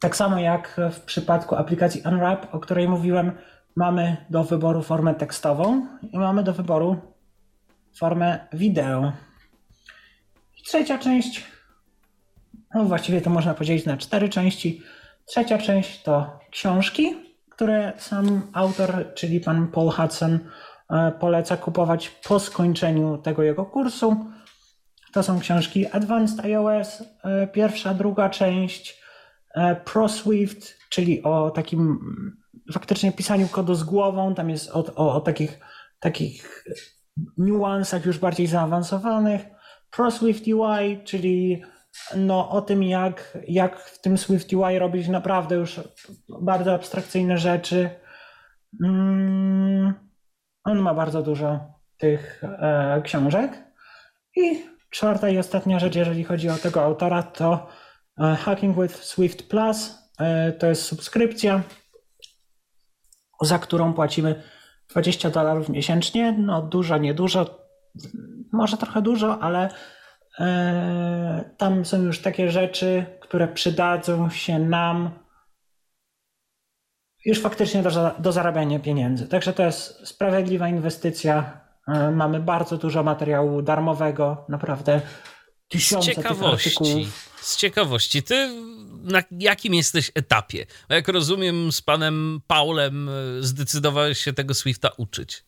Tak 0.03 0.17
samo 0.17 0.39
jak 0.39 0.81
w 0.93 1.01
przypadku 1.01 1.55
aplikacji 1.57 2.03
Unwrap, 2.07 2.55
o 2.55 2.61
której 2.61 2.89
mówiłem, 2.89 3.33
mamy 3.77 4.17
do 4.31 4.45
wyboru 4.45 4.83
formę 4.83 5.15
tekstową 5.15 5.87
i 6.13 6.19
mamy 6.19 6.43
do 6.43 6.53
wyboru 6.53 6.97
formę 7.99 8.39
wideo. 8.53 9.13
I 10.59 10.63
trzecia 10.63 10.99
część, 10.99 11.45
no 12.75 12.85
właściwie 12.85 13.21
to 13.21 13.31
można 13.31 13.55
podzielić 13.55 13.87
na 13.87 13.97
cztery 13.97 14.29
części. 14.29 14.83
Trzecia 15.27 15.59
część 15.59 16.03
to 16.03 16.41
książki, 16.51 17.17
które 17.51 17.93
sam 17.99 18.43
autor, 18.53 19.15
czyli 19.15 19.41
pan 19.41 19.69
Paul 19.69 19.91
Hudson, 19.91 20.39
e, 20.91 21.13
poleca 21.13 21.57
kupować 21.57 22.09
po 22.09 22.41
skończeniu 22.41 23.19
tego 23.19 23.43
jego 23.43 23.65
kursu. 23.65 24.17
To 25.13 25.23
są 25.23 25.41
książki 25.41 25.87
Advanced 25.87 26.45
iOS, 26.45 27.03
e, 27.25 27.47
pierwsza, 27.47 27.95
druga 27.95 28.31
część, 28.31 29.02
ProSwift, 29.85 30.79
czyli 30.91 31.23
o 31.23 31.51
takim 31.51 31.99
faktycznie 32.73 33.13
pisaniu 33.13 33.49
kodu 33.49 33.75
z 33.75 33.85
głową. 33.85 34.35
Tam 34.35 34.51
jest 34.51 34.71
o, 34.71 34.85
o, 34.95 35.15
o 35.15 35.21
takich, 35.21 35.61
takich 36.01 36.65
niuansach 37.39 38.07
już 38.07 38.19
bardziej 38.19 38.47
zaawansowanych. 38.47 39.43
ProSwift 39.91 40.45
UI, 40.47 41.05
czyli 41.05 41.63
no, 42.17 42.51
o 42.51 42.63
tym, 42.63 42.83
jak, 42.83 43.39
jak 43.49 43.81
w 43.81 44.01
tym 44.01 44.19
Swift 44.19 44.53
UI 44.53 44.79
robić 44.79 45.09
naprawdę 45.09 45.55
już 45.55 45.81
bardzo 46.43 46.75
abstrakcyjne 46.75 47.39
rzeczy. 47.39 47.91
Mm, 48.85 49.95
on 50.65 50.79
ma 50.79 50.95
bardzo 50.95 51.23
dużo 51.23 51.61
tych 51.97 52.45
e, 52.45 53.03
książek. 53.05 53.65
I 54.37 54.65
czwarta 54.91 55.29
i 55.29 55.39
ostatnia 55.39 55.79
rzecz, 55.79 55.95
jeżeli 55.95 56.25
chodzi 56.25 56.49
o 56.49 56.57
tego 56.57 56.83
autora, 56.83 57.23
to 57.23 57.69
E, 57.69 57.82
Hacking 58.23 58.83
with 58.83 59.05
Swift 59.05 59.49
Plus 59.49 59.99
e, 60.19 60.53
to 60.53 60.67
jest 60.67 60.83
subskrypcja, 60.83 61.63
za 63.43 63.59
którą 63.59 63.93
płacimy 63.93 64.43
20 64.89 65.31
dolarów 65.31 65.69
miesięcznie. 65.69 66.33
No 66.33 66.63
dużo, 66.63 66.99
niedużo, 66.99 67.69
może 68.53 68.77
trochę 68.77 69.03
dużo, 69.03 69.39
ale 69.43 69.69
e, 70.39 71.51
tam 71.59 71.85
są 71.85 72.03
już 72.03 72.23
takie 72.23 72.51
rzeczy, 72.51 73.05
które 73.21 73.49
przydadzą 73.49 74.31
się 74.31 74.59
nam 74.59 75.11
już 77.25 77.41
faktycznie 77.41 77.83
do, 77.83 77.91
do 78.19 78.33
zarabiania 78.33 78.79
pieniędzy. 78.79 79.29
Także 79.29 79.53
to 79.53 79.63
jest 79.63 80.09
sprawiedliwa 80.09 80.69
inwestycja. 80.69 81.61
Mamy 82.13 82.41
bardzo 82.41 82.77
dużo 82.77 83.03
materiału 83.03 83.63
darmowego, 83.63 84.45
naprawdę 84.49 85.01
tysiące 85.73 86.13
z 86.13 86.15
ciekawości, 86.15 87.09
z 87.41 87.57
ciekawości, 87.57 88.23
ty 88.23 88.49
na 89.03 89.23
jakim 89.31 89.75
jesteś 89.75 90.11
etapie? 90.15 90.67
Jak 90.89 91.09
rozumiem, 91.09 91.73
z 91.73 91.83
panem 91.83 92.41
Paulem 92.47 93.09
e, 93.09 93.13
zdecydowałeś 93.41 94.19
się 94.19 94.33
tego 94.33 94.55
Swifta 94.55 94.89
uczyć. 94.97 95.45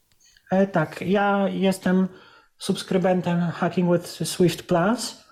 E, 0.51 0.67
tak, 0.67 1.01
ja 1.07 1.49
jestem 1.49 2.09
subskrybentem 2.59 3.51
Hacking 3.51 3.93
with 3.93 4.29
Swift 4.29 4.63
Plus. 4.63 5.25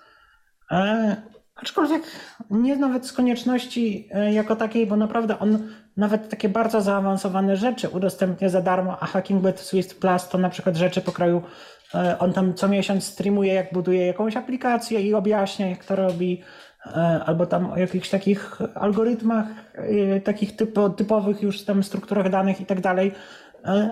E, 0.71 1.15
aczkolwiek 1.55 2.03
nie 2.49 2.75
nawet 2.75 3.07
z 3.07 3.13
konieczności 3.13 4.09
e, 4.11 4.33
jako 4.33 4.55
takiej, 4.55 4.87
bo 4.87 4.95
naprawdę 4.95 5.39
on 5.39 5.69
nawet 5.97 6.29
takie 6.29 6.49
bardzo 6.49 6.81
zaawansowane 6.81 7.57
rzeczy 7.57 7.89
udostępnia 7.89 8.49
za 8.49 8.61
darmo, 8.61 8.97
a 8.99 9.05
Hacking 9.05 9.45
with 9.45 9.61
Swift 9.61 9.99
Plus 9.99 10.27
to 10.27 10.37
na 10.37 10.49
przykład 10.49 10.75
rzeczy 10.75 11.01
po 11.01 11.11
kraju 11.11 11.43
on 12.19 12.33
tam 12.33 12.53
co 12.53 12.67
miesiąc 12.67 13.03
streamuje, 13.03 13.53
jak 13.53 13.73
buduje 13.73 14.07
jakąś 14.07 14.37
aplikację 14.37 15.01
i 15.01 15.13
objaśnia, 15.13 15.69
jak 15.69 15.85
to 15.85 15.95
robi, 15.95 16.41
e, 16.85 17.21
albo 17.25 17.45
tam 17.45 17.71
o 17.71 17.77
jakichś 17.77 18.09
takich 18.09 18.59
algorytmach, 18.75 19.45
e, 19.73 20.21
takich 20.21 20.55
typo, 20.55 20.89
typowych 20.89 21.41
już 21.41 21.65
tam 21.65 21.83
strukturach 21.83 22.29
danych 22.29 22.61
i 22.61 22.65
tak 22.65 22.81
dalej, 22.81 23.11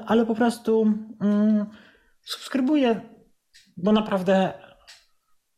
ale 0.06 0.26
po 0.26 0.36
prostu 0.36 0.94
mm, 1.22 1.66
bo 3.78 3.92
naprawdę, 3.92 4.54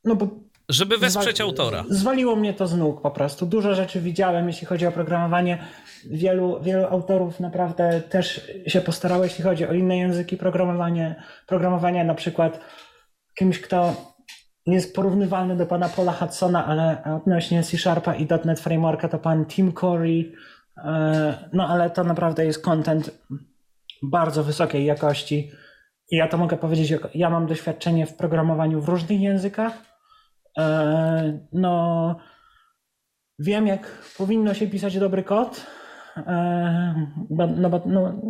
no 0.04 0.16
bo 0.16 0.28
żeby 0.74 0.98
wesprzeć 0.98 1.42
autora. 1.42 1.84
Zwaliło 1.90 2.36
mnie 2.36 2.54
to 2.54 2.68
z 2.68 2.78
nóg 2.78 3.02
po 3.02 3.12
prostu. 3.12 3.46
Dużo 3.46 3.76
rzeczy 3.76 4.02
widziałem, 4.02 4.48
jeśli 4.48 4.68
chodzi 4.68 4.88
o 4.88 4.92
programowanie. 4.92 5.58
Wielu, 6.06 6.62
wielu 6.62 6.86
autorów 6.86 7.40
naprawdę 7.40 8.02
też 8.02 8.52
się 8.68 8.82
postarało, 8.82 9.24
jeśli 9.24 9.44
chodzi 9.44 9.68
o 9.68 9.74
inne 9.74 9.98
języki 9.98 10.38
programowania. 10.38 11.16
Programowania 11.48 12.04
na 12.04 12.16
przykład 12.16 12.60
kimś, 13.36 13.60
kto 13.60 13.96
jest 14.66 14.96
porównywalny 14.96 15.56
do 15.56 15.66
pana 15.66 15.90
Paula 15.90 16.12
Hudsona, 16.12 16.66
ale 16.66 17.04
odnośnie 17.16 17.64
C 17.64 17.78
Sharpa 17.78 18.16
i 18.16 18.28
.NET 18.46 18.60
Frameworka 18.60 19.10
to 19.10 19.20
pan 19.20 19.46
Tim 19.46 19.74
Corey. 19.74 20.34
E, 20.78 21.50
no 21.54 21.68
ale 21.68 21.90
to 21.90 22.04
naprawdę 22.04 22.46
jest 22.46 22.64
content 22.64 23.12
bardzo 24.04 24.44
wysokiej 24.44 24.86
jakości. 24.86 25.52
I 26.12 26.18
ja 26.18 26.28
to 26.28 26.38
mogę 26.38 26.58
powiedzieć, 26.58 26.94
ja 27.14 27.30
mam 27.30 27.48
doświadczenie 27.48 28.06
w 28.06 28.14
programowaniu 28.14 28.82
w 28.82 28.90
różnych 28.90 29.22
językach 29.22 29.93
no, 31.54 32.16
wiem, 33.40 33.68
jak 33.68 33.88
powinno 34.18 34.54
się 34.54 34.68
pisać 34.68 35.00
dobry 35.00 35.24
kod. 35.24 35.66
E, 36.18 37.08
no, 37.30 37.70
bo, 37.70 37.82
no, 37.86 38.22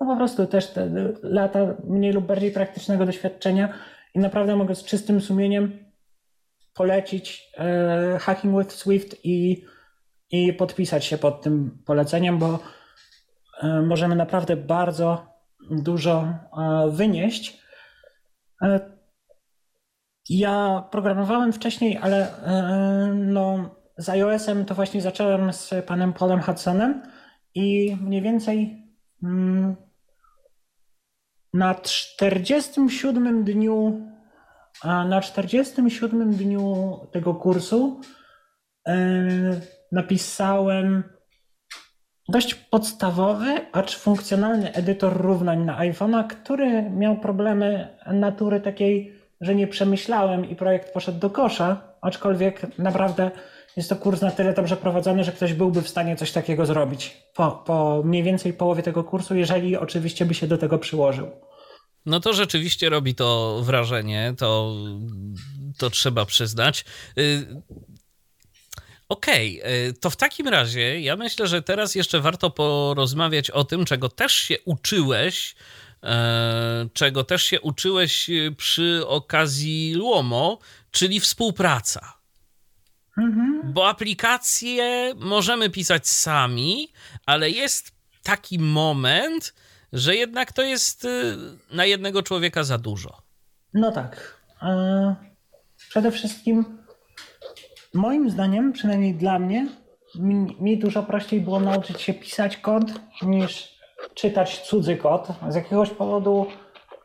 no 0.00 0.06
po 0.06 0.16
prostu 0.16 0.46
też 0.46 0.70
te 0.70 0.90
lata 1.22 1.58
mniej 1.84 2.12
lub 2.12 2.26
bardziej 2.26 2.52
praktycznego 2.52 3.06
doświadczenia 3.06 3.74
i 4.14 4.18
naprawdę 4.18 4.56
mogę 4.56 4.74
z 4.74 4.84
czystym 4.84 5.20
sumieniem 5.20 5.78
polecić 6.74 7.50
e, 7.58 8.18
Hacking 8.20 8.58
with 8.58 8.74
Swift 8.74 9.24
i, 9.24 9.64
i 10.30 10.52
podpisać 10.52 11.04
się 11.04 11.18
pod 11.18 11.42
tym 11.42 11.82
poleceniem, 11.86 12.38
bo 12.38 12.58
możemy 13.82 14.16
naprawdę 14.16 14.56
bardzo 14.56 15.26
dużo 15.70 16.34
wynieść. 16.90 17.62
Ja 20.28 20.84
programowałem 20.90 21.52
wcześniej, 21.52 21.98
ale 22.02 22.44
e, 22.44 23.14
no, 23.14 23.74
z 23.96 24.08
iOS-em 24.08 24.64
to 24.64 24.74
właśnie 24.74 25.02
zacząłem 25.02 25.52
z 25.52 25.74
panem 25.86 26.12
Paulem 26.12 26.40
Hudsonem 26.40 27.02
i 27.54 27.96
mniej 28.00 28.22
więcej 28.22 28.82
mm, 29.22 29.76
na 31.54 31.74
47 31.74 33.44
dniu 33.44 34.00
na 34.84 35.20
47 35.20 36.32
dniu 36.32 36.98
tego 37.12 37.34
kursu 37.34 38.00
e, 38.88 38.94
napisałem 39.92 41.04
dość 42.28 42.54
podstawowy, 42.54 43.66
acz 43.72 43.96
funkcjonalny 43.96 44.72
edytor 44.72 45.16
równań 45.16 45.64
na 45.64 45.78
iPhone'a, 45.78 46.26
który 46.26 46.90
miał 46.90 47.16
problemy 47.16 47.98
natury 48.06 48.60
takiej, 48.60 49.12
że 49.44 49.54
nie 49.54 49.66
przemyślałem 49.66 50.50
i 50.50 50.56
projekt 50.56 50.92
poszedł 50.92 51.18
do 51.18 51.30
kosza, 51.30 51.80
aczkolwiek 52.00 52.78
naprawdę 52.78 53.30
jest 53.76 53.88
to 53.88 53.96
kurs 53.96 54.20
na 54.20 54.30
tyle 54.30 54.52
dobrze 54.52 54.76
prowadzony, 54.76 55.24
że 55.24 55.32
ktoś 55.32 55.52
byłby 55.52 55.82
w 55.82 55.88
stanie 55.88 56.16
coś 56.16 56.32
takiego 56.32 56.66
zrobić 56.66 57.16
po, 57.34 57.50
po 57.50 58.02
mniej 58.04 58.22
więcej 58.22 58.52
połowie 58.52 58.82
tego 58.82 59.04
kursu, 59.04 59.36
jeżeli 59.36 59.76
oczywiście 59.76 60.26
by 60.26 60.34
się 60.34 60.46
do 60.46 60.58
tego 60.58 60.78
przyłożył. 60.78 61.30
No 62.06 62.20
to 62.20 62.32
rzeczywiście 62.32 62.88
robi 62.88 63.14
to 63.14 63.60
wrażenie, 63.62 64.34
to, 64.38 64.74
to 65.78 65.90
trzeba 65.90 66.24
przyznać. 66.24 66.84
Y, 67.18 67.62
okej, 69.08 69.60
okay, 69.62 69.92
to 70.00 70.10
w 70.10 70.16
takim 70.16 70.48
razie 70.48 71.00
ja 71.00 71.16
myślę, 71.16 71.46
że 71.46 71.62
teraz 71.62 71.94
jeszcze 71.94 72.20
warto 72.20 72.50
porozmawiać 72.50 73.50
o 73.50 73.64
tym, 73.64 73.84
czego 73.84 74.08
też 74.08 74.32
się 74.32 74.56
uczyłeś, 74.64 75.54
czego 76.92 77.24
też 77.24 77.44
się 77.44 77.60
uczyłeś 77.60 78.30
przy 78.56 79.06
okazji 79.06 79.94
Luomo, 79.94 80.58
czyli 80.90 81.20
współpraca. 81.20 82.12
Mhm. 83.18 83.60
Bo 83.64 83.88
aplikacje 83.88 85.14
możemy 85.16 85.70
pisać 85.70 86.08
sami, 86.08 86.92
ale 87.26 87.50
jest 87.50 87.92
taki 88.22 88.58
moment, 88.58 89.54
że 89.92 90.16
jednak 90.16 90.52
to 90.52 90.62
jest 90.62 91.04
y, 91.04 91.36
na 91.72 91.84
jednego 91.84 92.22
człowieka 92.22 92.64
za 92.64 92.78
dużo. 92.78 93.22
No 93.74 93.92
tak. 93.92 94.38
E, 94.62 95.16
przede 95.76 96.10
wszystkim, 96.10 96.78
moim 97.94 98.30
zdaniem, 98.30 98.72
przynajmniej 98.72 99.14
dla 99.14 99.38
mnie, 99.38 99.68
mi, 100.14 100.56
mi 100.60 100.78
dużo 100.78 101.02
prościej 101.02 101.40
było 101.40 101.60
nauczyć 101.60 102.00
się 102.00 102.14
pisać 102.14 102.56
kod 102.56 102.84
niż 103.22 103.73
czytać 104.14 104.60
cudzy 104.60 104.96
kod. 104.96 105.28
Z 105.48 105.54
jakiegoś 105.54 105.90
powodu, 105.90 106.46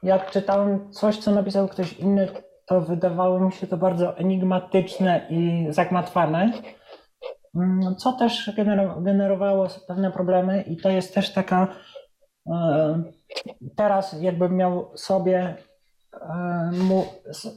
jak 0.03 0.31
czytałem 0.31 0.91
coś, 0.91 1.17
co 1.17 1.31
napisał 1.31 1.67
ktoś 1.67 1.93
inny, 1.93 2.27
to 2.65 2.81
wydawało 2.81 3.39
mi 3.39 3.51
się 3.51 3.67
to 3.67 3.77
bardzo 3.77 4.17
enigmatyczne 4.17 5.27
i 5.29 5.67
zagmatwane, 5.69 6.51
mm, 7.55 7.95
co 7.95 8.13
też 8.13 8.51
generowało 9.01 9.67
pewne 9.87 10.11
problemy 10.11 10.61
i 10.61 10.77
to 10.77 10.89
jest 10.89 11.13
też 11.13 11.33
taka 11.33 11.67
e, 12.47 13.03
teraz 13.75 14.21
jakbym 14.21 14.55
miał 14.55 14.91
sobie 14.97 15.55
e, 16.13 16.71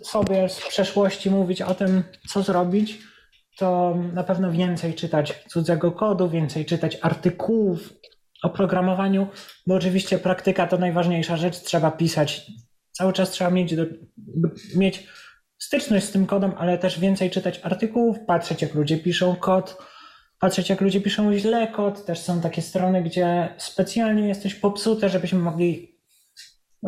sobie 0.02 0.48
z 0.48 0.68
przeszłości 0.68 1.30
mówić 1.30 1.62
o 1.62 1.74
tym, 1.74 2.02
co 2.28 2.42
zrobić, 2.42 2.98
to 3.58 3.94
na 4.12 4.24
pewno 4.24 4.50
więcej 4.50 4.94
czytać 4.94 5.44
cudzego 5.48 5.92
kodu, 5.92 6.28
więcej 6.28 6.64
czytać 6.64 6.98
artykułów 7.02 7.92
o 8.42 8.50
programowaniu, 8.50 9.26
bo 9.66 9.74
oczywiście 9.74 10.18
praktyka 10.18 10.66
to 10.66 10.78
najważniejsza 10.78 11.36
rzecz, 11.36 11.60
trzeba 11.60 11.90
pisać 11.90 12.46
cały 12.92 13.12
czas 13.12 13.30
trzeba 13.30 13.50
mieć, 13.50 13.76
do, 13.76 13.82
mieć 14.76 15.08
styczność 15.58 16.06
z 16.06 16.10
tym 16.10 16.26
kodem, 16.26 16.52
ale 16.58 16.78
też 16.78 17.00
więcej 17.00 17.30
czytać 17.30 17.60
artykułów, 17.62 18.16
patrzeć 18.26 18.62
jak 18.62 18.74
ludzie 18.74 18.98
piszą 18.98 19.36
kod, 19.36 19.78
patrzeć 20.38 20.70
jak 20.70 20.80
ludzie 20.80 21.00
piszą 21.00 21.38
źle 21.38 21.68
kod. 21.68 22.04
Też 22.04 22.18
są 22.18 22.40
takie 22.40 22.62
strony, 22.62 23.02
gdzie 23.02 23.54
specjalnie 23.58 24.28
jesteś 24.28 24.54
popsute, 24.54 25.08
żebyśmy 25.08 25.38
mogli, 25.38 25.98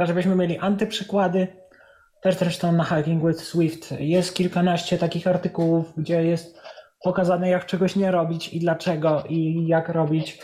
żebyśmy 0.00 0.36
mieli 0.36 0.58
antyprzykłady. 0.58 1.48
Też 2.22 2.36
zresztą 2.36 2.72
na 2.72 2.84
Hacking 2.84 3.26
with 3.26 3.40
Swift 3.40 3.94
jest 3.98 4.34
kilkanaście 4.34 4.98
takich 4.98 5.26
artykułów, 5.26 5.92
gdzie 5.96 6.24
jest 6.24 6.60
pokazane 7.04 7.48
jak 7.48 7.66
czegoś 7.66 7.96
nie 7.96 8.10
robić 8.10 8.48
i 8.48 8.60
dlaczego 8.60 9.24
i 9.28 9.66
jak 9.66 9.88
robić. 9.88 10.38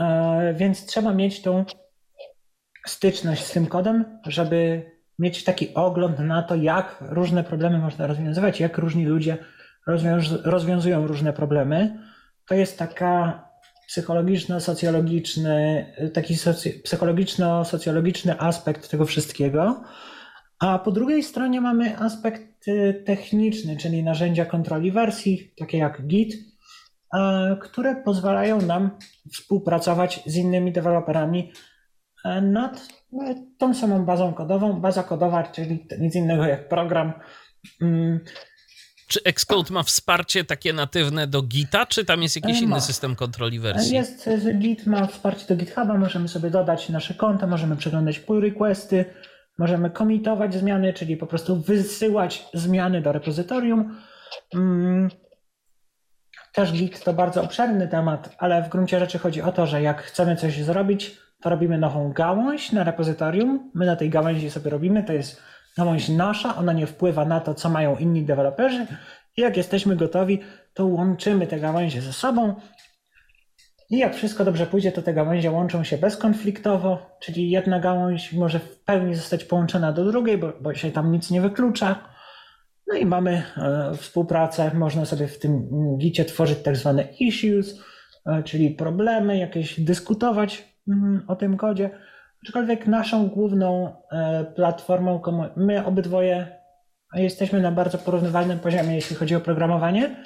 E, 0.00 0.54
więc 0.56 0.86
trzeba 0.86 1.14
mieć 1.14 1.42
tą 1.42 1.64
styczność 2.86 3.44
z 3.44 3.52
tym 3.52 3.66
kodem, 3.66 4.18
żeby 4.26 4.90
mieć 5.18 5.44
taki 5.44 5.74
ogląd 5.74 6.18
na 6.18 6.42
to, 6.42 6.54
jak 6.54 6.98
różne 7.00 7.44
problemy 7.44 7.78
można 7.78 8.06
rozwiązywać, 8.06 8.60
jak 8.60 8.78
różni 8.78 9.06
ludzie 9.06 9.38
rozwiąz 9.86 10.32
rozwiązują 10.44 11.06
różne 11.06 11.32
problemy. 11.32 11.98
To 12.48 12.54
jest 12.54 12.78
taka 12.78 13.44
psychologiczno-socjologiczny, 13.88 15.86
taki 16.14 16.34
psychologiczno-socjologiczny 16.84 18.34
aspekt 18.38 18.90
tego 18.90 19.04
wszystkiego. 19.04 19.82
A 20.58 20.78
po 20.78 20.92
drugiej 20.92 21.22
stronie 21.22 21.60
mamy 21.60 21.98
aspekt 21.98 22.68
y, 22.68 23.02
techniczny, 23.06 23.76
czyli 23.76 24.04
narzędzia 24.04 24.44
kontroli 24.44 24.92
wersji, 24.92 25.54
takie 25.58 25.78
jak 25.78 26.06
Git, 26.06 26.34
które 27.60 27.96
pozwalają 27.96 28.60
nam 28.60 28.90
współpracować 29.32 30.20
z 30.26 30.36
innymi 30.36 30.72
deweloperami 30.72 31.52
E, 32.24 32.40
nad 32.40 32.88
no, 33.12 33.34
tą 33.58 33.74
samą 33.74 34.04
bazą 34.04 34.34
kodową. 34.34 34.80
Baza 34.80 35.02
kodowa, 35.02 35.42
czyli 35.42 35.86
nic 35.98 36.14
innego 36.14 36.46
jak 36.46 36.68
program. 36.68 37.12
Mm. 37.80 38.20
Czy 39.08 39.20
Xcode 39.24 39.74
ma 39.74 39.82
wsparcie 39.82 40.44
takie 40.44 40.72
natywne 40.72 41.26
do 41.26 41.42
Gita, 41.42 41.86
czy 41.86 42.04
tam 42.04 42.22
jest 42.22 42.36
jakiś 42.36 42.58
e, 42.58 42.60
ma. 42.60 42.66
inny 42.66 42.80
system 42.80 43.16
kontroli 43.16 43.60
wersji? 43.60 43.94
Jest, 43.94 44.28
Git 44.58 44.86
ma 44.86 45.06
wsparcie 45.06 45.46
do 45.46 45.56
GitHuba, 45.56 45.98
możemy 45.98 46.28
sobie 46.28 46.50
dodać 46.50 46.88
nasze 46.88 47.14
konta, 47.14 47.46
możemy 47.46 47.76
przeglądać 47.76 48.18
pull 48.18 48.40
requesty, 48.40 49.04
możemy 49.58 49.90
komitować 49.90 50.54
zmiany, 50.54 50.92
czyli 50.92 51.16
po 51.16 51.26
prostu 51.26 51.56
wysyłać 51.56 52.44
zmiany 52.54 53.02
do 53.02 53.12
repozytorium. 53.12 53.96
Też 56.58 56.72
Git 56.72 57.04
to 57.04 57.12
bardzo 57.12 57.42
obszerny 57.42 57.88
temat, 57.88 58.34
ale 58.38 58.62
w 58.62 58.68
gruncie 58.68 58.98
rzeczy 58.98 59.18
chodzi 59.18 59.42
o 59.42 59.52
to, 59.52 59.66
że 59.66 59.82
jak 59.82 60.02
chcemy 60.02 60.36
coś 60.36 60.62
zrobić, 60.62 61.18
to 61.40 61.50
robimy 61.50 61.78
nową 61.78 62.12
gałąź 62.12 62.72
na 62.72 62.84
repozytorium. 62.84 63.70
My 63.74 63.86
na 63.86 63.96
tej 63.96 64.10
gałęzi 64.10 64.50
sobie 64.50 64.70
robimy, 64.70 65.02
to 65.02 65.12
jest 65.12 65.42
gałąź 65.76 66.08
nasza, 66.08 66.56
ona 66.56 66.72
nie 66.72 66.86
wpływa 66.86 67.24
na 67.24 67.40
to, 67.40 67.54
co 67.54 67.68
mają 67.68 67.96
inni 67.96 68.24
deweloperzy. 68.24 68.86
I 69.36 69.40
jak 69.40 69.56
jesteśmy 69.56 69.96
gotowi, 69.96 70.40
to 70.74 70.86
łączymy 70.86 71.46
te 71.46 71.60
gałęzie 71.60 72.00
ze 72.00 72.12
sobą. 72.12 72.54
I 73.90 73.98
jak 73.98 74.14
wszystko 74.14 74.44
dobrze 74.44 74.66
pójdzie, 74.66 74.92
to 74.92 75.02
te 75.02 75.14
gałęzie 75.14 75.50
łączą 75.50 75.84
się 75.84 75.98
bezkonfliktowo, 75.98 77.16
czyli 77.20 77.50
jedna 77.50 77.80
gałąź 77.80 78.32
może 78.32 78.58
w 78.58 78.84
pełni 78.84 79.14
zostać 79.14 79.44
połączona 79.44 79.92
do 79.92 80.04
drugiej, 80.04 80.38
bo, 80.38 80.52
bo 80.60 80.74
się 80.74 80.90
tam 80.90 81.12
nic 81.12 81.30
nie 81.30 81.40
wyklucza. 81.40 82.17
No 82.88 82.94
i 82.94 83.06
mamy 83.06 83.42
e, 83.56 83.92
współpracę, 83.96 84.70
można 84.74 85.04
sobie 85.04 85.28
w 85.28 85.38
tym 85.38 85.68
gicie 85.98 86.24
tworzyć 86.24 86.58
tak 86.58 86.76
zwane 86.76 87.04
issues, 87.20 87.84
e, 88.26 88.42
czyli 88.42 88.70
problemy, 88.70 89.38
jakieś 89.38 89.80
dyskutować 89.80 90.78
Mhm, 90.88 91.22
o 91.26 91.36
tym 91.36 91.56
kodzie. 91.56 91.90
Aczkolwiek 92.44 92.86
naszą 92.86 93.28
główną 93.28 93.96
e, 94.12 94.44
platformą, 94.44 95.20
my 95.56 95.84
obydwoje 95.84 96.58
jesteśmy 97.14 97.60
na 97.60 97.72
bardzo 97.72 97.98
porównywalnym 97.98 98.58
poziomie, 98.58 98.94
jeśli 98.94 99.16
chodzi 99.16 99.36
o 99.36 99.40
programowanie. 99.40 100.24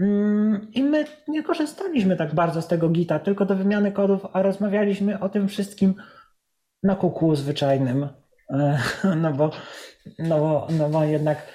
Mm, 0.00 0.68
I 0.72 0.82
my 0.82 1.04
nie 1.28 1.42
korzystaliśmy 1.42 2.16
tak 2.16 2.34
bardzo 2.34 2.62
z 2.62 2.68
tego 2.68 2.88
Gita, 2.88 3.18
tylko 3.18 3.46
do 3.46 3.56
wymiany 3.56 3.92
kodów, 3.92 4.26
a 4.32 4.42
rozmawialiśmy 4.42 5.20
o 5.20 5.28
tym 5.28 5.48
wszystkim 5.48 5.94
na 6.82 6.96
kuku 6.96 7.34
zwyczajnym. 7.34 8.08
No 9.22 9.32
bo, 9.32 9.50
no 10.18 10.38
bo, 10.38 10.66
no 10.78 10.88
bo 10.88 11.04
jednak. 11.04 11.46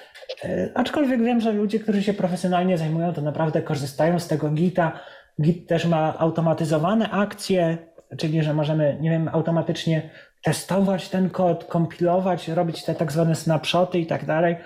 E, 0.44 0.70
aczkolwiek 0.74 1.22
wiem, 1.22 1.40
że 1.40 1.52
ludzie, 1.52 1.80
którzy 1.80 2.02
się 2.02 2.14
profesjonalnie 2.14 2.78
zajmują, 2.78 3.12
to 3.12 3.22
naprawdę 3.22 3.62
korzystają 3.62 4.18
z 4.18 4.28
tego 4.28 4.50
Gita. 4.50 5.00
Git 5.42 5.68
też 5.68 5.86
ma 5.86 6.18
automatyzowane 6.18 7.10
akcje, 7.10 7.78
czyli 8.18 8.42
że 8.42 8.54
możemy, 8.54 8.98
nie 9.00 9.10
wiem, 9.10 9.28
automatycznie 9.32 10.10
testować 10.42 11.08
ten 11.08 11.30
kod, 11.30 11.64
kompilować, 11.64 12.48
robić 12.48 12.84
te 12.84 12.94
tak 12.94 13.12
zwane 13.12 13.34
snapshoty 13.34 13.98
i 13.98 14.06
tak 14.06 14.24
dalej, 14.24 14.56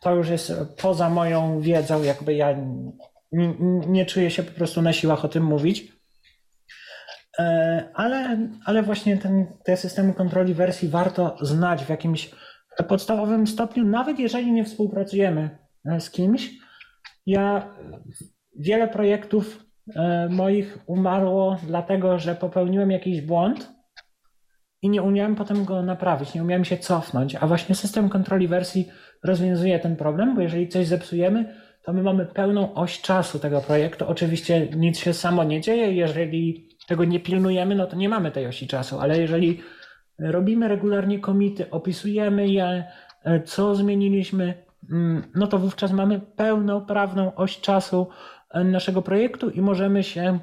to 0.00 0.14
już 0.14 0.28
jest 0.28 0.52
poza 0.82 1.10
moją 1.10 1.60
wiedzą, 1.60 2.02
jakby 2.02 2.34
ja 2.34 2.56
nie, 3.86 4.06
czuję 4.06 4.30
się 4.30 4.42
po 4.42 4.52
prostu 4.52 4.82
na 4.82 4.92
siłach 4.92 5.24
o 5.24 5.28
tym 5.28 5.44
mówić. 5.44 5.92
E, 7.38 7.88
ale, 7.94 8.38
ale 8.64 8.82
właśnie 8.82 9.16
ten, 9.16 9.46
te 9.64 9.76
systemy 9.76 10.14
kontroli 10.14 10.54
wersji 10.54 10.88
warto 10.88 11.36
znać 11.40 11.84
w 11.84 11.88
jakimś 11.88 12.30
podstawowym 12.82 13.46
stopniu, 13.46 13.84
nawet 13.84 14.18
jeżeli 14.18 14.52
nie 14.52 14.64
współpracujemy 14.64 15.58
z 15.98 16.10
kimś. 16.10 16.50
Ja 17.26 17.74
wiele 18.56 18.88
projektów 18.88 19.70
E, 19.96 20.28
moich 20.28 20.78
umarło 20.86 21.56
dlatego, 21.66 22.18
że 22.18 22.34
popełniłem 22.34 22.90
jakiś 22.90 23.20
błąd 23.20 23.72
i 24.82 24.88
nie 24.88 25.02
umiałem 25.02 25.36
potem 25.36 25.64
go 25.64 25.82
naprawić, 25.82 26.34
nie 26.34 26.42
umiałem 26.42 26.64
się 26.64 26.76
cofnąć. 26.76 27.34
A 27.34 27.46
właśnie 27.46 27.74
system 27.74 28.08
kontroli 28.08 28.48
wersji 28.48 28.88
rozwiązuje 29.24 29.78
ten 29.78 29.96
problem, 29.96 30.34
bo 30.34 30.40
jeżeli 30.40 30.68
coś 30.68 30.86
zepsujemy, 30.86 31.54
to 31.82 31.92
my 31.92 32.02
mamy 32.02 32.26
pełną 32.26 32.74
oś 32.74 33.00
czasu 33.00 33.38
tego 33.38 33.60
projektu. 33.60 34.04
Oczywiście 34.08 34.68
nic 34.76 34.98
się 34.98 35.14
samo 35.14 35.44
nie 35.44 35.60
dzieje, 35.60 35.92
jeżeli 35.92 36.68
tego 36.88 37.04
nie 37.04 37.20
pilnujemy, 37.20 37.74
no 37.74 37.86
to 37.86 37.96
nie 37.96 38.08
mamy 38.08 38.30
tej 38.30 38.46
osi 38.46 38.66
czasu, 38.66 39.00
ale 39.00 39.18
jeżeli 39.18 39.60
robimy 40.20 40.68
regularnie 40.68 41.18
komity, 41.18 41.70
opisujemy 41.70 42.48
je, 42.48 42.92
e, 43.24 43.42
co 43.42 43.74
zmieniliśmy, 43.74 44.64
mm, 44.90 45.22
no 45.34 45.46
to 45.46 45.58
wówczas 45.58 45.92
mamy 45.92 46.20
pełną 46.20 46.86
prawną 46.86 47.34
oś 47.34 47.60
czasu 47.60 48.08
naszego 48.54 49.02
projektu 49.02 49.50
i 49.50 49.60
możemy 49.60 50.02
się 50.02 50.38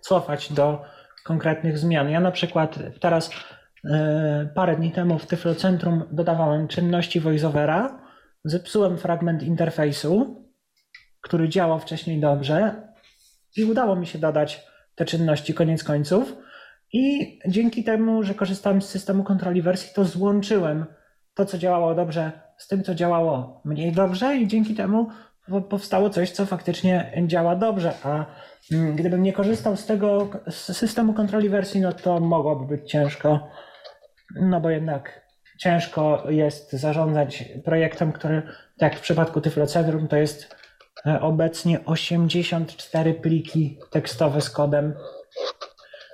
cofać 0.00 0.52
do 0.52 0.82
konkretnych 1.24 1.78
zmian. 1.78 2.10
Ja 2.10 2.20
na 2.20 2.30
przykład 2.30 2.78
teraz 3.00 3.30
e, 3.84 4.48
parę 4.54 4.76
dni 4.76 4.92
temu 4.92 5.18
w 5.18 5.26
Tyflocentrum 5.26 6.04
dodawałem 6.10 6.68
czynności 6.68 7.20
voiceovera, 7.20 8.02
zepsułem 8.44 8.98
fragment 8.98 9.42
interfejsu, 9.42 10.42
który 11.20 11.48
działał 11.48 11.78
wcześniej 11.78 12.20
dobrze 12.20 12.88
i 13.56 13.64
udało 13.64 13.96
mi 13.96 14.06
się 14.06 14.18
dodać 14.18 14.66
te 14.94 15.04
czynności 15.04 15.54
koniec 15.54 15.84
końców. 15.84 16.36
I 16.92 17.38
dzięki 17.48 17.84
temu, 17.84 18.22
że 18.22 18.34
korzystałem 18.34 18.82
z 18.82 18.88
systemu 18.88 19.24
kontroli 19.24 19.62
wersji, 19.62 19.90
to 19.94 20.04
złączyłem 20.04 20.84
to, 21.34 21.46
co 21.46 21.58
działało 21.58 21.94
dobrze, 21.94 22.32
z 22.56 22.68
tym, 22.68 22.84
co 22.84 22.94
działało 22.94 23.60
mniej 23.64 23.92
dobrze, 23.92 24.36
i 24.36 24.48
dzięki 24.48 24.74
temu 24.74 25.08
powstało 25.68 26.10
coś, 26.10 26.30
co 26.30 26.46
faktycznie 26.46 27.12
działa 27.26 27.56
dobrze. 27.56 27.92
A 28.02 28.26
mm, 28.72 28.96
gdybym 28.96 29.22
nie 29.22 29.32
korzystał 29.32 29.76
z 29.76 29.86
tego 29.86 30.30
z 30.50 30.76
systemu 30.76 31.14
kontroli 31.14 31.48
wersji, 31.48 31.80
no 31.80 31.92
to 31.92 32.20
mogłoby 32.20 32.76
być 32.76 32.90
ciężko. 32.90 33.48
No 34.40 34.60
bo 34.60 34.70
jednak 34.70 35.22
ciężko 35.58 36.24
jest 36.30 36.72
zarządzać 36.72 37.44
projektem, 37.64 38.12
który, 38.12 38.42
tak 38.78 38.92
jak 38.92 38.96
w 38.96 39.02
przypadku 39.02 39.40
Tyflocentrum, 39.40 40.08
to 40.08 40.16
jest 40.16 40.56
e, 41.06 41.20
obecnie 41.20 41.84
84 41.84 43.14
pliki 43.14 43.78
tekstowe 43.90 44.40
z 44.40 44.50
kodem 44.50 44.94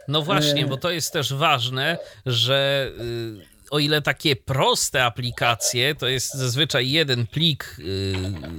no 0.09 0.23
właśnie, 0.23 0.67
bo 0.67 0.77
to 0.77 0.91
jest 0.91 1.13
też 1.13 1.35
ważne, 1.35 1.99
że 2.27 2.89
y, 3.01 3.59
o 3.71 3.79
ile 3.79 4.03
takie 4.03 4.37
proste 4.37 5.05
aplikacje 5.05 5.95
to 5.95 6.09
jest 6.09 6.35
zazwyczaj 6.35 6.91
jeden 6.91 7.27
plik 7.27 7.77
y, 7.79 8.15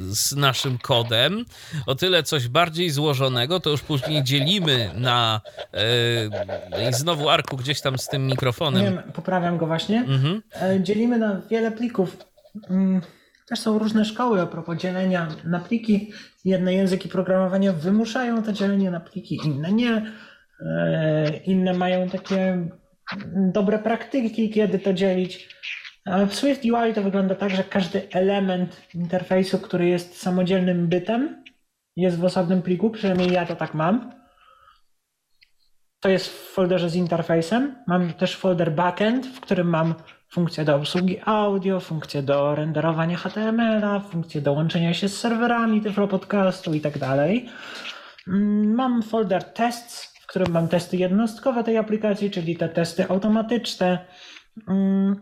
z 0.09 0.35
naszym 0.35 0.77
kodem, 0.77 1.45
o 1.85 1.95
tyle 1.95 2.23
coś 2.23 2.47
bardziej 2.47 2.89
złożonego 2.89 3.59
to 3.59 3.69
już 3.69 3.81
później 3.81 4.23
dzielimy 4.23 4.91
na. 4.95 5.41
Y, 6.81 6.89
I 6.89 6.93
znowu 6.93 7.29
Arku 7.29 7.57
gdzieś 7.57 7.81
tam 7.81 7.97
z 7.97 8.07
tym 8.07 8.27
mikrofonem. 8.27 8.83
Nie 8.83 8.91
wiem, 8.91 9.11
poprawiam 9.13 9.57
go 9.57 9.67
właśnie. 9.67 9.99
Mhm. 9.99 10.41
E, 10.61 10.83
dzielimy 10.83 11.17
na 11.17 11.41
wiele 11.49 11.71
plików. 11.71 12.17
Mm, 12.69 13.01
też 13.47 13.59
są 13.59 13.79
różne 13.79 14.05
szkoły 14.05 14.41
a 14.41 14.45
propos 14.45 14.77
dzielenia 14.77 15.27
na 15.43 15.59
pliki. 15.59 16.11
Jedne 16.45 16.73
języki 16.73 17.09
programowania 17.09 17.73
wymuszają 17.73 18.43
to 18.43 18.53
dzielenie 18.53 18.91
na 18.91 18.99
pliki, 18.99 19.39
inne 19.45 19.73
nie 19.73 19.95
E, 19.95 20.11
inne 21.45 21.73
mają 21.73 22.09
takie 22.09 22.67
dobre 23.35 23.79
praktyki, 23.79 24.49
kiedy 24.49 24.79
to 24.79 24.93
dzielić. 24.93 25.55
w 26.27 26.35
Swift 26.35 26.65
UI 26.65 26.93
to 26.93 27.03
wygląda 27.03 27.35
tak, 27.35 27.49
że 27.49 27.63
każdy 27.63 28.07
element 28.11 28.81
interfejsu, 28.95 29.59
który 29.59 29.87
jest 29.87 30.21
samodzielnym 30.21 30.87
bytem, 30.87 31.43
jest 31.95 32.19
w 32.19 32.25
osobnym 32.25 32.61
pliku, 32.61 32.89
przynajmniej 32.89 33.31
ja 33.31 33.45
to 33.45 33.55
tak 33.55 33.73
mam. 33.73 34.11
To 35.99 36.09
jest 36.09 36.27
w 36.27 36.53
folderze 36.53 36.89
z 36.89 36.95
interfejsem. 36.95 37.75
Mam 37.87 38.13
też 38.13 38.35
folder 38.35 38.71
backend, 38.71 39.27
w 39.27 39.39
którym 39.39 39.67
mam 39.67 39.93
funkcję 40.31 40.65
do 40.65 40.75
obsługi 40.75 41.19
audio, 41.25 41.79
funkcję 41.79 42.23
do 42.23 42.55
renderowania 42.55 43.17
HTML-a, 43.17 43.99
funkcję 43.99 44.41
do 44.41 44.53
łączenia 44.53 44.93
się 44.93 45.09
z 45.09 45.19
serwerami 45.19 45.81
Tyflo 45.81 46.07
Podcastu 46.07 46.73
i 46.73 46.81
tak 46.81 46.97
dalej. 46.97 47.49
Mm, 48.27 48.75
mam 48.75 49.03
folder 49.03 49.43
tests, 49.43 50.18
którym 50.29 50.51
mam 50.51 50.67
testy 50.67 50.97
jednostkowe 50.97 51.63
tej 51.63 51.77
aplikacji, 51.77 52.31
czyli 52.31 52.57
te 52.57 52.69
testy 52.69 53.09
automatyczne. 53.09 54.05
Mm. 54.67 55.15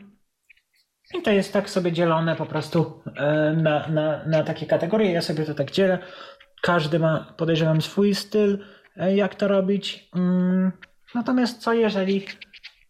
I 1.19 1.21
to 1.21 1.31
jest 1.31 1.53
tak 1.53 1.69
sobie 1.69 1.91
dzielone 1.91 2.35
po 2.35 2.45
prostu 2.45 3.01
e, 3.17 3.53
na, 3.53 3.87
na, 3.87 4.25
na 4.25 4.43
takie 4.43 4.65
kategorie. 4.65 5.11
Ja 5.11 5.21
sobie 5.21 5.45
to 5.45 5.53
tak 5.53 5.71
dzielę. 5.71 5.99
Każdy 6.61 6.99
ma, 6.99 7.33
podejrzewam, 7.37 7.81
swój 7.81 8.15
styl, 8.15 8.65
e, 8.95 9.15
jak 9.15 9.35
to 9.35 9.47
robić. 9.47 10.09
Mm. 10.15 10.71
Natomiast 11.15 11.61
co 11.61 11.73
jeżeli 11.73 12.25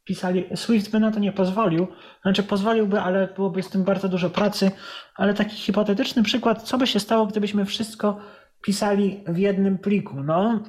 pisali, 0.05 0.45
Swift 0.55 0.91
by 0.91 0.99
na 0.99 1.11
to 1.11 1.19
nie 1.19 1.31
pozwolił, 1.31 1.87
znaczy 2.21 2.43
pozwoliłby, 2.43 2.99
ale 2.99 3.27
byłoby 3.27 3.63
z 3.63 3.69
tym 3.69 3.83
bardzo 3.83 4.09
dużo 4.09 4.29
pracy, 4.29 4.71
ale 5.15 5.33
taki 5.33 5.55
hipotetyczny 5.55 6.23
przykład, 6.23 6.63
co 6.63 6.77
by 6.77 6.87
się 6.87 6.99
stało, 6.99 7.25
gdybyśmy 7.25 7.65
wszystko 7.65 8.19
pisali 8.61 9.23
w 9.27 9.37
jednym 9.37 9.77
pliku, 9.77 10.23
no. 10.23 10.63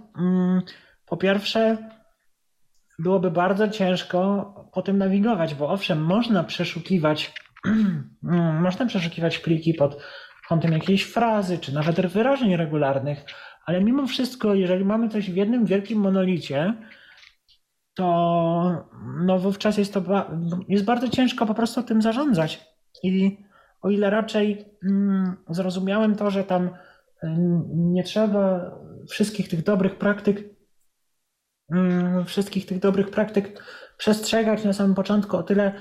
Mm. 1.08 1.10
Po 1.10 1.16
pierwsze, 1.16 1.76
byłoby 2.98 3.30
bardzo 3.30 3.68
ciężko 3.68 4.54
po 4.72 4.82
tym 4.82 4.98
nawigować, 4.98 5.54
bo 5.54 5.68
owszem, 5.68 6.04
można 6.04 6.44
przeszukiwać, 6.44 7.34
można 8.62 8.86
przeszukiwać 8.86 9.38
pliki 9.38 9.74
pod 9.74 10.02
kątem 10.48 10.72
jakiejś 10.72 11.02
frazy, 11.02 11.58
czy 11.58 11.74
nawet 11.74 12.06
wyrażeń 12.06 12.56
regularnych, 12.56 13.24
ale 13.66 13.80
mimo 13.80 14.06
wszystko, 14.06 14.54
jeżeli 14.54 14.84
mamy 14.84 15.08
coś 15.08 15.30
w 15.30 15.36
jednym 15.36 15.66
wielkim 15.66 16.00
monolicie, 16.00 16.74
to 17.94 18.86
no 19.26 19.38
wówczas 19.38 19.78
jest 19.78 19.94
to 19.94 20.02
jest 20.68 20.84
bardzo 20.84 21.08
ciężko 21.08 21.46
po 21.46 21.54
prostu 21.54 21.82
tym 21.82 22.02
zarządzać. 22.02 22.68
I 23.02 23.38
o 23.82 23.90
ile 23.90 24.10
raczej 24.10 24.64
mm, 24.84 25.36
zrozumiałem 25.48 26.16
to, 26.16 26.30
że 26.30 26.44
tam 26.44 26.70
mm, 27.22 27.62
nie 27.68 28.04
trzeba 28.04 28.70
wszystkich 29.10 29.48
tych 29.48 29.62
dobrych 29.64 29.98
praktyk 29.98 30.38
Mm, 30.38 30.57
wszystkich 32.26 32.66
tych 32.66 32.78
dobrych 32.78 33.10
praktyk 33.10 33.62
przestrzegać 33.96 34.64
na 34.64 34.72
samym 34.72 34.94
początku. 34.94 35.36
O 35.36 35.42
tyle 35.42 35.72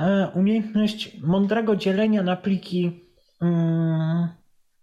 e, 0.00 0.28
umiejętność 0.34 1.20
mądrego 1.20 1.76
dzielenia 1.76 2.22
na 2.22 2.36
pliki 2.36 3.04
mm, 3.42 4.28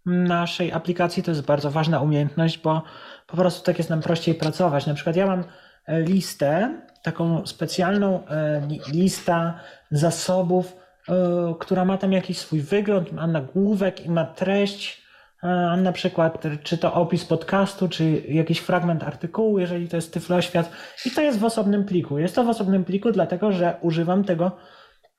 naszej 0.06 0.72
aplikacji 0.72 1.24
to 1.24 1.32
jest 1.32 1.46
bardzo 1.46 1.72
ważna 1.72 2.02
umiejętność, 2.02 2.58
bo 2.58 2.84
po 3.28 3.38
prostu 3.38 3.66
tak 3.66 3.78
jest 3.78 3.90
nam 3.90 4.02
prościej 4.02 4.36
pracować. 4.36 4.88
Na 4.88 4.94
przykład 4.94 5.16
ja 5.16 5.28
mam 5.28 5.44
e, 5.86 6.02
listę, 6.02 6.82
taką 7.04 7.48
specjalną 7.48 8.28
e, 8.28 8.68
listę 8.94 9.54
zasobów, 9.92 10.76
która 11.60 11.86
ma 11.86 11.98
tam 11.98 12.14
jakiś 12.14 12.38
swój 12.38 12.62
wygląd, 12.62 13.12
ma 13.12 13.28
nagłówek 13.28 14.06
i 14.06 14.10
ma 14.10 14.26
treść 14.26 14.99
na 15.78 15.92
przykład 15.92 16.44
czy 16.64 16.78
to 16.78 16.94
opis 16.94 17.26
podcastu, 17.26 17.90
czy 17.90 18.24
jakiś 18.28 18.60
fragment 18.60 19.04
artykułu, 19.04 19.60
jeżeli 19.60 19.90
to 19.90 19.96
jest 19.96 20.14
Tyfloświat 20.14 20.72
i 21.06 21.12
to 21.12 21.22
jest 21.22 21.40
w 21.40 21.44
osobnym 21.44 21.86
pliku. 21.86 22.20
Jest 22.20 22.36
to 22.36 22.44
w 22.44 22.50
osobnym 22.50 22.86
pliku 22.86 23.12
dlatego, 23.12 23.52
że 23.52 23.78
używam 23.82 24.24
tego 24.24 24.52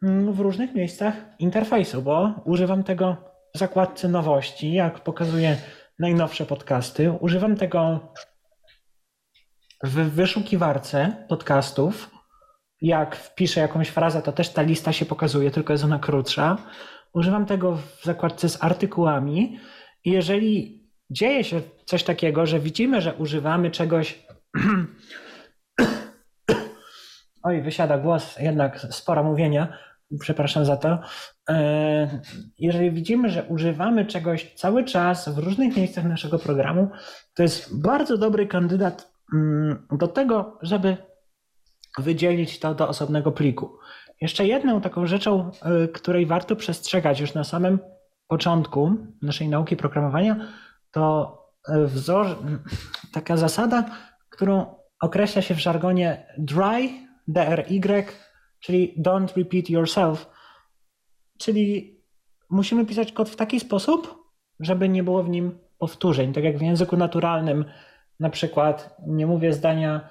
mm, 0.03 0.33
w 0.33 0.41
różnych 0.41 0.75
miejscach 0.75 1.15
interfejsu, 1.39 2.03
bo 2.03 2.35
używam 2.45 2.85
tego 2.85 3.17
w 3.55 3.59
zakładce 3.59 4.09
nowości, 4.09 4.73
jak 4.73 5.01
pokazuję 5.01 5.57
najnowsze 5.99 6.47
podcasty. 6.47 7.13
Używam 7.13 7.57
tego 7.57 8.13
w 9.83 9.95
wyszukiwarce 9.95 11.27
podcastów. 11.29 12.11
Jak 12.83 13.17
wpiszę 13.17 13.61
jakąś 13.61 13.89
frazę, 13.89 14.23
to 14.23 14.33
też 14.33 14.49
ta 14.49 14.63
lista 14.63 14.93
się 14.93 15.07
pokazuje, 15.07 15.51
tylko 15.51 15.73
jest 15.73 15.85
ona 15.85 15.99
krótsza. 15.99 16.57
Używam 17.13 17.47
tego 17.47 17.77
w 17.77 18.05
zakładce 18.05 18.49
z 18.49 18.65
artykułami. 18.65 19.59
Jeżeli 20.05 20.81
dzieje 21.11 21.45
się 21.45 21.61
coś 21.85 22.05
takiego, 22.05 22.47
że 22.47 22.61
widzimy, 22.61 23.01
że 23.01 23.15
używamy 23.15 23.71
czegoś. 23.71 24.27
Oj, 27.43 27.63
wysiada 27.63 27.99
głos, 27.99 28.39
jednak 28.39 28.81
spora 28.81 29.23
mówienia. 29.23 29.79
Przepraszam 30.21 30.65
za 30.65 30.77
to. 30.77 30.99
E, 31.49 32.21
jeżeli 32.59 32.91
widzimy, 32.91 33.29
że 33.29 33.45
używamy 33.45 34.07
czegoś 34.07 34.55
cały 34.55 34.85
czas 34.85 35.29
w 35.29 35.39
różnych 35.39 35.77
miejscach 35.77 36.05
naszego 36.05 36.39
programu, 36.39 36.91
to 37.35 37.43
jest 37.43 37.83
bardzo 37.83 38.19
dobry 38.19 38.47
kandydat 38.47 39.13
mm, 39.35 39.87
do 39.93 40.09
tego, 40.09 40.59
żeby 40.63 40.97
wydzielić 41.99 42.59
to 42.59 42.75
do 42.75 42.89
osobnego 42.89 43.33
pliku. 43.33 43.79
Jeszcze 44.21 44.47
jedną 44.47 44.81
taką 44.81 45.07
rzeczą, 45.07 45.51
e, 45.63 45.89
której 45.89 46.27
warto 46.27 46.57
przestrzegać 46.57 47.21
już 47.21 47.35
na 47.35 47.45
samym 47.45 47.79
początku 48.31 48.97
naszej 49.23 49.49
nauki 49.49 49.77
programowania, 49.77 50.37
to 50.91 51.37
e, 51.69 51.85
wzor, 51.85 52.27
taka 53.13 53.37
zasada, 53.37 53.85
którą 54.31 54.75
określa 55.01 55.43
się 55.43 55.55
w 55.55 55.59
żargonie 55.59 56.27
DRY, 56.39 56.89
D-R-Y, 57.29 58.07
czyli 58.61 58.95
don't 59.03 59.37
repeat 59.37 59.71
yourself. 59.71 60.31
Czyli 61.39 62.01
musimy 62.51 62.87
pisać 62.87 63.13
kod 63.13 63.29
w 63.31 63.37
taki 63.37 63.61
sposób, 63.61 64.25
żeby 64.61 64.89
nie 64.89 65.03
było 65.03 65.23
w 65.23 65.29
nim 65.29 65.59
powtórzeń. 65.79 66.33
Tak 66.33 66.45
jak 66.45 66.59
w 66.59 66.63
języku 66.63 66.97
naturalnym, 66.97 67.65
na 68.21 68.31
przykład 68.31 68.97
nie 69.07 69.27
mówię 69.27 69.53
zdania 69.53 70.09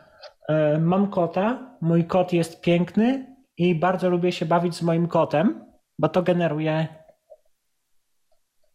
e, 0.49 0.79
mam 0.79 1.07
kota, 1.07 1.77
mój 1.81 2.05
kot 2.05 2.33
jest 2.33 2.61
piękny 2.61 3.35
i 3.57 3.75
bardzo 3.75 4.09
lubię 4.09 4.31
się 4.31 4.45
bawić 4.45 4.75
z 4.75 4.81
moim 4.81 5.07
kotem, 5.07 5.65
bo 5.99 6.09
to 6.09 6.23
generuje 6.23 6.98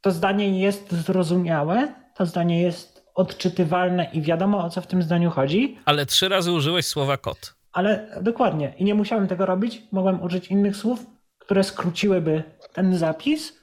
to 0.05 0.11
zdanie 0.11 0.61
jest 0.61 0.93
zrozumiałe, 0.93 1.95
to 2.15 2.27
zdanie 2.27 2.63
jest 2.63 3.07
odczytywalne 3.15 4.11
i 4.13 4.23
wiadomo 4.23 4.65
o 4.65 4.71
co 4.71 4.81
w 4.81 4.87
tym 4.87 5.03
zdaniu 5.03 5.31
chodzi. 5.31 5.79
Ale 5.85 6.07
trzy 6.07 6.29
razy 6.29 6.53
użyłeś 6.53 6.87
słowa 6.87 7.17
kot. 7.17 7.55
Ale 7.73 8.09
dokładnie. 8.23 8.75
I 8.79 8.85
nie 8.85 8.95
musiałem 8.95 9.29
tego 9.29 9.47
robić. 9.47 9.83
Mogłem 9.93 10.23
użyć 10.23 10.49
innych 10.49 10.77
słów, 10.77 11.07
które 11.39 11.65
skróciłyby 11.65 12.43
ten 12.73 12.97
zapis 12.97 13.59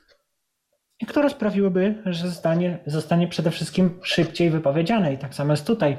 i 1.00 1.06
które 1.06 1.30
sprawiłyby, 1.30 2.04
że 2.06 2.30
zdanie 2.30 2.80
zostanie 2.86 3.28
przede 3.28 3.52
wszystkim 3.52 4.00
szybciej 4.04 4.50
wypowiedziane. 4.50 5.14
I 5.14 5.18
tak 5.18 5.36
samo 5.36 5.54
jest 5.54 5.68
tutaj. 5.68 5.98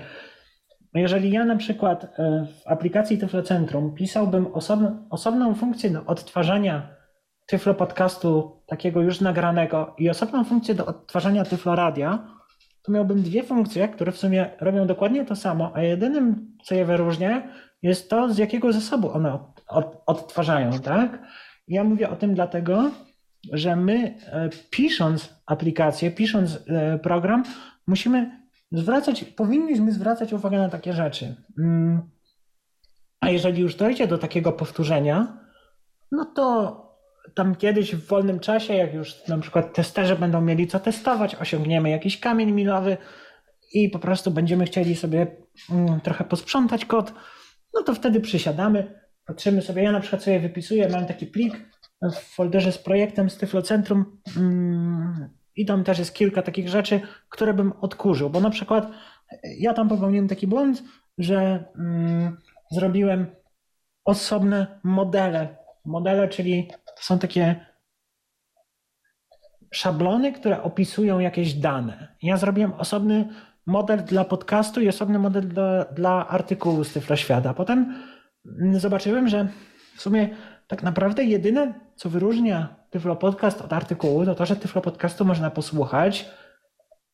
jeżeli 0.95 1.31
ja 1.31 1.45
na 1.45 1.57
przykład 1.57 2.05
e, 2.05 2.47
w 2.47 2.67
aplikacji 2.67 3.19
Tyflocentrum 3.19 3.95
pisałbym 3.95 4.47
osobno, 4.55 5.07
osobną 5.11 5.55
funkcję 5.55 5.91
do 5.91 6.05
odtwarzania 6.05 7.02
Tyflo 7.47 7.75
podcastu 7.75 8.63
takiego 8.67 9.01
już 9.01 9.21
nagranego 9.21 9.95
i 9.99 10.11
osobną 10.11 10.45
funkcję 10.45 10.75
do 10.75 10.87
odtwarzania 10.87 11.45
Tyflo 11.45 11.77
radia, 11.77 12.29
to 12.83 12.93
miałbym 12.93 13.23
dwie 13.23 13.43
funkcje, 13.43 13.89
które 13.89 14.13
w 14.13 14.19
sumie 14.19 14.51
robią 14.61 14.87
dokładnie 14.87 15.25
to 15.25 15.37
samo, 15.37 15.73
a 15.75 15.83
jedynym, 15.83 16.57
co 16.65 16.75
je 16.75 16.85
wyróżnia, 16.85 17.49
jest 17.83 18.11
to, 18.11 18.33
z 18.33 18.39
jakiego 18.39 18.73
zasobu 18.73 19.13
one 19.13 19.35
od, 19.35 19.65
od, 19.69 20.03
odtwarzają, 20.07 20.73
tak? 20.73 21.23
Ja 21.69 21.85
mówię 21.85 22.11
o 22.11 22.17
tym 22.17 22.35
dlatego, 22.35 22.91
że 23.53 23.77
my 23.77 24.19
e, 24.27 24.49
pisząc 24.71 25.35
aplikację, 25.47 26.11
pisząc 26.11 26.59
e, 26.69 26.99
program, 26.99 27.45
musimy 27.87 28.43
zwracać, 28.73 29.25
powinniśmy 29.25 29.93
zwracać 29.93 30.33
uwagę 30.33 30.59
na 30.59 30.69
takie 30.69 30.93
rzeczy. 30.93 31.35
Mm. 31.59 32.03
A 33.21 33.31
jeżeli 33.31 33.63
już 33.63 33.75
dojdzie 33.75 34.07
do 34.07 34.19
takiego 34.19 34.53
powtórzenia, 34.53 35.39
no 36.13 36.25
to 36.25 36.92
tam 37.35 37.55
kiedyś 37.55 37.95
w 37.95 38.07
wolnym 38.07 38.41
czasie, 38.41 38.75
jak 38.75 38.95
już 38.95 39.29
na 39.29 39.39
przykład 39.39 39.75
testerzy 39.75 40.17
będą 40.17 40.41
mieli 40.41 40.67
co 40.67 40.81
testować, 40.81 41.35
osiągniemy 41.35 41.91
jakiś 41.91 42.21
kamień 42.21 42.53
milowy 42.53 42.97
i 43.73 43.89
po 43.89 43.99
prostu 43.99 44.31
będziemy 44.31 44.65
chcieli 44.65 44.97
sobie 44.97 45.27
mm, 45.71 46.01
trochę 46.01 46.25
posprzątać 46.25 46.85
kod, 46.85 47.13
no 47.75 47.83
to 47.83 47.95
wtedy 47.95 48.21
przysiadamy, 48.21 49.01
patrzymy 49.27 49.63
sobie, 49.63 49.83
ja 49.83 49.93
na 49.93 50.01
przykład 50.01 50.23
sobie 50.23 50.41
wypisuję, 50.41 50.89
mam 50.89 51.07
taki 51.07 51.27
plik 51.27 51.55
w 52.03 52.35
folderze 52.35 52.73
z 52.73 52.79
projektem 52.79 53.31
z 53.31 53.37
Tyflocentrum 53.37 54.21
mm, 54.37 55.29
i 55.57 55.67
tam 55.67 55.85
też 55.85 55.99
jest 55.99 56.15
kilka 56.15 56.43
takich 56.43 56.69
rzeczy, 56.69 57.01
które 57.29 57.55
bym 57.55 57.73
odkurzył, 57.81 58.31
bo 58.31 58.41
na 58.41 58.51
przykład 58.51 58.91
ja 59.59 59.75
tam 59.75 59.89
popełniłem 59.89 60.29
taki 60.29 60.47
błąd, 60.47 60.83
że 61.19 61.65
mm, 61.79 62.37
zrobiłem 62.71 63.27
osobne 64.05 64.81
modele. 64.85 65.57
Modele, 65.85 66.29
czyli 66.29 66.71
są 66.97 67.19
takie 67.19 67.67
szablony, 69.73 70.33
które 70.33 70.63
opisują 70.63 71.19
jakieś 71.19 71.55
dane. 71.55 72.17
Ja 72.23 72.37
zrobiłem 72.37 72.73
osobny 72.73 73.29
model 73.67 74.05
dla 74.05 74.25
podcastu 74.25 74.81
i 74.81 74.89
osobny 74.89 75.19
model 75.19 75.49
dla, 75.49 75.85
dla 75.85 76.29
artykułu 76.29 76.85
z 76.85 76.93
Tyfloświata. 76.93 77.55
Potem 77.55 77.95
zobaczyłem, 78.73 79.29
że 79.29 79.49
w 79.97 80.03
sumie 80.03 80.29
tak 80.67 80.83
naprawdę 80.83 81.25
jedyne, 81.25 81.75
co 81.97 82.11
wyróżnia 82.11 82.77
Tyflo 82.91 83.17
Podcast 83.17 83.63
od 83.63 83.73
artykułu, 83.73 84.25
to 84.25 84.35
to, 84.35 84.47
że 84.47 84.57
Tyflo 84.57 84.81
Podcastu 84.81 85.25
można 85.25 85.51
posłuchać 85.51 86.31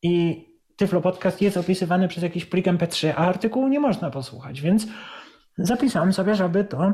i 0.03 0.45
Tyflo 0.75 1.01
Podcast 1.01 1.41
jest 1.41 1.57
opisywany 1.57 2.07
przez 2.07 2.23
jakiś 2.23 2.45
plik 2.45 2.65
MP3, 2.65 3.13
a 3.15 3.27
artykułu 3.27 3.67
nie 3.67 3.79
można 3.79 4.11
posłuchać, 4.11 4.61
więc 4.61 4.87
zapisałem 5.57 6.13
sobie, 6.13 6.35
żeby 6.35 6.63
to 6.63 6.93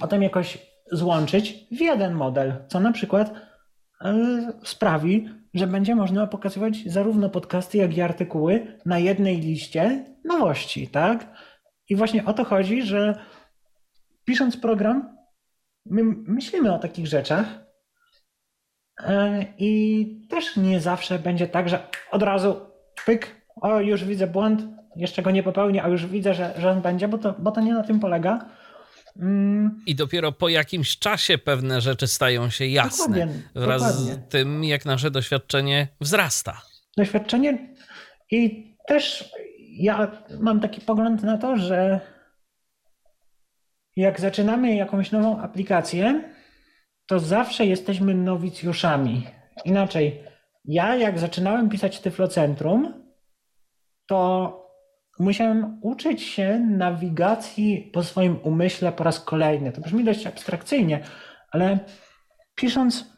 potem 0.00 0.22
jakoś 0.22 0.58
złączyć 0.92 1.66
w 1.70 1.80
jeden 1.80 2.14
model, 2.14 2.54
co 2.68 2.80
na 2.80 2.92
przykład 2.92 3.32
e, 4.00 4.52
sprawi, 4.64 5.28
że 5.54 5.66
będzie 5.66 5.94
można 5.94 6.26
pokazywać 6.26 6.78
zarówno 6.86 7.30
podcasty, 7.30 7.78
jak 7.78 7.96
i 7.96 8.00
artykuły 8.00 8.78
na 8.86 8.98
jednej 8.98 9.40
liście 9.40 10.04
nowości, 10.24 10.88
tak? 10.88 11.26
I 11.88 11.96
właśnie 11.96 12.24
o 12.24 12.32
to 12.32 12.44
chodzi, 12.44 12.82
że 12.82 13.18
pisząc 14.24 14.56
program, 14.56 15.16
my 15.86 16.02
myślimy 16.26 16.74
o 16.74 16.78
takich 16.78 17.06
rzeczach 17.06 17.46
e, 19.04 19.44
i 19.58 20.26
też 20.30 20.56
nie 20.56 20.80
zawsze 20.80 21.18
będzie 21.18 21.48
tak, 21.48 21.68
że 21.68 21.88
od 22.10 22.22
razu 22.22 22.60
pyk, 23.06 23.46
o 23.56 23.80
już 23.80 24.04
widzę 24.04 24.26
błąd, 24.26 24.62
jeszcze 24.96 25.22
go 25.22 25.30
nie 25.30 25.42
popełnię, 25.42 25.84
a 25.84 25.88
już 25.88 26.06
widzę, 26.06 26.34
że, 26.34 26.54
że 26.58 26.70
on 26.70 26.80
będzie, 26.80 27.08
bo 27.08 27.18
to, 27.18 27.34
bo 27.38 27.50
to 27.50 27.60
nie 27.60 27.74
na 27.74 27.82
tym 27.82 28.00
polega. 28.00 28.48
Mm. 29.16 29.82
I 29.86 29.94
dopiero 29.94 30.32
po 30.32 30.48
jakimś 30.48 30.98
czasie 30.98 31.38
pewne 31.38 31.80
rzeczy 31.80 32.06
stają 32.06 32.50
się 32.50 32.66
jasne. 32.66 33.04
Dokładnie, 33.04 33.42
wraz 33.54 33.82
dokładnie. 33.82 34.24
z 34.28 34.32
tym, 34.32 34.64
jak 34.64 34.84
nasze 34.84 35.10
doświadczenie 35.10 35.88
wzrasta. 36.00 36.62
Doświadczenie 36.96 37.74
i 38.30 38.72
też 38.86 39.30
ja 39.70 40.22
mam 40.40 40.60
taki 40.60 40.80
pogląd 40.80 41.22
na 41.22 41.38
to, 41.38 41.56
że 41.56 42.00
jak 43.96 44.20
zaczynamy 44.20 44.74
jakąś 44.74 45.12
nową 45.12 45.40
aplikację, 45.40 46.34
to 47.06 47.20
zawsze 47.20 47.66
jesteśmy 47.66 48.14
nowicjuszami. 48.14 49.26
Inaczej, 49.64 50.20
ja 50.64 50.96
jak 50.96 51.18
zaczynałem 51.18 51.68
pisać 51.68 52.00
Tyflocentrum, 52.00 53.04
to 54.06 54.61
musiałem 55.22 55.78
uczyć 55.82 56.22
się 56.22 56.66
nawigacji 56.70 57.90
po 57.92 58.02
swoim 58.02 58.36
umyśle 58.42 58.92
po 58.92 59.04
raz 59.04 59.20
kolejny. 59.20 59.72
To 59.72 59.80
brzmi 59.80 60.04
dość 60.04 60.26
abstrakcyjnie, 60.26 61.00
ale 61.50 61.78
pisząc 62.54 63.12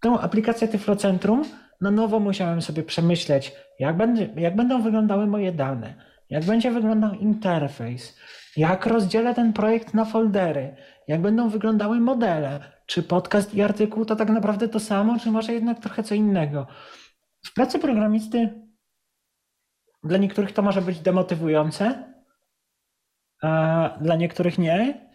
tę 0.00 0.10
aplikację 0.20 0.68
Tyflocentrum, 0.68 1.44
na 1.80 1.90
nowo 1.90 2.20
musiałem 2.20 2.62
sobie 2.62 2.82
przemyśleć, 2.82 3.52
jak, 3.78 3.96
będzie, 3.96 4.28
jak 4.36 4.56
będą 4.56 4.82
wyglądały 4.82 5.26
moje 5.26 5.52
dane, 5.52 5.94
jak 6.30 6.44
będzie 6.44 6.70
wyglądał 6.70 7.14
interfejs, 7.14 8.18
jak 8.56 8.86
rozdzielę 8.86 9.34
ten 9.34 9.52
projekt 9.52 9.94
na 9.94 10.04
foldery, 10.04 10.76
jak 11.08 11.20
będą 11.20 11.48
wyglądały 11.48 12.00
modele, 12.00 12.60
czy 12.86 13.02
podcast 13.02 13.54
i 13.54 13.62
artykuł 13.62 14.04
to 14.04 14.16
tak 14.16 14.28
naprawdę 14.28 14.68
to 14.68 14.80
samo, 14.80 15.18
czy 15.18 15.30
może 15.30 15.52
jednak 15.52 15.80
trochę 15.80 16.02
co 16.02 16.14
innego. 16.14 16.66
W 17.44 17.54
pracy 17.54 17.78
programisty 17.78 18.61
dla 20.04 20.18
niektórych 20.18 20.52
to 20.52 20.62
może 20.62 20.82
być 20.82 21.00
demotywujące, 21.00 22.12
dla 24.00 24.16
niektórych 24.16 24.58
nie. 24.58 25.10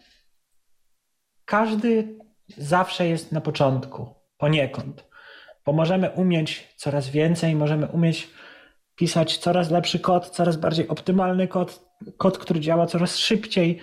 Każdy 1.44 2.18
zawsze 2.56 3.08
jest 3.08 3.32
na 3.32 3.40
początku, 3.40 4.14
poniekąd. 4.38 5.08
Bo 5.64 5.72
możemy 5.72 6.10
umieć 6.10 6.74
coraz 6.76 7.08
więcej, 7.08 7.54
możemy 7.54 7.86
umieć 7.86 8.30
pisać 8.96 9.38
coraz 9.38 9.70
lepszy 9.70 9.98
kod, 9.98 10.30
coraz 10.30 10.56
bardziej 10.56 10.88
optymalny 10.88 11.48
kod, 11.48 11.84
kod, 12.16 12.38
który 12.38 12.60
działa 12.60 12.86
coraz 12.86 13.16
szybciej, 13.16 13.80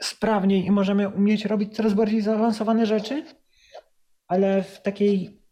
sprawniej 0.00 0.64
i 0.66 0.70
możemy 0.70 1.08
umieć 1.08 1.44
robić 1.44 1.76
coraz 1.76 1.94
bardziej 1.94 2.20
zaawansowane 2.20 2.86
rzeczy, 2.86 3.24
ale 4.28 4.62
w 4.62 4.82
takiej 4.82 5.42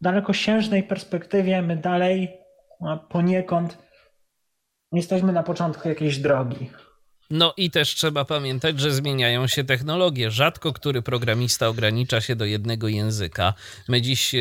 dalekosiężnej 0.00 0.82
perspektywie 0.82 1.62
my 1.62 1.76
dalej 1.76 2.39
poniekąd 3.08 3.78
jesteśmy 4.92 5.32
na 5.32 5.42
początku 5.42 5.88
jakiejś 5.88 6.18
drogi. 6.18 6.70
No 7.30 7.54
i 7.56 7.70
też 7.70 7.94
trzeba 7.94 8.24
pamiętać, 8.24 8.80
że 8.80 8.90
zmieniają 8.92 9.46
się 9.46 9.64
technologie. 9.64 10.30
Rzadko 10.30 10.72
który 10.72 11.02
programista 11.02 11.68
ogranicza 11.68 12.20
się 12.20 12.36
do 12.36 12.44
jednego 12.44 12.88
języka. 12.88 13.54
My 13.88 14.00
dziś 14.00 14.34
e, 14.34 14.38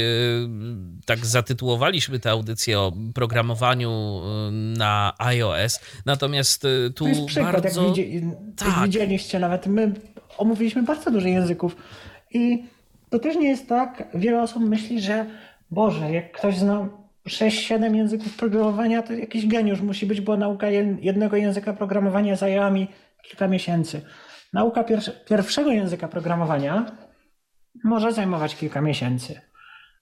tak 1.05 1.25
zatytułowaliśmy 1.25 2.19
tę 2.19 2.31
audycję 2.31 2.79
o 2.79 2.93
programowaniu 3.13 3.91
e, 3.91 4.51
na 4.51 5.13
iOS, 5.17 5.79
natomiast 6.05 6.65
e, 6.65 6.89
tu 6.89 7.03
to 7.03 7.09
jest 7.09 7.25
przykład, 7.25 7.61
bardzo... 7.61 7.81
Jak, 7.81 7.95
widzi... 7.95 8.21
tak. 8.55 8.67
jak 8.67 8.85
widzieliście 8.85 9.39
nawet, 9.39 9.67
my 9.67 9.93
omówiliśmy 10.37 10.83
bardzo 10.83 11.11
dużo 11.11 11.27
języków 11.27 11.75
i 12.31 12.63
to 13.09 13.19
też 13.19 13.35
nie 13.35 13.49
jest 13.49 13.69
tak, 13.69 14.03
wiele 14.13 14.41
osób 14.41 14.63
myśli, 14.63 15.01
że 15.01 15.25
Boże, 15.71 16.11
jak 16.11 16.31
ktoś 16.31 16.57
zna 16.57 16.89
6-7 17.29 17.95
języków 17.95 18.37
programowania 18.37 19.01
to 19.01 19.13
jakiś 19.13 19.47
geniusz 19.47 19.81
musi 19.81 20.05
być, 20.05 20.21
bo 20.21 20.37
nauka 20.37 20.69
jednego 21.01 21.37
języka 21.37 21.73
programowania 21.73 22.35
zajęła 22.35 22.69
mi 22.69 22.87
kilka 23.23 23.47
miesięcy. 23.47 24.01
Nauka 24.53 24.83
pierwszego 25.27 25.71
języka 25.71 26.07
programowania 26.07 26.91
może 27.83 28.11
zajmować 28.11 28.55
kilka 28.55 28.81
miesięcy. 28.81 29.41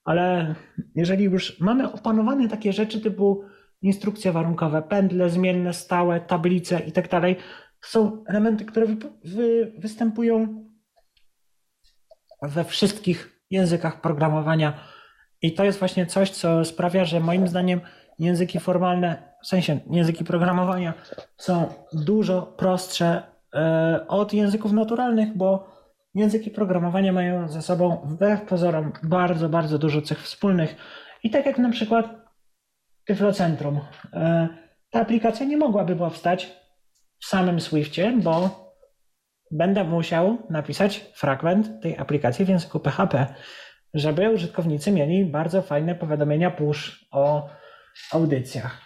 Ale 0.05 0.55
jeżeli 0.95 1.23
już 1.23 1.59
mamy 1.59 1.91
opanowane 1.91 2.47
takie 2.47 2.73
rzeczy 2.73 3.01
typu 3.01 3.43
instrukcje 3.81 4.31
warunkowe, 4.31 4.81
pętle 4.81 5.29
zmienne, 5.29 5.73
stałe, 5.73 6.21
tablice 6.21 6.79
i 6.79 6.91
tak 6.91 7.09
dalej, 7.09 7.35
to 7.81 7.87
są 7.87 8.23
elementy, 8.27 8.65
które 8.65 8.85
wy, 8.85 8.95
wy, 9.23 9.73
występują 9.77 10.65
we 12.41 12.63
wszystkich 12.63 13.41
językach 13.49 14.01
programowania 14.01 14.79
i 15.41 15.53
to 15.53 15.63
jest 15.63 15.79
właśnie 15.79 16.05
coś, 16.05 16.29
co 16.29 16.65
sprawia, 16.65 17.05
że 17.05 17.19
moim 17.19 17.47
zdaniem 17.47 17.81
języki 18.19 18.59
formalne, 18.59 19.33
w 19.43 19.47
sensie 19.47 19.79
języki 19.89 20.23
programowania 20.25 20.93
są 21.37 21.73
dużo 21.93 22.41
prostsze 22.41 23.21
e, 23.55 24.05
od 24.07 24.33
języków 24.33 24.71
naturalnych, 24.71 25.37
bo 25.37 25.77
języki 26.15 26.51
programowania 26.51 27.13
mają 27.13 27.49
ze 27.49 27.61
sobą 27.61 28.01
wbrew 28.05 28.41
pozorom 28.41 28.91
bardzo, 29.03 29.49
bardzo 29.49 29.77
dużo 29.77 30.01
cech 30.01 30.23
wspólnych. 30.23 30.75
I 31.23 31.29
tak 31.29 31.45
jak 31.45 31.57
na 31.57 31.69
przykład 31.69 32.05
Tyflocentrum. 33.05 33.79
E, 34.13 34.47
ta 34.89 35.01
aplikacja 35.01 35.45
nie 35.45 35.57
mogłaby 35.57 35.95
powstać 35.95 36.57
w 37.19 37.25
samym 37.25 37.61
Swiftie, 37.61 38.13
bo 38.17 38.67
będę 39.51 39.83
musiał 39.83 40.37
napisać 40.49 41.05
fragment 41.13 41.81
tej 41.81 41.97
aplikacji 41.97 42.45
w 42.45 42.49
języku 42.49 42.79
PHP 42.79 43.27
żeby 43.93 44.29
użytkownicy 44.29 44.91
mieli 44.91 45.25
bardzo 45.25 45.61
fajne 45.61 45.95
powiadomienia 45.95 46.51
push 46.51 47.07
o 47.11 47.49
audycjach. 48.11 48.81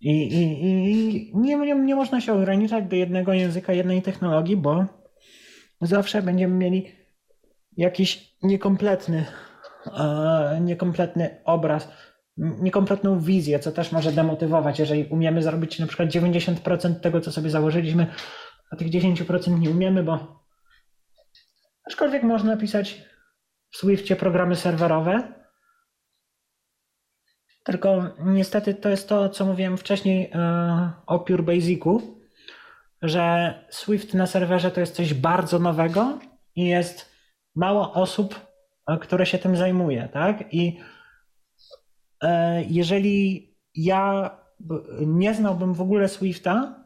I, 0.00 0.10
i, 0.10 0.64
i 0.90 1.32
nie, 1.34 1.56
nie, 1.56 1.74
nie 1.74 1.94
można 1.94 2.20
się 2.20 2.32
ograniczać 2.32 2.84
do 2.84 2.96
jednego 2.96 3.32
języka, 3.32 3.72
jednej 3.72 4.02
technologii, 4.02 4.56
bo 4.56 4.84
zawsze 5.80 6.22
będziemy 6.22 6.54
mieli 6.54 6.92
jakiś 7.76 8.36
niekompletny, 8.42 9.24
e, 9.98 10.58
niekompletny 10.60 11.40
obraz, 11.44 11.88
niekompletną 12.36 13.20
wizję, 13.20 13.58
co 13.58 13.72
też 13.72 13.92
może 13.92 14.12
demotywować, 14.12 14.78
jeżeli 14.78 15.04
umiemy 15.04 15.42
zrobić 15.42 15.78
na 15.78 15.86
przykład 15.86 16.08
90% 16.08 17.00
tego, 17.00 17.20
co 17.20 17.32
sobie 17.32 17.50
założyliśmy, 17.50 18.06
a 18.70 18.76
tych 18.76 18.88
10% 18.88 19.60
nie 19.60 19.70
umiemy, 19.70 20.02
bo 20.02 20.44
aczkolwiek 21.86 22.22
można 22.22 22.56
pisać 22.56 23.04
w 23.74 23.76
Swiftie 23.76 24.16
programy 24.16 24.56
serwerowe, 24.56 25.32
tylko 27.64 28.02
niestety 28.18 28.74
to 28.74 28.88
jest 28.88 29.08
to, 29.08 29.28
co 29.28 29.44
mówiłem 29.44 29.78
wcześniej 29.78 30.30
e, 30.34 30.92
o 31.06 31.18
Pure 31.18 31.42
Basicu, 31.42 32.20
że 33.02 33.54
Swift 33.70 34.14
na 34.14 34.26
serwerze 34.26 34.70
to 34.70 34.80
jest 34.80 34.94
coś 34.94 35.14
bardzo 35.14 35.58
nowego 35.58 36.18
i 36.56 36.64
jest 36.64 37.10
mało 37.54 37.92
osób, 37.92 38.40
e, 38.86 38.98
które 38.98 39.26
się 39.26 39.38
tym 39.38 39.56
zajmuje, 39.56 40.08
tak? 40.12 40.54
I 40.54 40.80
e, 42.22 42.64
jeżeli 42.64 43.48
ja 43.74 44.30
nie 45.00 45.34
znałbym 45.34 45.74
w 45.74 45.80
ogóle 45.80 46.08
Swifta 46.08 46.84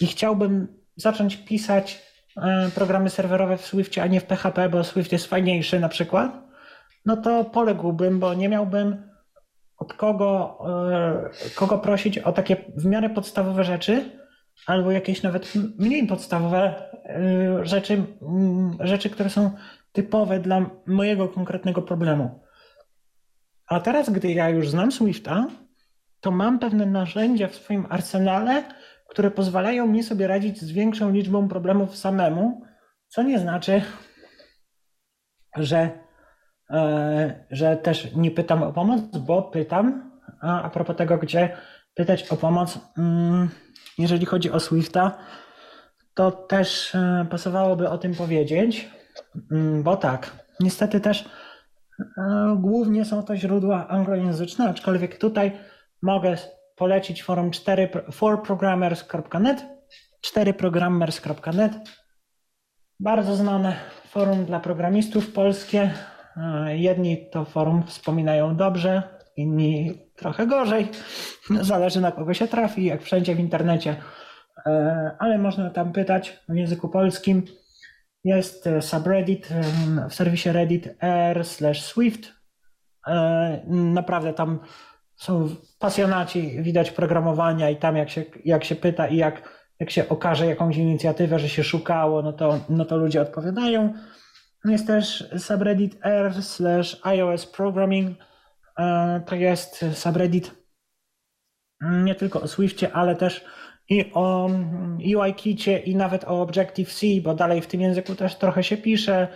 i 0.00 0.06
chciałbym 0.06 0.82
zacząć 0.96 1.36
pisać 1.36 2.07
programy 2.74 3.10
serwerowe 3.10 3.56
w 3.56 3.66
Swiftie, 3.66 4.02
a 4.02 4.06
nie 4.06 4.20
w 4.20 4.24
PHP, 4.24 4.68
bo 4.68 4.84
Swift 4.84 5.12
jest 5.12 5.26
fajniejszy 5.26 5.80
na 5.80 5.88
przykład, 5.88 6.32
no 7.06 7.16
to 7.16 7.44
poległbym, 7.44 8.20
bo 8.20 8.34
nie 8.34 8.48
miałbym 8.48 9.08
od 9.76 9.94
kogo, 9.94 10.58
e, 10.92 11.30
kogo 11.54 11.78
prosić 11.78 12.18
o 12.18 12.32
takie 12.32 12.56
w 12.76 12.84
miarę 12.84 13.10
podstawowe 13.10 13.64
rzeczy, 13.64 14.10
albo 14.66 14.90
jakieś 14.90 15.22
nawet 15.22 15.52
mniej 15.78 16.06
podstawowe 16.06 16.90
e, 17.04 17.66
rzeczy, 17.66 18.04
rzeczy, 18.80 19.10
które 19.10 19.30
są 19.30 19.50
typowe 19.92 20.40
dla 20.40 20.70
mojego 20.86 21.28
konkretnego 21.28 21.82
problemu. 21.82 22.40
A 23.66 23.80
teraz, 23.80 24.10
gdy 24.10 24.32
ja 24.32 24.48
już 24.48 24.70
znam 24.70 24.92
Swifta, 24.92 25.46
to 26.20 26.30
mam 26.30 26.58
pewne 26.58 26.86
narzędzia 26.86 27.48
w 27.48 27.54
swoim 27.54 27.86
arsenale, 27.88 28.64
które 29.08 29.30
pozwalają 29.30 29.86
mi 29.86 30.02
sobie 30.02 30.26
radzić 30.26 30.60
z 30.60 30.72
większą 30.72 31.10
liczbą 31.10 31.48
problemów 31.48 31.96
samemu, 31.96 32.62
co 33.08 33.22
nie 33.22 33.38
znaczy, 33.38 33.82
że 35.56 36.08
E, 36.70 37.46
że 37.50 37.76
też 37.76 38.14
nie 38.14 38.30
pytam 38.30 38.62
o 38.62 38.72
pomoc, 38.72 39.00
bo 39.18 39.42
pytam, 39.42 40.10
a, 40.40 40.70
propos 40.70 40.96
tego, 40.96 41.18
gdzie 41.18 41.56
pytać 41.94 42.32
o 42.32 42.36
pomoc, 42.36 42.78
mm, 42.98 43.48
jeżeli 43.98 44.26
chodzi 44.26 44.50
o 44.50 44.60
Swifta, 44.60 45.18
to 46.14 46.30
też 46.30 46.94
e, 46.94 47.26
pasowałoby 47.30 47.88
o 47.88 47.98
tym 47.98 48.14
powiedzieć, 48.14 48.90
mm, 49.52 49.82
bo 49.82 49.96
tak, 49.96 50.44
niestety 50.60 51.00
też 51.00 51.28
e, 52.18 52.56
głównie 52.60 53.04
są 53.04 53.22
to 53.22 53.36
źródła 53.36 53.88
anglojęzyczne, 53.88 54.68
aczkolwiek 54.68 55.18
tutaj 55.18 55.58
mogę 56.02 56.36
polecić 56.78 57.22
forum 57.22 57.50
4, 57.50 57.88
4programmers.net, 58.10 59.66
4programmers.net, 60.26 61.72
bardzo 63.00 63.36
znane 63.36 63.76
forum 64.10 64.44
dla 64.44 64.60
programistów 64.60 65.32
polskie, 65.32 65.90
Jedni 66.66 67.30
to 67.30 67.44
forum 67.44 67.82
wspominają 67.86 68.56
dobrze, 68.56 69.02
inni 69.36 69.98
trochę 70.16 70.46
gorzej. 70.46 70.88
Zależy 71.60 72.00
na 72.00 72.12
kogo 72.12 72.34
się 72.34 72.48
trafi, 72.48 72.84
jak 72.84 73.02
wszędzie 73.02 73.34
w 73.34 73.40
internecie. 73.40 73.96
E, 74.66 75.10
ale 75.18 75.38
można 75.38 75.70
tam 75.70 75.92
pytać 75.92 76.40
w 76.48 76.54
języku 76.54 76.88
polskim. 76.88 77.42
Jest 78.24 78.68
subreddit 78.80 79.48
w 80.10 80.14
serwisie 80.14 80.52
reddit 80.52 80.88
r 81.00 81.44
swift. 81.74 82.32
E, 83.06 83.60
naprawdę 83.66 84.32
tam 84.32 84.60
są 85.18 85.48
pasjonaci, 85.78 86.62
widać 86.62 86.90
programowania 86.90 87.70
i 87.70 87.76
tam 87.76 87.96
jak 87.96 88.10
się, 88.10 88.24
jak 88.44 88.64
się 88.64 88.76
pyta 88.76 89.06
i 89.06 89.16
jak, 89.16 89.42
jak 89.80 89.90
się 89.90 90.08
okaże 90.08 90.46
jakąś 90.46 90.76
inicjatywę, 90.76 91.38
że 91.38 91.48
się 91.48 91.64
szukało, 91.64 92.22
no 92.22 92.32
to, 92.32 92.60
no 92.68 92.84
to 92.84 92.96
ludzie 92.96 93.22
odpowiadają. 93.22 93.94
Jest 94.64 94.86
też 94.86 95.30
subreddit 95.38 95.98
r 96.02 96.42
slash 96.42 97.00
iOS 97.02 97.46
programming. 97.46 98.18
E, 98.78 99.20
to 99.26 99.34
jest 99.34 99.84
subreddit 99.92 100.58
nie 101.80 102.14
tylko 102.14 102.40
o 102.40 102.48
Swiftie, 102.48 102.92
ale 102.92 103.16
też 103.16 103.44
i 103.88 104.10
o 104.14 104.50
UIKicie 105.16 105.78
i 105.78 105.96
nawet 105.96 106.24
o 106.24 106.42
Objective-C, 106.42 107.06
bo 107.22 107.34
dalej 107.34 107.60
w 107.60 107.66
tym 107.66 107.80
języku 107.80 108.14
też 108.14 108.34
trochę 108.34 108.64
się 108.64 108.76
pisze, 108.76 109.28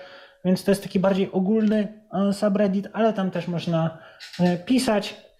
więc 0.45 0.65
to 0.65 0.71
jest 0.71 0.83
taki 0.83 1.01
bardziej 1.01 1.33
ogólny 1.33 2.03
e, 2.13 2.33
subreddit, 2.33 2.89
ale 2.93 3.13
tam 3.13 3.31
też 3.31 3.49
można 3.49 3.99
e, 4.41 4.57
pisać. 4.59 5.32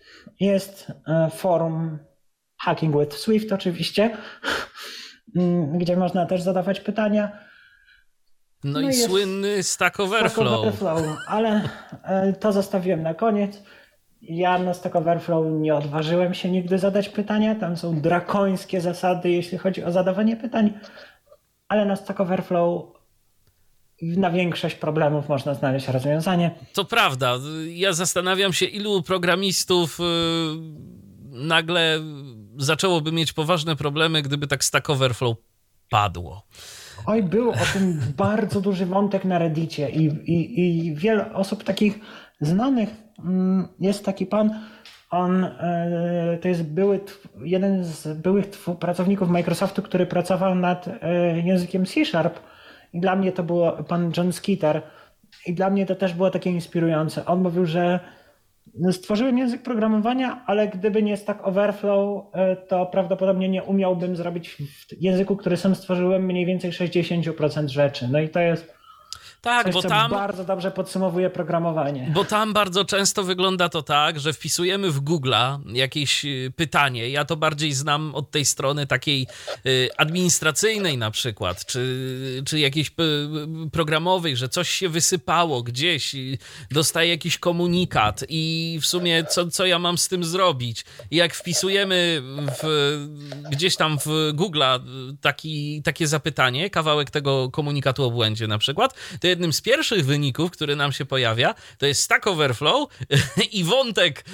Jest 0.43 0.93
forum 1.31 1.99
Hacking 2.61 2.99
with 3.01 3.17
Swift 3.17 3.53
oczywiście, 3.53 4.17
gdzie 5.81 5.97
można 5.97 6.27
też 6.27 6.43
zadawać 6.43 6.81
pytania. 6.81 7.39
No, 8.65 8.81
no 8.81 8.89
i 8.89 8.93
słynny 8.93 9.63
Stack 9.63 10.01
Overflow. 10.01 10.33
Stack 10.33 10.83
Overflow. 10.83 11.19
Ale 11.29 11.69
e, 12.05 12.33
to 12.33 12.53
zostawiłem 12.53 13.03
na 13.03 13.15
koniec. 13.15 13.63
Ja 14.23 14.59
na 14.59 14.75
Stack 14.75 14.97
Overflow 14.97 15.47
nie 15.51 15.75
odważyłem 15.75 16.35
się 16.35 16.51
nigdy 16.51 16.79
zadać 16.79 17.09
pytania. 17.09 17.55
Tam 17.55 17.77
są 17.77 18.01
drakońskie 18.01 18.81
zasady, 18.81 19.31
jeśli 19.31 19.59
chodzi 19.59 19.85
o 19.85 19.93
zadawanie 19.93 20.37
pytań, 20.37 20.79
ale 21.69 21.85
na 21.85 21.97
Stack 21.97 22.21
Overflow 22.21 23.02
na 24.03 24.31
większość 24.31 24.75
problemów 24.75 25.29
można 25.29 25.55
znaleźć 25.55 25.89
rozwiązanie. 25.89 26.51
To 26.73 26.85
prawda. 26.85 27.39
Ja 27.69 27.93
zastanawiam 27.93 28.53
się, 28.53 28.67
ilu 28.67 29.03
programistów 29.03 30.01
y, 30.01 30.03
nagle 31.31 32.01
zaczęłoby 32.57 33.13
mieć 33.13 33.33
poważne 33.33 33.77
problemy, 33.77 34.23
gdyby 34.23 34.47
tak 34.47 34.65
Stack 34.65 34.91
Overflow 34.91 35.37
padło. 35.91 36.47
Oj, 37.07 37.23
był 37.23 37.51
o 37.51 37.65
tym 37.73 38.01
bardzo 38.17 38.61
duży 38.61 38.87
wątek 38.87 39.25
na 39.25 39.39
Reddicie 39.39 39.91
i, 39.91 40.05
i, 40.05 40.61
i 40.61 40.95
wiele 40.95 41.35
osób 41.35 41.65
takich 41.65 41.99
znanych. 42.41 42.89
Mm, 43.19 43.69
jest 43.81 44.05
taki 44.05 44.27
pan, 44.27 44.61
on 45.11 45.45
e, 45.45 46.39
to 46.43 46.49
jest 46.49 46.63
były, 46.63 47.01
jeden 47.45 47.85
z 47.85 48.21
byłych 48.21 48.47
pracowników 48.81 49.29
Microsoftu, 49.29 49.83
który 49.83 50.07
pracował 50.07 50.55
nad 50.55 50.89
e, 50.89 51.41
językiem 51.41 51.87
C 51.87 52.05
Sharp. 52.05 52.39
I 52.93 53.01
dla 53.01 53.17
mnie 53.17 53.33
to 53.33 53.43
było 53.43 53.73
pan 53.73 54.13
John 54.17 54.33
Skitter. 54.33 54.83
I 55.47 55.55
dla 55.55 55.71
mnie 55.71 55.87
to 55.87 55.95
też 55.95 56.15
było 56.15 56.31
takie 56.31 56.51
inspirujące. 56.51 57.25
On 57.27 57.43
mówił, 57.43 57.67
że 57.67 58.01
no, 58.75 58.93
stworzyłem 58.93 59.39
język 59.39 59.63
programowania, 59.63 60.45
ale 60.47 60.69
gdyby 60.69 61.03
nie 61.03 61.17
Stack 61.17 61.47
Overflow, 61.47 62.25
e, 62.33 62.57
to 62.57 62.87
prawdopodobnie 62.87 63.49
nie 63.49 63.63
umiałbym 63.63 64.17
zrobić 64.17 64.51
w 64.51 65.03
języku, 65.03 65.37
który 65.37 65.57
sam 65.57 65.75
stworzyłem, 65.75 66.25
mniej 66.25 66.47
więcej 66.47 66.73
60% 66.73 67.69
rzeczy. 67.69 68.09
No 68.09 68.21
i 68.21 68.29
to 68.29 68.41
jest 68.41 68.75
tak, 69.43 69.67
Coś, 69.67 69.75
bo 69.75 69.83
tam 69.83 70.11
bardzo 70.11 70.45
dobrze 70.45 70.71
podsumowuje 70.71 71.31
programowanie. 71.31 72.11
Bo 72.15 72.25
tam 72.25 72.53
bardzo 72.53 72.85
często 72.85 73.23
wygląda 73.23 73.69
to 73.69 73.83
tak, 73.83 74.21
że 74.21 74.33
wpisujemy 74.33 74.91
w 74.91 75.01
Google'a 75.01 75.59
jakieś 75.77 76.25
y, 76.25 76.53
pytanie. 76.57 77.09
Ja 77.09 77.25
to 77.25 77.37
bardziej 77.37 77.73
znam 77.73 78.15
od 78.15 78.31
tej 78.31 78.45
strony 78.45 78.87
takiej 78.87 79.27
y, 79.67 79.89
administracyjnej 79.97 80.99
na 80.99 81.11
przykład, 81.11 81.67
czy, 81.67 82.43
czy 82.47 82.59
jakiejś 82.59 82.91
programowej, 83.73 84.37
że 84.37 84.49
coś 84.49 84.71
się 84.71 84.89
wysypało 84.89 85.63
gdzieś, 85.63 86.15
dostaję 86.71 87.11
jakiś 87.11 87.39
komunikat 87.39 88.25
i 88.29 88.79
w 88.83 88.87
sumie 88.87 89.25
co, 89.25 89.47
co 89.47 89.67
ja 89.67 89.79
mam 89.79 89.99
z 89.99 90.09
tym 90.09 90.25
zrobić? 90.25 90.85
I 91.11 91.17
jak 91.17 91.35
wpisujemy 91.35 92.23
w, 92.63 92.99
gdzieś 93.51 93.77
tam 93.77 93.99
w 93.99 94.33
Google'a 94.35 94.81
taki, 95.21 95.83
takie 95.83 96.07
zapytanie, 96.07 96.71
kawałek 96.71 97.11
tego 97.11 97.51
komunikatu 97.51 98.05
o 98.05 98.11
błędzie 98.11 98.47
na 98.47 98.59
przykład, 98.59 98.95
to 99.21 99.32
jednym 99.33 99.53
z 99.53 99.61
pierwszych 99.61 100.07
wyników, 100.07 100.51
który 100.51 100.77
nam 100.77 100.93
się 100.93 101.05
pojawia, 101.05 101.55
to 101.79 101.87
jest 101.87 102.03
Stack 102.03 102.27
Overflow 102.27 102.89
i 103.59 103.65
wątek 103.65 104.25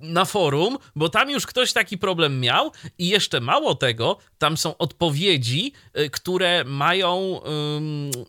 na 0.00 0.24
forum, 0.24 0.78
bo 0.96 1.08
tam 1.08 1.30
już 1.30 1.46
ktoś 1.46 1.72
taki 1.72 1.98
problem 1.98 2.40
miał 2.40 2.72
i 2.98 3.08
jeszcze 3.08 3.40
mało 3.40 3.74
tego, 3.74 4.18
tam 4.38 4.56
są 4.56 4.76
odpowiedzi, 4.76 5.72
y, 5.98 6.10
które 6.10 6.64
mają 6.64 7.40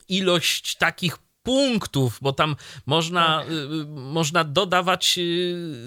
ilość 0.08 0.76
takich 0.76 1.18
punktów, 1.44 2.20
bo 2.22 2.34
tam 2.34 2.56
można, 2.86 3.40
tak. 3.40 3.52
y, 3.52 3.86
można 3.88 4.44
dodawać 4.44 5.20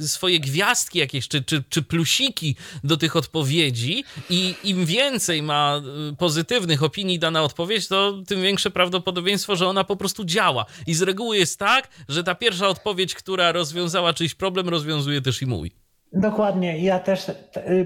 y, 0.00 0.08
swoje 0.08 0.40
gwiazdki 0.40 0.98
jakieś, 0.98 1.28
czy, 1.28 1.44
czy, 1.44 1.62
czy 1.68 1.82
plusiki 1.82 2.56
do 2.84 2.96
tych 2.96 3.16
odpowiedzi 3.16 4.04
i 4.30 4.54
im 4.64 4.86
więcej 4.86 5.42
ma 5.42 5.80
y, 6.12 6.16
pozytywnych 6.16 6.82
opinii 6.82 7.18
dana 7.18 7.42
odpowiedź, 7.42 7.88
to 7.88 8.22
tym 8.26 8.42
większe 8.42 8.70
prawdopodobieństwo, 8.70 9.56
że 9.56 9.68
ona 9.68 9.84
po 9.84 9.96
prostu 9.96 10.24
działa. 10.24 10.66
I 10.86 10.94
z 10.94 11.02
reguły 11.02 11.36
jest 11.36 11.58
tak, 11.58 11.88
że 12.08 12.24
ta 12.24 12.34
pierwsza 12.34 12.68
odpowiedź, 12.68 13.14
która 13.14 13.52
rozwiązała 13.52 14.12
czyjś 14.12 14.34
problem, 14.34 14.68
rozwiązuje 14.68 15.20
też 15.20 15.42
i 15.42 15.46
mój. 15.46 15.72
Dokładnie, 16.12 16.78
ja 16.78 16.98
też, 16.98 17.30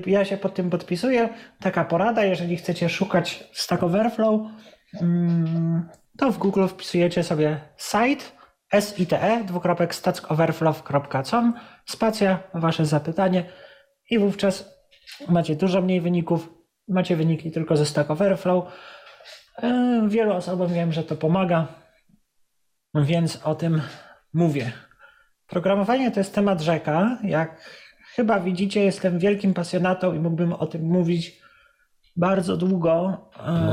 ja 0.06 0.24
się 0.24 0.36
pod 0.36 0.54
tym 0.54 0.70
podpisuję. 0.70 1.28
Taka 1.60 1.84
porada, 1.84 2.24
jeżeli 2.24 2.56
chcecie 2.56 2.88
szukać 2.88 3.44
Stack 3.52 3.82
Overflow, 3.82 4.40
mm, 5.00 5.88
to 6.18 6.32
w 6.32 6.38
Google 6.38 6.66
wpisujecie 6.66 7.22
sobie 7.22 7.60
site 7.76 8.24
site 8.80 9.44
dwukropek 9.44 9.94
stackoverflow.com 9.94 11.54
spacja, 11.84 12.38
wasze 12.54 12.86
zapytanie 12.86 13.44
i 14.10 14.18
wówczas 14.18 14.76
macie 15.28 15.56
dużo 15.56 15.82
mniej 15.82 16.00
wyników, 16.00 16.48
macie 16.88 17.16
wyniki 17.16 17.50
tylko 17.50 17.76
ze 17.76 17.86
Stack 17.86 18.10
Overflow. 18.10 18.64
E, 19.62 20.02
wielu 20.08 20.32
osobom 20.32 20.74
wiem, 20.74 20.92
że 20.92 21.02
to 21.02 21.16
pomaga, 21.16 21.66
więc 22.94 23.36
o 23.44 23.54
tym 23.54 23.82
mówię. 24.32 24.72
Programowanie 25.46 26.10
to 26.10 26.20
jest 26.20 26.34
temat 26.34 26.60
rzeka. 26.60 27.18
Jak 27.24 27.60
chyba 28.14 28.40
widzicie, 28.40 28.84
jestem 28.84 29.18
wielkim 29.18 29.54
pasjonatą 29.54 30.14
i 30.14 30.18
mógłbym 30.18 30.52
o 30.52 30.66
tym 30.66 30.82
mówić 30.82 31.42
bardzo 32.16 32.56
długo. 32.56 33.16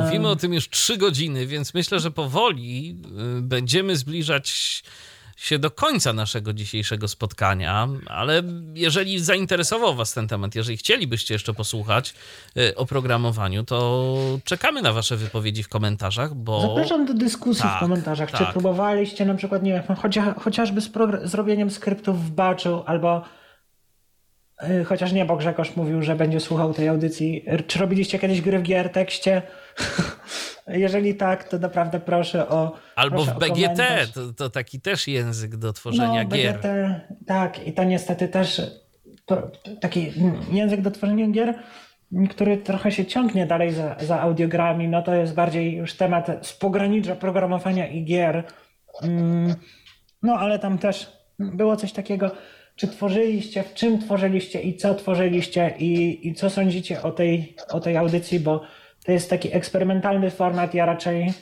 Mówimy 0.04 0.30
o 0.30 0.36
tym 0.36 0.54
już 0.54 0.70
trzy 0.70 0.98
godziny, 0.98 1.48
więc 1.48 1.74
myślę, 1.74 2.00
że 2.00 2.12
powoli 2.12 2.98
y, 3.38 3.42
będziemy 3.42 3.96
zbliżać 3.96 4.84
się 5.38 5.60
do 5.60 5.72
końca 5.72 6.14
naszego 6.14 6.54
dzisiejszego 6.54 7.08
spotkania, 7.08 7.88
ale 8.08 8.44
jeżeli 8.74 9.20
zainteresował 9.20 9.96
Was 9.96 10.14
ten 10.14 10.28
temat, 10.28 10.56
jeżeli 10.56 10.78
chcielibyście 10.78 11.34
jeszcze 11.34 11.54
posłuchać 11.54 12.14
y, 12.58 12.76
o 12.76 12.86
programowaniu, 12.86 13.64
to 13.64 14.16
czekamy 14.44 14.82
na 14.82 14.94
Wasze 14.94 15.18
wypowiedzi 15.18 15.64
w 15.64 15.70
komentarzach, 15.70 16.34
bo... 16.34 16.62
Zapraszam 16.62 17.06
do 17.06 17.14
dyskusji 17.14 17.64
tak, 17.64 17.78
w 17.78 17.80
komentarzach. 17.80 18.32
Tak. 18.32 18.48
Czy 18.48 18.54
próbowaliście 18.54 19.26
na 19.26 19.36
przykład, 19.36 19.64
nie 19.64 19.72
wiem, 19.72 19.98
chociażby 20.40 20.82
z 20.82 20.90
zrobieniem 21.24 21.72
skryptów 21.72 22.26
w 22.26 22.32
batchu 22.32 22.84
albo 22.86 23.24
chociaż 24.86 25.12
nie, 25.12 25.26
bo 25.26 25.36
Grzegorz 25.36 25.76
mówił, 25.76 26.02
że 26.02 26.16
będzie 26.16 26.40
słuchał 26.40 26.74
tej 26.74 26.88
audycji. 26.88 27.46
Czy 27.68 27.80
robiliście 27.80 28.20
kiedyś 28.20 28.42
gry 28.42 28.60
w 28.60 28.64
GR 28.64 28.90
tekście? 28.90 29.42
Jeżeli 30.68 31.16
tak, 31.16 31.44
to 31.44 31.60
naprawdę 31.60 32.00
proszę 32.00 32.50
o. 32.50 32.76
Albo 32.96 33.16
proszę 33.16 33.34
w 33.34 33.40
BGT, 33.40 34.08
to, 34.14 34.34
to, 34.34 34.50
taki 34.50 34.82
też 34.82 35.08
język 35.08 35.56
do 35.56 35.74
tworzenia 35.74 36.24
no, 36.24 36.30
gier. 36.30 36.54
BGT, 36.54 36.68
tak, 37.28 37.68
i 37.68 37.74
to 37.74 37.84
niestety 37.84 38.28
też 38.28 38.62
to, 39.26 39.52
taki 39.82 40.14
język 40.52 40.82
do 40.82 40.92
tworzenia 40.92 41.28
gier, 41.28 41.54
który 42.30 42.58
trochę 42.58 42.92
się 42.92 43.06
ciągnie 43.06 43.46
dalej 43.46 43.74
za, 43.74 43.96
za 44.00 44.22
audiogrami, 44.22 44.88
no 44.88 45.02
to 45.02 45.14
jest 45.14 45.34
bardziej 45.34 45.76
już 45.76 45.94
temat 45.94 46.32
z 46.42 46.54
pogranicza 46.54 47.16
programowania 47.16 47.88
i 47.88 48.06
gier. 48.06 48.44
Mm, 49.02 49.56
no 50.24 50.34
ale 50.34 50.60
tam 50.60 50.78
też 50.78 51.12
było 51.40 51.76
coś 51.76 51.94
takiego, 51.94 52.32
czy 52.76 52.88
tworzyliście, 52.88 53.64
w 53.64 53.74
czym 53.74 54.00
tworzyliście 54.00 54.62
i 54.62 54.78
co 54.78 54.96
tworzyliście 54.96 55.76
i, 55.80 56.28
i 56.28 56.34
co 56.34 56.50
sądzicie 56.50 57.02
o 57.02 57.12
tej, 57.12 57.56
o 57.70 57.80
tej 57.80 57.98
audycji, 57.98 58.40
bo 58.40 58.62
to 59.06 59.12
jest 59.12 59.30
taki 59.30 59.56
eksperymentalny 59.56 60.32
format. 60.32 60.74
Ja 60.74 60.86
raczej 60.86 61.34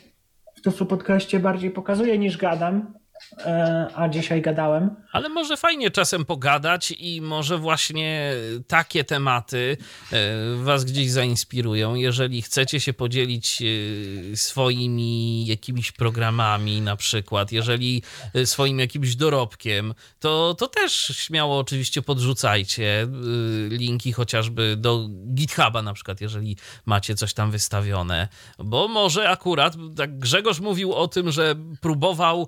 w 0.56 0.62
Tuflu 0.62 0.86
Podcaście 0.86 1.40
bardziej 1.40 1.72
pokazuję 1.72 2.18
niż 2.18 2.38
gadam. 2.38 2.94
E, 3.38 3.88
a 3.96 4.10
dzisiaj 4.10 4.42
gadałem. 4.42 4.96
Ale 5.12 5.30
może 5.30 5.58
fajnie 5.58 5.92
czasem 5.92 6.26
pogadać 6.26 6.94
i 7.00 7.22
może 7.22 7.58
właśnie 7.58 8.34
takie 8.68 9.04
tematy 9.04 9.78
e, 10.12 10.18
was 10.56 10.86
gdzieś 10.86 11.12
zainspirują. 11.12 11.96
Jeżeli 11.96 12.42
chcecie 12.42 12.80
się 12.80 12.94
podzielić 12.94 13.62
e, 13.62 14.36
swoimi 14.38 15.46
jakimiś 15.46 15.92
programami 15.92 16.82
na 16.82 16.96
przykład, 16.96 17.52
jeżeli 17.52 18.04
swoim 18.46 18.80
jakimś 18.80 19.16
dorobkiem, 19.16 19.94
to, 20.20 20.56
to 20.60 20.68
też 20.68 20.94
śmiało 20.94 21.60
oczywiście 21.60 22.02
podrzucajcie 22.02 23.08
linki 23.70 24.14
chociażby 24.14 24.76
do 24.78 25.08
GitHuba 25.34 25.82
na 25.82 25.94
przykład, 25.94 26.22
jeżeli 26.22 26.58
macie 26.86 27.16
coś 27.16 27.34
tam 27.34 27.52
wystawione, 27.52 28.28
bo 28.60 28.88
może 28.88 29.30
akurat, 29.30 29.74
tak 29.98 30.20
Grzegorz 30.20 30.60
mówił 30.60 30.94
o 30.94 31.08
tym, 31.08 31.32
że 31.32 31.56
próbował 31.82 32.48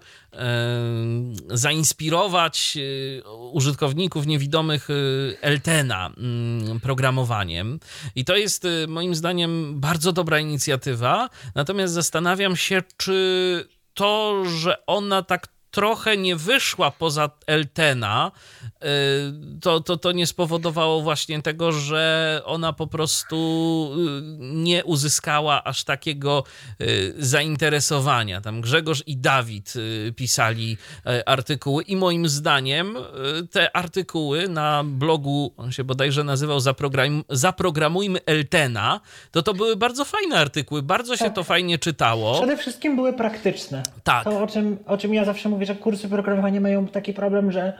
zainspirować 1.50 2.77
e, 2.77 3.32
użytkowników 3.32 4.27
niewidomych 4.27 4.88
e, 4.90 4.93
Eltena 5.42 6.14
mm, 6.18 6.80
programowaniem. 6.80 7.80
I 8.16 8.26
to 8.26 8.35
jest 8.35 8.66
e, 8.66 8.88
moim 8.88 9.16
zdaniem 9.16 9.80
bardzo 9.80 10.11
dobra 10.11 10.40
inicjatywa. 10.40 11.30
Natomiast 11.56 11.93
zastanawiam 11.93 12.56
się, 12.56 12.82
czy 12.98 13.68
to, 13.93 14.43
że 14.45 14.85
ona 14.85 15.22
tak 15.22 15.52
trochę 15.74 16.18
nie 16.18 16.35
wyszła 16.35 16.92
poza 16.92 17.30
Eltena, 17.48 18.32
y, 18.66 18.88
to, 19.61 19.80
to, 19.80 19.98
to 19.98 20.11
nie 20.11 20.27
spowodowało 20.27 21.02
właśnie 21.02 21.42
tego, 21.42 21.72
że 21.72 22.42
ona 22.45 22.74
po 22.74 22.88
prostu 22.88 23.35
y, 23.98 24.22
nie 24.40 24.85
uzyskała 24.85 25.64
aż 25.64 25.84
takiego 25.84 26.43
y, 26.82 27.14
zainteresowania. 27.18 28.42
Tam 28.42 28.61
Grzegorz 28.61 29.03
i 29.08 29.18
Dawid 29.18 29.74
pisali 30.16 30.77
artykuły 31.26 31.84
i 31.84 31.95
moim 31.95 32.30
zdaniem 32.30 32.98
te 33.52 33.76
artykuły 33.76 34.50
na 34.50 34.84
blogu, 34.85 35.53
on 35.58 35.72
się 35.72 35.84
bodajże 35.84 36.24
nazywał 36.24 36.60
Zaprogram, 36.60 37.24
Zaprogramujmy 37.30 38.19
Eltena, 38.26 39.00
to 39.32 39.42
to 39.42 39.53
były 39.53 39.76
bardzo 39.76 40.06
fajne 40.06 40.40
artykuły, 40.40 40.82
bardzo 40.82 41.18
się 41.18 41.26
tak. 41.26 41.35
to 41.35 41.43
fajnie 41.43 41.80
czytało. 41.80 42.38
Przede 42.38 42.58
wszystkim 42.58 42.95
były 42.95 43.14
praktyczne. 43.14 43.84
Tak. 44.03 44.24
To, 44.24 44.43
o 44.43 44.48
czym, 44.48 44.77
o 44.85 44.98
czym 44.98 45.14
ja 45.14 45.26
zawsze 45.26 45.50
mówię, 45.50 45.62
mówię, 45.64 45.74
że 45.74 45.80
kursy 45.80 46.09
programowania 46.09 46.61
mają 46.61 46.88
taki 46.88 47.14
problem, 47.14 47.51
że 47.51 47.74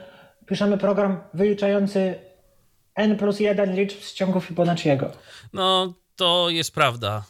piszemy 0.46 0.78
program 0.78 1.20
wyliczający 1.34 2.14
n 2.94 3.16
plus 3.16 3.40
1 3.40 3.76
liczb 3.76 4.00
z 4.00 4.14
ciągu 4.14 4.40
Fibonacciego. 4.40 5.10
No, 5.52 5.94
to 6.16 6.50
jest 6.50 6.74
prawda. 6.74 7.24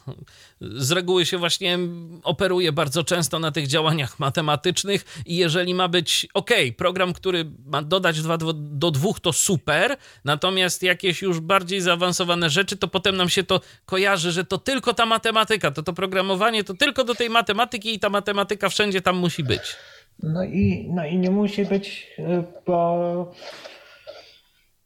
Z 0.61 0.91
reguły 0.91 1.25
się 1.25 1.37
właśnie 1.37 1.79
operuje 2.23 2.71
bardzo 2.71 3.03
często 3.03 3.39
na 3.39 3.51
tych 3.51 3.67
działaniach 3.67 4.19
matematycznych 4.19 5.05
i 5.25 5.35
jeżeli 5.35 5.73
ma 5.73 5.87
być 5.87 6.27
ok, 6.33 6.51
program, 6.77 7.13
który 7.13 7.45
ma 7.65 7.81
dodać 7.81 8.21
2 8.21 8.37
do, 8.37 8.91
2 8.91 9.09
to 9.21 9.33
super, 9.33 9.97
natomiast 10.25 10.83
jakieś 10.83 11.21
już 11.21 11.39
bardziej 11.39 11.81
zaawansowane 11.81 12.49
rzeczy, 12.49 12.77
to 12.77 12.87
potem 12.87 13.17
nam 13.17 13.29
się 13.29 13.43
to 13.43 13.61
kojarzy, 13.85 14.31
że 14.31 14.45
to 14.45 14.57
tylko 14.57 14.93
ta 14.93 15.05
matematyka, 15.05 15.71
to 15.71 15.83
to 15.83 15.93
programowanie 15.93 16.63
to 16.63 16.73
tylko 16.73 17.03
do 17.03 17.15
tej 17.15 17.29
matematyki 17.29 17.95
i 17.95 17.99
ta 17.99 18.09
matematyka 18.09 18.69
wszędzie 18.69 19.01
tam 19.01 19.17
musi 19.17 19.43
być. 19.43 19.75
No 20.23 20.43
i, 20.43 20.89
no 20.93 21.05
i 21.05 21.17
nie 21.17 21.31
musi 21.31 21.65
być, 21.65 22.07
y, 22.19 22.43
bo 22.65 23.31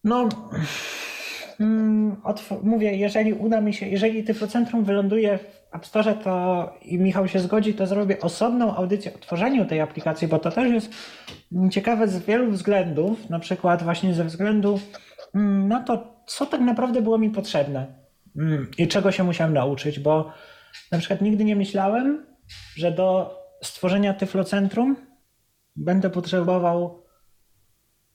no 0.04 0.30
mm, 1.60 2.22
mówię, 2.64 2.96
jeżeli 2.96 3.34
uda 3.34 3.62
mi 3.62 3.74
się, 3.74 3.88
jeżeli 3.88 4.24
Tyflocentrum 4.24 4.84
wyląduje 4.84 5.38
w 5.38 5.76
App 5.76 5.86
Store 5.86 6.14
to 6.14 6.74
i 6.82 6.98
Michał 6.98 7.28
się 7.28 7.40
zgodzi, 7.40 7.74
to 7.74 7.88
zrobię 7.88 8.20
osobną 8.20 8.76
audycję 8.76 9.14
o 9.16 9.18
tworzeniu 9.18 9.66
tej 9.66 9.82
aplikacji, 9.82 10.28
bo 10.28 10.40
to 10.40 10.52
też 10.52 10.72
jest 10.72 10.94
ciekawe 11.72 12.08
z 12.08 12.26
wielu 12.26 12.52
względów, 12.52 13.30
na 13.30 13.40
przykład 13.40 13.84
właśnie 13.84 14.14
ze 14.14 14.26
względu 14.26 14.80
mm, 15.36 15.68
na 15.68 15.80
to, 15.84 16.24
co 16.26 16.46
tak 16.46 16.62
naprawdę 16.62 17.02
było 17.02 17.18
mi 17.18 17.30
potrzebne 17.30 17.88
mm, 18.38 18.68
i 18.78 18.88
czego 18.88 19.12
się 19.12 19.24
musiałem 19.24 19.54
nauczyć, 19.54 20.00
bo 20.00 20.32
na 20.92 20.98
przykład 20.98 21.22
nigdy 21.22 21.44
nie 21.44 21.56
myślałem, 21.56 22.26
że 22.76 22.92
do 22.92 23.40
stworzenia 23.64 24.14
Tyflocentrum 24.14 25.09
będę 25.80 26.10
potrzebował 26.10 27.04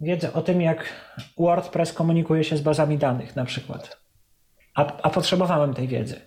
wiedzy 0.00 0.32
o 0.32 0.42
tym, 0.42 0.60
jak 0.60 0.92
WordPress 1.38 1.92
komunikuje 1.92 2.44
się 2.44 2.56
z 2.56 2.60
bazami 2.60 2.98
danych 2.98 3.36
na 3.36 3.44
przykład. 3.44 3.98
A, 4.74 5.02
a 5.02 5.10
potrzebowałem 5.10 5.74
tej 5.74 5.88
wiedzy. 5.88 6.20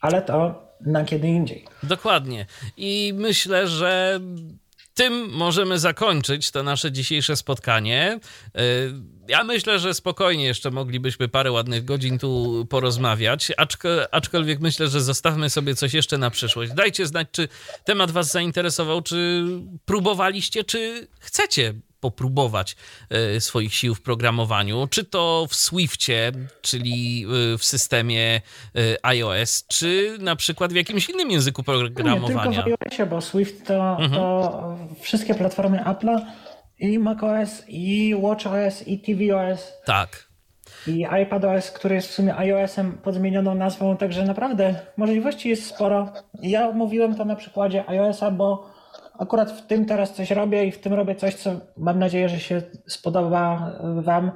Ale 0.00 0.22
to 0.22 0.64
na 0.80 1.04
kiedy 1.04 1.28
indziej. 1.28 1.64
Dokładnie. 1.82 2.46
I 2.76 3.12
myślę, 3.16 3.66
że 3.68 4.20
tym 4.94 5.30
możemy 5.30 5.78
zakończyć 5.78 6.50
to 6.50 6.62
nasze 6.62 6.92
dzisiejsze 6.92 7.36
spotkanie. 7.36 8.20
Y, 8.46 8.60
ja 9.28 9.44
myślę, 9.44 9.78
że 9.78 9.94
spokojnie 9.94 10.44
jeszcze 10.44 10.70
moglibyśmy 10.70 11.28
parę 11.28 11.52
ładnych 11.52 11.84
godzin 11.84 12.18
tu 12.18 12.66
porozmawiać, 12.70 13.52
aczkolwiek 14.10 14.60
myślę, 14.60 14.88
że 14.88 15.00
zostawmy 15.00 15.50
sobie 15.50 15.74
coś 15.74 15.94
jeszcze 15.94 16.18
na 16.18 16.30
przyszłość. 16.30 16.72
Dajcie 16.72 17.06
znać, 17.06 17.28
czy 17.32 17.48
temat 17.84 18.10
Was 18.10 18.32
zainteresował, 18.32 19.02
czy 19.02 19.44
próbowaliście, 19.84 20.64
czy 20.64 21.08
chcecie 21.18 21.74
popróbować 22.04 22.76
e, 23.10 23.40
swoich 23.40 23.74
sił 23.74 23.94
w 23.94 24.02
programowaniu, 24.02 24.86
czy 24.90 25.04
to 25.04 25.46
w 25.48 25.54
Swiftie, 25.54 26.32
czyli 26.62 27.26
e, 27.54 27.58
w 27.58 27.64
systemie 27.64 28.40
e, 28.74 29.06
iOS, 29.06 29.66
czy 29.68 30.16
na 30.20 30.36
przykład 30.36 30.72
w 30.72 30.76
jakimś 30.76 31.08
innym 31.08 31.30
języku 31.30 31.62
programowania. 31.62 32.50
Nie, 32.50 32.62
tylko 32.62 32.76
w 32.76 32.92
iOSie, 32.92 33.06
bo 33.06 33.20
Swift 33.20 33.66
to, 33.66 33.90
mhm. 33.90 34.10
to 34.12 34.76
wszystkie 35.00 35.34
platformy 35.34 35.78
Apple'a 35.78 36.20
i 36.78 36.98
macOS, 36.98 37.64
i 37.68 38.14
watchOS, 38.14 38.88
i 38.88 38.98
tvOS. 38.98 39.72
Tak. 39.84 40.28
I 40.86 41.06
iPadOS, 41.22 41.70
który 41.70 41.94
jest 41.94 42.08
w 42.08 42.14
sumie 42.14 42.36
iOS-em 42.36 42.92
pod 42.92 43.14
zmienioną 43.14 43.54
nazwą, 43.54 43.96
także 43.96 44.24
naprawdę 44.24 44.74
możliwości 44.96 45.48
jest 45.48 45.66
sporo. 45.66 46.12
Ja 46.42 46.70
mówiłem 46.70 47.14
to 47.14 47.24
na 47.24 47.36
przykładzie 47.36 47.88
iOS-a, 47.88 48.30
bo 48.30 48.73
akurat 49.18 49.50
w 49.50 49.66
tym 49.66 49.86
teraz 49.86 50.14
coś 50.14 50.30
robię 50.30 50.64
i 50.64 50.72
w 50.72 50.78
tym 50.78 50.92
robię 50.92 51.14
coś, 51.14 51.34
co 51.34 51.50
mam 51.76 51.98
nadzieję, 51.98 52.28
że 52.28 52.40
się 52.40 52.62
spodoba 52.86 53.72
Wam. 54.02 54.30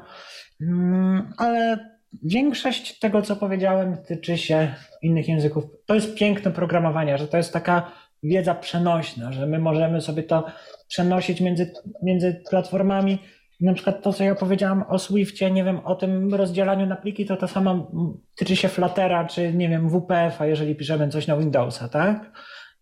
Mm, 0.60 1.32
ale 1.36 1.78
większość 2.22 2.98
tego, 2.98 3.22
co 3.22 3.36
powiedziałem, 3.36 3.96
tyczy 3.96 4.38
się 4.38 4.74
innych 5.02 5.28
języków. 5.28 5.64
To 5.86 5.94
jest 5.94 6.14
piękne 6.14 6.50
programowania, 6.50 7.16
że 7.16 7.28
to 7.28 7.36
jest 7.36 7.52
taka 7.52 7.92
wiedza 8.22 8.54
przenośna, 8.54 9.32
że 9.32 9.46
my 9.46 9.58
możemy 9.58 10.00
sobie 10.00 10.22
to 10.22 10.46
przenosić 10.88 11.40
między, 11.40 11.72
między 12.02 12.42
platformami. 12.50 13.18
Na 13.60 13.74
przykład 13.74 14.02
to, 14.02 14.12
co 14.12 14.24
ja 14.24 14.34
powiedziałam 14.34 14.84
o 14.88 14.98
Swiftie, 14.98 15.50
nie 15.50 15.64
wiem, 15.64 15.80
o 15.80 15.94
tym 15.94 16.34
rozdzielaniu 16.34 16.86
na 16.86 16.96
pliki, 16.96 17.26
to 17.26 17.36
to 17.36 17.48
samo 17.48 17.90
tyczy 18.36 18.56
się 18.56 18.68
Fluttera, 18.68 19.24
czy 19.24 19.52
nie 19.52 19.68
wiem, 19.68 19.88
WPF-a, 19.88 20.46
jeżeli 20.46 20.74
piszemy 20.74 21.08
coś 21.08 21.26
na 21.26 21.36
Windowsa, 21.36 21.88
tak? 21.88 22.30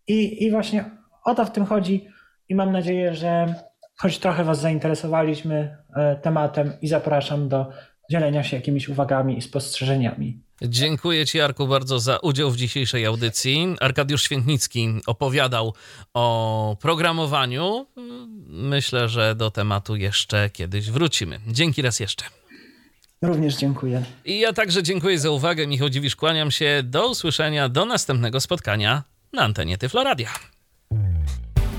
I, 0.07 0.45
I 0.45 0.51
właśnie 0.51 0.96
o 1.27 1.35
to 1.35 1.45
w 1.45 1.51
tym 1.51 1.65
chodzi 1.65 2.07
i 2.49 2.55
mam 2.55 2.71
nadzieję, 2.71 3.15
że 3.15 3.53
choć 3.97 4.19
trochę 4.19 4.43
Was 4.43 4.61
zainteresowaliśmy 4.61 5.77
e, 5.95 6.15
tematem 6.15 6.73
i 6.81 6.87
zapraszam 6.87 7.49
do 7.49 7.69
dzielenia 8.11 8.43
się 8.43 8.57
jakimiś 8.57 8.89
uwagami 8.89 9.37
i 9.37 9.41
spostrzeżeniami. 9.41 10.39
Dziękuję 10.61 11.25
Ci, 11.25 11.41
Arku, 11.41 11.67
bardzo 11.67 11.99
za 11.99 12.17
udział 12.17 12.51
w 12.51 12.57
dzisiejszej 12.57 13.05
audycji. 13.05 13.75
Arkadiusz 13.79 14.23
Świętnicki 14.23 14.89
opowiadał 15.05 15.73
o 16.13 16.77
programowaniu. 16.81 17.85
Myślę, 18.47 19.09
że 19.09 19.35
do 19.35 19.51
tematu 19.51 19.95
jeszcze 19.95 20.49
kiedyś 20.49 20.91
wrócimy. 20.91 21.39
Dzięki 21.47 21.81
raz 21.81 21.99
jeszcze. 21.99 22.25
Również 23.21 23.55
dziękuję. 23.55 24.03
I 24.25 24.39
ja 24.39 24.53
także 24.53 24.83
dziękuję 24.83 25.19
za 25.19 25.29
uwagę. 25.29 25.67
Michał 25.67 25.89
Dziwisz, 25.89 26.15
kłaniam 26.15 26.51
się. 26.51 26.81
Do 26.83 27.09
usłyszenia, 27.09 27.69
do 27.69 27.85
następnego 27.85 28.41
spotkania 28.41 29.03
na 29.33 29.41
antenie 29.41 29.77
Tyfloradia. 29.77 30.29